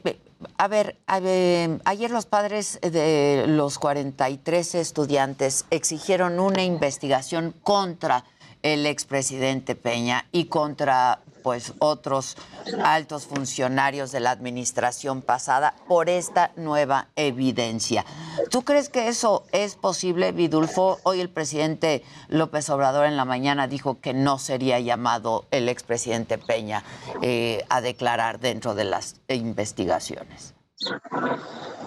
a 0.56 0.68
ver, 0.68 0.96
a 1.06 1.20
ver, 1.20 1.80
ayer 1.84 2.10
los 2.10 2.26
padres 2.26 2.78
de 2.80 3.44
los 3.48 3.78
43 3.78 4.74
estudiantes 4.76 5.64
exigieron 5.70 6.40
una 6.40 6.64
investigación 6.64 7.52
contra 7.62 8.24
el 8.62 8.86
expresidente 8.86 9.74
Peña 9.74 10.26
y 10.32 10.46
contra 10.46 11.20
pues 11.48 11.72
otros 11.78 12.36
altos 12.84 13.24
funcionarios 13.24 14.12
de 14.12 14.20
la 14.20 14.32
administración 14.32 15.22
pasada 15.22 15.74
por 15.88 16.10
esta 16.10 16.52
nueva 16.56 17.08
evidencia. 17.16 18.04
¿Tú 18.50 18.64
crees 18.64 18.90
que 18.90 19.08
eso 19.08 19.46
es 19.52 19.74
posible, 19.74 20.32
Vidulfo? 20.32 20.98
Hoy 21.04 21.22
el 21.22 21.30
presidente 21.30 22.04
López 22.28 22.68
Obrador 22.68 23.06
en 23.06 23.16
la 23.16 23.24
mañana 23.24 23.66
dijo 23.66 23.98
que 23.98 24.12
no 24.12 24.38
sería 24.38 24.78
llamado 24.78 25.46
el 25.50 25.70
expresidente 25.70 26.36
Peña 26.36 26.84
eh, 27.22 27.64
a 27.70 27.80
declarar 27.80 28.40
dentro 28.40 28.74
de 28.74 28.84
las 28.84 29.16
investigaciones. 29.28 30.52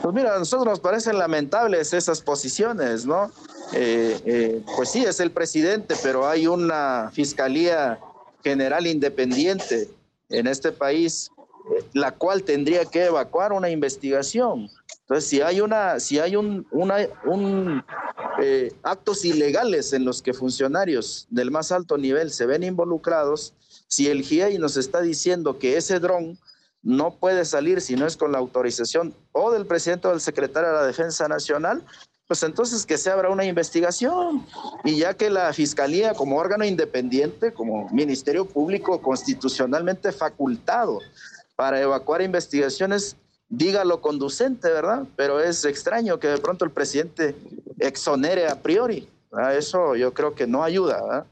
Pues 0.01 0.15
mira, 0.15 0.35
a 0.35 0.39
nosotros 0.39 0.65
nos 0.65 0.79
parecen 0.79 1.19
lamentables 1.19 1.93
esas 1.93 2.21
posiciones, 2.21 3.05
¿no? 3.05 3.31
Eh, 3.73 4.19
eh, 4.25 4.63
pues 4.75 4.89
sí, 4.89 5.05
es 5.05 5.19
el 5.19 5.29
presidente, 5.29 5.93
pero 6.01 6.27
hay 6.27 6.47
una 6.47 7.11
fiscalía 7.13 7.99
general 8.43 8.87
independiente 8.87 9.89
en 10.29 10.47
este 10.47 10.71
país, 10.71 11.29
la 11.93 12.11
cual 12.11 12.43
tendría 12.43 12.85
que 12.85 13.05
evacuar 13.05 13.53
una 13.53 13.69
investigación. 13.69 14.69
Entonces, 15.01 15.29
si 15.29 15.41
hay 15.41 15.61
una, 15.61 15.99
si 15.99 16.19
hay 16.19 16.35
un, 16.35 17.83
eh, 18.41 18.71
actos 18.83 19.25
ilegales 19.25 19.93
en 19.93 20.05
los 20.05 20.21
que 20.21 20.33
funcionarios 20.33 21.27
del 21.29 21.51
más 21.51 21.71
alto 21.71 21.97
nivel 21.97 22.31
se 22.31 22.45
ven 22.45 22.63
involucrados, 22.63 23.53
si 23.87 24.07
el 24.07 24.23
GIEI 24.23 24.57
nos 24.57 24.77
está 24.77 25.01
diciendo 25.01 25.59
que 25.59 25.75
ese 25.75 25.99
dron 25.99 26.39
no 26.81 27.15
puede 27.15 27.45
salir 27.45 27.81
si 27.81 27.95
no 27.95 28.07
es 28.07 28.17
con 28.17 28.31
la 28.31 28.39
autorización 28.39 29.13
o 29.33 29.51
del 29.51 29.65
presidente 29.65 30.07
o 30.07 30.11
del 30.11 30.21
secretario 30.21 30.69
de 30.69 30.75
la 30.75 30.87
Defensa 30.87 31.27
Nacional, 31.27 31.83
pues 32.31 32.43
entonces 32.43 32.85
que 32.85 32.97
se 32.97 33.09
abra 33.09 33.29
una 33.29 33.43
investigación 33.43 34.47
y 34.85 34.99
ya 34.99 35.15
que 35.15 35.29
la 35.29 35.51
Fiscalía 35.51 36.13
como 36.13 36.37
órgano 36.37 36.63
independiente, 36.63 37.53
como 37.53 37.89
Ministerio 37.89 38.45
Público 38.45 39.01
constitucionalmente 39.01 40.13
facultado 40.13 40.99
para 41.57 41.81
evacuar 41.81 42.21
investigaciones, 42.21 43.17
diga 43.49 43.83
lo 43.83 43.99
conducente, 43.99 44.69
¿verdad? 44.69 45.03
Pero 45.17 45.41
es 45.41 45.65
extraño 45.65 46.21
que 46.21 46.29
de 46.29 46.37
pronto 46.37 46.63
el 46.63 46.71
presidente 46.71 47.35
exonere 47.79 48.47
a 48.47 48.61
priori. 48.61 49.09
¿verdad? 49.29 49.57
Eso 49.57 49.97
yo 49.97 50.13
creo 50.13 50.33
que 50.33 50.47
no 50.47 50.63
ayuda, 50.63 51.01
¿verdad? 51.01 51.25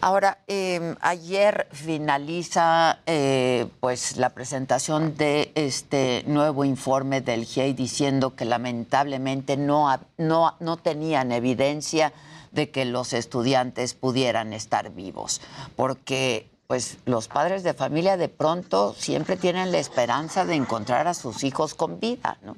Ahora, 0.00 0.38
eh, 0.48 0.94
ayer 1.00 1.66
finaliza 1.72 3.00
eh, 3.06 3.66
pues 3.80 4.16
la 4.16 4.30
presentación 4.30 5.16
de 5.16 5.50
este 5.54 6.24
nuevo 6.26 6.64
informe 6.64 7.20
del 7.20 7.44
GIEI 7.44 7.72
diciendo 7.72 8.34
que 8.34 8.44
lamentablemente 8.44 9.56
no, 9.56 9.98
no, 10.18 10.54
no 10.60 10.76
tenían 10.76 11.32
evidencia 11.32 12.12
de 12.52 12.70
que 12.70 12.84
los 12.84 13.12
estudiantes 13.12 13.94
pudieran 13.94 14.52
estar 14.52 14.90
vivos, 14.90 15.40
porque 15.74 16.48
pues 16.66 16.98
los 17.04 17.28
padres 17.28 17.62
de 17.62 17.74
familia 17.74 18.16
de 18.16 18.28
pronto 18.28 18.94
siempre 18.98 19.36
tienen 19.36 19.72
la 19.72 19.78
esperanza 19.78 20.44
de 20.44 20.54
encontrar 20.54 21.08
a 21.08 21.14
sus 21.14 21.44
hijos 21.44 21.74
con 21.74 22.00
vida, 22.00 22.38
¿no? 22.42 22.56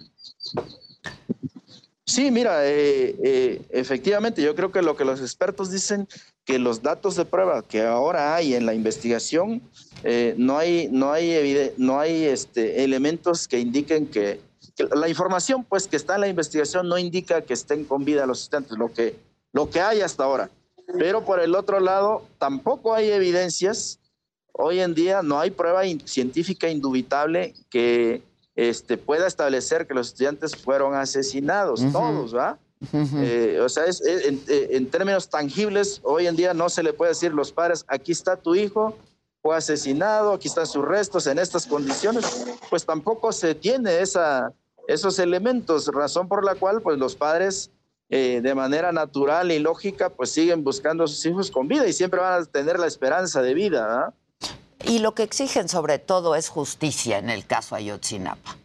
Sí, 2.08 2.30
mira, 2.30 2.64
eh, 2.64 3.16
eh, 3.24 3.62
efectivamente, 3.70 4.40
yo 4.40 4.54
creo 4.54 4.70
que 4.70 4.80
lo 4.80 4.96
que 4.96 5.04
los 5.04 5.20
expertos 5.20 5.72
dicen 5.72 6.06
que 6.44 6.60
los 6.60 6.80
datos 6.80 7.16
de 7.16 7.24
prueba 7.24 7.66
que 7.66 7.82
ahora 7.82 8.36
hay 8.36 8.54
en 8.54 8.64
la 8.64 8.74
investigación 8.74 9.60
eh, 10.04 10.36
no 10.38 10.56
hay 10.56 10.88
no 10.92 11.10
hay 11.10 11.72
no 11.78 11.98
hay 11.98 12.26
este, 12.26 12.84
elementos 12.84 13.48
que 13.48 13.58
indiquen 13.58 14.06
que, 14.06 14.40
la 14.94 15.08
información 15.08 15.64
pues 15.64 15.88
que 15.88 15.96
está 15.96 16.14
en 16.14 16.20
la 16.20 16.28
investigación 16.28 16.88
no 16.88 16.96
indica 16.96 17.40
que 17.40 17.54
estén 17.54 17.84
con 17.84 18.04
vida 18.04 18.24
los 18.24 18.42
estudiantes, 18.42 18.78
lo 18.78 18.92
que 18.92 19.16
lo 19.52 19.68
que 19.68 19.80
hay 19.80 20.00
hasta 20.00 20.22
ahora. 20.22 20.48
Pero 20.98 21.24
por 21.24 21.40
el 21.40 21.56
otro 21.56 21.80
lado 21.80 22.22
tampoco 22.38 22.94
hay 22.94 23.10
evidencias. 23.10 23.98
Hoy 24.52 24.78
en 24.78 24.94
día 24.94 25.22
no 25.22 25.40
hay 25.40 25.50
prueba 25.50 25.82
científica 26.04 26.68
indubitable 26.70 27.54
que 27.68 28.22
este, 28.56 28.96
pueda 28.98 29.26
establecer 29.26 29.86
que 29.86 29.94
los 29.94 30.08
estudiantes 30.08 30.56
fueron 30.56 30.94
asesinados, 30.94 31.80
todos, 31.92 32.34
¿va? 32.34 32.58
Eh, 32.92 33.58
o 33.62 33.68
sea, 33.68 33.86
es, 33.86 34.00
es- 34.00 34.26
en, 34.26 34.42
eh, 34.48 34.68
en 34.72 34.90
términos 34.90 35.28
tangibles, 35.28 36.00
hoy 36.02 36.26
en 36.26 36.36
día 36.36 36.52
no 36.54 36.68
se 36.68 36.82
le 36.82 36.92
puede 36.92 37.10
decir 37.12 37.32
los 37.32 37.52
padres, 37.52 37.84
aquí 37.88 38.12
está 38.12 38.36
tu 38.36 38.54
hijo, 38.54 38.96
fue 39.42 39.56
asesinado, 39.56 40.32
aquí 40.32 40.48
están 40.48 40.66
sus 40.66 40.84
restos 40.84 41.26
en 41.26 41.38
estas 41.38 41.66
condiciones, 41.66 42.24
pues 42.68 42.84
tampoco 42.84 43.30
se 43.32 43.54
tiene 43.54 44.00
esa, 44.00 44.52
esos 44.88 45.18
elementos, 45.18 45.86
razón 45.88 46.26
por 46.28 46.44
la 46.44 46.54
cual 46.54 46.82
pues 46.82 46.98
los 46.98 47.14
padres 47.14 47.70
eh, 48.08 48.40
de 48.42 48.54
manera 48.54 48.92
natural 48.92 49.50
y 49.52 49.58
lógica 49.58 50.10
pues 50.10 50.30
siguen 50.30 50.62
buscando 50.64 51.04
a 51.04 51.08
sus 51.08 51.24
hijos 51.26 51.50
con 51.50 51.68
vida 51.68 51.86
y 51.86 51.92
siempre 51.92 52.20
van 52.20 52.42
a 52.42 52.44
tener 52.44 52.78
la 52.78 52.86
esperanza 52.86 53.40
de 53.42 53.54
vida. 53.54 53.86
¿ah? 53.88 54.14
Y 54.88 55.00
lo 55.00 55.14
que 55.14 55.24
exigen 55.24 55.68
sobre 55.68 55.98
todo 55.98 56.36
es 56.36 56.48
justicia 56.48 57.18
en 57.18 57.28
el 57.28 57.44
caso 57.44 57.74
Ayotzinapa. 57.74 58.56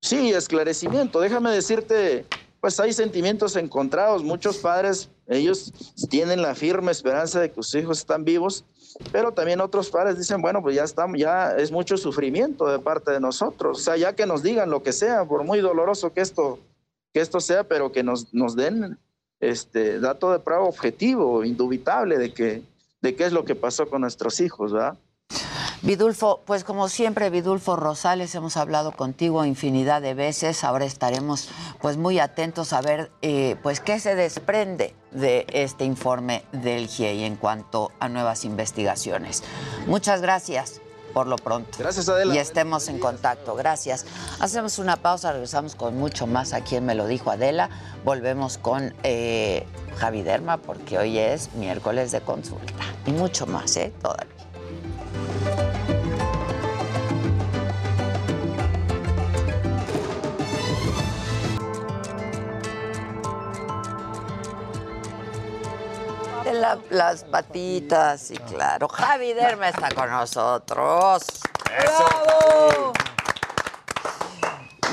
Sí, 0.00 0.32
esclarecimiento. 0.32 1.20
Déjame 1.20 1.50
decirte, 1.50 2.24
pues 2.60 2.80
hay 2.80 2.94
sentimientos 2.94 3.54
encontrados. 3.56 4.22
Muchos 4.22 4.56
padres, 4.56 5.10
ellos 5.26 5.70
tienen 6.08 6.40
la 6.40 6.54
firme 6.54 6.92
esperanza 6.92 7.40
de 7.40 7.50
que 7.50 7.62
sus 7.62 7.74
hijos 7.74 7.98
están 7.98 8.24
vivos, 8.24 8.64
pero 9.12 9.32
también 9.32 9.60
otros 9.60 9.90
padres 9.90 10.16
dicen, 10.16 10.40
bueno, 10.40 10.62
pues 10.62 10.76
ya 10.76 10.84
estamos, 10.84 11.18
ya 11.18 11.54
es 11.56 11.70
mucho 11.70 11.98
sufrimiento 11.98 12.66
de 12.66 12.78
parte 12.78 13.10
de 13.10 13.20
nosotros. 13.20 13.78
O 13.78 13.82
sea, 13.82 13.98
ya 13.98 14.14
que 14.14 14.24
nos 14.24 14.42
digan 14.42 14.70
lo 14.70 14.82
que 14.82 14.92
sea, 14.92 15.26
por 15.26 15.44
muy 15.44 15.60
doloroso 15.60 16.14
que 16.14 16.22
esto, 16.22 16.58
que 17.12 17.20
esto 17.20 17.40
sea, 17.40 17.64
pero 17.64 17.92
que 17.92 18.02
nos, 18.02 18.32
nos 18.32 18.56
den 18.56 18.98
este 19.40 20.00
dato 20.00 20.32
de 20.32 20.38
prueba 20.38 20.64
objetivo, 20.64 21.44
indubitable 21.44 22.16
de 22.16 22.32
que, 22.32 22.62
de 23.02 23.14
qué 23.14 23.24
es 23.26 23.32
lo 23.34 23.44
que 23.44 23.54
pasó 23.54 23.90
con 23.90 24.00
nuestros 24.00 24.40
hijos, 24.40 24.72
¿verdad? 24.72 24.96
Vidulfo, 25.84 26.40
pues 26.46 26.64
como 26.64 26.88
siempre, 26.88 27.28
Vidulfo 27.28 27.76
Rosales, 27.76 28.34
hemos 28.34 28.56
hablado 28.56 28.92
contigo 28.92 29.44
infinidad 29.44 30.00
de 30.00 30.14
veces. 30.14 30.64
Ahora 30.64 30.86
estaremos 30.86 31.50
pues 31.78 31.98
muy 31.98 32.18
atentos 32.18 32.72
a 32.72 32.80
ver 32.80 33.10
eh, 33.20 33.56
pues 33.62 33.80
qué 33.80 34.00
se 34.00 34.14
desprende 34.14 34.94
de 35.10 35.44
este 35.52 35.84
informe 35.84 36.42
del 36.52 36.88
GIEI 36.88 37.24
en 37.24 37.36
cuanto 37.36 37.92
a 38.00 38.08
nuevas 38.08 38.46
investigaciones. 38.46 39.42
Muchas 39.86 40.22
gracias 40.22 40.80
por 41.12 41.26
lo 41.26 41.36
pronto. 41.36 41.76
Gracias, 41.78 42.08
Adela. 42.08 42.34
Y 42.34 42.38
estemos 42.38 42.88
en 42.88 42.98
contacto. 42.98 43.54
Gracias. 43.54 44.06
Hacemos 44.40 44.78
una 44.78 44.96
pausa, 44.96 45.32
regresamos 45.32 45.74
con 45.74 45.98
mucho 45.98 46.26
más 46.26 46.54
aquí 46.54 46.76
en 46.76 46.86
Me 46.86 46.94
lo 46.94 47.06
dijo 47.06 47.30
Adela. 47.30 47.68
Volvemos 48.06 48.56
con 48.56 48.94
eh, 49.02 49.66
Javi 49.98 50.22
Derma 50.22 50.56
porque 50.56 50.96
hoy 50.96 51.18
es 51.18 51.52
miércoles 51.52 52.10
de 52.10 52.22
consulta. 52.22 52.72
Y 53.04 53.12
mucho 53.12 53.44
más, 53.46 53.76
¿eh? 53.76 53.92
Todavía. 54.00 54.34
La- 66.64 66.78
las 66.90 67.24
patitas, 67.24 68.20
sí, 68.22 68.36
claro. 68.38 68.88
Javi 68.88 69.32
Derma 69.34 69.68
está 69.68 69.90
con 69.94 70.10
nosotros. 70.10 71.22
¡Bravo! 71.64 72.92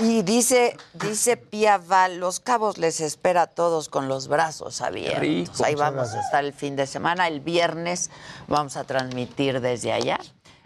Y 0.01 0.23
dice, 0.23 0.75
dice 0.93 1.37
Pia 1.37 1.77
Val, 1.77 2.17
Los 2.17 2.39
Cabos 2.39 2.77
les 2.79 2.99
espera 3.01 3.43
a 3.43 3.47
todos 3.47 3.87
con 3.87 4.07
los 4.07 4.27
brazos 4.27 4.81
abiertos. 4.81 5.19
rico. 5.21 5.63
Ahí 5.63 5.75
vamos 5.75 6.13
a 6.15 6.21
estar 6.21 6.43
el 6.43 6.53
fin 6.53 6.75
de 6.75 6.87
semana. 6.87 7.27
El 7.27 7.39
viernes 7.39 8.09
vamos 8.47 8.77
a 8.77 8.83
transmitir 8.83 9.61
desde 9.61 9.93
allá 9.93 10.19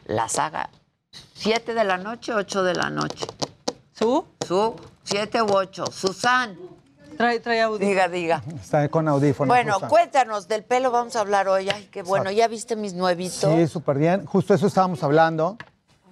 la 0.05 0.29
saga. 0.29 0.69
¿Siete 1.33 1.73
de 1.73 1.83
la 1.83 1.97
noche, 1.97 2.33
ocho 2.33 2.63
de 2.63 2.75
la 2.75 2.89
noche? 2.89 3.25
¿Su? 3.91 4.25
Su, 4.47 4.75
siete 5.03 5.41
u 5.41 5.51
ocho. 5.53 5.85
Susan. 5.87 6.57
Trae, 7.17 7.39
trae 7.39 7.61
audio. 7.61 7.85
Diga, 7.87 8.07
diga. 8.07 8.43
Está 8.61 8.87
con 8.89 9.07
audífonos. 9.07 9.47
Bueno, 9.53 9.79
cuéntanos 9.89 10.47
del 10.47 10.63
pelo, 10.63 10.91
vamos 10.91 11.15
a 11.15 11.21
hablar 11.21 11.47
hoy. 11.47 11.69
Ay, 11.69 11.87
qué 11.91 12.03
bueno. 12.03 12.31
¿Ya 12.31 12.47
viste 12.47 12.75
mis 12.75 12.93
nuevitos? 12.93 13.37
Sí, 13.53 13.67
súper 13.67 13.97
bien. 13.97 14.25
Justo 14.25 14.53
eso 14.53 14.67
estábamos 14.67 15.01
hablando, 15.03 15.57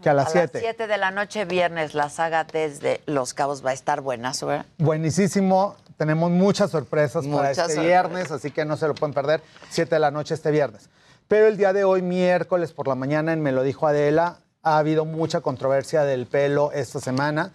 que 0.01 0.09
a 0.09 0.13
las 0.13 0.27
A 0.35 0.39
las 0.39 0.51
7. 0.51 0.59
7 0.61 0.87
de 0.87 0.97
la 0.97 1.11
noche, 1.11 1.45
viernes, 1.45 1.93
la 1.93 2.09
saga 2.09 2.43
desde 2.45 3.01
Los 3.05 3.33
Cabos 3.33 3.65
va 3.65 3.71
a 3.71 3.73
estar 3.73 4.01
buena, 4.01 4.31
¿verdad? 4.41 4.65
Buenísimo. 4.77 5.75
Tenemos 5.97 6.31
muchas 6.31 6.71
sorpresas 6.71 7.25
para 7.25 7.37
Muchas 7.37 7.49
este 7.49 7.61
sorpresas. 7.61 7.85
viernes, 7.85 8.31
así 8.31 8.51
que 8.51 8.65
no 8.65 8.77
se 8.77 8.87
lo 8.87 8.95
pueden 8.95 9.13
perder. 9.13 9.41
7 9.69 9.95
de 9.95 9.99
la 9.99 10.11
noche 10.11 10.33
este 10.33 10.51
viernes. 10.51 10.89
Pero 11.27 11.47
el 11.47 11.57
día 11.57 11.73
de 11.73 11.83
hoy, 11.83 12.01
miércoles 12.01 12.73
por 12.73 12.87
la 12.87 12.95
mañana, 12.95 13.33
en 13.33 13.41
Me 13.41 13.51
lo 13.51 13.63
dijo 13.63 13.87
Adela, 13.87 14.39
ha 14.63 14.77
habido 14.77 15.05
mucha 15.05 15.41
controversia 15.41 16.03
del 16.03 16.25
pelo 16.25 16.71
esta 16.71 16.99
semana. 16.99 17.51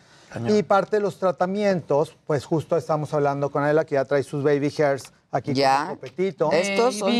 Y 0.48 0.62
parte 0.62 0.96
de 0.96 1.02
los 1.02 1.18
tratamientos, 1.18 2.16
pues 2.26 2.44
justo 2.44 2.76
estamos 2.76 3.12
hablando 3.14 3.50
con 3.50 3.62
Adela, 3.62 3.84
que 3.84 3.94
ya 3.94 4.04
trae 4.04 4.22
sus 4.22 4.42
baby 4.42 4.72
hairs 4.78 5.12
aquí 5.30 5.52
Ya. 5.54 5.76
con 5.78 5.88
su 5.88 5.94
copetito. 5.96 6.52
Estos 6.52 6.98
son 6.98 7.12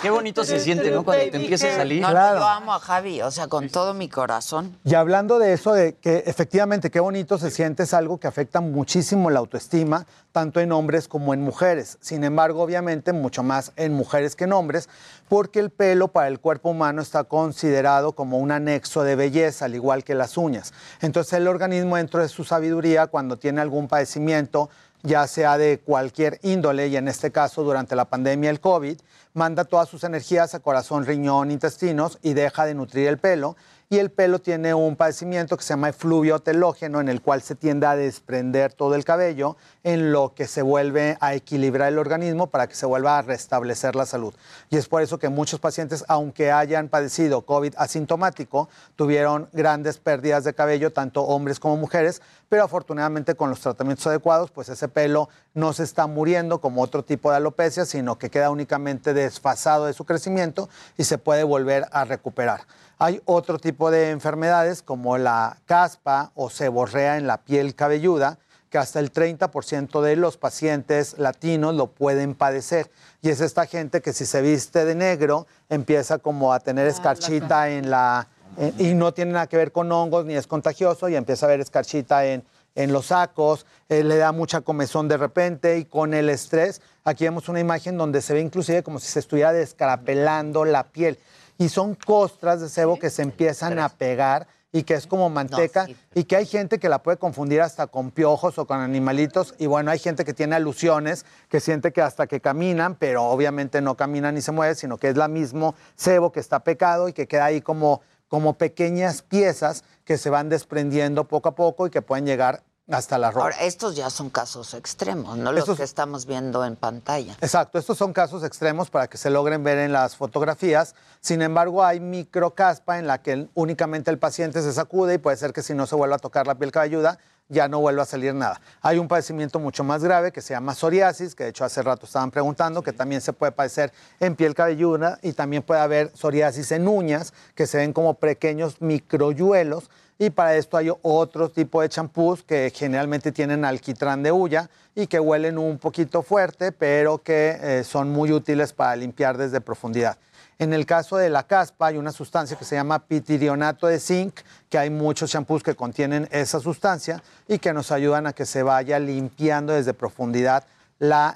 Qué 0.00 0.10
bonito 0.10 0.44
se 0.44 0.60
siente, 0.60 0.90
¿no? 0.90 1.04
Cuando 1.04 1.30
te 1.30 1.36
empieza 1.36 1.68
a 1.68 1.76
salir. 1.76 2.02
No, 2.02 2.08
no, 2.08 2.12
Claro. 2.14 2.38
yo 2.40 2.46
amo 2.46 2.74
a 2.74 2.80
Javi, 2.80 3.22
o 3.22 3.30
sea, 3.30 3.48
con 3.48 3.68
todo 3.68 3.94
mi 3.94 4.08
corazón. 4.08 4.76
Y 4.84 4.94
hablando 4.94 5.38
de 5.38 5.52
eso, 5.52 5.72
de 5.72 5.94
que 5.94 6.24
efectivamente 6.26 6.90
qué 6.90 7.00
bonito 7.00 7.38
se 7.38 7.50
siente, 7.50 7.84
es 7.84 7.94
algo 7.94 8.18
que 8.18 8.26
afecta 8.26 8.60
muchísimo 8.60 9.30
la 9.30 9.38
autoestima, 9.38 10.06
tanto 10.32 10.60
en 10.60 10.72
hombres 10.72 11.08
como 11.08 11.32
en 11.34 11.40
mujeres. 11.42 11.98
Sin 12.00 12.24
embargo, 12.24 12.62
obviamente, 12.62 13.12
mucho 13.12 13.42
más 13.42 13.72
en 13.76 13.94
mujeres 13.94 14.36
que 14.36 14.44
en 14.44 14.52
hombres, 14.52 14.88
porque 15.28 15.58
el 15.58 15.70
pelo 15.70 16.08
para 16.08 16.28
el 16.28 16.40
cuerpo 16.40 16.70
humano 16.70 17.02
está 17.02 17.24
considerado 17.24 18.12
como 18.12 18.38
un 18.38 18.52
anexo 18.52 19.02
de 19.02 19.16
belleza, 19.16 19.64
al 19.64 19.74
igual 19.74 20.04
que 20.04 20.14
las 20.14 20.36
uñas. 20.36 20.72
Entonces, 21.00 21.32
el 21.34 21.48
organismo, 21.48 21.96
dentro 21.96 22.20
de 22.20 22.28
su 22.28 22.44
sabiduría, 22.44 23.06
cuando 23.08 23.36
tiene 23.36 23.60
algún 23.60 23.88
padecimiento, 23.88 24.70
ya 25.02 25.26
sea 25.26 25.58
de 25.58 25.78
cualquier 25.78 26.40
índole, 26.42 26.88
y 26.88 26.96
en 26.96 27.08
este 27.08 27.30
caso 27.30 27.62
durante 27.62 27.96
la 27.96 28.06
pandemia 28.06 28.50
el 28.50 28.60
COVID, 28.60 28.98
manda 29.34 29.64
todas 29.64 29.88
sus 29.88 30.02
energías 30.04 30.54
a 30.54 30.60
corazón, 30.60 31.04
riñón, 31.04 31.50
intestinos 31.50 32.18
y 32.22 32.32
deja 32.32 32.64
de 32.64 32.74
nutrir 32.74 33.08
el 33.08 33.18
pelo. 33.18 33.56
Y 33.88 33.98
el 33.98 34.10
pelo 34.10 34.40
tiene 34.40 34.74
un 34.74 34.96
padecimiento 34.96 35.56
que 35.56 35.62
se 35.62 35.68
llama 35.68 35.90
efluvio 35.90 36.40
telógeno, 36.40 37.00
en 37.00 37.08
el 37.08 37.22
cual 37.22 37.40
se 37.40 37.54
tiende 37.54 37.86
a 37.86 37.94
desprender 37.94 38.72
todo 38.72 38.96
el 38.96 39.04
cabello, 39.04 39.56
en 39.84 40.10
lo 40.10 40.34
que 40.34 40.48
se 40.48 40.62
vuelve 40.62 41.16
a 41.20 41.34
equilibrar 41.34 41.92
el 41.92 42.00
organismo 42.00 42.48
para 42.48 42.66
que 42.66 42.74
se 42.74 42.84
vuelva 42.84 43.16
a 43.16 43.22
restablecer 43.22 43.94
la 43.94 44.04
salud. 44.04 44.34
Y 44.70 44.76
es 44.76 44.88
por 44.88 45.02
eso 45.02 45.18
que 45.18 45.28
muchos 45.28 45.60
pacientes, 45.60 46.04
aunque 46.08 46.50
hayan 46.50 46.88
padecido 46.88 47.42
COVID 47.42 47.74
asintomático, 47.76 48.68
tuvieron 48.96 49.48
grandes 49.52 49.98
pérdidas 49.98 50.42
de 50.42 50.52
cabello, 50.52 50.92
tanto 50.92 51.22
hombres 51.22 51.60
como 51.60 51.76
mujeres, 51.76 52.22
pero 52.48 52.64
afortunadamente 52.64 53.36
con 53.36 53.50
los 53.50 53.60
tratamientos 53.60 54.04
adecuados, 54.08 54.50
pues 54.50 54.68
ese 54.68 54.88
pelo 54.88 55.28
no 55.54 55.72
se 55.72 55.84
está 55.84 56.08
muriendo 56.08 56.60
como 56.60 56.82
otro 56.82 57.04
tipo 57.04 57.30
de 57.30 57.36
alopecia, 57.36 57.84
sino 57.84 58.18
que 58.18 58.30
queda 58.30 58.50
únicamente 58.50 59.14
desfasado 59.14 59.86
de 59.86 59.92
su 59.92 60.04
crecimiento 60.04 60.68
y 60.96 61.04
se 61.04 61.18
puede 61.18 61.44
volver 61.44 61.86
a 61.92 62.04
recuperar. 62.04 62.62
Hay 62.98 63.20
otro 63.26 63.58
tipo 63.58 63.90
de 63.90 64.10
enfermedades 64.10 64.82
como 64.82 65.18
la 65.18 65.58
caspa 65.66 66.32
o 66.34 66.48
seborrea 66.50 67.16
en 67.18 67.26
la 67.26 67.38
piel 67.38 67.74
cabelluda, 67.74 68.38
que 68.70 68.78
hasta 68.78 69.00
el 69.00 69.12
30% 69.12 70.00
de 70.00 70.16
los 70.16 70.38
pacientes 70.38 71.18
latinos 71.18 71.74
lo 71.74 71.88
pueden 71.88 72.34
padecer. 72.34 72.90
Y 73.22 73.28
es 73.30 73.40
esta 73.40 73.66
gente 73.66 74.00
que 74.00 74.12
si 74.12 74.24
se 74.26 74.40
viste 74.40 74.84
de 74.84 74.94
negro 74.94 75.46
empieza 75.68 76.18
como 76.18 76.52
a 76.52 76.60
tener 76.60 76.86
escarchita 76.86 77.68
en 77.70 77.90
la... 77.90 78.26
en- 78.56 78.74
y 78.78 78.94
no 78.94 79.12
tiene 79.12 79.32
nada 79.32 79.46
que 79.46 79.56
ver 79.56 79.72
con 79.72 79.92
hongos 79.92 80.24
ni 80.24 80.34
es 80.34 80.46
contagioso 80.46 81.08
y 81.08 81.16
empieza 81.16 81.46
a 81.46 81.50
ver 81.50 81.60
escarchita 81.60 82.26
en, 82.26 82.42
en 82.74 82.92
los 82.92 83.06
sacos, 83.06 83.66
eh, 83.88 84.02
le 84.02 84.16
da 84.16 84.32
mucha 84.32 84.62
comezón 84.62 85.06
de 85.06 85.16
repente 85.16 85.78
y 85.78 85.84
con 85.84 86.12
el 86.12 86.28
estrés, 86.28 86.80
aquí 87.04 87.24
vemos 87.24 87.48
una 87.48 87.60
imagen 87.60 87.96
donde 87.96 88.20
se 88.20 88.34
ve 88.34 88.40
inclusive 88.40 88.82
como 88.82 88.98
si 88.98 89.06
se 89.06 89.20
estuviera 89.20 89.52
descarapelando 89.52 90.64
la 90.64 90.84
piel. 90.84 91.18
Y 91.58 91.68
son 91.68 91.94
costras 91.94 92.60
de 92.60 92.68
sebo 92.68 92.98
que 92.98 93.10
se 93.10 93.22
empiezan 93.22 93.78
a 93.78 93.88
pegar 93.88 94.46
y 94.72 94.82
que 94.82 94.94
es 94.94 95.06
como 95.06 95.30
manteca 95.30 95.86
y 96.14 96.24
que 96.24 96.36
hay 96.36 96.44
gente 96.44 96.78
que 96.78 96.90
la 96.90 97.02
puede 97.02 97.16
confundir 97.16 97.62
hasta 97.62 97.86
con 97.86 98.10
piojos 98.10 98.58
o 98.58 98.66
con 98.66 98.80
animalitos. 98.80 99.54
Y 99.58 99.66
bueno, 99.66 99.90
hay 99.90 99.98
gente 99.98 100.24
que 100.24 100.34
tiene 100.34 100.54
alusiones, 100.54 101.24
que 101.48 101.60
siente 101.60 101.92
que 101.92 102.02
hasta 102.02 102.26
que 102.26 102.40
caminan, 102.40 102.94
pero 102.94 103.24
obviamente 103.24 103.80
no 103.80 103.96
caminan 103.96 104.34
ni 104.34 104.42
se 104.42 104.52
mueven, 104.52 104.76
sino 104.76 104.98
que 104.98 105.08
es 105.08 105.16
la 105.16 105.28
mismo 105.28 105.74
sebo 105.94 106.30
que 106.30 106.40
está 106.40 106.60
pecado 106.60 107.08
y 107.08 107.14
que 107.14 107.26
queda 107.26 107.46
ahí 107.46 107.62
como, 107.62 108.02
como 108.28 108.58
pequeñas 108.58 109.22
piezas 109.22 109.84
que 110.04 110.18
se 110.18 110.28
van 110.28 110.50
desprendiendo 110.50 111.24
poco 111.24 111.48
a 111.48 111.54
poco 111.54 111.86
y 111.86 111.90
que 111.90 112.02
pueden 112.02 112.26
llegar 112.26 112.62
hasta 112.90 113.18
la 113.18 113.30
ropa. 113.30 113.44
Ahora, 113.44 113.56
estos 113.62 113.96
ya 113.96 114.10
son 114.10 114.30
casos 114.30 114.74
extremos, 114.74 115.36
no 115.36 115.50
los 115.52 115.60
Estos- 115.60 115.78
que 115.78 115.82
estamos 115.84 116.26
viendo 116.26 116.64
en 116.64 116.76
pantalla. 116.76 117.34
Exacto, 117.40 117.78
estos 117.78 117.98
son 117.98 118.12
casos 118.12 118.44
extremos 118.44 118.90
para 118.90 119.08
que 119.08 119.18
se 119.18 119.28
logren 119.30 119.64
ver 119.64 119.78
en 119.78 119.92
las 119.92 120.16
fotografías. 120.16 120.94
Sin 121.20 121.42
embargo, 121.42 121.84
hay 121.84 121.98
microcaspa 121.98 122.98
en 122.98 123.06
la 123.06 123.22
que 123.22 123.48
únicamente 123.54 124.10
el 124.10 124.18
paciente 124.18 124.62
se 124.62 124.72
sacude 124.72 125.14
y 125.14 125.18
puede 125.18 125.36
ser 125.36 125.52
que 125.52 125.62
si 125.62 125.74
no 125.74 125.86
se 125.86 125.96
vuelva 125.96 126.16
a 126.16 126.20
tocar 126.20 126.46
la 126.46 126.54
piel 126.54 126.70
cabelluda, 126.70 127.18
ya 127.48 127.68
no 127.68 127.78
vuelva 127.78 128.02
a 128.02 128.06
salir 128.06 128.34
nada. 128.34 128.60
Hay 128.82 128.98
un 128.98 129.06
padecimiento 129.06 129.60
mucho 129.60 129.84
más 129.84 130.02
grave 130.02 130.32
que 130.32 130.40
se 130.40 130.52
llama 130.54 130.74
psoriasis, 130.74 131.36
que 131.36 131.44
de 131.44 131.50
hecho 131.50 131.64
hace 131.64 131.80
rato 131.80 132.06
estaban 132.06 132.32
preguntando, 132.32 132.82
que 132.82 132.92
también 132.92 133.20
se 133.20 133.32
puede 133.32 133.52
padecer 133.52 133.92
en 134.18 134.34
piel 134.34 134.52
cabelluda 134.54 135.18
y 135.22 135.32
también 135.32 135.62
puede 135.62 135.80
haber 135.80 136.10
psoriasis 136.16 136.72
en 136.72 136.88
uñas, 136.88 137.32
que 137.54 137.68
se 137.68 137.78
ven 137.78 137.92
como 137.92 138.14
pequeños 138.14 138.80
microyuelos 138.80 139.90
y 140.18 140.30
para 140.30 140.56
esto 140.56 140.76
hay 140.76 140.90
otro 141.02 141.50
tipo 141.50 141.82
de 141.82 141.88
champús 141.88 142.42
que 142.42 142.72
generalmente 142.74 143.32
tienen 143.32 143.64
alquitrán 143.64 144.22
de 144.22 144.32
hulla 144.32 144.70
y 144.94 145.06
que 145.06 145.20
huelen 145.20 145.58
un 145.58 145.78
poquito 145.78 146.22
fuerte, 146.22 146.72
pero 146.72 147.18
que 147.18 147.58
eh, 147.60 147.84
son 147.84 148.10
muy 148.10 148.32
útiles 148.32 148.72
para 148.72 148.96
limpiar 148.96 149.36
desde 149.36 149.60
profundidad. 149.60 150.16
En 150.58 150.72
el 150.72 150.86
caso 150.86 151.18
de 151.18 151.28
la 151.28 151.42
caspa 151.42 151.88
hay 151.88 151.98
una 151.98 152.12
sustancia 152.12 152.56
que 152.56 152.64
se 152.64 152.76
llama 152.76 153.00
pitirionato 153.00 153.88
de 153.88 154.00
zinc, 154.00 154.40
que 154.70 154.78
hay 154.78 154.88
muchos 154.88 155.30
champús 155.30 155.62
que 155.62 155.74
contienen 155.74 156.28
esa 156.30 156.60
sustancia 156.60 157.22
y 157.46 157.58
que 157.58 157.74
nos 157.74 157.92
ayudan 157.92 158.26
a 158.26 158.32
que 158.32 158.46
se 158.46 158.62
vaya 158.62 158.98
limpiando 158.98 159.74
desde 159.74 159.92
profundidad 159.92 160.64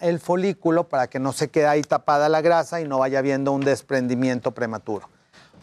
el 0.01 0.21
folículo 0.21 0.89
para 0.89 1.09
que 1.09 1.19
no 1.19 1.33
se 1.33 1.49
quede 1.49 1.67
ahí 1.67 1.83
tapada 1.83 2.31
la 2.31 2.41
grasa 2.41 2.81
y 2.81 2.89
no 2.89 2.99
vaya 2.99 3.19
habiendo 3.19 3.53
un 3.53 3.61
desprendimiento 3.61 4.53
prematuro. 4.53 5.07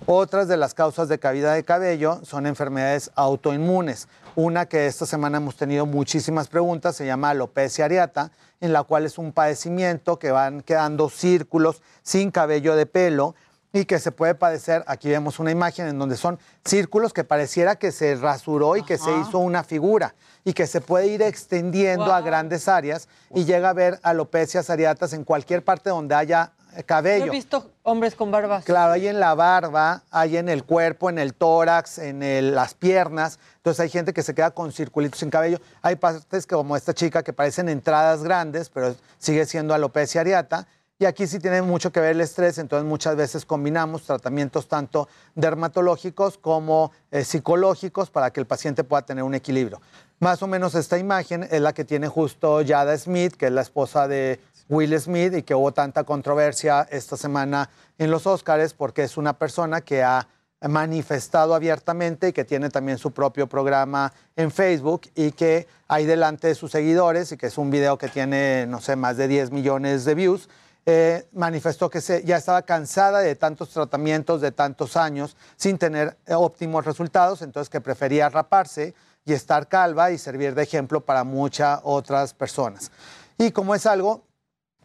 Otras 0.05 0.47
de 0.47 0.57
las 0.57 0.73
causas 0.73 1.09
de 1.09 1.19
caída 1.19 1.53
de 1.53 1.63
cabello 1.63 2.21
son 2.23 2.45
enfermedades 2.45 3.11
autoinmunes. 3.15 4.07
Una 4.35 4.67
que 4.67 4.85
esta 4.85 5.05
semana 5.05 5.37
hemos 5.37 5.55
tenido 5.55 5.85
muchísimas 5.85 6.47
preguntas 6.47 6.95
se 6.95 7.05
llama 7.05 7.31
alopecia 7.31 7.85
areata, 7.85 8.31
en 8.61 8.71
la 8.71 8.83
cual 8.83 9.05
es 9.05 9.17
un 9.17 9.33
padecimiento 9.33 10.19
que 10.19 10.31
van 10.31 10.61
quedando 10.61 11.09
círculos 11.09 11.81
sin 12.03 12.31
cabello 12.31 12.75
de 12.75 12.85
pelo 12.85 13.35
y 13.73 13.85
que 13.85 13.99
se 13.99 14.11
puede 14.11 14.33
padecer, 14.33 14.83
aquí 14.87 15.09
vemos 15.09 15.39
una 15.39 15.51
imagen 15.51 15.87
en 15.87 15.99
donde 15.99 16.15
son 16.15 16.39
círculos 16.63 17.13
que 17.13 17.23
pareciera 17.23 17.75
que 17.75 17.91
se 17.91 18.15
rasuró 18.15 18.77
y 18.77 18.83
que 18.83 18.97
se 18.97 19.11
hizo 19.19 19.39
una 19.39 19.63
figura 19.63 20.15
y 20.45 20.53
que 20.53 20.67
se 20.67 20.81
puede 20.81 21.07
ir 21.07 21.21
extendiendo 21.21 22.13
a 22.13 22.21
grandes 22.21 22.67
áreas 22.67 23.07
y 23.35 23.45
llega 23.45 23.69
a 23.69 23.73
ver 23.73 23.99
alopecias 24.03 24.69
areatas 24.69 25.13
en 25.13 25.23
cualquier 25.23 25.63
parte 25.63 25.89
donde 25.89 26.15
haya 26.15 26.53
cabello. 26.85 27.25
Yo 27.25 27.31
he 27.31 27.35
visto 27.35 27.71
hombres 27.83 28.15
con 28.15 28.31
barbas. 28.31 28.63
Claro, 28.65 28.93
hay 28.93 29.07
en 29.07 29.19
la 29.19 29.33
barba, 29.35 30.03
hay 30.11 30.37
en 30.37 30.49
el 30.49 30.63
cuerpo, 30.63 31.09
en 31.09 31.19
el 31.19 31.33
tórax, 31.33 31.97
en 31.99 32.23
el- 32.23 32.53
las 32.55 32.73
piernas. 32.73 33.39
Entonces 33.57 33.79
hay 33.81 33.89
gente 33.89 34.13
que 34.13 34.23
se 34.23 34.33
queda 34.35 34.51
con 34.51 34.71
circulitos 34.71 35.19
sin 35.19 35.29
cabello. 35.29 35.59
Hay 35.81 35.95
partes 35.95 36.45
que, 36.45 36.55
como 36.55 36.75
esta 36.77 36.93
chica 36.93 37.23
que 37.23 37.33
parecen 37.33 37.69
entradas 37.69 38.23
grandes, 38.23 38.69
pero 38.69 38.95
sigue 39.17 39.45
siendo 39.45 39.73
alopecia 39.73 40.21
areata. 40.21 40.67
Y 40.99 41.05
aquí 41.05 41.27
sí 41.27 41.37
tiene 41.39 41.61
mucho 41.61 41.91
que 41.91 41.99
ver 41.99 42.11
el 42.11 42.21
estrés, 42.21 42.57
entonces 42.57 42.87
muchas 42.89 43.15
veces 43.15 43.45
combinamos 43.45 44.01
tratamientos 44.01 44.67
tanto 44.67 45.07
dermatológicos 45.35 46.37
como 46.37 46.91
eh, 47.11 47.23
psicológicos 47.23 48.09
para 48.09 48.31
que 48.31 48.39
el 48.39 48.47
paciente 48.47 48.83
pueda 48.83 49.03
tener 49.03 49.23
un 49.23 49.35
equilibrio. 49.35 49.81
Más 50.19 50.41
o 50.41 50.47
menos 50.47 50.73
esta 50.75 50.97
imagen 50.97 51.47
es 51.51 51.61
la 51.61 51.73
que 51.73 51.85
tiene 51.85 52.07
justo 52.07 52.61
Yada 52.61 52.97
Smith, 52.97 53.35
que 53.35 53.47
es 53.47 53.51
la 53.51 53.61
esposa 53.61 54.07
de 54.07 54.39
Will 54.69 54.99
Smith 54.99 55.33
y 55.35 55.43
que 55.43 55.55
hubo 55.55 55.71
tanta 55.71 56.03
controversia 56.03 56.87
esta 56.91 57.17
semana 57.17 57.69
en 57.97 58.11
los 58.11 58.27
Óscares 58.27 58.73
porque 58.73 59.03
es 59.03 59.17
una 59.17 59.37
persona 59.37 59.81
que 59.81 60.03
ha 60.03 60.27
manifestado 60.61 61.53
abiertamente 61.53 62.29
y 62.29 62.33
que 62.33 62.43
tiene 62.43 62.69
también 62.69 62.97
su 62.97 63.11
propio 63.11 63.47
programa 63.47 64.11
en 64.35 64.51
Facebook 64.51 65.01
y 65.13 65.31
que 65.31 65.67
hay 65.87 66.05
delante 66.05 66.47
de 66.47 66.55
sus 66.55 66.71
seguidores 66.71 67.31
y 67.31 67.37
que 67.37 67.47
es 67.47 67.57
un 67.57 67.69
video 67.69 67.97
que 67.97 68.07
tiene, 68.07 68.65
no 68.67 68.81
sé, 68.81 68.95
más 68.95 69.17
de 69.17 69.27
10 69.27 69.51
millones 69.51 70.03
de 70.03 70.15
views, 70.15 70.49
eh, 70.89 71.27
manifestó 71.33 71.89
que 71.89 72.01
se, 72.01 72.23
ya 72.23 72.37
estaba 72.37 72.61
cansada 72.61 73.19
de 73.19 73.35
tantos 73.35 73.69
tratamientos 73.69 74.41
de 74.41 74.51
tantos 74.51 74.95
años 74.95 75.35
sin 75.57 75.77
tener 75.77 76.17
eh, 76.25 76.33
óptimos 76.33 76.85
resultados, 76.85 77.41
entonces 77.41 77.69
que 77.69 77.81
prefería 77.81 78.29
raparse 78.29 78.95
y 79.25 79.33
estar 79.33 79.67
calva 79.67 80.11
y 80.11 80.17
servir 80.17 80.55
de 80.55 80.63
ejemplo 80.63 81.01
para 81.01 81.23
muchas 81.25 81.81
otras 81.83 82.33
personas. 82.33 82.89
Y 83.37 83.51
como 83.51 83.75
es 83.75 83.85
algo 83.85 84.23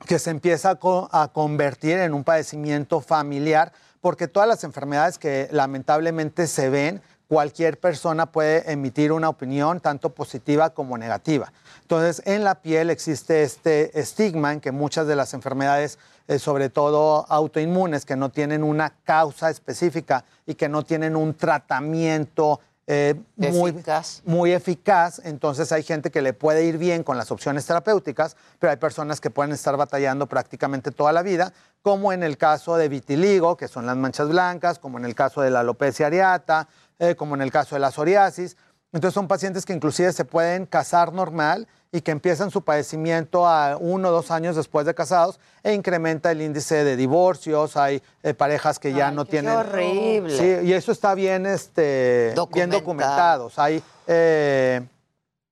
que 0.06 0.18
se 0.18 0.30
empieza 0.30 0.70
a, 0.70 0.74
co- 0.76 1.08
a 1.12 1.28
convertir 1.28 1.98
en 1.98 2.14
un 2.14 2.24
padecimiento 2.24 3.00
familiar, 3.00 3.72
porque 4.00 4.28
todas 4.28 4.48
las 4.48 4.64
enfermedades 4.64 5.18
que 5.18 5.48
lamentablemente 5.52 6.46
se 6.46 6.68
ven, 6.68 7.00
cualquier 7.28 7.78
persona 7.80 8.26
puede 8.26 8.70
emitir 8.70 9.10
una 9.12 9.28
opinión 9.28 9.80
tanto 9.80 10.10
positiva 10.10 10.70
como 10.70 10.98
negativa. 10.98 11.52
Entonces, 11.80 12.22
en 12.26 12.44
la 12.44 12.56
piel 12.56 12.90
existe 12.90 13.42
este 13.42 13.98
estigma 13.98 14.52
en 14.52 14.60
que 14.60 14.70
muchas 14.72 15.06
de 15.06 15.16
las 15.16 15.32
enfermedades, 15.32 15.98
eh, 16.28 16.38
sobre 16.38 16.68
todo 16.68 17.24
autoinmunes, 17.28 18.04
que 18.04 18.16
no 18.16 18.30
tienen 18.30 18.62
una 18.62 18.92
causa 19.04 19.48
específica 19.50 20.24
y 20.46 20.56
que 20.56 20.68
no 20.68 20.84
tienen 20.84 21.16
un 21.16 21.34
tratamiento 21.34 22.60
eh, 22.86 23.14
muy 23.36 23.70
Eficaz. 23.70 24.22
muy 24.24 24.52
eficaz, 24.52 25.20
entonces 25.24 25.70
hay 25.70 25.84
gente 25.84 26.10
que 26.10 26.20
le 26.20 26.32
puede 26.32 26.64
ir 26.64 26.78
bien 26.78 27.04
con 27.04 27.16
las 27.16 27.30
opciones 27.30 27.64
terapéuticas, 27.64 28.36
pero 28.58 28.72
hay 28.72 28.76
personas 28.76 29.20
que 29.20 29.30
pueden 29.30 29.52
estar 29.52 29.76
batallando 29.76 30.26
prácticamente 30.26 30.90
toda 30.90 31.12
la 31.12 31.22
vida, 31.22 31.52
como 31.82 32.12
en 32.12 32.24
el 32.24 32.36
caso 32.36 32.76
de 32.76 32.88
vitiligo, 32.88 33.56
que 33.56 33.68
son 33.68 33.86
las 33.86 33.96
manchas 33.96 34.28
blancas, 34.28 34.80
como 34.80 34.98
en 34.98 35.04
el 35.04 35.14
caso 35.14 35.42
de 35.42 35.50
la 35.50 35.60
alopecia 35.60 36.06
areata, 36.06 36.68
eh, 36.98 37.14
como 37.14 37.36
en 37.36 37.42
el 37.42 37.52
caso 37.52 37.76
de 37.76 37.80
la 37.80 37.90
psoriasis. 37.90 38.56
Entonces 38.92 39.14
son 39.14 39.26
pacientes 39.26 39.64
que 39.64 39.72
inclusive 39.72 40.12
se 40.12 40.24
pueden 40.24 40.66
casar 40.66 41.12
normal 41.12 41.66
y 41.90 42.00
que 42.00 42.10
empiezan 42.10 42.50
su 42.50 42.62
padecimiento 42.62 43.46
a 43.46 43.76
uno 43.78 44.08
o 44.08 44.12
dos 44.12 44.30
años 44.30 44.56
después 44.56 44.86
de 44.86 44.94
casados 44.94 45.38
e 45.62 45.74
incrementa 45.74 46.30
el 46.30 46.40
índice 46.40 46.84
de 46.84 46.96
divorcios. 46.96 47.76
Hay 47.76 48.02
eh, 48.22 48.34
parejas 48.34 48.78
que 48.78 48.92
ya 48.92 49.10
no 49.10 49.24
tienen... 49.24 49.52
horrible. 49.52 50.36
Sí, 50.36 50.66
y 50.66 50.72
eso 50.72 50.92
está 50.92 51.14
bien, 51.14 51.46
este, 51.46 52.24
bien 52.26 52.34
Documentado. 52.34 52.80
documentados. 52.80 53.58
Hay 53.58 53.82
eh, 54.06 54.82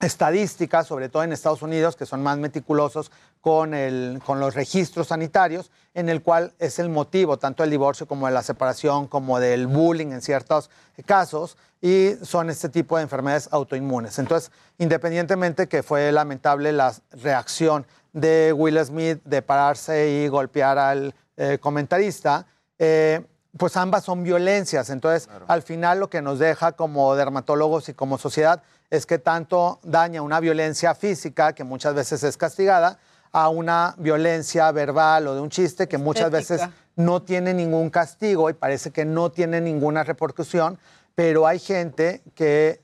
estadísticas, 0.00 0.86
sobre 0.86 1.08
todo 1.10 1.22
en 1.22 1.32
Estados 1.32 1.62
Unidos, 1.62 1.94
que 1.94 2.06
son 2.06 2.22
más 2.22 2.38
meticulosos 2.38 3.12
con, 3.40 3.74
el, 3.74 4.20
con 4.24 4.40
los 4.40 4.54
registros 4.54 5.08
sanitarios, 5.08 5.70
en 5.92 6.08
el 6.08 6.22
cual 6.22 6.54
es 6.58 6.78
el 6.78 6.88
motivo 6.88 7.38
tanto 7.38 7.62
del 7.62 7.70
divorcio 7.70 8.06
como 8.06 8.26
de 8.26 8.32
la 8.32 8.42
separación, 8.42 9.06
como 9.06 9.38
del 9.40 9.66
bullying 9.66 10.12
en 10.12 10.22
ciertos 10.22 10.70
casos, 11.04 11.58
y 11.82 12.12
son 12.22 12.50
este 12.50 12.68
tipo 12.68 12.96
de 12.96 13.02
enfermedades 13.02 13.48
autoinmunes. 13.52 14.18
Entonces, 14.18 14.50
independientemente 14.78 15.68
que 15.68 15.82
fue 15.82 16.10
lamentable 16.12 16.72
la 16.72 16.94
reacción 17.12 17.86
de 18.12 18.52
Will 18.54 18.82
Smith 18.84 19.20
de 19.24 19.42
pararse 19.42 20.10
y 20.10 20.28
golpear 20.28 20.78
al 20.78 21.14
eh, 21.36 21.58
comentarista, 21.60 22.46
eh, 22.78 23.22
pues 23.56 23.76
ambas 23.76 24.04
son 24.04 24.22
violencias. 24.22 24.90
Entonces, 24.90 25.28
al 25.46 25.62
final 25.62 26.00
lo 26.00 26.10
que 26.10 26.22
nos 26.22 26.38
deja 26.38 26.72
como 26.72 27.14
dermatólogos 27.16 27.88
y 27.88 27.94
como 27.94 28.18
sociedad 28.18 28.62
es 28.90 29.06
que 29.06 29.18
tanto 29.18 29.78
daña 29.82 30.20
una 30.20 30.40
violencia 30.40 30.94
física, 30.94 31.54
que 31.54 31.64
muchas 31.64 31.94
veces 31.94 32.22
es 32.24 32.36
castigada, 32.36 32.98
a 33.32 33.48
una 33.48 33.94
violencia 33.98 34.70
verbal 34.72 35.28
o 35.28 35.34
de 35.34 35.40
un 35.40 35.50
chiste 35.50 35.86
que 35.86 35.98
muchas 35.98 36.30
veces 36.30 36.62
no 36.96 37.22
tiene 37.22 37.54
ningún 37.54 37.88
castigo 37.88 38.50
y 38.50 38.54
parece 38.54 38.90
que 38.90 39.04
no 39.04 39.30
tiene 39.30 39.60
ninguna 39.60 40.02
repercusión, 40.02 40.78
pero 41.14 41.46
hay 41.46 41.60
gente 41.60 42.22
que 42.34 42.80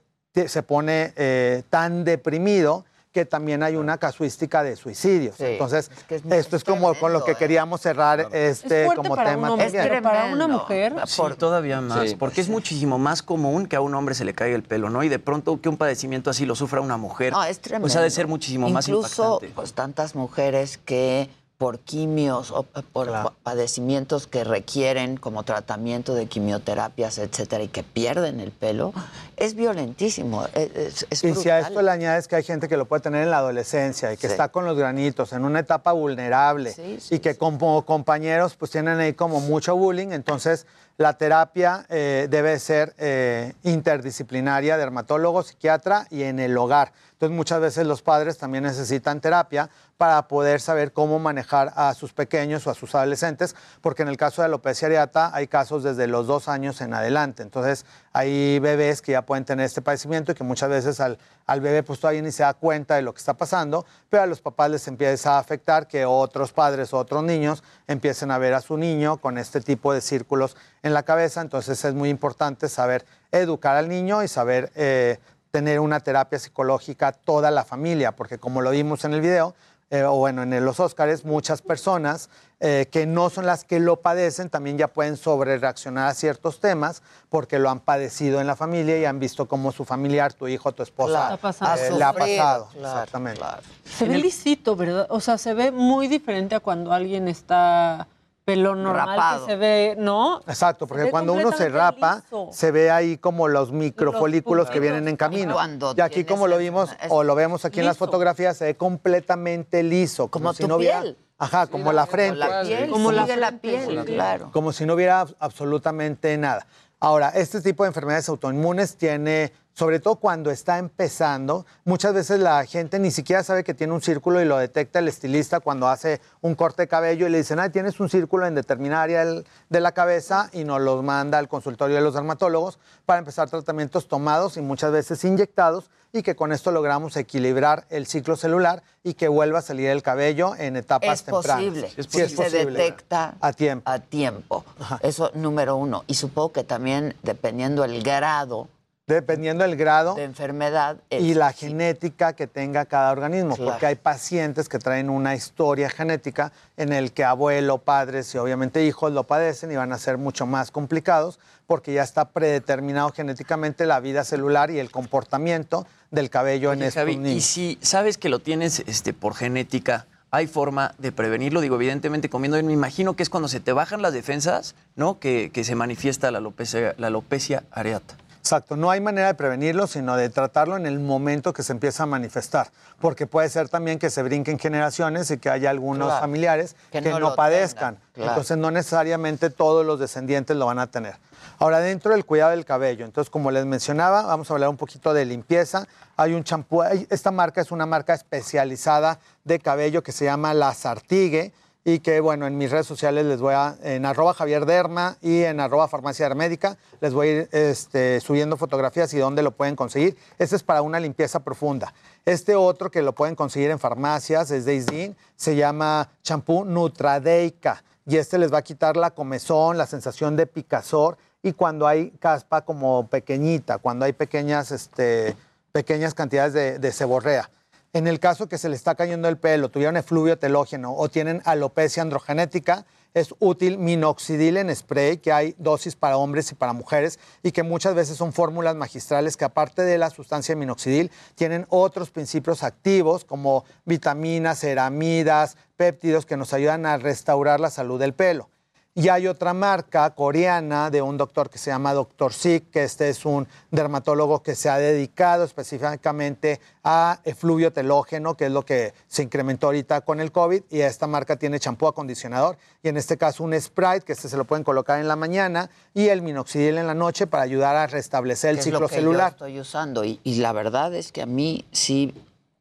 se 0.46 0.62
pone 0.62 1.12
eh, 1.16 1.62
tan 1.70 2.04
deprimido 2.04 2.84
que 3.16 3.24
también 3.24 3.62
hay 3.62 3.76
una 3.76 3.96
casuística 3.96 4.62
de 4.62 4.76
suicidios. 4.76 5.40
Entonces, 5.40 5.90
esto 6.30 6.54
es 6.56 6.64
como 6.64 6.92
con 6.96 7.14
lo 7.14 7.24
que 7.24 7.34
queríamos 7.34 7.80
cerrar 7.80 8.28
este 8.30 8.84
fuerte 8.84 8.96
como 9.02 9.16
para 9.16 9.30
un 9.30 9.36
tema 9.36 9.50
hombre, 9.52 9.64
también. 9.68 9.88
pero 9.88 10.02
para 10.02 10.24
una 10.26 10.46
mujer. 10.46 10.92
Sí, 11.06 11.22
todavía 11.38 11.80
más, 11.80 12.10
Sí. 12.10 12.16
porque 12.16 12.42
es 12.42 12.50
muchísimo 12.50 12.98
más 12.98 13.22
común 13.22 13.64
que 13.68 13.76
a 13.76 13.80
un 13.80 13.94
hombre 13.94 14.14
se 14.14 14.26
le 14.26 14.34
caiga 14.34 14.54
el 14.54 14.62
pelo, 14.64 14.90
¿no? 14.90 15.02
Y 15.02 15.08
de 15.08 15.18
pronto 15.18 15.58
que 15.62 15.70
un 15.70 15.78
padecimiento 15.78 16.28
así 16.28 16.44
lo 16.44 16.54
sufra 16.54 16.82
una 16.82 16.98
mujer, 16.98 17.32
No, 17.32 17.42
es 17.42 17.58
tremendo. 17.58 17.84
pues 17.84 17.96
ha 17.96 18.02
de 18.02 18.10
ser 18.10 18.26
muchísimo 18.28 18.68
más 18.68 18.86
Incluso, 18.86 19.24
impactante. 19.36 19.54
pues 19.54 19.72
tantas 19.72 20.14
mujeres 20.14 20.76
que 20.76 21.30
por 21.58 21.78
quimios 21.80 22.50
o 22.50 22.64
por 22.64 23.10
pa- 23.10 23.32
padecimientos 23.42 24.26
que 24.26 24.44
requieren 24.44 25.16
como 25.16 25.42
tratamiento 25.42 26.14
de 26.14 26.26
quimioterapias, 26.26 27.16
etcétera, 27.16 27.64
y 27.64 27.68
que 27.68 27.82
pierden 27.82 28.40
el 28.40 28.50
pelo, 28.50 28.92
es 29.38 29.54
violentísimo. 29.54 30.44
Es, 30.54 31.06
es 31.08 31.24
Y 31.24 31.34
si 31.34 31.48
a 31.48 31.60
esto 31.60 31.80
le 31.80 31.90
añades 31.90 32.28
que 32.28 32.36
hay 32.36 32.42
gente 32.42 32.68
que 32.68 32.76
lo 32.76 32.84
puede 32.84 33.00
tener 33.02 33.22
en 33.22 33.30
la 33.30 33.38
adolescencia 33.38 34.12
y 34.12 34.16
que 34.18 34.26
Sí. 34.26 34.32
está 34.32 34.48
con 34.48 34.66
los 34.66 34.76
granitos 34.76 35.32
en 35.32 35.44
una 35.44 35.60
etapa 35.60 35.92
vulnerable 35.92 36.72
Sí, 36.72 36.98
y 37.10 37.20
que 37.20 37.36
como 37.36 37.84
compañeros 37.86 38.54
pues 38.56 38.70
tienen 38.70 38.98
ahí 39.00 39.14
como 39.14 39.40
mucho 39.40 39.74
bullying, 39.76 40.08
entonces 40.12 40.66
la 40.98 41.18
terapia 41.18 41.84
eh, 41.88 42.26
debe 42.30 42.58
ser 42.58 42.94
eh, 42.98 43.52
interdisciplinaria, 43.64 44.78
dermatólogo, 44.78 45.42
psiquiatra 45.42 46.06
y 46.10 46.22
en 46.22 46.38
el 46.38 46.56
hogar. 46.56 46.92
Entonces 47.12 47.36
muchas 47.36 47.60
veces 47.60 47.86
los 47.86 48.02
padres 48.02 48.38
también 48.38 48.64
necesitan 48.64 49.20
terapia 49.20 49.70
para 49.96 50.28
poder 50.28 50.60
saber 50.60 50.92
cómo 50.92 51.18
manejar 51.18 51.72
a 51.74 51.94
sus 51.94 52.12
pequeños 52.12 52.66
o 52.66 52.70
a 52.70 52.74
sus 52.74 52.94
adolescentes, 52.94 53.56
porque 53.80 54.02
en 54.02 54.08
el 54.08 54.16
caso 54.16 54.42
de 54.42 54.46
alopecia 54.46 54.86
areata 54.86 55.30
hay 55.34 55.46
casos 55.46 55.82
desde 55.82 56.06
los 56.06 56.26
dos 56.26 56.48
años 56.48 56.80
en 56.80 56.92
adelante. 56.92 57.42
Entonces 57.42 57.86
hay 58.16 58.58
bebés 58.60 59.02
que 59.02 59.12
ya 59.12 59.20
pueden 59.20 59.44
tener 59.44 59.66
este 59.66 59.82
padecimiento 59.82 60.32
y 60.32 60.34
que 60.34 60.42
muchas 60.42 60.70
veces 60.70 61.00
al, 61.00 61.18
al 61.44 61.60
bebé 61.60 61.82
pues 61.82 62.00
todavía 62.00 62.22
ni 62.22 62.32
se 62.32 62.44
da 62.44 62.54
cuenta 62.54 62.94
de 62.94 63.02
lo 63.02 63.12
que 63.12 63.18
está 63.18 63.34
pasando, 63.34 63.84
pero 64.08 64.22
a 64.22 64.26
los 64.26 64.40
papás 64.40 64.70
les 64.70 64.88
empieza 64.88 65.34
a 65.34 65.38
afectar 65.38 65.86
que 65.86 66.06
otros 66.06 66.50
padres 66.50 66.94
o 66.94 66.96
otros 66.96 67.22
niños 67.22 67.62
empiecen 67.86 68.30
a 68.30 68.38
ver 68.38 68.54
a 68.54 68.62
su 68.62 68.78
niño 68.78 69.18
con 69.18 69.36
este 69.36 69.60
tipo 69.60 69.92
de 69.92 70.00
círculos 70.00 70.56
en 70.82 70.94
la 70.94 71.02
cabeza. 71.02 71.42
Entonces 71.42 71.84
es 71.84 71.92
muy 71.92 72.08
importante 72.08 72.70
saber 72.70 73.04
educar 73.32 73.76
al 73.76 73.90
niño 73.90 74.22
y 74.22 74.28
saber 74.28 74.72
eh, 74.76 75.18
tener 75.50 75.80
una 75.80 76.00
terapia 76.00 76.38
psicológica 76.38 77.12
toda 77.12 77.50
la 77.50 77.64
familia, 77.64 78.12
porque 78.12 78.38
como 78.38 78.62
lo 78.62 78.70
vimos 78.70 79.04
en 79.04 79.12
el 79.12 79.20
video, 79.20 79.54
eh, 79.90 80.02
o 80.02 80.16
bueno, 80.16 80.42
en 80.42 80.64
los 80.64 80.80
Óscares, 80.80 81.24
muchas 81.24 81.62
personas 81.62 82.28
eh, 82.58 82.88
que 82.90 83.06
no 83.06 83.30
son 83.30 83.46
las 83.46 83.64
que 83.64 83.78
lo 83.78 84.00
padecen 84.00 84.50
también 84.50 84.78
ya 84.78 84.88
pueden 84.88 85.16
sobrereaccionar 85.16 86.08
a 86.08 86.14
ciertos 86.14 86.58
temas 86.58 87.02
porque 87.28 87.58
lo 87.58 87.70
han 87.70 87.80
padecido 87.80 88.40
en 88.40 88.46
la 88.46 88.56
familia 88.56 88.98
y 88.98 89.04
han 89.04 89.20
visto 89.20 89.46
cómo 89.46 89.70
su 89.72 89.84
familiar, 89.84 90.32
tu 90.32 90.48
hijo, 90.48 90.72
tu 90.72 90.82
esposa, 90.82 91.38
Claro. 91.38 91.56
eh, 91.60 91.88
Ha 91.92 91.96
le 91.98 92.04
ha 92.04 92.12
pasado. 92.12 92.68
claro, 92.72 92.88
Exactamente. 93.02 93.40
Se 93.84 94.06
ve 94.08 94.18
lisito, 94.18 94.74
¿verdad? 94.74 95.06
O 95.10 95.20
sea, 95.20 95.38
se 95.38 95.54
ve 95.54 95.70
muy 95.70 96.08
diferente 96.08 96.54
a 96.54 96.60
cuando 96.60 96.92
alguien 96.92 97.28
está 97.28 98.08
pelo 98.46 98.76
normal 98.76 99.08
Rapado. 99.08 99.44
que 99.46 99.52
se 99.52 99.58
ve, 99.58 99.94
¿no? 99.98 100.40
Exacto, 100.46 100.86
porque 100.86 101.10
cuando 101.10 101.32
uno 101.32 101.50
se 101.50 101.68
rapa, 101.68 102.22
liso. 102.22 102.48
se 102.52 102.70
ve 102.70 102.92
ahí 102.92 103.18
como 103.18 103.48
los 103.48 103.72
microfolículos 103.72 104.70
que 104.70 104.78
vienen 104.78 105.08
en 105.08 105.16
camino. 105.16 105.50
Y 105.50 105.54
cuando 105.54 105.94
Y 105.96 106.00
aquí, 106.00 106.24
como 106.24 106.46
lo 106.46 106.56
vimos 106.56 106.88
o 107.08 107.24
lo 107.24 107.34
vemos 107.34 107.64
aquí 107.64 107.80
en 107.80 107.86
las 107.86 107.98
fotografías, 107.98 108.56
se 108.56 108.64
ve 108.66 108.74
completamente 108.76 109.82
liso. 109.82 110.28
Como, 110.28 110.44
Como 110.44 110.54
si 110.54 110.62
tu 110.62 110.68
no 110.68 110.76
hubiera. 110.76 111.00
piel. 111.02 111.18
Ajá, 111.38 111.66
como 111.66 111.92
la 111.92 112.06
frente. 112.06 112.38
la 112.38 112.62
piel, 112.62 112.88
Como 112.88 113.10
la 113.12 113.22
sigue 113.26 113.36
la 113.36 113.50
piel, 113.52 114.04
claro. 114.04 114.50
Como 114.52 114.72
si 114.72 114.86
no 114.86 114.94
hubiera 114.94 115.22
ab- 115.26 115.34
absolutamente 115.40 116.38
nada. 116.38 116.66
Ahora, 117.00 117.30
este 117.30 117.60
tipo 117.60 117.82
de 117.82 117.88
enfermedades 117.88 118.28
autoinmunes 118.28 118.96
tiene, 118.96 119.52
sobre 119.78 120.00
todo 120.00 120.16
cuando 120.16 120.50
está 120.50 120.78
empezando, 120.78 121.66
muchas 121.84 122.14
veces 122.14 122.40
la 122.40 122.64
gente 122.64 122.98
ni 122.98 123.10
siquiera 123.10 123.42
sabe 123.42 123.62
que 123.62 123.74
tiene 123.74 123.92
un 123.92 124.00
círculo 124.00 124.40
y 124.40 124.46
lo 124.46 124.56
detecta 124.56 125.00
el 125.00 125.08
estilista 125.08 125.60
cuando 125.60 125.86
hace 125.86 126.22
un 126.40 126.54
corte 126.54 126.82
de 126.82 126.88
cabello 126.88 127.26
y 127.26 127.30
le 127.30 127.38
dicen, 127.38 127.60
ah, 127.60 127.68
tienes 127.70 128.00
un 128.00 128.08
círculo 128.08 128.46
en 128.46 128.54
determinada 128.54 129.02
área 129.02 129.24
de 129.26 129.80
la 129.80 129.92
cabeza 129.92 130.48
y 130.54 130.64
nos 130.64 130.80
los 130.80 131.02
manda 131.04 131.36
al 131.36 131.48
consultorio 131.48 131.96
de 131.96 132.00
los 132.02 132.14
dermatólogos 132.14 132.78
para 133.04 133.18
empezar 133.18 133.50
tratamientos 133.50 134.08
tomados 134.08 134.56
y 134.56 134.62
muchas 134.62 134.92
veces 134.92 135.22
inyectados 135.24 135.90
y 136.10 136.22
que 136.22 136.34
con 136.36 136.52
esto 136.52 136.72
logramos 136.72 137.14
equilibrar 137.18 137.84
el 137.90 138.06
ciclo 138.06 138.36
celular 138.36 138.82
y 139.04 139.12
que 139.12 139.28
vuelva 139.28 139.58
a 139.58 139.62
salir 139.62 139.90
el 139.90 140.02
cabello 140.02 140.54
en 140.56 140.76
etapas 140.76 141.20
Es 141.20 141.24
tempranas. 141.24 141.56
posible. 141.64 141.88
Sí, 141.90 142.00
es 142.00 142.06
Si 142.06 142.34
se 142.34 142.34
posible. 142.36 142.64
detecta 142.78 143.34
a 143.42 143.52
tiempo. 143.52 143.90
a 143.90 143.98
tiempo. 143.98 144.64
Eso 145.02 145.30
número 145.34 145.76
uno. 145.76 146.04
Y 146.06 146.14
supongo 146.14 146.52
que 146.52 146.64
también 146.64 147.14
dependiendo 147.22 147.84
el 147.84 148.02
grado 148.02 148.68
Dependiendo 149.16 149.62
del 149.62 149.76
grado 149.76 150.16
de 150.16 150.24
enfermedad. 150.24 150.96
y 151.10 151.34
la 151.34 151.52
genética 151.52 152.32
que 152.32 152.48
tenga 152.48 152.86
cada 152.86 153.12
organismo, 153.12 153.54
Claro. 153.54 153.70
porque 153.70 153.86
hay 153.86 153.94
pacientes 153.94 154.68
que 154.68 154.80
traen 154.80 155.10
una 155.10 155.36
historia 155.36 155.88
genética 155.88 156.50
en 156.76 156.92
el 156.92 157.12
que 157.12 157.22
abuelo, 157.22 157.78
padres 157.78 158.34
y 158.34 158.38
obviamente 158.38 158.84
hijos 158.84 159.12
lo 159.12 159.22
padecen 159.22 159.70
y 159.70 159.76
van 159.76 159.92
a 159.92 159.98
ser 159.98 160.18
mucho 160.18 160.44
más 160.44 160.72
complicados 160.72 161.38
porque 161.68 161.92
ya 161.92 162.02
está 162.02 162.30
predeterminado 162.30 163.12
genéticamente 163.12 163.86
la 163.86 164.00
vida 164.00 164.24
celular 164.24 164.72
y 164.72 164.80
el 164.80 164.90
comportamiento 164.90 165.86
del 166.10 166.28
cabello 166.28 166.72
en 166.72 166.82
estos 166.82 167.02
Javi, 167.02 167.16
niños. 167.16 167.36
y 167.36 167.40
si 167.42 167.78
sabes 167.82 168.18
que 168.18 168.28
lo 168.28 168.40
tienes 168.40 168.80
este, 168.88 169.12
por 169.12 169.36
genética, 169.36 170.06
¿hay 170.32 170.48
forma 170.48 170.96
de 170.98 171.12
prevenirlo? 171.12 171.60
Digo, 171.60 171.76
evidentemente 171.76 172.28
comiendo 172.28 172.60
me 172.60 172.72
imagino 172.72 173.14
que 173.14 173.22
es 173.22 173.30
cuando 173.30 173.46
se 173.48 173.60
te 173.60 173.72
bajan 173.72 174.02
las 174.02 174.12
defensas, 174.14 174.74
¿no? 174.96 175.20
Que, 175.20 175.50
que 175.54 175.62
se 175.62 175.76
manifiesta 175.76 176.32
la 176.32 176.38
alopecia, 176.38 176.96
la 176.98 177.06
alopecia 177.06 177.62
areata. 177.70 178.16
Exacto, 178.46 178.76
no 178.76 178.92
hay 178.92 179.00
manera 179.00 179.26
de 179.26 179.34
prevenirlo, 179.34 179.88
sino 179.88 180.16
de 180.16 180.28
tratarlo 180.30 180.76
en 180.76 180.86
el 180.86 181.00
momento 181.00 181.52
que 181.52 181.64
se 181.64 181.72
empieza 181.72 182.04
a 182.04 182.06
manifestar, 182.06 182.68
porque 183.00 183.26
puede 183.26 183.48
ser 183.48 183.68
también 183.68 183.98
que 183.98 184.08
se 184.08 184.22
brinquen 184.22 184.56
generaciones 184.56 185.28
y 185.32 185.38
que 185.38 185.50
haya 185.50 185.68
algunos 185.68 186.06
Claro. 186.06 186.20
familiares 186.20 186.76
Que 186.92 187.02
que, 187.02 187.10
no 187.10 187.34
padezcan. 187.34 187.98
claro. 188.14 188.30
Entonces 188.30 188.56
no 188.56 188.70
necesariamente 188.70 189.50
todos 189.50 189.84
los 189.84 189.98
descendientes 189.98 190.56
lo 190.56 190.66
van 190.66 190.78
a 190.78 190.86
tener. 190.86 191.16
Ahora, 191.58 191.80
dentro 191.80 192.12
del 192.12 192.24
cuidado 192.24 192.52
del 192.52 192.64
cabello, 192.64 193.04
entonces 193.04 193.30
como 193.30 193.50
les 193.50 193.66
mencionaba, 193.66 194.22
vamos 194.22 194.48
a 194.48 194.54
hablar 194.54 194.68
un 194.68 194.76
poquito 194.76 195.12
de 195.12 195.24
limpieza. 195.24 195.88
Hay 196.16 196.32
un 196.32 196.44
champú, 196.44 196.84
esta 196.84 197.32
marca 197.32 197.60
es 197.60 197.72
una 197.72 197.84
marca 197.84 198.14
especializada 198.14 199.18
de 199.42 199.58
cabello 199.58 200.04
que 200.04 200.12
se 200.12 200.24
llama 200.24 200.54
La 200.54 200.72
Sartigue 200.72 201.52
y 201.88 202.00
que, 202.00 202.18
bueno, 202.18 202.48
en 202.48 202.58
mis 202.58 202.72
redes 202.72 202.88
sociales 202.88 203.24
les 203.26 203.40
voy 203.40 203.54
a, 203.54 203.76
en 203.80 204.06
arroba 204.06 204.34
Javier 204.34 204.66
Derma 204.66 205.18
y 205.22 205.44
en 205.44 205.60
arroba 205.60 205.86
Farmacia 205.86 206.28
Médica, 206.34 206.76
les 207.00 207.14
voy 207.14 207.28
a 207.28 207.30
ir 207.30 207.48
este, 207.52 208.18
subiendo 208.20 208.56
fotografías 208.56 209.14
y 209.14 209.18
dónde 209.18 209.40
lo 209.44 209.52
pueden 209.52 209.76
conseguir. 209.76 210.16
Este 210.36 210.56
es 210.56 210.64
para 210.64 210.82
una 210.82 210.98
limpieza 210.98 211.44
profunda. 211.44 211.94
Este 212.24 212.56
otro 212.56 212.90
que 212.90 213.02
lo 213.02 213.14
pueden 213.14 213.36
conseguir 213.36 213.70
en 213.70 213.78
farmacias 213.78 214.50
es 214.50 214.64
de 214.64 214.74
Isdin, 214.74 215.16
se 215.36 215.54
llama 215.54 216.10
champú 216.24 216.64
Nutradeica 216.64 217.84
y 218.04 218.16
este 218.16 218.38
les 218.38 218.52
va 218.52 218.58
a 218.58 218.62
quitar 218.62 218.96
la 218.96 219.12
comezón, 219.12 219.78
la 219.78 219.86
sensación 219.86 220.34
de 220.34 220.48
picazor 220.48 221.18
y 221.40 221.52
cuando 221.52 221.86
hay 221.86 222.10
caspa 222.18 222.62
como 222.62 223.06
pequeñita, 223.06 223.78
cuando 223.78 224.06
hay 224.06 224.12
pequeñas, 224.12 224.72
este, 224.72 225.36
pequeñas 225.70 226.14
cantidades 226.14 226.52
de, 226.52 226.80
de 226.80 226.90
seborrea. 226.90 227.48
En 227.96 228.06
el 228.06 228.20
caso 228.20 228.46
que 228.46 228.58
se 228.58 228.68
le 228.68 228.76
está 228.76 228.94
cayendo 228.94 229.26
el 229.26 229.38
pelo, 229.38 229.70
tuvieron 229.70 229.96
efluvio 229.96 230.38
telógeno 230.38 230.94
o 230.94 231.08
tienen 231.08 231.40
alopecia 231.46 232.02
androgenética, 232.02 232.84
es 233.14 233.34
útil 233.38 233.78
minoxidil 233.78 234.58
en 234.58 234.76
spray, 234.76 235.16
que 235.16 235.32
hay 235.32 235.54
dosis 235.56 235.96
para 235.96 236.18
hombres 236.18 236.52
y 236.52 236.56
para 236.56 236.74
mujeres 236.74 237.18
y 237.42 237.52
que 237.52 237.62
muchas 237.62 237.94
veces 237.94 238.18
son 238.18 238.34
fórmulas 238.34 238.76
magistrales 238.76 239.38
que 239.38 239.46
aparte 239.46 239.80
de 239.80 239.96
la 239.96 240.10
sustancia 240.10 240.54
minoxidil 240.54 241.10
tienen 241.36 241.64
otros 241.70 242.10
principios 242.10 242.62
activos 242.64 243.24
como 243.24 243.64
vitaminas, 243.86 244.60
ceramidas, 244.60 245.56
péptidos 245.78 246.26
que 246.26 246.36
nos 246.36 246.52
ayudan 246.52 246.84
a 246.84 246.98
restaurar 246.98 247.60
la 247.60 247.70
salud 247.70 247.98
del 247.98 248.12
pelo. 248.12 248.50
Y 248.98 249.10
hay 249.10 249.26
otra 249.26 249.52
marca 249.52 250.08
coreana 250.14 250.88
de 250.88 251.02
un 251.02 251.18
doctor 251.18 251.50
que 251.50 251.58
se 251.58 251.70
llama 251.70 251.92
Dr. 251.92 252.32
Sik, 252.32 252.70
que 252.70 252.82
este 252.82 253.10
es 253.10 253.26
un 253.26 253.46
dermatólogo 253.70 254.42
que 254.42 254.54
se 254.54 254.70
ha 254.70 254.78
dedicado 254.78 255.44
específicamente 255.44 256.62
a 256.82 257.20
efluvio 257.24 257.74
telógeno, 257.74 258.38
que 258.38 258.46
es 258.46 258.50
lo 258.50 258.64
que 258.64 258.94
se 259.06 259.22
incrementó 259.22 259.66
ahorita 259.66 260.00
con 260.00 260.18
el 260.18 260.32
COVID. 260.32 260.62
Y 260.70 260.80
esta 260.80 261.06
marca 261.06 261.36
tiene 261.36 261.60
champú 261.60 261.86
acondicionador 261.86 262.56
y 262.82 262.88
en 262.88 262.96
este 262.96 263.18
caso 263.18 263.44
un 263.44 263.52
Sprite, 263.60 264.00
que 264.00 264.14
este 264.14 264.30
se 264.30 264.36
lo 264.38 264.46
pueden 264.46 264.64
colocar 264.64 264.98
en 264.98 265.08
la 265.08 265.16
mañana, 265.16 265.68
y 265.92 266.08
el 266.08 266.22
minoxidil 266.22 266.78
en 266.78 266.86
la 266.86 266.94
noche 266.94 267.26
para 267.26 267.42
ayudar 267.42 267.76
a 267.76 267.86
restablecer 267.86 268.48
el 268.48 268.56
que 268.56 268.60
es 268.60 268.64
ciclo 268.64 268.80
lo 268.80 268.88
que 268.88 268.94
yo 268.94 269.00
celular. 269.02 269.32
estoy 269.32 269.60
usando. 269.60 270.06
Y, 270.06 270.20
y 270.24 270.36
la 270.36 270.52
verdad 270.52 270.94
es 270.94 271.12
que 271.12 271.20
a 271.20 271.26
mí 271.26 271.66
sí, 271.70 272.14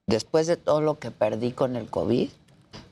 después 0.06 0.48
de 0.48 0.58
todo 0.58 0.82
lo 0.82 1.00
que 1.00 1.12
perdí 1.12 1.54
con 1.54 1.78
el 1.78 1.90
COVID, 1.90 2.30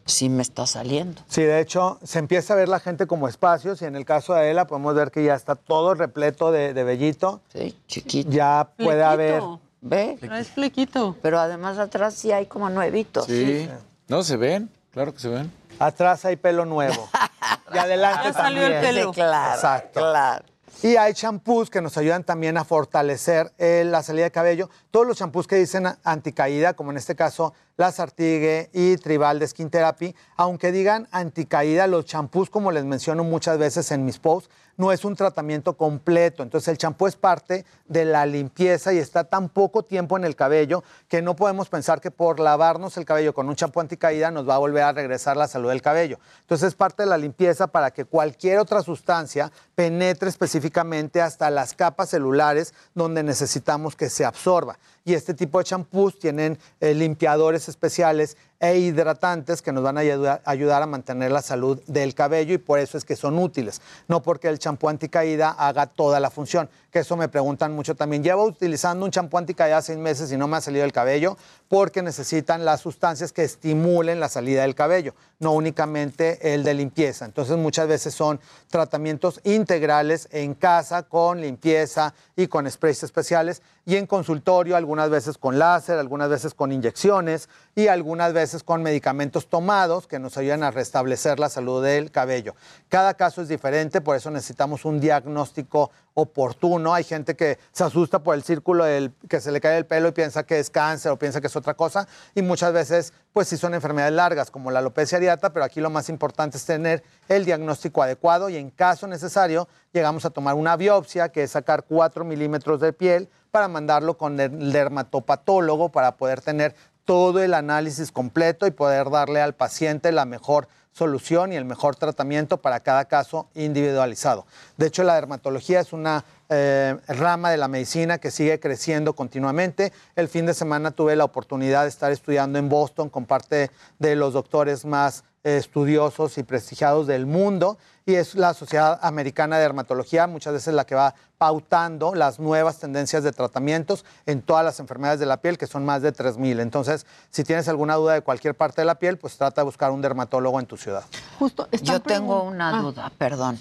sí 0.06 0.30
me 0.30 0.42
está 0.42 0.66
saliendo. 0.68 1.22
Sí, 1.28 1.42
de 1.44 1.60
hecho, 1.60 2.00
se 2.04 2.20
empieza 2.20 2.54
a 2.54 2.58
ver 2.58 2.68
la 2.70 2.80
gente 2.80 3.08
como 3.08 3.28
espacios 3.28 3.82
y 3.82 3.86
en 3.86 3.96
el 3.96 4.06
caso 4.06 4.34
de 4.34 4.42
Adela 4.42 4.66
podemos 4.68 4.94
ver 4.96 5.12
que 5.12 5.24
ya 5.24 5.36
está 5.36 5.56
todo 5.56 5.94
repleto 5.94 6.52
de, 6.52 6.74
de 6.74 6.84
vellito. 6.84 7.42
Sí, 7.54 7.78
chiquito. 7.88 8.30
Ya 8.32 8.70
puede 8.78 9.04
haber... 9.04 9.42
Ve. 9.86 10.18
Traes 10.20 10.48
flequito. 10.50 11.18
Pero 11.22 11.40
además 11.40 11.78
atrás 11.78 12.14
sí 12.14 12.32
hay 12.32 12.46
como 12.46 12.70
nuevitos. 12.70 13.26
Sí. 13.26 13.70
No, 14.08 14.24
se 14.24 14.38
ven, 14.38 14.70
claro 14.94 15.14
que 15.14 15.20
se 15.20 15.28
ven. 15.28 15.52
Atrás 15.78 16.24
hay 16.24 16.38
pelo 16.38 16.64
nuevo. 16.64 17.10
y 17.74 17.78
adelante 17.78 18.22
Ya 18.26 18.34
salió 18.34 18.66
el 18.66 18.74
también. 18.74 18.96
pelo. 18.96 19.10
Sí, 19.14 19.16
claro, 19.20 19.56
Exacto. 19.56 20.00
claro. 20.00 20.46
Y 20.82 20.98
hay 20.98 21.14
champús 21.14 21.70
que 21.70 21.82
nos 21.82 21.98
ayudan 21.98 22.24
también 22.24 22.58
a 22.58 22.66
fortalecer 22.66 23.54
eh, 23.58 23.84
la 23.86 24.04
salida 24.04 24.26
de 24.26 24.32
cabello. 24.32 24.70
Todos 24.92 25.08
los 25.08 25.18
champús 25.18 25.48
que 25.48 25.56
dicen 25.56 25.88
anticaída, 26.04 26.74
como 26.74 26.92
en 26.92 26.98
este 26.98 27.16
caso 27.16 27.54
la 27.78 27.92
Sartigue 27.92 28.70
y 28.74 28.98
Tribal 28.98 29.40
de 29.40 29.48
Skin 29.48 29.70
Therapy, 29.70 30.16
aunque 30.36 30.72
digan 30.72 31.08
anticaída, 31.12 31.88
los 31.88 32.06
champús, 32.06 32.50
como 32.50 32.72
les 32.72 32.86
menciono 32.86 33.24
muchas 33.24 33.58
veces 33.58 33.92
en 33.92 34.06
mis 34.06 34.20
posts, 34.20 34.50
no 34.78 34.92
es 34.92 35.06
un 35.06 35.16
tratamiento 35.16 35.78
completo. 35.78 36.44
Entonces 36.44 36.68
el 36.68 36.78
champú 36.78 37.08
es 37.08 37.16
parte 37.16 37.66
de 37.88 38.06
la 38.06 38.26
limpieza 38.26 38.94
y 38.94 38.98
está 38.98 39.24
tan 39.24 39.50
poco 39.50 39.84
tiempo 39.84 40.18
en 40.18 40.24
el 40.24 40.36
cabello 40.36 40.84
que 41.08 41.22
no 41.22 41.36
podemos 41.36 41.70
pensar 41.70 42.02
que 42.02 42.12
por 42.12 42.40
lavarnos 42.40 42.98
el 42.98 43.06
cabello 43.06 43.34
con 43.34 43.50
un 43.50 43.56
champú 43.56 43.80
anticaída 43.80 44.32
nos 44.32 44.48
va 44.48 44.56
a 44.56 44.60
volver 44.60 44.84
a 44.84 44.92
regresar 44.92 45.38
la 45.38 45.48
salud 45.48 45.70
del 45.70 45.82
cabello. 45.82 46.20
Entonces 46.42 46.70
es 46.70 46.76
parte 46.76 47.04
de 47.04 47.10
la 47.10 47.18
limpieza 47.18 47.68
para 47.68 47.92
que 47.92 48.06
cualquier 48.06 48.60
otra 48.60 48.82
sustancia 48.82 49.52
penetre 49.76 50.30
específicamente 50.30 51.22
hasta 51.22 51.50
las 51.50 51.74
capas 51.74 52.10
celulares 52.10 52.74
donde 52.94 53.24
necesitamos 53.24 53.96
que 53.96 54.10
se 54.10 54.26
absorba. 54.26 54.78
Y 55.06 55.14
este 55.14 55.34
tipo 55.34 55.58
de 55.58 55.66
champús 55.66 56.18
tienen 56.18 56.58
eh, 56.80 56.94
limpiadores 56.94 57.68
especiales 57.68 58.38
e 58.60 58.78
hidratantes 58.78 59.62
que 59.62 59.74
nos 59.74 59.84
van 59.84 59.98
a 59.98 60.02
ayudar, 60.02 60.42
ayudar 60.46 60.82
a 60.82 60.86
mantener 60.86 61.32
la 61.32 61.42
salud 61.42 61.82
del 61.88 62.16
cabello 62.16 62.54
y 62.54 62.58
por 62.58 62.80
eso 62.80 62.98
es 62.98 63.04
que 63.04 63.16
son 63.16 63.38
útiles. 63.38 63.82
No 64.08 64.22
porque 64.22 64.48
el 64.48 64.60
champú 64.60 64.88
anticaída 64.88 65.50
haga 65.50 65.88
toda 65.88 66.20
la 66.20 66.30
función, 66.30 66.70
que 66.94 67.00
eso 67.00 67.18
me 67.18 67.28
preguntan 67.28 67.74
mucho 67.74 67.96
también. 67.96 68.24
Llevo 68.24 68.46
utilizando 68.46 69.04
un 69.04 69.10
champú 69.10 69.40
anticaída 69.40 69.82
seis 69.82 69.98
meses 69.98 70.32
y 70.32 70.38
no 70.38 70.48
me 70.48 70.58
ha 70.58 70.62
salido 70.62 70.86
el 70.86 70.94
cabello 70.94 71.38
porque 71.68 72.04
necesitan 72.04 72.66
las 72.66 72.82
sustancias 72.82 73.34
que 73.34 73.44
estimulen 73.44 74.20
la 74.20 74.30
salida 74.30 74.62
del 74.62 74.76
cabello, 74.76 75.16
no 75.40 75.54
únicamente 75.54 76.54
el 76.54 76.64
de 76.64 76.76
limpieza. 76.76 77.26
Entonces 77.26 77.58
muchas 77.58 77.88
veces 77.88 78.14
son 78.14 78.40
tratamientos 78.70 79.42
integrales 79.44 80.30
en 80.32 80.54
casa 80.54 81.02
con 81.02 81.42
limpieza 81.42 82.14
y 82.36 82.46
con 82.46 82.70
sprays 82.70 83.02
especiales 83.02 83.64
y 83.86 83.98
en 83.98 84.08
consultorio 84.08 84.78
algunas 84.78 85.10
veces 85.10 85.38
con 85.38 85.60
láser, 85.60 86.00
algunas 86.00 86.30
veces 86.30 86.54
con 86.54 86.72
inyecciones 86.72 87.50
y 87.76 87.88
algunas 87.88 88.32
veces 88.32 88.64
con 88.64 88.82
medicamentos 88.82 89.48
tomados 89.48 90.08
que 90.08 90.20
nos 90.20 90.38
ayudan 90.38 90.64
a 90.64 90.72
restablecer 90.72 91.40
la 91.40 91.50
salud 91.50 91.84
del 91.84 92.12
cabello. 92.12 92.56
Cada 92.88 93.14
caso 93.16 93.42
es 93.42 93.50
diferente, 93.50 94.00
por 94.00 94.16
eso 94.16 94.32
necesitamos 94.32 94.86
un 94.86 95.00
diagnóstico 95.00 95.92
oportuno. 96.14 96.94
Hay 96.94 97.04
gente 97.04 97.36
que 97.36 97.58
se 97.72 97.84
asusta 97.84 98.20
por 98.20 98.36
el 98.36 98.44
círculo 98.44 98.86
del, 98.86 99.12
que 99.28 99.42
se 99.42 99.52
le 99.52 99.60
cae 99.60 99.78
el 99.78 99.86
pelo 99.86 100.10
y 100.10 100.12
piensa 100.12 100.44
que 100.44 100.60
es 100.60 100.70
cáncer 100.70 101.12
o 101.12 101.18
piensa 101.18 101.42
que 101.42 101.48
es 101.48 101.56
otra 101.56 101.74
cosa. 101.74 102.08
Y 102.36 102.42
muchas 102.42 102.72
veces, 102.72 103.14
pues 103.34 103.48
sí 103.48 103.58
son 103.58 103.74
enfermedades 103.74 104.14
largas, 104.14 104.52
como 104.52 104.72
la 104.72 104.80
alopecia 104.80 105.18
areata, 105.18 105.52
pero 105.52 105.66
aquí 105.66 105.82
lo 105.82 105.90
más 105.90 106.10
importante 106.10 106.58
es 106.58 106.66
tener 106.66 107.04
el 107.28 107.46
diagnóstico 107.46 108.04
adecuado 108.04 108.50
y 108.50 108.58
en 108.58 108.70
caso 108.70 109.08
necesario 109.08 109.68
llegamos 109.92 110.24
a 110.26 110.30
tomar 110.30 110.56
una 110.56 110.78
biopsia, 110.78 111.30
que 111.30 111.44
es 111.44 111.52
sacar 111.52 111.84
4 111.84 112.24
milímetros 112.24 112.80
de 112.80 112.94
piel 112.94 113.30
para 113.54 113.68
mandarlo 113.68 114.18
con 114.18 114.40
el 114.40 114.72
dermatopatólogo 114.72 115.90
para 115.90 116.18
poder 116.18 116.42
tener 116.42 116.74
todo 117.06 117.40
el 117.40 117.54
análisis 117.54 118.12
completo 118.12 118.66
y 118.66 118.72
poder 118.72 119.12
darle 119.12 119.42
al 119.42 119.54
paciente 119.54 120.12
la 120.12 120.26
mejor 120.26 120.68
solución 120.92 121.54
y 121.54 121.56
el 121.56 121.64
mejor 121.64 121.96
tratamiento 121.96 122.58
para 122.58 122.80
cada 122.80 123.06
caso 123.06 123.50
individualizado. 123.54 124.48
De 124.78 124.88
hecho, 124.88 125.04
la 125.04 125.14
dermatología 125.14 125.82
es 125.82 125.94
una 125.94 126.26
eh, 126.50 126.98
rama 127.08 127.52
de 127.52 127.58
la 127.58 127.68
medicina 127.68 128.18
que 128.18 128.32
sigue 128.32 128.60
creciendo 128.60 129.14
continuamente. 129.14 129.94
El 130.16 130.30
fin 130.30 130.48
de 130.48 130.56
semana 130.56 130.90
tuve 130.90 131.16
la 131.16 131.24
oportunidad 131.24 131.84
de 131.84 131.90
estar 131.90 132.12
estudiando 132.12 132.58
en 132.58 132.70
Boston 132.70 133.08
con 133.08 133.28
parte 133.28 133.70
de 134.00 134.16
los 134.16 134.34
doctores 134.34 134.84
más 134.84 135.26
estudiosos 135.44 136.38
y 136.38 136.44
prestigiados 136.44 137.08
del 137.08 137.26
mundo 137.26 137.78
y 138.06 138.16
es 138.16 138.36
la 138.36 138.54
Sociedad 138.54 139.00
Americana 139.02 139.58
de 139.58 139.64
Dermatología 139.64 140.28
muchas 140.28 140.54
veces 140.54 140.74
la 140.74 140.86
que 140.86 140.96
va 140.96 141.16
pautando 141.38 142.16
las 142.16 142.40
nuevas 142.40 142.80
tendencias 142.80 143.24
de 143.24 143.32
tratamientos 143.32 144.06
en 144.26 144.42
todas 144.42 144.64
las 144.64 144.80
enfermedades 144.80 145.20
de 145.20 145.26
la 145.26 145.38
piel, 145.38 145.58
que 145.58 145.68
son 145.68 145.84
más 145.84 146.02
de 146.02 146.14
3.000. 146.14 146.62
Entonces, 146.62 147.06
si 147.30 147.44
tienes 147.44 147.68
alguna 147.68 147.96
duda 147.96 148.14
de 148.14 148.22
cualquier 148.22 148.56
parte 148.56 148.82
de 148.82 148.86
la 148.86 148.96
piel, 148.96 149.18
pues 149.18 149.38
trata 149.38 149.62
de 149.62 149.66
buscar 149.66 149.92
un 149.92 150.02
dermatólogo 150.02 150.60
en 150.60 150.66
tu 150.66 150.78
ciudad. 150.78 151.04
Justo, 151.40 151.68
yo 151.82 152.02
tengo 152.02 152.44
una 152.44 152.82
duda, 152.82 153.12
perdón. 153.18 153.60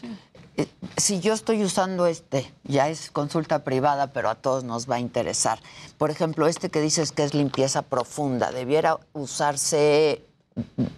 Eh, 0.57 0.69
Si 0.97 1.21
yo 1.21 1.33
estoy 1.33 1.65
usando 1.65 2.07
este, 2.07 2.53
ya 2.63 2.89
es 2.89 3.11
consulta 3.11 3.65
privada, 3.65 4.13
pero 4.13 4.29
a 4.29 4.35
todos 4.35 4.65
nos 4.65 4.89
va 4.89 4.97
a 4.97 5.01
interesar. 5.01 5.59
Por 5.99 6.11
ejemplo, 6.11 6.47
este 6.47 6.69
que 6.69 6.81
dices 6.81 7.11
que 7.11 7.25
es 7.25 7.35
limpieza 7.35 7.83
profunda, 7.83 8.53
¿debiera 8.53 8.99
usarse, 9.15 10.25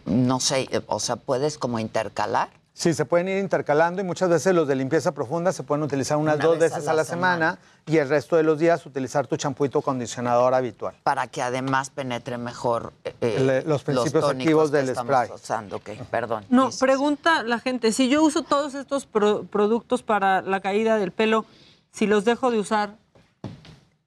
no 0.06 0.40
sé, 0.40 0.68
eh, 0.70 0.80
o 0.86 1.00
sea, 1.00 1.16
puedes 1.16 1.58
como 1.58 1.78
intercalar? 1.78 2.48
Sí, 2.76 2.92
se 2.92 3.04
pueden 3.04 3.28
ir 3.28 3.38
intercalando 3.38 4.00
y 4.00 4.04
muchas 4.04 4.28
veces 4.28 4.52
los 4.52 4.66
de 4.66 4.74
limpieza 4.74 5.12
profunda 5.12 5.52
se 5.52 5.62
pueden 5.62 5.84
utilizar 5.84 6.16
unas 6.16 6.34
Una 6.36 6.44
dos 6.44 6.58
vez 6.58 6.72
a 6.72 6.76
veces 6.76 6.86
la 6.86 6.90
a 6.90 6.94
la 6.96 7.04
semana, 7.04 7.58
y 7.86 7.98
el 7.98 8.08
resto 8.08 8.34
de 8.34 8.42
los 8.42 8.58
días 8.58 8.84
utilizar 8.84 9.28
tu 9.28 9.36
champú 9.36 9.64
y 9.64 9.68
tu 9.68 9.78
acondicionador 9.78 10.54
habitual. 10.54 10.96
Para 11.04 11.28
que 11.28 11.40
además 11.40 11.90
penetre 11.90 12.36
mejor 12.36 12.92
eh, 13.20 13.38
Le- 13.40 13.62
los 13.62 13.84
principios 13.84 14.24
activos 14.28 14.72
que 14.72 14.78
del 14.78 14.88
estamos 14.88 15.14
spray. 15.14 15.30
usando. 15.32 15.76
Ok, 15.76 15.90
perdón. 16.10 16.44
No, 16.48 16.70
pregunta 16.80 17.44
la 17.44 17.60
gente, 17.60 17.92
si 17.92 18.08
yo 18.08 18.24
uso 18.24 18.42
todos 18.42 18.74
estos 18.74 19.06
pro- 19.06 19.44
productos 19.44 20.02
para 20.02 20.42
la 20.42 20.58
caída 20.58 20.96
del 20.96 21.12
pelo, 21.12 21.44
si 21.92 22.08
los 22.08 22.24
dejo 22.24 22.50
de 22.50 22.58
usar, 22.58 22.96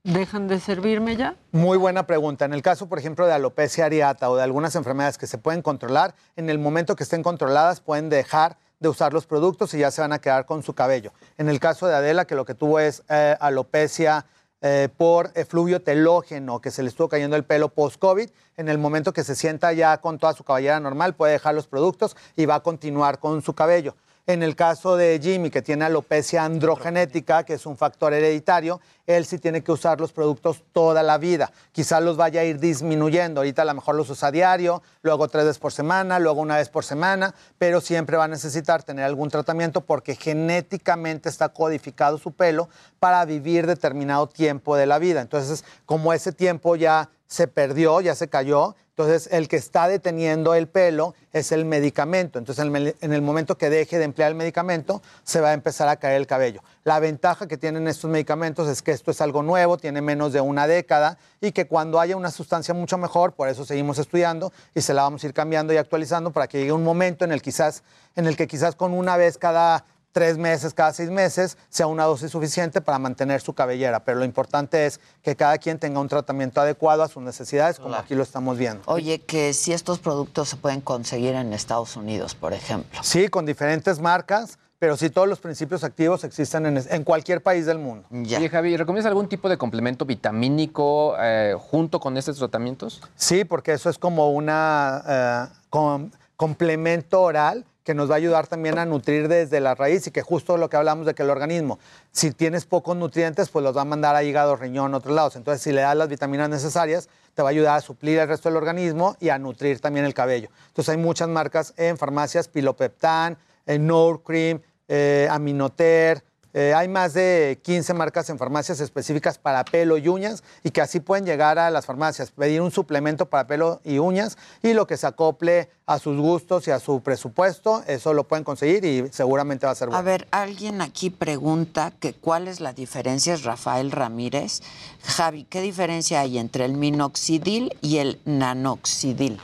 ¿dejan 0.03 0.47
de 0.47 0.59
servirme 0.59 1.15
ya? 1.15 1.35
Muy 1.51 1.77
buena 1.77 2.07
pregunta. 2.07 2.45
En 2.45 2.53
el 2.53 2.61
caso, 2.61 2.87
por 2.87 2.99
ejemplo, 2.99 3.25
de 3.25 3.33
alopecia 3.33 3.85
areata 3.85 4.29
o 4.29 4.35
de 4.35 4.43
algunas 4.43 4.75
enfermedades 4.75 5.17
que 5.17 5.27
se 5.27 5.37
pueden 5.37 5.61
controlar, 5.61 6.15
en 6.35 6.49
el 6.49 6.59
momento 6.59 6.95
que 6.95 7.03
estén 7.03 7.23
controladas 7.23 7.81
pueden 7.81 8.09
dejar 8.09 8.57
de 8.79 8.89
usar 8.89 9.13
los 9.13 9.25
productos 9.25 9.73
y 9.73 9.79
ya 9.79 9.91
se 9.91 10.01
van 10.01 10.13
a 10.13 10.19
quedar 10.19 10.45
con 10.45 10.63
su 10.63 10.73
cabello. 10.73 11.11
En 11.37 11.49
el 11.49 11.59
caso 11.59 11.87
de 11.87 11.95
Adela, 11.95 12.25
que 12.25 12.35
lo 12.35 12.45
que 12.45 12.53
tuvo 12.53 12.79
es 12.79 13.03
eh, 13.09 13.35
alopecia 13.39 14.25
eh, 14.61 14.89
por 14.97 15.31
efluvio 15.35 15.81
telógeno, 15.83 16.61
que 16.61 16.71
se 16.71 16.81
le 16.81 16.89
estuvo 16.89 17.07
cayendo 17.09 17.35
el 17.35 17.43
pelo 17.43 17.69
post-COVID, 17.69 18.29
en 18.57 18.69
el 18.69 18.77
momento 18.79 19.13
que 19.13 19.23
se 19.23 19.35
sienta 19.35 19.71
ya 19.73 19.99
con 19.99 20.17
toda 20.17 20.33
su 20.33 20.43
cabellera 20.43 20.79
normal, 20.79 21.15
puede 21.15 21.33
dejar 21.33 21.53
los 21.53 21.67
productos 21.67 22.15
y 22.35 22.45
va 22.45 22.55
a 22.55 22.59
continuar 22.61 23.19
con 23.19 23.41
su 23.41 23.53
cabello. 23.53 23.95
En 24.29 24.43
el 24.43 24.57
caso 24.57 24.97
de 24.97 25.21
Jimmy, 25.23 25.49
que 25.49 25.61
tiene 25.61 25.85
alopecia 25.85 26.43
androgenética, 26.43 27.45
que 27.45 27.53
es 27.53 27.65
un 27.65 27.77
factor 27.77 28.13
hereditario, 28.13 28.81
él 29.05 29.25
sí 29.25 29.39
tiene 29.39 29.63
que 29.63 29.71
usar 29.71 30.01
los 30.01 30.11
productos 30.11 30.65
toda 30.73 31.01
la 31.01 31.17
vida. 31.17 31.49
Quizás 31.71 32.03
los 32.03 32.17
vaya 32.17 32.41
a 32.41 32.43
ir 32.43 32.59
disminuyendo. 32.59 33.39
Ahorita 33.39 33.61
a 33.61 33.65
lo 33.65 33.73
mejor 33.75 33.95
los 33.95 34.09
usa 34.09 34.29
diario, 34.29 34.83
luego 35.01 35.29
tres 35.29 35.45
veces 35.45 35.59
por 35.59 35.71
semana, 35.71 36.19
luego 36.19 36.41
una 36.41 36.57
vez 36.57 36.67
por 36.67 36.83
semana, 36.83 37.33
pero 37.57 37.79
siempre 37.79 38.17
va 38.17 38.25
a 38.25 38.27
necesitar 38.27 38.83
tener 38.83 39.05
algún 39.05 39.29
tratamiento 39.29 39.79
porque 39.79 40.13
genéticamente 40.15 41.29
está 41.29 41.47
codificado 41.47 42.17
su 42.17 42.33
pelo 42.33 42.67
para 42.99 43.23
vivir 43.23 43.65
determinado 43.65 44.27
tiempo 44.27 44.75
de 44.75 44.87
la 44.87 44.99
vida. 44.99 45.21
Entonces, 45.21 45.63
como 45.85 46.11
ese 46.11 46.33
tiempo 46.33 46.75
ya 46.75 47.09
se 47.27 47.47
perdió, 47.47 48.01
ya 48.01 48.15
se 48.15 48.27
cayó, 48.29 48.75
entonces 48.97 49.29
el 49.31 49.47
que 49.47 49.57
está 49.57 49.87
deteniendo 49.87 50.55
el 50.55 50.67
pelo 50.67 51.13
es 51.31 51.51
el 51.51 51.65
medicamento. 51.65 52.39
Entonces 52.39 52.65
en 52.65 52.75
el, 52.75 52.95
en 52.99 53.13
el 53.13 53.21
momento 53.21 53.55
que 53.55 53.69
deje 53.69 53.99
de 53.99 54.05
emplear 54.05 54.31
el 54.31 54.35
medicamento, 54.35 55.03
se 55.23 55.39
va 55.39 55.49
a 55.49 55.53
empezar 55.53 55.87
a 55.87 55.97
caer 55.97 56.15
el 56.15 56.25
cabello. 56.25 56.63
La 56.83 56.99
ventaja 56.99 57.47
que 57.47 57.57
tienen 57.57 57.87
estos 57.87 58.09
medicamentos 58.09 58.67
es 58.67 58.81
que 58.81 58.91
esto 58.91 59.11
es 59.11 59.21
algo 59.21 59.43
nuevo, 59.43 59.77
tiene 59.77 60.01
menos 60.01 60.33
de 60.33 60.41
una 60.41 60.65
década 60.65 61.19
y 61.39 61.51
que 61.51 61.67
cuando 61.67 61.99
haya 61.99 62.17
una 62.17 62.31
sustancia 62.31 62.73
mucho 62.73 62.97
mejor, 62.97 63.33
por 63.33 63.49
eso 63.49 63.65
seguimos 63.65 63.99
estudiando 63.99 64.51
y 64.73 64.81
se 64.81 64.95
la 64.95 65.03
vamos 65.03 65.23
a 65.23 65.27
ir 65.27 65.33
cambiando 65.35 65.73
y 65.73 65.77
actualizando 65.77 66.31
para 66.31 66.47
que 66.47 66.57
llegue 66.57 66.71
un 66.71 66.83
momento 66.83 67.23
en 67.23 67.31
el, 67.31 67.43
quizás, 67.43 67.83
en 68.15 68.25
el 68.25 68.35
que 68.35 68.47
quizás 68.47 68.75
con 68.75 68.93
una 68.93 69.15
vez 69.15 69.37
cada 69.37 69.85
tres 70.17 70.39
meses, 70.39 70.73
cada 70.73 70.93
seis 70.93 71.11
meses, 71.11 71.59
sea 71.69 71.85
una 71.85 72.05
dosis 72.05 72.31
suficiente 72.31 72.81
para 72.81 72.97
mantener 72.97 73.39
su 73.39 73.53
cabellera. 73.53 73.99
Pero 74.03 74.17
lo 74.17 74.25
importante 74.25 74.87
es 74.87 74.99
que 75.21 75.35
cada 75.35 75.59
quien 75.59 75.77
tenga 75.77 75.99
un 75.99 76.07
tratamiento 76.07 76.59
adecuado 76.59 77.03
a 77.03 77.07
sus 77.07 77.21
necesidades, 77.21 77.77
como 77.77 77.93
aquí 77.93 78.15
lo 78.15 78.23
estamos 78.23 78.57
viendo. 78.57 78.81
Oye, 78.87 79.19
que 79.21 79.53
si 79.53 79.73
estos 79.73 79.99
productos 79.99 80.49
se 80.49 80.55
pueden 80.55 80.81
conseguir 80.81 81.35
en 81.35 81.53
Estados 81.53 81.95
Unidos, 81.95 82.33
por 82.33 82.53
ejemplo. 82.53 82.99
Sí, 83.03 83.27
con 83.27 83.45
diferentes 83.45 83.99
marcas, 83.99 84.57
pero 84.79 84.97
sí 84.97 85.11
todos 85.11 85.27
los 85.27 85.39
principios 85.39 85.83
activos 85.83 86.23
existen 86.23 86.65
en, 86.65 86.83
en 86.89 87.03
cualquier 87.03 87.43
país 87.43 87.67
del 87.67 87.77
mundo. 87.77 88.07
Oye, 88.11 88.49
Javi, 88.49 88.75
¿recomiendas 88.75 89.07
algún 89.09 89.29
tipo 89.29 89.49
de 89.49 89.57
complemento 89.59 90.03
vitamínico 90.03 91.15
eh, 91.19 91.55
junto 91.59 91.99
con 91.99 92.17
estos 92.17 92.39
tratamientos? 92.39 93.01
Sí, 93.15 93.45
porque 93.45 93.73
eso 93.73 93.87
es 93.91 93.99
como 93.99 94.31
una 94.31 95.03
eh, 95.07 95.57
com- 95.69 96.09
complemento 96.35 97.21
oral 97.21 97.65
que 97.87 97.93
nos 97.93 98.09
va 98.11 98.15
a 98.15 98.17
ayudar 98.17 98.47
también 98.47 98.77
a 98.79 98.85
nutrir 98.85 99.29
desde 99.29 99.61
la 99.61 99.73
raíz 99.73 100.07
y 100.07 100.11
que 100.11 100.21
justo 100.21 100.57
lo 100.57 100.69
que 100.69 100.75
hablamos 100.75 101.05
de 101.05 101.15
que 101.15 101.23
el 101.23 101.29
organismo, 101.29 101.79
si 102.11 102.31
tienes 102.31 102.65
pocos 102.65 102.97
nutrientes, 102.97 103.47
pues 103.47 103.63
los 103.63 103.77
va 103.77 103.83
a 103.83 103.85
mandar 103.85 104.13
a 104.13 104.23
hígado, 104.23 104.57
riñón, 104.57 104.93
otros 104.93 105.15
lados. 105.15 105.37
Entonces, 105.37 105.61
si 105.61 105.71
le 105.71 105.79
das 105.79 105.95
las 105.95 106.09
vitaminas 106.09 106.49
necesarias, 106.49 107.07
te 107.33 107.41
va 107.41 107.47
a 107.47 107.51
ayudar 107.51 107.77
a 107.77 107.81
suplir 107.81 108.19
el 108.19 108.27
resto 108.27 108.49
del 108.49 108.57
organismo 108.57 109.15
y 109.21 109.29
a 109.29 109.39
nutrir 109.39 109.79
también 109.79 110.05
el 110.05 110.13
cabello. 110.13 110.49
Entonces, 110.67 110.89
hay 110.89 110.97
muchas 110.97 111.29
marcas 111.29 111.73
en 111.77 111.97
farmacias, 111.97 112.49
Pilopeptan, 112.49 113.37
Nour 113.79 114.21
Cream, 114.21 114.59
eh, 114.89 115.29
Aminoter, 115.31 116.25
eh, 116.59 116.73
hay 116.73 116.87
más 116.87 117.13
de 117.13 117.59
15 117.61 117.93
marcas 117.93 118.31
en 118.31 118.39
farmacias 118.39 118.79
específicas 118.79 119.37
para 119.37 119.63
pelo 119.63 119.95
y 119.99 120.07
uñas 120.07 120.43
y 120.63 120.71
que 120.71 120.81
así 120.81 120.99
pueden 120.99 121.23
llegar 121.23 121.59
a 121.59 121.69
las 121.69 121.85
farmacias, 121.85 122.31
pedir 122.31 122.61
un 122.61 122.71
suplemento 122.71 123.27
para 123.27 123.45
pelo 123.45 123.79
y 123.83 123.99
uñas 123.99 124.39
y 124.63 124.73
lo 124.73 124.87
que 124.87 124.97
se 124.97 125.05
acople 125.05 125.69
a 125.85 125.99
sus 125.99 126.19
gustos 126.19 126.67
y 126.67 126.71
a 126.71 126.79
su 126.79 127.03
presupuesto, 127.03 127.83
eso 127.85 128.11
lo 128.11 128.23
pueden 128.23 128.43
conseguir 128.43 128.83
y 128.85 129.07
seguramente 129.11 129.67
va 129.67 129.73
a 129.73 129.75
ser 129.75 129.89
bueno. 129.89 129.99
A 129.99 130.01
ver, 130.01 130.27
alguien 130.31 130.81
aquí 130.81 131.11
pregunta 131.11 131.93
que 131.99 132.13
cuál 132.13 132.47
es 132.47 132.59
la 132.59 132.73
diferencia, 132.73 133.35
es 133.35 133.43
Rafael 133.43 133.91
Ramírez. 133.91 134.63
Javi, 135.03 135.43
¿qué 135.43 135.61
diferencia 135.61 136.21
hay 136.21 136.39
entre 136.39 136.65
el 136.65 136.73
minoxidil 136.73 137.77
y 137.83 137.99
el 137.99 138.19
nanoxidil? 138.25 139.39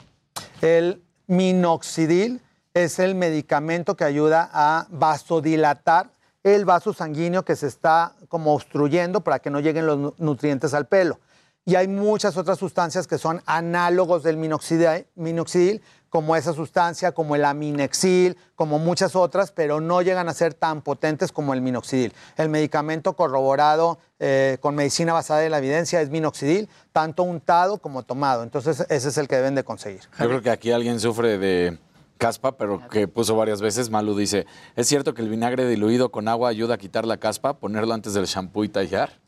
El 0.61 1.03
minoxidil 1.27 2.41
es 2.73 2.97
el 2.97 3.13
medicamento 3.13 3.95
que 3.95 4.03
ayuda 4.03 4.49
a 4.51 4.87
vasodilatar 4.89 6.09
el 6.43 6.65
vaso 6.65 6.93
sanguíneo 6.93 7.43
que 7.43 7.55
se 7.55 7.67
está 7.67 8.13
como 8.27 8.53
obstruyendo 8.53 9.21
para 9.21 9.39
que 9.39 9.49
no 9.49 9.59
lleguen 9.59 9.85
los 9.85 9.97
nu- 9.97 10.13
nutrientes 10.17 10.73
al 10.73 10.87
pelo. 10.87 11.19
Y 11.65 11.75
hay 11.75 11.87
muchas 11.87 12.35
otras 12.35 12.59
sustancias 12.59 13.07
que 13.07 13.17
son 13.17 13.41
análogos 13.45 14.21
del 14.23 14.35
minoxidil, 14.35 15.05
minoxidil, 15.15 15.81
como 16.09 16.35
esa 16.35 16.51
sustancia, 16.53 17.13
como 17.13 17.35
el 17.35 17.45
aminexil, 17.45 18.37
como 18.55 18.77
muchas 18.79 19.15
otras, 19.15 19.51
pero 19.51 19.79
no 19.81 20.01
llegan 20.01 20.27
a 20.29 20.33
ser 20.33 20.53
tan 20.53 20.81
potentes 20.81 21.31
como 21.31 21.53
el 21.53 21.61
minoxidil. 21.61 22.13
El 22.37 22.49
medicamento 22.49 23.13
corroborado 23.13 23.97
eh, 24.19 24.57
con 24.59 24.75
medicina 24.75 25.13
basada 25.13 25.43
en 25.45 25.51
la 25.51 25.57
evidencia 25.57 26.01
es 26.01 26.09
minoxidil, 26.09 26.69
tanto 26.91 27.23
untado 27.23 27.77
como 27.77 28.03
tomado. 28.03 28.43
Entonces, 28.43 28.85
ese 28.89 29.07
es 29.09 29.17
el 29.17 29.27
que 29.29 29.37
deben 29.37 29.55
de 29.55 29.63
conseguir. 29.63 30.01
Yo 30.19 30.27
creo 30.27 30.41
que 30.41 30.51
aquí 30.51 30.71
alguien 30.71 30.99
sufre 30.99 31.37
de 31.39 31.79
caspa, 32.17 32.57
pero 32.57 32.87
que 32.89 33.07
puso 33.07 33.35
varias 33.35 33.61
veces. 33.61 33.89
Malu 33.89 34.15
dice, 34.15 34.45
¿es 34.75 34.87
cierto 34.87 35.13
que 35.13 35.21
el 35.21 35.29
vinagre 35.29 35.67
diluido 35.67 36.09
con 36.11 36.27
agua 36.27 36.49
ayuda 36.49 36.75
a 36.75 36.77
quitar 36.77 37.05
la 37.05 37.17
caspa, 37.17 37.53
ponerlo 37.59 37.93
antes 37.93 38.13
del 38.13 38.25
shampoo 38.25 38.63
y 38.63 38.69
tallar? 38.69 39.21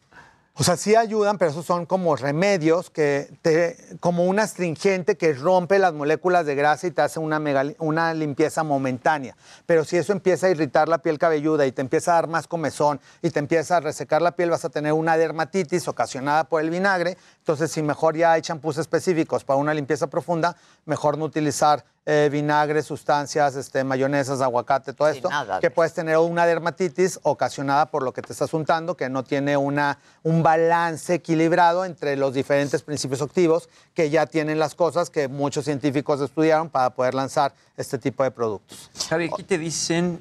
O 0.58 0.64
sea, 0.64 0.78
sí 0.78 0.96
ayudan, 0.96 1.38
pero 1.38 1.52
esos 1.52 1.66
son 1.66 1.86
como 1.86 2.16
remedios 2.16 2.90
que 2.90 3.28
te, 3.42 3.76
como 4.00 4.24
un 4.24 4.40
astringente 4.40 5.18
que 5.18 5.34
rompe 5.34 5.80
las 5.80 5.92
moléculas 5.92 6.46
de 6.46 6.56
grasa 6.56 6.88
y 6.88 6.92
te 6.92 7.02
hace 7.02 7.20
una, 7.20 7.40
mega- 7.40 7.74
una 7.80 8.14
limpieza 8.14 8.64
momentánea. 8.64 9.36
Pero 9.66 9.84
si 9.84 9.98
eso 9.98 10.14
empieza 10.14 10.48
a 10.48 10.52
irritar 10.52 10.88
la 10.88 11.00
piel 11.00 11.18
cabelluda 11.20 11.66
y 11.66 11.74
te 11.74 11.82
empieza 11.82 12.12
a 12.12 12.16
dar 12.16 12.30
más 12.30 12.48
comezón 12.48 13.02
y 13.22 13.32
te 13.32 13.40
empieza 13.40 13.76
a 13.76 13.80
resecar 13.82 14.22
la 14.22 14.38
piel, 14.38 14.50
vas 14.50 14.64
a 14.64 14.70
tener 14.70 14.94
una 14.94 15.18
dermatitis 15.18 15.90
ocasionada 15.90 16.46
por 16.46 16.62
el 16.62 16.70
vinagre. 16.70 17.18
Entonces, 17.46 17.72
si 17.72 17.84
mejor 17.84 18.18
ya 18.18 18.32
hay 18.32 18.42
champús 18.42 18.80
específicos 18.80 19.44
para 19.44 19.58
una 19.58 19.72
limpieza 19.72 20.08
profunda, 20.08 20.58
mejor 20.86 21.16
no 21.16 21.26
utilizar 21.26 21.86
eh, 22.04 22.28
vinagre, 22.32 22.82
sustancias, 22.82 23.56
este, 23.56 23.84
mayonesas, 23.84 24.42
aguacate, 24.42 24.94
todo 24.94 25.10
esto, 25.10 25.30
nada 25.30 25.60
que 25.60 25.70
puedes 25.70 25.94
tener 25.94 26.18
una 26.18 26.48
dermatitis 26.48 27.20
ocasionada 27.22 27.86
por 27.92 28.02
lo 28.02 28.14
que 28.14 28.24
te 28.24 28.34
estás 28.34 28.52
untando, 28.56 28.98
que 28.98 29.10
no 29.10 29.24
tiene 29.24 29.58
una, 29.58 30.00
un 30.24 30.42
balance 30.42 31.14
equilibrado 31.14 31.86
entre 31.86 32.18
los 32.18 32.34
diferentes 32.34 32.82
principios 32.82 33.22
activos 33.22 33.70
que 33.94 34.10
ya 34.10 34.26
tienen 34.26 34.58
las 34.58 34.74
cosas 34.74 35.12
que 35.12 35.28
muchos 35.28 35.66
científicos 35.66 36.22
estudiaron 36.22 36.72
para 36.72 36.90
poder 36.90 37.14
lanzar 37.14 37.54
este 37.78 38.00
tipo 38.00 38.24
de 38.24 38.32
productos. 38.32 38.90
Javi, 39.08 39.30
aquí 39.32 39.44
te 39.44 39.60
dicen 39.60 40.20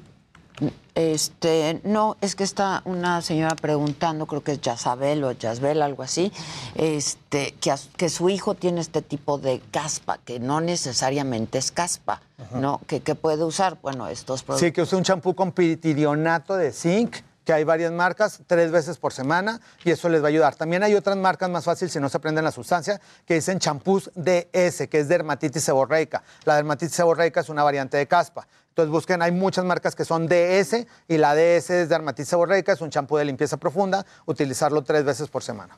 Este, 0.95 1.81
no, 1.83 2.15
es 2.21 2.35
que 2.35 2.45
está 2.45 2.81
una 2.85 3.21
señora 3.21 3.55
preguntando, 3.55 4.25
creo 4.27 4.41
que 4.41 4.53
es 4.53 4.61
Yazabel 4.61 5.25
o 5.25 5.31
Yazbel, 5.33 5.81
algo 5.81 6.03
así, 6.03 6.31
este, 6.75 7.53
que, 7.97 8.09
su 8.09 8.29
hijo 8.29 8.55
tiene 8.55 8.79
este 8.79 9.01
tipo 9.01 9.37
de 9.37 9.61
caspa, 9.71 10.19
que 10.23 10.39
no 10.39 10.61
necesariamente 10.61 11.57
es 11.57 11.71
caspa, 11.71 12.21
¿no? 12.53 12.79
Que, 12.87 13.01
que 13.01 13.13
puede 13.13 13.43
usar, 13.43 13.77
bueno, 13.81 14.07
estos 14.07 14.43
productos. 14.43 14.67
Sí, 14.67 14.71
que 14.71 14.83
use 14.83 14.95
un 14.95 15.03
champú 15.03 15.35
con 15.35 15.51
piridionato 15.51 16.55
de 16.55 16.71
zinc, 16.71 17.17
que 17.45 17.53
hay 17.53 17.63
varias 17.63 17.91
marcas, 17.91 18.41
tres 18.47 18.71
veces 18.71 18.97
por 18.97 19.13
semana, 19.13 19.61
y 19.83 19.91
eso 19.91 20.09
les 20.09 20.21
va 20.21 20.25
a 20.25 20.29
ayudar. 20.29 20.55
También 20.55 20.81
hay 20.83 20.95
otras 20.95 21.15
marcas 21.15 21.49
más 21.49 21.63
fáciles 21.63 21.93
si 21.93 21.99
no 21.99 22.09
se 22.09 22.17
aprenden 22.17 22.43
la 22.43 22.51
sustancia, 22.51 22.99
que 23.25 23.35
dicen 23.35 23.59
champús 23.59 24.09
DS, 24.15 24.87
que 24.89 24.99
es 24.99 25.07
dermatitis 25.07 25.63
seborreica. 25.63 26.23
La 26.43 26.55
dermatitis 26.55 26.95
seborreica 26.95 27.41
es 27.41 27.49
una 27.49 27.63
variante 27.63 27.97
de 27.97 28.07
caspa. 28.07 28.47
Entonces 28.75 28.91
busquen, 28.91 29.21
hay 29.21 29.31
muchas 29.31 29.63
marcas 29.63 29.95
que 29.95 30.03
son 30.03 30.27
DS, 30.27 30.85
y 31.07 31.17
la 31.17 31.33
DS 31.33 31.69
es 31.69 31.87
dermatitis 31.87 32.27
seborreica, 32.27 32.73
es 32.73 32.81
un 32.81 32.89
champú 32.89 33.15
de 33.15 33.23
limpieza 33.23 33.55
profunda, 33.55 34.05
utilizarlo 34.25 34.81
tres 34.83 35.05
veces 35.05 35.29
por 35.29 35.43
semana. 35.43 35.77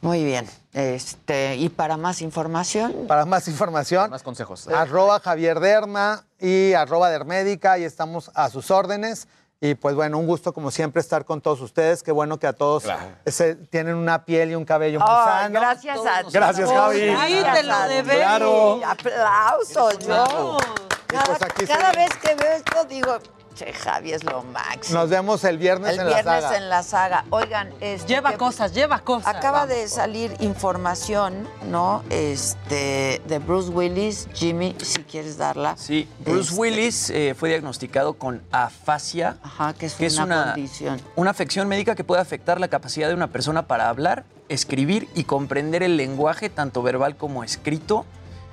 Muy 0.00 0.24
bien. 0.24 0.44
Este, 0.72 1.54
y 1.54 1.68
para 1.68 1.96
más 1.96 2.20
información. 2.20 3.06
Para 3.06 3.24
más 3.24 3.46
información. 3.46 4.10
Más 4.10 4.24
consejos. 4.24 4.66
Arroba 4.66 5.20
Javier 5.20 5.60
Derma 5.60 6.24
y 6.40 6.72
arroba 6.72 7.08
Dermédica, 7.08 7.78
y 7.78 7.84
estamos 7.84 8.32
a 8.34 8.50
sus 8.50 8.72
órdenes. 8.72 9.28
Y 9.60 9.76
pues 9.76 9.94
bueno, 9.94 10.18
un 10.18 10.26
gusto 10.26 10.52
como 10.52 10.72
siempre 10.72 11.00
estar 11.00 11.24
con 11.24 11.40
todos 11.40 11.60
ustedes. 11.60 12.02
Qué 12.02 12.10
bueno 12.10 12.40
que 12.40 12.48
a 12.48 12.52
todos 12.52 12.82
se- 13.26 13.54
tienen 13.54 13.94
una 13.94 14.24
piel 14.24 14.50
y 14.50 14.54
un 14.56 14.64
cabello 14.64 14.98
muy 14.98 15.08
Ay, 15.08 15.42
sano. 15.44 15.60
gracias 15.60 15.98
a. 15.98 16.22
Gracias, 16.32 16.68
Javi. 16.68 17.00
Sí, 17.00 17.42
te 17.54 17.62
lo 17.62 17.78
debemos. 17.88 18.14
Claro. 18.16 18.80
Aplausos, 18.84 19.98
yo. 20.00 20.58
Cada, 21.08 21.24
pues 21.24 21.42
aquí 21.42 21.66
cada 21.66 21.92
vez 21.92 22.10
que 22.22 22.34
veo 22.34 22.52
esto 22.52 22.84
digo, 22.84 23.18
che, 23.54 23.72
Javi 23.72 24.12
es 24.12 24.24
lo 24.24 24.42
máximo. 24.44 25.00
Nos 25.00 25.08
vemos 25.10 25.42
el 25.44 25.56
viernes 25.58 25.94
El 25.94 26.00
en 26.00 26.06
viernes 26.06 26.24
la 26.26 26.40
saga. 26.42 26.56
en 26.58 26.68
la 26.68 26.82
saga. 26.82 27.24
Oigan, 27.30 27.70
este, 27.80 28.06
Lleva 28.06 28.32
que- 28.32 28.36
cosas, 28.36 28.72
lleva 28.74 29.00
cosas. 29.00 29.34
Acaba 29.34 29.60
Vamos. 29.60 29.74
de 29.74 29.88
salir 29.88 30.36
información, 30.40 31.48
¿no? 31.70 32.04
Este, 32.10 33.22
de 33.26 33.38
Bruce 33.38 33.70
Willis. 33.70 34.28
Jimmy, 34.34 34.76
si 34.82 35.02
quieres 35.02 35.38
darla. 35.38 35.76
Sí, 35.78 36.08
Bruce 36.20 36.50
Este, 36.50 36.60
Willis 36.60 37.10
eh, 37.10 37.34
fue 37.38 37.48
diagnosticado 37.48 38.14
con 38.14 38.42
afasia, 38.52 39.36
que 39.78 39.86
es 39.86 40.18
una 40.18 40.52
condición. 40.52 41.00
una 41.16 41.30
afección 41.30 41.68
médica 41.68 41.94
que 41.94 42.04
puede 42.04 42.20
afectar 42.20 42.60
la 42.60 42.68
capacidad 42.68 43.08
de 43.08 43.14
una 43.14 43.28
persona 43.28 43.66
para 43.66 43.88
hablar, 43.88 44.24
escribir 44.50 45.08
y 45.14 45.24
comprender 45.24 45.82
el 45.82 45.96
lenguaje, 45.96 46.50
tanto 46.50 46.82
verbal 46.82 47.16
como 47.16 47.44
escrito. 47.44 48.04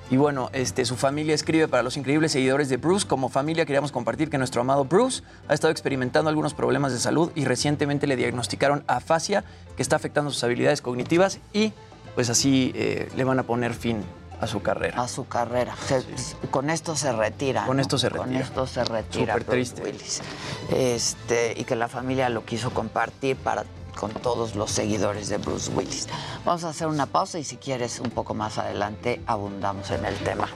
Y 0.08 0.16
bueno, 0.16 0.50
este, 0.52 0.84
su 0.84 0.94
familia 0.96 1.34
escribe 1.34 1.66
para 1.66 1.82
los 1.82 1.96
increíbles 1.96 2.30
seguidores 2.32 2.68
de 2.68 2.76
Bruce. 2.76 3.06
Como 3.08 3.28
familia 3.28 3.66
queríamos 3.66 3.90
compartir 3.90 4.30
que 4.30 4.38
nuestro 4.38 4.60
amado 4.60 4.84
Bruce 4.84 5.22
ha 5.48 5.54
estado 5.54 5.72
experimentando 5.72 6.28
algunos 6.30 6.54
problemas 6.54 6.92
de 6.92 7.00
salud 7.00 7.32
y 7.34 7.44
recientemente 7.44 8.06
le 8.06 8.14
diagnosticaron 8.14 8.84
afasia, 8.86 9.42
que 9.76 9.82
está 9.82 9.96
afectando 9.96 10.30
sus 10.30 10.44
habilidades 10.44 10.80
cognitivas 10.80 11.40
y 11.52 11.72
pues 12.14 12.30
así 12.30 12.70
eh, 12.76 13.08
le 13.16 13.24
van 13.24 13.40
a 13.40 13.42
poner 13.42 13.74
fin 13.74 13.98
a 14.40 14.46
su 14.46 14.62
carrera. 14.62 15.02
A 15.02 15.08
su 15.08 15.26
carrera. 15.26 15.74
Se- 15.88 16.04
con 16.52 16.70
esto 16.70 16.94
se 16.94 17.10
retira. 17.12 17.66
Con 17.66 17.78
¿no? 17.78 17.82
esto 17.82 17.98
se 17.98 18.08
Con 18.10 18.26
retira. 18.28 18.40
esto 18.44 18.66
se 18.66 18.84
retira. 18.84 19.32
Súper 19.34 19.44
triste. 19.44 19.82
Willis. 19.82 20.22
Este, 20.70 21.54
y 21.56 21.64
que 21.64 21.74
la 21.74 21.88
familia 21.88 22.28
lo 22.28 22.44
quiso 22.44 22.70
compartir 22.70 23.36
para 23.36 23.64
con 23.96 24.12
todos 24.12 24.54
los 24.54 24.70
seguidores 24.70 25.28
de 25.28 25.38
Bruce 25.38 25.72
Willis. 25.72 26.06
Vamos 26.44 26.62
a 26.62 26.68
hacer 26.68 26.86
una 26.86 27.06
pausa 27.06 27.40
y 27.40 27.44
si 27.44 27.56
quieres 27.56 27.98
un 27.98 28.10
poco 28.10 28.34
más 28.34 28.58
adelante 28.58 29.20
abundamos 29.26 29.90
en 29.90 30.04
el 30.04 30.16
tema. 30.18 30.48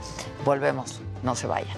Volvemos, 0.44 1.00
no 1.24 1.34
se 1.34 1.48
vayan. 1.48 1.76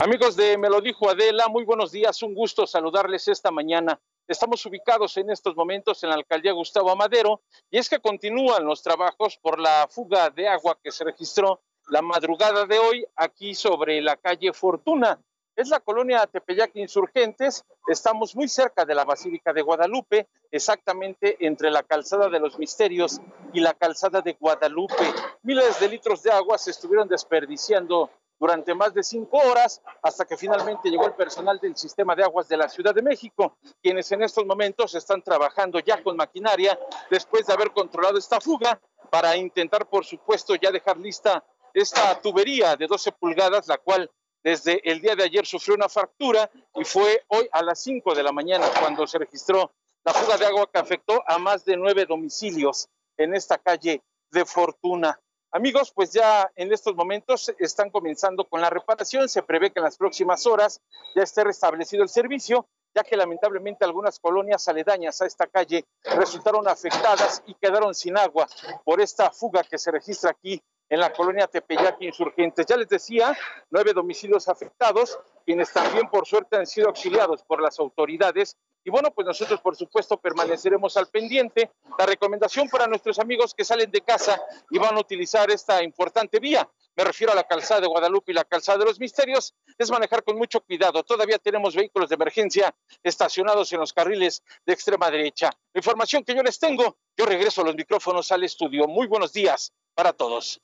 Amigos 0.00 0.36
de 0.36 0.56
Me 0.56 0.70
lo 0.70 0.80
dijo 0.80 1.10
Adela, 1.10 1.48
muy 1.48 1.64
buenos 1.64 1.92
días, 1.92 2.22
un 2.22 2.32
gusto 2.32 2.66
saludarles 2.66 3.28
esta 3.28 3.50
mañana. 3.50 4.00
Estamos 4.28 4.66
ubicados 4.66 5.16
en 5.16 5.30
estos 5.30 5.56
momentos 5.56 6.04
en 6.04 6.10
la 6.10 6.16
alcaldía 6.16 6.52
Gustavo 6.52 6.90
Amadero 6.90 7.40
y 7.70 7.78
es 7.78 7.88
que 7.88 7.98
continúan 7.98 8.62
los 8.66 8.82
trabajos 8.82 9.38
por 9.38 9.58
la 9.58 9.88
fuga 9.90 10.28
de 10.28 10.46
agua 10.46 10.78
que 10.82 10.92
se 10.92 11.02
registró 11.02 11.62
la 11.88 12.02
madrugada 12.02 12.66
de 12.66 12.78
hoy 12.78 13.06
aquí 13.16 13.54
sobre 13.54 14.02
la 14.02 14.18
calle 14.18 14.52
Fortuna. 14.52 15.18
Es 15.56 15.70
la 15.70 15.80
colonia 15.80 16.26
Tepeyac 16.26 16.76
Insurgentes, 16.76 17.64
estamos 17.86 18.36
muy 18.36 18.48
cerca 18.48 18.84
de 18.84 18.94
la 18.94 19.06
Basílica 19.06 19.54
de 19.54 19.62
Guadalupe, 19.62 20.28
exactamente 20.50 21.38
entre 21.46 21.70
la 21.70 21.82
calzada 21.82 22.28
de 22.28 22.38
los 22.38 22.58
Misterios 22.58 23.22
y 23.54 23.60
la 23.60 23.72
calzada 23.72 24.20
de 24.20 24.34
Guadalupe. 24.34 25.10
Miles 25.42 25.80
de 25.80 25.88
litros 25.88 26.22
de 26.22 26.32
agua 26.32 26.58
se 26.58 26.72
estuvieron 26.72 27.08
desperdiciando 27.08 28.10
durante 28.38 28.74
más 28.74 28.94
de 28.94 29.02
cinco 29.02 29.38
horas 29.38 29.82
hasta 30.02 30.24
que 30.24 30.36
finalmente 30.36 30.90
llegó 30.90 31.06
el 31.06 31.14
personal 31.14 31.58
del 31.58 31.76
sistema 31.76 32.14
de 32.14 32.24
aguas 32.24 32.48
de 32.48 32.56
la 32.56 32.68
Ciudad 32.68 32.94
de 32.94 33.02
México, 33.02 33.58
quienes 33.82 34.10
en 34.12 34.22
estos 34.22 34.46
momentos 34.46 34.94
están 34.94 35.22
trabajando 35.22 35.80
ya 35.80 36.02
con 36.02 36.16
maquinaria 36.16 36.78
después 37.10 37.46
de 37.46 37.52
haber 37.52 37.72
controlado 37.72 38.18
esta 38.18 38.40
fuga 38.40 38.80
para 39.10 39.36
intentar, 39.36 39.88
por 39.88 40.04
supuesto, 40.04 40.54
ya 40.54 40.70
dejar 40.70 40.98
lista 40.98 41.44
esta 41.74 42.20
tubería 42.20 42.76
de 42.76 42.86
12 42.86 43.12
pulgadas, 43.12 43.66
la 43.68 43.78
cual 43.78 44.10
desde 44.42 44.80
el 44.90 45.00
día 45.00 45.16
de 45.16 45.24
ayer 45.24 45.44
sufrió 45.44 45.74
una 45.74 45.88
fractura 45.88 46.50
y 46.74 46.84
fue 46.84 47.24
hoy 47.28 47.48
a 47.52 47.62
las 47.62 47.82
5 47.82 48.14
de 48.14 48.22
la 48.22 48.32
mañana 48.32 48.66
cuando 48.80 49.06
se 49.06 49.18
registró 49.18 49.72
la 50.04 50.14
fuga 50.14 50.38
de 50.38 50.46
agua 50.46 50.70
que 50.72 50.78
afectó 50.78 51.22
a 51.26 51.38
más 51.38 51.64
de 51.64 51.76
nueve 51.76 52.06
domicilios 52.06 52.88
en 53.16 53.34
esta 53.34 53.58
calle 53.58 54.02
de 54.30 54.44
Fortuna. 54.44 55.20
Amigos, 55.50 55.92
pues 55.94 56.12
ya 56.12 56.50
en 56.56 56.70
estos 56.72 56.94
momentos 56.94 57.54
están 57.58 57.88
comenzando 57.88 58.44
con 58.44 58.60
la 58.60 58.68
reparación. 58.68 59.30
Se 59.30 59.42
prevé 59.42 59.70
que 59.70 59.78
en 59.78 59.84
las 59.84 59.96
próximas 59.96 60.46
horas 60.46 60.82
ya 61.14 61.22
esté 61.22 61.42
restablecido 61.42 62.02
el 62.02 62.10
servicio, 62.10 62.68
ya 62.94 63.02
que 63.02 63.16
lamentablemente 63.16 63.82
algunas 63.84 64.18
colonias 64.18 64.68
aledañas 64.68 65.22
a 65.22 65.26
esta 65.26 65.46
calle 65.46 65.86
resultaron 66.16 66.68
afectadas 66.68 67.42
y 67.46 67.54
quedaron 67.54 67.94
sin 67.94 68.18
agua 68.18 68.46
por 68.84 69.00
esta 69.00 69.30
fuga 69.30 69.64
que 69.64 69.78
se 69.78 69.90
registra 69.90 70.30
aquí 70.30 70.62
en 70.88 71.00
la 71.00 71.12
colonia 71.12 71.46
Tepeyac 71.46 72.00
Insurgentes. 72.00 72.66
Ya 72.66 72.76
les 72.76 72.88
decía, 72.88 73.36
nueve 73.70 73.92
domicilios 73.92 74.48
afectados, 74.48 75.18
quienes 75.44 75.72
también 75.72 76.08
por 76.08 76.26
suerte 76.26 76.56
han 76.56 76.66
sido 76.66 76.88
auxiliados 76.88 77.42
por 77.42 77.60
las 77.60 77.78
autoridades. 77.78 78.56
Y 78.84 78.90
bueno, 78.90 79.10
pues 79.10 79.26
nosotros 79.26 79.60
por 79.60 79.76
supuesto 79.76 80.16
permaneceremos 80.18 80.96
al 80.96 81.08
pendiente. 81.08 81.70
La 81.98 82.06
recomendación 82.06 82.68
para 82.68 82.86
nuestros 82.86 83.18
amigos 83.18 83.54
que 83.54 83.64
salen 83.64 83.90
de 83.90 84.00
casa 84.00 84.40
y 84.70 84.78
van 84.78 84.96
a 84.96 85.00
utilizar 85.00 85.50
esta 85.50 85.82
importante 85.82 86.38
vía, 86.38 86.68
me 86.98 87.04
refiero 87.04 87.32
a 87.32 87.36
la 87.36 87.44
calzada 87.44 87.80
de 87.80 87.86
Guadalupe 87.86 88.32
y 88.32 88.34
la 88.34 88.44
calzada 88.44 88.78
de 88.78 88.86
los 88.86 88.98
Misterios, 88.98 89.54
es 89.78 89.88
manejar 89.88 90.24
con 90.24 90.36
mucho 90.36 90.60
cuidado. 90.60 91.04
Todavía 91.04 91.38
tenemos 91.38 91.76
vehículos 91.76 92.08
de 92.08 92.16
emergencia 92.16 92.74
estacionados 93.04 93.72
en 93.72 93.78
los 93.78 93.92
carriles 93.92 94.42
de 94.66 94.72
extrema 94.72 95.08
derecha. 95.08 95.48
La 95.72 95.78
información 95.78 96.24
que 96.24 96.34
yo 96.34 96.42
les 96.42 96.58
tengo, 96.58 96.98
yo 97.16 97.24
regreso 97.24 97.60
a 97.60 97.66
los 97.66 97.76
micrófonos 97.76 98.32
al 98.32 98.42
estudio. 98.42 98.88
Muy 98.88 99.06
buenos 99.06 99.32
días 99.32 99.72
para 99.94 100.12
todos. 100.12 100.60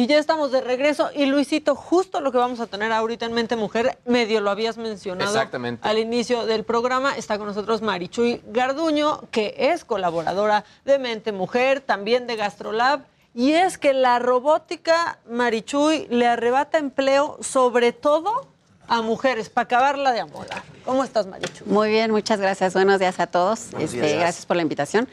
Y 0.00 0.06
ya 0.06 0.18
estamos 0.18 0.50
de 0.50 0.62
regreso. 0.62 1.10
Y 1.14 1.26
Luisito, 1.26 1.74
justo 1.74 2.22
lo 2.22 2.32
que 2.32 2.38
vamos 2.38 2.58
a 2.60 2.66
tener 2.66 2.90
ahorita 2.90 3.26
en 3.26 3.34
Mente 3.34 3.54
Mujer, 3.54 3.98
medio 4.06 4.40
lo 4.40 4.50
habías 4.50 4.78
mencionado 4.78 5.30
Exactamente. 5.30 5.86
al 5.86 5.98
inicio 5.98 6.46
del 6.46 6.64
programa. 6.64 7.18
Está 7.18 7.36
con 7.36 7.46
nosotros 7.46 7.82
Marichuy 7.82 8.40
Garduño, 8.46 9.20
que 9.30 9.54
es 9.58 9.84
colaboradora 9.84 10.64
de 10.86 10.98
Mente 10.98 11.32
Mujer, 11.32 11.82
también 11.82 12.26
de 12.26 12.36
Gastrolab. 12.36 13.00
Y 13.34 13.52
es 13.52 13.76
que 13.76 13.92
la 13.92 14.18
robótica, 14.18 15.18
Marichuy, 15.28 16.06
le 16.08 16.26
arrebata 16.26 16.78
empleo, 16.78 17.36
sobre 17.42 17.92
todo 17.92 18.48
a 18.88 19.02
mujeres, 19.02 19.50
para 19.50 19.66
acabarla 19.66 20.12
de 20.12 20.20
amolar. 20.20 20.62
¿Cómo 20.86 21.04
estás, 21.04 21.26
Marichu? 21.26 21.66
Muy 21.66 21.90
bien, 21.90 22.10
muchas 22.10 22.40
gracias. 22.40 22.72
Buenos 22.72 23.00
días 23.00 23.20
a 23.20 23.26
todos. 23.26 23.66
Este, 23.78 24.00
días. 24.00 24.18
gracias 24.18 24.46
por 24.46 24.56
la 24.56 24.62
invitación. 24.62 25.06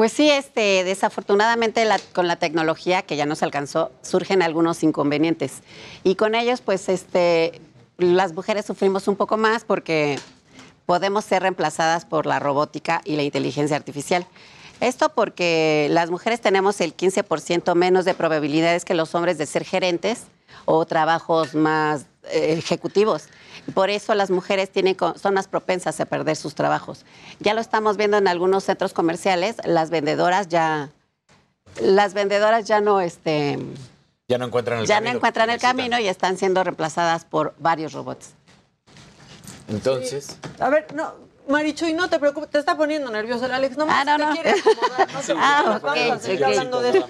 Pues 0.00 0.12
sí, 0.12 0.30
este, 0.30 0.82
desafortunadamente 0.82 1.84
la- 1.84 1.98
con 2.14 2.26
la 2.26 2.36
tecnología 2.36 3.02
que 3.02 3.16
ya 3.16 3.26
nos 3.26 3.42
alcanzó 3.42 3.92
surgen 4.00 4.40
algunos 4.40 4.82
inconvenientes 4.82 5.58
y 6.04 6.14
con 6.14 6.34
ellos, 6.34 6.62
pues, 6.62 6.88
este, 6.88 7.60
las 7.98 8.32
mujeres 8.32 8.64
sufrimos 8.64 9.08
un 9.08 9.16
poco 9.16 9.36
más 9.36 9.64
porque 9.64 10.18
podemos 10.86 11.26
ser 11.26 11.42
reemplazadas 11.42 12.06
por 12.06 12.24
la 12.24 12.38
robótica 12.38 13.02
y 13.04 13.16
la 13.16 13.24
inteligencia 13.24 13.76
artificial. 13.76 14.26
Esto 14.80 15.10
porque 15.10 15.88
las 15.90 16.10
mujeres 16.10 16.40
tenemos 16.40 16.80
el 16.80 16.94
15% 16.96 17.74
menos 17.74 18.06
de 18.06 18.14
probabilidades 18.14 18.86
que 18.86 18.94
los 18.94 19.14
hombres 19.14 19.36
de 19.36 19.44
ser 19.44 19.66
gerentes 19.66 20.22
o 20.64 20.86
trabajos 20.86 21.54
más 21.54 22.06
eh, 22.30 22.54
ejecutivos. 22.56 23.24
Por 23.74 23.90
eso 23.90 24.14
las 24.14 24.30
mujeres 24.30 24.70
tienen, 24.70 24.96
son 25.20 25.34
más 25.34 25.48
propensas 25.48 26.00
a 26.00 26.06
perder 26.06 26.36
sus 26.36 26.54
trabajos. 26.54 27.04
Ya 27.40 27.54
lo 27.54 27.60
estamos 27.60 27.96
viendo 27.96 28.16
en 28.18 28.28
algunos 28.28 28.64
centros 28.64 28.92
comerciales, 28.92 29.56
las 29.64 29.90
vendedoras 29.90 30.48
ya, 30.48 30.90
las 31.80 32.14
vendedoras 32.14 32.66
ya 32.66 32.80
no, 32.80 33.00
este, 33.00 33.58
Ya 34.28 34.38
no 34.38 34.46
encuentran 34.46 34.80
el 34.80 34.86
ya 34.86 34.96
camino 34.96 35.10
no 35.12 35.16
encuentran 35.18 35.50
el 35.50 35.60
camino 35.60 35.98
y 35.98 36.08
están 36.08 36.36
siendo 36.36 36.62
reemplazadas 36.64 37.24
por 37.24 37.54
varios 37.58 37.92
robots. 37.92 38.30
Entonces, 39.68 40.36
A 40.58 40.68
ver, 40.68 40.86
no, 40.94 41.14
Marichu, 41.48 41.86
y 41.86 41.92
no 41.92 42.08
te 42.08 42.18
preocupes, 42.18 42.50
te 42.50 42.58
está 42.58 42.76
poniendo 42.76 43.10
nervioso 43.10 43.46
el 43.46 43.52
Alex. 43.52 43.76
No, 43.76 43.86
Ah, 43.88 44.04
no, 44.04 44.16
te 44.16 44.24
no. 44.24 44.32
quiere 44.32 44.50
acomodar, 44.50 45.12
no 45.12 45.20
te 45.26 45.32
Ah, 45.36 45.62
preocupes, 45.64 45.82
vamos 45.82 46.10
a 46.10 46.14
ok, 46.16 46.20
seguir 46.22 46.42
ok. 46.44 46.48
hablando 46.48 46.82
de 46.82 46.90
eso. 46.98 47.06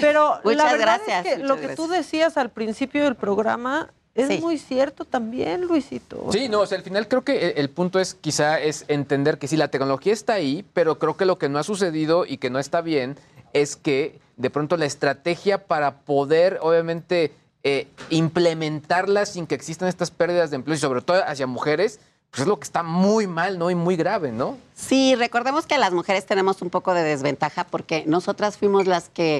Pero 0.00 0.28
la 0.34 0.40
Muchas 0.44 0.72
verdad 0.72 1.00
gracias, 1.06 1.26
es 1.26 1.32
que 1.38 1.42
lo 1.44 1.56
que 1.60 1.68
tú 1.76 1.88
decías 1.88 2.36
al 2.36 2.50
principio 2.50 3.04
del 3.04 3.14
programa 3.16 3.90
es 4.14 4.28
Sí. 4.28 4.38
muy 4.40 4.58
cierto 4.58 5.04
también, 5.04 5.66
Luisito. 5.66 6.26
Sí, 6.32 6.48
no, 6.48 6.60
o 6.60 6.66
sea, 6.66 6.78
al 6.78 6.84
final 6.84 7.06
creo 7.08 7.22
que 7.22 7.50
el, 7.50 7.58
el 7.58 7.70
punto 7.70 7.98
es 8.00 8.14
quizá 8.14 8.60
es 8.60 8.84
entender 8.88 9.38
que 9.38 9.48
sí, 9.48 9.56
la 9.56 9.68
tecnología 9.68 10.12
está 10.12 10.34
ahí, 10.34 10.64
pero 10.74 10.98
creo 10.98 11.16
que 11.16 11.24
lo 11.24 11.38
que 11.38 11.48
no 11.48 11.58
ha 11.58 11.62
sucedido 11.62 12.26
y 12.26 12.38
que 12.38 12.50
no 12.50 12.58
está 12.58 12.80
bien 12.80 13.16
es 13.52 13.76
que 13.76 14.18
de 14.36 14.50
pronto 14.50 14.76
la 14.76 14.86
estrategia 14.86 15.66
para 15.66 15.96
poder, 16.00 16.58
obviamente, 16.62 17.32
eh, 17.62 17.88
implementarla 18.34 19.26
sin 19.26 19.46
que 19.46 19.54
existan 19.54 19.88
estas 19.88 20.10
pérdidas 20.10 20.50
de 20.50 20.56
empleo 20.56 20.74
y 20.76 20.78
sobre 20.78 21.02
todo 21.02 21.22
hacia 21.26 21.46
mujeres, 21.46 22.00
pues 22.30 22.42
es 22.42 22.46
lo 22.46 22.58
que 22.58 22.64
está 22.64 22.82
muy 22.82 23.26
mal, 23.26 23.58
¿no? 23.58 23.70
Y 23.70 23.74
muy 23.74 23.96
grave, 23.96 24.32
¿no? 24.32 24.56
Sí, 24.74 25.14
recordemos 25.16 25.66
que 25.66 25.76
las 25.78 25.92
mujeres 25.92 26.24
tenemos 26.26 26.62
un 26.62 26.70
poco 26.70 26.94
de 26.94 27.02
desventaja 27.02 27.64
porque 27.64 28.04
nosotras 28.06 28.56
fuimos 28.56 28.86
las 28.86 29.08
que 29.08 29.38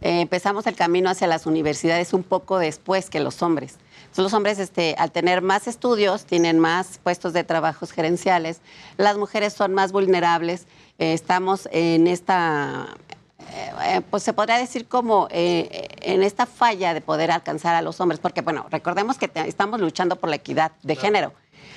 eh, 0.00 0.20
empezamos 0.20 0.66
el 0.66 0.76
camino 0.76 1.10
hacia 1.10 1.26
las 1.26 1.46
universidades 1.46 2.12
un 2.14 2.22
poco 2.22 2.58
después 2.58 3.10
que 3.10 3.20
los 3.20 3.42
hombres. 3.42 3.74
Entonces, 4.08 4.22
los 4.24 4.32
hombres, 4.34 4.58
este, 4.58 4.94
al 4.98 5.12
tener 5.12 5.42
más 5.42 5.68
estudios, 5.68 6.24
tienen 6.24 6.58
más 6.58 6.98
puestos 7.02 7.32
de 7.32 7.44
trabajos 7.44 7.92
gerenciales. 7.92 8.60
Las 8.96 9.16
mujeres 9.16 9.52
son 9.52 9.74
más 9.74 9.92
vulnerables. 9.92 10.66
Eh, 10.98 11.12
estamos 11.12 11.68
en 11.72 12.06
esta 12.06 12.88
eh, 13.84 14.00
pues 14.10 14.22
se 14.24 14.32
podría 14.32 14.58
decir 14.58 14.86
como 14.88 15.28
eh, 15.30 15.88
en 16.00 16.22
esta 16.22 16.44
falla 16.46 16.92
de 16.94 17.00
poder 17.00 17.30
alcanzar 17.30 17.74
a 17.76 17.82
los 17.82 18.00
hombres, 18.00 18.18
porque 18.20 18.40
bueno, 18.42 18.66
recordemos 18.70 19.16
que 19.16 19.28
te- 19.28 19.46
estamos 19.48 19.80
luchando 19.80 20.16
por 20.16 20.28
la 20.28 20.36
equidad 20.36 20.72
de 20.82 20.96
género, 20.96 21.32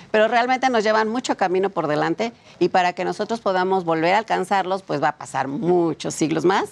pero 0.10 0.28
realmente 0.28 0.70
nos 0.70 0.84
llevan 0.84 1.08
mucho 1.08 1.38
camino 1.38 1.70
por 1.70 1.88
delante 1.88 2.34
y 2.60 2.70
para 2.70 2.94
que 2.94 3.06
nosotros 3.06 3.40
podamos 3.42 3.86
volver 3.86 4.16
a 4.16 4.18
alcanzarlos, 4.18 4.82
pues 4.82 5.02
va 5.02 5.10
a 5.10 5.18
pasar 5.18 5.48
muchos 5.48 6.14
siglos 6.16 6.44
más. 6.44 6.72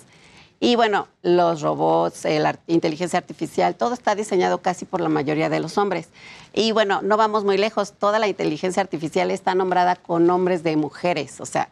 Y 0.59 0.75
bueno, 0.75 1.07
los 1.21 1.61
robots, 1.61 2.25
la 2.25 2.49
ar- 2.49 2.59
inteligencia 2.67 3.17
artificial, 3.17 3.75
todo 3.75 3.93
está 3.93 4.13
diseñado 4.15 4.57
casi 4.61 4.85
por 4.85 4.99
la 4.99 5.07
mayoría 5.09 5.49
de 5.49 5.59
los 5.59 5.77
hombres. 5.77 6.09
Y 6.53 6.71
bueno, 6.73 7.01
no 7.01 7.15
vamos 7.15 7.45
muy 7.45 7.57
lejos, 7.57 7.93
toda 7.93 8.19
la 8.19 8.27
inteligencia 8.27 8.81
artificial 8.81 9.31
está 9.31 9.55
nombrada 9.55 9.95
con 9.95 10.25
nombres 10.27 10.61
de 10.63 10.75
mujeres, 10.75 11.39
o 11.39 11.45
sea, 11.45 11.69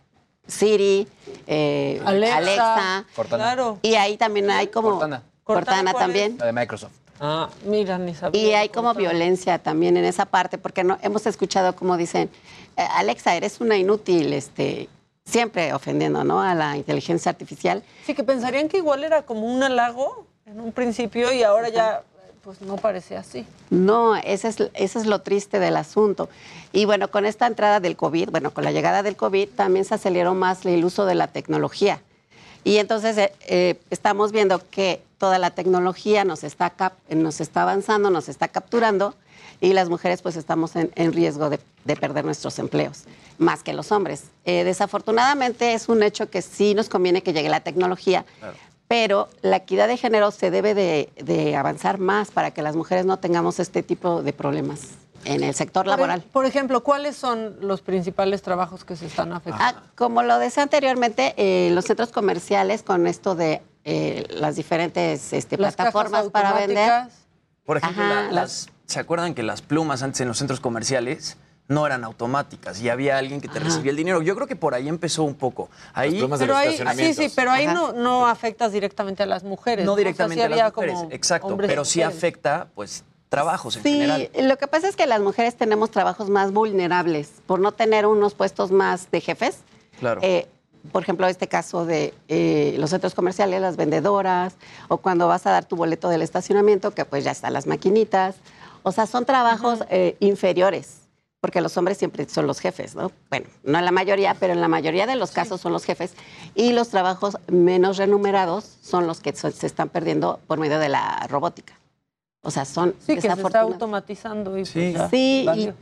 Siri, 0.48 1.06
eh, 1.48 2.02
Alexa, 2.06 2.38
Alexa, 2.38 3.06
Cortana. 3.16 3.44
Claro. 3.44 3.80
y 3.82 3.96
ahí 3.96 4.16
también 4.16 4.50
hay 4.50 4.68
como 4.68 4.92
Cortana. 4.92 5.24
Cortana, 5.44 5.92
¿cuál 5.92 6.04
también. 6.06 6.38
La 6.38 6.46
de 6.46 6.54
Microsoft. 6.54 6.94
Ah, 7.20 7.50
mira, 7.66 7.98
ni 7.98 8.14
sabía. 8.16 8.40
Y 8.42 8.54
hay 8.54 8.70
como 8.70 8.94
violencia 8.94 9.58
también 9.60 9.98
en 9.98 10.06
esa 10.06 10.26
parte, 10.26 10.58
porque 10.58 10.84
no 10.86 10.98
hemos 11.02 11.26
escuchado 11.26 11.76
como 11.76 11.98
dicen, 11.98 12.30
"Eh, 12.78 12.88
Alexa, 12.96 13.36
eres 13.36 13.60
una 13.60 13.76
inútil, 13.76 14.32
este, 14.34 14.88
siempre 15.28 15.74
ofendiendo, 15.74 16.24
¿no? 16.24 16.42
A 16.42 16.56
la 16.56 16.78
inteligencia 16.78 17.30
artificial. 17.30 17.84
Sí, 18.06 18.14
que 18.16 18.24
pensarían 18.24 18.70
que 18.70 18.78
igual 18.78 19.04
era 19.04 19.24
como 19.24 19.42
un 19.46 19.62
halago 19.62 20.26
en 20.46 20.60
un 20.62 20.72
principio 20.72 21.32
y 21.34 21.44
ahora 21.44 21.70
ya 21.70 22.04
pues 22.44 22.62
no 22.62 22.78
parece 22.78 23.18
así. 23.18 23.46
No, 23.70 24.16
ese 24.16 24.48
es, 24.48 24.58
ese 24.74 25.00
es 25.00 25.06
lo 25.06 25.20
triste 25.20 25.60
del 25.60 25.76
asunto. 25.76 26.30
Y 26.72 26.86
bueno, 26.86 27.12
con 27.12 27.26
esta 27.26 27.46
entrada 27.46 27.82
del 27.82 27.98
COVID, 27.98 28.30
bueno, 28.30 28.52
con 28.52 28.64
la 28.64 28.72
llegada 28.72 29.04
del 29.04 29.18
COVID 29.18 29.50
también 29.50 29.84
se 29.84 29.96
aceleró 29.96 30.34
más 30.34 30.66
el 30.66 30.86
uso 30.86 31.06
de 31.06 31.16
la 31.16 31.28
tecnología. 31.28 32.00
Y 32.64 32.78
entonces 32.78 33.18
eh, 33.18 33.34
eh, 33.48 33.80
estamos 33.90 34.32
viendo 34.32 34.62
que 34.70 35.02
toda 35.18 35.40
la 35.40 35.52
tecnología 35.52 36.24
nos 36.24 36.46
está, 36.46 36.70
cap- 36.70 36.94
nos 37.10 37.42
está 37.42 37.64
avanzando, 37.64 38.10
nos 38.12 38.30
está 38.30 38.48
capturando 38.48 39.14
y 39.62 39.74
las 39.74 39.90
mujeres 39.90 40.22
pues 40.22 40.36
estamos 40.36 40.76
en, 40.76 40.92
en 40.96 41.14
riesgo 41.14 41.50
de, 41.50 41.60
de 41.86 41.96
perder 41.96 42.26
nuestros 42.26 42.60
empleos, 42.60 43.04
más 43.38 43.64
que 43.64 43.74
los 43.74 43.92
hombres. 43.92 44.26
Eh, 44.46 44.64
desafortunadamente 44.64 45.74
es 45.74 45.90
un 45.90 46.04
hecho 46.04 46.30
que 46.30 46.42
sí 46.42 46.74
nos 46.76 46.90
conviene 46.90 47.24
que 47.24 47.34
llegue 47.34 47.50
la 47.50 47.62
tecnología, 47.62 48.26
pero 48.88 49.28
la 49.42 49.58
equidad 49.58 49.88
de 49.88 49.98
género 49.98 50.32
se 50.32 50.50
debe 50.52 50.74
de, 50.74 51.10
de 51.18 51.56
avanzar 51.56 51.98
más 51.98 52.32
para 52.32 52.52
que 52.52 52.62
las 52.62 52.76
mujeres 52.76 53.06
no 53.06 53.18
tengamos 53.18 53.60
este 53.60 53.84
tipo 53.84 54.22
de 54.24 54.32
problemas 54.34 54.82
en 55.26 55.44
el 55.44 55.54
sector 55.56 55.86
e- 55.86 55.90
laboral. 55.90 56.22
Por 56.32 56.46
ejemplo, 56.46 56.84
¿cuáles 56.84 57.18
son 57.18 57.58
los 57.60 57.82
principales 57.82 58.42
trabajos 58.44 58.86
que 58.86 58.96
se 58.96 59.08
están 59.08 59.34
afectando? 59.34 59.80
Ah, 59.80 59.84
como 59.96 60.24
lo 60.24 60.40
decía 60.40 60.64
anteriormente, 60.64 61.34
eh, 61.38 61.70
los 61.74 61.84
centros 61.86 62.10
comerciales 62.12 62.82
con 62.84 63.08
esto 63.08 63.36
de 63.36 63.62
eh, 63.84 64.26
las 64.30 64.56
diferentes 64.56 65.34
este, 65.34 65.58
Las 65.58 65.76
cajas 65.76 65.92
plataformas 65.94 66.30
para 66.32 66.54
vender. 66.54 67.04
Por 67.66 67.78
ejemplo, 67.78 68.04
Ajá, 68.04 68.14
la- 68.14 68.32
las- 68.32 68.34
las, 68.34 68.70
¿se 68.88 69.00
acuerdan 69.00 69.34
que 69.36 69.44
las 69.44 69.62
plumas 69.62 70.02
antes 70.02 70.22
en 70.22 70.28
los 70.28 70.38
centros 70.40 70.60
comerciales 70.60 71.38
no 71.68 71.86
eran 71.86 72.06
automáticas 72.06 72.80
y 72.82 72.88
había 72.90 73.18
alguien 73.18 73.42
que 73.42 73.48
te 73.50 73.60
recibía 73.60 73.92
el 73.92 73.98
dinero? 73.98 74.22
Yo 74.22 74.34
creo 74.36 74.48
que 74.48 74.56
por 74.56 74.74
ahí 74.74 74.88
empezó 74.88 75.24
un 75.24 75.36
poco. 75.36 75.70
Ahí, 75.94 76.26
Pero 76.40 76.56
ahí, 76.56 76.78
sí, 76.96 77.14
sí, 77.14 77.32
pero 77.36 77.52
ahí 77.52 77.68
no, 77.68 77.92
no 77.94 78.26
afectas 78.28 78.72
directamente 78.72 79.24
a 79.24 79.26
las 79.26 79.44
mujeres. 79.44 79.86
no 79.86 79.92
O 79.94 79.96
sea, 79.96 80.00
directamente 80.04 80.46
sí 80.48 80.52
a 80.52 80.56
las 80.56 80.74
mujeres, 80.74 80.98
exacto, 81.12 81.56
pero 81.58 81.84
sí 81.86 82.00
mujeres. 82.00 82.18
afecta 82.18 82.68
pues 82.74 83.04
trabajos 83.30 83.76
en 83.76 83.84
Sí, 83.84 83.92
general. 83.92 84.30
lo 84.42 84.58
que 84.58 84.68
pasa 84.68 84.88
es 84.88 84.96
que 84.96 85.06
las 85.06 85.20
mujeres 85.20 85.56
tenemos 85.58 85.92
trabajos 85.92 86.30
más 86.30 86.54
vulnerables 86.54 87.30
por 87.46 87.60
no 87.60 87.74
tener 87.74 88.06
unos 88.06 88.34
puestos 88.34 88.72
más 88.72 89.12
de 89.12 89.20
jefes. 89.20 89.58
Claro. 90.00 90.22
Eh, 90.24 90.48
por 90.94 91.04
ejemplo, 91.04 91.28
este 91.28 91.50
caso 91.50 91.86
de 91.86 92.14
eh, 92.30 92.76
los 92.80 92.92
centros 92.92 93.14
comerciales, 93.14 93.60
las 93.60 93.76
vendedoras, 93.76 94.54
o 94.88 94.96
cuando 95.00 95.28
vas 95.28 95.46
a 95.46 95.52
dar 95.52 95.66
tu 95.66 95.76
boleto 95.76 96.08
del 96.08 96.22
estacionamiento, 96.22 96.92
que 96.92 97.04
pues 97.04 97.26
ya 97.26 97.32
están 97.32 97.52
las 97.52 97.68
maquinitas. 97.68 98.36
O 98.84 98.92
sea, 98.92 99.06
son 99.08 99.26
trabajos 99.26 99.80
eh, 99.90 100.16
inferiores, 100.20 101.02
porque 101.42 101.62
los 101.62 101.76
hombres 101.78 101.98
siempre 101.98 102.28
son 102.28 102.48
los 102.48 102.60
jefes, 102.60 102.96
¿no? 102.96 103.12
Bueno, 103.30 103.48
no 103.64 103.78
en 103.80 103.86
la 103.86 103.92
mayoría, 103.92 104.36
pero 104.40 104.54
en 104.54 104.62
la 104.62 104.68
mayoría 104.68 105.06
de 105.06 105.16
los 105.16 105.32
casos 105.32 105.62
son 105.62 105.72
los 105.74 105.84
jefes. 105.84 106.14
Y 106.56 106.74
los 106.74 106.90
trabajos 106.90 107.38
menos 107.48 107.98
remunerados 107.98 108.66
son 108.82 109.08
los 109.08 109.20
que 109.20 109.34
se 109.36 109.68
están 109.68 109.90
perdiendo 109.90 110.40
por 110.48 110.60
medio 110.60 110.80
de 110.80 110.90
la 110.90 111.26
robótica. 111.30 111.74
O 112.42 112.52
sea, 112.52 112.66
son 112.66 112.96
Sí, 113.00 113.16
que 113.16 113.22
se 113.22 113.28
está 113.28 113.62
automatizando. 113.62 114.58
Y 114.58 114.64
pues 114.64 114.70
Sí, 115.12 115.42
y 115.42 115.46
valió. 115.46 115.74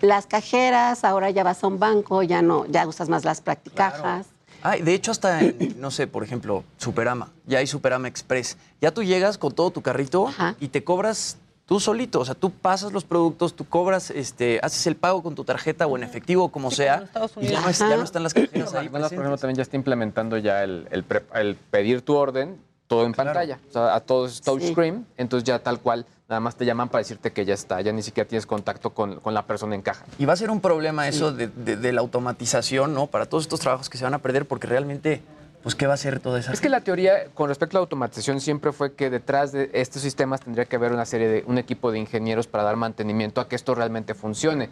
las 0.00 0.26
cajeras, 0.26 1.04
ahora 1.04 1.30
ya 1.30 1.44
vas 1.44 1.62
a 1.62 1.66
un 1.66 1.78
banco, 1.78 2.22
ya 2.22 2.40
no, 2.42 2.66
ya 2.66 2.86
usas 2.86 3.08
más 3.08 3.24
las 3.24 3.40
practicajas. 3.40 4.26
Ay, 4.62 4.80
de 4.80 4.94
hecho, 4.94 5.10
hasta 5.10 5.40
en, 5.42 5.78
no 5.78 5.90
sé, 5.90 6.06
por 6.06 6.24
ejemplo, 6.24 6.64
Superama. 6.78 7.30
Ya 7.46 7.58
hay 7.58 7.66
Superama 7.66 8.08
Express. 8.08 8.56
Ya 8.80 8.90
tú 8.92 9.02
llegas 9.02 9.36
con 9.36 9.52
todo 9.52 9.70
tu 9.70 9.82
carrito 9.82 10.32
y 10.58 10.68
te 10.68 10.82
cobras 10.82 11.36
tú 11.66 11.80
solito. 11.80 12.20
O 12.20 12.24
sea, 12.24 12.34
tú 12.34 12.50
pasas 12.50 12.92
los 12.92 13.04
productos, 13.04 13.54
tú 13.54 13.64
cobras, 13.66 14.10
este, 14.10 14.60
haces 14.62 14.86
el 14.86 14.96
pago 14.96 15.22
con 15.22 15.34
tu 15.34 15.44
tarjeta 15.44 15.86
o 15.86 15.96
en 15.96 16.02
efectivo, 16.02 16.48
como 16.50 16.70
sea. 16.70 17.08
Y 17.40 17.46
ya 17.48 17.60
no, 17.60 17.68
es- 17.68 17.78
ya 17.78 17.96
no 17.96 18.02
están 18.04 18.22
las 18.22 18.34
cajeras 18.34 18.74
ahí. 18.74 18.84
McDonald's, 18.88 19.08
por 19.14 19.18
ejemplo, 19.24 19.38
también 19.38 19.56
ya 19.56 19.62
está 19.62 19.76
implementando 19.76 20.36
ya 20.38 20.62
el, 20.64 20.86
el 20.90 21.04
pre- 21.04 21.24
el 21.34 21.56
pedir 21.56 22.02
tu 22.02 22.14
orden 22.16 22.58
todo 22.86 23.06
en 23.06 23.14
pantalla. 23.14 23.58
O 23.68 23.72
sea, 23.72 23.94
a 23.94 24.00
todo 24.00 24.26
es 24.26 24.40
touchscreen, 24.42 25.06
entonces 25.16 25.44
ya 25.46 25.58
tal 25.58 25.80
cual, 25.80 26.04
nada 26.28 26.40
más 26.40 26.54
te 26.54 26.66
llaman 26.66 26.90
para 26.90 27.00
decirte 27.00 27.32
que 27.32 27.44
ya 27.46 27.54
está, 27.54 27.80
ya 27.80 27.92
ni 27.92 28.02
siquiera 28.02 28.28
tienes 28.28 28.44
contacto 28.46 28.90
con, 28.90 29.20
con 29.20 29.32
la 29.32 29.46
persona 29.46 29.74
en 29.74 29.80
caja. 29.80 30.04
Y 30.18 30.26
va 30.26 30.34
a 30.34 30.36
ser 30.36 30.50
un 30.50 30.60
problema 30.60 31.08
eso 31.08 31.32
de, 31.32 31.48
de- 31.48 31.76
de 31.76 31.92
la 31.92 32.02
automatización, 32.02 32.92
¿no? 32.94 33.06
Para 33.06 33.24
todos 33.26 33.44
estos 33.44 33.60
trabajos 33.60 33.88
que 33.88 33.96
se 33.96 34.04
van 34.04 34.12
a 34.14 34.18
perder, 34.18 34.46
porque 34.46 34.66
realmente, 34.66 35.22
pues, 35.64 35.74
¿qué 35.74 35.86
va 35.88 35.92
a 35.92 35.94
hacer 35.94 36.20
toda 36.20 36.38
esa 36.38 36.52
Es 36.52 36.60
que 36.60 36.68
la 36.68 36.80
teoría 36.82 37.24
con 37.34 37.48
respecto 37.48 37.76
a 37.76 37.80
la 37.80 37.82
automatización 37.82 38.40
siempre 38.40 38.70
fue 38.72 38.94
que 38.94 39.10
detrás 39.10 39.50
de 39.50 39.70
estos 39.72 40.00
sistemas 40.02 40.40
tendría 40.40 40.66
que 40.66 40.76
haber 40.76 40.92
una 40.92 41.04
serie 41.06 41.26
de 41.26 41.44
un 41.48 41.58
equipo 41.58 41.90
de 41.90 41.98
ingenieros 41.98 42.46
para 42.46 42.62
dar 42.64 42.76
mantenimiento 42.76 43.40
a 43.40 43.48
que 43.48 43.56
esto 43.56 43.74
realmente 43.74 44.14
funcione. 44.14 44.70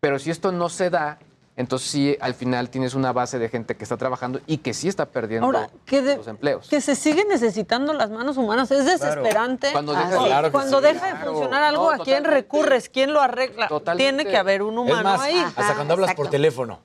Pero 0.00 0.18
si 0.18 0.30
esto 0.32 0.50
no 0.50 0.68
se 0.68 0.90
da, 0.90 1.18
Entonces 1.56 1.90
sí, 1.90 2.16
al 2.22 2.32
final 2.32 2.70
tienes 2.70 2.94
una 2.94 3.12
base 3.12 3.38
de 3.38 3.50
gente 3.50 3.76
que 3.76 3.84
está 3.84 3.98
trabajando 3.98 4.40
y 4.46 4.58
que 4.58 4.72
sí 4.72 4.88
está 4.88 5.04
perdiendo 5.06 5.44
Ahora, 5.46 5.68
que, 5.84 6.00
de- 6.00 6.16
los 6.16 6.26
empleos. 6.28 6.68
que 6.68 6.80
se 6.80 6.94
siguen 6.94 7.28
necesitando 7.28 7.92
las 7.92 8.08
manos 8.08 8.38
humanas. 8.38 8.70
Es 8.70 8.86
desesperante. 8.86 9.68
Cuando 9.72 9.92
deja- 9.92 10.08
Así, 10.08 10.24
Claro 10.24 10.48
que 10.48 10.52
cuando 10.52 10.78
sí, 10.78 10.84
deja 10.86 11.06
de 11.18 11.24
funcionar 11.26 11.62
algo, 11.64 11.94
No, 11.94 12.00
¿a 12.02 12.04
quién 12.04 12.24
recurres? 12.24 12.88
¿Quién 12.88 13.12
lo 13.12 13.20
arregla? 13.20 13.68
Tiene 13.96 14.24
que 14.24 14.38
haber 14.38 14.62
un 14.62 14.78
humano 14.78 14.98
es 15.00 15.04
más, 15.04 15.20
ahí. 15.20 15.36
hasta 15.54 15.74
cuando 15.74 15.94
hablas 15.94 16.14
por 16.14 16.30
teléfono. 16.30 16.80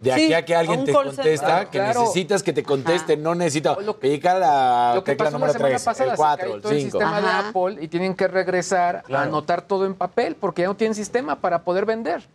De 0.00 0.14
Sí, 0.14 0.24
aquí 0.24 0.32
a 0.32 0.44
que 0.46 0.54
a 0.54 0.60
alguien 0.60 0.84
te 0.86 0.92
contesta, 0.94 1.22
center. 1.22 1.66
que 1.68 1.78
Claro. 1.78 2.00
necesitas 2.00 2.42
que 2.42 2.54
te 2.54 2.62
conteste, 2.62 3.18
no 3.18 3.34
necesita 3.34 3.76
picar 4.00 4.38
la 4.38 4.92
Lo 4.94 5.04
que 5.04 5.12
tecla 5.12 5.26
pasó 5.26 5.32
la 5.32 5.38
número 5.38 5.52
semana 5.52 5.68
3, 5.74 5.84
pasada, 5.84 6.04
el 6.06 6.10
se 6.12 6.16
4, 6.16 6.42
cayó 6.44 6.54
el 6.56 6.62
todo 6.62 6.72
el 6.72 6.78
5. 6.80 6.90
sistema 6.98 7.20
de 7.20 7.28
Apple 7.28 7.84
y 7.84 7.88
tienen 7.88 8.14
que 8.14 8.26
regresar 8.26 8.96
a 8.96 9.02
Claro. 9.02 9.24
anotar 9.28 9.60
todo 9.60 9.84
en 9.84 9.94
papel 9.94 10.36
porque 10.36 10.62
ya 10.62 10.68
no 10.68 10.74
tienen 10.74 10.94
sistema 10.94 11.36
para 11.36 11.62
poder 11.64 11.84
vender. 11.84 12.26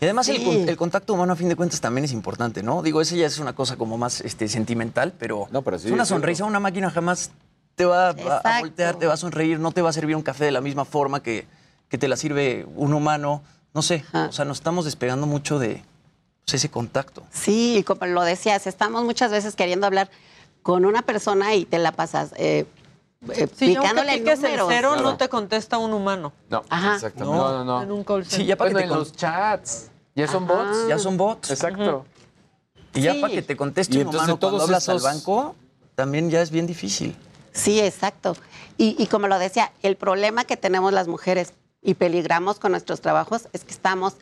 Y 0.00 0.04
además 0.06 0.26
el, 0.30 0.38
Sí. 0.38 0.44
con- 0.46 0.68
el 0.70 0.76
contacto 0.78 1.12
humano 1.12 1.34
a 1.34 1.36
fin 1.36 1.50
de 1.50 1.56
cuentas 1.56 1.82
también 1.82 2.06
es 2.06 2.12
importante, 2.12 2.62
¿no? 2.62 2.80
Digo, 2.80 3.02
eso 3.02 3.14
ya 3.14 3.26
es 3.26 3.38
una 3.38 3.52
cosa 3.54 3.76
como 3.76 3.98
más 3.98 4.22
este, 4.22 4.48
sentimental, 4.48 5.12
pero, 5.18 5.48
sí, 5.50 5.52
es 5.52 5.60
una 5.60 5.74
es 5.74 5.84
cierto. 5.84 6.06
sonrisa, 6.06 6.44
una 6.46 6.60
máquina 6.60 6.88
jamás 6.90 7.30
te 7.74 7.84
va 7.84 8.08
a- 8.08 8.10
a, 8.42 8.60
voltear, 8.60 8.94
te 8.96 9.06
va 9.06 9.12
a 9.12 9.16
sonreír, 9.18 9.60
no 9.60 9.72
te 9.72 9.82
va 9.82 9.90
a 9.90 9.92
servir 9.92 10.16
un 10.16 10.22
café 10.22 10.46
de 10.46 10.50
la 10.52 10.62
misma 10.62 10.86
forma 10.86 11.22
que, 11.22 11.46
que 11.90 11.98
te 11.98 12.08
la 12.08 12.16
sirve 12.16 12.66
un 12.74 12.94
humano. 12.94 13.42
No 13.74 13.82
sé, 13.82 14.02
o 14.14 14.32
sea, 14.32 14.46
nos 14.46 14.56
estamos 14.58 14.86
despegando 14.86 15.26
mucho 15.26 15.58
de 15.58 15.82
ese 16.46 16.68
contacto. 16.70 17.22
Sí, 17.32 17.76
y 17.78 17.82
como 17.84 18.06
lo 18.06 18.22
decías, 18.22 18.66
estamos 18.66 19.04
muchas 19.04 19.30
veces 19.30 19.54
queriendo 19.54 19.86
hablar 19.86 20.10
con 20.62 20.84
una 20.84 21.02
persona 21.02 21.54
y 21.54 21.64
te 21.64 21.78
la 21.78 21.92
pasas 21.92 22.32
eh, 22.36 22.66
eh, 23.30 23.48
Si 23.56 23.68
picándole 23.74 24.14
el 24.14 24.24
cero, 24.68 24.96
no 24.96 25.16
te 25.16 25.28
contesta 25.28 25.78
un 25.78 25.92
humano. 25.92 26.32
No, 26.48 26.64
Ajá. 26.68 26.96
exactamente. 26.96 27.36
No, 27.38 27.52
no, 27.52 27.64
no. 27.64 27.82
En 27.82 27.92
un 27.92 28.04
call 28.04 28.24
Sí, 28.26 28.44
ya 28.44 28.56
para 28.56 28.70
Bueno, 28.70 28.78
que 28.78 28.84
en 28.84 28.90
te 28.90 28.96
los 28.96 29.12
chats. 29.12 29.90
Ya 30.16 30.26
son 30.26 30.44
Ajá. 30.44 30.54
bots. 30.54 30.88
Ya 30.88 30.98
son 30.98 31.16
bots. 31.16 31.50
Exacto. 31.50 32.04
Y 32.94 33.02
ya 33.02 33.12
Sí. 33.14 33.20
para 33.20 33.32
que 33.32 33.42
te 33.42 33.56
conteste 33.56 33.94
Y 33.94 33.98
un 33.98 34.06
entonces 34.08 34.22
humano 34.28 34.40
cuando 34.40 34.56
todos 34.58 34.68
hablas 34.68 34.82
estos- 34.88 35.04
al 35.04 35.14
banco, 35.14 35.54
también 35.94 36.30
ya 36.30 36.42
es 36.42 36.50
bien 36.50 36.66
difícil. 36.66 37.16
Sí, 37.52 37.78
exacto. 37.80 38.34
Y, 38.76 38.96
y 38.98 39.06
como 39.06 39.28
lo 39.28 39.38
decía, 39.38 39.70
el 39.82 39.96
problema 39.96 40.44
que 40.44 40.56
tenemos 40.56 40.92
las 40.92 41.06
mujeres 41.06 41.52
y 41.82 41.94
peligramos 41.94 42.58
con 42.58 42.72
nuestros 42.72 43.00
trabajos 43.00 43.48
es 43.52 43.64
que 43.64 43.72
estamos 43.72 44.14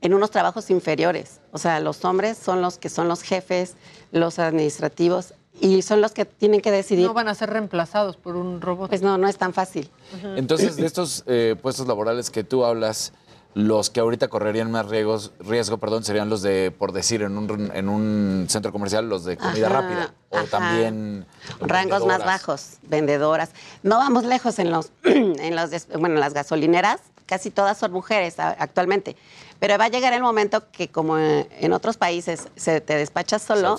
en 0.00 0.14
unos 0.14 0.30
trabajos 0.30 0.70
inferiores. 0.70 1.40
O 1.52 1.58
sea, 1.58 1.80
los 1.80 2.04
hombres 2.04 2.38
son 2.38 2.62
los 2.62 2.78
que 2.78 2.88
son 2.88 3.08
los 3.08 3.22
jefes, 3.22 3.74
los 4.12 4.38
administrativos, 4.38 5.34
y 5.60 5.82
son 5.82 6.00
los 6.00 6.12
que 6.12 6.24
tienen 6.24 6.60
que 6.60 6.70
decidir. 6.70 7.06
No 7.06 7.14
van 7.14 7.28
a 7.28 7.34
ser 7.34 7.50
reemplazados 7.50 8.16
por 8.16 8.36
un 8.36 8.60
robot. 8.60 8.88
Pues 8.88 9.02
no, 9.02 9.18
no 9.18 9.28
es 9.28 9.36
tan 9.36 9.52
fácil. 9.52 9.90
Entonces, 10.36 10.76
de 10.76 10.86
estos 10.86 11.24
eh, 11.26 11.56
puestos 11.60 11.86
laborales 11.86 12.30
que 12.30 12.44
tú 12.44 12.64
hablas, 12.64 13.12
los 13.54 13.90
que 13.90 14.00
ahorita 14.00 14.28
correrían 14.28 14.70
más 14.70 14.86
riesgos, 14.86 15.32
riesgo 15.40 15.78
perdón, 15.78 16.04
serían 16.04 16.30
los 16.30 16.40
de, 16.40 16.70
por 16.70 16.92
decir, 16.92 17.22
en 17.22 17.36
un, 17.36 17.70
en 17.74 17.88
un 17.88 18.46
centro 18.48 18.72
comercial, 18.72 19.08
los 19.08 19.24
de 19.24 19.36
comida 19.36 19.66
Ajá, 19.66 19.80
rápida. 19.80 20.14
O 20.30 20.36
ajá. 20.38 20.46
también. 20.46 21.26
Rangos 21.60 22.06
más 22.06 22.24
bajos, 22.24 22.78
vendedoras. 22.82 23.50
No 23.82 23.98
vamos 23.98 24.24
lejos 24.24 24.58
en 24.60 24.70
los, 24.70 24.92
en 25.02 25.56
los 25.56 25.70
bueno, 25.98 26.14
en 26.14 26.20
las 26.20 26.32
gasolineras, 26.32 27.00
casi 27.30 27.52
todas 27.52 27.78
son 27.78 27.92
mujeres 27.92 28.40
actualmente. 28.40 29.16
Pero 29.60 29.78
va 29.78 29.84
a 29.84 29.88
llegar 29.88 30.12
el 30.12 30.20
momento 30.20 30.68
que 30.72 30.88
como 30.88 31.16
en 31.16 31.72
otros 31.72 31.96
países 31.96 32.48
se 32.56 32.80
te 32.80 32.96
despachas 32.96 33.40
solo, 33.40 33.78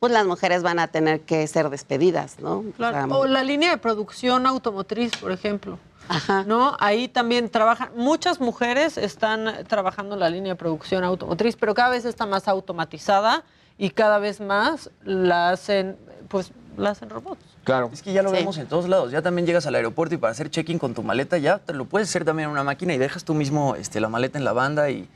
pues 0.00 0.10
las 0.10 0.26
mujeres 0.26 0.62
van 0.62 0.78
a 0.78 0.88
tener 0.88 1.20
que 1.20 1.46
ser 1.46 1.68
despedidas, 1.68 2.40
¿no? 2.40 2.64
Claro. 2.78 3.14
O 3.14 3.18
O 3.20 3.26
la 3.26 3.44
línea 3.44 3.70
de 3.70 3.76
producción 3.76 4.46
automotriz, 4.46 5.12
por 5.18 5.32
ejemplo. 5.32 5.78
Ajá. 6.08 6.44
¿No? 6.44 6.76
Ahí 6.80 7.08
también 7.08 7.50
trabajan, 7.50 7.90
muchas 7.94 8.40
mujeres 8.40 8.96
están 8.96 9.64
trabajando 9.68 10.14
en 10.14 10.20
la 10.20 10.30
línea 10.30 10.54
de 10.54 10.56
producción 10.56 11.04
automotriz, 11.04 11.56
pero 11.56 11.74
cada 11.74 11.90
vez 11.90 12.06
está 12.06 12.24
más 12.24 12.48
automatizada 12.48 13.44
y 13.76 13.90
cada 13.90 14.18
vez 14.18 14.40
más 14.40 14.90
la 15.04 15.50
hacen, 15.50 15.96
pues, 16.28 16.52
la 16.76 16.90
hacen 16.90 17.10
robots. 17.10 17.44
Claro. 17.64 17.90
Es 17.92 18.02
que 18.02 18.12
ya 18.12 18.22
lo 18.22 18.30
Sí. 18.30 18.36
vemos 18.36 18.58
en 18.58 18.66
todos 18.66 18.88
lados. 18.88 19.12
Ya 19.12 19.22
también 19.22 19.46
llegas 19.46 19.66
al 19.66 19.74
aeropuerto 19.74 20.14
y 20.14 20.18
para 20.18 20.32
hacer 20.32 20.50
check-in 20.50 20.78
con 20.78 20.94
tu 20.94 21.02
maleta 21.02 21.38
ya 21.38 21.58
te 21.58 21.72
lo 21.72 21.84
puedes 21.84 22.08
hacer 22.08 22.24
también 22.24 22.46
en 22.48 22.52
una 22.52 22.64
máquina 22.64 22.92
y 22.94 22.98
dejas 22.98 23.24
tú 23.24 23.34
mismo 23.34 23.76
este, 23.76 24.00
la 24.00 24.08
maleta 24.08 24.38
en 24.38 24.44
la 24.44 24.52
banda 24.52 24.90
y 24.90 25.08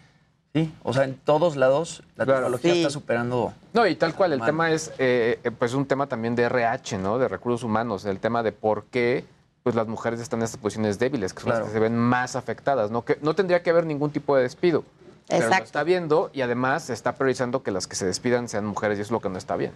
sí, 0.54 0.72
o 0.82 0.92
sea, 0.92 1.04
en 1.04 1.14
todos 1.16 1.56
lados 1.56 2.02
la 2.16 2.24
Claro. 2.24 2.40
tecnología 2.40 2.72
Sí. 2.72 2.78
está 2.82 2.90
superando. 2.90 3.52
No, 3.72 3.86
y 3.86 3.94
tal 3.96 4.14
cual, 4.14 4.32
el 4.32 4.38
Humano. 4.38 4.52
tema 4.52 4.70
es 4.70 4.92
eh, 4.98 5.40
eh, 5.42 5.50
pues 5.50 5.74
un 5.74 5.86
tema 5.86 6.06
también 6.06 6.34
de 6.36 6.44
RH, 6.44 6.98
¿no? 6.98 7.18
De 7.18 7.28
recursos 7.28 7.62
humanos, 7.64 8.04
el 8.04 8.20
tema 8.20 8.42
de 8.42 8.52
por 8.52 8.84
qué 8.84 9.24
pues 9.64 9.74
las 9.74 9.88
mujeres 9.88 10.20
están 10.20 10.38
en 10.38 10.44
estas 10.44 10.60
posiciones 10.60 11.00
débiles, 11.00 11.32
que 11.34 11.40
son 11.40 11.50
Claro. 11.50 11.64
las 11.64 11.70
que 11.70 11.74
se 11.74 11.80
ven 11.80 11.96
más 11.96 12.36
afectadas, 12.36 12.92
¿no? 12.92 13.04
Que 13.04 13.18
no 13.20 13.34
tendría 13.34 13.64
que 13.64 13.70
haber 13.70 13.84
ningún 13.84 14.10
tipo 14.12 14.36
de 14.36 14.42
despido. 14.44 14.84
Pero 15.28 15.40
lo 15.40 15.46
Exacto. 15.46 15.64
está 15.64 15.82
viendo 15.82 16.30
y 16.32 16.42
además 16.42 16.84
se 16.84 16.92
está 16.92 17.16
priorizando 17.16 17.62
que 17.62 17.70
las 17.70 17.86
que 17.86 17.96
se 17.96 18.06
despidan 18.06 18.48
sean 18.48 18.64
mujeres 18.64 18.98
y 18.98 19.02
es 19.02 19.10
lo 19.10 19.20
que 19.20 19.28
no 19.28 19.38
está 19.38 19.56
bien. 19.56 19.72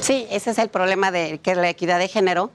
sí, 0.00 0.26
ese 0.30 0.50
es 0.50 0.58
el 0.58 0.68
problema 0.68 1.10
de 1.10 1.38
que 1.38 1.54
la 1.54 1.68
equidad 1.68 1.98
de 1.98 2.08
género 2.08 2.50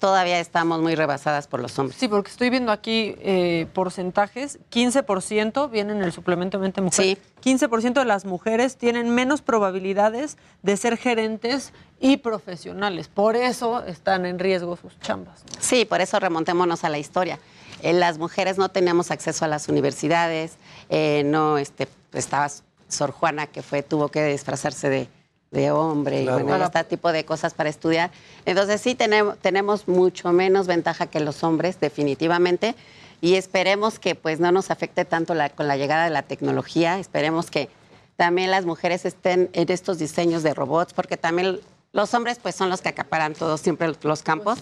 todavía 0.00 0.38
estamos 0.38 0.82
muy 0.82 0.96
rebasadas 0.96 1.46
por 1.46 1.60
los 1.60 1.78
hombres. 1.78 1.98
Sí, 1.98 2.08
porque 2.08 2.30
estoy 2.30 2.50
viendo 2.50 2.72
aquí 2.72 3.14
eh, 3.20 3.66
porcentajes. 3.72 4.58
15% 4.70 5.70
vienen 5.70 5.98
en 5.98 6.02
el 6.02 6.12
suplemento 6.12 6.58
Mente 6.58 6.80
Mujer. 6.82 7.16
15% 7.42 7.94
de 7.94 8.04
las 8.04 8.24
mujeres 8.24 8.76
tienen 8.76 9.14
menos 9.14 9.40
probabilidades 9.40 10.36
de 10.62 10.76
ser 10.76 10.98
gerentes 10.98 11.72
y 12.00 12.18
profesionales. 12.18 13.08
Por 13.08 13.36
eso 13.36 13.82
están 13.86 14.26
en 14.26 14.38
riesgo 14.38 14.76
sus 14.76 14.98
chambas. 15.00 15.42
Sí, 15.58 15.84
por 15.86 16.00
eso 16.02 16.18
remontémonos 16.20 16.84
a 16.84 16.90
la 16.90 16.98
historia. 16.98 17.38
Eh, 17.84 17.92
las 17.92 18.16
mujeres 18.18 18.56
no 18.56 18.70
teníamos 18.70 19.10
acceso 19.10 19.44
a 19.44 19.48
las 19.48 19.68
universidades, 19.68 20.52
eh, 20.88 21.22
no 21.26 21.58
este, 21.58 21.86
estaba 22.14 22.48
Sor 22.88 23.10
Juana 23.10 23.46
que 23.46 23.62
fue, 23.62 23.82
tuvo 23.82 24.08
que 24.08 24.24
disfrazarse 24.24 24.88
de, 24.88 25.08
de 25.50 25.70
hombre 25.70 26.22
Claro. 26.22 26.40
y 26.40 26.42
bueno, 26.44 26.64
este 26.64 26.82
tipo 26.84 27.12
de 27.12 27.26
cosas 27.26 27.52
para 27.52 27.68
estudiar. 27.68 28.10
Entonces 28.46 28.80
sí 28.80 28.94
tenemos, 28.94 29.36
tenemos 29.38 29.86
mucho 29.86 30.32
menos 30.32 30.66
ventaja 30.66 31.06
que 31.08 31.20
los 31.20 31.44
hombres, 31.44 31.78
definitivamente, 31.78 32.74
y 33.20 33.34
esperemos 33.34 33.98
que 33.98 34.14
pues 34.14 34.40
no 34.40 34.50
nos 34.50 34.70
afecte 34.70 35.04
tanto 35.04 35.34
la- 35.34 35.50
con 35.50 35.68
la 35.68 35.76
llegada 35.76 36.04
de 36.04 36.10
la 36.10 36.22
tecnología, 36.22 36.98
esperemos 36.98 37.50
que 37.50 37.68
también 38.16 38.50
las 38.50 38.64
mujeres 38.64 39.04
estén 39.04 39.50
en 39.52 39.70
estos 39.70 39.98
diseños 39.98 40.42
de 40.42 40.54
robots, 40.54 40.94
porque 40.94 41.18
también 41.18 41.60
los 41.92 42.14
hombres 42.14 42.38
pues 42.42 42.54
son 42.54 42.70
los 42.70 42.80
que 42.80 42.88
acaparan 42.88 43.34
todos 43.34 43.60
siempre 43.60 43.92
los 44.02 44.22
campos, 44.22 44.60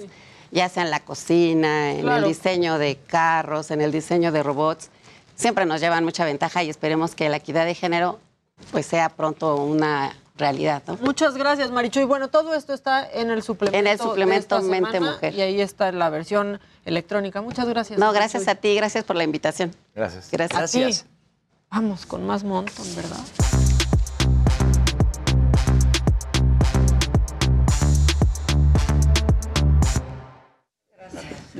ya 0.52 0.68
sea 0.68 0.84
en 0.84 0.90
la 0.90 1.00
cocina, 1.00 1.90
en 1.92 2.02
Claro. 2.02 2.22
el 2.24 2.28
diseño 2.32 2.78
de 2.78 2.96
carros, 2.96 3.72
en 3.72 3.80
el 3.80 3.90
diseño 3.90 4.30
de 4.30 4.42
robots, 4.44 4.90
siempre 5.34 5.66
nos 5.66 5.80
llevan 5.80 6.04
mucha 6.04 6.24
ventaja 6.24 6.62
y 6.62 6.70
esperemos 6.70 7.16
que 7.16 7.28
la 7.28 7.38
equidad 7.38 7.64
de 7.64 7.74
género 7.74 8.20
pues 8.70 8.86
sea 8.86 9.08
pronto 9.08 9.56
una 9.56 10.14
realidad, 10.36 10.82
¿no? 10.86 10.96
Muchas 11.00 11.36
gracias, 11.36 11.70
Maricho. 11.70 12.00
Y 12.00 12.04
bueno, 12.04 12.28
todo 12.28 12.54
esto 12.54 12.72
está 12.72 13.08
en 13.10 13.30
el 13.30 13.42
suplemento. 13.42 13.78
En 13.78 13.86
el 13.86 13.98
de 13.98 14.04
suplemento 14.04 14.56
esta 14.58 14.68
Mente 14.70 14.92
semana, 14.92 15.12
Mujer. 15.14 15.34
Y 15.34 15.40
ahí 15.40 15.60
está 15.60 15.90
la 15.92 16.10
versión 16.10 16.60
electrónica. 16.84 17.42
Muchas 17.42 17.68
gracias. 17.68 17.98
No, 17.98 18.06
Marichuy. 18.06 18.20
gracias 18.20 18.48
a 18.48 18.54
ti, 18.54 18.74
gracias 18.76 19.04
por 19.04 19.16
la 19.16 19.24
invitación. 19.24 19.74
Gracias. 19.94 20.30
Gracias. 20.30 20.74
A 20.76 20.88
ti. 20.88 21.08
Vamos 21.70 22.06
con 22.06 22.26
más 22.26 22.44
montón, 22.44 22.86
¿verdad? 22.94 23.61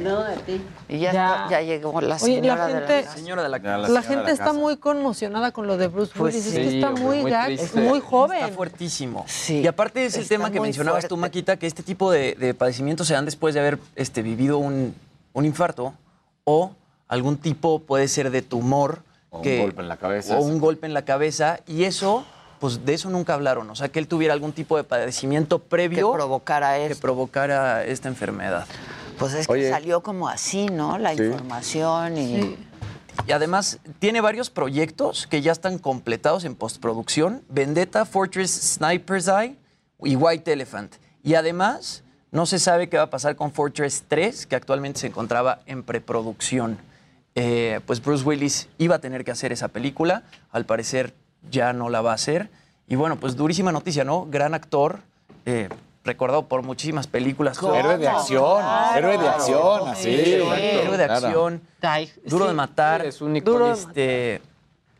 No, 0.03 0.19
a 0.21 0.33
ti. 0.35 0.61
Y 0.89 0.99
ya, 0.99 1.13
Ya. 1.13 1.47
ya 1.51 1.61
llegó 1.63 1.93
la 1.93 1.99
Oye, 1.99 2.07
la 2.09 2.19
señora 2.19 2.67
de 2.67 2.73
gente- 2.75 3.03
la 3.05 3.13
Señora 3.13 3.43
de 3.43 3.49
la 3.49 3.59
La, 3.89 4.03
gente 4.03 4.31
está 4.33 4.53
muy 4.53 4.77
conmocionada 4.77 5.53
con 5.53 5.67
lo 5.67 5.77
de 5.77 5.89
Bruce 5.89 6.13
Pues 6.17 6.35
Willis. 6.35 6.51
sí, 6.51 6.57
es 6.61 6.69
que 6.69 6.75
está 6.77 6.89
hombre, 6.89 7.05
muy, 7.05 7.23
muy 7.23 7.31
gag- 7.31 7.47
triste. 7.47 7.81
muy 7.81 8.01
joven. 8.01 8.39
Está 8.43 8.55
fuertísimo. 8.55 9.25
Sí, 9.29 9.61
y 9.61 9.67
aparte 9.67 10.05
es 10.05 10.15
el 10.17 10.23
está 10.23 10.35
tema 10.35 10.51
que 10.51 10.59
muy 10.59 10.69
mencionabas 10.69 11.07
tú. 11.09 11.17
Maquita, 11.17 11.57
que 11.57 11.67
este 11.67 11.83
tipo 11.83 12.11
de, 12.11 12.35
de 12.35 12.55
padecimientos 12.55 13.07
se 13.07 13.15
dan 13.15 13.25
después 13.25 13.55
de 13.55 13.61
haber 13.61 13.79
este, 13.97 14.23
vivido 14.23 14.59
un, 14.59 14.95
un 15.33 15.45
infarto 15.45 15.95
o 16.45 16.73
algún 17.09 17.37
tipo 17.37 17.79
puede 17.81 18.09
ser 18.09 18.31
de 18.31 18.43
tumor. 18.43 19.03
O 19.31 19.39
un 19.39 19.43
que- 19.43 19.61
golpe 19.61 19.83
en 19.83 19.89
la 19.89 19.97
cabeza. 19.97 20.39
O 20.39 20.43
un 20.43 20.59
golpe 20.61 20.87
en 20.87 20.95
la 20.95 21.03
cabeza. 21.07 21.61
Y 21.67 21.85
eso, 21.85 22.25
pues 22.61 22.85
de 22.85 22.95
eso 22.95 23.09
nunca 23.11 23.35
hablaron. 23.35 23.69
O 23.71 23.75
sea, 23.75 23.89
que 23.89 23.99
él 23.99 24.07
tuviera 24.07 24.35
algún 24.35 24.53
tipo 24.53 24.77
de 24.77 24.85
padecimiento 24.85 25.59
previo 25.59 26.11
Que 26.11 26.17
provocara 26.19 26.77
que 26.89 26.97
provocara 26.97 27.85
esta 27.85 28.09
enfermedad. 28.09 28.67
Pues 29.19 29.35
es 29.35 29.47
que 29.47 29.53
Oye. 29.53 29.71
salió 29.71 30.03
como 30.03 30.29
así, 30.29 30.67
¿no? 30.67 30.99
La 30.99 31.15
Sí. 31.15 31.23
información 31.23 32.19
y... 32.19 32.57
Y 33.29 33.33
además 33.33 33.79
tiene 33.99 34.23
varios 34.23 34.49
proyectos 34.49 35.27
que 35.27 35.43
ya 35.43 35.53
están 35.53 35.79
completados 35.79 36.45
en 36.45 36.55
postproducción. 36.55 37.43
Vendetta, 37.51 38.07
Fortress 38.07 38.51
Sniper's 38.51 39.29
Eye 39.29 39.57
y 40.03 40.17
White 40.17 40.51
Elephant. 40.51 40.95
Y 41.23 41.35
además 41.35 42.03
no 42.31 42.47
se 42.47 42.59
sabe 42.59 42.89
qué 42.89 42.97
va 42.97 43.05
a 43.05 43.11
pasar 43.11 43.37
con 43.37 43.53
Fortress 43.53 44.05
3, 44.09 44.47
que 44.47 44.57
actualmente 44.57 45.01
se 45.01 45.09
encontraba 45.09 45.61
en 45.67 45.83
preproducción. 45.83 46.79
Eh, 47.35 47.81
pues 47.87 48.03
Bruce 48.03 48.25
Willis 48.25 48.69
iba 48.79 48.97
a 48.97 48.99
tener 48.99 49.25
que 49.25 49.31
hacer 49.31 49.53
esa 49.53 49.69
película. 49.69 50.23
Al 50.51 50.65
parecer 50.65 51.13
ya 51.51 51.75
no 51.75 51.91
la 51.91 52.01
va 52.01 52.13
a 52.13 52.15
hacer. 52.15 52.49
Y 52.89 52.97
bueno, 52.97 53.21
pues 53.21 53.37
durísima 53.37 53.73
noticia, 53.73 54.05
¿no? 54.05 54.27
Gran 54.31 54.55
actor. 54.55 55.01
eh, 55.45 55.69
recordado 56.05 56.49
por 56.49 56.63
muchísimas 56.63 57.07
películas. 57.07 57.59
Héroe 57.63 57.99
de 57.99 58.09
acción, 58.09 58.63
héroe 58.97 59.19
de 59.19 59.29
acción, 59.29 59.89
así. 59.89 60.09
Héroe 60.11 60.97
de 60.97 61.07
Claro. 61.07 61.27
acción. 61.27 61.63
Duro 62.25 62.47
de 62.49 62.55
matar. 62.55 63.05
Es 63.07 63.21
un 63.21 63.35
Duro, 63.43 63.73
este, 63.73 64.43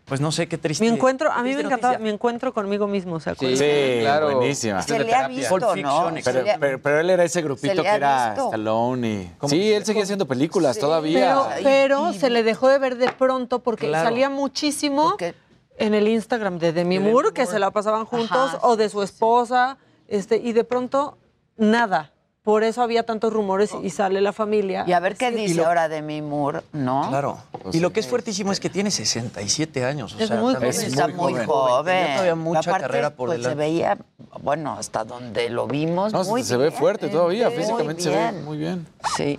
pues 0.05 0.21
no 0.21 0.31
sé 0.33 0.47
qué 0.47 0.59
triste. 0.59 0.85
Mi 0.85 0.91
encuentro, 0.91 1.31
a 1.33 1.43
mí 1.43 1.55
me 1.55 1.63
encantaba 1.63 1.99
mi 1.99 2.09
encuentro 2.11 2.53
conmigo 2.53 2.87
mismo, 2.87 3.19
¿se 3.21 3.31
acuerdan? 3.31 3.57
Sí, 3.59 3.99
claro. 4.01 4.37
buenísima. 4.37 4.83
Se 4.83 4.99
le 4.99 5.15
ha 5.15 5.29
visto, 5.29 5.77
¿no? 5.77 6.13
Pero, 6.83 7.01
él 7.01 7.11
era 7.11 7.25
ese 7.25 7.35
Se 7.35 7.43
grupito 7.43 7.83
que 7.83 7.89
era 7.89 8.31
visto. 8.31 8.45
Stallone 8.47 9.09
y... 9.09 9.49
Sí, 9.49 9.73
él 9.73 9.85
seguía 9.85 10.03
haciendo 10.03 10.27
películas 10.27 10.79
todavía. 10.79 11.57
pero 11.63 12.13
se 12.13 12.31
le 12.31 12.43
dejó 12.43 12.69
de 12.69 12.79
ver 12.79 12.97
de 12.97 13.11
pronto 13.13 13.61
porque 13.61 13.89
Claro. 13.89 14.09
salía 14.09 14.29
muchísimo 14.31 15.17
en 15.79 15.95
el 15.95 16.07
Instagram 16.09 16.59
de 16.59 16.73
Demi 16.73 16.99
Moore, 16.99 17.33
que 17.33 17.47
se 17.47 17.59
la 17.59 17.71
pasaban 17.71 18.05
juntos, 18.05 18.55
Ajá, 18.55 18.59
o 18.63 18.77
de 18.77 18.89
su 18.89 19.03
esposa, 19.03 19.79
este, 20.13 20.37
y 20.37 20.53
de 20.53 20.65
pronto 20.65 21.19
nada. 21.57 22.11
Por 22.43 22.65
eso 22.65 22.83
había 22.83 23.05
tantos 23.05 23.33
rumores 23.33 23.71
y 23.85 23.91
sale 23.91 24.21
la 24.21 24.33
familia. 24.33 24.83
Y 24.85 24.93
a 24.93 24.99
ver 24.99 25.17
qué 25.17 25.29
Sí. 25.31 25.37
dice 25.37 25.65
ahora 25.65 25.89
Demi 25.89 26.23
Moore, 26.23 26.63
¿no? 26.73 27.07
Claro. 27.09 27.39
Y 27.73 27.79
lo 27.79 27.93
que 27.93 28.01
es 28.01 28.09
fuertísimo 28.09 28.51
es 28.51 28.59
que 28.59 28.69
tiene 28.69 28.91
67 28.91 29.85
años. 29.85 30.15
O 30.15 30.19
Es 30.19 30.27
sea, 30.27 30.39
muy 30.41 30.55
joven. 30.55 30.69
Está 30.71 31.07
muy 31.07 31.35
joven. 31.47 31.95
Tenía 31.95 32.13
todavía 32.15 32.35
mucha 32.35 32.59
Aparte, 32.71 32.81
carrera 32.81 33.11
por 33.15 33.29
pues, 33.29 33.39
delante. 33.39 33.63
se 33.63 33.71
veía, 33.71 33.97
bueno, 34.41 34.73
hasta 34.73 35.05
donde 35.05 35.51
lo 35.51 35.69
vimos, 35.69 36.13
No, 36.13 36.25
muy 36.25 36.43
se 36.43 36.57
ve 36.57 36.73
fuerte 36.73 37.09
todavía, 37.09 37.49
muy 37.49 37.59
físicamente 37.59 38.03
se 38.03 38.11
ve 38.11 38.33
muy 38.33 38.59
bien. 38.59 38.89
Sí. 39.17 39.39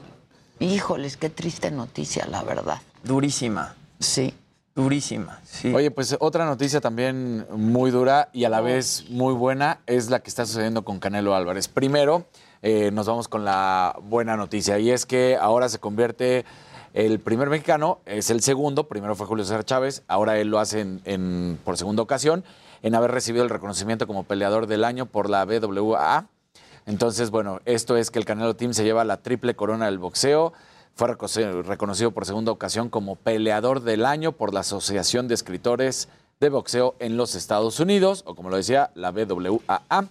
Híjoles, 0.59 1.17
qué 1.17 1.29
triste 1.29 1.71
noticia, 1.71 2.25
la 2.27 2.41
verdad. 2.43 2.77
Durísima. 3.03 3.75
Sí. 3.99 4.33
Durísima. 4.75 5.39
Sí. 5.43 5.71
Oye, 5.73 5.91
pues 5.91 6.15
otra 6.19 6.45
noticia 6.45 6.81
también 6.81 7.45
muy 7.51 7.91
dura 7.91 8.29
y 8.33 8.45
a 8.45 8.49
la 8.49 8.59
vez 8.61 9.05
muy 9.09 9.33
buena 9.33 9.81
es 9.85 10.09
la 10.09 10.21
que 10.21 10.29
está 10.29 10.45
sucediendo 10.47 10.83
con 10.83 10.99
Canelo 10.99 11.35
Álvarez. 11.35 11.67
Primero, 11.67 12.25
eh, 12.63 12.89
nos 12.91 13.05
vamos 13.05 13.27
con 13.27 13.45
la 13.45 13.95
buena 14.01 14.35
noticia 14.35 14.79
y 14.79 14.89
es 14.89 15.05
que 15.05 15.37
ahora 15.39 15.69
se 15.69 15.77
convierte 15.77 16.43
el 16.95 17.19
primer 17.19 17.49
mexicano, 17.49 17.99
es 18.05 18.31
el 18.31 18.41
segundo, 18.41 18.87
primero 18.87 19.15
fue 19.15 19.27
Julio 19.27 19.45
César 19.45 19.63
Chávez, 19.63 20.03
ahora 20.07 20.37
él 20.39 20.47
lo 20.49 20.59
hace 20.59 20.81
en- 20.81 21.01
en- 21.05 21.59
por 21.63 21.77
segunda 21.77 22.01
ocasión, 22.01 22.43
en 22.81 22.95
haber 22.95 23.11
recibido 23.11 23.43
el 23.43 23.49
reconocimiento 23.51 24.07
como 24.07 24.23
peleador 24.23 24.65
del 24.67 24.83
año 24.83 25.05
por 25.05 25.29
la 25.29 25.45
BWA. 25.45 26.27
Entonces, 26.85 27.29
bueno, 27.29 27.61
esto 27.65 27.95
es 27.95 28.11
que 28.11 28.19
el 28.19 28.25
Canelo 28.25 28.55
Team 28.55 28.73
se 28.73 28.83
lleva 28.83 29.03
la 29.05 29.17
triple 29.17 29.55
corona 29.55 29.85
del 29.85 29.99
boxeo. 29.99 30.51
Fue 30.95 31.07
reconocido 31.07 32.11
por 32.11 32.25
segunda 32.25 32.51
ocasión 32.51 32.89
como 32.89 33.15
peleador 33.15 33.81
del 33.81 34.05
año 34.05 34.31
por 34.31 34.53
la 34.53 34.59
Asociación 34.59 35.27
de 35.27 35.33
Escritores 35.33 36.07
de 36.39 36.49
Boxeo 36.49 36.95
en 36.99 37.17
los 37.17 37.35
Estados 37.35 37.79
Unidos, 37.79 38.23
o 38.27 38.35
como 38.35 38.49
lo 38.49 38.57
decía, 38.57 38.91
la 38.93 39.11
BWAA. 39.11 40.07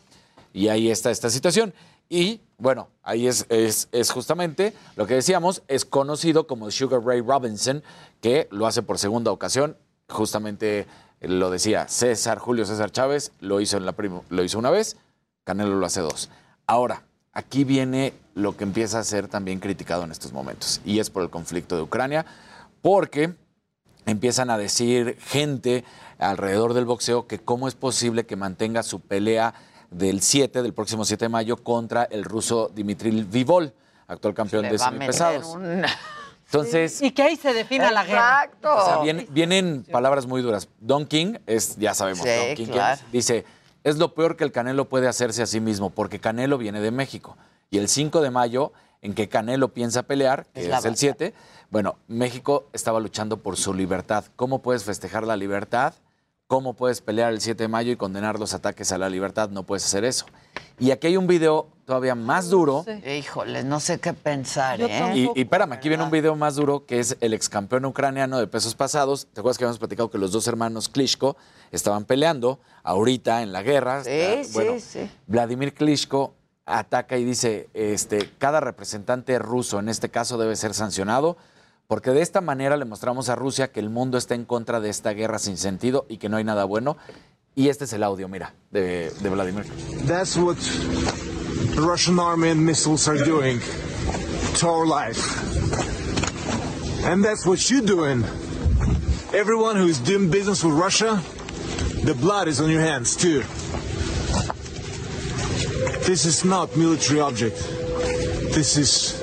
Y 0.53 0.69
ahí 0.69 0.91
está 0.91 1.11
esta 1.11 1.31
situación. 1.31 1.73
Y 2.09 2.41
bueno, 2.59 2.89
ahí 3.03 3.27
es, 3.27 3.47
es, 3.49 4.11
justamente 4.11 4.75
lo 4.97 5.07
que 5.07 5.15
decíamos, 5.15 5.63
es 5.69 5.85
conocido 5.85 6.47
como 6.47 6.71
Sugar 6.71 7.03
Ray 7.05 7.21
Robinson, 7.21 7.83
que 8.21 8.49
lo 8.51 8.67
hace 8.67 8.83
por 8.83 8.99
segunda 8.99 9.31
ocasión. 9.31 9.77
Justamente 10.09 10.87
eh, 11.21 11.29
lo 11.29 11.51
decía 11.51 11.89
César, 11.89 12.39
Julio 12.39 12.67
César 12.67 12.91
Chávez, 12.91 13.33
lo 13.41 13.61
hizo, 13.61 13.77
en 13.77 13.87
la 13.87 13.95
lo 14.29 14.45
hizo 14.45 14.59
una 14.59 14.71
vez, 14.71 14.97
Canelo 15.45 15.77
lo 15.77 15.87
hace 15.87 16.01
dos. 16.01 16.29
Ahora, 16.67 17.05
aquí 17.33 17.65
viene 17.65 18.13
lo 18.35 18.57
que 18.57 18.65
empieza 18.65 18.99
a 18.99 19.05
ser 19.05 19.29
también 19.29 19.61
criticado 19.61 20.05
en 20.05 20.11
estos 20.13 20.33
momentos, 20.33 20.81
y 20.85 20.99
es 20.99 21.11
por 21.11 21.23
el 21.23 21.31
conflicto 21.31 21.77
de 21.77 21.83
Ucrania, 21.83 22.25
porque 22.81 23.35
empiezan 24.07 24.51
a 24.51 24.59
decir 24.59 25.17
gente 25.21 25.85
alrededor 26.19 26.75
del 26.75 26.85
boxeo 26.85 27.27
que 27.27 27.39
cómo 27.39 27.69
es 27.69 27.75
posible 27.75 28.25
que 28.27 28.37
mantenga 28.37 28.83
su 28.83 29.01
pelea 29.01 29.55
del 29.91 30.23
7, 30.23 30.63
del 30.63 30.73
próximo 30.73 31.05
7 31.05 31.27
de 31.27 31.29
mayo, 31.29 31.57
contra 31.59 32.05
el 32.05 32.25
ruso 32.25 32.71
Dimitri 32.75 33.11
Vivol, 33.25 33.73
actual 34.07 34.35
campeón 34.35 34.63
de 34.69 34.79
semipesados. 34.79 35.47
un- 35.55 35.85
Entonces, 36.47 37.01
Y 37.01 37.13
que 37.13 37.23
ahí 37.23 37.37
se 37.37 37.55
defina 37.55 37.91
la 37.91 38.05
guerra. 38.05 38.45
Exacto. 38.45 38.75
o 38.77 38.85
sea, 38.85 38.99
vienen, 39.03 39.27
vienen 39.31 39.85
palabras 39.91 40.27
muy 40.27 40.43
duras. 40.43 40.69
Don 40.81 41.07
King, 41.07 41.37
es, 41.47 41.77
ya 41.77 41.95
sabemos, 41.95 42.23
Sí, 42.25 42.29
Don 42.47 42.55
King, 42.55 42.67
claro. 42.67 42.97
¿quién 42.99 43.07
es? 43.07 43.13
dice, 43.13 43.45
es 43.85 43.99
lo 43.99 44.15
peor 44.15 44.37
que 44.37 44.45
el 44.45 44.53
Canelo 44.53 44.89
puede 44.89 45.09
hacerse 45.09 45.43
a 45.43 45.47
sí 45.47 45.61
mismo, 45.61 45.91
porque 45.91 46.19
Canelo 46.21 46.59
viene 46.59 46.81
de 46.81 46.91
México. 46.91 47.37
Y 47.71 47.79
el 47.79 47.89
5 47.89 48.21
de 48.21 48.31
mayo, 48.31 48.73
en 49.01 49.15
que 49.15 49.29
Canelo 49.29 49.69
piensa 49.69 50.03
pelear, 50.05 50.47
que 50.53 50.61
Es 50.61 50.67
es, 50.67 50.73
el 50.75 50.83
verdad. 50.83 50.97
7, 50.99 51.35
bueno, 51.71 51.97
México 52.07 52.69
estaba 52.73 53.01
luchando 53.01 53.39
por 53.39 53.57
su 53.57 53.75
libertad. 53.75 54.25
¿Cómo 54.37 54.61
puedes 54.63 54.85
festejar 54.85 55.27
la 55.27 55.37
libertad? 55.37 55.95
¿Cómo 56.47 56.75
puedes 56.75 57.01
pelear 57.01 57.33
el 57.33 57.41
7 57.41 57.65
de 57.65 57.69
mayo 57.69 57.93
y 57.93 57.97
condenar 57.97 58.39
los 58.39 58.53
ataques 58.53 58.93
a 58.93 58.99
la 58.99 59.09
libertad? 59.09 59.49
No 59.49 59.63
puedes 59.63 59.85
hacer 59.87 60.05
eso. 60.05 60.27
Y 60.78 60.90
aquí 60.90 61.07
hay 61.09 61.16
un 61.16 61.27
video 61.27 61.69
todavía 61.85 62.15
más 62.15 62.49
duro. 62.49 62.85
Híjoles, 63.07 63.65
no 63.65 63.81
sé 63.81 63.99
qué 64.01 64.12
pensar, 64.12 64.78
Yo 64.78 64.86
¿eh? 64.86 65.12
Y, 65.15 65.31
y 65.35 65.43
espérame, 65.43 65.73
aquí 65.73 65.89
viene 65.89 66.03
un 66.05 66.11
video 66.11 66.35
más 66.36 66.57
duro 66.57 66.86
que 66.86 66.99
es 67.01 67.16
el 67.20 67.35
ex 67.35 67.49
campeón 67.49 67.85
ucraniano 67.85 68.39
de 68.39 68.47
pesos 68.47 68.74
pasados. 68.74 69.27
¿Te 69.32 69.40
acuerdas 69.40 69.59
que 69.59 69.65
habíamos 69.65 69.78
platicado 69.78 70.11
que 70.11 70.19
los 70.19 70.32
dos 70.32 70.47
hermanos 70.47 70.89
Klitschko 70.89 71.36
estaban 71.70 72.05
peleando 72.05 72.61
ahorita 72.82 73.43
en 73.43 73.53
la 73.53 73.62
guerra? 73.62 74.05
Sí, 74.05 74.11
Está- 74.11 74.44
sí, 74.44 74.53
bueno, 74.55 74.73
sí. 74.81 75.11
Vladimir 75.27 75.74
Klitschko 75.74 76.35
ataca 76.65 77.19
y 77.19 77.24
dice, 77.24 77.69
este, 77.74 78.31
cada 78.39 78.61
representante 78.61 79.39
ruso 79.39 79.78
en 79.81 79.89
este 79.89 80.09
caso 80.09 80.39
debe 80.39 80.55
ser 80.57 80.74
sancionado 80.74 81.36
porque 81.89 82.12
de 82.12 82.23
esta 82.23 82.40
manera 82.40 82.77
le 82.77 82.85
mostramos 82.86 83.28
a 83.28 83.35
Rusia 83.35 83.70
que 83.73 83.81
el 83.81 83.90
mundo 83.90 84.16
está 84.16 84.35
en 84.35 84.44
contra 84.47 84.81
de 84.81 84.89
esta 84.89 85.11
guerra 85.11 85.39
sin 85.39 85.59
sentido 85.59 86.07
y 86.09 86.16
que 86.19 86.28
no 86.31 86.39
hay 86.39 86.44
nada 86.44 86.65
bueno. 86.65 86.97
Y 87.55 87.69
este 87.69 87.85
es 87.85 87.93
el 87.93 88.03
audio, 88.03 88.29
mira, 88.29 88.55
de, 88.70 89.11
de 89.11 89.29
Vladimir. 89.29 89.65
That's 90.07 90.37
what 90.37 90.57
the 90.57 91.83
Russian 91.83 92.19
army 92.19 92.49
and 92.49 92.65
missiles 92.65 93.07
are 93.09 93.23
doing 93.23 93.61
to 94.57 94.69
our 94.69 94.87
life. 94.87 95.20
And 97.05 97.23
that's 97.23 97.45
what 97.45 97.70
you're 97.70 97.83
doing. 97.85 98.24
Everyone 99.35 99.77
who 99.77 99.87
is 99.87 99.99
doing 99.99 100.31
business 100.31 100.65
with 100.65 100.74
Russia, 100.74 101.20
the 102.05 102.15
blood 102.15 102.49
is 102.49 102.61
on 102.61 102.70
your 102.70 102.81
hands 102.81 103.16
too. 103.16 103.43
This 106.07 106.24
is 106.24 106.45
not 106.45 106.74
military 106.77 107.20
object. 107.20 107.57
This 108.55 108.77
is 108.79 109.23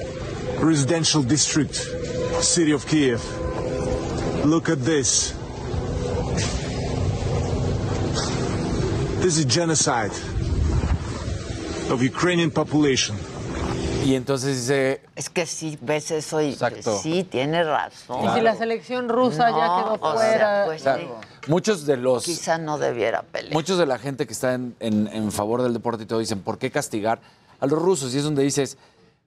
residential 0.60 1.24
district, 1.24 1.76
city 2.44 2.74
of 2.74 2.86
Kiev. 2.88 3.24
Look 4.46 4.70
at 4.70 4.84
this. 4.84 5.39
This 9.22 9.38
is 9.38 9.46
genocide 9.46 10.12
of 11.92 12.02
Ukrainian 12.02 12.50
population. 12.52 13.18
Y 14.06 14.16
entonces 14.16 14.56
dice, 14.62 15.02
Es 15.16 15.30
que 15.30 15.46
sí, 15.46 15.78
ves 15.82 16.10
eso 16.12 16.42
y 16.42 16.52
Exacto. 16.54 16.98
sí, 17.04 17.24
tienes 17.26 17.66
razón. 17.68 18.24
Y 18.26 18.34
si 18.34 18.42
la 18.42 18.56
selección 18.56 19.10
rusa 19.10 19.50
ya 19.50 19.56
quedó 19.84 19.98
o 20.00 20.18
sea, 20.18 20.30
fuera. 20.30 20.64
pues 20.66 20.82
sí. 20.82 20.90
muchos 21.52 21.86
de 21.86 21.98
los... 21.98 22.24
Quizá 22.24 22.58
no 22.58 22.78
debiera 22.78 23.22
pelear. 23.24 23.54
Muchos 23.54 23.78
de 23.78 23.86
la 23.86 24.00
gente 24.00 24.26
que 24.26 24.34
está 24.34 24.54
en, 24.54 24.74
en- 24.80 25.08
en 25.08 25.32
favor 25.32 25.62
del 25.62 25.74
deporte 25.74 26.04
y 26.04 26.06
todo 26.06 26.20
dicen, 26.20 26.40
¿por 26.42 26.58
qué 26.58 26.72
castigar 26.72 27.20
a 27.60 27.66
los 27.68 27.78
rusos? 27.80 28.14
Y 28.16 28.18
es 28.20 28.24
donde 28.24 28.42
dices, 28.42 28.78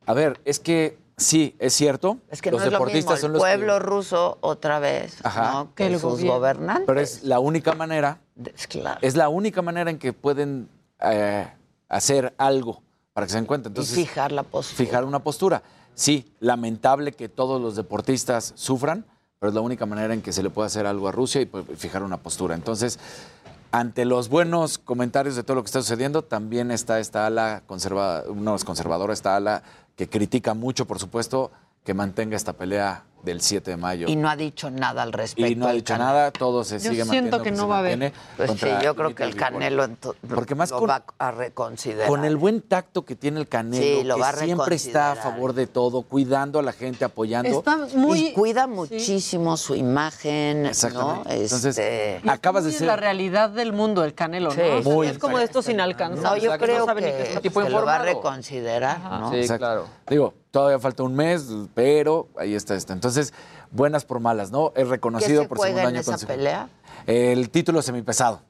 a 0.06 0.14
ver, 0.14 0.40
es 0.46 0.58
que 0.58 0.96
sí, 1.22 1.56
es 1.58 1.72
cierto, 1.74 2.18
Es 2.30 2.42
que 2.42 2.50
los 2.50 2.60
no 2.60 2.66
es 2.66 2.72
lo 2.72 2.78
mismo 2.78 2.86
deportistas 2.86 3.14
el 3.16 3.20
son 3.22 3.32
los 3.32 3.42
que- 3.42 3.48
pueblo 3.48 3.78
ruso 3.78 4.38
otra 4.40 4.78
vez, 4.78 5.16
Ajá. 5.22 5.52
¿no? 5.52 5.74
Que 5.74 5.84
Que 5.86 5.94
el 5.94 6.00
sus 6.00 6.02
gobierno. 6.12 6.32
gobernantes. 6.34 6.84
Pero 6.86 7.00
es 7.00 7.22
la 7.24 7.38
única 7.40 7.74
manera, 7.74 8.18
Es 8.54 8.66
claro. 8.66 8.98
es 9.02 9.16
la 9.16 9.28
única 9.28 9.62
manera 9.62 9.90
en 9.90 9.98
que 9.98 10.12
pueden 10.12 10.68
eh, 11.00 11.46
hacer 11.88 12.32
algo 12.38 12.82
para 13.12 13.26
que 13.26 13.30
se 13.32 13.36
den 13.38 13.46
cuenta. 13.46 13.68
Entonces, 13.68 13.96
y 13.98 14.02
fijar 14.06 14.32
la 14.32 14.42
postura. 14.42 14.76
fijar 14.76 15.04
una 15.04 15.18
postura. 15.18 15.62
Sí, 15.94 16.32
lamentable 16.40 17.12
que 17.12 17.28
todos 17.28 17.60
los 17.60 17.76
deportistas 17.76 18.52
sufran, 18.56 19.04
pero 19.38 19.48
es 19.50 19.54
la 19.54 19.60
única 19.60 19.84
manera 19.84 20.14
en 20.14 20.22
que 20.22 20.32
se 20.32 20.42
le 20.42 20.48
puede 20.50 20.66
hacer 20.66 20.86
algo 20.86 21.08
a 21.08 21.12
Rusia 21.12 21.40
y 21.42 21.50
fijar 21.76 22.02
una 22.02 22.16
postura. 22.18 22.54
Entonces, 22.54 22.98
ante 23.72 24.04
los 24.04 24.28
buenos 24.28 24.78
comentarios 24.78 25.34
de 25.34 25.42
todo 25.42 25.56
lo 25.56 25.62
que 25.62 25.66
está 25.66 25.80
sucediendo, 25.80 26.22
también 26.22 26.70
está 26.70 27.00
esta 27.00 27.26
ala 27.26 27.62
conserva, 27.66 28.22
no 28.34 28.54
es 28.54 28.64
conservadora, 28.64 29.12
esta 29.12 29.34
ala 29.36 29.62
que 29.96 30.08
critica 30.08 30.54
mucho, 30.54 30.86
por 30.86 30.98
supuesto, 30.98 31.50
que 31.84 31.94
mantenga 31.94 32.36
esta 32.36 32.54
pelea 32.54 33.04
del 33.22 33.40
7 33.40 33.70
de 33.72 33.76
mayo. 33.76 34.08
Y 34.08 34.16
no 34.16 34.28
ha 34.28 34.36
dicho 34.36 34.70
nada 34.70 35.02
al 35.02 35.12
respecto. 35.12 35.50
Y 35.50 35.54
no 35.54 35.66
ha 35.68 35.72
dicho 35.72 35.94
Canelo. 35.94 36.04
nada, 36.10 36.30
todo 36.30 36.64
se 36.64 36.74
Yo 36.78 36.90
sigue 36.90 37.04
siento 37.04 37.38
manteniendo 37.38 37.42
que 37.42 37.50
no 37.52 37.68
va 37.68 37.76
a 37.76 37.78
haber. 37.78 38.12
Pues 38.36 38.50
sí, 38.50 38.56
contra 38.58 38.82
yo 38.82 38.94
creo 38.96 39.14
que 39.14 39.22
el. 39.24 39.36
Canelo 39.36 39.88
Porque 40.28 40.54
más 40.54 40.70
lo 40.70 40.78
con- 40.80 40.90
va 40.90 41.04
a 41.18 41.30
reconsiderar. 41.30 42.08
Con 42.08 42.24
el 42.24 42.36
buen 42.36 42.60
tacto 42.62 43.04
que 43.04 43.14
tiene 43.16 43.40
el 43.40 43.48
Canelo, 43.48 43.82
Sí, 43.82 44.04
lo 44.04 44.16
que 44.16 44.20
va 44.20 44.32
siempre 44.32 44.74
está 44.76 45.12
a 45.12 45.16
favor 45.16 45.52
de 45.54 45.66
todo, 45.66 46.02
cuidando 46.02 46.58
a 46.58 46.62
la 46.62 46.72
gente, 46.72 47.04
apoyando. 47.04 47.48
Está 47.58 47.76
muy. 47.94 48.18
y 48.28 48.32
cuida 48.32 48.66
muchísimo 48.66 49.56
su 49.56 49.74
imagen, 49.74 50.62
¿no? 50.64 50.68
Exactamente. 50.68 51.34
Entonces, 51.42 51.78
Este, 51.78 52.20
acabas 52.30 52.64
de 52.64 52.72
ser 52.72 52.86
la 52.86 52.96
realidad 52.96 53.50
del 53.50 53.72
mundo, 53.72 54.04
el 54.04 54.14
Canelo, 54.14 54.48
¿no? 54.50 54.54
Sí, 54.54 54.60
O 54.60 54.82
sea, 54.82 54.92
muy 54.92 55.06
es 55.06 55.18
como 55.18 55.38
de 55.38 55.44
estos 55.44 55.68
inalcanzables. 55.68 56.22
no, 56.22 56.36
yo 56.36 56.52
que 56.52 56.58
creo 56.58 56.86
qué 56.86 56.94
que, 56.94 57.22
está 57.22 57.40
que 57.40 57.50
lo 57.70 57.84
va 57.84 57.96
a 57.96 57.98
reconsiderar, 57.98 58.98
¿no? 59.20 59.30
Sí, 59.30 59.46
claro. 59.58 59.86
Digo, 60.08 60.34
todavía 60.50 60.78
falta 60.78 61.02
un 61.02 61.14
mes, 61.14 61.46
pero 61.74 62.28
ahí 62.36 62.54
está 62.54 62.74
esto. 62.74 62.92
Entonces, 62.92 63.11
buenas 63.70 64.04
por 64.04 64.20
malas, 64.20 64.50
¿no? 64.50 64.68
Es 64.76 64.84
¿Qué 64.84 64.90
reconocido 64.90 65.42
se 65.42 65.48
por 65.48 65.58
segundo 65.58 65.80
en 65.80 65.86
año 65.88 66.00
esa 66.00 66.18
pelea? 66.26 66.68
El 67.06 67.50
título 67.50 67.82
semipesado. 67.82 68.42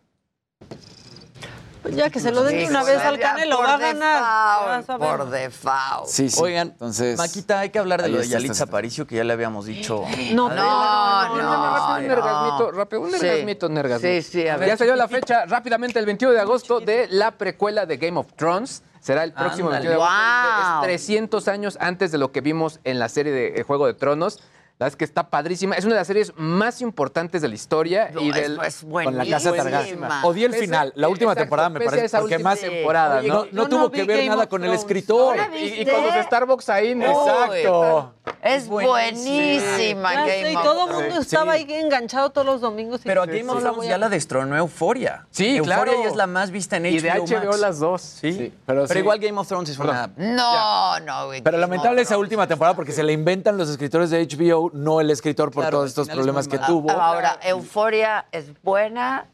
Ya 1.91 2.11
que 2.11 2.21
se 2.21 2.31
lo 2.31 2.45
den 2.45 2.61
Hijo, 2.61 2.71
una 2.71 2.85
vez 2.85 2.99
al 2.99 3.19
Canelo, 3.19 3.57
por 3.57 3.67
va 3.67 3.75
a 3.75 3.79
ganar. 3.79 4.79
default. 4.79 5.03
Por 5.03 5.31
default. 5.31 6.07
Sí, 6.07 6.31
sí. 6.31 6.41
Oigan, 6.41 6.69
entonces. 6.69 7.19
Maquita, 7.19 7.59
hay 7.59 7.71
que 7.71 7.79
hablar 7.81 8.01
de 8.03 8.09
lo 8.09 8.19
de 8.19 8.29
Yalitza. 8.29 8.65
Aparicio, 8.65 9.05
que 9.05 9.17
ya 9.17 9.25
le 9.25 9.33
habíamos 9.33 9.67
dicho. 9.67 10.05
No, 10.33 10.49
No, 10.49 10.55
Rápido, 10.55 11.43
no, 11.43 11.97
un 11.97 12.07
nergasmito, 12.07 12.59
no. 12.65 12.71
rápido, 12.79 13.01
un 13.03 13.11
nergasmito, 13.11 13.67
un 13.67 13.75
nergasmito. 13.75 14.23
Sí, 14.23 14.23
sí, 14.23 14.47
a 14.49 14.57
ver. 14.59 14.69
Ya 14.69 14.77
salió 14.77 14.95
la 14.95 15.09
fecha 15.09 15.45
rápidamente, 15.47 15.99
el 15.99 16.07
21 16.07 16.33
de 16.35 16.41
agosto, 16.41 16.79
de 16.79 17.09
la 17.11 17.33
precuela 17.33 17.85
de 17.85 17.97
Game 17.97 18.19
of 18.19 18.33
Thrones. 18.37 18.83
Será 19.03 19.25
el 19.25 19.33
próximo 19.33 19.69
Ándale. 19.69 19.89
21 19.89 19.99
de 19.99 20.13
agosto. 20.13 20.75
Wow. 20.79 20.85
Es 20.85 21.03
300 21.03 21.49
años 21.49 21.77
antes 21.81 22.13
de 22.13 22.19
lo 22.19 22.31
que 22.31 22.41
vimos 22.41 22.79
en 22.85 23.01
la 23.01 23.09
serie 23.09 23.33
de 23.33 23.61
eh, 23.61 23.63
Juego 23.65 23.89
de 23.89 23.95
Tronos. 23.95 24.41
La 24.83 24.87
verdad 24.87 24.95
es 24.95 24.97
que 24.97 25.05
está 25.05 25.31
padrísima. 25.31 25.77
Es 25.77 25.85
una 25.85 25.95
de 25.95 26.01
las 26.01 26.07
series 26.09 26.33
más 26.37 26.81
importantes 26.81 27.41
de 27.41 27.47
la 27.49 27.55
historia. 27.55 28.11
y 28.11 28.29
No, 28.31 28.35
del, 28.35 28.59
es, 28.63 28.83
es 28.83 28.85
Con 28.91 29.17
la 29.17 29.25
casa 29.25 29.51
buenísima. 29.51 30.09
Targaryen. 30.09 30.25
Odié 30.25 30.47
el 30.47 30.53
Pese- 30.53 30.59
final, 30.61 30.93
la 30.97 31.09
última 31.09 31.31
exacto, 31.33 31.45
temporada 31.45 31.69
me 31.69 31.81
parece, 31.85 32.05
esa 32.07 32.19
porque 32.19 32.35
última 32.35 32.51
más 32.51 32.59
temporada, 32.61 33.19
Oye, 33.21 33.29
¿no? 33.29 33.45
no, 33.45 33.49
no 33.53 33.69
tuvo 33.69 33.91
que 33.93 34.03
ver 34.03 34.17
Game 34.17 34.29
nada 34.31 34.43
of 34.43 34.49
con 34.49 34.63
el 34.63 34.71
Thrones. 34.71 34.81
escritor. 34.81 35.37
¿No 35.37 35.43
la 35.49 35.57
Y, 35.57 35.83
y 35.83 35.87
con 35.87 36.03
los 36.05 36.25
Starbucks 36.27 36.69
ahí. 36.69 36.95
¿no? 36.97 37.05
Exacto. 37.07 38.15
Es 38.43 38.67
buenísima 38.69 40.13
Game 40.15 40.27
sé, 40.43 40.53
y 40.53 40.57
of 40.57 40.63
todo 40.65 40.83
el 40.83 40.89
Thrones. 40.89 41.07
mundo 41.09 41.21
estaba 41.23 41.53
ahí 41.53 41.67
enganchado 41.69 42.31
todos 42.31 42.47
los 42.47 42.61
domingos. 42.61 43.01
y- 43.01 43.05
Pero 43.05 43.23
a 43.23 43.27
Game 43.27 43.43
No 43.45 43.53
of 43.55 43.63
la 43.63 43.71
Thrones 43.71 43.89
ya 43.89 43.99
la 43.99 44.09
destronó 44.09 44.57
Euforia. 44.57 45.27
Sí, 45.31 45.57
Euforia 45.59 45.83
claro. 45.85 46.03
ya 46.03 46.09
es 46.09 46.17
la 46.17 46.27
más 46.27 46.51
vista 46.51 46.77
en 46.77 46.85
HBO 46.87 46.89
Y 46.91 47.01
de 47.01 47.11
HBO 47.11 47.47
Max. 47.47 47.61
las 47.61 47.79
dos. 47.79 48.03
Sí, 48.03 48.33
Sí, 48.33 48.55
pero, 48.67 48.83
pero 48.83 48.95
sí. 48.95 48.99
igual 48.99 49.19
Game 49.21 49.39
of 49.39 49.47
Thrones 49.47 49.71
es 49.71 49.79
una... 49.79 50.11
No, 50.17 50.99
no, 51.01 51.27
güey. 51.27 51.43
Pero 51.43 51.59
lamentable 51.59 52.01
of 52.01 52.07
esa 52.09 52.19
última 52.19 52.47
temporada 52.49 52.75
porque 52.75 52.91
se 52.93 53.03
le 53.03 53.13
inventan 53.13 53.57
los 53.57 53.69
escritores 53.69 54.11
de 54.11 54.23
HBO, 54.27 54.71
no 54.73 55.01
el 55.01 55.11
escritor 55.11 55.51
por 55.51 55.65
Claro, 55.65 55.79
todos 55.79 55.91
estos 55.91 56.09
es 56.09 56.15
problemas 56.15 56.49
que 56.49 56.59
tuvo. 56.59 56.91
Ahora, 56.91 57.39
Euforia 57.43 58.27
es 58.33 58.53
buena. 58.63 59.27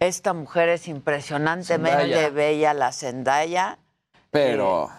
Esta 0.00 0.32
mujer 0.32 0.68
es 0.68 0.88
impresionantemente 0.88 2.00
Zendaya. 2.00 2.30
bella, 2.30 2.74
la 2.74 2.92
Zendaya. 2.92 3.78
Pero 4.30 4.90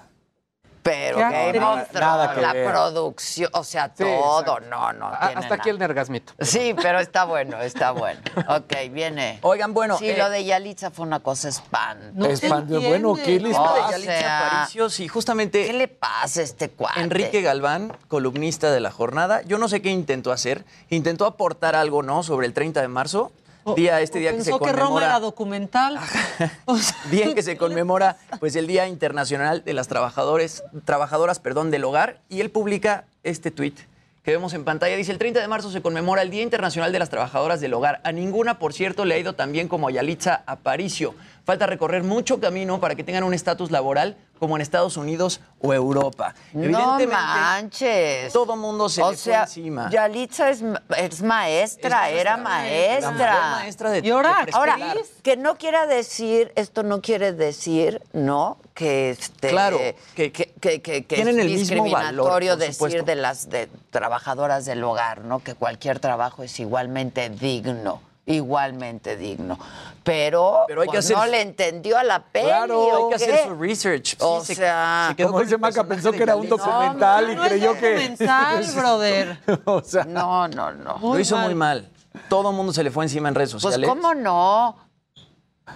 Pero 0.85 1.17
Qué 1.17 1.23
Game 1.23 1.59
of 1.65 1.89
Thrones, 1.89 2.29
que 2.35 2.41
la 2.41 2.53
ver. 2.53 2.69
producción, 2.71 3.49
o 3.53 3.63
sea, 3.63 3.87
Sí, 3.87 4.03
todo, 4.03 4.39
exacto. 4.59 4.59
no, 4.69 4.93
no. 4.93 5.07
A- 5.07 5.19
tiene 5.27 5.41
hasta 5.41 5.55
aquí 5.55 5.69
el 5.69 5.79
nergasmito. 5.79 6.33
Sí, 6.39 6.75
pero 6.79 6.99
está 6.99 7.25
bueno, 7.25 7.59
está 7.59 7.89
bueno. 7.89 8.21
Ok, 8.49 8.71
viene. 8.91 9.39
Oigan, 9.41 9.73
bueno, 9.73 9.97
Sí, 9.97 10.11
eh, 10.11 10.15
lo 10.15 10.29
de 10.29 10.45
Yalitza 10.45 10.91
fue 10.91 11.07
una 11.07 11.21
cosa 11.21 11.49
espantosa. 11.49 12.11
No 12.13 12.27
es 12.27 12.39
se 12.39 12.49
fan 12.49 12.67
de- 12.67 12.77
bueno, 12.77 13.15
¿qué 13.15 13.39
les 13.39 13.57
o 13.57 13.89
Yalitza 13.89 14.47
Aparicio, 14.47 14.89
sí, 14.91 15.07
justamente 15.07 15.65
¿Qué 15.65 15.73
le 15.73 15.87
pasa 15.87 16.41
a 16.41 16.43
este 16.43 16.69
cuate? 16.69 17.01
Enrique 17.01 17.41
Galván, 17.41 17.97
columnista 18.07 18.71
de 18.71 18.79
la 18.79 18.91
jornada, 18.91 19.41
yo 19.41 19.57
no 19.57 19.67
sé 19.67 19.81
qué 19.81 19.89
intentó 19.89 20.31
hacer. 20.31 20.65
Intentó 20.89 21.25
aportar 21.25 21.75
algo, 21.75 22.03
¿no? 22.03 22.21
Sobre 22.21 22.45
el 22.45 22.53
30 22.53 22.81
de 22.81 22.89
marzo, 22.89 23.31
día 23.73 24.01
este 24.01 24.19
día 24.19 24.31
que 24.31 24.43
se 24.43 24.51
pensó 24.51 24.59
que 24.59 24.71
Roma 24.71 24.77
era 24.77 24.87
conmemora, 24.87 25.19
documental. 25.19 25.99
O 26.65 26.77
sea, 26.77 26.95
día 27.11 27.25
en 27.25 27.35
que 27.35 27.43
se 27.43 27.57
conmemora, 27.57 28.17
pues 28.39 28.55
el 28.55 28.67
Día 28.67 28.87
Internacional 28.87 29.63
de 29.63 29.73
las 29.73 29.87
Trabajadores, 29.87 30.63
trabajadoras, 30.83 31.39
perdón, 31.39 31.71
del 31.71 31.83
hogar, 31.83 32.19
y 32.29 32.41
él 32.41 32.51
publica 32.51 33.05
este 33.23 33.51
tuit 33.51 33.79
que 34.25 34.31
vemos 34.31 34.55
en 34.55 34.65
pantalla. 34.65 34.95
Dice, 34.95 35.11
el 35.11 35.19
30 35.19 35.39
de 35.39 35.47
marzo 35.47 35.69
se 35.69 35.83
conmemora 35.83 36.23
el 36.23 36.31
Día 36.31 36.41
Internacional 36.41 36.91
de 36.91 36.97
las 36.97 37.11
Trabajadoras 37.11 37.61
del 37.61 37.75
Hogar. 37.75 38.01
A 38.03 38.11
ninguna, 38.11 38.57
por 38.57 38.73
cierto, 38.73 39.05
le 39.05 39.13
ha 39.13 39.19
ido 39.19 39.33
tan 39.33 39.51
bien 39.51 39.67
como 39.67 39.87
a 39.87 39.91
Yalitza 39.91 40.41
Aparicio. 40.47 41.13
Falta 41.45 41.67
recorrer 41.67 42.03
mucho 42.03 42.39
camino 42.39 42.79
para 42.79 42.95
que 42.95 43.03
tengan 43.03 43.23
un 43.23 43.33
estatus 43.33 43.69
laboral 43.69 44.17
como 44.39 44.55
en 44.55 44.61
Estados 44.63 44.97
Unidos 44.97 45.39
o 45.61 45.73
Europa. 45.73 46.33
No 46.53 46.97
manches. 47.07 48.33
todo 48.33 48.55
mundo 48.55 48.89
se 48.89 49.01
o 49.03 49.11
le 49.11 49.15
fue 49.17 49.31
sea, 49.31 49.43
encima. 49.43 49.89
Yalitza 49.91 50.49
es, 50.49 50.63
es 50.97 51.21
maestra, 51.21 52.09
Es 52.09 52.19
era 52.19 52.35
maestra, 52.37 53.11
maestra. 53.11 53.41
maestra 53.51 53.89
de- 53.91 53.99
Y 54.05 54.09
ahora, 54.09 54.43
de. 54.45 54.51
Ahora, 54.53 54.77
que 55.23 55.37
no 55.37 55.55
quiera 55.57 55.85
decir, 55.85 56.51
esto 56.55 56.81
no 56.83 57.01
quiere 57.01 57.31
decir, 57.31 58.01
¿no? 58.11 58.57
Que 58.73 59.11
este 59.11 59.49
Claro, 59.49 59.77
que, 59.77 59.95
que, 60.15 60.31
que, 60.31 60.81
que- 60.81 60.81
que 61.05 61.15
tienen 61.15 61.35
es 61.39 61.45
el 61.45 61.51
mismo 61.51 61.59
discriminatorio 61.59 62.51
valor, 62.57 62.75
por 62.77 62.89
decir 62.89 63.05
de 63.05 63.15
las 63.15 63.49
de 63.49 63.69
trabajadoras 63.91 64.65
del 64.65 64.83
hogar, 64.83 65.21
¿no? 65.21 65.39
Que 65.43 65.53
cualquier 65.53 65.99
trabajo 65.99 66.43
es 66.43 66.59
igualmente 66.59 67.29
digno, 67.29 68.01
igualmente 68.25 69.17
digno. 69.17 69.57
Pero, 70.03 70.65
Pero 70.67 70.81
hay 70.81 70.87
que 70.87 70.93
pues, 70.93 71.05
hacer- 71.05 71.17
no 71.17 71.25
le 71.25 71.41
entendió 71.41 71.97
a 71.97 72.03
la 72.03 72.19
peli. 72.23 72.45
Claro, 72.47 72.79
¿o 72.81 73.07
hay 73.11 73.17
que 73.17 73.25
qué? 73.25 73.33
hacer 73.33 73.47
su 73.47 73.55
research. 73.55 74.15
O 74.19 74.39
Sí, 74.41 74.47
se- 74.47 74.55
sea, 74.55 75.07
se 75.09 75.15
quedó 75.15 75.27
como 75.27 75.37
con 75.39 75.45
dice 75.45 75.55
el 75.55 75.61
Maca, 75.61 75.83
pensó 75.83 76.11
que 76.11 76.23
era 76.23 76.35
un 76.35 76.47
documental 76.47 77.31
y 77.31 77.35
no 77.35 77.43
es 77.43 77.49
creyó 77.49 77.73
que. 77.73 77.89
documental, 77.95 78.65
brother. 78.75 79.39
o 79.65 79.81
sea, 79.81 80.03
no, 80.05 80.47
no, 80.47 80.71
no. 80.73 80.97
Lo 81.01 81.19
hizo 81.19 81.37
muy 81.37 81.55
mal. 81.55 81.89
Todo 82.29 82.51
el 82.51 82.55
mundo 82.55 82.71
se 82.71 82.83
le 82.83 82.91
fue 82.91 83.03
encima 83.05 83.29
en 83.29 83.35
redes 83.35 83.51
Pues 83.51 83.61
sociales. 83.63 83.89
cómo 83.89 84.13
no. 84.13 84.75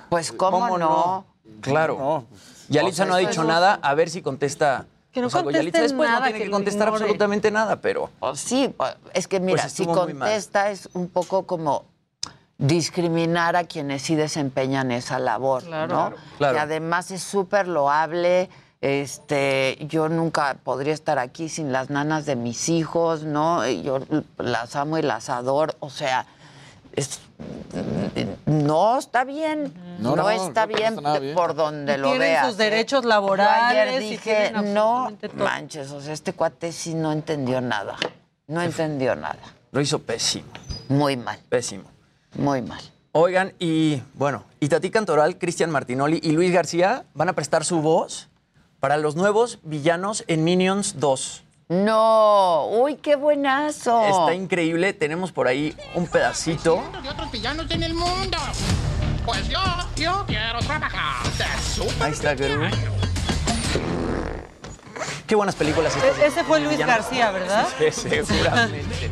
Pues 0.10 0.32
cómo, 0.32 0.78
no. 0.78 1.26
Claro. 1.62 1.98
No. 2.00 2.26
Yalitza 2.70 3.04
O 3.04 3.06
sea, 3.06 3.06
no 3.08 3.16
ha 3.16 3.22
eso 3.22 3.30
dicho 3.30 3.44
nada. 3.44 3.80
A 3.82 3.94
ver 3.96 4.10
si 4.10 4.22
contesta. 4.22 4.86
Que 5.12 5.22
no 5.22 5.26
pues, 5.26 5.36
algo. 5.36 5.46
conteste 5.46 5.60
Yalitza 5.72 5.82
después 5.82 6.10
no 6.10 6.22
tiene 6.22 6.38
que 6.40 6.52
contestar 6.52 6.88
ignore. 6.88 7.04
absolutamente 7.04 7.50
nada, 7.52 7.76
pero. 7.78 8.12
O 8.20 8.36
sí, 8.36 8.72
pues, 8.78 8.96
es 9.14 9.28
que 9.28 9.40
mira, 9.40 9.64
Pues 9.64 9.74
si 9.74 9.86
contesta 9.88 10.70
es 10.70 10.88
un 10.94 11.10
poco 11.10 11.48
como 11.48 11.86
discriminar 12.60 13.56
a 13.56 13.64
quienes 13.64 14.04
sí 14.04 14.16
desempeñan 14.16 14.92
esa 14.92 15.18
labor, 15.18 15.64
Claro. 15.64 15.94
¿no? 16.12 16.14
Claro. 16.38 16.54
Que 16.54 16.60
además 16.60 17.10
es 17.10 17.24
súper 17.24 17.68
loable. 17.68 18.50
Este, 18.82 19.78
yo 19.82 20.08
nunca 20.08 20.58
podría 20.64 20.94
estar 20.94 21.20
aquí 21.20 21.50
sin 21.50 21.72
las 21.72 21.90
nanas 21.90 22.26
de 22.26 22.36
mis 22.36 22.70
hijos, 22.70 23.24
¿no? 23.24 23.68
Y 23.68 23.82
Yo 23.82 24.00
las 24.38 24.76
amo 24.76 24.98
y 24.98 25.02
las 25.02 25.30
adoro. 25.30 25.74
O 25.80 25.90
sea, 25.90 26.26
es, 26.96 27.20
no 28.46 28.98
está 29.00 29.24
bien. 29.24 29.74
No, 30.00 30.16
No, 30.16 30.24
no, 30.24 30.30
está 30.30 30.66
no, 30.66 30.74
bien, 30.76 31.34
por 31.36 31.56
donde 31.56 31.96
Y 31.96 31.98
lo 31.98 32.04
tienen 32.10 32.20
veas. 32.20 32.48
sus 32.48 32.60
¿eh? 32.60 32.64
derechos 32.64 33.04
Yo 33.04 33.10
laborales. 33.10 33.78
ayer 33.78 34.02
y 34.02 34.10
dije, 34.12 34.50
tienen 34.52 34.74
no 34.74 35.12
manches, 35.36 35.92
o 35.92 36.02
sea, 36.02 36.14
este 36.14 36.34
cuate 36.34 36.72
sí 36.72 36.94
no 36.94 37.12
entendió 37.12 37.60
nada. 37.62 37.96
No 38.48 38.62
entendió 38.62 39.16
nada. 39.16 39.40
Lo 39.72 39.80
hizo 39.82 40.00
pésimo. 40.00 40.48
Muy 40.88 41.16
mal, 41.18 41.38
Pésimo. 41.50 41.84
Muy 42.36 42.62
mal. 42.62 42.82
Oigan, 43.12 43.54
y 43.60 44.02
bueno, 44.14 44.44
Itatí 44.60 44.92
Cantoral, 44.92 45.38
Cristian 45.38 45.72
Martinoli 45.72 46.20
y 46.24 46.32
Luis 46.32 46.52
García 46.52 47.06
van 47.14 47.30
a 47.30 47.34
prestar 47.34 47.66
su 47.66 47.82
voz 47.82 48.30
para 48.80 48.98
los 48.98 49.16
nuevos 49.16 49.60
villanos 49.64 50.24
en 50.28 50.44
Minions 50.44 51.00
2. 51.00 51.44
No, 51.70 52.68
uy, 52.72 52.96
qué 52.96 53.16
buenazo. 53.16 54.02
Está 54.08 54.34
increíble. 54.34 54.94
Tenemos 54.94 55.32
por 55.32 55.48
ahí 55.48 55.76
un 55.96 56.08
pedacito. 56.08 56.82
de 57.04 57.10
otros 57.10 57.32
villanos 57.32 57.70
en 57.72 57.84
el 57.84 57.94
mundo. 57.94 58.38
Pues 59.26 59.48
yo, 59.50 59.60
yo 59.96 60.24
quiero 60.28 60.60
trabajar. 60.60 61.24
Ahí 62.00 62.12
está 62.12 62.34
Gru. 62.36 62.46
villano. 62.48 62.76
Qué 65.28 65.36
buenas 65.36 65.54
películas 65.56 65.96
estas. 65.96 66.18
E- 66.18 66.26
ese 66.26 66.44
fue 66.44 66.60
Luis 66.60 66.72
Villanos. 66.78 66.96
García, 66.96 67.30
¿verdad? 67.32 67.68
Sí, 67.92 68.08
seguramente. 68.26 69.10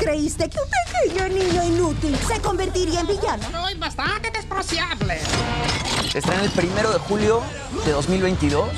¿Creíste 0.00 0.48
que 0.48 0.58
un 0.58 0.70
pequeño 0.70 1.28
niño 1.28 1.62
inútil 1.64 2.16
se 2.26 2.40
convertiría 2.40 3.00
en 3.00 3.06
villano? 3.06 3.42
Soy 3.52 3.74
bastante 3.74 4.30
despreciable. 4.30 5.18
Estrena 6.14 6.42
el 6.44 6.50
primero 6.50 6.92
de 6.92 6.98
julio 6.98 7.42
de 7.84 7.92
2022 7.92 8.68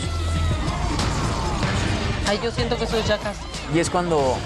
Ay, 2.26 2.40
yo 2.42 2.50
siento 2.50 2.76
que 2.76 2.86
soy 2.86 3.02
Jackass. 3.02 3.36
y 3.72 3.78
es 3.78 3.90
cuando 3.90 4.36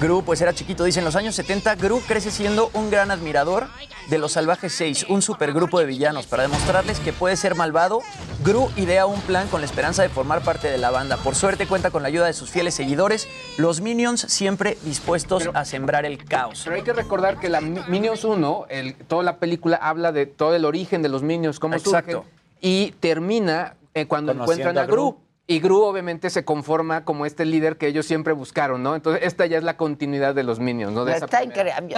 Gru 0.00 0.22
pues 0.22 0.40
era 0.40 0.52
chiquito. 0.52 0.84
Dice, 0.84 0.98
en 0.98 1.04
los 1.04 1.16
años 1.16 1.34
70 1.34 1.74
Gru 1.76 2.00
crece 2.06 2.30
siendo 2.30 2.70
un 2.74 2.90
gran 2.90 3.10
admirador 3.10 3.66
de 4.10 4.18
los 4.18 4.32
Salvajes 4.32 4.72
6, 4.74 5.06
un 5.08 5.22
supergrupo 5.22 5.78
de 5.80 5.86
villanos. 5.86 6.26
Para 6.26 6.42
demostrarles 6.44 7.00
que 7.00 7.12
puede 7.12 7.36
ser 7.36 7.54
malvado, 7.54 8.02
Gru 8.44 8.70
idea 8.76 9.06
un 9.06 9.20
plan 9.22 9.48
con 9.48 9.60
la 9.60 9.64
esperanza 9.66 10.02
de 10.02 10.08
formar 10.08 10.42
parte 10.42 10.68
de 10.70 10.78
la 10.78 10.90
banda. 10.90 11.16
Por 11.16 11.34
suerte 11.34 11.66
cuenta 11.66 11.90
con 11.90 12.02
la 12.02 12.08
ayuda 12.08 12.26
de 12.26 12.32
sus 12.34 12.50
fieles 12.50 12.74
seguidores, 12.74 13.26
los 13.56 13.80
Minions 13.80 14.20
siempre 14.20 14.76
dispuestos 14.82 15.48
a 15.54 15.64
sembrar 15.64 16.04
el 16.04 16.22
caos. 16.24 16.62
Pero 16.64 16.76
hay 16.76 16.82
que 16.82 16.92
recordar 16.92 17.40
que 17.40 17.48
la 17.48 17.60
Mi- 17.60 17.80
Minions 17.88 18.24
1, 18.24 18.66
el- 18.68 18.94
toda 18.94 19.22
la 19.22 19.38
película 19.38 19.76
habla 19.76 20.12
de 20.12 20.26
todo 20.26 20.54
el 20.54 20.64
origen 20.64 21.02
de 21.02 21.08
los 21.08 21.22
Minions, 21.22 21.58
cómo 21.58 21.74
Exacto. 21.74 22.10
surgen, 22.22 22.30
y 22.60 22.92
termina 23.00 23.74
eh, 23.94 24.06
cuando 24.06 24.32
Conociendo 24.34 24.68
encuentran 24.70 24.78
a 24.78 24.82
a 24.82 24.86
Gru. 24.92 25.18
Y 25.48 25.60
Gru 25.60 25.82
obviamente 25.82 26.28
se 26.28 26.44
conforma 26.44 27.04
como 27.04 27.24
este 27.24 27.44
líder 27.44 27.76
que 27.76 27.86
ellos 27.86 28.04
siempre 28.04 28.32
buscaron, 28.32 28.82
¿no? 28.82 28.96
Entonces 28.96 29.22
esta 29.24 29.46
ya 29.46 29.58
es 29.58 29.62
la 29.62 29.76
continuidad 29.76 30.34
de 30.34 30.42
los 30.42 30.58
Minions, 30.58 30.92
¿no? 30.92 31.04
De 31.04 31.12
esa 31.14 31.26
Está 31.26 31.44
increíble. 31.44 31.94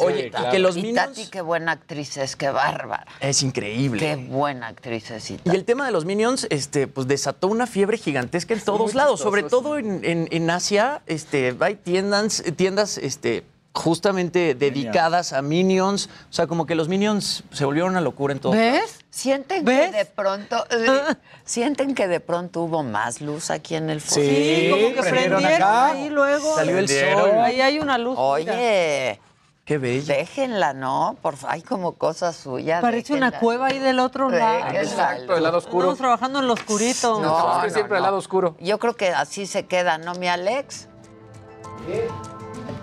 Oye, 0.00 0.26
y 0.46 0.50
que 0.50 0.58
los 0.58 0.76
Y 0.76 0.82
Minions... 0.82 1.08
Tati, 1.16 1.26
qué 1.30 1.40
buena 1.40 1.72
actriz 1.72 2.18
es, 2.18 2.36
qué 2.36 2.50
bárbara. 2.50 3.06
Es 3.20 3.42
increíble. 3.42 3.98
Qué 3.98 4.16
buena 4.16 4.66
actriz 4.68 5.10
es. 5.10 5.30
y 5.30 5.40
Y 5.42 5.50
el 5.50 5.64
tema 5.64 5.86
de 5.86 5.92
los 5.92 6.04
Minions, 6.04 6.46
este, 6.50 6.86
pues 6.86 7.06
desató 7.08 7.48
una 7.48 7.66
fiebre 7.66 7.96
gigantesca 7.96 8.52
en 8.52 8.60
todos 8.60 8.80
muy 8.80 8.92
lados, 8.92 9.20
chistoso, 9.20 9.24
sobre 9.30 9.42
sí. 9.42 9.48
todo 9.48 9.78
en, 9.78 10.04
en- 10.04 10.28
en 10.30 10.50
Asia, 10.50 11.00
este, 11.06 11.56
hay 11.60 11.76
tiendas, 11.76 12.42
tiendas, 12.56 12.98
este, 12.98 13.44
justamente 13.74 14.54
dedicadas 14.54 15.32
a 15.32 15.42
Minions. 15.42 16.08
O 16.30 16.32
sea, 16.32 16.46
como 16.46 16.66
que 16.66 16.74
los 16.74 16.88
Minions 16.88 17.44
se 17.52 17.64
volvieron 17.64 17.90
una 17.90 18.00
locura 18.00 18.32
en 18.32 18.40
todo. 18.40 18.52
¿Ves? 18.52 19.00
¿Sienten 19.10 19.64
¿Ves? 19.64 19.90
que 19.90 19.98
de 19.98 20.04
pronto 20.06 20.64
eh, 20.70 21.14
sienten 21.44 21.94
que 21.94 22.08
de 22.08 22.20
pronto 22.20 22.62
hubo 22.62 22.82
más 22.82 23.20
luz 23.20 23.50
aquí 23.50 23.74
en 23.74 23.90
el 23.90 24.00
foro? 24.00 24.22
Sí, 24.22 24.68
como 24.70 24.88
que 24.94 25.00
prendieron 25.00 25.40
prendieron 25.40 25.44
acá. 25.44 25.86
ahí 25.88 26.08
luego. 26.10 26.54
Salió 26.54 26.78
el 26.78 26.88
sol. 26.88 27.30
Ahí 27.40 27.60
hay 27.60 27.78
una 27.78 27.98
luz. 27.98 28.16
mira. 28.16 28.52
Oye, 28.54 29.20
Qué 29.64 29.78
bella. 29.78 30.16
Déjenla, 30.16 30.74
¿no? 30.74 31.16
Por 31.22 31.36
hay 31.46 31.62
como 31.62 31.92
cosas 31.92 32.34
suyas. 32.34 32.82
Parece 32.82 33.14
una 33.14 33.38
cueva 33.38 33.68
ahí 33.68 33.78
del 33.78 34.00
otro 34.00 34.28
lado. 34.28 34.70
Exacto, 34.74 35.36
el 35.36 35.42
lado 35.44 35.58
oscuro. 35.58 35.82
Estamos 35.92 35.98
trabajando 35.98 36.40
en 36.40 36.48
lo 36.48 36.54
oscurito. 36.54 37.20
No, 37.20 37.62
no, 37.62 37.70
siempre 37.70 37.96
al 37.96 38.02
no. 38.02 38.08
lado 38.08 38.16
oscuro. 38.16 38.56
Yo 38.58 38.80
creo 38.80 38.94
que 38.94 39.10
así 39.10 39.46
se 39.46 39.66
queda, 39.66 39.98
¿no, 39.98 40.14
mi 40.14 40.26
Alex? 40.26 40.88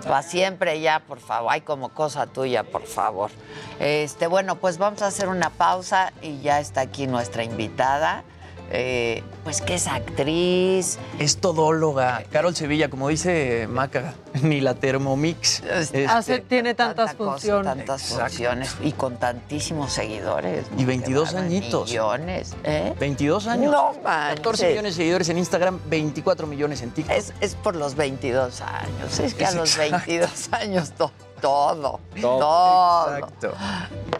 Para 0.04 0.22
siempre 0.22 0.80
ya, 0.80 1.00
por 1.00 1.20
favor. 1.20 1.52
Hay 1.52 1.60
como 1.60 1.90
cosa 1.90 2.26
tuya, 2.26 2.64
por 2.64 2.86
favor. 2.86 3.30
Este, 3.78 4.26
bueno, 4.26 4.56
pues 4.56 4.78
vamos 4.78 5.02
a 5.02 5.06
hacer 5.06 5.28
una 5.28 5.50
pausa 5.50 6.12
y 6.22 6.40
ya 6.40 6.60
está 6.60 6.80
aquí 6.80 7.06
nuestra 7.06 7.44
invitada. 7.44 8.24
Eh, 8.70 9.22
pues 9.44 9.60
que 9.62 9.74
es 9.74 9.86
actriz. 9.86 10.98
Es 11.18 11.38
todóloga. 11.38 12.22
Carol 12.30 12.54
Sevilla, 12.54 12.88
como 12.88 13.08
dice 13.08 13.66
Maca, 13.68 14.14
ni 14.42 14.60
la 14.60 14.74
Thermomix. 14.74 15.62
Este, 15.64 16.06
Hace- 16.06 16.40
tiene 16.40 16.74
tantas 16.74 17.08
tanta 17.10 17.18
cosa, 17.18 17.30
funciones. 17.32 17.64
tantas 17.76 18.02
Exacto. 18.02 18.24
funciones 18.26 18.76
y 18.82 18.92
con 18.92 19.16
tantísimos 19.18 19.92
seguidores. 19.92 20.66
Y 20.78 20.84
22 20.84 21.30
Qué 21.30 21.34
bárbaro, 21.34 21.54
años. 21.54 21.84
Millones, 21.88 22.56
¿eh? 22.64 22.94
22 22.98 23.46
años. 23.46 23.72
No 23.72 23.92
manches. 24.04 24.36
14 24.36 24.68
millones 24.68 24.94
de 24.96 25.02
seguidores 25.02 25.28
en 25.28 25.38
Instagram, 25.38 25.80
24 25.86 26.46
millones 26.46 26.82
en 26.82 26.90
TikTok. 26.92 27.16
Es, 27.16 27.32
es 27.40 27.54
por 27.56 27.74
los 27.76 27.94
22 27.96 28.60
años. 28.60 29.18
Es 29.18 29.34
que 29.34 29.44
a 29.46 29.52
los 29.52 29.76
exacto. 29.78 30.06
22 30.06 30.52
años 30.52 30.92
to- 30.92 31.10
todo, 31.40 32.00
Todo. 32.20 32.38
todo. 32.38 33.16
Exacto. 33.16 33.52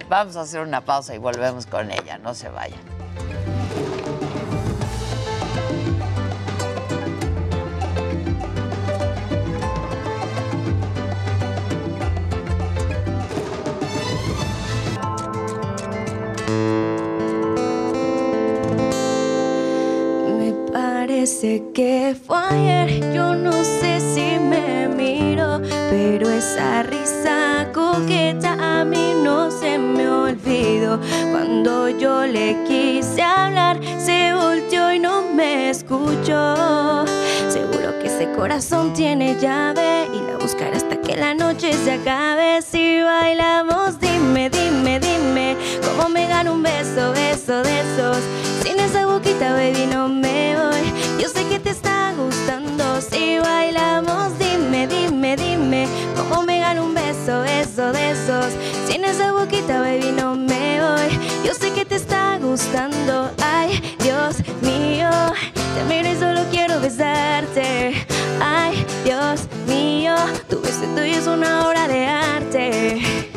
Vamos 0.08 0.36
a 0.36 0.40
hacer 0.40 0.60
una 0.62 0.80
pausa 0.84 1.14
y 1.14 1.18
volvemos 1.18 1.66
con 1.66 1.90
ella. 1.90 2.16
No 2.18 2.34
se 2.34 2.48
vayan. 2.48 2.80
Parece 21.50 21.72
que 21.72 22.16
fue 22.26 22.38
ayer, 22.38 23.12
yo 23.12 23.34
no 23.34 23.52
sé 23.64 24.00
si 24.00 24.38
me 24.38 24.88
miro, 24.88 25.60
pero 25.90 26.30
esa 26.30 26.82
risa 26.82 27.68
coqueta 27.72 28.80
a 28.80 28.84
mí 28.84 29.14
no 29.22 29.50
se 29.50 29.78
me 29.78 30.08
olvidó. 30.08 31.00
Cuando 31.32 31.88
yo 31.88 32.26
le 32.26 32.56
quise 32.66 33.22
hablar, 33.22 33.80
se 33.98 34.32
volteó 34.34 34.92
y 34.92 34.98
no 34.98 35.22
me 35.22 35.70
escuchó. 35.70 37.04
Seguro 37.48 37.98
que 38.00 38.06
ese 38.06 38.30
corazón 38.36 38.92
tiene 38.92 39.36
llave 39.40 40.08
y 40.14 40.20
la 40.30 40.38
buscaré 40.38 40.76
hasta 40.76 41.00
que 41.00 41.16
la 41.16 41.34
noche 41.34 41.72
se 41.72 41.92
acabe. 41.92 42.62
Si 42.62 43.00
bailamos, 43.02 43.98
dime, 43.98 44.50
dime, 44.50 45.00
dime, 45.00 45.56
cómo 45.84 46.08
me 46.08 46.26
gano 46.28 46.52
un 46.52 46.62
beso, 46.62 47.12
beso 47.12 47.62
de 47.62 47.80
esos. 47.80 48.18
Sin 48.62 48.78
esa 48.78 49.06
baby, 49.48 49.86
no 49.86 50.08
me 50.08 50.54
voy. 50.54 50.92
Yo 51.18 51.28
sé 51.28 51.46
que 51.46 51.58
te 51.58 51.70
está 51.70 52.12
gustando. 52.12 53.00
Si 53.00 53.38
bailamos, 53.38 54.38
dime, 54.38 54.86
dime, 54.86 55.34
dime, 55.36 55.88
cómo 56.14 56.42
me 56.42 56.60
gano 56.60 56.84
un 56.84 56.94
beso, 56.94 57.40
beso 57.42 57.90
de 57.92 58.10
esos. 58.10 58.52
Sin 58.86 59.04
esa 59.04 59.32
boquita, 59.32 59.80
baby, 59.80 60.12
no 60.12 60.34
me 60.34 60.80
voy. 60.80 61.18
Yo 61.44 61.54
sé 61.54 61.72
que 61.72 61.84
te 61.86 61.96
está 61.96 62.38
gustando. 62.38 63.30
Ay, 63.42 63.80
Dios 64.00 64.36
mío, 64.60 65.10
te 65.74 65.84
miro 65.88 66.10
y 66.10 66.16
solo 66.16 66.42
quiero 66.50 66.78
besarte. 66.80 67.94
Ay, 68.40 68.84
Dios 69.04 69.48
mío, 69.66 70.14
tu 70.50 70.60
beso 70.60 70.84
tuyo 70.94 71.18
es 71.18 71.26
una 71.26 71.66
obra 71.66 71.88
de 71.88 72.06
arte. 72.06 73.29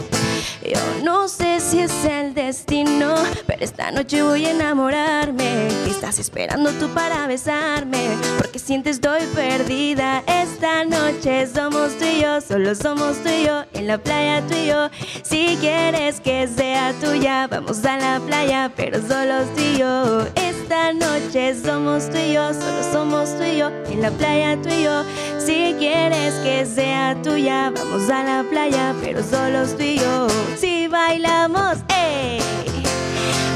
Yo 0.65 0.79
no 1.03 1.27
sé 1.27 1.59
si 1.59 1.79
es 1.79 2.05
el 2.05 2.33
destino, 2.33 3.15
pero 3.45 3.63
esta 3.63 3.91
noche 3.91 4.23
voy 4.23 4.45
a 4.45 4.51
enamorarme. 4.51 5.67
¿Qué 5.83 5.91
estás 5.91 6.19
esperando 6.19 6.71
tú 6.71 6.87
para 6.89 7.27
besarme? 7.27 8.15
Porque 8.37 8.59
sientes 8.59 8.95
estoy 8.95 9.25
perdida. 9.35 10.23
Esta 10.25 10.85
noche 10.85 11.47
somos 11.47 11.97
tú 11.97 12.05
y 12.05 12.21
yo, 12.21 12.39
solo 12.39 12.75
somos 12.75 13.17
tú 13.23 13.29
y 13.29 13.45
yo, 13.45 13.63
en 13.73 13.87
la 13.87 13.97
playa 13.97 14.41
tú 14.47 14.55
y 14.55 14.67
yo. 14.67 14.89
Si 15.23 15.57
quieres 15.59 16.21
que 16.21 16.47
sea 16.47 16.93
tuya, 17.01 17.47
vamos 17.47 17.83
a 17.83 17.97
la 17.97 18.19
playa, 18.25 18.71
pero 18.75 18.99
solo 19.01 19.43
tú 19.55 19.61
y 19.61 19.77
yo. 19.79 20.52
Esta 20.73 20.91
noche 20.91 21.53
somos 21.63 22.09
tú 22.09 22.17
y 22.17 22.33
yo, 22.33 22.51
solo 22.51 22.81
somos 22.91 23.37
tú 23.37 23.43
y 23.43 23.57
yo, 23.57 23.69
en 23.91 24.01
la 24.01 24.09
playa 24.09 24.59
tú 24.59 24.69
y 24.69 24.81
yo. 24.81 25.03
Si 25.37 25.75
quieres 25.77 26.33
que 26.43 26.65
sea 26.65 27.15
tuya, 27.21 27.71
vamos 27.75 28.09
a 28.09 28.23
la 28.23 28.43
playa, 28.49 28.95
pero 28.99 29.21
solo 29.21 29.67
tú 29.67 29.83
y 29.83 29.99
yo. 29.99 30.27
Si 30.57 30.87
bailamos, 30.87 31.77
¡ey! 31.89 32.41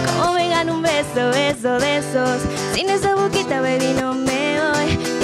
Como 0.06 0.34
me 0.34 0.48
gano 0.48 0.76
un 0.76 0.84
beso, 0.84 1.31
beso 1.31 1.80
de 1.80 1.98
esos. 1.98 2.39
Sin 2.76 2.88
esa 2.88 3.15
boquita, 3.15 3.61
baby, 3.61 3.95
no 3.99 4.14
me 4.14 4.60
voy. 4.61 5.16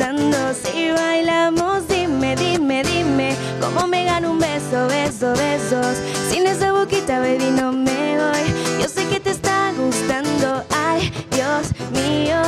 Si 0.00 0.90
bailamos, 0.90 1.86
dime, 1.86 2.34
dime, 2.34 2.82
dime. 2.82 3.36
Cómo 3.60 3.86
me 3.86 4.04
gano 4.06 4.30
un 4.30 4.38
beso, 4.38 4.88
beso 4.88 5.34
de 5.34 5.56
esos. 5.56 5.98
Sin 6.30 6.46
esa 6.46 6.72
boquita, 6.72 7.20
baby, 7.20 7.50
no 7.50 7.70
me 7.70 8.16
voy. 8.16 8.80
Yo 8.80 8.88
sé 8.88 9.06
que 9.08 9.20
te 9.20 9.30
está 9.30 9.72
gustando. 9.76 10.64
Ay, 10.70 11.12
Dios 11.30 11.68
mío. 11.92 12.40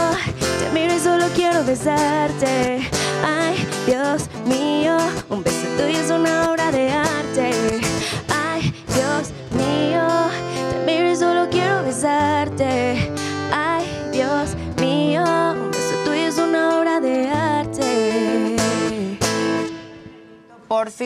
Te 0.59 0.71
miro 0.73 0.95
y 0.95 0.99
solo 0.99 1.27
quiero 1.35 1.63
besarte. 1.65 2.89
Ay, 3.23 3.69
Dios 3.87 4.31
mío. 4.47 4.97
Un 5.29 5.45
beso 5.45 5.67
tuyo 5.77 6.01
es 6.01 6.11
una 6.11 6.51
obra 6.51 6.73
de 6.73 6.91
arte. 6.91 7.51
Ay, 8.29 8.75
Dios 8.95 9.31
mío. 9.51 10.07
Te 10.73 10.87
miro 10.87 11.11
y 11.11 11.17
solo 11.17 11.49
quiero 11.51 11.85
besarte. 11.85 13.13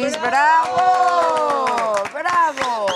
Bravo. 0.04 1.94
Bravo. 2.12 2.86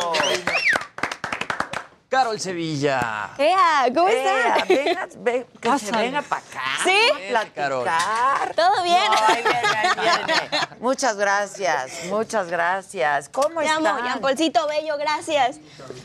Carol 2.08 2.40
Sevilla. 2.40 3.30
Ea, 3.38 3.86
¿cómo 3.94 4.08
Ea, 4.08 4.56
están? 4.56 4.68
venga, 4.68 5.08
ve- 5.18 5.46
que 5.60 5.78
se 5.78 5.92
venga 5.92 6.22
para 6.28 6.42
acá. 6.42 6.60
¿Sí? 6.82 6.98
Platicar. 7.28 8.52
¿Todo 8.56 8.82
bien? 8.82 8.98
No, 9.06 9.26
ahí 9.28 9.42
viene, 9.42 9.58
ahí 9.76 9.90
viene. 10.26 10.50
Muchas 10.80 11.16
gracias, 11.16 12.06
muchas 12.08 12.48
gracias. 12.48 13.28
¿Cómo 13.28 13.60
Te 13.60 13.68
amo? 13.68 13.96
Jean-Paulcito 14.02 14.66
Bello, 14.66 14.96
gracias. 14.98 15.58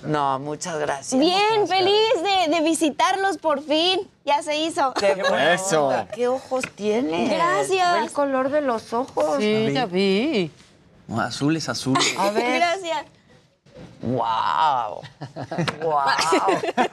No, 0.04 0.38
muchas 0.38 0.78
gracias. 0.78 1.20
Bien, 1.20 1.68
feliz 1.68 2.14
de, 2.22 2.54
de 2.56 2.62
visitarlos 2.62 3.38
por 3.40 3.64
fin. 3.64 4.08
Ya 4.26 4.44
se 4.44 4.58
hizo. 4.58 4.94
Qué 4.94 5.16
bueno. 5.28 6.08
¿Qué 6.14 6.28
ojos 6.28 6.66
tienes? 6.76 7.32
Gracias. 7.32 7.94
Ve 7.94 8.00
el 8.02 8.12
color 8.12 8.50
de 8.50 8.62
los 8.62 8.94
ojos. 8.94 9.38
Sí, 9.40 9.72
ya 9.74 9.86
vi. 9.88 10.52
Azul 11.10 11.56
es 11.56 11.70
azul. 11.70 11.98
A 12.18 12.32
ver. 12.32 12.60
Gracias. 12.60 13.15
¡Wow! 14.02 15.02
¡Wow! 15.82 16.06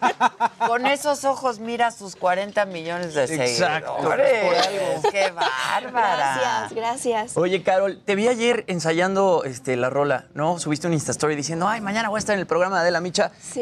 Con 0.67 0.87
esos 0.87 1.25
ojos 1.25 1.59
mira 1.59 1.91
sus 1.91 2.17
40 2.17 2.65
millones 2.67 3.15
de 3.15 3.25
Exacto. 3.25 3.95
seguidores. 3.97 4.45
Por 4.45 4.57
algo. 4.57 5.11
¡Qué 5.11 5.31
bárbara! 5.31 6.17
Gracias, 6.17 6.73
gracias. 6.73 7.37
Oye, 7.37 7.63
Carol, 7.63 8.01
te 8.05 8.15
vi 8.15 8.29
ayer 8.29 8.65
ensayando 8.69 9.43
este, 9.45 9.77
la 9.77 9.91
rola, 9.91 10.27
¿no? 10.35 10.59
Subiste 10.59 10.87
un 10.87 10.93
Insta 10.93 11.13
Story 11.13 11.37
diciendo, 11.37 11.69
ay, 11.69 11.81
mañana 11.81 12.09
voy 12.09 12.19
a 12.19 12.21
estar 12.21 12.35
en 12.35 12.41
el 12.41 12.47
programa 12.47 12.77
de 12.77 12.83
Adela 12.83 13.01
Micha. 13.01 13.33
Sí. 13.41 13.61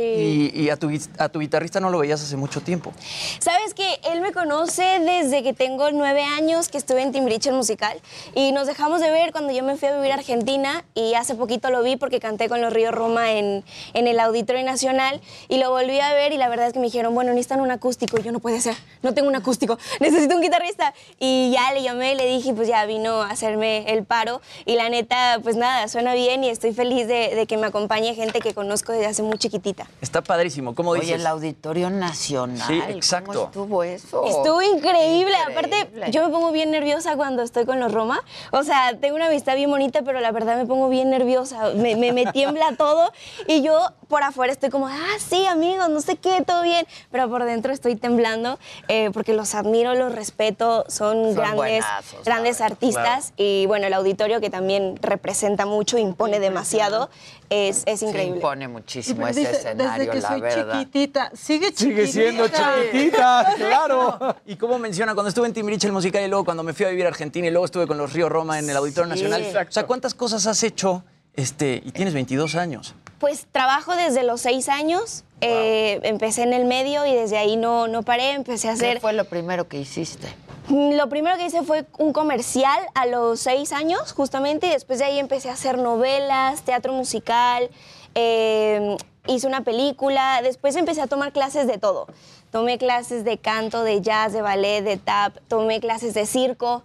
Y, 0.54 0.60
y 0.62 0.70
a, 0.70 0.76
tu, 0.76 0.90
a 1.18 1.28
tu 1.28 1.40
guitarrista 1.40 1.80
no 1.80 1.90
lo 1.90 1.98
veías 1.98 2.22
hace 2.22 2.36
mucho 2.36 2.60
tiempo. 2.60 2.92
Sabes 3.38 3.74
que 3.74 4.00
él 4.04 4.20
me 4.20 4.32
conoce 4.32 4.82
desde 5.00 5.42
que 5.42 5.52
tengo 5.52 5.90
nueve 5.90 6.22
años, 6.22 6.68
que 6.68 6.78
estuve 6.78 7.02
en 7.02 7.12
Timbiriche 7.12 7.50
el 7.50 7.56
musical. 7.56 8.00
Y 8.34 8.52
nos 8.52 8.66
dejamos 8.66 9.00
de 9.00 9.10
ver 9.10 9.32
cuando 9.32 9.52
yo 9.52 9.62
me 9.64 9.76
fui 9.76 9.88
a 9.88 9.96
vivir 9.96 10.12
a 10.12 10.16
Argentina. 10.16 10.84
Y 10.94 11.14
hace 11.14 11.34
poquito 11.34 11.70
lo 11.70 11.82
vi 11.82 11.96
porque 11.96 12.20
canté 12.20 12.48
con 12.48 12.60
los 12.60 12.72
Ríos 12.72 12.94
Roma 12.94 13.29
en, 13.32 13.64
en 13.94 14.06
el 14.06 14.18
Auditorio 14.20 14.64
Nacional. 14.64 15.20
Y 15.48 15.58
lo 15.58 15.70
volví 15.70 15.98
a 16.00 16.12
ver 16.12 16.32
y 16.32 16.36
la 16.36 16.48
verdad 16.48 16.66
es 16.66 16.72
que 16.72 16.78
me 16.78 16.86
dijeron, 16.86 17.14
bueno, 17.14 17.30
necesitan 17.30 17.60
un 17.60 17.70
acústico. 17.70 18.18
Y 18.18 18.22
yo 18.22 18.32
no 18.32 18.40
puede 18.40 18.60
ser, 18.60 18.74
no 19.02 19.14
tengo 19.14 19.28
un 19.28 19.36
acústico, 19.36 19.78
necesito 20.00 20.34
un 20.34 20.42
guitarrista. 20.42 20.94
Y 21.18 21.50
ya 21.52 21.72
le 21.72 21.82
llamé 21.82 22.12
y 22.12 22.16
le 22.16 22.26
dije, 22.26 22.52
pues 22.54 22.68
ya 22.68 22.84
vino 22.86 23.22
a 23.22 23.30
hacerme 23.30 23.84
el 23.92 24.04
paro. 24.04 24.40
Y 24.64 24.76
la 24.76 24.88
neta, 24.88 25.38
pues 25.42 25.56
nada, 25.56 25.88
suena 25.88 26.14
bien 26.14 26.44
y 26.44 26.48
estoy 26.48 26.72
feliz 26.72 27.06
de, 27.08 27.34
de 27.34 27.46
que 27.46 27.56
me 27.56 27.66
acompañe 27.66 28.14
gente 28.14 28.40
que 28.40 28.54
conozco 28.54 28.92
desde 28.92 29.06
hace 29.06 29.22
muy 29.22 29.38
chiquitita. 29.38 29.86
Está 30.00 30.22
padrísimo, 30.22 30.74
¿cómo 30.74 30.90
Oye, 30.90 31.02
dices? 31.02 31.20
el 31.20 31.26
Auditorio 31.26 31.90
Nacional. 31.90 32.66
Sí, 32.66 32.80
¿Cómo 32.80 32.92
exacto. 32.96 33.44
estuvo 33.44 33.82
eso? 33.82 34.24
Estuvo 34.26 34.60
increíble. 34.62 34.80
Increíble. 34.90 35.36
Aparte, 35.36 36.10
yo 36.10 36.24
me 36.24 36.32
pongo 36.32 36.52
bien 36.52 36.70
nerviosa 36.70 37.16
cuando 37.16 37.42
estoy 37.42 37.64
con 37.64 37.78
los 37.80 37.92
Roma. 37.92 38.22
O 38.50 38.62
sea, 38.62 38.96
tengo 39.00 39.16
una 39.16 39.26
amistad 39.26 39.54
bien 39.56 39.70
bonita, 39.70 40.02
pero 40.02 40.20
la 40.20 40.32
verdad 40.32 40.56
me 40.56 40.66
pongo 40.66 40.88
bien 40.88 41.10
nerviosa. 41.10 41.70
Me, 41.74 41.96
me, 41.96 42.12
me 42.12 42.26
tiembla 42.32 42.74
todo 42.76 43.12
Y 43.46 43.62
yo 43.62 43.92
por 44.08 44.22
afuera 44.22 44.52
estoy 44.52 44.70
como, 44.70 44.88
ah, 44.88 45.16
sí, 45.18 45.46
amigos, 45.46 45.88
no 45.88 46.00
sé 46.00 46.16
qué, 46.16 46.42
todo 46.46 46.62
bien. 46.62 46.86
Pero 47.10 47.28
por 47.28 47.44
dentro 47.44 47.72
estoy 47.72 47.96
temblando 47.96 48.58
eh, 48.88 49.10
porque 49.12 49.32
los 49.32 49.54
admiro, 49.54 49.94
los 49.94 50.14
respeto, 50.14 50.84
son, 50.88 51.24
Son 51.26 51.34
grandes, 51.34 51.56
buenazos, 51.56 52.24
grandes 52.24 52.60
artistas. 52.60 53.32
Y 53.36 53.66
bueno, 53.66 53.86
el 53.86 53.94
auditorio 53.94 54.40
que 54.40 54.50
también 54.50 54.96
representa 55.00 55.66
mucho, 55.66 55.98
impone 55.98 56.40
demasiado, 56.40 57.10
es, 57.50 57.82
es 57.86 58.00
Se 58.00 58.06
increíble. 58.06 58.36
impone 58.36 58.68
muchísimo 58.68 59.26
Dice, 59.26 59.42
ese 59.42 59.52
escenario, 59.52 59.92
desde 59.92 60.10
que 60.10 60.20
la 60.20 60.28
soy 60.28 60.40
verdad. 60.40 60.72
chiquitita, 60.80 61.30
sigue 61.34 61.72
chiquitita. 61.72 62.06
Sigue 62.06 62.06
siendo 62.06 62.48
chiquitita, 62.48 63.54
claro. 63.56 64.36
Y 64.46 64.56
como 64.56 64.78
menciona, 64.78 65.14
cuando 65.14 65.28
estuve 65.28 65.46
en 65.46 65.52
Timbiriche 65.52 65.86
el 65.86 65.92
musical 65.92 66.22
y 66.24 66.28
luego 66.28 66.44
cuando 66.44 66.62
me 66.62 66.72
fui 66.72 66.86
a 66.86 66.90
vivir 66.90 67.06
a 67.06 67.08
Argentina 67.08 67.46
y 67.46 67.50
luego 67.50 67.64
estuve 67.64 67.86
con 67.86 67.98
los 67.98 68.12
Río 68.12 68.28
Roma 68.28 68.58
en 68.58 68.68
el 68.70 68.76
Auditorio 68.76 69.08
Nacional. 69.08 69.44
O 69.68 69.72
sea, 69.72 69.86
¿cuántas 69.86 70.14
cosas 70.14 70.46
has 70.46 70.62
hecho 70.62 71.02
este, 71.34 71.82
y 71.84 71.90
tienes 71.92 72.14
22 72.14 72.54
años? 72.54 72.94
Pues 73.20 73.46
trabajo 73.52 73.94
desde 73.94 74.24
los 74.24 74.40
seis 74.40 74.68
años. 74.68 75.22
eh, 75.42 76.00
empecé 76.02 76.42
en 76.42 76.52
el 76.52 76.64
medio 76.66 77.06
y 77.06 77.14
desde 77.14 77.38
ahí 77.38 77.56
no, 77.56 77.86
no 77.88 78.02
paré. 78.02 78.32
Empecé 78.32 78.68
a 78.68 78.72
hacer. 78.72 78.94
¿Qué 78.96 79.00
fue 79.00 79.12
lo 79.12 79.24
primero 79.26 79.68
que 79.68 79.78
hiciste? 79.78 80.26
Mm, 80.68 80.92
Lo 80.94 81.08
primero 81.08 81.36
que 81.38 81.46
hice 81.46 81.62
fue 81.62 81.86
un 81.98 82.12
comercial 82.12 82.78
a 82.94 83.06
los 83.06 83.40
seis 83.40 83.72
años, 83.72 84.12
justamente, 84.12 84.66
y 84.66 84.70
después 84.70 84.98
de 84.98 85.04
ahí 85.06 85.18
empecé 85.18 85.48
a 85.48 85.54
hacer 85.54 85.78
novelas, 85.78 86.62
teatro 86.62 86.92
musical, 86.92 87.70
eh, 88.14 88.96
hice 89.26 89.46
una 89.46 89.62
película, 89.64 90.40
después 90.42 90.76
empecé 90.76 91.00
a 91.00 91.06
tomar 91.06 91.32
clases 91.32 91.66
de 91.66 91.78
todo. 91.78 92.06
Tomé 92.52 92.76
clases 92.78 93.24
de 93.24 93.38
canto, 93.38 93.82
de 93.84 94.00
jazz, 94.02 94.32
de 94.32 94.42
ballet, 94.42 94.82
de 94.82 94.96
tap, 94.98 95.36
tomé 95.48 95.80
clases 95.80 96.14
de 96.14 96.26
circo, 96.26 96.82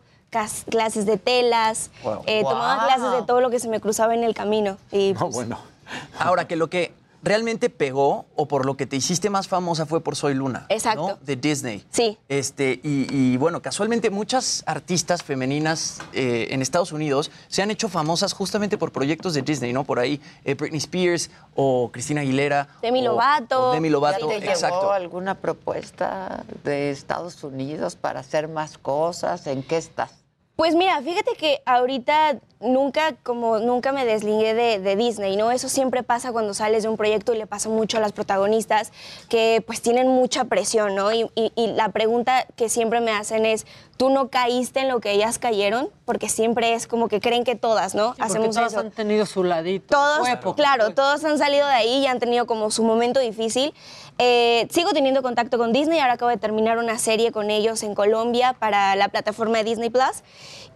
clases 0.70 1.06
de 1.06 1.18
telas, 1.18 1.90
Wow. 2.04 2.22
eh, 2.26 2.42
tomaba 2.44 2.86
clases 2.86 3.12
de 3.20 3.24
todo 3.28 3.42
lo 3.42 3.50
que 3.50 3.60
se 3.60 3.68
me 3.68 3.80
cruzaba 3.82 4.14
en 4.14 4.24
el 4.24 4.34
camino. 4.34 4.78
Y, 4.92 5.14
pues, 5.14 5.34
bueno. 5.34 5.58
Ahora, 6.20 6.48
que 6.48 6.56
lo 6.56 6.70
que 6.70 6.94
realmente 7.26 7.72
pegó 7.72 8.28
o 8.36 8.48
por 8.48 8.66
lo 8.66 8.78
que 8.78 8.86
te 8.86 8.96
hiciste 8.96 9.32
más 9.32 9.48
famosa 9.48 9.88
fue 9.88 10.02
por 10.02 10.16
Soy 10.16 10.36
Luna. 10.36 10.68
Exacto. 10.70 11.08
¿no? 11.08 11.20
De 11.26 11.36
Disney. 11.36 11.84
Sí. 11.90 12.20
Este, 12.30 12.80
y, 12.84 13.08
y, 13.10 13.38
bueno, 13.38 13.64
casualmente 13.64 14.12
muchas 14.12 14.64
artistas 14.68 15.24
femeninas 15.24 16.00
eh, 16.14 16.48
en 16.52 16.62
Estados 16.62 16.92
Unidos 16.92 17.32
se 17.48 17.64
han 17.64 17.72
hecho 17.72 17.90
famosas 17.90 18.34
justamente 18.34 18.78
por 18.78 18.92
proyectos 18.92 19.34
de 19.34 19.42
Disney, 19.42 19.74
¿no? 19.74 19.84
Por 19.84 19.98
ahí 19.98 20.22
eh, 20.44 20.54
Britney 20.54 20.78
Spears 20.78 21.32
o 21.56 21.90
Cristina 21.92 22.22
Aguilera. 22.22 22.68
Demi 22.84 23.02
Lovato. 23.02 23.70
o 23.70 23.74
Demi 23.74 23.90
Lovato, 23.90 24.30
¿Ya 24.30 24.40
te 24.40 24.46
exacto. 24.46 24.82
llegó 24.82 24.92
alguna 24.92 25.36
propuesta 25.36 26.46
de 26.64 26.92
Estados 26.92 27.44
Unidos 27.44 27.96
para 27.96 28.20
hacer 28.20 28.48
más 28.48 28.78
cosas? 28.78 29.48
¿En 29.48 29.64
qué 29.64 29.78
estás? 29.78 30.25
Pues 30.56 30.74
mira, 30.74 31.02
fíjate 31.02 31.32
que 31.38 31.62
ahorita 31.66 32.38
nunca, 32.62 33.14
como 33.24 33.60
nunca 33.60 33.92
me 33.92 34.06
desligué 34.06 34.54
de, 34.54 34.80
de 34.80 34.96
Disney, 34.96 35.36
¿no? 35.36 35.52
Eso 35.52 35.68
siempre 35.68 36.02
pasa 36.02 36.32
cuando 36.32 36.54
sales 36.54 36.84
de 36.84 36.90
un 36.90 36.96
proyecto 36.96 37.34
y 37.34 37.38
le 37.38 37.46
pasa 37.46 37.68
mucho 37.68 37.98
a 37.98 38.00
las 38.00 38.14
protagonistas 38.14 38.94
que 39.28 39.62
pues 39.68 39.82
tienen 39.82 40.08
mucha 40.08 40.46
presión, 40.46 40.96
¿no? 40.96 41.12
Y, 41.12 41.30
y- 41.36 41.52
y 41.58 41.68
la 41.68 41.90
pregunta 41.90 42.46
que 42.56 42.70
siempre 42.70 43.02
me 43.02 43.12
hacen 43.12 43.46
es, 43.46 43.68
¿tú 43.98 44.10
no 44.10 44.30
caíste 44.30 44.80
en 44.80 44.88
lo 44.88 45.02
que 45.02 45.12
ellas 45.12 45.40
cayeron? 45.40 45.90
Porque 46.06 46.30
siempre 46.30 46.74
es 46.74 46.88
como 46.88 47.10
que 47.10 47.20
creen 47.20 47.44
que 47.44 47.56
todas, 47.56 47.94
¿no? 47.94 48.08
Porque 48.12 48.24
Hacemos 48.24 48.56
todos 48.56 48.72
eso. 48.72 48.80
han 48.80 48.92
tenido 48.92 49.26
su 49.26 49.44
ladito. 49.44 49.88
Todos, 49.90 50.28
época. 50.30 50.56
claro, 50.56 50.92
todos 50.96 51.24
han 51.26 51.38
salido 51.38 51.68
de 51.68 51.74
ahí 51.74 51.98
y 52.04 52.08
han 52.08 52.20
tenido 52.20 52.48
como 52.48 52.72
su 52.72 52.84
momento 52.86 53.20
difícil. 53.20 53.74
Eh, 54.18 54.68
sigo 54.72 54.92
teniendo 54.92 55.22
contacto 55.22 55.58
con 55.58 55.74
Disney, 55.74 56.00
ahora 56.00 56.14
acabo 56.14 56.30
de 56.30 56.38
terminar 56.38 56.78
una 56.78 56.98
serie 56.98 57.32
con 57.32 57.52
ellos 57.52 57.84
en 57.84 57.96
Colombia 57.96 58.54
para 58.54 58.96
la 58.96 59.10
plataforma 59.10 59.58
de 59.58 59.66
Disney 59.66 59.90
Plus. 59.90 60.24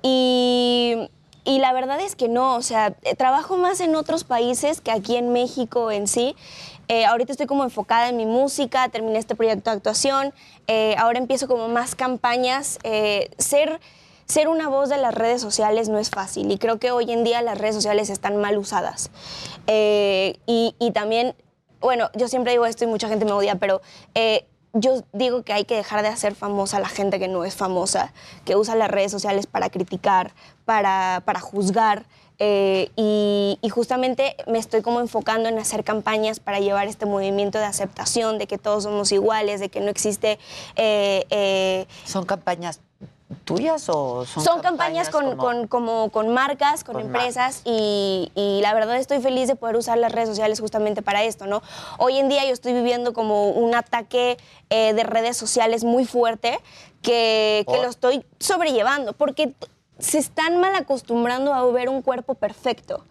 Y, 0.02 1.10
y 1.46 1.60
la 1.60 1.72
verdad 1.72 2.02
es 2.02 2.16
que 2.16 2.28
no, 2.28 2.56
o 2.56 2.62
sea, 2.62 2.96
eh, 3.04 3.16
trabajo 3.16 3.56
más 3.58 3.80
en 3.80 3.96
otros 3.96 4.26
países 4.26 4.82
que 4.82 4.92
aquí 4.92 5.16
en 5.16 5.32
México 5.32 5.92
en 5.92 6.08
sí. 6.08 6.36
Eh, 6.90 7.06
ahorita 7.06 7.32
estoy 7.32 7.46
como 7.46 7.64
enfocada 7.64 8.10
en 8.10 8.18
mi 8.18 8.26
música, 8.26 8.90
terminé 8.90 9.20
este 9.20 9.36
proyecto 9.36 9.70
de 9.70 9.78
actuación, 9.78 10.34
ahora 10.98 11.20
empiezo 11.20 11.48
como 11.48 11.68
más 11.68 11.96
campañas. 11.96 12.80
ser 13.38 13.80
ser 14.26 14.48
una 14.48 14.70
voz 14.70 14.90
de 14.90 14.98
las 14.98 15.16
redes 15.16 15.42
sociales 15.42 15.90
no 15.90 15.98
es 15.98 16.12
fácil 16.12 16.52
y 16.52 16.60
creo 16.60 16.78
que 16.78 16.92
hoy 16.92 17.12
en 17.12 17.24
día 17.24 17.42
las 17.42 17.58
redes 17.58 17.74
sociales 17.74 18.12
están 18.12 18.38
mal 18.38 18.58
usadas. 18.58 19.12
Y, 19.68 20.76
y 20.80 20.92
también, 20.92 21.36
bueno, 21.82 22.10
yo 22.16 22.28
siempre 22.28 22.52
digo 22.52 22.66
esto 22.66 22.84
y 22.84 22.88
mucha 22.88 23.08
gente 23.08 23.26
me 23.26 23.32
odia, 23.32 23.56
pero 23.56 23.82
eh, 24.16 24.46
yo 24.74 25.02
digo 25.14 25.44
que 25.44 25.54
hay 25.54 25.66
que 25.66 25.76
dejar 25.76 26.02
de 26.04 26.10
hacer 26.10 26.36
famosa 26.36 26.78
a 26.78 26.80
la 26.80 26.90
gente 26.90 27.20
que 27.20 27.28
no 27.28 27.44
es 27.44 27.56
famosa, 27.56 28.14
que 28.46 28.56
usa 28.56 28.76
las 28.76 28.90
redes 28.92 29.12
sociales 29.12 29.48
para 29.48 29.70
criticar, 29.70 30.32
para, 30.66 31.24
para 31.26 31.40
juzgar. 31.40 32.06
eh, 32.42 32.90
y, 32.96 33.58
y 33.62 33.70
justamente 33.70 34.38
me 34.48 34.60
estoy 34.60 34.82
como 34.82 35.02
enfocando 35.02 35.50
en 35.50 35.58
hacer 35.60 35.84
campañas 35.84 36.40
para 36.40 36.60
llevar 36.60 36.88
este 36.88 37.06
movimiento 37.06 37.58
de 37.58 37.66
aceptación, 37.66 38.38
de 38.38 38.48
que 38.48 38.58
todos 38.58 38.84
somos 38.84 39.12
iguales, 39.12 39.60
de 39.60 39.70
que 39.70 39.82
no 39.82 39.90
existe... 39.90 40.40
eh, 40.78 41.26
eh, 41.32 41.86
¿Son 42.06 42.26
campañas 42.26 42.80
tuyas 43.46 43.88
o 43.90 44.26
son, 44.26 44.44
son 44.44 44.62
campañas, 44.62 45.10
con, 45.10 45.24
como- 45.36 45.38
con- 45.38 45.68
como 45.68 46.10
con 46.12 46.34
marcas, 46.34 46.84
con, 46.84 46.96
Con 46.96 47.06
empresas 47.06 47.62
y, 47.64 48.32
y 48.36 48.60
la 48.62 48.74
verdad 48.74 48.96
estoy 48.98 49.20
feliz 49.22 49.48
de 49.48 49.56
poder 49.56 49.76
usar 49.76 49.98
las 49.98 50.12
redes 50.12 50.30
sociales 50.30 50.60
justamente 50.60 51.02
para 51.02 51.24
esto, 51.24 51.46
¿no? 51.46 51.62
Hoy 52.00 52.18
en 52.18 52.28
día 52.30 52.44
yo 52.46 52.54
estoy 52.54 52.74
viviendo 52.74 53.14
como 53.14 53.50
un 53.52 53.76
ataque 53.76 54.38
eh, 54.72 54.94
de 54.94 55.04
redes 55.04 55.38
sociales 55.38 55.84
muy 55.84 56.06
fuerte 56.06 56.60
que, 57.02 57.66
que 57.68 57.78
Oh. 57.78 57.84
lo 57.84 57.90
estoy 57.90 58.26
sobrellevando 58.40 59.14
porque 59.14 59.54
se 60.00 60.18
están 60.18 60.58
mal 60.60 60.74
acostumbrando 60.76 61.54
a 61.54 61.70
ver 61.72 61.90
un 61.90 62.02
cuerpo 62.02 62.36
perfecto, 62.36 63.04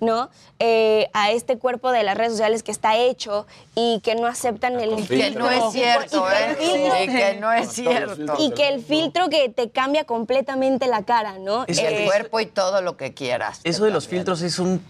¿no? 0.00 0.28
Eh, 0.58 1.08
a 1.12 1.30
este 1.32 1.58
cuerpo 1.58 1.90
de 1.90 2.02
las 2.02 2.16
redes 2.16 2.32
sociales 2.32 2.62
que 2.62 2.70
está 2.70 2.96
hecho 2.96 3.46
y 3.74 4.00
que 4.04 4.14
no 4.14 4.26
aceptan 4.26 4.78
el 4.78 4.90
Que 5.06 5.30
no 5.32 5.50
es 5.50 5.72
cierto, 5.72 6.24
y 6.26 6.30
que 6.30 6.44
el 6.44 6.50
¿eh? 6.50 6.56
filtro- 6.58 6.94
Sí, 6.98 7.06
que 7.06 7.34
no 7.40 7.52
es 7.52 7.68
cierto. 7.72 8.34
y 8.38 8.50
que 8.52 8.68
el 8.68 8.82
filtro 8.84 9.28
que 9.28 9.48
te 9.48 9.70
cambia 9.70 10.04
completamente 10.04 10.86
la 10.86 11.02
cara, 11.04 11.38
¿no? 11.38 11.64
Y 11.66 11.78
Eh, 11.78 12.02
el 12.02 12.04
cuerpo 12.06 12.40
y 12.40 12.46
todo 12.46 12.80
lo 12.82 12.96
que 12.96 13.14
quieras. 13.14 13.60
Eso 13.64 13.84
de 13.84 13.90
los 13.90 14.06
filtros 14.08 14.42
es 14.42 14.58
un 14.58 14.84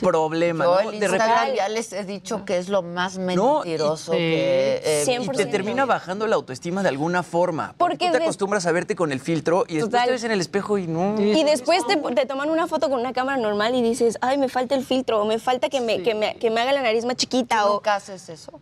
problema, 0.00 0.64
Yo 0.64 0.82
¿no? 0.82 0.90
el 0.90 1.00
De 1.00 1.08
repente- 1.08 1.54
ya 1.56 1.68
les 1.68 1.92
he 1.92 2.04
dicho 2.04 2.44
que 2.44 2.58
es 2.58 2.68
lo 2.68 2.82
más 2.82 3.16
No, 3.18 3.60
mentiroso 3.60 4.14
y- 4.14 4.18
que 4.18 4.82
he 5.06 5.20
y 5.22 5.28
te 5.28 5.46
termina 5.46 5.84
bajando 5.86 6.26
la 6.26 6.36
autoestima 6.36 6.82
de 6.82 6.88
alguna 6.88 7.22
forma. 7.22 7.74
Porque, 7.78 7.94
Porque 7.94 8.06
tú 8.06 8.12
te 8.12 8.18
de- 8.18 8.24
acostumbras 8.24 8.66
a 8.66 8.72
verte 8.72 8.94
con 8.96 9.12
el 9.12 9.20
filtro 9.20 9.64
y 9.68 9.74
después 9.74 9.90
Total. 9.90 10.06
te 10.06 10.12
ves 10.12 10.24
en 10.24 10.30
el 10.32 10.40
espejo 10.40 10.78
y 10.78 10.86
no. 10.86 11.20
Y 11.20 11.44
después 11.44 11.86
te, 11.86 11.96
te 11.96 12.26
toman 12.26 12.50
una 12.50 12.66
foto 12.66 12.88
con 12.90 13.00
una 13.00 13.12
cámara 13.12 13.38
normal 13.38 13.74
y 13.74 13.82
dices, 13.82 14.18
ay, 14.20 14.38
me 14.38 14.48
falta 14.48 14.74
el 14.74 14.84
filtro, 14.84 15.20
o 15.22 15.24
me 15.24 15.38
falta 15.38 15.68
que 15.68 15.80
me, 15.80 16.02
que 16.02 16.14
me, 16.14 16.36
que 16.36 16.50
me 16.50 16.60
haga 16.60 16.72
la 16.72 16.82
nariz 16.82 17.04
más 17.04 17.16
chiquita. 17.16 17.66
o... 17.66 17.74
¿Nunca 17.74 17.96
haces 17.96 18.28
eso? 18.28 18.60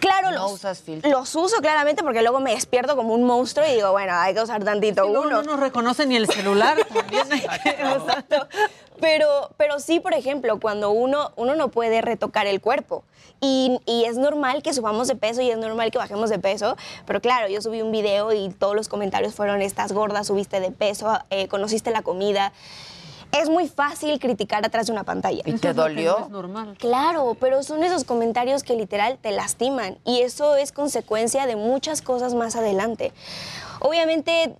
Claro, 0.00 0.30
¿No 0.32 0.42
los, 0.42 0.52
usas 0.52 0.80
filtro? 0.80 1.10
los 1.10 1.34
uso 1.34 1.56
claramente 1.62 2.02
porque 2.02 2.20
luego 2.20 2.40
me 2.40 2.50
despierto 2.50 2.94
como 2.94 3.14
un 3.14 3.24
monstruo 3.24 3.66
y 3.66 3.72
digo, 3.76 3.90
bueno, 3.90 4.12
hay 4.14 4.34
que 4.34 4.42
usar 4.42 4.62
tantito 4.62 5.04
No, 5.08 5.22
uno. 5.22 5.30
no 5.30 5.42
nos 5.42 5.58
reconoce 5.60 6.04
ni 6.04 6.16
el 6.16 6.26
celular. 6.26 6.76
también 6.94 7.24
hay 7.32 7.40
que- 7.62 7.70
Exacto. 7.70 8.48
Pero, 9.00 9.50
pero 9.56 9.78
sí, 9.78 10.00
por 10.00 10.14
ejemplo, 10.14 10.58
cuando 10.60 10.90
uno, 10.90 11.32
uno 11.36 11.54
no 11.54 11.68
puede 11.68 12.00
retocar 12.00 12.46
el 12.46 12.60
cuerpo. 12.60 13.04
Y, 13.40 13.78
y 13.84 14.04
es 14.04 14.16
normal 14.16 14.62
que 14.62 14.72
subamos 14.72 15.08
de 15.08 15.16
peso 15.16 15.42
y 15.42 15.50
es 15.50 15.58
normal 15.58 15.90
que 15.90 15.98
bajemos 15.98 16.30
de 16.30 16.38
peso. 16.38 16.76
Pero 17.06 17.20
claro, 17.20 17.48
yo 17.48 17.60
subí 17.60 17.82
un 17.82 17.92
video 17.92 18.32
y 18.32 18.48
todos 18.50 18.74
los 18.74 18.88
comentarios 18.88 19.34
fueron, 19.34 19.60
estás 19.60 19.92
gorda, 19.92 20.24
subiste 20.24 20.60
de 20.60 20.70
peso, 20.70 21.18
eh, 21.30 21.48
conociste 21.48 21.90
la 21.90 22.02
comida. 22.02 22.52
Es 23.32 23.50
muy 23.50 23.68
fácil 23.68 24.18
criticar 24.18 24.64
atrás 24.64 24.86
de 24.86 24.92
una 24.92 25.04
pantalla. 25.04 25.42
¿Y 25.44 25.52
te 25.54 25.74
dolió? 25.74 26.28
normal. 26.30 26.76
Claro, 26.78 27.36
pero 27.38 27.62
son 27.62 27.82
esos 27.82 28.04
comentarios 28.04 28.62
que 28.62 28.76
literal 28.76 29.18
te 29.20 29.32
lastiman 29.32 29.98
y 30.04 30.20
eso 30.20 30.56
es 30.56 30.72
consecuencia 30.72 31.46
de 31.46 31.56
muchas 31.56 32.00
cosas 32.02 32.34
más 32.34 32.56
adelante. 32.56 33.12
Obviamente 33.80 34.56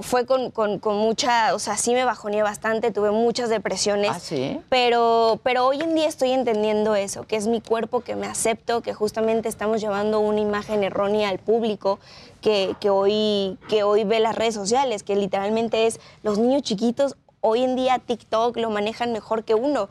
fue 0.00 0.24
con, 0.24 0.50
con- 0.50 0.78
con 0.78 0.96
mucha, 0.96 1.54
o 1.54 1.58
sea, 1.58 1.76
sí 1.76 1.92
me 1.92 2.04
bajoneé 2.04 2.42
bastante, 2.42 2.90
tuve 2.92 3.10
muchas 3.10 3.50
depresiones. 3.50 4.10
¿Ah, 4.14 4.20
sí? 4.20 4.58
Pero, 4.70 5.38
pero 5.42 5.66
hoy 5.66 5.80
en 5.82 5.94
día 5.94 6.08
estoy 6.08 6.30
entendiendo 6.32 6.94
eso, 6.94 7.24
que 7.24 7.36
es 7.36 7.46
mi 7.46 7.60
cuerpo, 7.60 8.00
que 8.00 8.16
me 8.16 8.26
acepto, 8.26 8.80
que 8.80 8.94
justamente 8.94 9.48
estamos 9.50 9.80
llevando 9.82 10.20
una 10.20 10.40
imagen 10.40 10.82
errónea 10.82 11.28
al 11.28 11.38
público 11.38 11.98
que, 12.40 12.74
que 12.80 12.88
hoy, 12.88 13.58
que 13.68 13.82
hoy 13.82 14.04
ve 14.04 14.20
las 14.20 14.34
redes 14.34 14.54
sociales, 14.54 15.02
que 15.02 15.14
literalmente 15.14 15.86
es 15.86 16.00
los 16.22 16.38
niños 16.38 16.62
chiquitos. 16.62 17.16
Hoy 17.44 17.62
en 17.64 17.74
día 17.76 17.98
TikTok 17.98 18.56
lo 18.56 18.70
manejan 18.70 19.12
mejor 19.12 19.44
que 19.44 19.54
uno. 19.54 19.88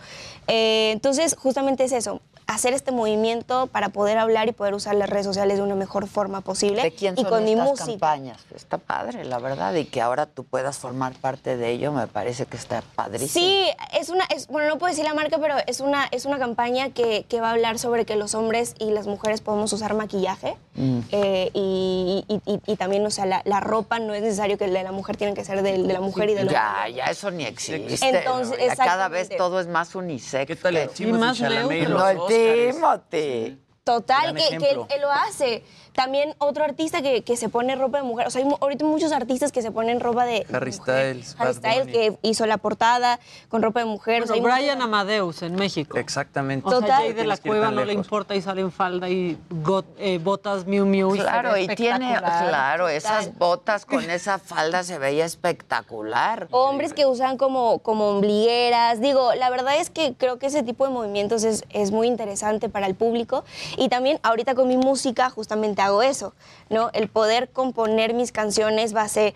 Eh, 0.47 0.89
entonces, 0.93 1.35
justamente 1.38 1.83
es 1.83 1.91
eso, 1.91 2.21
hacer 2.53 2.73
este 2.73 2.91
movimiento 2.91 3.67
para 3.67 3.89
poder 3.89 4.17
hablar 4.17 4.47
y 4.47 4.51
poder 4.51 4.73
usar 4.73 4.95
las 4.95 5.09
redes 5.09 5.25
sociales 5.25 5.57
de 5.57 5.63
una 5.63 5.75
mejor 5.75 6.07
forma 6.07 6.41
posible. 6.41 6.81
¿De 6.83 6.91
quién 6.91 7.15
y 7.17 7.21
son 7.21 7.30
con 7.30 7.43
mi 7.43 7.51
estas 7.53 7.67
música. 7.69 7.85
campañas? 7.91 8.38
Está 8.55 8.77
padre, 8.77 9.25
la 9.25 9.39
verdad, 9.39 9.73
y 9.75 9.85
que 9.85 10.01
ahora 10.01 10.25
tú 10.25 10.43
puedas 10.43 10.77
formar 10.77 11.13
parte 11.13 11.57
de 11.57 11.69
ello, 11.71 11.91
me 11.91 12.07
parece 12.07 12.45
que 12.45 12.57
está 12.57 12.83
padrísimo. 12.95 13.45
Sí, 13.45 13.67
es 13.99 14.09
una, 14.09 14.25
es, 14.25 14.47
bueno, 14.47 14.67
no 14.69 14.77
puedo 14.77 14.91
decir 14.91 15.05
la 15.05 15.13
marca, 15.13 15.38
pero 15.39 15.55
es 15.67 15.80
una, 15.80 16.07
es 16.11 16.25
una 16.25 16.38
campaña 16.39 16.89
que, 16.89 17.25
que 17.27 17.41
va 17.41 17.49
a 17.49 17.51
hablar 17.51 17.80
sobre 17.80 18.05
que 18.05 18.15
los 18.15 18.35
hombres 18.35 18.75
y 18.80 18.91
las 18.91 19.07
mujeres 19.07 19.41
podemos 19.41 19.71
usar 19.73 19.93
maquillaje. 19.93 20.55
Mm. 20.75 20.99
Eh, 21.11 21.51
y, 21.53 22.23
y- 22.27 22.41
y- 22.53 22.61
y 22.65 22.75
también, 22.77 23.05
o 23.05 23.11
sea, 23.11 23.25
la, 23.25 23.41
la 23.45 23.59
ropa 23.59 23.99
no 23.99 24.13
es 24.13 24.21
necesario 24.21 24.57
que 24.57 24.65
el 24.65 24.73
de 24.73 24.83
la 24.83 24.91
mujer 24.91 25.17
tiene 25.17 25.33
que 25.33 25.43
ser 25.43 25.61
de, 25.63 25.77
la 25.77 25.99
mujer 26.01 26.30
y 26.30 26.33
del 26.33 26.47
hombre. 26.47 26.55
Ya, 26.55 26.88
ya 26.89 27.05
eso 27.05 27.30
ni 27.31 27.43
existe. 27.45 27.97
Entonces, 28.07 28.57
¿no? 28.69 28.75
Cada 28.77 29.07
vez 29.07 29.30
todo 29.38 29.59
es 29.59 29.67
más 29.67 29.95
unisex. 29.95 30.45
¿Qué 30.47 30.55
tal 30.55 30.77
el 30.77 30.89
Timothy 30.89 31.19
más 31.19 31.39
y 31.39 31.43
neutro. 31.43 31.89
No, 31.89 32.13
los 32.13 32.31
el? 32.31 32.35
Timothy. 32.72 33.60
Total, 33.84 34.34
que, 34.36 34.58
que 34.58 34.70
él, 34.72 34.80
él 34.90 35.02
lo 35.02 35.11
hace. 35.11 35.64
También 35.94 36.36
otro 36.38 36.64
artista 36.64 37.02
que, 37.02 37.24
que 37.24 37.36
se 37.38 37.50
pone 37.50 37.76
ropa 37.76 37.98
de 37.98 38.03
mujer. 38.03 38.28
O 38.28 38.30
sea, 38.30 38.42
hay 38.44 38.50
ahorita 38.61 38.86
muchos 38.86 39.11
artistas 39.11 39.52
que 39.52 39.61
se 39.61 39.72
ponen 39.72 40.00
ropa 40.00 40.26
de. 40.26 40.45
Harry 40.53 40.72
mujer. 40.72 41.16
Styles, 41.16 41.36
Harry. 41.38 41.53
Styles, 41.53 41.88
que 41.88 42.18
hizo 42.22 42.45
la 42.45 42.58
portada 42.58 43.20
con 43.50 43.61
ropa 43.61 43.82
de 43.82 43.86
mujer. 43.86 44.24
O 44.24 44.28
sea, 44.28 44.36
Bueno, 44.38 44.53
hay 44.56 44.64
Brian 44.64 44.82
Amadeus 44.82 45.42
en 45.42 45.56
México. 45.56 45.98
Exactamente. 45.98 46.66
O 46.68 46.72
sea, 46.72 46.80
Total. 46.80 47.02
Jay 47.02 47.14
de 47.14 47.26
la 47.26 47.38
Cueva 47.38 47.72
no 47.72 47.84
le 47.84 47.94
importa 47.94 48.36
y 48.36 48.42
sale 48.42 48.61
en 48.61 48.72
falda 48.72 49.10
y 49.10 49.38
got- 49.50 49.86
eh, 49.98 50.18
botas 50.24 50.66
Miu 50.66 50.86
Miu. 50.86 51.11
Claro, 51.11 51.58
y 51.58 51.68
tiene, 51.68 52.18
claro, 52.18 52.88
esas 52.90 53.38
botas 53.38 53.86
con 53.86 54.10
esa 54.10 54.40
falda 54.40 54.84
se 54.84 54.98
veía 54.98 55.26
espectacular. 55.26 56.48
Hombres 56.52 56.94
que 56.94 57.06
usan 57.06 57.38
como, 57.38 57.80
como 57.80 58.10
ombligueras. 58.10 59.00
Digo, 59.02 59.34
la 59.36 59.50
verdad 59.50 59.76
es 59.78 59.90
que 59.90 60.14
creo 60.18 60.40
que 60.40 60.48
ese 60.48 60.64
tipo 60.64 60.86
de 60.88 60.92
movimientos 60.94 61.44
es, 61.44 61.64
es 61.70 61.92
muy 61.92 62.08
interesante 62.08 62.70
para 62.70 62.88
el 62.88 62.95
público. 62.95 63.44
Y 63.78 63.90
también 63.90 64.20
ahorita 64.24 64.56
con 64.56 64.68
mi 64.68 64.78
música 64.78 65.30
justamente 65.30 65.81
hago 65.82 66.01
eso, 66.03 66.34
¿no? 66.69 66.90
El 66.93 67.10
poder 67.10 67.50
componer 67.51 68.14
mis 68.14 68.32
canciones 68.32 68.93
base... 68.93 69.34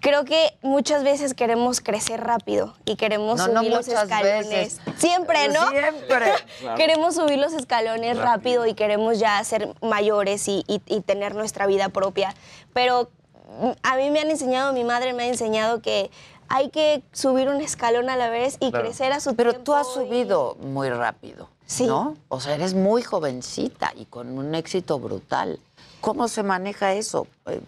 Creo 0.00 0.24
que 0.24 0.56
muchas 0.62 1.02
veces 1.04 1.34
queremos 1.34 1.80
crecer 1.80 2.20
rápido 2.22 2.74
y 2.84 2.94
queremos 2.96 3.38
No, 3.38 3.44
subir 3.46 3.70
no 3.70 3.76
los 3.76 3.88
escalones. 3.88 4.48
veces. 4.48 4.80
Siempre, 4.96 5.48
¿no? 5.48 5.68
Siempre. 5.70 6.32
Queremos 6.76 7.14
subir 7.16 7.38
los 7.38 7.52
escalones 7.52 8.16
rápido. 8.16 8.66
y 8.66 8.74
queremos 8.74 9.18
ya 9.18 9.42
ser 9.44 9.72
mayores 9.82 10.46
y, 10.48 10.64
y- 10.68 10.82
y 10.86 11.00
tener 11.00 11.34
nuestra 11.34 11.66
vida 11.66 11.88
propia. 11.90 12.34
Pero 12.72 13.10
mm, 13.60 13.70
a 13.82 13.96
mí 13.96 14.10
me 14.10 14.20
han 14.20 14.30
enseñado, 14.30 14.72
mi 14.72 14.84
madre 14.84 15.12
me 15.14 15.24
ha 15.24 15.26
enseñado 15.28 15.80
que 15.82 16.10
hay 16.48 16.70
que 16.70 17.02
subir 17.12 17.48
un 17.48 17.60
escalón 17.60 18.08
a 18.10 18.16
la 18.16 18.30
vez 18.30 18.56
y 18.60 18.70
Claro. 18.70 18.84
crecer 18.86 19.12
a 19.12 19.20
su 19.20 19.34
Pero 19.36 19.50
tiempo. 19.50 19.64
tú 19.64 19.74
has 19.74 19.88
y- 19.88 19.94
subido 19.94 20.56
muy 20.60 20.90
rápido, 20.90 21.48
Sí. 21.68 21.86
¿no? 21.86 22.16
O 22.28 22.40
sea, 22.40 22.54
eres 22.54 22.72
muy 22.74 23.02
jovencita 23.02 23.92
y 23.94 24.06
con 24.06 24.36
un 24.38 24.54
éxito 24.54 24.98
brutal. 24.98 25.60
¿Cómo 26.00 26.26
se 26.28 26.42
maneja 26.42 26.94
eso? 26.94 27.26
Eh, 27.46 27.60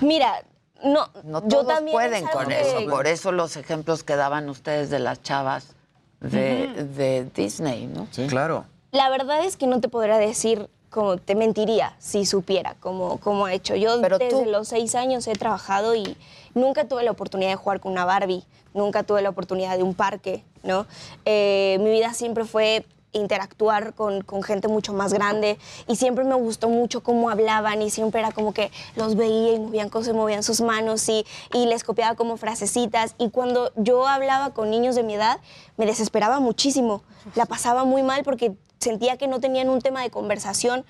Mira, 0.00 0.42
no, 0.82 1.08
No 1.24 1.42
yo 1.42 1.48
todos 1.60 1.68
también 1.68 1.94
pueden 1.94 2.24
es 2.26 2.30
con 2.30 2.48
que- 2.48 2.60
eso. 2.60 2.90
Por 2.90 3.06
eso 3.06 3.30
los 3.32 3.56
ejemplos 3.56 4.02
que 4.02 4.16
daban 4.16 4.48
ustedes 4.48 4.88
de 4.90 4.98
las 4.98 5.22
chavas 5.22 5.74
de, 6.20 6.68
de 6.96 7.28
Disney, 7.34 7.86
¿no? 7.86 8.08
Claro. 8.28 8.64
La 8.92 9.10
verdad 9.10 9.44
es 9.44 9.56
que 9.56 9.66
no 9.66 9.80
te 9.80 9.88
podría 9.88 10.16
decir 10.18 10.68
como 10.90 11.18
te 11.18 11.34
mentiría 11.34 11.94
si 11.98 12.24
supiera 12.24 12.74
cómo, 12.80 13.18
cómo 13.18 13.44
ha 13.44 13.52
hecho. 13.52 13.76
Yo 13.76 14.00
Pero 14.00 14.18
desde 14.18 14.44
tú- 14.44 14.50
los 14.50 14.68
seis 14.68 14.94
años 14.94 15.26
he 15.26 15.34
trabajado 15.34 15.94
y 15.94 16.16
nunca 16.54 16.88
tuve 16.88 17.02
la 17.02 17.10
oportunidad 17.10 17.50
de 17.50 17.56
jugar 17.56 17.78
con 17.80 17.92
una 17.92 18.06
Barbie, 18.06 18.42
nunca 18.72 19.02
tuve 19.02 19.20
la 19.20 19.28
oportunidad 19.28 19.76
de 19.76 19.82
un 19.82 19.94
parque, 19.94 20.44
¿no? 20.62 20.86
Eh, 21.26 21.76
mi 21.82 21.90
vida 21.90 22.14
siempre 22.14 22.44
fue 22.46 22.86
interactuar 23.18 23.94
con, 23.94 24.22
con 24.22 24.42
gente 24.42 24.68
mucho 24.68 24.92
más 24.92 25.12
grande 25.12 25.58
y 25.86 25.96
siempre 25.96 26.24
me 26.24 26.34
gustó 26.34 26.68
mucho 26.68 27.02
cómo 27.02 27.30
hablaban 27.30 27.82
y 27.82 27.90
siempre 27.90 28.20
era 28.20 28.32
como 28.32 28.52
que 28.54 28.70
los 28.96 29.16
veía 29.16 29.54
y 29.54 29.58
movían 29.58 29.88
cosas, 29.88 30.14
movían 30.14 30.42
sus 30.42 30.60
manos 30.60 31.08
y, 31.08 31.26
y 31.52 31.66
les 31.66 31.84
copiaba 31.84 32.14
como 32.14 32.36
frasecitas 32.36 33.14
y 33.18 33.30
cuando 33.30 33.72
yo 33.76 34.06
hablaba 34.06 34.50
con 34.54 34.70
niños 34.70 34.94
de 34.94 35.02
mi 35.02 35.14
edad 35.14 35.40
me 35.76 35.86
desesperaba 35.86 36.40
muchísimo, 36.40 37.02
la 37.34 37.46
pasaba 37.46 37.84
muy 37.84 38.02
mal 38.02 38.22
porque 38.24 38.54
sentía 38.78 39.16
que 39.16 39.26
no 39.26 39.40
tenían 39.40 39.68
un 39.68 39.80
tema 39.80 40.02
de 40.02 40.10
conversación. 40.10 40.84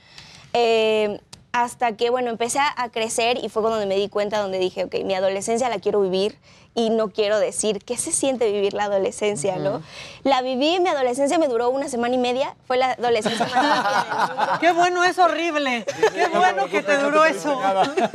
Eh, 0.52 1.20
hasta 1.52 1.96
que, 1.96 2.10
bueno, 2.10 2.30
empecé 2.30 2.58
a, 2.58 2.88
crecer 2.90 3.38
y 3.42 3.48
fue 3.48 3.62
cuando 3.62 3.84
me 3.86 3.96
di 3.96 4.08
cuenta, 4.08 4.38
donde 4.38 4.58
dije, 4.58 4.84
ok, 4.84 4.96
mi 5.04 5.14
adolescencia 5.14 5.68
la 5.68 5.78
quiero 5.78 6.00
vivir 6.00 6.38
y 6.78 6.90
no 6.90 7.08
quiero 7.08 7.40
decir 7.40 7.84
qué 7.84 7.96
se 7.96 8.12
siente 8.12 8.52
vivir 8.52 8.72
la 8.72 8.84
adolescencia, 8.84 9.56
¿no? 9.56 9.82
La 10.22 10.42
viví, 10.42 10.78
mi 10.78 10.88
adolescencia 10.88 11.36
me 11.36 11.48
duró 11.48 11.70
una 11.70 11.88
semana 11.88 12.14
y 12.14 12.18
media, 12.18 12.54
fue 12.68 12.76
la 12.76 12.92
adolescencia 12.92 13.46
más 13.46 13.52
rápida 13.52 14.26
del 14.28 14.36
mundo. 14.36 14.52
Qué 14.60 14.72
bueno, 14.72 15.02
es 15.02 15.18
horrible. 15.18 15.84
Qué 16.14 16.28
bueno 16.28 16.66
que 16.68 16.82
te 16.82 16.96
duró 16.98 17.24
eso. 17.24 17.60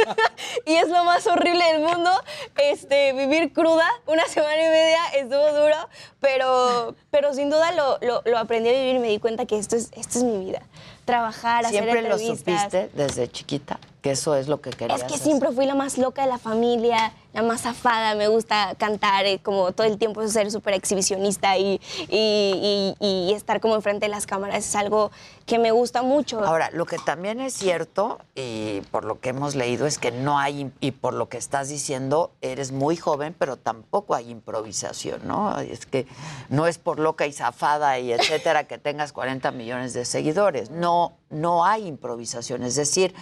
y 0.65 0.75
es 0.75 0.87
lo 0.87 1.03
más 1.03 1.27
horrible 1.27 1.63
del 1.73 1.81
mundo. 1.81 2.09
Este, 2.55 3.11
vivir 3.11 3.51
cruda 3.51 3.87
una 4.07 4.25
semana 4.27 4.55
y 4.55 4.69
media 4.69 4.99
estuvo 5.17 5.51
duro, 5.61 5.75
pero, 6.21 6.95
pero 7.11 7.33
sin 7.33 7.49
duda 7.49 7.73
lo, 7.73 7.97
lo- 8.01 8.21
lo 8.23 8.37
aprendí 8.37 8.69
a 8.69 8.73
vivir 8.73 8.95
y 8.95 8.99
me 8.99 9.07
di 9.09 9.19
cuenta 9.19 9.45
que 9.45 9.57
esto 9.59 9.75
es, 9.75 9.91
esto 9.97 10.19
es 10.19 10.23
mi 10.23 10.45
vida. 10.45 10.61
Trabajar, 11.03 11.65
hacer 11.65 11.81
¿Siempre 11.83 12.01
lo 12.01 12.15
entrevistas. 12.15 12.61
supiste 12.63 12.89
desde 12.93 13.27
chiquita? 13.29 13.77
Que 14.03 14.11
eso 14.11 14.35
es 14.35 14.49
lo 14.49 14.59
que 14.59 14.69
querías 14.69 14.99
Es 14.99 15.07
que 15.07 15.13
hacer? 15.13 15.25
siempre 15.25 15.49
fui 15.53 15.65
la 15.65 15.75
más 15.75 15.97
loca 15.97 16.23
de 16.23 16.27
la 16.27 16.37
familia, 16.37 17.13
la 17.31 17.41
más 17.41 17.61
zafada, 17.61 18.15
me 18.15 18.27
gusta 18.27 18.75
cantar, 18.77 19.25
eh, 19.25 19.39
como 19.41 19.71
todo 19.71 19.87
el 19.87 19.97
tiempo 19.97 20.27
ser 20.27 20.51
súper 20.51 20.73
exhibicionista 20.73 21.57
y, 21.57 21.79
y- 22.09 22.95
y- 22.99 23.29
y 23.29 23.33
estar 23.33 23.61
como 23.61 23.75
enfrente 23.75 24.05
de 24.07 24.09
las 24.09 24.25
cámaras 24.27 24.57
es 24.67 24.75
algo 24.75 25.09
que 25.45 25.57
me 25.57 25.71
gusta 25.71 26.03
mucho. 26.03 26.43
Ahora, 26.43 26.69
lo 26.73 26.85
que 26.85 26.97
también 26.97 27.39
es 27.39 27.53
cierto, 27.53 28.19
y 28.35 28.81
por 28.91 29.05
lo 29.05 29.21
que 29.21 29.29
hemos 29.29 29.55
leído, 29.55 29.87
es 29.87 29.97
que 29.99 30.11
no 30.11 30.37
hay, 30.37 30.69
y 30.81 30.91
por 30.91 31.13
lo 31.13 31.29
que 31.29 31.37
estás 31.37 31.69
diciendo, 31.69 32.31
eres 32.41 32.73
muy 32.73 32.97
joven, 32.97 33.33
pero 33.39 33.55
tampoco 33.55 34.15
hay 34.15 34.29
improvisación, 34.29 35.21
¿no? 35.25 35.57
Es 35.59 35.85
que 35.85 36.07
no 36.49 36.67
es 36.67 36.77
por 36.77 36.99
loca 36.99 37.25
y 37.25 37.31
zafada 37.31 37.97
y 37.99 38.11
etcétera 38.11 38.65
que 38.65 38.77
tengas 38.77 39.13
40 39.13 39.51
millones 39.51 39.93
de 39.93 40.03
seguidores. 40.03 40.71
No, 40.71 41.13
no 41.29 41.65
hay 41.65 41.87
improvisación. 41.87 42.63
Es 42.63 42.75
decir, 42.75 43.15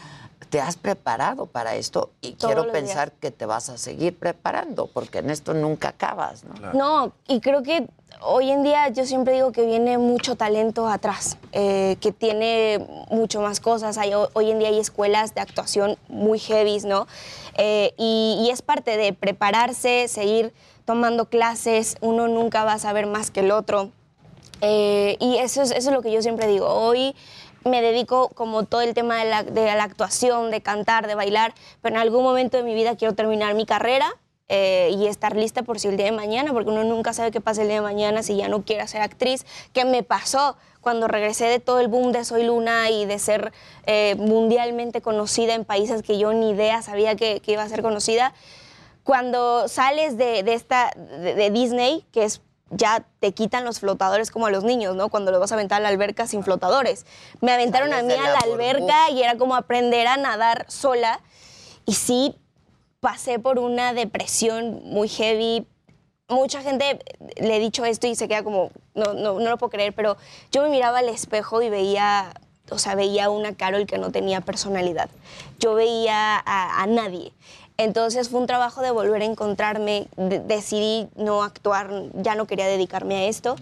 te 0.50 0.60
has 0.60 0.76
preparado 0.76 1.46
para 1.46 1.76
esto 1.76 2.12
y 2.22 2.34
Todos 2.34 2.46
quiero 2.54 2.64
días. 2.64 2.74
pensar 2.74 3.12
que 3.14 3.32
te 3.32 3.46
vas 3.46 3.70
a 3.70 3.78
seguir 3.78 4.18
preparando, 4.18 4.88
porque 4.88 5.20
en 5.20 5.30
esto 5.30 5.54
nunca 5.54 5.90
acabas, 5.90 6.44
¿no? 6.44 6.74
No, 6.74 7.12
y 7.28 7.40
creo 7.40 7.64
que 7.64 7.88
hoy 8.22 8.52
en 8.52 8.64
día 8.64 8.90
yo 8.90 9.06
siempre 9.06 9.34
digo 9.34 9.52
que 9.52 9.66
viene 9.66 9.98
mucho 9.98 10.36
talento 10.36 10.88
atrás, 10.88 11.38
eh, 11.54 11.96
que 12.02 12.12
tiene 12.12 12.86
mucho 13.10 13.42
más 13.42 13.60
cosas. 13.60 13.98
Hay, 13.98 14.12
hoy 14.14 14.52
en 14.52 14.60
día 14.60 14.70
hay 14.70 14.80
escuelas 14.80 15.34
de 15.36 15.42
actuación 15.42 15.98
muy 16.10 16.40
heavy, 16.40 16.80
¿no? 16.86 17.08
Eh, 17.56 17.94
y, 17.98 18.44
y 18.46 18.50
es 18.50 18.62
parte 18.62 18.98
de 18.98 19.14
prepararse, 19.14 20.08
seguir 20.08 20.54
tomando 20.86 21.30
clases, 21.30 21.96
uno 22.02 22.28
nunca 22.28 22.64
va 22.66 22.74
a 22.74 22.80
saber 22.80 23.06
más 23.06 23.32
que 23.32 23.42
el 23.42 23.52
otro. 23.52 23.92
Eh, 24.64 25.18
y 25.20 25.38
eso 25.38 25.62
es, 25.64 25.72
eso 25.72 25.90
es 25.90 25.96
lo 25.96 26.02
que 26.02 26.12
yo 26.12 26.22
siempre 26.22 26.48
digo. 26.48 26.68
Hoy 26.68 27.16
me 27.64 27.82
dedico 27.82 28.30
como 28.30 28.66
todo 28.66 28.82
el 28.82 28.94
tema 28.94 29.18
de 29.24 29.30
la, 29.30 29.44
de 29.44 29.66
la 29.66 29.84
actuación, 29.84 30.52
de 30.52 30.62
cantar, 30.62 31.08
de 31.08 31.16
bailar, 31.16 31.54
pero 31.82 31.96
en 31.96 32.02
algún 32.02 32.24
momento 32.24 32.58
de 32.58 32.64
mi 32.64 32.74
vida 32.74 32.96
quiero 32.96 33.14
terminar 33.14 33.54
mi 33.56 33.66
carrera 33.66 34.16
eh, 34.54 34.94
y 34.98 35.08
estar 35.08 35.36
lista 35.36 35.64
por 35.64 35.80
si 35.80 35.88
el 35.88 35.96
día 35.96 36.08
de 36.08 36.12
mañana, 36.12 36.52
porque 36.52 36.72
uno 36.72 36.84
nunca 36.84 37.14
sabe 37.14 37.32
qué 37.32 37.40
pasa 37.40 37.62
el 37.62 37.70
día 37.70 37.78
de 37.78 37.82
mañana 37.82 38.22
si 38.22 38.36
ya 38.36 38.50
no 38.50 38.64
quiere 38.64 38.86
ser 38.88 39.02
actriz, 39.02 39.46
que 39.72 39.86
me 39.86 40.04
pasó 40.04 40.58
cuando 40.82 41.08
regresé 41.08 41.46
de 41.46 41.60
todo 41.60 41.80
el 41.80 41.88
boom 41.88 42.12
de 42.12 42.26
Soy 42.26 42.44
Luna 42.44 42.90
y 42.90 43.06
de 43.06 43.18
ser 43.18 43.54
eh, 43.86 44.16
mundialmente 44.18 45.02
conocida 45.02 45.54
en 45.54 45.64
países 45.64 46.02
que 46.02 46.18
yo 46.18 46.34
ni 46.34 46.50
idea 46.50 46.82
sabía 46.82 47.16
que, 47.16 47.40
que 47.40 47.54
iba 47.54 47.64
a 47.64 47.70
ser 47.70 47.82
conocida. 47.82 48.34
Cuando 49.04 49.68
sales 49.68 50.18
de, 50.18 50.44
de 50.44 50.54
esta, 50.54 50.92
de, 50.98 51.34
de 51.34 51.50
Disney, 51.50 52.06
que 52.12 52.24
es 52.26 52.42
ya 52.72 53.06
te 53.20 53.34
quitan 53.34 53.66
los 53.66 53.80
flotadores 53.80 54.32
como 54.32 54.48
a 54.48 54.52
los 54.52 54.64
niños, 54.64 54.96
¿no? 54.96 55.10
Cuando 55.10 55.32
los 55.32 55.40
vas 55.40 55.52
a 55.52 55.56
aventar 55.56 55.80
a 55.80 55.84
la 55.84 55.90
alberca 55.90 56.26
sin 56.26 56.44
flotadores. 56.44 57.06
Me 57.42 57.52
aventaron 57.52 57.94
a 57.94 58.02
mí 58.02 58.14
a 58.14 58.24
la 58.24 58.32
la 58.32 58.40
alberca 58.40 59.10
y 59.12 59.22
era 59.22 59.38
como 59.38 59.56
aprender 59.56 60.08
a 60.08 60.18
nadar 60.18 60.66
sola. 60.70 61.20
Y 61.86 61.94
sí, 61.94 62.36
pasé 63.02 63.40
por 63.40 63.60
una 63.60 63.94
depresión 63.94 64.82
muy 64.86 65.10
heavy. 65.10 65.68
Mucha 66.30 66.62
gente 66.62 67.00
le 67.36 67.58
he 67.58 67.60
dicho 67.60 67.84
esto 67.84 68.08
y 68.08 68.16
se 68.16 68.30
queda 68.30 68.44
como, 68.44 68.72
no, 68.96 69.14
no, 69.14 69.40
no 69.40 69.50
lo 69.50 69.58
puedo 69.58 69.70
creer, 69.70 69.94
pero 69.94 70.16
yo 70.52 70.62
me 70.62 70.70
miraba 70.70 71.00
al 71.00 71.10
espejo 71.10 71.62
y 71.62 71.70
veía, 71.70 72.34
o 72.70 72.78
sea, 72.78 72.96
veía 72.96 73.30
una 73.30 73.54
Carol 73.54 73.86
que 73.86 73.98
no 73.98 74.12
tenía 74.12 74.40
personalidad. 74.40 75.10
Yo 75.60 75.74
veía 75.74 76.38
a, 76.38 76.82
a 76.82 76.88
nadie. 76.88 77.34
Entonces 77.78 78.30
fue 78.30 78.40
un 78.40 78.48
trabajo 78.48 78.82
de 78.82 78.92
volver 78.92 79.22
a 79.22 79.26
encontrarme. 79.26 80.08
De- 80.18 80.40
decidí 80.40 81.08
no 81.16 81.44
actuar, 81.44 81.90
ya 82.16 82.36
no 82.36 82.46
quería 82.48 82.68
dedicarme 82.68 83.16
a 83.16 83.24
esto 83.26 83.56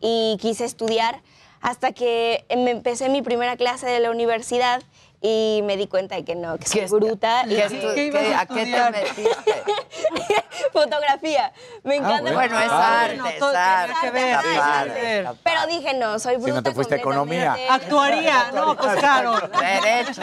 y 0.00 0.36
quise 0.40 0.64
estudiar 0.64 1.20
hasta 1.60 1.92
que 1.92 2.44
me 2.56 2.70
empecé 2.70 3.08
mi 3.10 3.20
primera 3.22 3.56
clase 3.56 3.86
de 3.86 4.00
la 4.00 4.10
universidad 4.10 4.82
y 5.22 5.60
me 5.64 5.76
di 5.76 5.86
cuenta 5.86 6.14
de 6.16 6.24
que 6.24 6.34
no, 6.34 6.56
que 6.58 6.66
soy 6.66 6.86
bruta. 6.86 7.44
y 7.46 7.50
¿Qué 7.56 8.10
que- 8.10 8.34
¿A 8.34 8.46
qué 8.46 8.64
te 8.66 8.90
metiste? 8.90 9.30
Fotografía. 10.72 11.52
Me 11.82 11.96
encanta. 11.96 12.32
bueno. 12.32 12.34
Bueno, 12.36 12.60
es 12.60 12.70
arte, 12.72 13.16
No, 13.18 13.26
es 13.50 13.56
arte. 13.56 13.94
que 14.02 14.10
ver, 14.10 15.28
Pero 15.42 15.66
dije, 15.68 15.94
no, 15.94 16.18
soy 16.18 16.36
bruta. 16.36 16.48
Si 16.48 16.52
no 16.54 16.62
te 16.62 16.72
fuiste 16.72 16.94
a 16.94 16.98
economía. 16.98 17.56
Actuaría, 17.70 18.50
no, 18.54 18.76
pues 18.76 18.96
claro. 18.96 19.34
Derecho. 19.58 20.22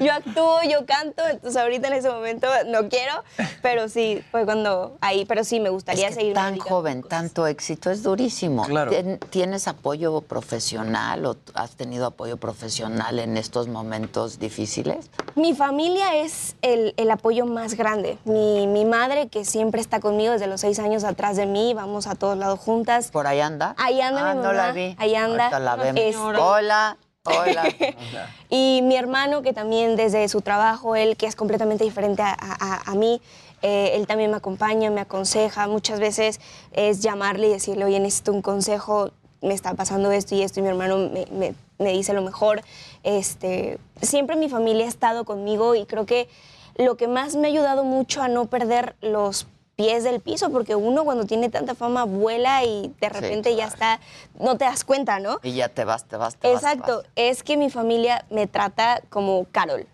Yo 0.00 0.12
actúo, 0.12 0.62
yo 0.68 0.86
canto, 0.86 1.26
entonces 1.26 1.60
ahorita 1.60 1.88
en 1.88 1.94
ese 1.94 2.10
momento 2.10 2.48
no 2.66 2.88
quiero, 2.88 3.22
pero 3.62 3.88
sí, 3.88 4.22
fue 4.30 4.44
cuando 4.44 4.96
ahí, 5.00 5.24
pero 5.24 5.44
sí, 5.44 5.60
me 5.60 5.70
gustaría 5.70 6.08
Es 6.08 6.14
que 6.14 6.20
seguir. 6.20 6.34
tan 6.34 6.58
joven, 6.58 7.02
tanto 7.02 7.46
éxito, 7.46 7.90
es 7.90 8.02
durísimo. 8.02 8.64
Claro. 8.64 8.90
Tien- 8.92 9.18
¿Tienes 9.30 9.68
apoyo 9.68 10.20
profesional 10.22 11.26
o 11.26 11.36
has 11.54 11.72
tenido 11.72 12.06
apoyo 12.06 12.36
profesional 12.36 13.18
en 13.18 13.36
estos 13.36 13.66
momentos 13.68 13.89
momentos 13.90 14.38
difíciles? 14.38 15.10
Mi 15.34 15.52
familia 15.54 16.14
es 16.16 16.54
el, 16.62 16.94
el 16.96 17.10
apoyo 17.10 17.44
más 17.44 17.74
grande. 17.74 18.18
Mi, 18.24 18.66
mi 18.68 18.84
madre, 18.84 19.28
que 19.28 19.44
siempre 19.44 19.80
está 19.80 19.98
conmigo 20.00 20.32
desde 20.32 20.46
los 20.46 20.60
seis 20.60 20.78
años 20.78 21.02
atrás 21.02 21.36
de 21.36 21.46
mí, 21.46 21.74
vamos 21.74 22.06
a 22.06 22.14
todos 22.14 22.38
lados 22.38 22.60
juntas. 22.60 23.10
¿Por 23.10 23.26
ahí 23.26 23.40
anda? 23.40 23.74
Ahí 23.78 24.00
anda 24.00 24.30
Ah, 24.30 24.34
mi 24.34 24.40
no 24.42 24.46
mamá. 24.48 24.66
la 24.66 24.72
vi. 24.72 24.94
Ahí 24.98 25.14
anda. 25.16 25.50
La. 25.58 25.74
Este, 25.94 26.16
Hola, 26.16 26.96
hola. 27.24 27.64
Y 28.48 28.80
mi 28.84 28.96
hermano, 28.96 29.42
que 29.42 29.52
también 29.52 29.96
desde 29.96 30.28
su 30.28 30.40
trabajo, 30.40 30.94
él 30.96 31.16
que 31.16 31.26
es 31.26 31.34
completamente 31.36 31.82
diferente 31.84 32.22
a, 32.22 32.36
a- 32.38 32.82
a 32.90 32.94
mí, 32.94 33.20
eh, 33.62 33.92
él 33.94 34.06
también 34.06 34.30
me 34.30 34.36
acompaña, 34.36 34.90
me 34.90 35.00
aconseja. 35.00 35.66
Muchas 35.66 35.98
veces 36.00 36.40
es 36.72 37.00
llamarle 37.00 37.48
y 37.48 37.50
decirle, 37.52 37.84
oye, 37.84 37.98
necesito 38.00 38.32
un 38.32 38.42
consejo, 38.42 39.10
me 39.42 39.54
está 39.54 39.74
pasando 39.74 40.10
esto 40.12 40.34
y 40.36 40.42
esto, 40.42 40.60
y 40.60 40.62
mi 40.62 40.68
hermano 40.68 40.96
me, 40.98 41.26
me- 41.32 41.54
me 41.80 41.92
dice 41.92 42.12
lo 42.12 42.22
mejor. 42.22 42.62
Este, 43.02 43.78
siempre 44.00 44.36
mi 44.36 44.48
familia 44.48 44.84
ha 44.86 44.88
estado 44.88 45.24
conmigo 45.24 45.74
y 45.74 45.86
creo 45.86 46.06
que 46.06 46.28
lo 46.76 46.96
que 46.96 47.08
más 47.08 47.34
me 47.36 47.48
ha 47.48 47.50
ayudado 47.50 47.82
mucho 47.84 48.22
a 48.22 48.28
no 48.28 48.46
perder 48.46 48.94
los 49.00 49.46
pies 49.76 50.04
del 50.04 50.20
piso, 50.20 50.50
porque 50.50 50.74
uno 50.74 51.04
cuando 51.04 51.24
tiene 51.24 51.48
tanta 51.48 51.74
fama 51.74 52.04
vuela 52.04 52.62
y 52.64 52.94
de 53.00 53.08
repente 53.08 53.56
ya 53.56 53.66
está, 53.66 53.98
no 54.38 54.58
te 54.58 54.66
das 54.66 54.84
cuenta, 54.84 55.18
¿no? 55.20 55.40
Y 55.42 55.52
ya 55.52 55.70
te 55.70 55.84
vas, 55.84 56.04
te 56.04 56.16
vas, 56.16 56.36
te 56.36 56.52
vas, 56.52 56.60
te 56.60 56.68
Exacto, 56.68 56.98
vas. 56.98 57.06
es 57.16 57.42
que 57.42 57.56
mi 57.56 57.70
familia 57.70 58.26
me 58.28 58.46
trata 58.46 59.00
como 59.08 59.46
Carol. 59.50 59.86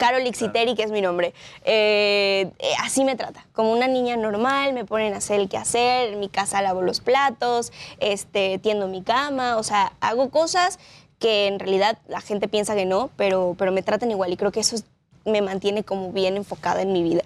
Carol 0.00 0.26
Ixiteri, 0.26 0.74
que 0.74 0.82
es 0.82 0.90
mi 0.90 1.02
nombre. 1.02 1.34
Eh, 1.64 2.50
eh, 2.58 2.72
así 2.82 3.04
me 3.04 3.16
trata, 3.16 3.46
como 3.52 3.72
una 3.72 3.86
niña 3.86 4.16
normal, 4.16 4.72
me 4.72 4.86
ponen 4.86 5.12
a 5.12 5.18
hacer 5.18 5.40
el 5.40 5.48
quehacer, 5.50 6.14
en 6.14 6.20
mi 6.20 6.30
casa 6.30 6.62
lavo 6.62 6.80
los 6.80 7.00
platos, 7.00 7.70
este, 7.98 8.58
tiendo 8.58 8.88
mi 8.88 9.02
cama, 9.02 9.58
o 9.58 9.62
sea, 9.62 9.92
hago 10.00 10.30
cosas 10.30 10.78
que 11.20 11.46
en 11.46 11.60
realidad 11.60 11.98
la 12.08 12.20
gente 12.20 12.48
piensa 12.48 12.74
que 12.74 12.86
no, 12.86 13.10
pero, 13.16 13.54
pero 13.56 13.70
me 13.70 13.82
tratan 13.82 14.10
igual 14.10 14.32
y 14.32 14.36
creo 14.36 14.50
que 14.50 14.60
eso 14.60 14.74
es- 14.74 14.84
me 15.24 15.42
mantiene 15.42 15.84
como 15.84 16.10
bien 16.12 16.36
enfocada 16.36 16.80
en 16.82 16.92
mi 16.92 17.02
vida. 17.04 17.22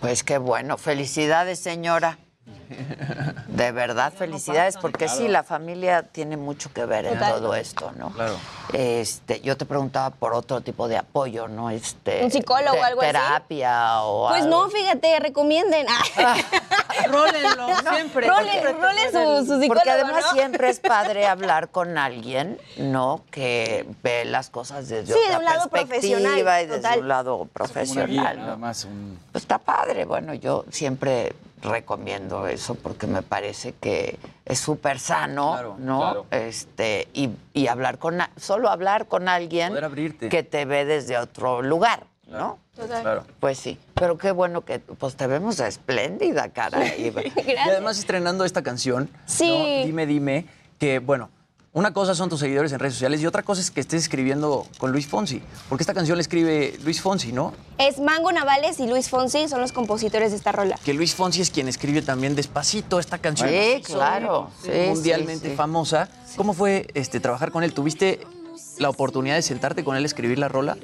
Pues 0.00 0.24
qué 0.24 0.38
bueno. 0.38 0.78
Felicidades, 0.78 1.58
señora. 1.60 2.18
De 3.48 3.70
verdad, 3.72 4.12
felicidades, 4.12 4.76
porque 4.78 5.08
sí, 5.08 5.28
la 5.28 5.42
familia 5.42 6.02
tiene 6.02 6.36
mucho 6.36 6.72
que 6.72 6.84
ver 6.86 7.06
en 7.06 7.14
Total. 7.14 7.32
todo 7.34 7.54
esto, 7.54 7.92
¿no? 7.96 8.10
Claro. 8.10 8.36
Este, 8.72 9.40
yo 9.40 9.56
te 9.56 9.64
preguntaba 9.66 10.10
por 10.10 10.32
otro 10.34 10.60
tipo 10.62 10.88
de 10.88 10.96
apoyo, 10.96 11.48
¿no? 11.48 11.70
Este, 11.70 12.24
¿Un 12.24 12.30
psicólogo 12.30 12.78
o 12.78 12.82
algo 12.82 13.00
así? 13.02 13.10
Terapia 13.12 14.02
o 14.02 14.28
Pues 14.30 14.42
algo. 14.44 14.64
no, 14.64 14.70
fíjate, 14.70 15.18
recomienden. 15.20 15.86
Rólenlo, 17.08 17.66
siempre. 17.94 18.26
Rolen, 18.28 18.62
rolen 18.80 19.10
su, 19.12 19.46
su 19.46 19.60
psicólogo, 19.60 19.68
Porque 19.74 19.90
además 19.90 20.24
¿no? 20.26 20.32
siempre 20.32 20.68
es 20.70 20.80
padre 20.80 21.26
hablar 21.26 21.68
con 21.68 21.98
alguien, 21.98 22.58
¿no? 22.76 23.22
Que 23.30 23.86
ve 24.02 24.24
las 24.24 24.50
cosas 24.50 24.88
desde 24.88 25.12
Sí, 25.12 25.18
otra 25.26 25.30
de 25.32 25.38
un 25.38 25.44
lado 25.44 25.68
perspectiva 25.68 26.18
profesional, 26.20 26.38
y 26.38 26.66
desde 26.66 26.76
total. 26.82 26.98
un 27.00 27.08
lado 27.08 27.36
Una 27.36 27.44
guía, 27.44 27.52
profesional, 27.52 28.58
más 28.58 28.84
un... 28.84 29.18
Pues 29.32 29.44
está 29.44 29.58
padre. 29.58 30.04
Bueno, 30.04 30.34
yo 30.34 30.64
siempre 30.70 31.34
recomiendo 31.62 32.46
eso 32.46 32.74
porque 32.74 33.06
me 33.06 33.22
parece 33.22 33.72
que 33.72 34.18
es 34.44 34.58
súper 34.58 34.98
sano, 34.98 35.52
Claro, 35.52 35.76
¿no? 35.78 35.98
claro. 36.00 36.26
Este, 36.30 37.08
y, 37.14 37.30
y 37.54 37.68
hablar 37.68 37.98
con, 37.98 38.18
solo 38.36 38.68
hablar 38.68 39.06
con 39.06 39.28
alguien 39.28 39.68
Poder 39.70 39.84
abrirte. 39.84 40.28
que 40.28 40.42
te 40.42 40.64
ve 40.64 40.84
desde 40.84 41.16
otro 41.18 41.62
lugar, 41.62 42.04
¿no? 42.28 42.58
Claro. 42.74 43.24
Pues 43.38 43.58
sí, 43.58 43.78
pero 43.94 44.16
qué 44.18 44.30
bueno 44.32 44.64
que 44.64 44.78
pues 44.80 45.14
te 45.16 45.26
vemos 45.26 45.60
espléndida, 45.60 46.48
cara. 46.50 46.80
Y 46.96 47.12
además 47.56 47.98
estrenando 47.98 48.44
esta 48.44 48.62
canción, 48.62 49.08
Sí. 49.26 49.48
¿no? 49.80 49.86
Dime, 49.86 50.06
dime, 50.06 50.46
que 50.78 50.98
bueno, 50.98 51.30
una 51.74 51.94
cosa 51.94 52.14
son 52.14 52.28
tus 52.28 52.40
seguidores 52.40 52.70
en 52.72 52.78
redes 52.78 52.94
sociales 52.94 53.22
y 53.22 53.26
otra 53.26 53.42
cosa 53.42 53.62
es 53.62 53.70
que 53.70 53.80
estés 53.80 54.02
escribiendo 54.02 54.66
con 54.76 54.92
Luis 54.92 55.06
Fonsi, 55.06 55.42
porque 55.70 55.82
esta 55.82 55.94
canción 55.94 56.18
la 56.18 56.22
escribe 56.22 56.78
Luis 56.84 57.00
Fonsi, 57.00 57.32
¿no? 57.32 57.54
Es 57.78 57.98
Mango 57.98 58.30
Navales 58.30 58.78
y 58.78 58.86
Luis 58.86 59.08
Fonsi 59.08 59.48
son 59.48 59.62
los 59.62 59.72
compositores 59.72 60.32
de 60.32 60.36
esta 60.36 60.52
rola. 60.52 60.78
Que 60.84 60.92
Luis 60.92 61.14
Fonsi 61.14 61.40
es 61.40 61.50
quien 61.50 61.68
escribe 61.68 62.02
también 62.02 62.34
Despacito, 62.34 62.98
esta 62.98 63.18
canción. 63.18 63.48
Sí, 63.48 63.82
claro. 63.84 64.50
Sí, 64.62 64.70
mundialmente 64.88 65.46
sí, 65.46 65.50
sí. 65.50 65.56
famosa. 65.56 66.10
¿Cómo 66.36 66.52
fue 66.52 66.88
este, 66.92 67.20
trabajar 67.20 67.50
con 67.50 67.64
él? 67.64 67.72
¿Tuviste 67.72 68.20
la 68.78 68.90
oportunidad 68.90 69.36
de 69.36 69.42
sentarte 69.42 69.84
con 69.84 69.96
él 69.96 70.04
escribir 70.04 70.38
la 70.38 70.48
rola? 70.48 70.76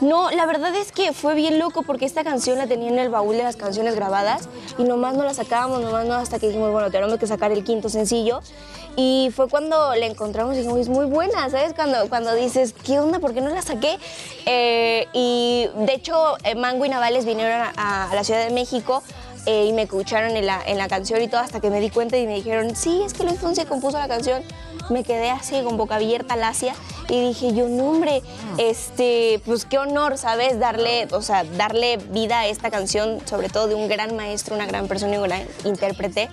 No, 0.00 0.30
la 0.30 0.44
verdad 0.44 0.74
es 0.74 0.92
que 0.92 1.12
fue 1.12 1.34
bien 1.34 1.58
loco 1.58 1.82
porque 1.82 2.04
esta 2.04 2.22
canción 2.22 2.58
la 2.58 2.66
tenía 2.66 2.88
en 2.88 2.98
el 2.98 3.08
baúl 3.08 3.36
de 3.36 3.42
las 3.42 3.56
canciones 3.56 3.94
grabadas 3.94 4.48
y 4.76 4.84
nomás 4.84 5.14
no 5.14 5.24
la 5.24 5.32
sacábamos, 5.32 5.80
nomás 5.80 6.06
no, 6.06 6.14
hasta 6.14 6.38
que 6.38 6.48
dijimos, 6.48 6.70
bueno, 6.70 6.90
tenemos 6.90 7.18
que 7.18 7.26
sacar 7.26 7.50
el 7.52 7.64
quinto 7.64 7.88
sencillo. 7.88 8.40
Y 8.98 9.30
fue 9.34 9.48
cuando 9.48 9.94
la 9.94 10.06
encontramos 10.06 10.54
y 10.54 10.58
dijimos, 10.58 10.80
es 10.80 10.88
muy 10.88 11.06
buena, 11.06 11.48
¿sabes? 11.50 11.74
Cuando, 11.74 12.08
cuando 12.08 12.34
dices, 12.34 12.74
¿qué 12.84 12.98
onda? 12.98 13.18
¿Por 13.18 13.34
qué 13.34 13.40
no 13.42 13.50
la 13.50 13.62
saqué? 13.62 13.98
Eh, 14.46 15.06
y 15.12 15.68
de 15.84 15.92
hecho, 15.92 16.36
eh, 16.44 16.54
Mango 16.54 16.84
y 16.84 16.88
Navales 16.88 17.24
vinieron 17.24 17.60
a, 17.76 18.10
a 18.10 18.14
la 18.14 18.24
Ciudad 18.24 18.42
de 18.46 18.52
México 18.54 19.02
eh, 19.44 19.66
y 19.66 19.72
me 19.72 19.82
escucharon 19.82 20.36
en 20.36 20.46
la, 20.46 20.62
en 20.66 20.78
la 20.78 20.88
canción 20.88 21.20
y 21.22 21.28
todo 21.28 21.40
hasta 21.40 21.60
que 21.60 21.70
me 21.70 21.80
di 21.80 21.90
cuenta 21.90 22.16
y 22.16 22.26
me 22.26 22.34
dijeron, 22.34 22.74
sí, 22.74 23.02
es 23.04 23.12
que 23.12 23.24
Luis 23.24 23.38
Fonsi 23.38 23.64
compuso 23.64 23.98
la 23.98 24.08
canción. 24.08 24.42
Me 24.88 25.04
quedé 25.04 25.30
así 25.30 25.60
con 25.62 25.76
boca 25.76 25.96
abierta, 25.96 26.36
lacia, 26.36 26.74
y 27.08 27.28
dije 27.28 27.54
yo, 27.54 27.68
no 27.68 27.90
hombre, 27.90 28.22
este, 28.58 29.40
pues 29.44 29.64
qué 29.64 29.78
honor, 29.78 30.18
¿sabes? 30.18 30.58
Darle, 30.58 31.08
o 31.12 31.22
sea, 31.22 31.44
darle 31.44 31.98
vida 31.98 32.40
a 32.40 32.46
esta 32.46 32.70
canción, 32.70 33.20
sobre 33.26 33.48
todo 33.48 33.68
de 33.68 33.74
un 33.74 33.88
gran 33.88 34.16
maestro, 34.16 34.54
una 34.54 34.66
gran 34.66 34.88
persona 34.88 35.14
y 35.14 35.18
un 35.18 35.24
gran 35.24 35.42
intérprete. 35.64 36.28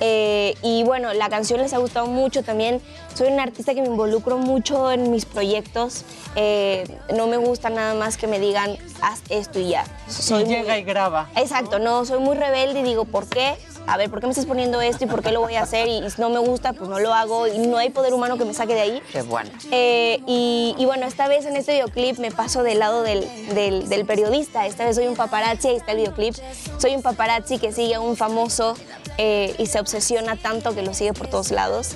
Eh, 0.00 0.54
y 0.62 0.82
bueno, 0.84 1.12
la 1.12 1.28
canción 1.28 1.60
les 1.60 1.72
ha 1.74 1.78
gustado 1.78 2.06
mucho 2.06 2.42
también. 2.42 2.80
Soy 3.14 3.28
una 3.28 3.42
artista 3.42 3.74
que 3.74 3.82
me 3.82 3.88
involucro 3.88 4.38
mucho 4.38 4.90
en 4.90 5.10
mis 5.10 5.24
proyectos. 5.24 6.04
Eh, 6.34 6.98
no 7.14 7.26
me 7.26 7.36
gusta 7.36 7.70
nada 7.70 7.94
más 7.94 8.16
que 8.16 8.26
me 8.26 8.38
digan, 8.40 8.76
haz 9.00 9.20
esto 9.28 9.58
y 9.58 9.68
ya. 9.68 9.84
Y 10.30 10.44
llega 10.44 10.78
y 10.78 10.84
graba. 10.84 11.28
Exacto, 11.36 11.78
no, 11.78 12.04
soy 12.04 12.20
muy 12.20 12.36
rebelde 12.36 12.80
y 12.80 12.82
digo, 12.82 13.04
¿por 13.04 13.28
qué? 13.28 13.54
A 13.86 13.96
ver, 13.96 14.08
¿por 14.10 14.20
qué 14.20 14.26
me 14.26 14.30
estás 14.30 14.46
poniendo 14.46 14.80
esto 14.80 15.04
y 15.04 15.06
por 15.06 15.22
qué 15.22 15.32
lo 15.32 15.40
voy 15.40 15.56
a 15.56 15.62
hacer? 15.62 15.88
Y 15.88 16.08
si 16.10 16.20
no 16.20 16.30
me 16.30 16.38
gusta, 16.38 16.72
pues 16.72 16.88
no 16.88 16.98
lo 17.00 17.12
hago 17.12 17.46
y 17.48 17.58
no 17.58 17.76
hay 17.78 17.90
poder 17.90 18.14
humano 18.14 18.38
que 18.38 18.44
me 18.44 18.54
saque 18.54 18.74
de 18.74 18.80
ahí. 18.80 19.02
Qué 19.12 19.22
bueno. 19.22 19.50
Eh, 19.70 20.20
y, 20.26 20.74
y 20.78 20.84
bueno, 20.86 21.06
esta 21.06 21.28
vez 21.28 21.44
en 21.46 21.56
este 21.56 21.72
videoclip 21.72 22.18
me 22.18 22.30
paso 22.30 22.62
del 22.62 22.78
lado 22.78 23.02
del, 23.02 23.26
del- 23.54 23.88
del 23.88 24.06
periodista. 24.06 24.66
Esta 24.66 24.84
vez 24.86 24.96
soy 24.96 25.08
un 25.08 25.16
paparazzi, 25.16 25.68
ahí 25.68 25.76
está 25.76 25.92
el 25.92 25.98
videoclip. 25.98 26.34
Soy 26.78 26.94
un 26.94 27.02
paparazzi 27.02 27.58
que 27.58 27.72
sigue 27.72 27.94
a 27.96 28.00
un 28.00 28.16
famoso 28.16 28.74
eh, 29.18 29.54
y 29.58 29.66
se 29.66 29.80
obsesiona 29.80 30.36
tanto 30.36 30.74
que 30.74 30.82
lo 30.82 30.94
sigue 30.94 31.12
por 31.12 31.26
todos 31.28 31.50
lados. 31.50 31.90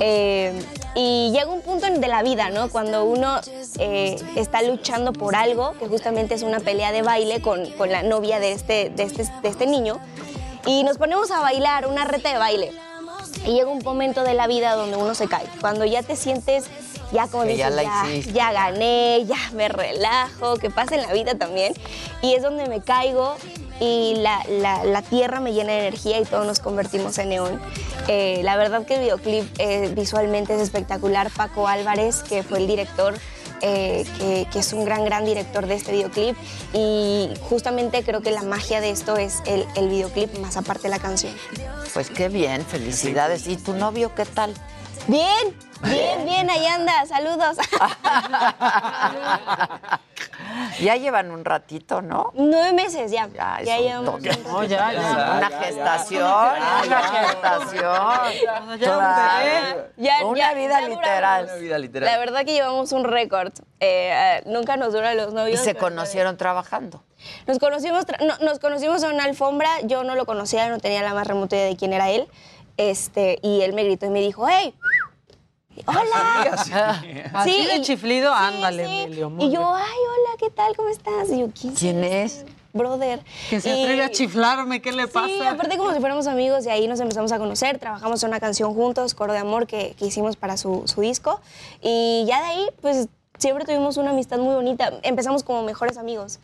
Eh, 0.00 0.52
y 0.94 1.30
llega 1.32 1.46
un 1.50 1.62
punto 1.62 1.86
de 1.90 2.08
la 2.08 2.22
vida, 2.22 2.50
¿no? 2.50 2.68
Cuando 2.68 3.04
uno 3.04 3.40
eh, 3.78 4.16
está 4.36 4.60
luchando 4.62 5.12
por 5.12 5.34
algo, 5.34 5.72
que 5.78 5.88
justamente 5.88 6.34
es 6.34 6.42
una 6.42 6.60
pelea 6.60 6.92
de 6.92 7.00
baile 7.02 7.40
con, 7.40 7.70
con 7.72 7.90
la 7.90 8.02
novia 8.02 8.38
de 8.38 8.52
este, 8.52 8.90
de, 8.90 9.02
este, 9.04 9.24
de 9.42 9.48
este 9.48 9.66
niño, 9.66 9.98
y 10.66 10.84
nos 10.84 10.98
ponemos 10.98 11.30
a 11.30 11.40
bailar, 11.40 11.86
una 11.86 12.04
reta 12.04 12.30
de 12.32 12.38
baile. 12.38 12.72
Y 13.44 13.52
llega 13.54 13.70
un 13.70 13.82
momento 13.82 14.22
de 14.22 14.34
la 14.34 14.46
vida 14.46 14.74
donde 14.74 14.96
uno 14.96 15.14
se 15.14 15.26
cae. 15.28 15.44
Cuando 15.60 15.84
ya 15.84 16.02
te 16.02 16.14
sientes, 16.16 16.66
ya 17.12 17.26
como 17.26 17.42
dices, 17.44 17.58
ya 17.58 17.70
la 17.70 17.82
ya, 17.82 18.04
hiciste". 18.10 18.32
ya 18.32 18.52
gané, 18.52 19.24
ya 19.26 19.36
me 19.54 19.68
relajo, 19.68 20.56
que 20.56 20.70
pasa 20.70 20.94
en 20.94 21.02
la 21.02 21.12
vida 21.12 21.34
también. 21.34 21.74
Y 22.20 22.34
es 22.34 22.42
donde 22.42 22.68
me 22.68 22.80
caigo 22.80 23.34
y 23.80 24.14
la, 24.18 24.40
la- 24.48 24.84
la 24.84 25.02
tierra 25.02 25.40
me 25.40 25.52
llena 25.52 25.72
de 25.72 25.80
energía 25.88 26.20
y 26.20 26.24
todos 26.24 26.46
nos 26.46 26.60
convertimos 26.60 27.18
en 27.18 27.30
neón. 27.30 27.60
Eh, 28.06 28.40
la 28.44 28.56
verdad 28.56 28.84
que 28.86 28.94
el 28.94 29.00
videoclip 29.00 29.44
eh, 29.58 29.90
visualmente 29.94 30.54
es 30.54 30.60
espectacular. 30.60 31.30
Paco 31.30 31.66
Álvarez, 31.66 32.22
que 32.22 32.42
fue 32.44 32.58
el 32.58 32.68
director, 32.68 33.14
eh, 33.62 34.04
que, 34.18 34.46
que 34.52 34.58
es 34.58 34.72
un 34.72 34.84
gran, 34.84 35.04
gran 35.04 35.24
director 35.24 35.66
de 35.66 35.74
este 35.74 35.92
videoclip. 35.92 36.36
Y 36.74 37.30
justamente 37.48 38.02
creo 38.04 38.20
que 38.20 38.30
la 38.30 38.42
magia 38.42 38.80
de 38.80 38.90
esto 38.90 39.16
es 39.16 39.42
el, 39.46 39.66
el 39.76 39.88
videoclip, 39.88 40.38
más 40.38 40.56
aparte 40.56 40.88
la 40.88 40.98
canción. 40.98 41.34
Pues 41.94 42.10
qué 42.10 42.28
bien, 42.28 42.64
felicidades. 42.64 43.46
¿Y 43.46 43.56
tu 43.56 43.72
novio 43.74 44.14
qué 44.14 44.24
tal? 44.26 44.54
Bien, 45.08 45.56
bien, 45.82 46.24
bien, 46.24 46.50
ahí 46.50 46.66
anda, 46.66 47.06
saludos. 47.06 47.56
Ya 50.80 50.96
llevan 50.96 51.30
un 51.30 51.44
ratito, 51.44 52.02
¿no? 52.02 52.30
Nueve 52.34 52.72
meses 52.72 53.10
ya. 53.10 53.28
Ya, 53.28 53.60
Ya, 53.62 53.76
es 53.76 53.80
un 53.80 53.86
llevamos. 53.86 54.14
toque. 54.22 54.30
un 54.30 54.42
No, 54.52 54.64
ya, 54.64 54.92
ya. 54.92 55.34
Una 55.38 55.50
gestación, 55.62 56.22
una 56.86 57.02
gestación. 57.02 58.32
Ya- 59.96 60.24
Una 60.26 60.38
ya- 60.50 60.54
vida 60.54 60.80
ya 60.80 60.88
literal. 60.88 61.44
Una 61.44 61.54
vida 61.56 61.78
literal. 61.78 62.10
La 62.10 62.18
verdad 62.18 62.44
que 62.44 62.52
llevamos 62.52 62.92
un 62.92 63.04
récord. 63.04 63.52
Eh, 63.80 64.10
eh, 64.12 64.42
nunca 64.46 64.76
nos 64.76 64.92
duran 64.92 65.16
los 65.16 65.32
Y 65.32 65.34
novios. 65.34 65.60
se 65.60 65.74
pero- 65.74 65.86
conocieron 65.86 66.36
trabajando. 66.36 67.02
Nos 67.46 67.58
conocimos, 67.58 68.06
tra- 68.06 68.24
no, 68.24 68.36
nos 68.44 68.58
conocimos 68.58 69.02
en 69.02 69.12
una 69.12 69.24
alfombra. 69.24 69.68
Yo 69.84 70.04
no 70.04 70.14
lo 70.14 70.26
conocía, 70.26 70.68
no 70.68 70.78
tenía 70.78 71.02
la 71.02 71.14
más 71.14 71.26
remota 71.26 71.56
idea 71.56 71.66
de 71.66 71.76
quién 71.76 71.92
era 71.92 72.10
él. 72.10 72.28
Este, 72.76 73.38
y 73.42 73.60
él 73.62 73.74
me 73.74 73.84
gritó 73.84 74.06
y 74.06 74.10
me 74.10 74.20
dijo, 74.20 74.46
hey, 74.48 74.74
hola. 75.86 77.30
Así 77.34 77.66
de 77.66 77.80
chiflido, 77.82 78.32
sí, 78.32 78.38
ándale, 78.40 78.86
sí. 78.86 79.00
Emilio. 79.02 79.32
Y 79.38 79.50
yo, 79.50 79.74
ay, 79.74 79.82
hola, 79.84 80.36
¿qué 80.38 80.50
tal? 80.50 80.74
¿Cómo 80.76 80.88
estás? 80.88 81.28
Y 81.30 81.40
yo, 81.40 81.48
¿quién, 81.58 81.74
¿Quién 81.74 82.04
es? 82.04 82.44
Brother. 82.74 83.20
Que 83.50 83.60
se 83.60 83.68
Y- 83.68 83.82
atreve 83.82 84.02
a 84.02 84.10
chiflarme, 84.10 84.80
¿qué 84.80 84.92
le 84.92 85.06
pasa? 85.06 85.26
Sí, 85.28 85.42
aparte 85.42 85.76
como 85.76 85.92
si 85.92 86.00
fuéramos 86.00 86.26
amigos 86.26 86.64
y 86.64 86.70
ahí 86.70 86.88
nos 86.88 87.00
empezamos 87.00 87.30
a 87.32 87.38
conocer, 87.38 87.78
trabajamos 87.78 88.22
en 88.22 88.30
una 88.30 88.40
canción 88.40 88.72
juntos, 88.74 89.12
Coro 89.14 89.32
de 89.34 89.40
Amor, 89.40 89.66
que, 89.66 89.94
que 89.98 90.06
hicimos 90.06 90.36
para 90.36 90.56
su, 90.56 90.82
su 90.86 91.00
disco. 91.02 91.40
Y 91.82 92.24
ya 92.26 92.40
de 92.40 92.46
ahí, 92.48 92.66
pues 92.80 93.08
siempre 93.38 93.64
tuvimos 93.66 93.98
una 93.98 94.10
amistad 94.10 94.38
muy 94.38 94.54
bonita. 94.54 94.90
Empezamos 95.02 95.42
como 95.42 95.62
mejores 95.64 95.98
amigos. 95.98 96.38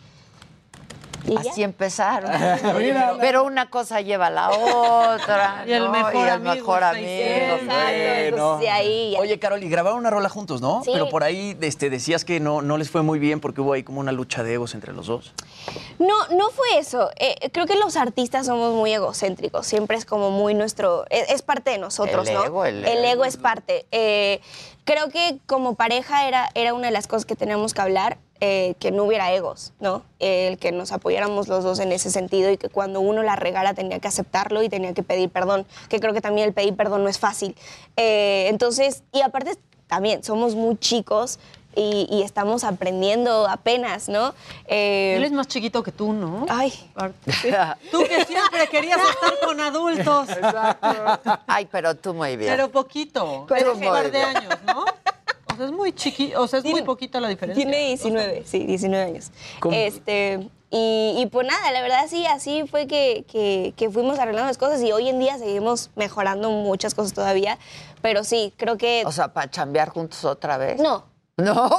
Y 1.29 1.43
ya. 1.43 1.51
Así 1.51 1.63
empezaron. 1.63 2.31
Pero 3.21 3.45
una 3.45 3.71
cosa 3.71 4.01
lleva 4.01 4.27
a 4.27 4.31
la 4.31 4.51
otra. 4.51 5.65
Y 5.67 5.73
el 5.73 5.85
¿no? 5.85 5.91
mejor 5.91 6.15
Y 6.15 6.19
el 6.19 6.29
amigo 6.31 6.55
mejor 6.55 6.85
amigo. 6.85 7.07
Exacto, 7.09 8.37
pues, 8.37 8.61
de 8.61 8.71
ahí. 8.71 9.17
Oye, 9.19 9.39
Carol, 9.39 9.63
y 9.63 9.69
grabaron 9.69 9.99
una 9.99 10.11
rola 10.11 10.29
juntos, 10.29 10.61
¿no? 10.61 10.83
Sí. 10.85 10.91
Pero 10.93 11.09
por 11.09 11.25
ahí 11.25 11.57
este, 11.61 11.91
decías 11.91 12.25
que 12.25 12.41
no, 12.41 12.63
no 12.63 12.79
les 12.79 12.91
fue 12.91 13.03
muy 13.03 13.19
bien 13.19 13.41
porque 13.41 13.61
hubo 13.61 13.73
ahí 13.73 13.83
como 13.83 14.01
una 14.01 14.13
lucha 14.13 14.43
de 14.43 14.55
egos 14.55 14.75
entre 14.75 14.93
los 14.93 15.07
dos. 15.07 15.35
No, 15.99 16.15
no 16.29 16.51
fue 16.51 16.79
eso. 16.79 17.11
Eh, 17.17 17.51
creo 17.53 17.67
que 17.67 17.77
los 17.77 17.97
artistas 17.97 18.47
somos 18.47 18.75
muy 18.75 18.93
egocéntricos. 18.93 19.67
Siempre 19.67 19.97
es 19.97 20.05
como 20.05 20.31
muy 20.31 20.55
nuestro. 20.55 21.05
Es, 21.11 21.31
es 21.31 21.43
parte 21.43 21.71
de 21.71 21.79
nosotros, 21.79 22.29
El 22.29 22.35
¿no? 22.35 22.45
ego, 22.45 22.65
el 22.65 22.85
ego 22.85 23.05
ego. 23.05 23.25
es 23.25 23.37
parte. 23.37 23.87
Eh, 23.91 24.41
creo 24.85 25.09
que 25.11 25.39
como 25.47 25.75
pareja 25.75 26.27
era, 26.27 26.49
era 26.55 26.73
una 26.73 26.87
de 26.87 26.93
las 26.93 27.07
cosas 27.07 27.27
que 27.27 27.37
teníamos 27.37 27.75
que 27.75 27.81
hablar. 27.83 28.19
Eh, 28.41 28.75
que 28.79 28.91
no 28.91 29.05
hubiera 29.05 29.33
egos, 29.33 29.73
¿no? 29.81 30.03
El 30.19 30.59
que 30.59 30.71
nos 30.73 30.93
apoyáramos 30.93 31.49
los 31.49 31.65
dos 31.65 31.81
en 31.81 31.93
ese 31.93 32.11
sentido 32.11 32.51
y 32.51 32.57
que 32.57 32.69
cuando 32.69 33.01
uno 33.01 33.23
la 33.23 33.37
regara 33.37 33.75
tenía 33.75 33.99
que 33.99 34.09
aceptarlo 34.09 34.63
y 34.63 34.69
tenía 34.69 34.95
que 34.95 35.03
pedir 35.03 35.29
perdón, 35.31 35.67
que 35.89 35.99
creo 36.01 36.15
que 36.15 36.21
también 36.21 36.47
el 36.49 36.55
pedir 36.55 36.77
perdón 36.77 37.03
no 37.03 37.09
es 37.09 37.19
fácil. 37.19 37.57
Eh, 37.97 38.47
entonces, 38.49 39.03
y 39.13 39.23
aparte 39.23 39.57
también 39.89 40.23
somos 40.23 40.55
muy 40.55 40.77
chicos 40.77 41.39
y, 41.75 42.07
y 42.11 42.23
estamos 42.23 42.65
aprendiendo 42.65 43.47
apenas, 43.49 44.09
¿no? 44.09 44.35
Eh, 44.67 45.15
Él 45.17 45.25
es 45.25 45.33
más 45.33 45.47
chiquito 45.47 45.83
que 45.83 45.93
tú, 45.93 46.13
¿no? 46.13 46.47
Ay. 46.49 46.73
Tú 47.91 48.05
que 48.05 48.25
siempre 48.25 48.69
querías 48.71 48.99
estar 48.99 49.35
con 49.45 49.61
adultos. 49.61 50.29
Ay, 51.47 51.69
pero 51.71 51.95
tú 51.95 52.15
muy 52.15 52.37
bien. 52.37 52.51
Pero 52.51 52.71
poquito. 52.71 53.47
Pero 53.49 53.75
un 53.75 53.81
par 53.81 54.03
Muy 54.03 54.11
de 54.11 54.23
años, 54.23 54.55
¿no? 54.67 54.85
Sea, 55.59 55.67
es 55.67 55.73
muy 55.73 55.93
chiquito, 55.93 56.41
o 56.43 56.49
sea, 56.49 56.61
es 56.61 56.65
muy 56.65 56.83
poquita 56.83 57.21
la 57.21 57.29
diferencia. 57.29 57.63
Tiene 57.63 57.89
19, 57.89 58.43
sí, 58.47 58.61
19 58.65 59.05
años. 59.05 59.31
¿Cómo? 59.61 59.77
Este, 59.77 60.49
y, 60.71 61.15
y 61.19 61.27
pues 61.31 61.47
nada, 61.47 61.71
la 61.73 61.81
verdad 61.83 62.07
sí, 62.09 62.25
así 62.27 62.65
fue 62.67 62.87
que, 62.87 63.25
que- 63.31 63.73
que 63.77 63.91
fuimos 63.91 64.19
arreglando 64.19 64.47
las 64.49 64.59
cosas 64.59 64.83
y 64.83 64.93
hoy 64.93 65.09
en 65.09 65.19
día 65.19 65.37
seguimos 65.39 65.91
mejorando 65.97 66.51
muchas 66.51 66.95
cosas 66.95 67.13
todavía, 67.15 67.59
pero 68.03 68.23
sí, 68.25 68.53
creo 68.57 68.77
que... 68.79 69.03
O 69.07 69.13
sea, 69.13 69.33
para 69.33 69.51
chambear 69.51 69.89
juntos 69.91 70.25
otra 70.25 70.59
vez. 70.59 70.81
No. 70.81 71.05
No. 71.39 71.71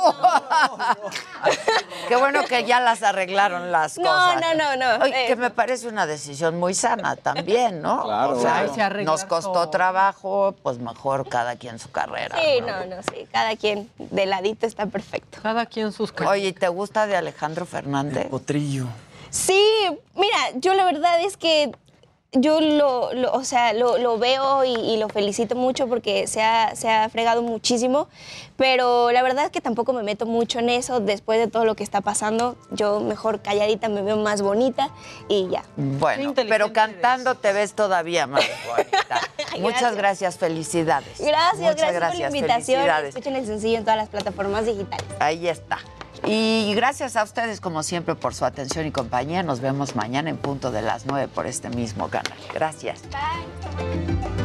Qué 2.07 2.15
bueno 2.15 2.43
que 2.45 2.63
ya 2.63 2.79
las 2.79 3.03
arreglaron 3.03 3.71
las 3.71 3.97
No, 3.97 4.03
cosas. 4.09 4.41
no, 4.41 4.53
no, 4.55 4.75
no. 4.97 5.03
Oye, 5.03 5.25
Eh. 5.25 5.27
que 5.27 5.35
me 5.35 5.49
parece 5.49 5.88
una 5.89 6.05
decisión 6.07 6.57
muy 6.57 6.73
sana 6.73 7.15
también, 7.17 7.81
¿no? 7.81 8.03
Claro. 8.05 8.38
O 8.38 8.41
sea, 8.41 8.59
Ay, 8.59 8.69
se 8.73 8.81
arregla 8.81 9.11
nos 9.11 9.25
costó 9.25 9.69
trabajo, 9.69 10.55
pues 10.63 10.79
mejor 10.79 11.27
cada 11.27 11.57
quien 11.57 11.77
su 11.77 11.91
carrera. 11.91 12.38
Sí, 12.41 12.61
no, 12.61 12.85
no, 12.85 13.01
sí, 13.03 13.27
cada 13.31 13.55
quien 13.57 13.89
de 13.97 14.25
ladito 14.25 14.65
está 14.65 14.85
perfecto. 14.85 15.39
Cada 15.43 15.65
quien 15.65 15.91
sus 15.91 16.13
Oye, 16.25 16.47
¿y 16.47 16.53
¿te 16.53 16.69
gusta 16.69 17.05
de 17.05 17.17
Alejandro 17.17 17.65
Fernández? 17.65 18.27
Potrillo. 18.29 18.85
Sí, 19.29 19.61
mira, 20.15 20.38
yo 20.55 20.73
la 20.73 20.85
verdad 20.85 21.19
es 21.21 21.35
que 21.38 21.71
yo 22.33 22.61
lo, 22.61 23.11
lo- 23.14 23.33
o 23.33 23.43
sea, 23.43 23.74
lo, 23.74 23.98
lo 23.98 24.17
veo 24.19 24.64
y, 24.64 24.74
y 24.75 24.98
lo 24.98 25.09
felicito 25.09 25.56
mucho 25.56 25.88
porque 25.88 26.27
se 26.27 26.41
ha, 26.43 26.75
se 26.75 26.88
ha 26.90 27.09
fregado 27.09 27.41
muchísimo, 27.41 28.08
pero 28.56 29.11
la 29.11 29.24
verdad 29.24 29.45
es 29.45 29.51
que 29.51 29.61
tampoco 29.61 29.93
me 29.93 30.03
meto 30.03 30.25
mucho 30.27 30.59
en 30.59 30.69
eso 30.69 30.99
después 30.99 31.40
de 31.40 31.48
todo 31.48 31.66
lo 31.66 31.75
que 31.75 31.83
está 31.83 32.01
pasando. 32.01 32.56
Yo 32.72 32.99
mejor 32.99 33.41
calladita 33.41 33.90
me 33.90 34.01
veo 34.03 34.17
más 34.17 34.41
bonita 34.43 34.90
y 35.27 35.48
ya. 35.49 35.64
Bueno, 35.75 36.33
pero 36.35 36.72
cantando 36.72 37.35
te 37.35 37.51
ves 37.51 37.74
todavía 37.74 38.27
más 38.27 38.45
bonita. 38.67 39.22
Muchas 39.59 39.95
gracias, 39.95 40.38
felicidades. 40.38 41.19
Gracias, 41.19 41.58
Muchas 41.59 41.75
gracias, 41.77 41.91
por 41.91 41.99
gracias, 41.99 42.19
la 42.32 42.38
invitación. 42.38 42.77
felicidades. 42.82 43.09
Escuchen 43.16 43.35
el 43.38 43.45
sencillo 43.48 43.77
en 43.77 43.83
todas 43.83 43.98
las 43.98 44.09
plataformas 44.09 44.66
digitales. 44.66 45.06
Ahí 45.19 45.48
está. 45.48 45.80
Y 46.25 46.73
gracias 46.75 47.15
a 47.15 47.23
ustedes, 47.23 47.61
como 47.61 47.83
siempre, 47.83 48.15
por 48.15 48.33
su 48.33 48.45
atención 48.45 48.85
y 48.85 48.91
compañía. 48.91 49.43
Nos 49.43 49.61
vemos 49.61 49.95
mañana 49.95 50.30
en 50.30 50.38
punto 50.38 50.72
de 50.72 50.81
las 50.81 51.06
9 51.06 51.27
por 51.33 51.48
este 51.48 51.69
mismo 51.69 52.09
canal. 52.09 52.38
Gracias. 52.53 53.01
Bye. 53.03 54.38